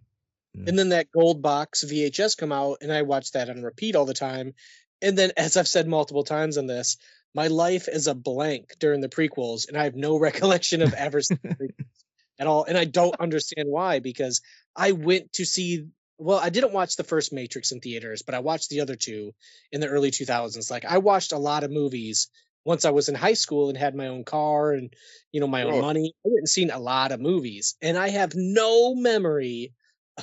And 0.67 0.79
then 0.79 0.91
that 0.91 1.11
gold 1.11 1.41
box 1.43 1.83
VHS 1.85 2.37
come 2.37 2.53
out, 2.53 2.79
and 2.83 2.93
I 2.93 3.03
watched 3.03 3.35
that 3.35 3.49
on 3.51 3.63
repeat 3.63 3.97
all 3.97 4.05
the 4.07 4.15
time. 4.15 4.55
And 5.03 5.19
then, 5.19 5.33
as 5.37 5.57
I've 5.57 5.69
said 5.69 5.87
multiple 5.89 6.25
times 6.25 6.57
on 6.57 6.67
this, 6.67 6.97
my 7.35 7.49
life 7.49 7.89
is 7.89 8.07
a 8.07 8.15
blank 8.15 8.75
during 8.79 9.01
the 9.01 9.09
prequels, 9.09 9.69
and 9.69 9.77
I 9.77 9.85
have 9.85 9.97
no 9.97 10.19
recollection 10.29 10.83
of 10.83 10.95
ever 10.95 11.21
seeing 11.21 11.41
the 11.43 11.49
prequels 11.51 11.87
at 12.39 12.47
all. 12.47 12.65
And 12.65 12.79
I 12.79 12.85
don't 12.85 13.21
understand 13.21 13.69
why, 13.69 13.99
because 13.99 14.41
I 14.75 14.93
went 14.93 15.33
to 15.35 15.45
see. 15.45 15.89
Well, 16.19 16.39
I 16.39 16.51
didn't 16.51 16.73
watch 16.73 16.95
the 16.97 17.05
first 17.05 17.33
Matrix 17.33 17.73
in 17.73 17.81
theaters, 17.81 18.23
but 18.23 18.37
I 18.37 18.41
watched 18.41 18.69
the 18.71 18.81
other 18.81 18.95
two 18.95 19.35
in 19.73 19.81
the 19.81 19.89
early 19.89 20.13
2000s. 20.13 20.71
Like 20.71 20.85
I 20.85 20.99
watched 20.99 21.33
a 21.33 21.39
lot 21.39 21.65
of 21.65 21.73
movies 21.73 22.29
once 22.65 22.85
I 22.85 22.91
was 22.91 23.09
in 23.09 23.17
high 23.17 23.33
school 23.35 23.71
and 23.71 23.77
had 23.77 23.97
my 23.97 24.07
own 24.07 24.23
car 24.23 24.73
and 24.73 24.95
you 25.33 25.41
know 25.41 25.49
my 25.49 25.65
own 25.65 25.73
Sure. 25.73 25.81
money. 25.81 26.15
I 26.25 26.29
hadn't 26.29 26.47
seen 26.49 26.71
a 26.71 26.79
lot 26.79 27.11
of 27.11 27.21
movies, 27.21 27.77
and 27.83 27.99
I 27.99 28.11
have 28.11 28.35
no 28.37 28.95
memory 28.95 29.73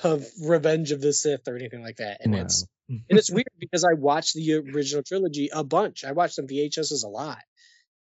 of 0.03 0.25
Revenge 0.41 0.91
of 0.91 1.01
the 1.01 1.11
Sith 1.11 1.47
or 1.47 1.55
anything 1.57 1.81
like 1.81 1.97
that. 1.97 2.21
And 2.21 2.33
it's 2.35 2.65
and 2.89 3.19
it's 3.19 3.31
weird 3.31 3.47
because 3.59 3.83
I 3.83 3.93
watched 3.93 4.33
the 4.33 4.55
original 4.55 5.03
trilogy 5.03 5.49
a 5.53 5.63
bunch. 5.63 6.03
I 6.03 6.11
watched 6.11 6.35
them 6.35 6.47
VHSs 6.47 7.03
a 7.03 7.07
lot, 7.07 7.39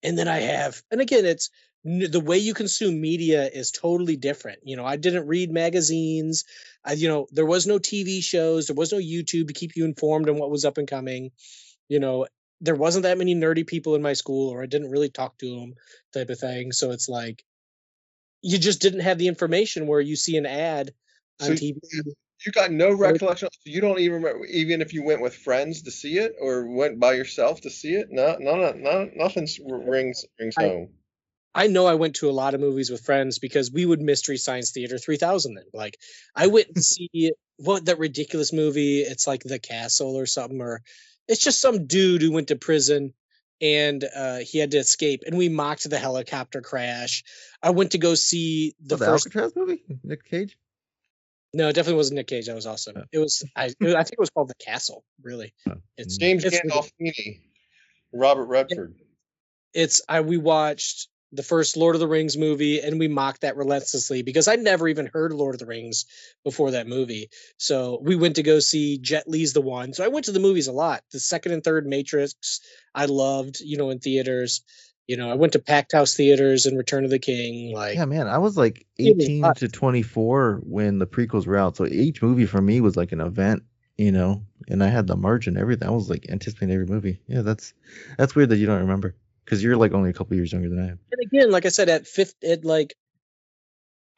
and 0.03 0.17
then 0.17 0.27
I 0.27 0.39
have, 0.39 0.81
and 0.91 1.01
again, 1.01 1.25
it's 1.25 1.49
the 1.83 2.19
way 2.23 2.37
you 2.37 2.53
consume 2.53 3.01
media 3.01 3.47
is 3.47 3.71
totally 3.71 4.15
different. 4.15 4.59
You 4.63 4.77
know, 4.77 4.85
I 4.85 4.97
didn't 4.97 5.27
read 5.27 5.51
magazines. 5.51 6.45
I, 6.85 6.93
you 6.93 7.07
know, 7.07 7.27
there 7.31 7.45
was 7.45 7.65
no 7.65 7.79
TV 7.79 8.23
shows, 8.23 8.67
there 8.67 8.75
was 8.75 8.91
no 8.91 8.99
YouTube 8.99 9.47
to 9.47 9.53
keep 9.53 9.75
you 9.75 9.85
informed 9.85 10.29
on 10.29 10.37
what 10.37 10.51
was 10.51 10.65
up 10.65 10.77
and 10.77 10.87
coming. 10.87 11.31
You 11.87 11.99
know, 11.99 12.27
there 12.61 12.75
wasn't 12.75 13.03
that 13.03 13.17
many 13.17 13.35
nerdy 13.35 13.65
people 13.65 13.95
in 13.95 14.01
my 14.01 14.13
school, 14.13 14.49
or 14.49 14.61
I 14.61 14.67
didn't 14.67 14.91
really 14.91 15.09
talk 15.09 15.37
to 15.39 15.59
them, 15.59 15.73
type 16.13 16.29
of 16.29 16.39
thing. 16.39 16.71
So 16.71 16.91
it's 16.91 17.09
like 17.09 17.43
you 18.41 18.57
just 18.57 18.81
didn't 18.81 19.01
have 19.01 19.17
the 19.17 19.27
information 19.27 19.87
where 19.87 20.01
you 20.01 20.15
see 20.15 20.37
an 20.37 20.45
ad 20.45 20.93
on 21.41 21.47
So 21.47 21.53
TV. 21.53 21.79
You 22.45 22.51
got 22.51 22.72
no 22.72 22.93
recollection. 22.93 23.49
You 23.65 23.81
don't 23.81 23.99
even 23.99 24.23
remember, 24.23 24.45
even 24.45 24.81
if 24.81 24.93
you 24.93 25.03
went 25.03 25.22
with 25.22 25.35
friends 25.35 25.84
to 25.84 25.91
see 25.91 26.18
it 26.18 26.34
or 26.39 26.65
went 26.65 26.99
by 26.99 27.13
yourself 27.13 27.61
to 27.61 27.69
see 27.69 27.93
it. 27.93 28.07
No, 28.09 28.38
no, 28.39 28.55
no, 28.55 28.73
no 28.73 29.09
nothing 29.15 29.47
rings 29.68 30.26
rings 30.39 30.55
I- 30.57 30.68
home. 30.68 30.89
I 31.53 31.68
know 31.68 31.85
I 31.85 31.95
went 31.95 32.15
to 32.15 32.30
a 32.30 32.31
lot 32.31 32.53
of 32.53 32.61
movies 32.61 32.89
with 32.89 33.03
friends 33.03 33.38
because 33.38 33.69
we 33.69 33.85
would 33.85 33.99
Mystery 33.99 34.38
Science 34.38 34.72
Theater 34.72 34.97
3000 34.97 35.55
then. 35.55 35.65
Like 35.73 35.97
I 36.34 36.47
went 36.47 36.73
to 36.76 36.81
see 36.81 37.34
what 37.57 37.85
that 37.85 37.99
ridiculous 37.99 38.53
movie, 38.53 39.01
it's 39.01 39.27
like 39.27 39.43
The 39.43 39.59
Castle 39.59 40.15
or 40.18 40.26
something 40.26 40.61
or 40.61 40.81
it's 41.27 41.43
just 41.43 41.59
some 41.59 41.88
dude 41.88 42.22
who 42.22 42.31
went 42.31 42.47
to 42.47 42.55
prison 42.55 43.13
and 43.61 44.03
uh, 44.15 44.38
he 44.38 44.59
had 44.59 44.72
to 44.72 44.77
escape 44.77 45.23
and 45.27 45.38
we 45.38 45.49
mocked 45.49 45.89
the 45.89 45.99
helicopter 45.99 46.61
crash. 46.61 47.23
I 47.61 47.72
went 47.72 47.91
to 47.91 47.97
go 47.97 48.15
see 48.15 48.73
the 48.80 48.95
Oh, 48.95 48.97
the 48.99 49.05
first 49.05 49.27
Alcatraz 49.27 49.53
movie, 49.53 49.84
Nick 50.03 50.23
Cage. 50.23 50.57
No, 51.53 51.67
it 51.67 51.73
definitely 51.73 51.97
wasn't 51.97 52.15
Nick 52.15 52.27
Cage. 52.27 52.45
That 52.47 52.55
was 52.55 52.65
awesome. 52.65 52.95
It 53.11 53.19
was 53.19 53.43
I 53.55 53.65
it 53.65 53.75
was- 53.79 53.95
I 53.95 54.03
think 54.03 54.13
it 54.13 54.19
was 54.19 54.29
called 54.29 54.47
The 54.49 54.55
Castle, 54.55 55.03
really. 55.21 55.53
It's 55.97 56.17
mm. 56.17 56.21
James 56.21 56.45
it's 56.45 56.59
Gandolfini, 56.59 57.41
Robert 58.13 58.45
Redford. 58.45 58.95
it's 59.73 60.01
I 60.07 60.21
we 60.21 60.37
watched 60.37 61.07
the 61.33 61.43
first 61.43 61.77
Lord 61.77 61.95
of 61.95 62.01
the 62.01 62.07
Rings 62.09 62.37
movie 62.37 62.81
and 62.81 62.99
we 62.99 63.07
mocked 63.07 63.41
that 63.41 63.55
relentlessly 63.55 64.21
because 64.21 64.49
I'd 64.49 64.59
never 64.59 64.87
even 64.89 65.09
heard 65.13 65.31
Lord 65.31 65.55
of 65.55 65.59
the 65.59 65.65
Rings 65.65 66.05
before 66.43 66.71
that 66.71 66.87
movie. 66.87 67.29
So 67.57 67.99
we 68.01 68.17
went 68.17 68.35
to 68.35 68.43
go 68.43 68.59
see 68.59 68.97
Jet 68.97 69.29
Li's 69.29 69.53
the 69.53 69.61
one. 69.61 69.93
So 69.93 70.03
I 70.03 70.09
went 70.09 70.25
to 70.25 70.33
the 70.33 70.41
movies 70.41 70.67
a 70.67 70.73
lot. 70.73 71.03
The 71.13 71.19
second 71.21 71.53
and 71.53 71.63
third 71.63 71.85
Matrix 71.87 72.59
I 72.93 73.05
loved, 73.05 73.61
you 73.61 73.77
know, 73.77 73.91
in 73.91 73.99
theaters. 73.99 74.61
You 75.07 75.17
know, 75.17 75.29
I 75.29 75.33
went 75.33 75.53
to 75.53 75.59
packed 75.59 75.91
house 75.91 76.15
theaters 76.15 76.65
and 76.65 76.77
Return 76.77 77.03
of 77.03 77.09
the 77.09 77.19
King. 77.19 77.73
Like 77.73 77.95
Yeah, 77.95 78.05
man, 78.05 78.27
I 78.27 78.37
was 78.37 78.55
like 78.55 78.85
It 78.97 79.17
was 79.17 79.25
18 79.25 79.53
to 79.55 79.67
24 79.67 80.61
when 80.63 80.99
the 80.99 81.07
prequels 81.07 81.45
were 81.45 81.57
out. 81.57 81.75
So 81.75 81.85
each 81.85 82.21
movie 82.21 82.45
for 82.45 82.61
me 82.61 82.81
was 82.81 82.95
like 82.95 83.11
an 83.11 83.21
event, 83.21 83.63
you 83.97 84.11
know, 84.11 84.45
and 84.67 84.83
I 84.83 84.87
had 84.87 85.07
the 85.07 85.17
merch 85.17 85.47
and 85.47 85.57
everything. 85.57 85.87
I 85.87 85.91
was 85.91 86.09
like 86.09 86.27
anticipating 86.29 86.73
every 86.73 86.85
movie. 86.85 87.19
Yeah, 87.27 87.41
that's 87.41 87.73
that's 88.17 88.35
weird 88.35 88.49
that 88.49 88.57
you 88.57 88.67
don't 88.67 88.81
remember 88.81 89.15
because 89.43 89.63
you're 89.63 89.77
like 89.77 89.93
only 89.93 90.11
a 90.11 90.13
couple 90.13 90.35
years 90.37 90.51
younger 90.53 90.69
than 90.69 90.79
I 90.79 90.87
am. 90.91 90.99
and 91.11 91.21
again, 91.25 91.51
like 91.51 91.65
I 91.65 91.69
said, 91.69 91.89
at 91.89 92.07
fifth, 92.07 92.35
at 92.43 92.63
like 92.63 92.95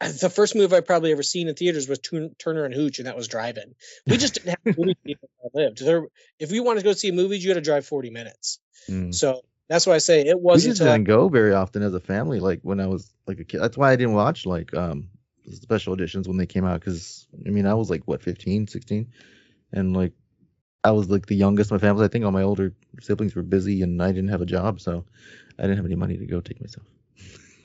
the 0.00 0.30
first 0.30 0.54
movie 0.54 0.76
I 0.76 0.80
probably 0.80 1.12
ever 1.12 1.22
seen 1.22 1.48
in 1.48 1.54
theaters 1.54 1.88
was 1.88 1.98
Turn- 1.98 2.34
Turner 2.38 2.64
and 2.64 2.74
Hooch, 2.74 2.98
and 2.98 3.08
that 3.08 3.16
was 3.16 3.28
driving. 3.28 3.74
We 4.06 4.16
just 4.16 4.34
didn't 4.34 4.50
have 4.50 4.76
a 4.76 4.78
movie 4.78 4.96
theater 5.04 5.26
where 5.38 5.64
I 5.64 5.66
lived. 5.66 5.84
There, 5.84 6.06
if 6.38 6.50
we 6.50 6.60
wanted 6.60 6.80
to 6.80 6.84
go 6.84 6.92
see 6.92 7.10
movies, 7.10 7.42
you 7.42 7.50
had 7.50 7.56
to 7.56 7.60
drive 7.62 7.86
forty 7.86 8.10
minutes. 8.10 8.58
Mm. 8.88 9.14
So 9.14 9.42
that's 9.68 9.86
why 9.86 9.94
I 9.94 9.98
say 9.98 10.20
it 10.22 10.38
wasn't 10.40 10.68
We 10.68 10.72
just 10.72 10.82
I- 10.82 10.92
didn't 10.92 11.04
go 11.04 11.28
very 11.28 11.54
often 11.54 11.82
as 11.82 11.94
a 11.94 12.00
family. 12.00 12.40
Like 12.40 12.60
when 12.62 12.80
I 12.80 12.86
was 12.86 13.12
like 13.26 13.40
a 13.40 13.44
kid. 13.44 13.60
That's 13.60 13.76
why 13.76 13.92
I 13.92 13.96
didn't 13.96 14.14
watch 14.14 14.46
like 14.46 14.74
um 14.74 15.08
special 15.50 15.94
editions 15.94 16.28
when 16.28 16.36
they 16.36 16.46
came 16.46 16.64
out. 16.64 16.80
Because 16.80 17.26
I 17.46 17.50
mean, 17.50 17.66
I 17.66 17.74
was 17.74 17.90
like 17.90 18.02
what 18.06 18.22
15, 18.22 18.66
16, 18.66 19.12
and 19.72 19.96
like 19.96 20.12
I 20.82 20.90
was 20.92 21.08
like 21.08 21.26
the 21.26 21.34
youngest 21.36 21.70
in 21.70 21.76
my 21.76 21.80
family. 21.80 22.04
I 22.04 22.08
think 22.08 22.24
all 22.24 22.30
my 22.30 22.42
older 22.42 22.74
siblings 23.00 23.34
were 23.34 23.42
busy, 23.42 23.82
and 23.82 24.02
I 24.02 24.08
didn't 24.12 24.28
have 24.30 24.42
a 24.42 24.46
job, 24.46 24.80
so 24.80 25.04
I 25.58 25.62
didn't 25.62 25.76
have 25.76 25.86
any 25.86 25.96
money 25.96 26.18
to 26.18 26.26
go 26.26 26.40
take 26.40 26.60
myself. 26.60 26.86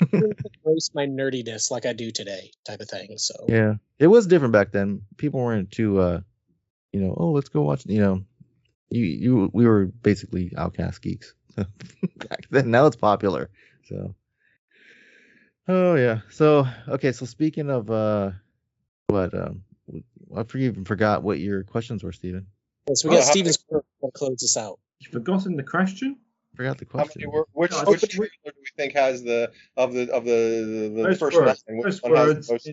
embrace 0.14 0.92
my 0.94 1.06
nerdiness 1.06 1.70
like 1.72 1.86
I 1.86 1.94
do 1.94 2.12
today, 2.12 2.52
type 2.66 2.80
of 2.80 2.90
thing. 2.90 3.18
So 3.18 3.34
Yeah, 3.48 3.76
it 4.00 4.08
was 4.08 4.28
different 4.28 4.54
back 4.54 4.72
then. 4.72 5.02
People 5.18 5.42
weren't 5.42 5.72
too, 5.72 6.00
uh, 6.00 6.22
you 6.94 7.02
know, 7.02 7.14
oh, 7.18 7.32
let's 7.32 7.50
go 7.50 7.62
watch. 7.62 7.86
You 7.86 8.00
know, 8.02 8.24
you 8.90 9.04
you 9.04 9.50
we 9.54 9.68
were 9.68 9.86
basically 9.86 10.54
outcast 10.58 11.02
geeks 11.02 11.34
back 12.30 12.42
then. 12.50 12.72
Now 12.72 12.86
it's 12.86 12.96
popular. 12.96 13.50
So, 13.86 14.16
oh 15.68 15.96
yeah. 15.96 16.20
So 16.30 16.68
okay. 16.88 17.12
So 17.12 17.26
speaking 17.26 17.70
of 17.70 17.90
uh, 17.90 18.32
what 19.08 19.34
um, 19.34 19.64
I 20.36 20.46
even 20.58 20.86
forgot 20.86 21.24
what 21.24 21.40
your 21.40 21.64
questions 21.64 22.04
were, 22.04 22.12
Steven. 22.12 22.48
Yes, 22.88 23.04
we 23.04 23.12
got 23.12 23.24
Steven 23.24 23.54
Spielberg 23.54 23.84
to 24.04 24.12
close 24.12 24.38
this 24.40 24.58
out. 24.58 24.80
You've 25.00 25.12
forgotten 25.12 25.56
the 25.56 25.64
question? 25.64 26.18
Forgot 26.56 26.78
the 26.80 26.86
How 26.86 27.04
question. 27.04 27.22
many 27.32 27.44
which 27.54 27.72
No, 27.72 27.84
which 27.86 28.02
which- 28.02 28.12
trailer 28.12 28.30
do 28.46 28.52
we 28.58 28.66
think 28.76 28.94
has 28.94 29.24
the 29.24 29.52
of 29.78 29.94
the 29.94 30.12
of 30.12 30.26
the 30.26 30.90
the, 30.92 30.94
the 30.96 31.04
Most 31.10 31.20
first 31.20 31.38
words, 31.38 31.64
nine? 31.68 31.78
Which 31.78 31.86
most 31.86 32.04
one 32.04 32.16
has 32.16 32.28
the 32.28 32.34
words. 32.34 32.50
most? 32.50 32.70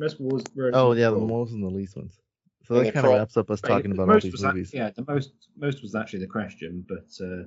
Most 0.00 0.20
was 0.20 0.44
words 0.54 0.76
Oh 0.76 0.92
yeah, 0.92 1.10
the 1.10 1.18
most 1.18 1.52
and 1.52 1.62
the 1.62 1.68
least 1.68 1.96
ones. 1.96 2.18
So 2.66 2.76
And 2.76 2.86
that 2.86 2.94
kind 2.94 3.06
of 3.06 3.12
wraps 3.12 3.36
up 3.36 3.50
us 3.50 3.60
Right, 3.62 3.70
talking 3.70 3.92
about 3.92 4.02
all 4.08 4.14
most 4.14 4.24
these 4.24 4.32
was 4.32 4.40
that- 4.42 4.54
movies. 4.54 4.74
yeah, 4.74 4.90
the 4.90 5.04
most 5.08 5.32
most 5.56 5.82
was 5.82 5.94
actually 5.94 6.20
the 6.20 6.26
question, 6.26 6.84
but 6.88 7.06
uh, 7.24 7.44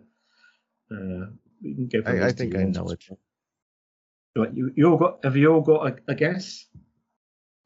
uh, 0.94 1.30
we 1.62 1.74
can 1.76 1.88
go. 1.88 2.02
For 2.02 2.10
I, 2.10 2.14
I 2.14 2.20
those 2.20 2.34
think 2.34 2.56
I 2.56 2.64
know 2.64 2.90
it. 2.90 3.04
Right, 4.36 4.54
you 4.54 4.72
you 4.76 4.90
all 4.92 4.98
got 4.98 5.20
have 5.24 5.38
you 5.38 5.54
all 5.54 5.62
got 5.62 5.88
a, 5.88 5.96
a 6.12 6.16
guess? 6.16 6.66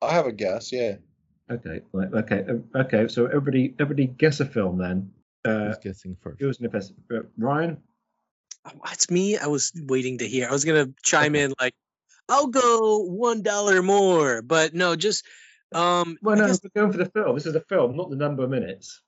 I 0.02 0.14
have 0.14 0.26
a 0.28 0.32
guess. 0.32 0.72
Yeah. 0.72 0.98
Okay, 1.50 1.82
right, 1.94 2.14
okay, 2.14 2.46
uh, 2.48 2.80
okay. 2.80 3.08
So 3.08 3.26
everybody, 3.26 3.74
everybody, 3.80 4.08
guess 4.08 4.42
a 4.42 4.46
film 4.46 4.78
then. 4.78 5.12
Uh, 5.46 5.68
Who's 5.68 5.78
guessing 5.78 6.18
first? 6.22 6.42
who's 6.42 6.58
the 6.58 6.68
best? 6.68 6.94
Uh, 7.10 7.22
Ryan. 7.38 7.78
It's 8.92 9.10
me. 9.10 9.38
I 9.38 9.48
was 9.48 9.72
waiting 9.74 10.18
to 10.18 10.28
hear. 10.28 10.50
I 10.50 10.52
was 10.52 10.66
gonna 10.66 10.90
chime 11.04 11.36
in 11.36 11.54
like, 11.58 11.74
I'll 12.28 12.48
go 12.48 12.98
one 13.00 13.44
dollar 13.44 13.82
more, 13.82 14.42
but 14.42 14.74
no, 14.74 14.98
just 14.98 15.24
um. 15.74 16.18
Well, 16.22 16.36
I 16.36 16.40
no, 16.40 16.48
guess- 16.48 16.60
we're 16.62 16.82
going 16.82 16.92
for 16.92 16.98
the 16.98 17.10
film. 17.10 17.36
This 17.36 17.46
is 17.46 17.56
a 17.56 17.62
film, 17.62 17.96
not 17.96 18.10
the 18.10 18.18
number 18.18 18.44
of 18.44 18.50
minutes. 18.50 19.02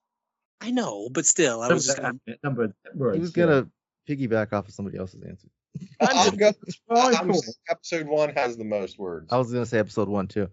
I 0.62 0.72
know, 0.72 1.10
but 1.12 1.26
still, 1.26 1.62
I 1.62 1.68
was 1.74 1.88
just. 1.88 2.02
Number, 2.02 2.22
number 2.42 2.64
of 2.64 2.74
words. 2.96 3.16
He 3.16 3.22
was 3.22 3.32
gonna 3.32 3.68
piggyback 4.10 4.54
off 4.54 4.68
of 4.68 4.74
somebody 4.74 4.98
else's 4.98 5.22
answer. 5.24 5.48
I'll 6.02 6.32
go. 6.36 6.52
I'm 6.90 7.32
episode 7.70 8.08
one 8.08 8.34
has 8.36 8.58
the 8.58 8.64
most 8.66 8.98
words. 8.98 9.32
I 9.32 9.38
was 9.38 9.52
gonna 9.52 9.66
say 9.66 9.80
episode 9.80 10.10
one 10.10 10.28
too. 10.28 10.50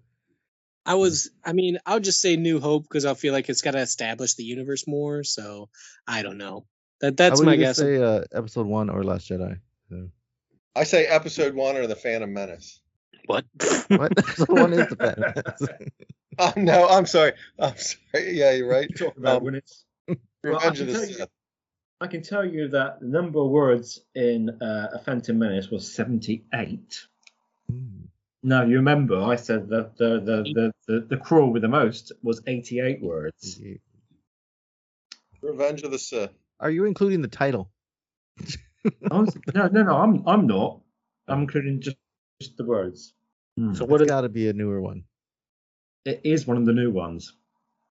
I 0.85 0.95
was. 0.95 1.31
I 1.45 1.53
mean, 1.53 1.78
I'll 1.87 2.01
just 2.01 2.20
say 2.20 2.37
New 2.37 2.61
Hope 2.61 2.85
because 2.85 3.05
I 3.07 3.15
feel 3.15 3.33
like 3.33 3.49
it's 3.49 3.62
got 3.62 3.73
to 3.73 3.78
establish 3.81 4.35
the 4.35 4.45
universe 4.45 4.87
more. 4.87 5.24
So 5.24 5.69
I 6.07 6.23
don't 6.23 6.39
know. 6.39 6.66
That 7.01 7.16
that's 7.16 7.41
I 7.41 7.45
would 7.45 7.47
my 7.47 7.57
guess. 7.57 7.77
Say 7.78 8.01
uh, 8.01 8.23
episode 8.33 8.66
one 8.66 8.89
or 8.91 9.03
Last 9.03 9.28
Jedi. 9.28 9.59
So. 9.91 10.11
I 10.77 10.85
say 10.85 11.07
episode 11.07 11.55
one 11.55 11.77
or 11.77 11.87
the 11.87 11.97
Phantom 11.97 12.33
Menace. 12.33 12.81
What? 13.27 13.45
What? 13.89 14.12
episode 14.19 14.49
one 14.51 14.73
is 14.74 14.89
the 14.89 14.97
Phantom 14.97 15.23
Menace. 15.35 15.89
Oh 16.39 16.53
no, 16.55 16.87
I'm 16.87 17.07
sorry. 17.07 17.33
I'm 17.59 17.78
sorry. 17.78 18.33
Yeah, 18.37 18.53
you're 18.53 18.69
right. 18.69 18.95
Talk 18.95 19.16
about 19.16 19.39
Um, 19.39 19.45
when 19.45 19.55
it's. 19.55 19.87
Well, 20.07 20.16
I 20.45 20.69
Revenge 20.69 20.77
can 20.77 20.83
of 20.83 20.87
the 20.89 20.93
tell 20.93 21.09
you- 21.09 21.15
Sith. 21.15 21.28
I 22.01 22.06
can 22.06 22.23
tell 22.23 22.44
you 22.44 22.68
that 22.68 23.01
the 23.01 23.06
number 23.06 23.40
of 23.40 23.48
words 23.51 24.01
in 24.14 24.51
uh, 24.62 24.89
a 24.93 24.98
Phantom 24.98 25.39
Menace 25.39 25.70
was 25.70 25.93
seventy-eight. 25.93 27.06
Now 28.43 28.62
you 28.64 28.77
remember 28.77 29.20
I 29.23 29.36
said 29.36 29.68
that 29.70 29.97
the 29.97 30.20
the 30.20 30.43
the 30.55 30.73
the, 30.86 31.06
the 31.09 31.16
crawl 31.16 31.51
with 31.51 31.62
the 31.62 31.68
most 31.68 32.12
was 32.23 32.43
eighty-eight 32.47 33.01
words. 33.02 33.60
Revenge 35.40 35.82
of 35.82 35.90
the 35.90 35.98
Sith. 35.98 36.31
Are 36.60 36.70
you 36.70 36.85
including 36.85 37.23
the 37.23 37.28
title? 37.28 37.70
Was- 39.10 39.36
no, 39.55 39.68
no, 39.68 39.82
no. 39.82 39.97
I'm 39.97 40.23
I'm 40.27 40.47
not. 40.47 40.81
I'm 41.28 41.40
including 41.43 41.81
just, 41.81 41.97
just 42.40 42.56
the 42.56 42.64
words. 42.64 43.14
So 43.59 43.85
What 43.85 43.89
what? 43.89 44.02
it's 44.02 44.10
Are, 44.10 44.16
got 44.16 44.20
to 44.20 44.28
be 44.28 44.48
a 44.48 44.52
newer 44.52 44.81
one. 44.82 45.05
It 46.05 46.20
is 46.24 46.47
one 46.47 46.59
of 46.59 46.66
the 46.66 46.73
new 46.73 46.90
ones. 46.90 47.32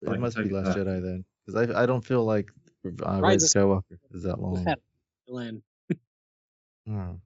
It 0.03 0.11
can 0.11 0.21
must 0.21 0.37
be 0.37 0.51
Last 0.51 0.75
that. 0.75 0.87
Jedi 0.87 1.03
then, 1.03 1.25
because 1.47 1.71
I 1.71 1.83
I 1.83 1.87
don't 1.87 2.05
feel 2.05 2.25
like 2.25 2.51
uh, 3.05 3.21
Rise 3.21 3.23
Rise 3.23 3.43
of 3.45 3.51
Skywalker 3.63 3.99
is 4.13 4.23
that 4.25 4.41
long. 4.41 4.67
Glenn. 5.29 5.63
Oh. 6.89 7.19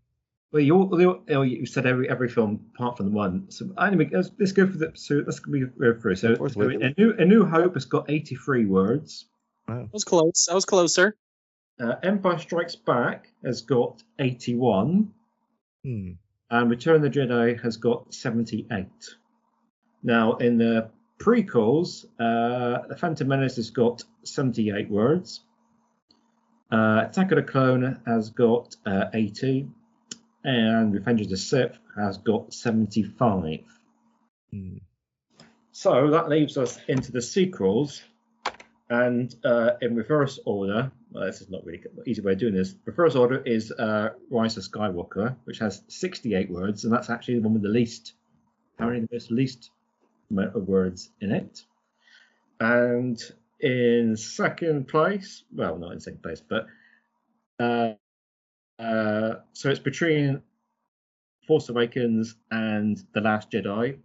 Well, 0.53 0.63
you, 0.63 0.75
all- 0.75 1.01
you, 1.01 1.23
all- 1.37 1.45
you 1.45 1.67
said 1.67 1.87
every 1.87 2.09
every 2.11 2.29
film 2.29 2.61
apart 2.75 2.97
from 2.97 3.07
the 3.07 3.13
one. 3.13 3.51
So 3.51 3.71
anyway, 3.81 4.09
let's, 4.13 4.31
let's 4.39 4.53
go 4.53 4.67
for 4.67 4.79
the. 4.79 4.93
So 4.95 5.23
let's 5.25 5.39
go 5.39 5.53
go 5.79 5.95
through. 6.01 6.17
So, 6.17 6.35
so 6.35 6.61
a 6.63 6.95
new 6.99 7.15
a 7.19 7.25
New 7.25 7.45
Hope 7.45 7.75
has 7.75 7.85
got 7.85 8.11
eighty-three 8.11 8.65
words. 8.67 9.27
I 9.69 9.87
was 9.93 10.03
close. 10.05 10.49
I 10.51 10.55
was 10.55 10.65
closer. 10.65 11.15
Uh, 11.81 11.95
Empire 12.03 12.39
Strikes 12.39 12.75
Back 12.77 13.29
has 13.45 13.61
got 13.63 14.03
eighty-one. 14.19 15.13
Hmm. 15.85 16.11
and 16.51 16.69
Return 16.71 16.97
of 16.97 17.03
the 17.03 17.11
Jedi 17.11 17.59
has 17.63 17.77
got 17.79 18.13
78. 18.13 18.87
Now, 20.03 20.37
in 20.37 20.59
the 20.59 20.91
prequels, 21.19 22.05
uh, 22.19 22.87
The 22.89 22.97
Phantom 22.99 23.29
Menace 23.29 23.57
has 23.57 23.71
got 23.71 24.03
78 24.25 24.91
words. 24.91 25.41
Uh, 26.71 27.07
Attack 27.09 27.33
of 27.33 27.37
the 27.37 27.43
Clone 27.43 28.01
has 28.07 28.31
got 28.31 28.77
uh, 28.87 29.07
80. 29.13 29.69
And 30.45 30.95
Revenge 30.95 31.21
of 31.23 31.29
the 31.29 31.37
Sith 31.37 31.79
has 31.97 32.19
got 32.19 32.55
75. 32.55 33.61
Hmm. 34.51 34.77
So 35.73 36.11
that 36.11 36.29
leaves 36.29 36.57
us 36.57 36.79
into 36.89 37.13
the 37.13 37.23
sequels. 37.23 38.03
And 38.89 39.35
uh, 39.45 39.73
in 39.81 39.95
reverse 39.95 40.41
order, 40.45 40.91
well, 41.13 41.25
this 41.25 41.41
is 41.41 41.49
not 41.49 41.65
really 41.65 41.79
an 41.79 42.03
easy 42.07 42.23
way 42.23 42.33
of 42.33 42.39
doing 42.39 42.55
this. 42.55 42.75
Reverse 42.85 43.15
order 43.15 43.41
is 43.43 43.71
uh, 43.71 44.11
Rise 44.31 44.57
of 44.57 44.65
Skywalker, 44.65 45.37
which 45.45 45.59
has 45.59 45.83
68 45.89 46.51
words, 46.51 46.85
and 46.85 46.93
that's 46.93 47.09
actually 47.09 47.35
the 47.35 47.43
one 47.43 47.53
with 47.53 47.63
the 47.63 47.69
least, 47.69 48.15
apparently 48.75 49.07
the 49.07 49.15
most 49.15 49.31
least 49.31 49.71
amount 50.31 50.57
of 50.57 50.67
words 50.67 51.11
in 51.21 51.31
it. 51.31 51.63
And 52.59 53.23
in 53.63 54.17
second 54.17 54.89
place, 54.89 55.45
well, 55.55 55.79
not 55.79 55.93
in 55.93 56.01
second 56.01 56.23
place, 56.23 56.43
but 56.47 56.67
uh, 57.59 57.95
uh, 58.79 59.35
so 59.53 59.71
it's 59.71 59.81
between 59.81 60.43
Force 61.47 61.69
Awakens 61.69 62.37
and 62.51 63.03
The 63.13 63.21
Last 63.21 63.51
Jedi 63.51 63.99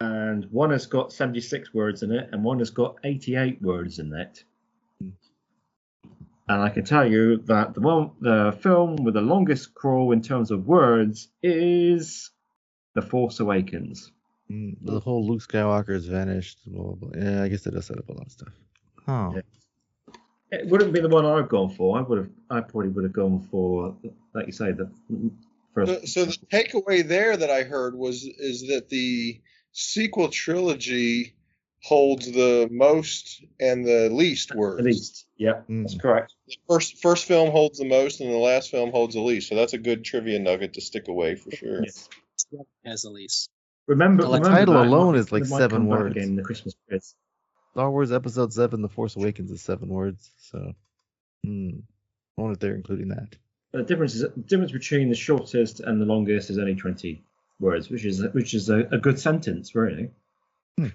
and 0.00 0.46
one 0.50 0.70
has 0.70 0.86
got 0.86 1.12
76 1.12 1.74
words 1.74 2.02
in 2.02 2.10
it 2.10 2.30
and 2.32 2.42
one 2.42 2.58
has 2.60 2.70
got 2.70 2.96
88 3.04 3.60
words 3.60 3.98
in 3.98 4.14
it 4.14 4.44
and 5.00 5.12
i 6.48 6.70
can 6.70 6.84
tell 6.84 7.06
you 7.06 7.36
that 7.44 7.74
the 7.74 7.80
one 7.80 8.12
the 8.20 8.56
film 8.62 8.96
with 8.96 9.12
the 9.12 9.20
longest 9.20 9.74
crawl 9.74 10.12
in 10.12 10.22
terms 10.22 10.50
of 10.50 10.66
words 10.66 11.28
is 11.42 12.30
the 12.94 13.02
force 13.02 13.40
awakens 13.40 14.10
Mm, 14.50 14.76
the 14.82 14.98
whole 14.98 15.24
Luke 15.26 15.42
Skywalker 15.42 15.94
has 15.94 16.06
vanished. 16.06 16.58
Blah, 16.66 16.94
blah, 16.94 17.08
blah. 17.10 17.22
Yeah, 17.22 17.42
I 17.44 17.48
guess 17.48 17.66
it 17.66 17.70
does 17.72 17.86
set 17.86 17.98
up 17.98 18.08
a 18.08 18.12
lot 18.12 18.26
of 18.26 18.32
stuff. 18.32 18.52
Huh. 19.06 19.32
Yeah. 19.34 19.40
it 20.60 20.66
wouldn't 20.68 20.92
be 20.92 21.00
the 21.00 21.08
one 21.08 21.24
i've 21.26 21.48
gone 21.48 21.70
for 21.70 21.98
i 21.98 22.02
would 22.02 22.18
have 22.18 22.28
i 22.50 22.60
probably 22.60 22.88
would 22.88 23.04
have 23.04 23.12
gone 23.12 23.40
for 23.50 23.96
like 24.34 24.46
you 24.46 24.52
say 24.52 24.72
the 24.72 24.90
first 25.74 25.90
So, 26.12 26.24
so 26.24 26.24
the 26.26 26.36
takeaway 26.52 27.06
there 27.06 27.36
that 27.36 27.50
I 27.50 27.62
heard 27.62 27.94
was 27.94 28.24
is 28.24 28.68
that 28.68 28.88
the 28.88 29.40
sequel 29.72 30.28
trilogy 30.28 31.34
holds 31.82 32.26
the 32.30 32.68
most 32.70 33.42
and 33.58 33.86
the 33.86 34.10
least 34.10 34.54
words. 34.54 34.80
at 34.80 34.84
least 34.84 35.26
yeah 35.38 35.60
hmm. 35.62 35.82
that's 35.82 35.96
correct 35.96 36.34
The 36.48 36.56
first 36.68 36.98
first 37.00 37.24
film 37.24 37.50
holds 37.50 37.78
the 37.78 37.86
most, 37.88 38.20
and 38.20 38.30
the 38.30 38.36
last 38.36 38.70
film 38.70 38.90
holds 38.90 39.14
the 39.14 39.20
least. 39.22 39.48
So 39.48 39.54
that's 39.54 39.72
a 39.72 39.78
good 39.78 40.04
trivia 40.04 40.38
nugget 40.40 40.74
to 40.74 40.80
stick 40.82 41.08
away 41.08 41.36
for 41.36 41.50
sure. 41.52 41.82
Yes. 41.84 42.08
As 42.84 43.04
Elise. 43.04 43.48
remember, 43.86 44.24
Well, 44.24 44.32
the 44.32 44.38
remember 44.40 44.58
title 44.58 44.74
that. 44.74 44.86
Alone 44.88 45.14
is 45.16 45.30
like 45.32 45.44
seven 45.46 45.70
come 45.70 45.86
words. 45.86 46.16
again 46.16 46.30
in 46.30 46.36
the 46.36 46.42
christmas 46.42 46.74
quiz 46.88 47.14
Star 47.72 47.90
Wars 47.90 48.12
Episode 48.12 48.52
Seven: 48.52 48.82
The 48.82 48.88
Force 48.88 49.16
Awakens 49.16 49.50
is 49.50 49.62
seven 49.62 49.88
words. 49.88 50.30
So, 50.38 50.74
hmm. 51.44 51.70
I 52.36 52.40
wonder 52.40 52.54
if 52.54 52.58
they're 52.58 52.74
including 52.74 53.08
that. 53.08 53.36
The 53.72 53.82
difference 53.82 54.14
is 54.14 54.22
the 54.22 54.28
difference 54.28 54.72
between 54.72 55.08
the 55.08 55.14
shortest 55.14 55.80
and 55.80 56.00
the 56.00 56.04
longest 56.06 56.50
is 56.50 56.58
only 56.58 56.74
twenty 56.74 57.22
words, 57.60 57.88
which 57.88 58.04
is 58.04 58.22
which 58.32 58.54
is 58.54 58.70
a, 58.70 58.80
a 58.90 58.98
good 58.98 59.18
sentence, 59.18 59.74
really. 59.74 60.10
Hmm. 60.76 60.88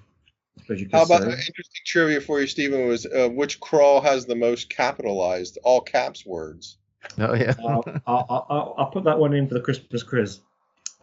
You 0.69 0.89
How 0.91 1.03
about 1.03 1.22
say. 1.22 1.27
an 1.27 1.34
interesting 1.34 1.81
trivia 1.85 2.22
for 2.22 2.39
you, 2.41 2.47
Stephen? 2.47 2.88
Was 2.88 3.06
uh, 3.06 3.30
which 3.30 3.60
crawl 3.60 4.02
has 4.02 4.26
the 4.26 4.35
most 4.35 4.69
capitalized 4.69 5.57
all 5.64 5.81
caps 5.81 6.26
words? 6.26 6.77
Oh 7.18 7.35
yeah. 7.35 7.53
I'll, 7.60 7.84
I'll, 8.07 8.45
I'll, 8.49 8.76
I'll 8.77 8.91
put 8.91 9.03
that 9.03 9.19
one 9.19 9.34
in 9.34 9.47
for 9.47 9.53
the 9.53 9.61
Christmas 9.61 10.03
quiz. 10.03 10.39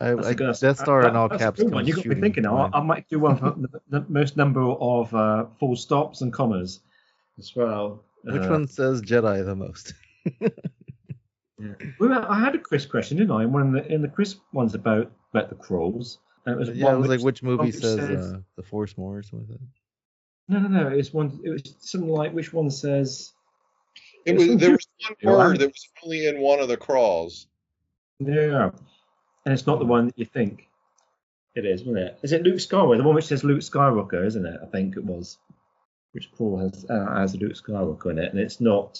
I, 0.01 0.14
That's 0.14 0.27
a 0.27 0.31
I, 0.31 0.35
good- 0.35 0.56
Death 0.60 0.78
Star 0.81 1.02
that- 1.02 1.09
in 1.10 1.16
all 1.16 1.28
that's 1.28 1.40
a 1.43 1.44
caps. 1.47 1.60
good 1.62 1.73
one. 1.73 1.86
You 1.86 1.94
got 1.94 2.06
me 2.06 2.14
thinking 2.16 2.43
now. 2.44 2.70
I, 2.73 2.78
I 2.78 2.82
might 2.82 3.09
do 3.09 3.19
one 3.20 3.36
for 3.36 3.51
the, 3.56 3.81
the 3.90 4.05
most 4.09 4.36
number 4.36 4.60
of 4.62 5.14
uh, 5.14 5.47
full 5.60 5.77
stops 5.77 6.23
and 6.23 6.32
commas 6.32 6.81
as 7.39 7.55
well. 7.55 8.02
Which 8.24 8.43
Uh, 8.43 8.48
one 8.48 8.66
says 8.69 9.02
Jedi 9.02 9.44
the 9.44 9.55
most? 9.56 9.94
Well, 12.01 12.27
I 12.28 12.40
had 12.40 12.56
a 12.56 12.59
quiz 12.59 12.86
question, 12.86 13.19
didn't 13.19 13.31
I? 13.31 13.44
In 13.44 13.52
one 13.52 13.69
of 13.77 13.85
the 13.86 13.93
in 13.93 14.02
the 14.02 14.09
quiz 14.09 14.36
ones 14.52 14.74
about 14.74 15.12
about 15.32 15.48
the 15.48 15.55
crawls. 15.55 16.19
And 16.44 16.56
it 16.56 16.59
was 16.59 16.70
yeah, 16.70 16.86
one 16.86 16.94
it 16.94 16.98
was 16.98 17.09
like 17.09 17.19
which- 17.19 17.24
which 17.24 17.43
movie 17.44 17.66
which 17.66 17.77
says 17.77 18.01
says- 18.01 18.32
uh, 18.32 18.39
the 18.56 18.62
Force 18.64 18.98
more 18.98 19.19
or 19.19 19.23
something 19.23 19.47
like 19.48 19.59
that. 19.60 19.66
No, 20.48 20.59
no, 20.59 20.69
no. 20.82 20.89
It 20.93 20.97
was 20.97 21.14
one. 21.14 21.40
It 21.44 21.51
was 21.51 21.62
something 21.78 22.10
like 22.10 22.32
which 22.32 22.52
one 22.52 22.69
says. 22.69 23.32
It 24.27 24.36
was 24.36 24.56
there 24.56 24.73
was 24.73 24.89
one 25.23 25.35
word 25.36 25.60
that 25.60 25.69
was 25.69 25.89
only 26.05 26.27
in 26.27 26.40
one 26.40 26.59
of 26.59 26.66
the 26.66 26.77
crawls. 26.77 27.47
Yeah, 28.19 28.70
and 29.44 29.52
it's 29.52 29.66
not 29.66 29.78
the 29.78 29.85
one 29.85 30.06
that 30.06 30.19
you 30.19 30.24
think 30.24 30.69
it 31.55 31.64
is, 31.66 31.81
is, 31.82 31.86
isn't 31.86 31.98
it? 31.98 32.19
Is 32.23 32.32
it 32.32 32.43
Luke 32.43 32.56
Skywalker? 32.56 32.97
The 32.97 33.02
one 33.02 33.14
which 33.14 33.27
says 33.27 33.44
Luke 33.44 33.60
Skywalker, 33.60 34.24
isn't 34.27 34.47
it? 34.47 34.60
I 34.62 34.66
think 34.66 34.97
it 34.97 35.05
was. 35.05 35.39
Which 36.12 36.31
Paul 36.32 36.59
has 36.59 36.85
uh, 36.90 37.06
has 37.16 37.35
Luke 37.36 37.55
Skywalker 37.55 38.10
in 38.10 38.19
it, 38.19 38.32
and 38.32 38.39
it's 38.40 38.60
not 38.60 38.98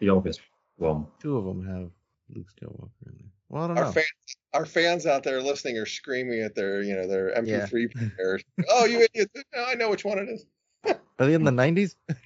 the 0.00 0.08
obvious 0.08 0.38
one. 0.76 1.06
Two 1.20 1.36
of 1.36 1.44
them 1.44 1.64
have 1.66 1.90
Luke 2.34 2.48
Skywalker 2.60 3.06
in 3.06 3.14
there. 3.18 3.30
Well, 3.48 3.62
I 3.62 3.66
don't 3.68 3.78
Our 3.78 3.84
know. 3.84 3.92
fans, 3.92 4.36
our 4.54 4.66
fans 4.66 5.06
out 5.06 5.22
there 5.22 5.40
listening 5.40 5.78
are 5.78 5.86
screaming 5.86 6.40
at 6.40 6.56
their, 6.56 6.82
you 6.82 6.96
know, 6.96 7.06
their 7.06 7.32
MP3 7.36 7.92
players. 8.16 8.42
oh, 8.68 8.86
you 8.86 9.02
idiot! 9.02 9.30
No, 9.54 9.64
I 9.64 9.74
know 9.74 9.90
which 9.90 10.04
one 10.04 10.18
it 10.18 10.28
is. 10.28 10.44
Are 10.84 11.26
they 11.26 11.34
in 11.34 11.44
the 11.44 11.52
nineties? 11.52 11.96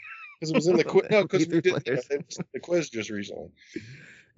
Because 0.41 0.53
it 0.53 0.57
was 0.57 0.67
in 0.69 0.77
the 0.79 0.85
quiz. 0.85 1.05
No, 1.11 1.23
because 1.29 1.47
we 1.47 1.61
did 1.61 1.67
you 1.67 1.73
know, 1.73 1.79
it 1.85 2.27
was 2.27 2.39
in 2.39 2.47
the 2.55 2.61
quiz 2.61 2.89
just 2.89 3.11
recently. 3.11 3.51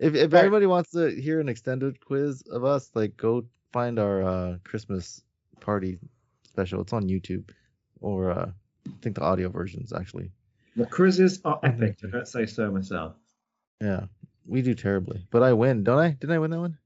If 0.03 0.16
if 0.16 0.33
Right. 0.33 0.41
everybody 0.41 0.66
wants 0.66 0.91
to 0.91 1.09
hear 1.15 1.39
an 1.39 1.49
extended 1.49 2.01
quiz 2.05 2.43
of 2.51 2.65
us, 2.65 2.91
like 2.95 3.16
go 3.16 3.45
find 3.73 3.99
our 4.01 4.23
uh, 4.23 4.57
Christmas 4.65 5.23
party 5.61 5.99
special. 6.43 6.81
It's 6.81 6.93
on 6.93 7.05
YouTube, 7.09 7.51
or 8.01 8.33
uh, 8.33 8.51
I 8.89 8.91
think 9.01 9.15
the 9.15 9.23
audio 9.23 9.49
versions 9.49 9.93
actually. 9.93 10.33
The 10.74 10.87
quizzes 10.87 11.41
are 11.45 11.61
epic. 11.62 11.99
I 12.03 12.09
don't 12.09 12.27
say 12.27 12.47
so 12.47 12.70
myself. 12.73 13.15
Yeah, 13.81 14.07
we 14.45 14.61
do 14.62 14.74
terribly, 14.74 15.24
but 15.31 15.43
I 15.45 15.53
win, 15.53 15.85
don't 15.85 15.99
I? 16.01 16.11
Didn't 16.11 16.33
I 16.33 16.39
win 16.41 16.51
that 16.51 16.59
one? 16.61 16.79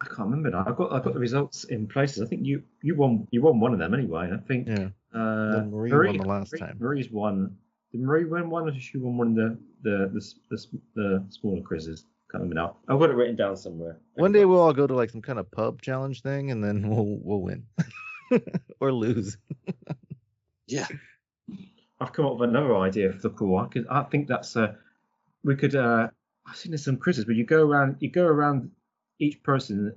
I 0.00 0.04
can't 0.06 0.28
remember 0.30 0.50
now. 0.50 0.64
I've 0.64 0.76
got 0.76 0.92
I've 0.92 1.02
got 1.02 1.14
the 1.14 1.18
results 1.20 1.64
in 1.64 1.88
places. 1.88 2.22
I 2.22 2.26
think 2.26 2.46
you 2.46 2.62
you 2.82 2.94
won 2.94 3.26
you 3.32 3.42
won 3.42 3.58
one 3.58 3.72
of 3.72 3.80
them 3.80 3.94
anyway. 3.94 4.30
I 4.32 4.36
think 4.46 4.68
Yeah. 4.68 4.90
uh, 5.12 5.52
Then 5.56 5.70
Marie 5.72 5.90
won 5.92 6.16
the 6.18 6.24
last 6.24 6.52
Marie- 6.52 6.60
time. 6.60 6.76
Marie's 6.78 7.10
won. 7.10 7.56
Did 7.90 8.02
Marie 8.02 8.26
win 8.26 8.48
one, 8.48 8.68
or 8.68 8.70
did 8.70 8.80
she 8.80 8.96
won 8.98 9.16
one 9.16 9.28
of 9.30 9.34
the 9.34 9.58
the 9.82 9.96
the, 10.14 10.22
the, 10.50 10.78
the 10.94 11.24
smaller 11.30 11.62
quizzes? 11.62 12.06
Can't 12.30 12.42
remember 12.44 12.54
now. 12.54 12.76
I've 12.88 13.00
got 13.00 13.10
it 13.10 13.14
written 13.16 13.34
down 13.36 13.56
somewhere. 13.56 13.98
One 14.14 14.30
day 14.32 14.44
we'll 14.44 14.60
all 14.60 14.72
go 14.72 14.86
to 14.86 14.94
like 14.94 15.10
some 15.10 15.22
kind 15.22 15.38
of 15.38 15.50
pub 15.50 15.82
challenge 15.82 16.22
thing, 16.22 16.50
and 16.50 16.62
then 16.62 16.88
we'll 16.94 17.18
we'll 17.22 17.40
win 17.42 17.66
or 18.80 18.92
lose. 18.92 19.36
Yeah. 20.66 20.86
I've 22.00 22.12
come 22.12 22.26
up 22.26 22.38
with 22.38 22.48
another 22.48 22.76
idea 22.76 23.12
for 23.12 23.18
the 23.18 23.30
call. 23.30 23.58
I 23.58 23.66
could, 23.66 23.86
I 23.90 24.04
think 24.04 24.28
that's 24.28 24.56
uh, 24.56 24.74
we 25.42 25.56
could. 25.56 25.74
Uh, 25.74 26.08
I've 26.46 26.56
seen 26.56 26.70
there's 26.70 26.84
some 26.84 26.96
quizzes 26.96 27.26
where 27.26 27.34
you 27.34 27.44
go 27.44 27.60
around, 27.66 27.96
you 27.98 28.08
go 28.08 28.24
around, 28.24 28.70
each 29.18 29.42
person 29.42 29.96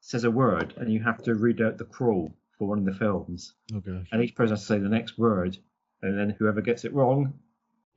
says 0.00 0.24
a 0.24 0.30
word, 0.30 0.72
and 0.78 0.90
you 0.90 1.00
have 1.00 1.22
to 1.24 1.34
read 1.34 1.60
out 1.60 1.76
the 1.76 1.84
crawl 1.84 2.32
for 2.58 2.68
one 2.68 2.78
of 2.78 2.84
the 2.86 2.94
films, 2.94 3.52
Okay. 3.74 4.02
and 4.10 4.22
each 4.24 4.34
person 4.34 4.52
has 4.54 4.60
to 4.62 4.66
say 4.66 4.78
the 4.78 4.88
next 4.88 5.18
word, 5.18 5.58
and 6.00 6.18
then 6.18 6.30
whoever 6.38 6.62
gets 6.62 6.86
it 6.86 6.94
wrong 6.94 7.34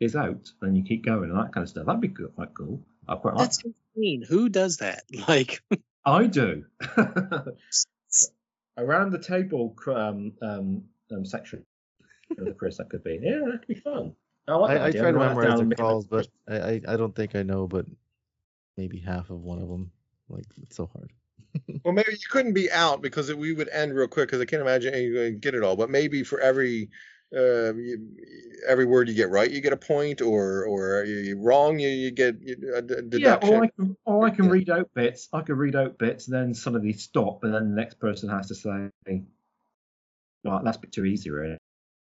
is 0.01 0.17
out. 0.17 0.51
Then 0.61 0.75
you 0.75 0.83
keep 0.83 1.05
going 1.05 1.29
and 1.29 1.39
that 1.39 1.53
kind 1.53 1.63
of 1.63 1.69
stuff. 1.69 1.85
That'd 1.85 2.01
be 2.01 2.09
good, 2.09 2.35
quite 2.35 2.53
cool. 2.53 2.81
I 3.07 3.15
quite 3.15 3.35
like. 3.35 3.45
That's 3.49 3.63
insane. 3.95 4.23
Who 4.27 4.49
does 4.49 4.77
that? 4.77 5.03
Like, 5.27 5.61
I 6.05 6.27
do. 6.27 6.65
Around 8.77 9.11
the 9.11 9.19
table 9.19 9.75
um, 9.88 10.34
um, 10.41 10.84
um, 11.11 11.25
section 11.25 11.63
of 12.38 12.45
the 12.45 12.53
quiz, 12.53 12.77
that 12.77 12.89
could 12.89 13.03
be. 13.03 13.19
Yeah, 13.21 13.39
that 13.45 13.59
could 13.59 13.67
be 13.67 13.75
fun. 13.75 14.13
I, 14.47 14.55
like 14.55 14.81
I, 14.81 14.88
I 14.88 14.91
try 14.91 15.01
to 15.01 15.07
I'll 15.07 15.13
write 15.13 15.27
that 15.27 15.35
memorize 15.35 15.55
the 15.55 15.59
and 15.59 15.69
make 15.69 15.80
a- 15.80 15.81
calls, 15.81 16.05
but 16.07 16.27
I, 16.49 16.55
I 16.55 16.81
I 16.88 16.97
don't 16.97 17.15
think 17.15 17.35
I 17.35 17.43
know, 17.43 17.67
but 17.67 17.85
maybe 18.77 18.99
half 18.99 19.30
of 19.30 19.41
one 19.41 19.61
of 19.61 19.69
them. 19.69 19.91
Like 20.27 20.45
it's 20.61 20.75
so 20.75 20.89
hard. 20.93 21.11
Well, 21.85 21.93
maybe 21.93 22.13
you 22.13 22.27
couldn't 22.31 22.53
be 22.53 22.71
out 22.71 23.01
because 23.03 23.30
it, 23.30 23.38
we 23.38 23.53
would 23.53 23.69
end 23.69 23.93
real 23.93 24.07
quick 24.07 24.27
because 24.30 24.41
I 24.41 24.45
can't 24.45 24.61
imagine 24.61 24.93
you 24.95 25.31
get 25.31 25.53
it 25.53 25.63
all. 25.63 25.75
But 25.75 25.91
maybe 25.91 26.23
for 26.23 26.39
every 26.39 26.89
uh, 27.35 27.73
you, 27.73 28.10
every 28.68 28.85
word 28.85 29.07
you 29.10 29.14
get 29.15 29.30
right, 29.30 29.49
you 29.49 29.61
get 29.61 29.73
a 29.73 29.77
point, 29.77 30.22
or 30.22 30.65
or 30.65 31.03
you, 31.03 31.18
you 31.18 31.38
wrong, 31.39 31.80
you, 31.80 31.89
you 31.89 32.11
get 32.11 32.41
you- 32.41 32.73
a 32.76 32.81
d- 32.81 32.95
Yeah, 32.95 33.01
deduction. 33.10 33.53
or 33.55 33.64
I 33.64 33.68
can, 33.68 33.97
or 34.05 34.26
I 34.27 34.30
can 34.30 34.49
read 34.49 34.69
out 34.69 34.89
bits. 34.93 35.30
I 35.34 35.41
can 35.41 35.55
read 35.57 35.76
out 35.76 35.97
bits, 35.97 36.26
then 36.26 36.53
suddenly 36.53 36.93
stop, 36.93 37.43
and 37.43 37.53
then 37.53 37.69
the 37.69 37.76
next 37.76 37.99
person 37.99 38.30
has 38.30 38.47
to 38.47 38.55
say, 38.55 38.89
"Right, 40.43 40.64
that's 40.64 40.77
a 40.77 40.81
bit 40.81 40.91
too 40.91 41.05
easy, 41.05 41.30
really, 41.30 41.57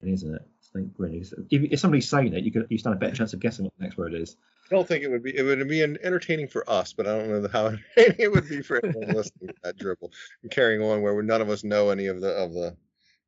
isn't 0.02 0.34
it?" 0.34 0.42
I 0.42 0.78
think 0.78 0.92
really, 0.98 1.18
if, 1.18 1.32
if 1.50 1.80
somebody's 1.80 2.08
saying 2.08 2.34
it, 2.34 2.44
you 2.44 2.52
could 2.52 2.66
you 2.70 2.78
stand 2.78 2.94
a 2.94 2.98
better 2.98 3.16
chance 3.16 3.32
of 3.32 3.40
guessing 3.40 3.64
what 3.64 3.74
the 3.78 3.84
next 3.84 3.96
word 3.96 4.14
is. 4.14 4.36
I 4.70 4.74
don't 4.74 4.86
think 4.86 5.02
it 5.02 5.08
would 5.08 5.22
be. 5.22 5.34
It 5.36 5.42
would 5.42 5.66
be 5.68 5.82
entertaining 5.82 6.48
for 6.48 6.68
us, 6.68 6.92
but 6.92 7.06
I 7.06 7.16
don't 7.18 7.28
know 7.42 7.48
how 7.48 7.66
entertaining 7.96 8.16
it 8.18 8.30
would 8.30 8.48
be 8.48 8.60
for 8.62 8.82
anyone 8.84 9.14
listening 9.14 9.48
to 9.48 9.54
that 9.64 9.78
dribble 9.78 10.12
and 10.42 10.50
carrying 10.50 10.82
on 10.82 11.00
where 11.02 11.22
none 11.22 11.40
of 11.40 11.48
us 11.48 11.64
know 11.64 11.88
any 11.90 12.06
of 12.06 12.20
the 12.20 12.28
of 12.28 12.52
the 12.52 12.76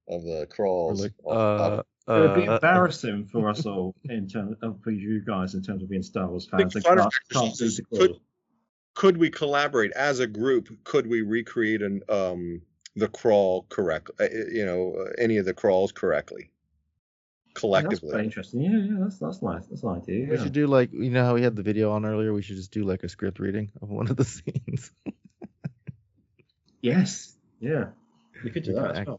of 0.09 0.23
the 0.25 0.47
crawls. 0.51 1.01
like, 1.03 1.13
Uh, 1.27 1.83
It 2.09 2.13
would 2.13 2.35
be 2.35 2.49
uh, 2.49 2.55
embarrassing 2.55 3.27
for 3.27 3.49
us 3.51 3.67
all 3.67 3.95
in 4.05 4.27
terms 4.29 4.57
of 4.63 4.81
for 4.83 4.91
you 4.91 5.23
guys 5.25 5.55
in 5.55 5.63
terms 5.63 5.83
of 5.83 5.89
being 5.91 6.03
Star 6.03 6.27
Wars 6.29 6.49
fans. 6.51 6.73
the 6.73 6.79
and 6.79 6.85
fun 6.85 6.99
can't, 6.99 7.15
can't 7.33 7.57
do 7.57 7.69
the 7.71 7.83
could- 7.97 8.21
could 8.95 9.17
we 9.19 9.31
collaborate 9.31 9.93
as 9.93 10.19
a 10.19 10.27
group? 10.27 10.69
Could 10.85 11.07
we 11.07 11.23
recreate 11.23 11.83
an 11.83 12.03
um 12.09 12.63
the 12.97 13.07
crawl 13.09 13.67
correct? 13.69 14.11
uh, 14.21 14.25
You 14.31 14.67
know, 14.67 14.95
uh, 15.07 15.13
any 15.19 15.37
of 15.37 15.45
the 15.45 15.55
crawls 15.55 15.93
correctly, 15.93 16.51
Yeah, 16.51 17.51
that's 17.53 17.61
collectively. 17.61 18.11
quite 18.11 18.25
interesting. 18.25 18.61
Yeah, 18.63 18.79
yeah, 18.79 18.97
that's 18.99 19.19
that's 19.21 19.43
nice. 19.43 19.67
That's 19.67 19.83
an 19.85 19.91
idea. 19.91 20.27
We 20.29 20.37
yeah. 20.37 20.43
should 20.43 20.53
do 20.53 20.67
like 20.67 20.93
you 20.93 21.11
know 21.11 21.25
how 21.25 21.35
we 21.35 21.43
had 21.43 21.55
the 21.55 21.63
video 21.63 21.93
on 21.93 22.05
earlier. 22.05 22.33
We 22.33 22.43
should 22.43 22.57
just 22.57 22.73
do 22.73 22.83
like 22.83 23.05
a 23.05 23.09
script 23.09 23.39
reading 23.39 23.71
of 23.81 23.89
one 23.91 24.09
of 24.11 24.17
the 24.17 24.25
scenes. 24.35 24.91
Yes. 26.83 27.37
Yeah. 27.61 27.87
You 28.43 28.51
could 28.51 28.63
do 28.65 28.73
We 28.75 28.81
that. 28.81 28.97
as 28.99 29.07
well. 29.07 29.19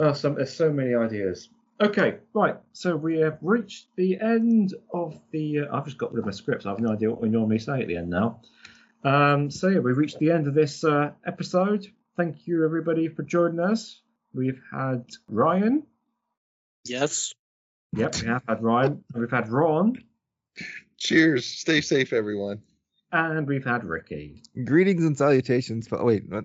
Oh, 0.00 0.12
some, 0.12 0.34
there's 0.34 0.52
so 0.52 0.72
many 0.72 0.94
ideas. 0.94 1.48
Okay, 1.80 2.18
right. 2.32 2.56
So 2.72 2.96
we 2.96 3.18
have 3.18 3.38
reached 3.42 3.88
the 3.96 4.20
end 4.20 4.74
of 4.92 5.20
the. 5.32 5.60
Uh, 5.60 5.76
I've 5.76 5.84
just 5.84 5.98
got 5.98 6.12
rid 6.12 6.20
of 6.20 6.26
my 6.26 6.32
scripts. 6.32 6.66
I 6.66 6.70
have 6.70 6.80
no 6.80 6.92
idea 6.92 7.10
what 7.10 7.20
we 7.20 7.28
normally 7.28 7.58
say 7.58 7.80
at 7.80 7.88
the 7.88 7.96
end 7.96 8.10
now. 8.10 8.40
Um, 9.02 9.50
so 9.50 9.68
yeah, 9.68 9.80
we've 9.80 9.96
reached 9.96 10.18
the 10.18 10.30
end 10.30 10.46
of 10.46 10.54
this 10.54 10.84
uh, 10.84 11.10
episode. 11.26 11.86
Thank 12.16 12.46
you 12.46 12.64
everybody 12.64 13.08
for 13.08 13.22
joining 13.22 13.60
us. 13.60 14.00
We've 14.32 14.60
had 14.72 15.04
Ryan. 15.28 15.84
yes. 16.84 17.34
Yep, 17.96 18.22
we 18.22 18.26
have 18.26 18.42
had 18.48 18.62
Ryan. 18.62 19.04
We've 19.14 19.30
had 19.30 19.48
Ron, 19.48 20.02
Cheers. 20.98 21.46
Stay 21.46 21.80
safe, 21.80 22.12
everyone. 22.12 22.62
And 23.14 23.46
we've 23.46 23.64
had 23.64 23.84
Ricky. 23.84 24.42
Greetings 24.64 25.04
and 25.04 25.16
salutations. 25.16 25.88
But 25.88 26.04
wait, 26.04 26.24
what? 26.28 26.44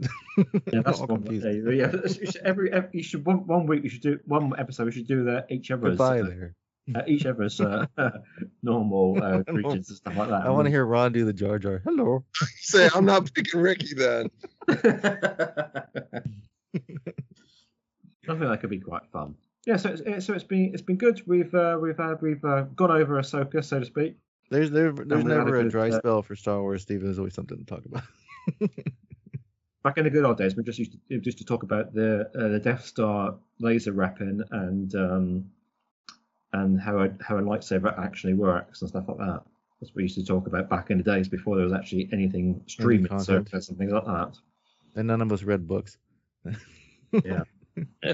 Yeah, 0.71 0.81
that's 0.85 0.99
All 1.01 1.07
one. 1.07 1.23
confused. 1.23 1.45
Yeah, 1.45 1.71
yeah, 1.73 1.91
you 1.93 2.07
should- 2.31 2.41
every, 2.45 2.71
every 2.71 2.89
you 2.93 3.03
should 3.03 3.25
one, 3.25 3.45
one 3.47 3.65
week 3.65 3.83
we 3.83 3.89
should 3.89 4.01
do 4.01 4.19
one 4.25 4.53
episode. 4.57 4.85
We 4.85 4.91
should 4.91 5.07
do 5.07 5.23
the 5.23 5.45
each 5.49 5.71
other's 5.71 5.97
Goodbye 5.97 6.21
uh, 6.21 6.23
there. 6.23 6.55
uh, 6.95 7.01
each 7.07 7.25
other's 7.25 7.59
uh, 7.59 7.85
normal 8.63 9.17
uh, 9.21 9.43
creatures 9.43 9.89
and 9.89 9.97
stuff 9.97 10.15
like 10.17 10.29
that. 10.29 10.45
I 10.45 10.49
want 10.49 10.65
to 10.65 10.71
hear 10.71 10.85
Ron 10.85 11.11
do 11.11 11.25
the 11.25 11.33
Jar 11.33 11.59
Jar. 11.59 11.81
Hello. 11.83 12.23
Say, 12.61 12.89
I'm 12.93 13.05
not 13.05 13.33
picking 13.33 13.59
Ricky 13.59 13.93
then. 13.95 14.29
I 14.67 14.75
think 18.27 18.39
that 18.41 18.57
could 18.61 18.69
be 18.69 18.79
quite 18.79 19.03
fun. 19.11 19.35
Yeah, 19.65 19.77
so 19.77 19.89
it's, 19.89 20.01
it's- 20.01 20.25
so 20.25 20.33
it's 20.33 20.43
been 20.43 20.71
it's 20.73 20.81
been 20.83 20.97
good. 20.97 21.21
We've 21.27 21.53
uh, 21.53 21.77
we've 21.81 21.97
had 21.97 22.21
we've 22.21 22.43
uh, 22.45 22.61
gone 22.75 22.91
over 22.91 23.15
Ahsoka, 23.19 23.63
so 23.63 23.79
to 23.79 23.85
speak. 23.85 24.17
There's 24.49 24.71
there, 24.71 24.91
there's 24.91 25.23
never 25.23 25.59
a 25.59 25.69
dry 25.69 25.89
spell 25.91 26.21
for 26.21 26.35
Star 26.35 26.61
Wars, 26.61 26.81
Steve. 26.81 27.01
There's 27.01 27.19
always 27.19 27.35
something 27.35 27.57
to 27.57 27.65
talk 27.65 27.85
about. 27.85 28.03
Back 29.83 29.97
in 29.97 30.03
the 30.03 30.09
good 30.09 30.25
old 30.25 30.37
days, 30.37 30.55
we 30.55 30.63
just 30.63 30.79
used 30.79 30.97
to 31.09 31.19
just 31.19 31.37
to 31.37 31.45
talk 31.45 31.63
about 31.63 31.93
the 31.93 32.29
uh, 32.37 32.47
the 32.49 32.59
Death 32.59 32.85
Star 32.85 33.35
laser 33.59 33.93
weapon 33.93 34.43
and 34.51 34.93
um, 34.95 35.45
and 36.53 36.81
how 36.81 36.99
a 36.99 37.09
how 37.21 37.37
a 37.37 37.41
lightsaber 37.41 37.97
actually 37.97 38.33
works 38.33 38.81
and 38.81 38.89
stuff 38.89 39.05
like 39.07 39.17
that. 39.17 39.43
That's 39.79 39.91
what 39.91 39.97
we 39.97 40.03
used 40.03 40.15
to 40.15 40.25
talk 40.25 40.47
about 40.47 40.69
back 40.69 40.89
in 40.89 40.97
the 40.97 41.03
days 41.03 41.29
before 41.29 41.55
there 41.55 41.63
was 41.63 41.73
actually 41.73 42.09
anything 42.11 42.61
streaming 42.65 43.07
content. 43.07 43.49
service 43.49 43.69
and 43.69 43.77
things 43.77 43.93
like 43.93 44.05
that. 44.05 44.35
And 44.95 45.07
none 45.07 45.21
of 45.21 45.31
us 45.31 45.43
read 45.43 45.67
books. 45.67 45.97
Yeah. 47.25 47.41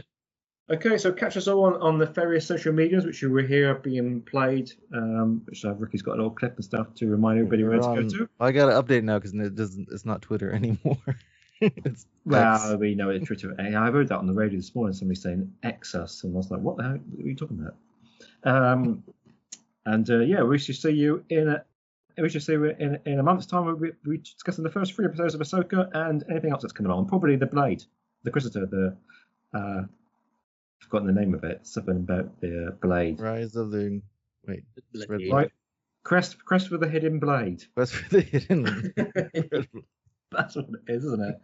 Okay, 0.68 0.98
so 0.98 1.12
catch 1.12 1.38
us 1.38 1.48
all 1.48 1.66
on, 1.66 1.76
on 1.76 2.00
the 2.00 2.08
various 2.08 2.48
social 2.48 2.74
medias, 2.74 3.06
which 3.06 3.22
you 3.22 3.30
will 3.30 3.46
hear 3.46 3.76
being 3.76 4.22
played. 4.22 4.72
Um, 4.92 5.44
which 5.46 5.64
uh, 5.64 5.76
Ricky's 5.76 6.02
got 6.02 6.14
a 6.14 6.18
little 6.18 6.32
clip 6.32 6.56
and 6.56 6.66
stuff 6.66 6.88
to 6.96 7.08
remind 7.08 7.38
everybody 7.38 7.64
where 7.64 7.78
to 7.78 7.82
go 7.82 8.10
to. 8.10 8.30
I 8.40 8.52
gotta 8.52 8.72
update 8.72 9.04
now 9.04 9.20
because 9.20 9.34
it 9.36 9.54
doesn't. 9.54 9.90
It's 9.92 10.06
not 10.06 10.24
Twitter 10.24 10.52
anymore. 10.54 10.98
it's 11.62 12.08
Well, 12.26 12.78
we 12.78 12.96
know 12.96 13.12
it's 13.12 13.28
Twitter. 13.28 13.56
I 13.60 13.92
heard 13.92 14.08
that 14.08 14.18
on 14.18 14.26
the 14.26 14.34
radio 14.34 14.58
this 14.58 14.74
morning. 14.74 14.94
Somebody 14.94 15.20
saying 15.20 15.54
Exus, 15.64 16.24
and 16.24 16.34
I 16.34 16.38
was 16.38 16.50
like, 16.50 16.62
"What 16.62 16.78
the 16.78 16.84
hell 16.84 16.94
are 16.94 17.00
you 17.16 17.36
talking 17.36 17.60
about?" 17.60 17.76
Um, 18.44 19.04
and 19.86 20.10
uh, 20.10 20.20
yeah, 20.20 20.42
we 20.42 20.58
should 20.58 20.78
see 20.78 20.92
you 20.92 21.24
in 21.30 21.48
a. 21.48 21.64
We 22.18 22.30
should 22.30 22.42
see 22.42 22.54
you 22.54 22.66
in 22.66 22.98
in 23.06 23.20
a 23.20 23.24
month's 23.24 23.46
time. 23.46 23.66
We'll 23.66 23.76
be, 23.76 23.92
we're 24.04 24.18
discussing 24.18 24.64
the 24.64 24.72
first 24.72 24.94
three 24.94 25.06
episodes 25.06 25.36
of 25.36 25.42
Ahsoka 25.42 25.92
and 25.94 26.24
anything 26.28 26.52
else 26.52 26.64
that's 26.64 26.74
coming 26.74 26.92
on. 26.92 27.06
Probably 27.06 27.36
the 27.36 27.46
Blade, 27.46 27.84
the 28.24 28.32
Cressiter, 28.32 28.68
the. 28.68 28.98
Uh, 29.54 29.84
forgotten 30.86 31.08
the 31.08 31.20
name 31.20 31.34
of 31.34 31.44
it. 31.44 31.66
Something 31.68 31.98
about 31.98 32.40
the 32.42 32.68
uh, 32.68 32.72
blade. 32.72 33.20
Rise 33.20 33.56
of 33.56 33.72
the 33.72 34.02
wait. 34.48 34.64
Red 35.08 35.22
Right. 35.32 35.52
Crest, 36.04 36.44
crest 36.46 36.70
with 36.70 36.84
a 36.84 36.88
hidden 36.88 37.20
blade. 37.20 37.64
Crest 37.76 37.96
with 37.96 38.10
the 38.10 38.22
hidden. 38.22 38.64
Blade. 38.64 39.68
That's 40.32 40.56
what 40.56 40.66
it 40.70 40.94
is, 40.94 41.04
isn't 41.04 41.24
it? 41.24 41.36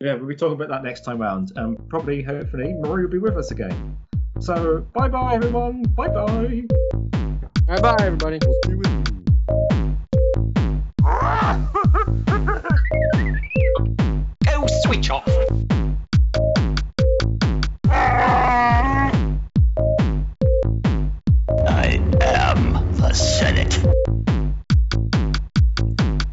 Yeah, 0.00 0.14
we'll 0.14 0.28
be 0.28 0.36
talking 0.36 0.54
about 0.54 0.68
that 0.68 0.84
next 0.84 1.04
time 1.04 1.18
round. 1.18 1.52
Um, 1.56 1.76
probably, 1.88 2.22
hopefully, 2.22 2.72
Marie 2.72 3.04
will 3.04 3.10
be 3.10 3.18
with 3.18 3.36
us 3.36 3.50
again. 3.50 3.96
So, 4.40 4.86
bye 4.94 5.08
bye, 5.08 5.34
everyone. 5.34 5.82
Bye 5.82 6.08
bye. 6.08 6.62
Bye 7.66 7.80
bye, 7.80 7.96
everybody. 8.00 8.38
Go 14.44 14.66
switch 14.84 15.10
off. 15.10 15.67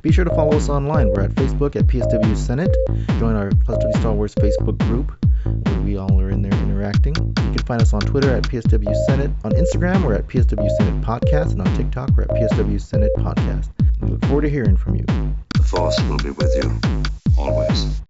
Be 0.05 0.11
sure 0.11 0.23
to 0.23 0.35
follow 0.35 0.55
us 0.55 0.69
online. 0.69 1.09
We're 1.09 1.23
at 1.23 1.31
Facebook 1.31 1.75
at 1.75 1.87
PSW 1.87 2.37
Senate. 2.37 2.69
Join 3.17 3.35
our 3.35 3.49
Plus 3.65 3.79
W 3.79 3.99
Star 3.99 4.13
Wars 4.13 4.35
Facebook 4.35 4.77
group 4.85 5.11
we 5.83 5.97
all 5.97 6.21
are 6.21 6.29
in 6.29 6.43
there 6.43 6.53
interacting. 6.61 7.15
You 7.15 7.33
can 7.33 7.63
find 7.65 7.81
us 7.81 7.91
on 7.91 8.01
Twitter 8.01 8.35
at 8.35 8.43
PSW 8.43 8.95
Senate. 9.07 9.31
On 9.43 9.51
Instagram, 9.51 10.03
we're 10.05 10.13
at 10.13 10.27
PSW 10.27 10.69
Senate 10.77 11.01
Podcast. 11.01 11.53
And 11.53 11.61
on 11.61 11.75
TikTok, 11.75 12.11
we're 12.15 12.23
at 12.23 12.29
PSW 12.29 12.79
Senate 12.79 13.11
Podcast. 13.17 13.69
We 13.99 14.09
look 14.09 14.23
forward 14.25 14.41
to 14.41 14.49
hearing 14.49 14.77
from 14.77 14.95
you. 14.95 15.05
The 15.55 15.63
Force 15.63 15.99
will 16.01 16.17
be 16.17 16.29
with 16.29 16.55
you, 16.55 16.79
always. 17.35 18.04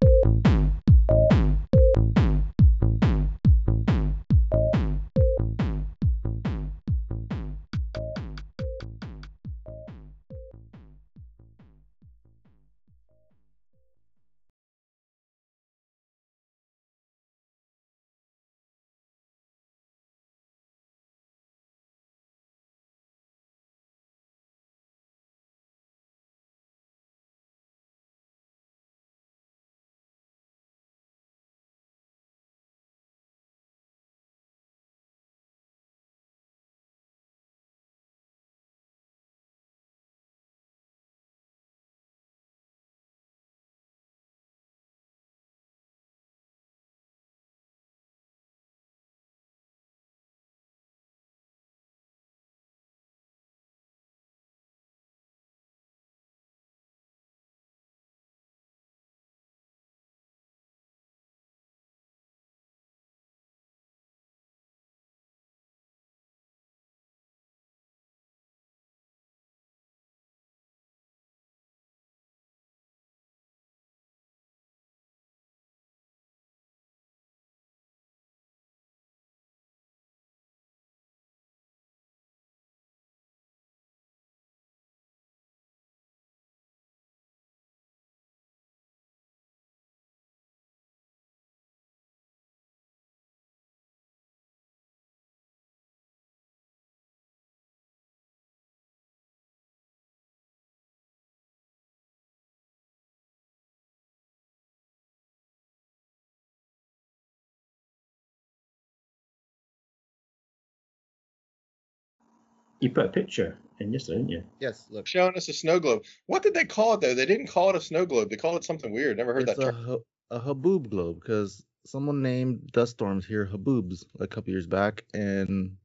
You 112.86 112.92
put 112.92 113.06
a 113.06 113.10
picture 113.10 113.58
in 113.80 113.92
yesterday, 113.92 114.18
didn't 114.20 114.30
you? 114.30 114.44
Yes, 114.60 114.86
look. 114.90 115.08
Showing 115.08 115.36
us 115.36 115.50
a 115.50 115.54
snow 115.54 115.80
globe. 115.80 116.04
What 116.28 116.44
did 116.44 116.54
they 116.54 116.64
call 116.66 116.94
it 116.94 117.02
though? 117.02 117.14
They 117.14 117.26
didn't 117.26 117.48
call 117.48 117.70
it 117.72 117.76
a 117.76 117.82
snow 117.82 118.06
globe. 118.06 118.30
They 118.30 118.38
called 118.38 118.56
it 118.58 118.64
something 118.64 118.92
weird. 118.94 119.18
Never 119.18 119.34
heard 119.34 119.50
It's 119.50 119.58
that 119.60 119.68
a, 119.68 119.72
term. 119.72 120.00
a 120.32 120.40
haboob 120.40 120.90
globe 120.90 121.20
because 121.20 121.66
someone 121.86 122.22
named 122.22 122.70
dust 122.72 122.94
storms 122.94 123.26
here 123.26 123.46
haboobs 123.52 124.06
a 124.20 124.28
couple 124.28 124.52
years 124.52 124.68
back 124.68 125.04
and 125.14 125.76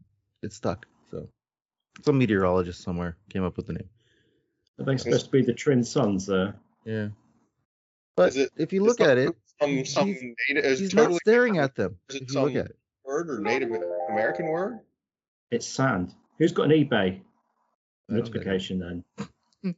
it 0.42 0.52
stuck. 0.52 0.86
So 1.10 1.28
some 2.04 2.18
meteorologist 2.18 2.82
somewhere 2.82 3.16
came 3.30 3.44
up 3.44 3.56
with 3.56 3.66
the 3.66 3.72
name. 3.74 3.88
I 4.80 4.84
think 4.84 4.94
it's 4.94 5.02
supposed 5.04 5.24
to 5.26 5.30
be 5.32 5.42
the 5.42 5.52
twin 5.54 5.82
suns 5.84 6.26
there? 6.26 6.54
Yeah. 6.84 7.08
But 8.16 8.30
Is 8.30 8.36
it- 8.36 8.52
if 8.56 8.72
you 8.72 8.82
look 8.82 8.98
some- 8.98 9.10
at 9.10 9.18
it, 9.18 9.34
Some 9.60 9.84
some 9.84 10.06
he's- 10.08 10.22
native 10.48 10.64
is 10.64 10.78
he's 10.78 10.90
totally 10.90 11.14
not 11.14 11.20
staring 11.20 11.58
at 11.58 11.74
them. 11.74 11.98
Is 12.08 12.16
it 12.16 12.22
If 12.22 12.32
you 12.32 12.40
look 12.40 12.52
some 12.52 12.58
at 12.60 12.66
it. 12.66 12.76
word 13.04 13.28
or 13.30 13.40
Native 13.40 13.70
American 14.10 14.46
word? 14.46 14.78
It's 15.50 15.66
sand. 15.66 16.14
Who's 16.40 16.52
got 16.52 16.64
an 16.64 16.70
eBay 16.72 16.90
I 16.90 16.96
don't 16.96 17.18
get 18.08 18.16
it. 18.16 18.46
notification 18.46 19.04
then? 19.62 19.74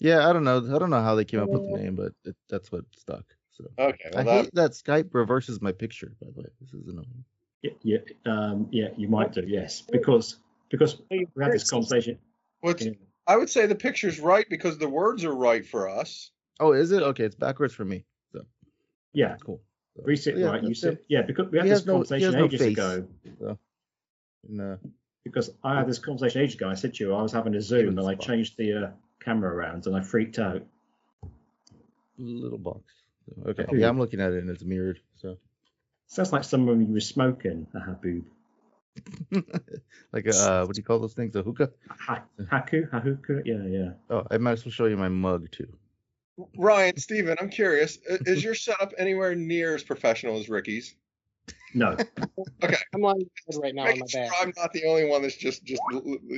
Yeah, 0.00 0.28
I 0.28 0.32
don't 0.34 0.44
know. 0.44 0.58
I 0.74 0.78
don't 0.78 0.90
know 0.90 1.00
how 1.00 1.14
they 1.14 1.24
came 1.24 1.40
up 1.40 1.48
with 1.48 1.62
the 1.70 1.78
name, 1.78 1.94
but 1.94 2.12
it, 2.24 2.36
that's 2.50 2.70
what 2.70 2.84
stuck. 2.98 3.24
So 3.52 3.64
Okay. 3.78 4.10
I 4.14 4.24
that, 4.24 4.30
hate 4.30 4.54
that 4.54 4.72
Skype 4.72 5.08
reverses 5.14 5.62
my 5.62 5.72
picture. 5.72 6.12
By 6.20 6.26
the 6.34 6.40
way, 6.40 6.46
this 6.60 6.74
is 6.74 6.88
annoying. 6.88 7.24
Yeah, 7.62 7.70
yeah, 7.82 7.98
um, 8.26 8.68
yeah, 8.70 8.88
you 8.98 9.08
might 9.08 9.32
do. 9.32 9.42
Yes, 9.46 9.80
because 9.80 10.36
because 10.68 11.00
we 11.10 11.26
had 11.40 11.52
this 11.52 11.70
conversation. 11.70 12.18
what's, 12.60 12.84
Yeah. 12.84 12.92
I 13.26 13.36
would 13.36 13.48
say 13.48 13.66
the 13.66 13.74
picture's 13.74 14.20
right 14.20 14.46
because 14.50 14.76
the 14.76 14.88
words 14.88 15.24
are 15.24 15.34
right 15.34 15.64
for 15.64 15.88
us. 15.88 16.30
Oh, 16.60 16.72
is 16.72 16.92
it? 16.92 17.02
Okay, 17.02 17.24
it's 17.24 17.34
backwards 17.36 17.72
for 17.72 17.84
me. 17.84 18.04
So 18.32 18.44
Yeah, 19.14 19.36
cool. 19.42 19.62
So, 19.96 20.02
reset 20.04 20.36
yeah, 20.36 20.48
right. 20.48 20.62
You 20.62 20.68
that's 20.68 20.80
said 20.80 20.92
it. 20.94 21.04
yeah 21.08 21.22
because 21.22 21.50
we 21.50 21.56
had 21.58 21.64
He 21.64 21.70
this 21.70 21.78
has 21.80 21.86
no- 21.86 21.92
he 22.02 22.08
conversation 22.08 22.32
no 22.32 22.44
ages 22.44 22.60
face. 22.60 22.72
ago. 22.72 23.08
So, 23.40 23.58
no. 24.48 24.78
Because 25.26 25.50
I 25.64 25.78
had 25.78 25.88
this 25.88 25.98
conversation 25.98 26.42
ages 26.42 26.54
ago. 26.54 26.68
I 26.68 26.74
said 26.74 26.94
to 26.94 27.04
you 27.04 27.14
I 27.14 27.20
was 27.20 27.32
having 27.32 27.54
a 27.54 27.60
Zoom 27.60 27.98
and 27.98 28.08
I 28.08 28.14
changed 28.14 28.56
the 28.56 28.84
uh, 28.84 28.90
camera 29.20 29.52
around 29.52 29.86
and 29.86 29.96
I 29.96 30.00
freaked 30.00 30.38
out. 30.38 30.62
little 32.16 32.58
box. 32.58 32.82
Okay, 33.44 33.64
yeah, 33.72 33.88
I'm 33.88 33.98
looking 33.98 34.20
at 34.20 34.32
it 34.32 34.38
and 34.38 34.50
it's 34.50 34.62
mirrored. 34.62 35.00
So 35.16 35.36
Sounds 36.06 36.32
like 36.32 36.44
someone 36.44 36.86
you 36.86 36.92
were 36.92 37.00
smoking 37.00 37.66
a 37.74 37.78
haboob. 37.78 38.24
like 40.12 40.26
a 40.26 40.30
uh, 40.30 40.64
what 40.64 40.74
do 40.74 40.78
you 40.78 40.84
call 40.84 41.00
those 41.00 41.14
things? 41.14 41.34
A 41.34 41.42
hookah? 41.42 41.70
Ha- 41.88 42.24
haku, 42.40 42.88
hahuka. 42.88 43.42
Yeah, 43.44 43.66
yeah. 43.66 43.90
Oh, 44.08 44.24
I 44.30 44.38
might 44.38 44.52
as 44.52 44.64
well 44.64 44.72
show 44.72 44.86
you 44.86 44.96
my 44.96 45.08
mug 45.08 45.50
too. 45.50 45.68
Ryan, 46.56 46.96
Steven, 46.96 47.36
I'm 47.40 47.50
curious. 47.50 47.98
Is 48.06 48.44
your 48.44 48.54
setup 48.54 48.92
anywhere 48.98 49.34
near 49.34 49.74
as 49.74 49.82
professional 49.82 50.38
as 50.38 50.48
Ricky's? 50.48 50.94
No. 51.74 51.96
Okay. 52.62 52.76
I'm 52.94 53.04
on 53.04 53.18
bed 53.18 53.56
right 53.62 53.74
now 53.74 53.82
on 53.82 53.88
Making 53.88 54.00
my 54.00 54.06
sure 54.08 54.20
bag. 54.22 54.32
I'm 54.40 54.52
not 54.56 54.72
the 54.72 54.84
only 54.86 55.04
one 55.04 55.22
that's 55.22 55.36
just 55.36 55.62
just 55.64 55.82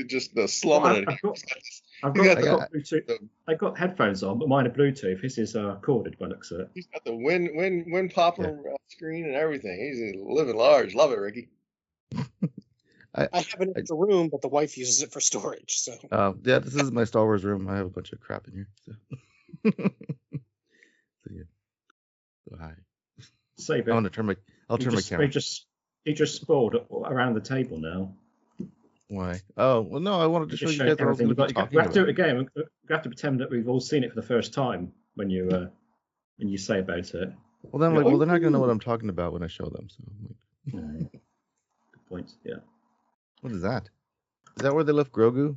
just 0.06 0.36
uh, 0.36 0.46
slumming 0.46 1.04
I've 1.08 1.14
it. 1.14 1.22
got- 1.22 1.38
I've 2.02 2.16
You 2.16 2.24
got, 2.24 2.36
got 2.36 2.38
I've 2.38 2.44
the- 2.44 2.50
got 2.50 2.72
Bluetooth. 2.72 3.28
I've 3.48 3.58
got 3.58 3.78
headphones 3.78 4.22
on, 4.22 4.38
but 4.38 4.48
mine 4.48 4.66
are 4.66 4.70
Bluetooth. 4.70 5.20
His 5.22 5.38
is 5.38 5.54
uh, 5.56 5.76
corded 5.82 6.18
by 6.18 6.26
the 6.26 6.30
looks 6.34 6.50
of 6.50 6.60
it. 6.60 6.70
He's 6.74 6.86
got 6.86 7.04
the 7.04 7.14
win 7.14 7.50
win 7.54 7.84
win 7.88 8.08
popper 8.08 8.58
uh, 8.68 8.76
screen 8.88 9.24
and 9.26 9.34
everything. 9.34 9.78
He's 9.80 10.14
living 10.22 10.56
large. 10.56 10.94
Love 10.94 11.12
it, 11.12 11.18
Ricky. 11.18 11.48
I 13.14 13.28
have 13.32 13.60
an 13.60 13.72
extra 13.76 13.96
room, 13.96 14.28
but 14.30 14.42
the 14.42 14.48
wife 14.48 14.76
uses 14.78 15.02
it 15.02 15.12
for 15.12 15.20
storage. 15.20 15.74
So 15.78 15.94
Uh, 16.12 16.32
yeah, 16.44 16.58
this 16.60 16.74
is 16.74 16.90
my 16.92 17.04
Star 17.04 17.24
Wars 17.24 17.44
room. 17.44 17.68
I 17.68 17.76
have 17.76 17.86
a 17.86 17.90
bunch 17.90 18.12
of 18.12 18.20
crap 18.20 18.46
in 18.48 18.54
here. 18.54 18.68
So, 18.84 18.92
so 21.24 21.30
yeah. 21.32 21.42
So 22.48 22.56
hi. 22.60 22.72
Save 23.56 23.88
it. 23.88 23.90
I 23.90 23.94
want 23.94 24.04
to 24.04 24.10
turn 24.10 24.26
my. 24.26 24.36
I'll 24.68 24.78
turn 24.78 24.92
just, 24.92 25.10
my 25.10 25.16
camera. 25.16 25.26
You 25.26 25.32
just, 25.32 25.66
you 26.04 26.14
just 26.14 26.36
spoiled 26.40 26.74
around 26.90 27.34
the 27.34 27.40
table 27.40 27.78
now. 27.78 28.12
Why? 29.08 29.40
Oh 29.56 29.80
well, 29.80 30.00
no. 30.00 30.20
I 30.20 30.26
wanted 30.26 30.50
to 30.50 30.56
show 30.58 30.68
you 30.68 30.76
showing 30.76 30.88
guys 30.90 30.98
what 30.98 31.06
I 31.06 31.10
was 31.10 31.20
everything. 31.20 31.34
going 31.36 31.48
You've 31.48 31.48
to 31.48 31.54
got- 31.54 31.70
be 31.70 31.74
you 31.76 31.80
talking 31.80 31.84
have 31.84 31.92
to 31.94 32.00
do 32.00 32.04
it 32.04 32.10
again. 32.10 32.36
We 32.56 32.62
we 32.62 32.92
have 32.94 33.02
to 33.02 33.08
pretend 33.08 33.40
that 33.40 33.50
we've 33.50 33.68
all 33.68 33.80
seen 33.80 34.04
it 34.04 34.10
for 34.10 34.16
the 34.20 34.26
first 34.26 34.52
time 34.52 34.92
when 35.14 35.30
you 35.30 35.48
uh, 35.48 35.66
when 36.36 36.48
you 36.48 36.58
say 36.58 36.80
about 36.80 36.98
it. 37.14 37.32
Well, 37.62 37.80
then, 37.80 37.90
I'm 37.90 37.96
like, 37.96 38.04
well, 38.04 38.18
they're 38.18 38.26
not 38.28 38.38
going 38.38 38.44
to 38.44 38.50
know 38.50 38.60
what 38.60 38.70
I'm 38.70 38.78
talking 38.80 39.08
about 39.08 39.32
when 39.32 39.42
I 39.42 39.46
show 39.48 39.64
them. 39.68 39.88
So, 39.88 39.96
I'm 40.74 40.98
like, 41.00 41.10
Good 41.12 42.06
point. 42.08 42.32
Yeah. 42.44 42.56
what 43.40 43.52
is 43.52 43.62
that? 43.62 43.88
Is 44.56 44.62
that 44.62 44.74
where 44.74 44.84
they 44.84 44.92
left 44.92 45.10
Grogu? 45.12 45.56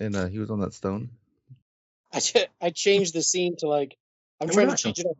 And 0.00 0.14
uh, 0.16 0.28
he 0.28 0.38
was 0.38 0.50
on 0.50 0.60
that 0.60 0.72
stone. 0.72 1.10
I 2.12 2.20
ch- 2.20 2.46
I 2.62 2.70
changed 2.70 3.12
the 3.14 3.22
scene 3.22 3.56
to 3.58 3.68
like 3.68 3.96
I'm 4.40 4.48
Oh, 4.48 4.52
trying 4.52 4.68
to 4.68 4.76
change 4.76 5.00
it 5.00 5.06
up 5.06 5.16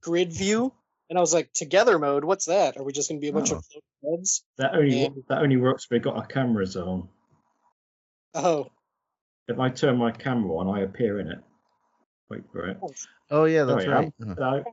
grid 0.00 0.32
view, 0.32 0.72
and 1.08 1.18
I 1.18 1.20
was 1.20 1.32
like 1.34 1.52
together 1.52 1.98
mode. 1.98 2.24
What's 2.24 2.46
that? 2.46 2.76
Are 2.76 2.82
we 2.82 2.92
just 2.92 3.08
going 3.08 3.20
to 3.20 3.24
be 3.24 3.28
a 3.28 3.32
bunch 3.32 3.52
Oh. 3.52 3.56
of 3.56 3.64
floating 3.64 4.18
heads? 4.18 4.42
That 4.58 4.74
only 4.74 5.04
And- 5.04 5.24
that 5.28 5.38
only 5.42 5.56
works 5.56 5.84
if 5.84 5.90
we've 5.90 6.02
got 6.02 6.16
our 6.16 6.26
cameras 6.26 6.76
on. 6.76 7.08
Oh, 8.34 8.66
If 9.48 9.58
I 9.60 9.70
turn 9.70 9.96
my 9.98 10.10
camera 10.10 10.56
on, 10.58 10.68
I 10.68 10.82
appear 10.82 11.20
in 11.20 11.28
it. 11.28 11.38
Wait 12.28 12.42
for 12.50 12.66
it. 12.68 12.76
Oh, 12.82 12.90
oh 13.30 13.44
yeah, 13.44 13.64
that's 13.64 13.84
Sorry, 13.84 13.94
right. 13.94 14.12
I'm- 14.20 14.34
Hello. 14.36 14.64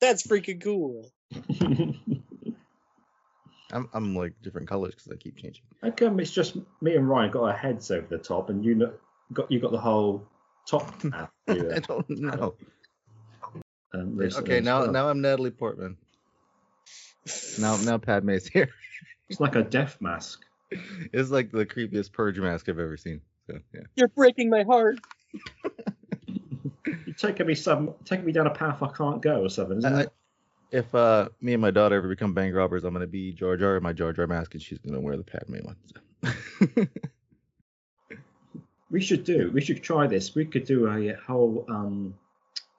that's 0.00 0.26
freaking 0.26 0.60
cool. 0.62 1.08
I'm 3.72 3.88
I'm 3.92 4.16
like 4.16 4.32
different 4.42 4.68
colors 4.68 4.94
because 4.96 5.12
I 5.12 5.16
keep 5.16 5.36
changing. 5.36 5.62
How 5.80 5.90
come 5.92 6.18
it's 6.18 6.32
just 6.32 6.56
me 6.82 6.96
and 6.96 7.08
Ryan 7.08 7.30
got 7.30 7.44
our 7.44 7.56
heads 7.56 7.90
over 7.92 8.06
the 8.08 8.18
top, 8.18 8.50
and 8.50 8.64
you 8.64 8.74
know, 8.74 8.92
got 9.32 9.50
you 9.52 9.60
got 9.60 9.70
the 9.70 9.78
whole 9.78 10.26
top 10.68 10.92
half? 11.12 11.30
I 11.48 11.78
don't 11.78 12.10
know. 12.10 12.54
Um, 13.92 14.16
recently 14.16 14.44
Okay, 14.50 14.58
as 14.58 14.64
now 14.64 14.80
well. 14.82 14.92
now 14.92 15.08
I'm 15.08 15.20
Natalie 15.20 15.50
Portman. 15.50 15.96
Now 17.58 17.76
now 17.78 17.98
Padme's 17.98 18.46
here. 18.46 18.68
It's 19.28 19.38
like 19.38 19.54
a 19.54 19.62
death 19.62 19.96
mask. 20.00 20.44
It's 21.12 21.30
like 21.30 21.52
the 21.52 21.64
creepiest 21.64 22.10
purge 22.12 22.36
mask 22.40 22.68
I've 22.68 22.80
ever 22.80 22.96
seen. 22.96 23.20
So 23.46 23.60
yeah. 23.72 23.82
You're 23.94 24.08
breaking 24.08 24.50
my 24.50 24.64
heart. 24.64 24.98
You're 26.84 27.14
taking 27.16 27.46
me 27.46 27.54
some, 27.54 27.94
taking 28.04 28.24
me 28.26 28.32
down 28.32 28.48
a 28.48 28.50
path 28.50 28.82
I 28.82 28.88
can't 28.88 29.22
go 29.22 29.42
or 29.44 29.48
something, 29.48 29.78
isn't 29.78 29.94
I- 29.94 30.00
it? 30.02 30.12
If 30.72 30.92
uh 30.96 31.28
me 31.40 31.52
and 31.52 31.62
my 31.62 31.70
daughter 31.70 31.94
ever 31.96 32.08
become 32.08 32.34
bank 32.34 32.54
robbers, 32.56 32.82
I'm 32.84 32.92
gonna 32.92 33.06
be 33.06 33.32
Jar 33.32 33.56
Jar 33.56 33.76
in 33.76 33.82
my 33.84 33.92
Jar 33.92 34.12
Jar 34.12 34.26
mask, 34.26 34.54
and 34.54 34.62
she's 34.62 34.78
gonna 34.78 35.00
wear 35.00 35.16
the 35.16 35.22
Padme 35.24 35.58
one. 35.64 35.76
So. 35.86 36.86
We 38.90 39.00
should 39.00 39.22
do. 39.22 39.50
We 39.54 39.60
should 39.60 39.82
try 39.84 40.08
this. 40.08 40.34
We 40.34 40.44
could 40.44 40.64
do 40.64 40.88
a 40.88 41.14
whole. 41.24 41.64
um 41.68 42.14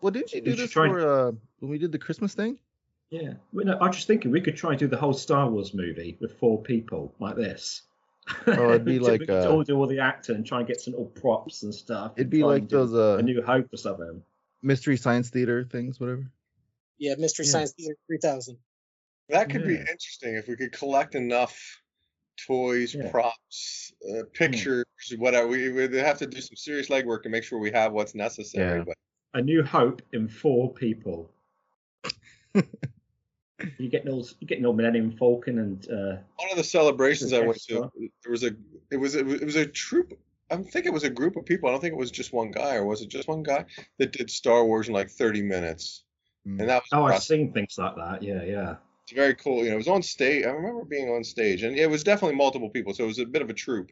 Well, 0.01 0.11
didn't 0.11 0.33
you 0.33 0.41
do 0.41 0.51
should 0.51 0.59
this 0.59 0.71
try- 0.71 0.89
for 0.89 0.99
uh 1.27 1.31
when 1.59 1.71
we 1.71 1.77
did 1.77 1.91
the 1.91 1.99
Christmas 1.99 2.33
thing? 2.33 2.59
Yeah. 3.09 3.33
Well, 3.53 3.65
no, 3.65 3.77
I 3.77 3.87
was 3.87 3.97
just 3.97 4.07
thinking 4.07 4.31
we 4.31 4.41
could 4.41 4.55
try 4.55 4.71
and 4.71 4.79
do 4.79 4.87
the 4.87 4.97
whole 4.97 5.13
Star 5.13 5.49
Wars 5.49 5.73
movie 5.73 6.17
with 6.21 6.37
four 6.39 6.61
people 6.61 7.13
like 7.19 7.35
this. 7.35 7.81
Oh, 8.47 8.69
it'd 8.69 8.85
be 8.85 8.93
We 8.99 8.99
like, 8.99 9.19
could 9.21 9.29
uh, 9.29 9.51
all 9.51 9.63
do 9.63 9.75
all 9.77 9.87
the 9.87 9.99
acting 9.99 10.35
and 10.35 10.45
try 10.45 10.59
and 10.59 10.67
get 10.67 10.79
some 10.79 10.95
all 10.95 11.07
props 11.07 11.63
and 11.63 11.73
stuff. 11.75 12.13
It'd 12.15 12.25
and 12.27 12.31
be 12.31 12.43
like 12.43 12.61
and 12.63 12.69
those 12.69 12.93
uh 12.93 13.17
a 13.19 13.21
New 13.21 13.41
Hope 13.41 13.67
or 13.73 13.77
something. 13.77 14.21
mystery 14.61 14.97
science 14.97 15.29
theater 15.29 15.63
things, 15.69 15.99
whatever. 15.99 16.25
Yeah, 16.97 17.15
Mystery 17.17 17.45
Yeah. 17.47 17.51
Science 17.51 17.71
Theater 17.73 17.95
3000. 18.07 18.57
That 19.29 19.49
could 19.49 19.65
be 19.65 19.75
interesting 19.75 20.35
if 20.35 20.47
we 20.47 20.55
could 20.55 20.71
collect 20.71 21.15
enough 21.15 21.57
toys, 22.47 22.93
Yeah. 22.93 23.09
props, 23.09 23.91
uh, 24.09 24.23
pictures, 24.33 24.85
whatever. 25.17 25.47
We 25.47 25.69
would 25.71 25.93
have 25.93 26.19
to 26.19 26.27
do 26.27 26.39
some 26.41 26.55
serious 26.55 26.89
legwork 26.89 27.23
and 27.23 27.31
make 27.31 27.43
sure 27.43 27.59
we 27.59 27.71
have 27.71 27.91
what's 27.91 28.13
necessary. 28.13 28.79
Yeah. 28.79 28.83
But 28.85 28.97
A 29.33 29.41
New 29.41 29.63
Hope 29.63 30.01
in 30.11 30.27
four 30.27 30.73
people. 30.73 31.31
you 32.53 32.63
get 33.79 33.91
getting 33.91 34.11
all 34.11 34.27
you're 34.39 34.47
getting 34.47 34.65
all 34.65 34.73
Millennium 34.73 35.11
Falcon 35.11 35.59
and 35.59 35.89
uh, 35.89 36.17
one 36.35 36.51
of 36.51 36.57
the 36.57 36.63
celebrations 36.63 37.33
I 37.33 37.39
went 37.39 37.61
to, 37.63 37.91
there 38.23 38.31
was 38.31 38.43
a 38.43 38.51
it 38.91 38.97
was 38.97 39.15
a, 39.15 39.19
it 39.19 39.45
was 39.45 39.55
a 39.55 39.65
troop. 39.65 40.17
I 40.49 40.57
think 40.57 40.85
it 40.85 40.93
was 40.93 41.03
a 41.03 41.09
group 41.09 41.37
of 41.37 41.45
people. 41.45 41.69
I 41.69 41.71
don't 41.71 41.79
think 41.79 41.93
it 41.93 41.97
was 41.97 42.11
just 42.11 42.33
one 42.33 42.51
guy, 42.51 42.75
or 42.75 42.85
was 42.85 43.01
it 43.01 43.07
just 43.07 43.29
one 43.29 43.41
guy 43.41 43.65
that 43.99 44.11
did 44.11 44.29
Star 44.29 44.65
Wars 44.65 44.89
in 44.89 44.93
like 44.93 45.09
30 45.09 45.43
minutes? 45.43 46.03
And 46.43 46.59
that 46.59 46.81
was 46.81 46.89
oh, 46.91 47.05
I've 47.05 47.23
seen 47.23 47.53
things 47.53 47.77
like 47.77 47.95
that. 47.95 48.21
Yeah, 48.21 48.43
yeah. 48.43 48.75
It's 49.03 49.13
very 49.13 49.35
cool. 49.35 49.63
You 49.63 49.69
know, 49.69 49.75
it 49.75 49.77
was 49.77 49.87
on 49.87 50.01
stage. 50.01 50.45
I 50.45 50.49
remember 50.49 50.83
being 50.83 51.09
on 51.09 51.23
stage, 51.23 51.63
and 51.63 51.77
it 51.77 51.89
was 51.89 52.03
definitely 52.03 52.35
multiple 52.35 52.69
people. 52.69 52.93
So 52.93 53.05
it 53.05 53.07
was 53.07 53.19
a 53.19 53.25
bit 53.25 53.41
of 53.41 53.49
a 53.49 53.53
troupe 53.53 53.91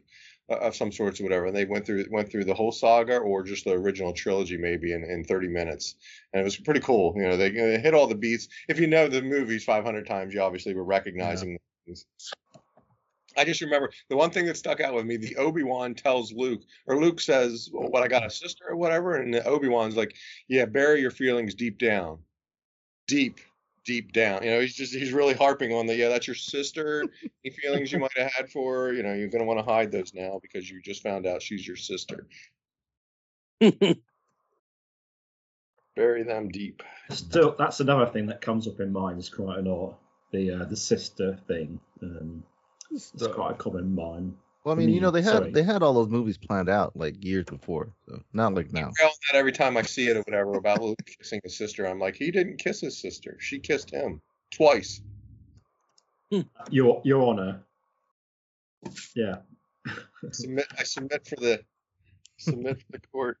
Uh, 0.50 0.56
of 0.56 0.74
some 0.74 0.90
sorts 0.90 1.20
or 1.20 1.24
whatever. 1.24 1.46
And 1.46 1.56
they 1.56 1.64
went 1.64 1.86
through 1.86 2.06
went 2.10 2.28
through 2.30 2.44
the 2.44 2.54
whole 2.54 2.72
saga 2.72 3.18
or 3.18 3.44
just 3.44 3.64
the 3.64 3.72
original 3.72 4.12
trilogy 4.12 4.56
maybe 4.56 4.92
in, 4.92 5.04
in 5.04 5.22
30 5.22 5.46
minutes. 5.46 5.94
And 6.32 6.40
it 6.40 6.44
was 6.44 6.56
pretty 6.56 6.80
cool. 6.80 7.12
You 7.16 7.28
know, 7.28 7.36
they, 7.36 7.50
they 7.50 7.78
hit 7.78 7.94
all 7.94 8.08
the 8.08 8.16
beats. 8.16 8.48
If 8.68 8.80
you 8.80 8.88
know 8.88 9.06
the 9.06 9.22
movies 9.22 9.62
500 9.62 10.06
times, 10.06 10.34
you 10.34 10.42
obviously 10.42 10.74
were 10.74 10.84
recognizing 10.84 11.58
things. 11.86 12.04
I 13.36 13.44
just 13.44 13.60
remember 13.60 13.92
the 14.08 14.16
one 14.16 14.30
thing 14.30 14.46
that 14.46 14.56
stuck 14.56 14.80
out 14.80 14.92
with 14.92 15.06
me. 15.06 15.16
The 15.16 15.36
Obi 15.36 15.62
Wan 15.62 15.94
tells 15.94 16.32
Luke, 16.32 16.62
or 16.86 17.00
Luke 17.00 17.20
says, 17.20 17.70
well, 17.72 17.88
"What 17.88 18.02
I 18.02 18.08
got 18.08 18.26
a 18.26 18.30
sister 18.30 18.64
or 18.68 18.76
whatever," 18.76 19.16
and 19.16 19.32
the 19.32 19.44
Obi 19.46 19.68
Wan's 19.68 19.96
like, 19.96 20.16
"Yeah, 20.48 20.64
bury 20.64 21.00
your 21.00 21.12
feelings 21.12 21.54
deep 21.54 21.78
down, 21.78 22.18
deep, 23.06 23.38
deep 23.84 24.12
down." 24.12 24.42
You 24.42 24.50
know, 24.50 24.60
he's 24.60 24.74
just 24.74 24.94
he's 24.94 25.12
really 25.12 25.34
harping 25.34 25.72
on 25.72 25.86
the 25.86 25.94
yeah, 25.94 26.08
that's 26.08 26.26
your 26.26 26.36
sister. 26.36 27.04
Any 27.44 27.54
feelings 27.54 27.92
you 27.92 27.98
might 27.98 28.16
have 28.16 28.32
had 28.32 28.50
for 28.50 28.86
her, 28.86 28.92
you 28.92 29.02
know, 29.02 29.14
you're 29.14 29.28
gonna 29.28 29.44
want 29.44 29.58
to 29.58 29.64
hide 29.64 29.92
those 29.92 30.14
now 30.14 30.38
because 30.42 30.70
you 30.70 30.80
just 30.80 31.02
found 31.02 31.26
out 31.26 31.42
she's 31.42 31.66
your 31.66 31.76
sister. 31.76 32.26
Bury 35.96 36.22
them 36.22 36.48
deep. 36.48 36.82
Still, 37.10 37.54
that's 37.58 37.80
another 37.80 38.06
thing 38.06 38.26
that 38.26 38.40
comes 38.40 38.66
up 38.68 38.80
in 38.80 38.92
mine 38.92 39.18
is 39.18 39.28
quite 39.28 39.58
a 39.58 39.62
lot. 39.62 39.98
The 40.32 40.52
uh, 40.52 40.64
the 40.64 40.76
sister 40.76 41.38
thing. 41.46 41.80
Um, 42.02 42.44
it's 42.92 43.12
quite 43.34 43.52
a 43.52 43.54
common 43.54 43.94
mine. 43.94 44.34
Well, 44.64 44.74
I 44.74 44.78
mean, 44.78 44.90
you 44.90 45.00
know, 45.00 45.10
they 45.10 45.22
had 45.22 45.32
Sorry. 45.32 45.52
they 45.52 45.62
had 45.62 45.82
all 45.82 45.94
those 45.94 46.08
movies 46.08 46.36
planned 46.36 46.68
out 46.68 46.94
like 46.94 47.24
years 47.24 47.46
before, 47.46 47.94
so 48.06 48.20
not 48.34 48.54
like 48.54 48.72
now. 48.72 48.90
I 49.02 49.10
that 49.32 49.38
every 49.38 49.52
time 49.52 49.76
I 49.78 49.82
see 49.82 50.08
it 50.08 50.16
or 50.16 50.22
whatever 50.22 50.54
about 50.54 50.82
Luke 50.82 50.98
kissing 51.18 51.40
his 51.42 51.56
sister. 51.56 51.86
I'm 51.86 51.98
like, 51.98 52.14
he 52.16 52.30
didn't 52.30 52.58
kiss 52.58 52.80
his 52.80 52.98
sister. 53.00 53.38
She 53.40 53.58
kissed 53.58 53.90
him 53.90 54.20
twice. 54.50 55.00
Your 56.70 57.00
Your 57.04 57.26
Honor. 57.26 57.62
Yeah. 59.16 59.36
Submit. 60.30 60.66
I 60.78 60.82
submit 60.82 61.26
for 61.26 61.36
the 61.36 61.62
submit 62.38 62.82
for 62.82 62.92
the 62.92 63.00
court. 63.12 63.38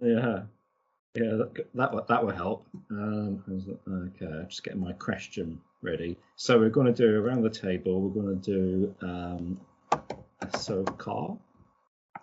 Yeah. 0.00 0.42
Yeah, 1.14 1.34
that 1.36 1.66
that 1.74 1.92
will, 1.92 2.04
that 2.08 2.24
will 2.24 2.32
help. 2.32 2.66
Um, 2.90 3.42
how's 3.46 3.66
it- 3.66 3.80
okay, 3.88 4.26
I'm 4.26 4.48
just 4.48 4.62
getting 4.64 4.80
my 4.80 4.92
question 4.94 5.60
ready. 5.82 6.16
So 6.36 6.58
we're 6.58 6.70
going 6.70 6.86
to 6.86 6.92
do 6.92 7.20
around 7.20 7.42
the 7.42 7.50
table. 7.50 8.00
We're 8.00 8.22
going 8.22 8.40
to 8.40 8.52
do 8.52 8.94
um, 9.02 9.60
Ahsoka. 10.42 11.38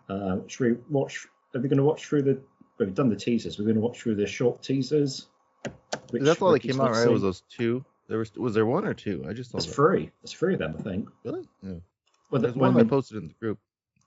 Uh, 0.09 0.37
should 0.47 0.59
we 0.65 0.77
watch? 0.89 1.27
Are 1.55 1.61
we 1.61 1.69
going 1.69 1.77
to 1.77 1.83
watch 1.83 2.05
through 2.05 2.23
the? 2.23 2.39
We've 2.77 2.93
done 2.93 3.09
the 3.09 3.15
teasers. 3.15 3.57
We're 3.57 3.65
going 3.65 3.75
to 3.75 3.81
watch 3.81 4.01
through 4.01 4.15
the 4.15 4.27
short 4.27 4.61
teasers. 4.61 5.27
which 6.11 6.21
That's 6.23 6.41
all 6.41 6.51
that 6.51 6.59
came 6.59 6.79
out, 6.79 6.91
not 6.91 6.97
right? 6.97 7.09
Was 7.09 7.21
those 7.23 7.41
two? 7.49 7.83
There 8.07 8.19
was 8.19 8.33
was 8.35 8.53
there 8.53 8.65
one 8.65 8.85
or 8.85 8.93
two? 8.93 9.25
I 9.27 9.33
just 9.33 9.51
saw 9.51 9.57
It's 9.57 9.65
that. 9.67 9.73
three. 9.75 10.11
It's 10.23 10.33
three 10.33 10.53
of 10.53 10.59
them, 10.59 10.75
I 10.79 10.81
think. 10.81 11.09
Really? 11.23 11.47
Yeah. 11.61 11.73
Well, 12.29 12.41
the, 12.41 12.47
There's 12.47 12.55
one 12.55 12.73
when 12.73 12.85
I 12.85 12.89
posted 12.89 13.17
in 13.17 13.27
the 13.29 13.33
group. 13.35 13.59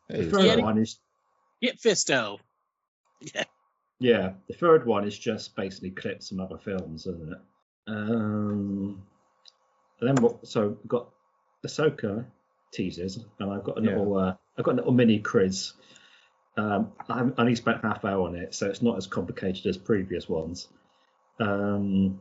Hey, 0.09 0.23
the 0.23 0.29
it's- 0.29 0.55
third 0.55 0.63
one 0.63 0.79
is 0.79 0.99
Kit 1.63 1.79
Fisto. 1.81 2.39
Yeah. 3.35 3.45
Yeah, 3.99 4.33
the 4.49 4.55
third 4.55 4.87
one 4.87 5.07
is 5.07 5.19
just 5.19 5.55
basically 5.55 5.91
clips 5.91 6.31
from 6.31 6.41
other 6.41 6.57
films, 6.57 7.07
isn't 7.07 7.33
it? 7.33 7.39
Um, 7.87 9.03
and 10.01 10.09
then 10.09 10.23
what? 10.25 10.49
So 10.49 10.69
we've 10.69 10.89
got 10.89 11.11
Ahsoka 11.67 12.25
teasers, 12.73 13.19
and 13.39 13.51
I've 13.53 13.65
got 13.65 13.79
a 13.79 13.83
Yeah. 13.83 13.91
little, 13.91 14.17
uh, 14.17 14.37
I've 14.59 14.65
got 14.65 14.73
a 14.73 14.77
little 14.77 14.93
mini 14.93 15.19
quiz. 15.21 15.73
Um, 16.57 16.93
I 17.09 17.21
I 17.21 17.31
only 17.39 17.55
spent 17.55 17.83
half 17.83 18.05
hour 18.05 18.27
on 18.27 18.35
it, 18.35 18.55
so 18.55 18.69
it's 18.69 18.83
not 18.83 18.97
as 18.97 19.07
complicated 19.07 19.67
as 19.67 19.79
previous 19.79 20.29
ones. 20.29 20.69
Um, 21.39 22.21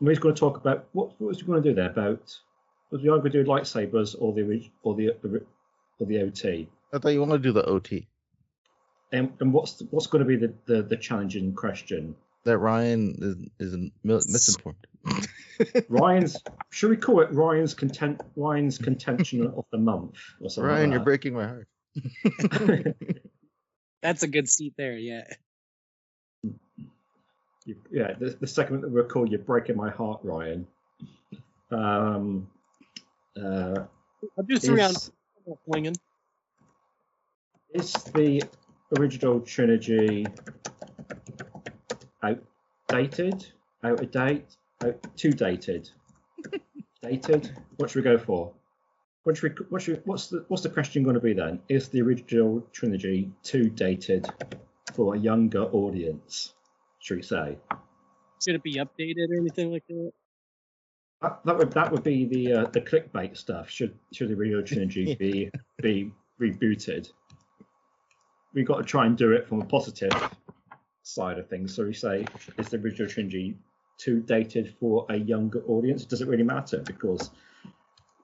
we're 0.00 0.12
just 0.12 0.22
going 0.22 0.34
to 0.34 0.38
talk 0.40 0.56
about 0.56 0.88
what, 0.92 1.08
what 1.20 1.28
was 1.28 1.42
we 1.42 1.46
going 1.46 1.62
to 1.62 1.68
do 1.70 1.74
there 1.74 1.90
about? 1.90 2.36
Was 2.90 3.02
we 3.02 3.08
either 3.08 3.18
going 3.20 3.32
to 3.32 3.44
do 3.44 3.48
lightsabers 3.48 4.14
or 4.18 4.32
the 4.32 4.42
orig- 4.42 4.70
or 4.82 4.94
the 4.94 5.10
or 5.98 6.06
the 6.06 6.20
OT? 6.22 6.68
I 6.92 6.98
thought 6.98 7.10
you 7.10 7.20
wanted 7.20 7.42
to 7.42 7.48
do 7.48 7.52
the 7.52 7.64
OT. 7.64 8.06
And, 9.12 9.32
and 9.40 9.52
what's 9.52 9.74
the, 9.74 9.86
what's 9.90 10.06
going 10.06 10.24
to 10.24 10.28
be 10.28 10.36
the, 10.36 10.54
the, 10.66 10.82
the 10.82 10.96
challenging 10.96 11.54
question? 11.54 12.16
That 12.44 12.58
Ryan 12.58 13.50
is 13.60 13.72
is 13.74 13.90
misinformed. 14.02 14.86
Ryan's 15.88 16.36
should 16.70 16.90
we 16.90 16.96
call 16.96 17.20
it 17.20 17.30
Ryan's 17.32 17.74
content 17.74 18.20
Ryan's 18.34 18.78
contention 18.78 19.46
of 19.56 19.64
the 19.70 19.78
month 19.78 20.16
or 20.40 20.50
something? 20.50 20.68
Ryan, 20.68 20.92
you're 20.92 21.00
breaking 21.00 21.34
my 21.34 21.46
heart. 21.46 21.68
That's 24.02 24.24
a 24.24 24.28
good 24.28 24.48
seat 24.48 24.74
there. 24.76 24.96
Yeah. 24.96 25.22
You- 27.64 27.76
yeah, 27.92 28.14
the, 28.18 28.36
the 28.40 28.46
segment 28.48 28.82
that 28.82 28.90
we'll 28.90 29.04
call 29.04 29.28
"You're 29.28 29.38
Breaking 29.38 29.76
My 29.76 29.90
Heart," 29.90 30.20
Ryan. 30.24 30.66
Um, 31.70 32.50
uh, 33.36 33.84
I'll 34.36 34.44
do 34.44 34.58
three 34.58 34.82
on 34.82 34.90
is, 34.90 35.10
winging. 35.64 35.94
is 37.72 37.92
the 37.92 38.42
original 38.98 39.40
trilogy 39.40 40.26
outdated, 42.22 43.46
out 43.84 44.00
of 44.00 44.10
date, 44.10 44.56
out, 44.84 45.16
too 45.16 45.32
dated, 45.32 45.90
dated? 47.02 47.50
What 47.76 47.90
should 47.90 48.04
we 48.04 48.10
go 48.10 48.18
for? 48.18 48.52
What 49.24 49.36
should 49.36 49.58
we, 49.58 49.64
what 49.68 49.82
should, 49.82 50.02
what's 50.04 50.28
the 50.28 50.44
what's 50.48 50.62
the 50.62 50.68
question 50.68 51.04
going 51.04 51.14
to 51.14 51.20
be 51.20 51.32
then? 51.32 51.60
Is 51.68 51.88
the 51.88 52.02
original 52.02 52.66
trilogy 52.72 53.30
too 53.42 53.70
dated 53.70 54.26
for 54.94 55.14
a 55.14 55.18
younger 55.18 55.62
audience? 55.62 56.54
Should 56.98 57.16
we 57.18 57.22
say? 57.22 57.58
Should 58.44 58.56
it 58.56 58.62
be 58.62 58.74
updated 58.74 59.30
or 59.30 59.36
anything 59.36 59.70
like 59.70 59.86
that? 59.88 60.12
That, 61.20 61.40
that 61.44 61.56
would 61.56 61.72
that 61.72 61.92
would 61.92 62.02
be 62.02 62.24
the 62.24 62.52
uh, 62.52 62.66
the 62.72 62.80
clickbait 62.80 63.36
stuff. 63.36 63.70
Should 63.70 63.96
should 64.12 64.28
the 64.28 64.34
original 64.34 64.64
trilogy 64.64 65.14
be 65.18 65.50
be 65.80 66.12
rebooted? 66.40 67.10
We've 68.54 68.66
got 68.66 68.78
to 68.78 68.84
try 68.84 69.06
and 69.06 69.16
do 69.16 69.32
it 69.32 69.46
from 69.46 69.62
a 69.62 69.64
positive 69.64 70.10
side 71.02 71.38
of 71.38 71.48
things. 71.48 71.74
So 71.74 71.84
we 71.84 71.94
say, 71.94 72.26
is 72.58 72.68
the 72.68 72.78
original 72.78 73.08
trilogy 73.08 73.56
too 73.98 74.20
dated 74.20 74.74
for 74.80 75.06
a 75.08 75.16
younger 75.16 75.62
audience? 75.66 76.04
Does 76.04 76.20
it 76.20 76.28
really 76.28 76.42
matter? 76.42 76.78
Because 76.78 77.30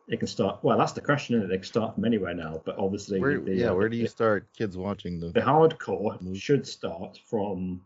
it 0.08 0.18
can 0.18 0.28
start. 0.28 0.60
Well, 0.62 0.78
that's 0.78 0.92
the 0.92 1.00
question, 1.00 1.36
isn't 1.36 1.46
it? 1.46 1.48
They 1.48 1.56
can 1.56 1.64
start 1.64 1.94
from 1.94 2.04
anywhere 2.04 2.34
now, 2.34 2.62
but 2.64 2.78
obviously, 2.78 3.20
Where, 3.20 3.38
the, 3.38 3.54
yeah, 3.54 3.70
uh, 3.70 3.74
where 3.74 3.88
do 3.88 3.96
you 3.96 4.04
the, 4.04 4.08
start 4.08 4.46
kids 4.56 4.76
watching 4.76 5.20
the 5.20 5.28
the 5.28 5.40
hardcore 5.40 6.18
should 6.40 6.66
start 6.66 7.20
from 7.26 7.82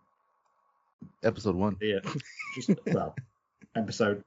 episode 1.22 1.56
one? 1.56 1.76
uh, 1.82 2.08
just 2.54 2.70
well 2.86 3.16
episode 3.76 4.22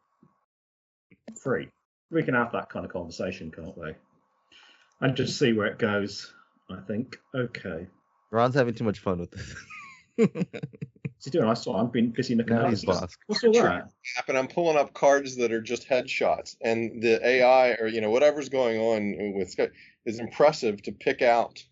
three. 1.41 1.69
We 2.11 2.23
can 2.23 2.33
have 2.33 2.51
that 2.51 2.69
kind 2.69 2.85
of 2.85 2.91
conversation, 2.91 3.51
can't 3.51 3.77
we? 3.77 3.93
And 5.01 5.15
just 5.15 5.39
see 5.39 5.53
where 5.53 5.67
it 5.67 5.79
goes. 5.79 6.33
I 6.69 6.81
think. 6.81 7.17
Okay. 7.33 7.87
Ron's 8.31 8.55
having 8.55 8.73
too 8.73 8.83
much 8.83 8.99
fun 8.99 9.19
with 9.19 9.31
this. 9.31 9.55
What's 10.17 11.23
he 11.23 11.31
doing? 11.31 11.47
I 11.49 11.53
saw. 11.53 11.83
I've 11.83 11.91
been 11.91 12.11
busy 12.11 12.35
looking 12.35 12.55
Now 12.55 12.65
at 12.65 12.69
he's 12.69 12.81
stuff. 12.81 13.17
What's 13.27 13.43
all 13.43 13.51
that? 13.53 13.89
app 14.17 14.29
and 14.29 14.37
I'm 14.37 14.47
pulling 14.47 14.77
up 14.77 14.93
cards 14.93 15.35
that 15.37 15.51
are 15.51 15.61
just 15.61 15.87
headshots, 15.89 16.55
and 16.61 17.01
the 17.01 17.25
AI 17.25 17.71
or 17.79 17.87
you 17.87 18.01
know 18.01 18.09
whatever's 18.11 18.49
going 18.49 18.79
on 18.79 19.33
with 19.35 19.49
Sky 19.49 19.69
is 20.05 20.19
impressive 20.19 20.81
to 20.83 20.91
pick 20.91 21.21
out 21.21 21.63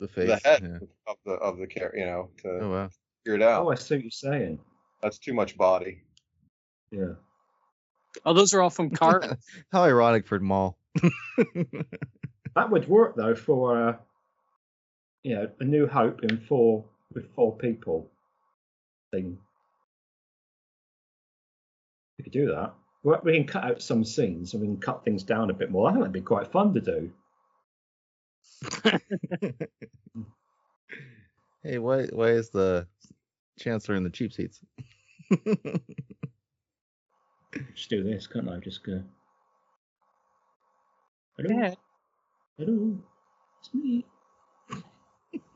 The 0.00 0.08
face. 0.08 0.28
the 0.28 0.48
head 0.48 0.60
yeah. 0.62 0.78
of 1.06 1.16
the 1.24 1.32
of 1.32 1.58
the 1.58 1.66
character, 1.66 1.98
you 1.98 2.06
know, 2.06 2.30
to 2.42 2.48
Oh 2.62 2.70
wow. 2.70 2.90
figure 3.24 3.36
it 3.36 3.42
out. 3.42 3.64
Oh, 3.66 3.70
I 3.70 3.76
see 3.76 3.94
what 3.96 4.04
you're 4.04 4.10
saying. 4.10 4.58
That's 5.02 5.18
too 5.18 5.34
much 5.34 5.56
body. 5.56 6.02
Yeah. 6.90 7.14
Oh, 8.24 8.32
those 8.32 8.54
are 8.54 8.62
all 8.62 8.70
from 8.70 8.90
Cart. 8.96 9.24
How 9.72 9.84
ironic 9.84 10.26
for 10.26 10.38
Maul. 10.40 10.76
That 12.54 12.70
would 12.70 12.88
work 12.88 13.16
though 13.16 13.34
for 13.34 13.88
uh, 13.90 13.96
you 15.22 15.34
know 15.34 15.50
a 15.60 15.64
New 15.64 15.86
Hope 15.86 16.22
in 16.24 16.38
four 16.38 16.86
with 17.14 17.34
four 17.34 17.56
people 17.56 18.10
thing. 19.12 19.38
We 22.18 22.24
could 22.24 22.32
do 22.32 22.46
that. 22.48 22.74
We 23.02 23.14
we 23.22 23.34
can 23.34 23.46
cut 23.46 23.64
out 23.64 23.82
some 23.82 24.04
scenes 24.04 24.52
and 24.52 24.60
we 24.62 24.68
can 24.68 24.78
cut 24.78 25.04
things 25.04 25.22
down 25.22 25.50
a 25.50 25.54
bit 25.54 25.70
more. 25.70 25.88
I 25.88 25.92
think 25.92 26.00
that'd 26.00 26.12
be 26.12 26.20
quite 26.20 26.50
fun 26.52 26.74
to 26.74 26.80
do. 26.80 27.12
Hey, 31.66 31.78
why 31.78 32.06
why 32.12 32.28
is 32.28 32.50
the 32.50 32.86
chancellor 33.58 33.96
in 33.96 34.04
the 34.04 34.10
cheap 34.10 34.32
seats? 34.32 34.60
Just 37.74 37.90
do 37.90 38.04
this, 38.04 38.28
can't 38.28 38.48
I? 38.48 38.58
Just 38.58 38.84
go. 38.84 39.02
Hello. 41.36 41.60
Yeah. 41.60 41.74
Hello. 42.56 42.96
It's 43.58 43.74
me. 43.74 44.06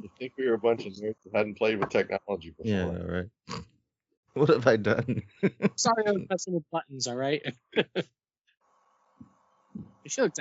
I 0.03 0.09
think 0.19 0.33
we 0.39 0.49
were 0.49 0.55
a 0.55 0.59
bunch 0.59 0.87
of 0.87 0.93
nerds 0.95 1.17
that 1.25 1.35
hadn't 1.35 1.59
played 1.59 1.79
with 1.79 1.91
technology 1.91 2.51
before. 2.51 2.65
Yeah, 2.65 3.03
right. 3.03 3.27
What 4.35 4.49
have 4.49 4.67
I 4.69 4.77
done? 4.77 5.23
Sorry, 5.77 6.05
I 6.07 6.12
was 6.12 6.23
messing 6.31 6.55
with 6.55 6.62
buttons. 6.70 7.09
All 7.09 7.17
right. 7.17 7.43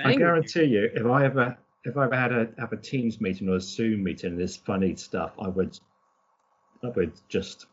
I 0.04 0.14
guarantee 0.14 0.64
you, 0.64 0.88
if 0.94 1.04
I 1.04 1.24
ever 1.24 1.58
if 1.84 1.96
I 1.96 2.04
ever 2.04 2.16
had 2.16 2.32
a 2.32 2.48
have 2.58 2.72
a 2.72 2.76
Teams 2.76 3.20
meeting 3.20 3.48
or 3.48 3.56
a 3.56 3.60
Zoom 3.60 4.04
meeting, 4.04 4.36
this 4.36 4.56
funny 4.56 4.94
stuff, 4.94 5.32
I 5.40 5.48
would 5.48 5.78
I 6.84 6.88
would 6.88 7.12
just 7.28 7.66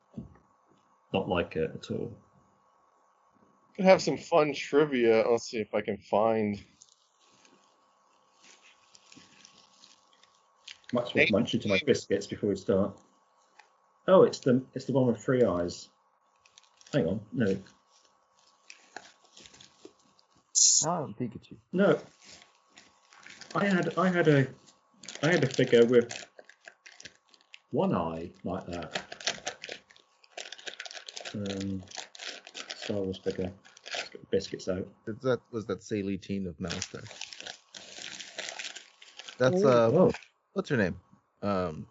not 1.14 1.30
like 1.30 1.56
it 1.56 1.72
at 1.74 1.92
all. 1.92 2.12
Could 3.76 3.86
have 3.86 4.02
some 4.02 4.18
fun 4.18 4.54
trivia. 4.54 5.24
Let's 5.30 5.50
see 5.50 5.60
if 5.60 5.74
I 5.74 5.82
can 5.82 5.98
find. 5.98 6.60
Much 10.94 11.16
more 11.16 11.26
munch 11.30 11.54
into 11.54 11.68
my 11.68 11.80
biscuits 11.86 12.28
before 12.28 12.50
we 12.50 12.56
start. 12.56 12.98
Oh, 14.08 14.24
it's 14.24 14.40
the 14.40 14.62
it's 14.74 14.86
the 14.86 14.94
one 14.94 15.08
with 15.08 15.20
three 15.20 15.44
eyes. 15.44 15.90
Hang 16.94 17.08
on, 17.08 17.20
no, 17.34 17.58
Oh, 20.86 21.14
Pikachu. 21.20 21.58
no. 21.74 22.00
I 23.54 23.66
had 23.66 23.98
I 23.98 24.08
had 24.08 24.28
a 24.28 24.48
I 25.24 25.28
had 25.32 25.44
a 25.44 25.48
figure 25.48 25.84
with 25.84 26.14
one 27.72 27.94
eye 27.94 28.30
like 28.44 28.66
that. 28.68 28.92
Um, 31.34 31.84
Star 32.76 32.98
Wars 32.98 33.18
figure. 33.18 33.52
Let's 33.96 34.10
get 34.10 34.22
the 34.22 34.28
biscuits 34.28 34.70
out. 34.70 34.88
Is 35.08 35.18
that 35.24 35.42
was 35.52 35.66
that 35.66 35.84
Salee 35.84 36.18
Teen 36.18 36.48
of 36.48 36.58
Malstar? 36.60 37.04
That's 39.38 39.64
Oh, 39.66 39.68
uh, 39.68 39.92
oh. 39.94 40.12
What's 40.58 40.69
her 40.69 40.77
name? 40.77 41.00
Um, 41.44 41.86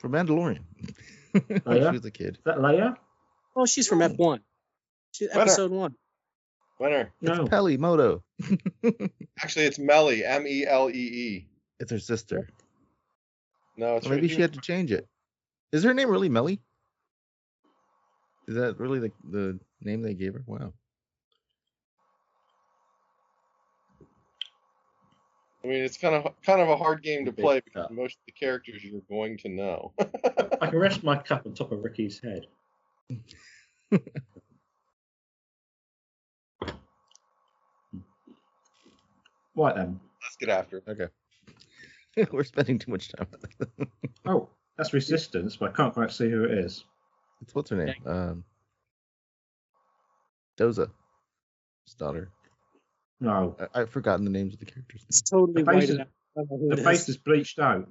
from 0.00 0.12
Mandalorian. 0.12 0.64
Oh, 1.66 1.74
yeah? 1.74 1.90
she 1.90 1.96
was 1.96 2.04
a 2.04 2.12
kid. 2.12 2.36
Is 2.36 2.44
that 2.44 2.58
Leia? 2.58 2.94
Oh, 3.56 3.66
she's 3.66 3.88
from 3.88 3.98
F1. 3.98 4.38
She's 5.10 5.28
episode 5.32 5.72
one. 5.72 5.96
Winner. 6.78 7.12
No. 7.20 7.44
Pelly 7.48 7.76
Moto. 7.76 8.22
Actually, 9.42 9.64
it's 9.64 9.80
Melly. 9.80 10.24
M 10.24 10.46
E 10.46 10.64
L 10.64 10.88
E 10.88 10.92
E. 10.92 11.48
It's 11.80 11.90
her 11.90 11.98
sister. 11.98 12.48
No, 13.76 13.96
it's 13.96 14.06
Or 14.06 14.10
maybe 14.10 14.28
she 14.28 14.40
had 14.40 14.52
to 14.52 14.60
change 14.60 14.92
it. 14.92 15.08
Is 15.72 15.82
her 15.82 15.92
name 15.92 16.08
really 16.08 16.28
Melly? 16.28 16.60
Is 18.46 18.54
that 18.54 18.78
really 18.78 19.00
the, 19.00 19.10
the 19.28 19.58
name 19.82 20.02
they 20.02 20.14
gave 20.14 20.34
her? 20.34 20.44
Wow. 20.46 20.72
I 25.64 25.66
mean, 25.66 25.82
it's 25.82 25.96
kind 25.96 26.14
of 26.14 26.30
kind 26.44 26.60
of 26.60 26.68
a 26.68 26.76
hard 26.76 27.02
game 27.02 27.24
to 27.24 27.32
play 27.32 27.62
because 27.64 27.86
cut. 27.86 27.94
most 27.94 28.16
of 28.16 28.26
the 28.26 28.32
characters 28.32 28.84
you're 28.84 29.00
going 29.08 29.38
to 29.38 29.48
know. 29.48 29.92
I 30.60 30.66
can 30.66 30.78
rest 30.78 31.02
my 31.02 31.16
cup 31.16 31.46
on 31.46 31.54
top 31.54 31.72
of 31.72 31.82
Ricky's 31.82 32.20
head. 32.22 32.46
right 39.56 39.74
then. 39.74 40.00
Let's 40.22 40.36
get 40.38 40.50
after 40.50 40.76
it. 40.78 40.84
Okay. 40.86 41.08
We're 42.32 42.44
spending 42.44 42.78
too 42.78 42.90
much 42.90 43.10
time. 43.12 43.26
Oh, 44.26 44.50
that's 44.76 44.92
Resistance, 44.92 45.56
but 45.56 45.70
I 45.70 45.72
can't 45.72 45.94
quite 45.94 46.12
see 46.12 46.28
who 46.28 46.44
it 46.44 46.50
is. 46.58 46.84
it's 47.40 47.54
what's 47.54 47.70
her 47.70 47.76
name? 47.76 47.94
Um, 48.04 48.44
Doza. 50.58 50.90
His 51.86 51.94
daughter. 51.94 52.30
No, 53.20 53.56
I, 53.74 53.80
I've 53.82 53.90
forgotten 53.90 54.24
the 54.24 54.30
names 54.30 54.54
of 54.54 54.60
the 54.60 54.66
characters. 54.66 55.04
It's 55.08 55.22
totally 55.22 55.62
The 55.62 55.72
face 55.72 55.90
is- 55.90 55.98
out. 55.98 56.08
I 56.36 56.40
don't 56.40 56.50
know 56.50 56.68
who 56.70 56.76
the 56.76 56.82
face 56.82 57.08
is 57.08 57.16
bleached 57.16 57.58
out. 57.60 57.88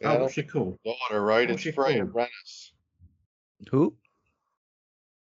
Yeah, 0.00 0.12
oh, 0.14 0.20
what's 0.22 0.34
she 0.34 0.44
called? 0.44 0.78
daughter, 0.84 1.20
right? 1.20 1.48
What's 1.48 1.54
It's 1.54 1.62
she 1.62 1.72
Freya 1.72 2.00
called? 2.06 2.12
Fenris. 2.14 2.72
Who? 3.70 3.94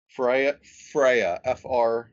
Freya, 0.08 0.58
Freya, 0.92 1.40
F 1.44 1.66
R 1.66 2.10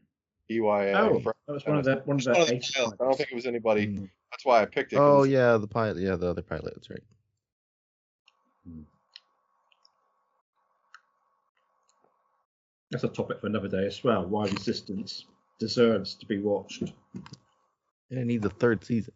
E 0.50 0.60
Y 0.60 0.84
A. 0.86 0.94
Oh, 0.94 1.20
that 1.46 1.52
was 1.52 1.64
one 1.64 1.78
of 1.78 1.84
the 1.84 2.02
one 2.04 2.16
of 2.16 2.18
It's 2.18 2.26
one 2.26 2.40
of 2.40 2.48
the 2.48 2.54
the 2.54 2.60
pilots. 2.74 2.76
I 3.00 3.04
don't 3.04 3.16
think 3.16 3.30
it 3.30 3.34
was 3.34 3.46
anybody. 3.46 3.86
Mm. 3.86 4.10
That's 4.32 4.44
why 4.44 4.62
I 4.62 4.66
picked 4.66 4.92
it. 4.92 4.96
'cause 4.96 5.20
Oh 5.20 5.22
yeah, 5.22 5.56
the 5.58 5.66
pilot. 5.68 5.98
Yeah, 6.02 6.16
the 6.16 6.28
other 6.28 6.42
pilot. 6.42 6.74
That's 6.74 6.90
right. 6.90 7.02
That's 12.90 13.04
a 13.04 13.08
topic 13.08 13.40
for 13.40 13.46
another 13.46 13.68
day 13.68 13.86
as 13.86 14.02
well. 14.04 14.24
Why 14.26 14.46
Resistance 14.46 15.26
deserves 15.58 16.14
to 16.16 16.26
be 16.26 16.38
watched. 16.38 16.82
And 18.10 18.18
it 18.20 18.24
needs 18.26 18.44
a 18.44 18.50
third 18.50 18.84
season. 18.84 19.14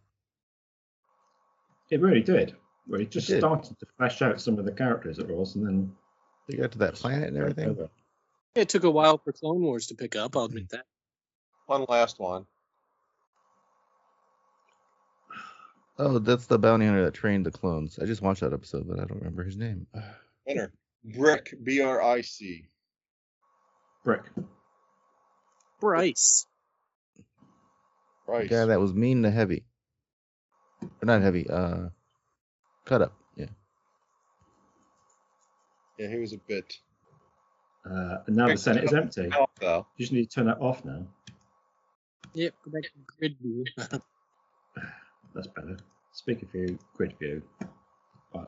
It 1.91 2.01
really 2.01 2.23
did. 2.23 2.55
Well, 2.87 3.01
it 3.01 3.11
just 3.11 3.29
did. 3.29 3.41
started 3.41 3.79
to 3.79 3.87
flesh 3.97 4.23
out 4.23 4.41
some 4.41 4.59
of 4.59 4.65
the 4.65 4.73
characters 4.73 5.19
it 5.19 5.29
was, 5.29 5.55
and 5.57 5.67
then 5.67 5.93
They 6.49 6.57
got 6.57 6.73
to 6.73 6.79
that 6.79 6.95
planet 6.95 7.29
and 7.29 7.37
everything. 7.37 7.69
over. 7.71 7.89
It 8.55 8.69
took 8.69 8.85
a 8.85 8.91
while 8.91 9.19
for 9.19 9.33
Clone 9.33 9.61
Wars 9.61 9.87
to 9.89 9.95
pick 9.95 10.17
up. 10.17 10.37
I'll 10.37 10.45
admit 10.45 10.71
that. 10.71 10.87
One 11.67 11.85
last 11.89 12.19
one. 12.19 12.47
Oh, 15.99 16.19
that's 16.19 16.47
the 16.47 16.59
bounty 16.59 16.87
hunter 16.87 17.05
that 17.05 17.15
trained 17.15 17.45
the 17.45 17.51
clones. 17.51 17.99
I 18.01 18.05
just 18.07 18.23
watched 18.23 18.41
that 18.41 18.53
episode, 18.53 18.87
but 18.89 18.99
I 19.01 19.05
don't 19.05 19.19
remember 19.19 19.43
his 19.45 19.57
name. 19.57 19.87
Winner. 20.47 20.73
Bric. 21.05 21.55
B 21.65 21.81
R 21.81 22.01
I 22.03 22.21
C. 22.21 22.69
Bric. 24.05 24.23
Bryce. 25.81 26.47
The 28.27 28.33
Right. 28.33 28.51
guy 28.51 28.67
that 28.67 28.81
was 28.81 28.93
mean 28.93 29.23
to 29.23 29.31
Hevy. 29.31 29.65
Or 30.83 31.05
not 31.05 31.23
Hevy. 31.23 31.49
Uh, 31.51 31.89
Cutup. 32.85 33.15
Yeah. 33.37 33.47
Yeah, 35.99 36.09
he 36.09 36.19
was 36.19 36.33
a 36.33 36.39
bit. 36.39 36.79
Uh, 37.85 38.19
and 38.27 38.37
now 38.37 38.49
the 38.49 38.57
Senate 38.57 38.85
is 38.85 38.93
empty. 38.93 39.31
Off. 39.31 39.87
You 39.97 40.05
just 40.05 40.13
need 40.13 40.29
to 40.29 40.35
turn 40.35 40.47
that 40.47 40.61
off 40.61 40.85
now. 40.85 41.07
Yep, 42.35 42.55
go 42.65 42.71
back 42.71 42.83
to 42.83 42.91
grid 43.19 43.37
view. 43.41 43.65
That's 45.35 45.47
better. 45.49 45.79
Speaker 46.13 46.47
view, 46.53 46.79
grid 46.95 47.15
view. 47.19 47.43
Right. 48.35 48.47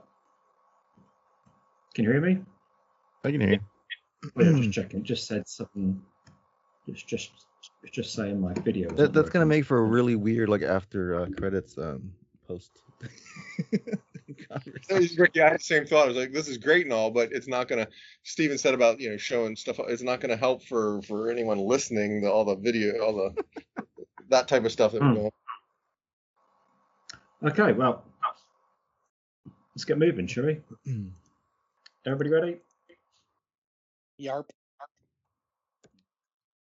Can 1.95 2.05
you 2.05 2.11
hear 2.11 2.21
me? 2.21 2.43
I 3.25 3.31
can 3.31 3.41
hear 3.41 3.53
you. 3.53 3.61
Oh, 4.37 4.43
yeah, 4.43 4.53
just 4.59 4.73
checking. 4.73 5.01
It 5.01 5.05
just 5.05 5.27
said 5.27 5.49
something. 5.49 6.03
It's 6.87 7.03
just 7.03 7.31
it's 7.83 7.93
just 7.93 8.15
saying 8.15 8.41
my 8.41 8.53
video. 8.55 8.91
That, 8.91 9.13
that's 9.13 9.31
gonna 9.31 9.47
make 9.47 9.65
for 9.65 9.79
a 9.79 9.85
really 9.85 10.17
weird, 10.17 10.49
like 10.49 10.63
after 10.63 11.21
uh, 11.21 11.27
credits 11.37 11.77
um 11.79 12.13
post. 12.47 12.83
Ricky, 15.19 15.41
I 15.41 15.51
had 15.51 15.61
the 15.61 15.65
same 15.65 15.87
thought. 15.87 16.05
I 16.05 16.09
was 16.09 16.17
like, 16.17 16.33
this 16.33 16.49
is 16.49 16.59
great 16.59 16.85
and 16.87 16.93
all, 16.93 17.11
but 17.11 17.33
it's 17.33 17.49
not 17.49 17.69
gonna. 17.69 17.87
Steven 18.23 18.59
said 18.59 18.75
about 18.75 19.01
you 19.01 19.11
know 19.11 19.17
showing 19.17 19.57
stuff. 19.57 19.79
It's 19.89 20.03
not 20.03 20.21
gonna 20.21 20.37
help 20.37 20.65
for 20.65 21.01
for 21.03 21.31
anyone 21.31 21.59
listening 21.59 22.23
to 22.23 22.31
all 22.31 22.45
the 22.45 22.57
video, 22.57 22.99
all 23.05 23.15
the 23.15 23.85
that 24.29 24.49
type 24.49 24.65
of 24.65 24.73
stuff 24.73 24.93
that 24.93 25.03
Hmm. 25.03 25.09
we're 25.09 25.15
going. 25.15 25.31
Okay, 27.43 27.73
well, 27.73 28.05
let's 29.75 29.85
get 29.85 29.99
moving, 29.99 30.27
shall 30.27 30.45
we? 30.47 30.61
Everybody 32.07 32.31
ready? 32.31 32.57
Yarp. 34.21 34.51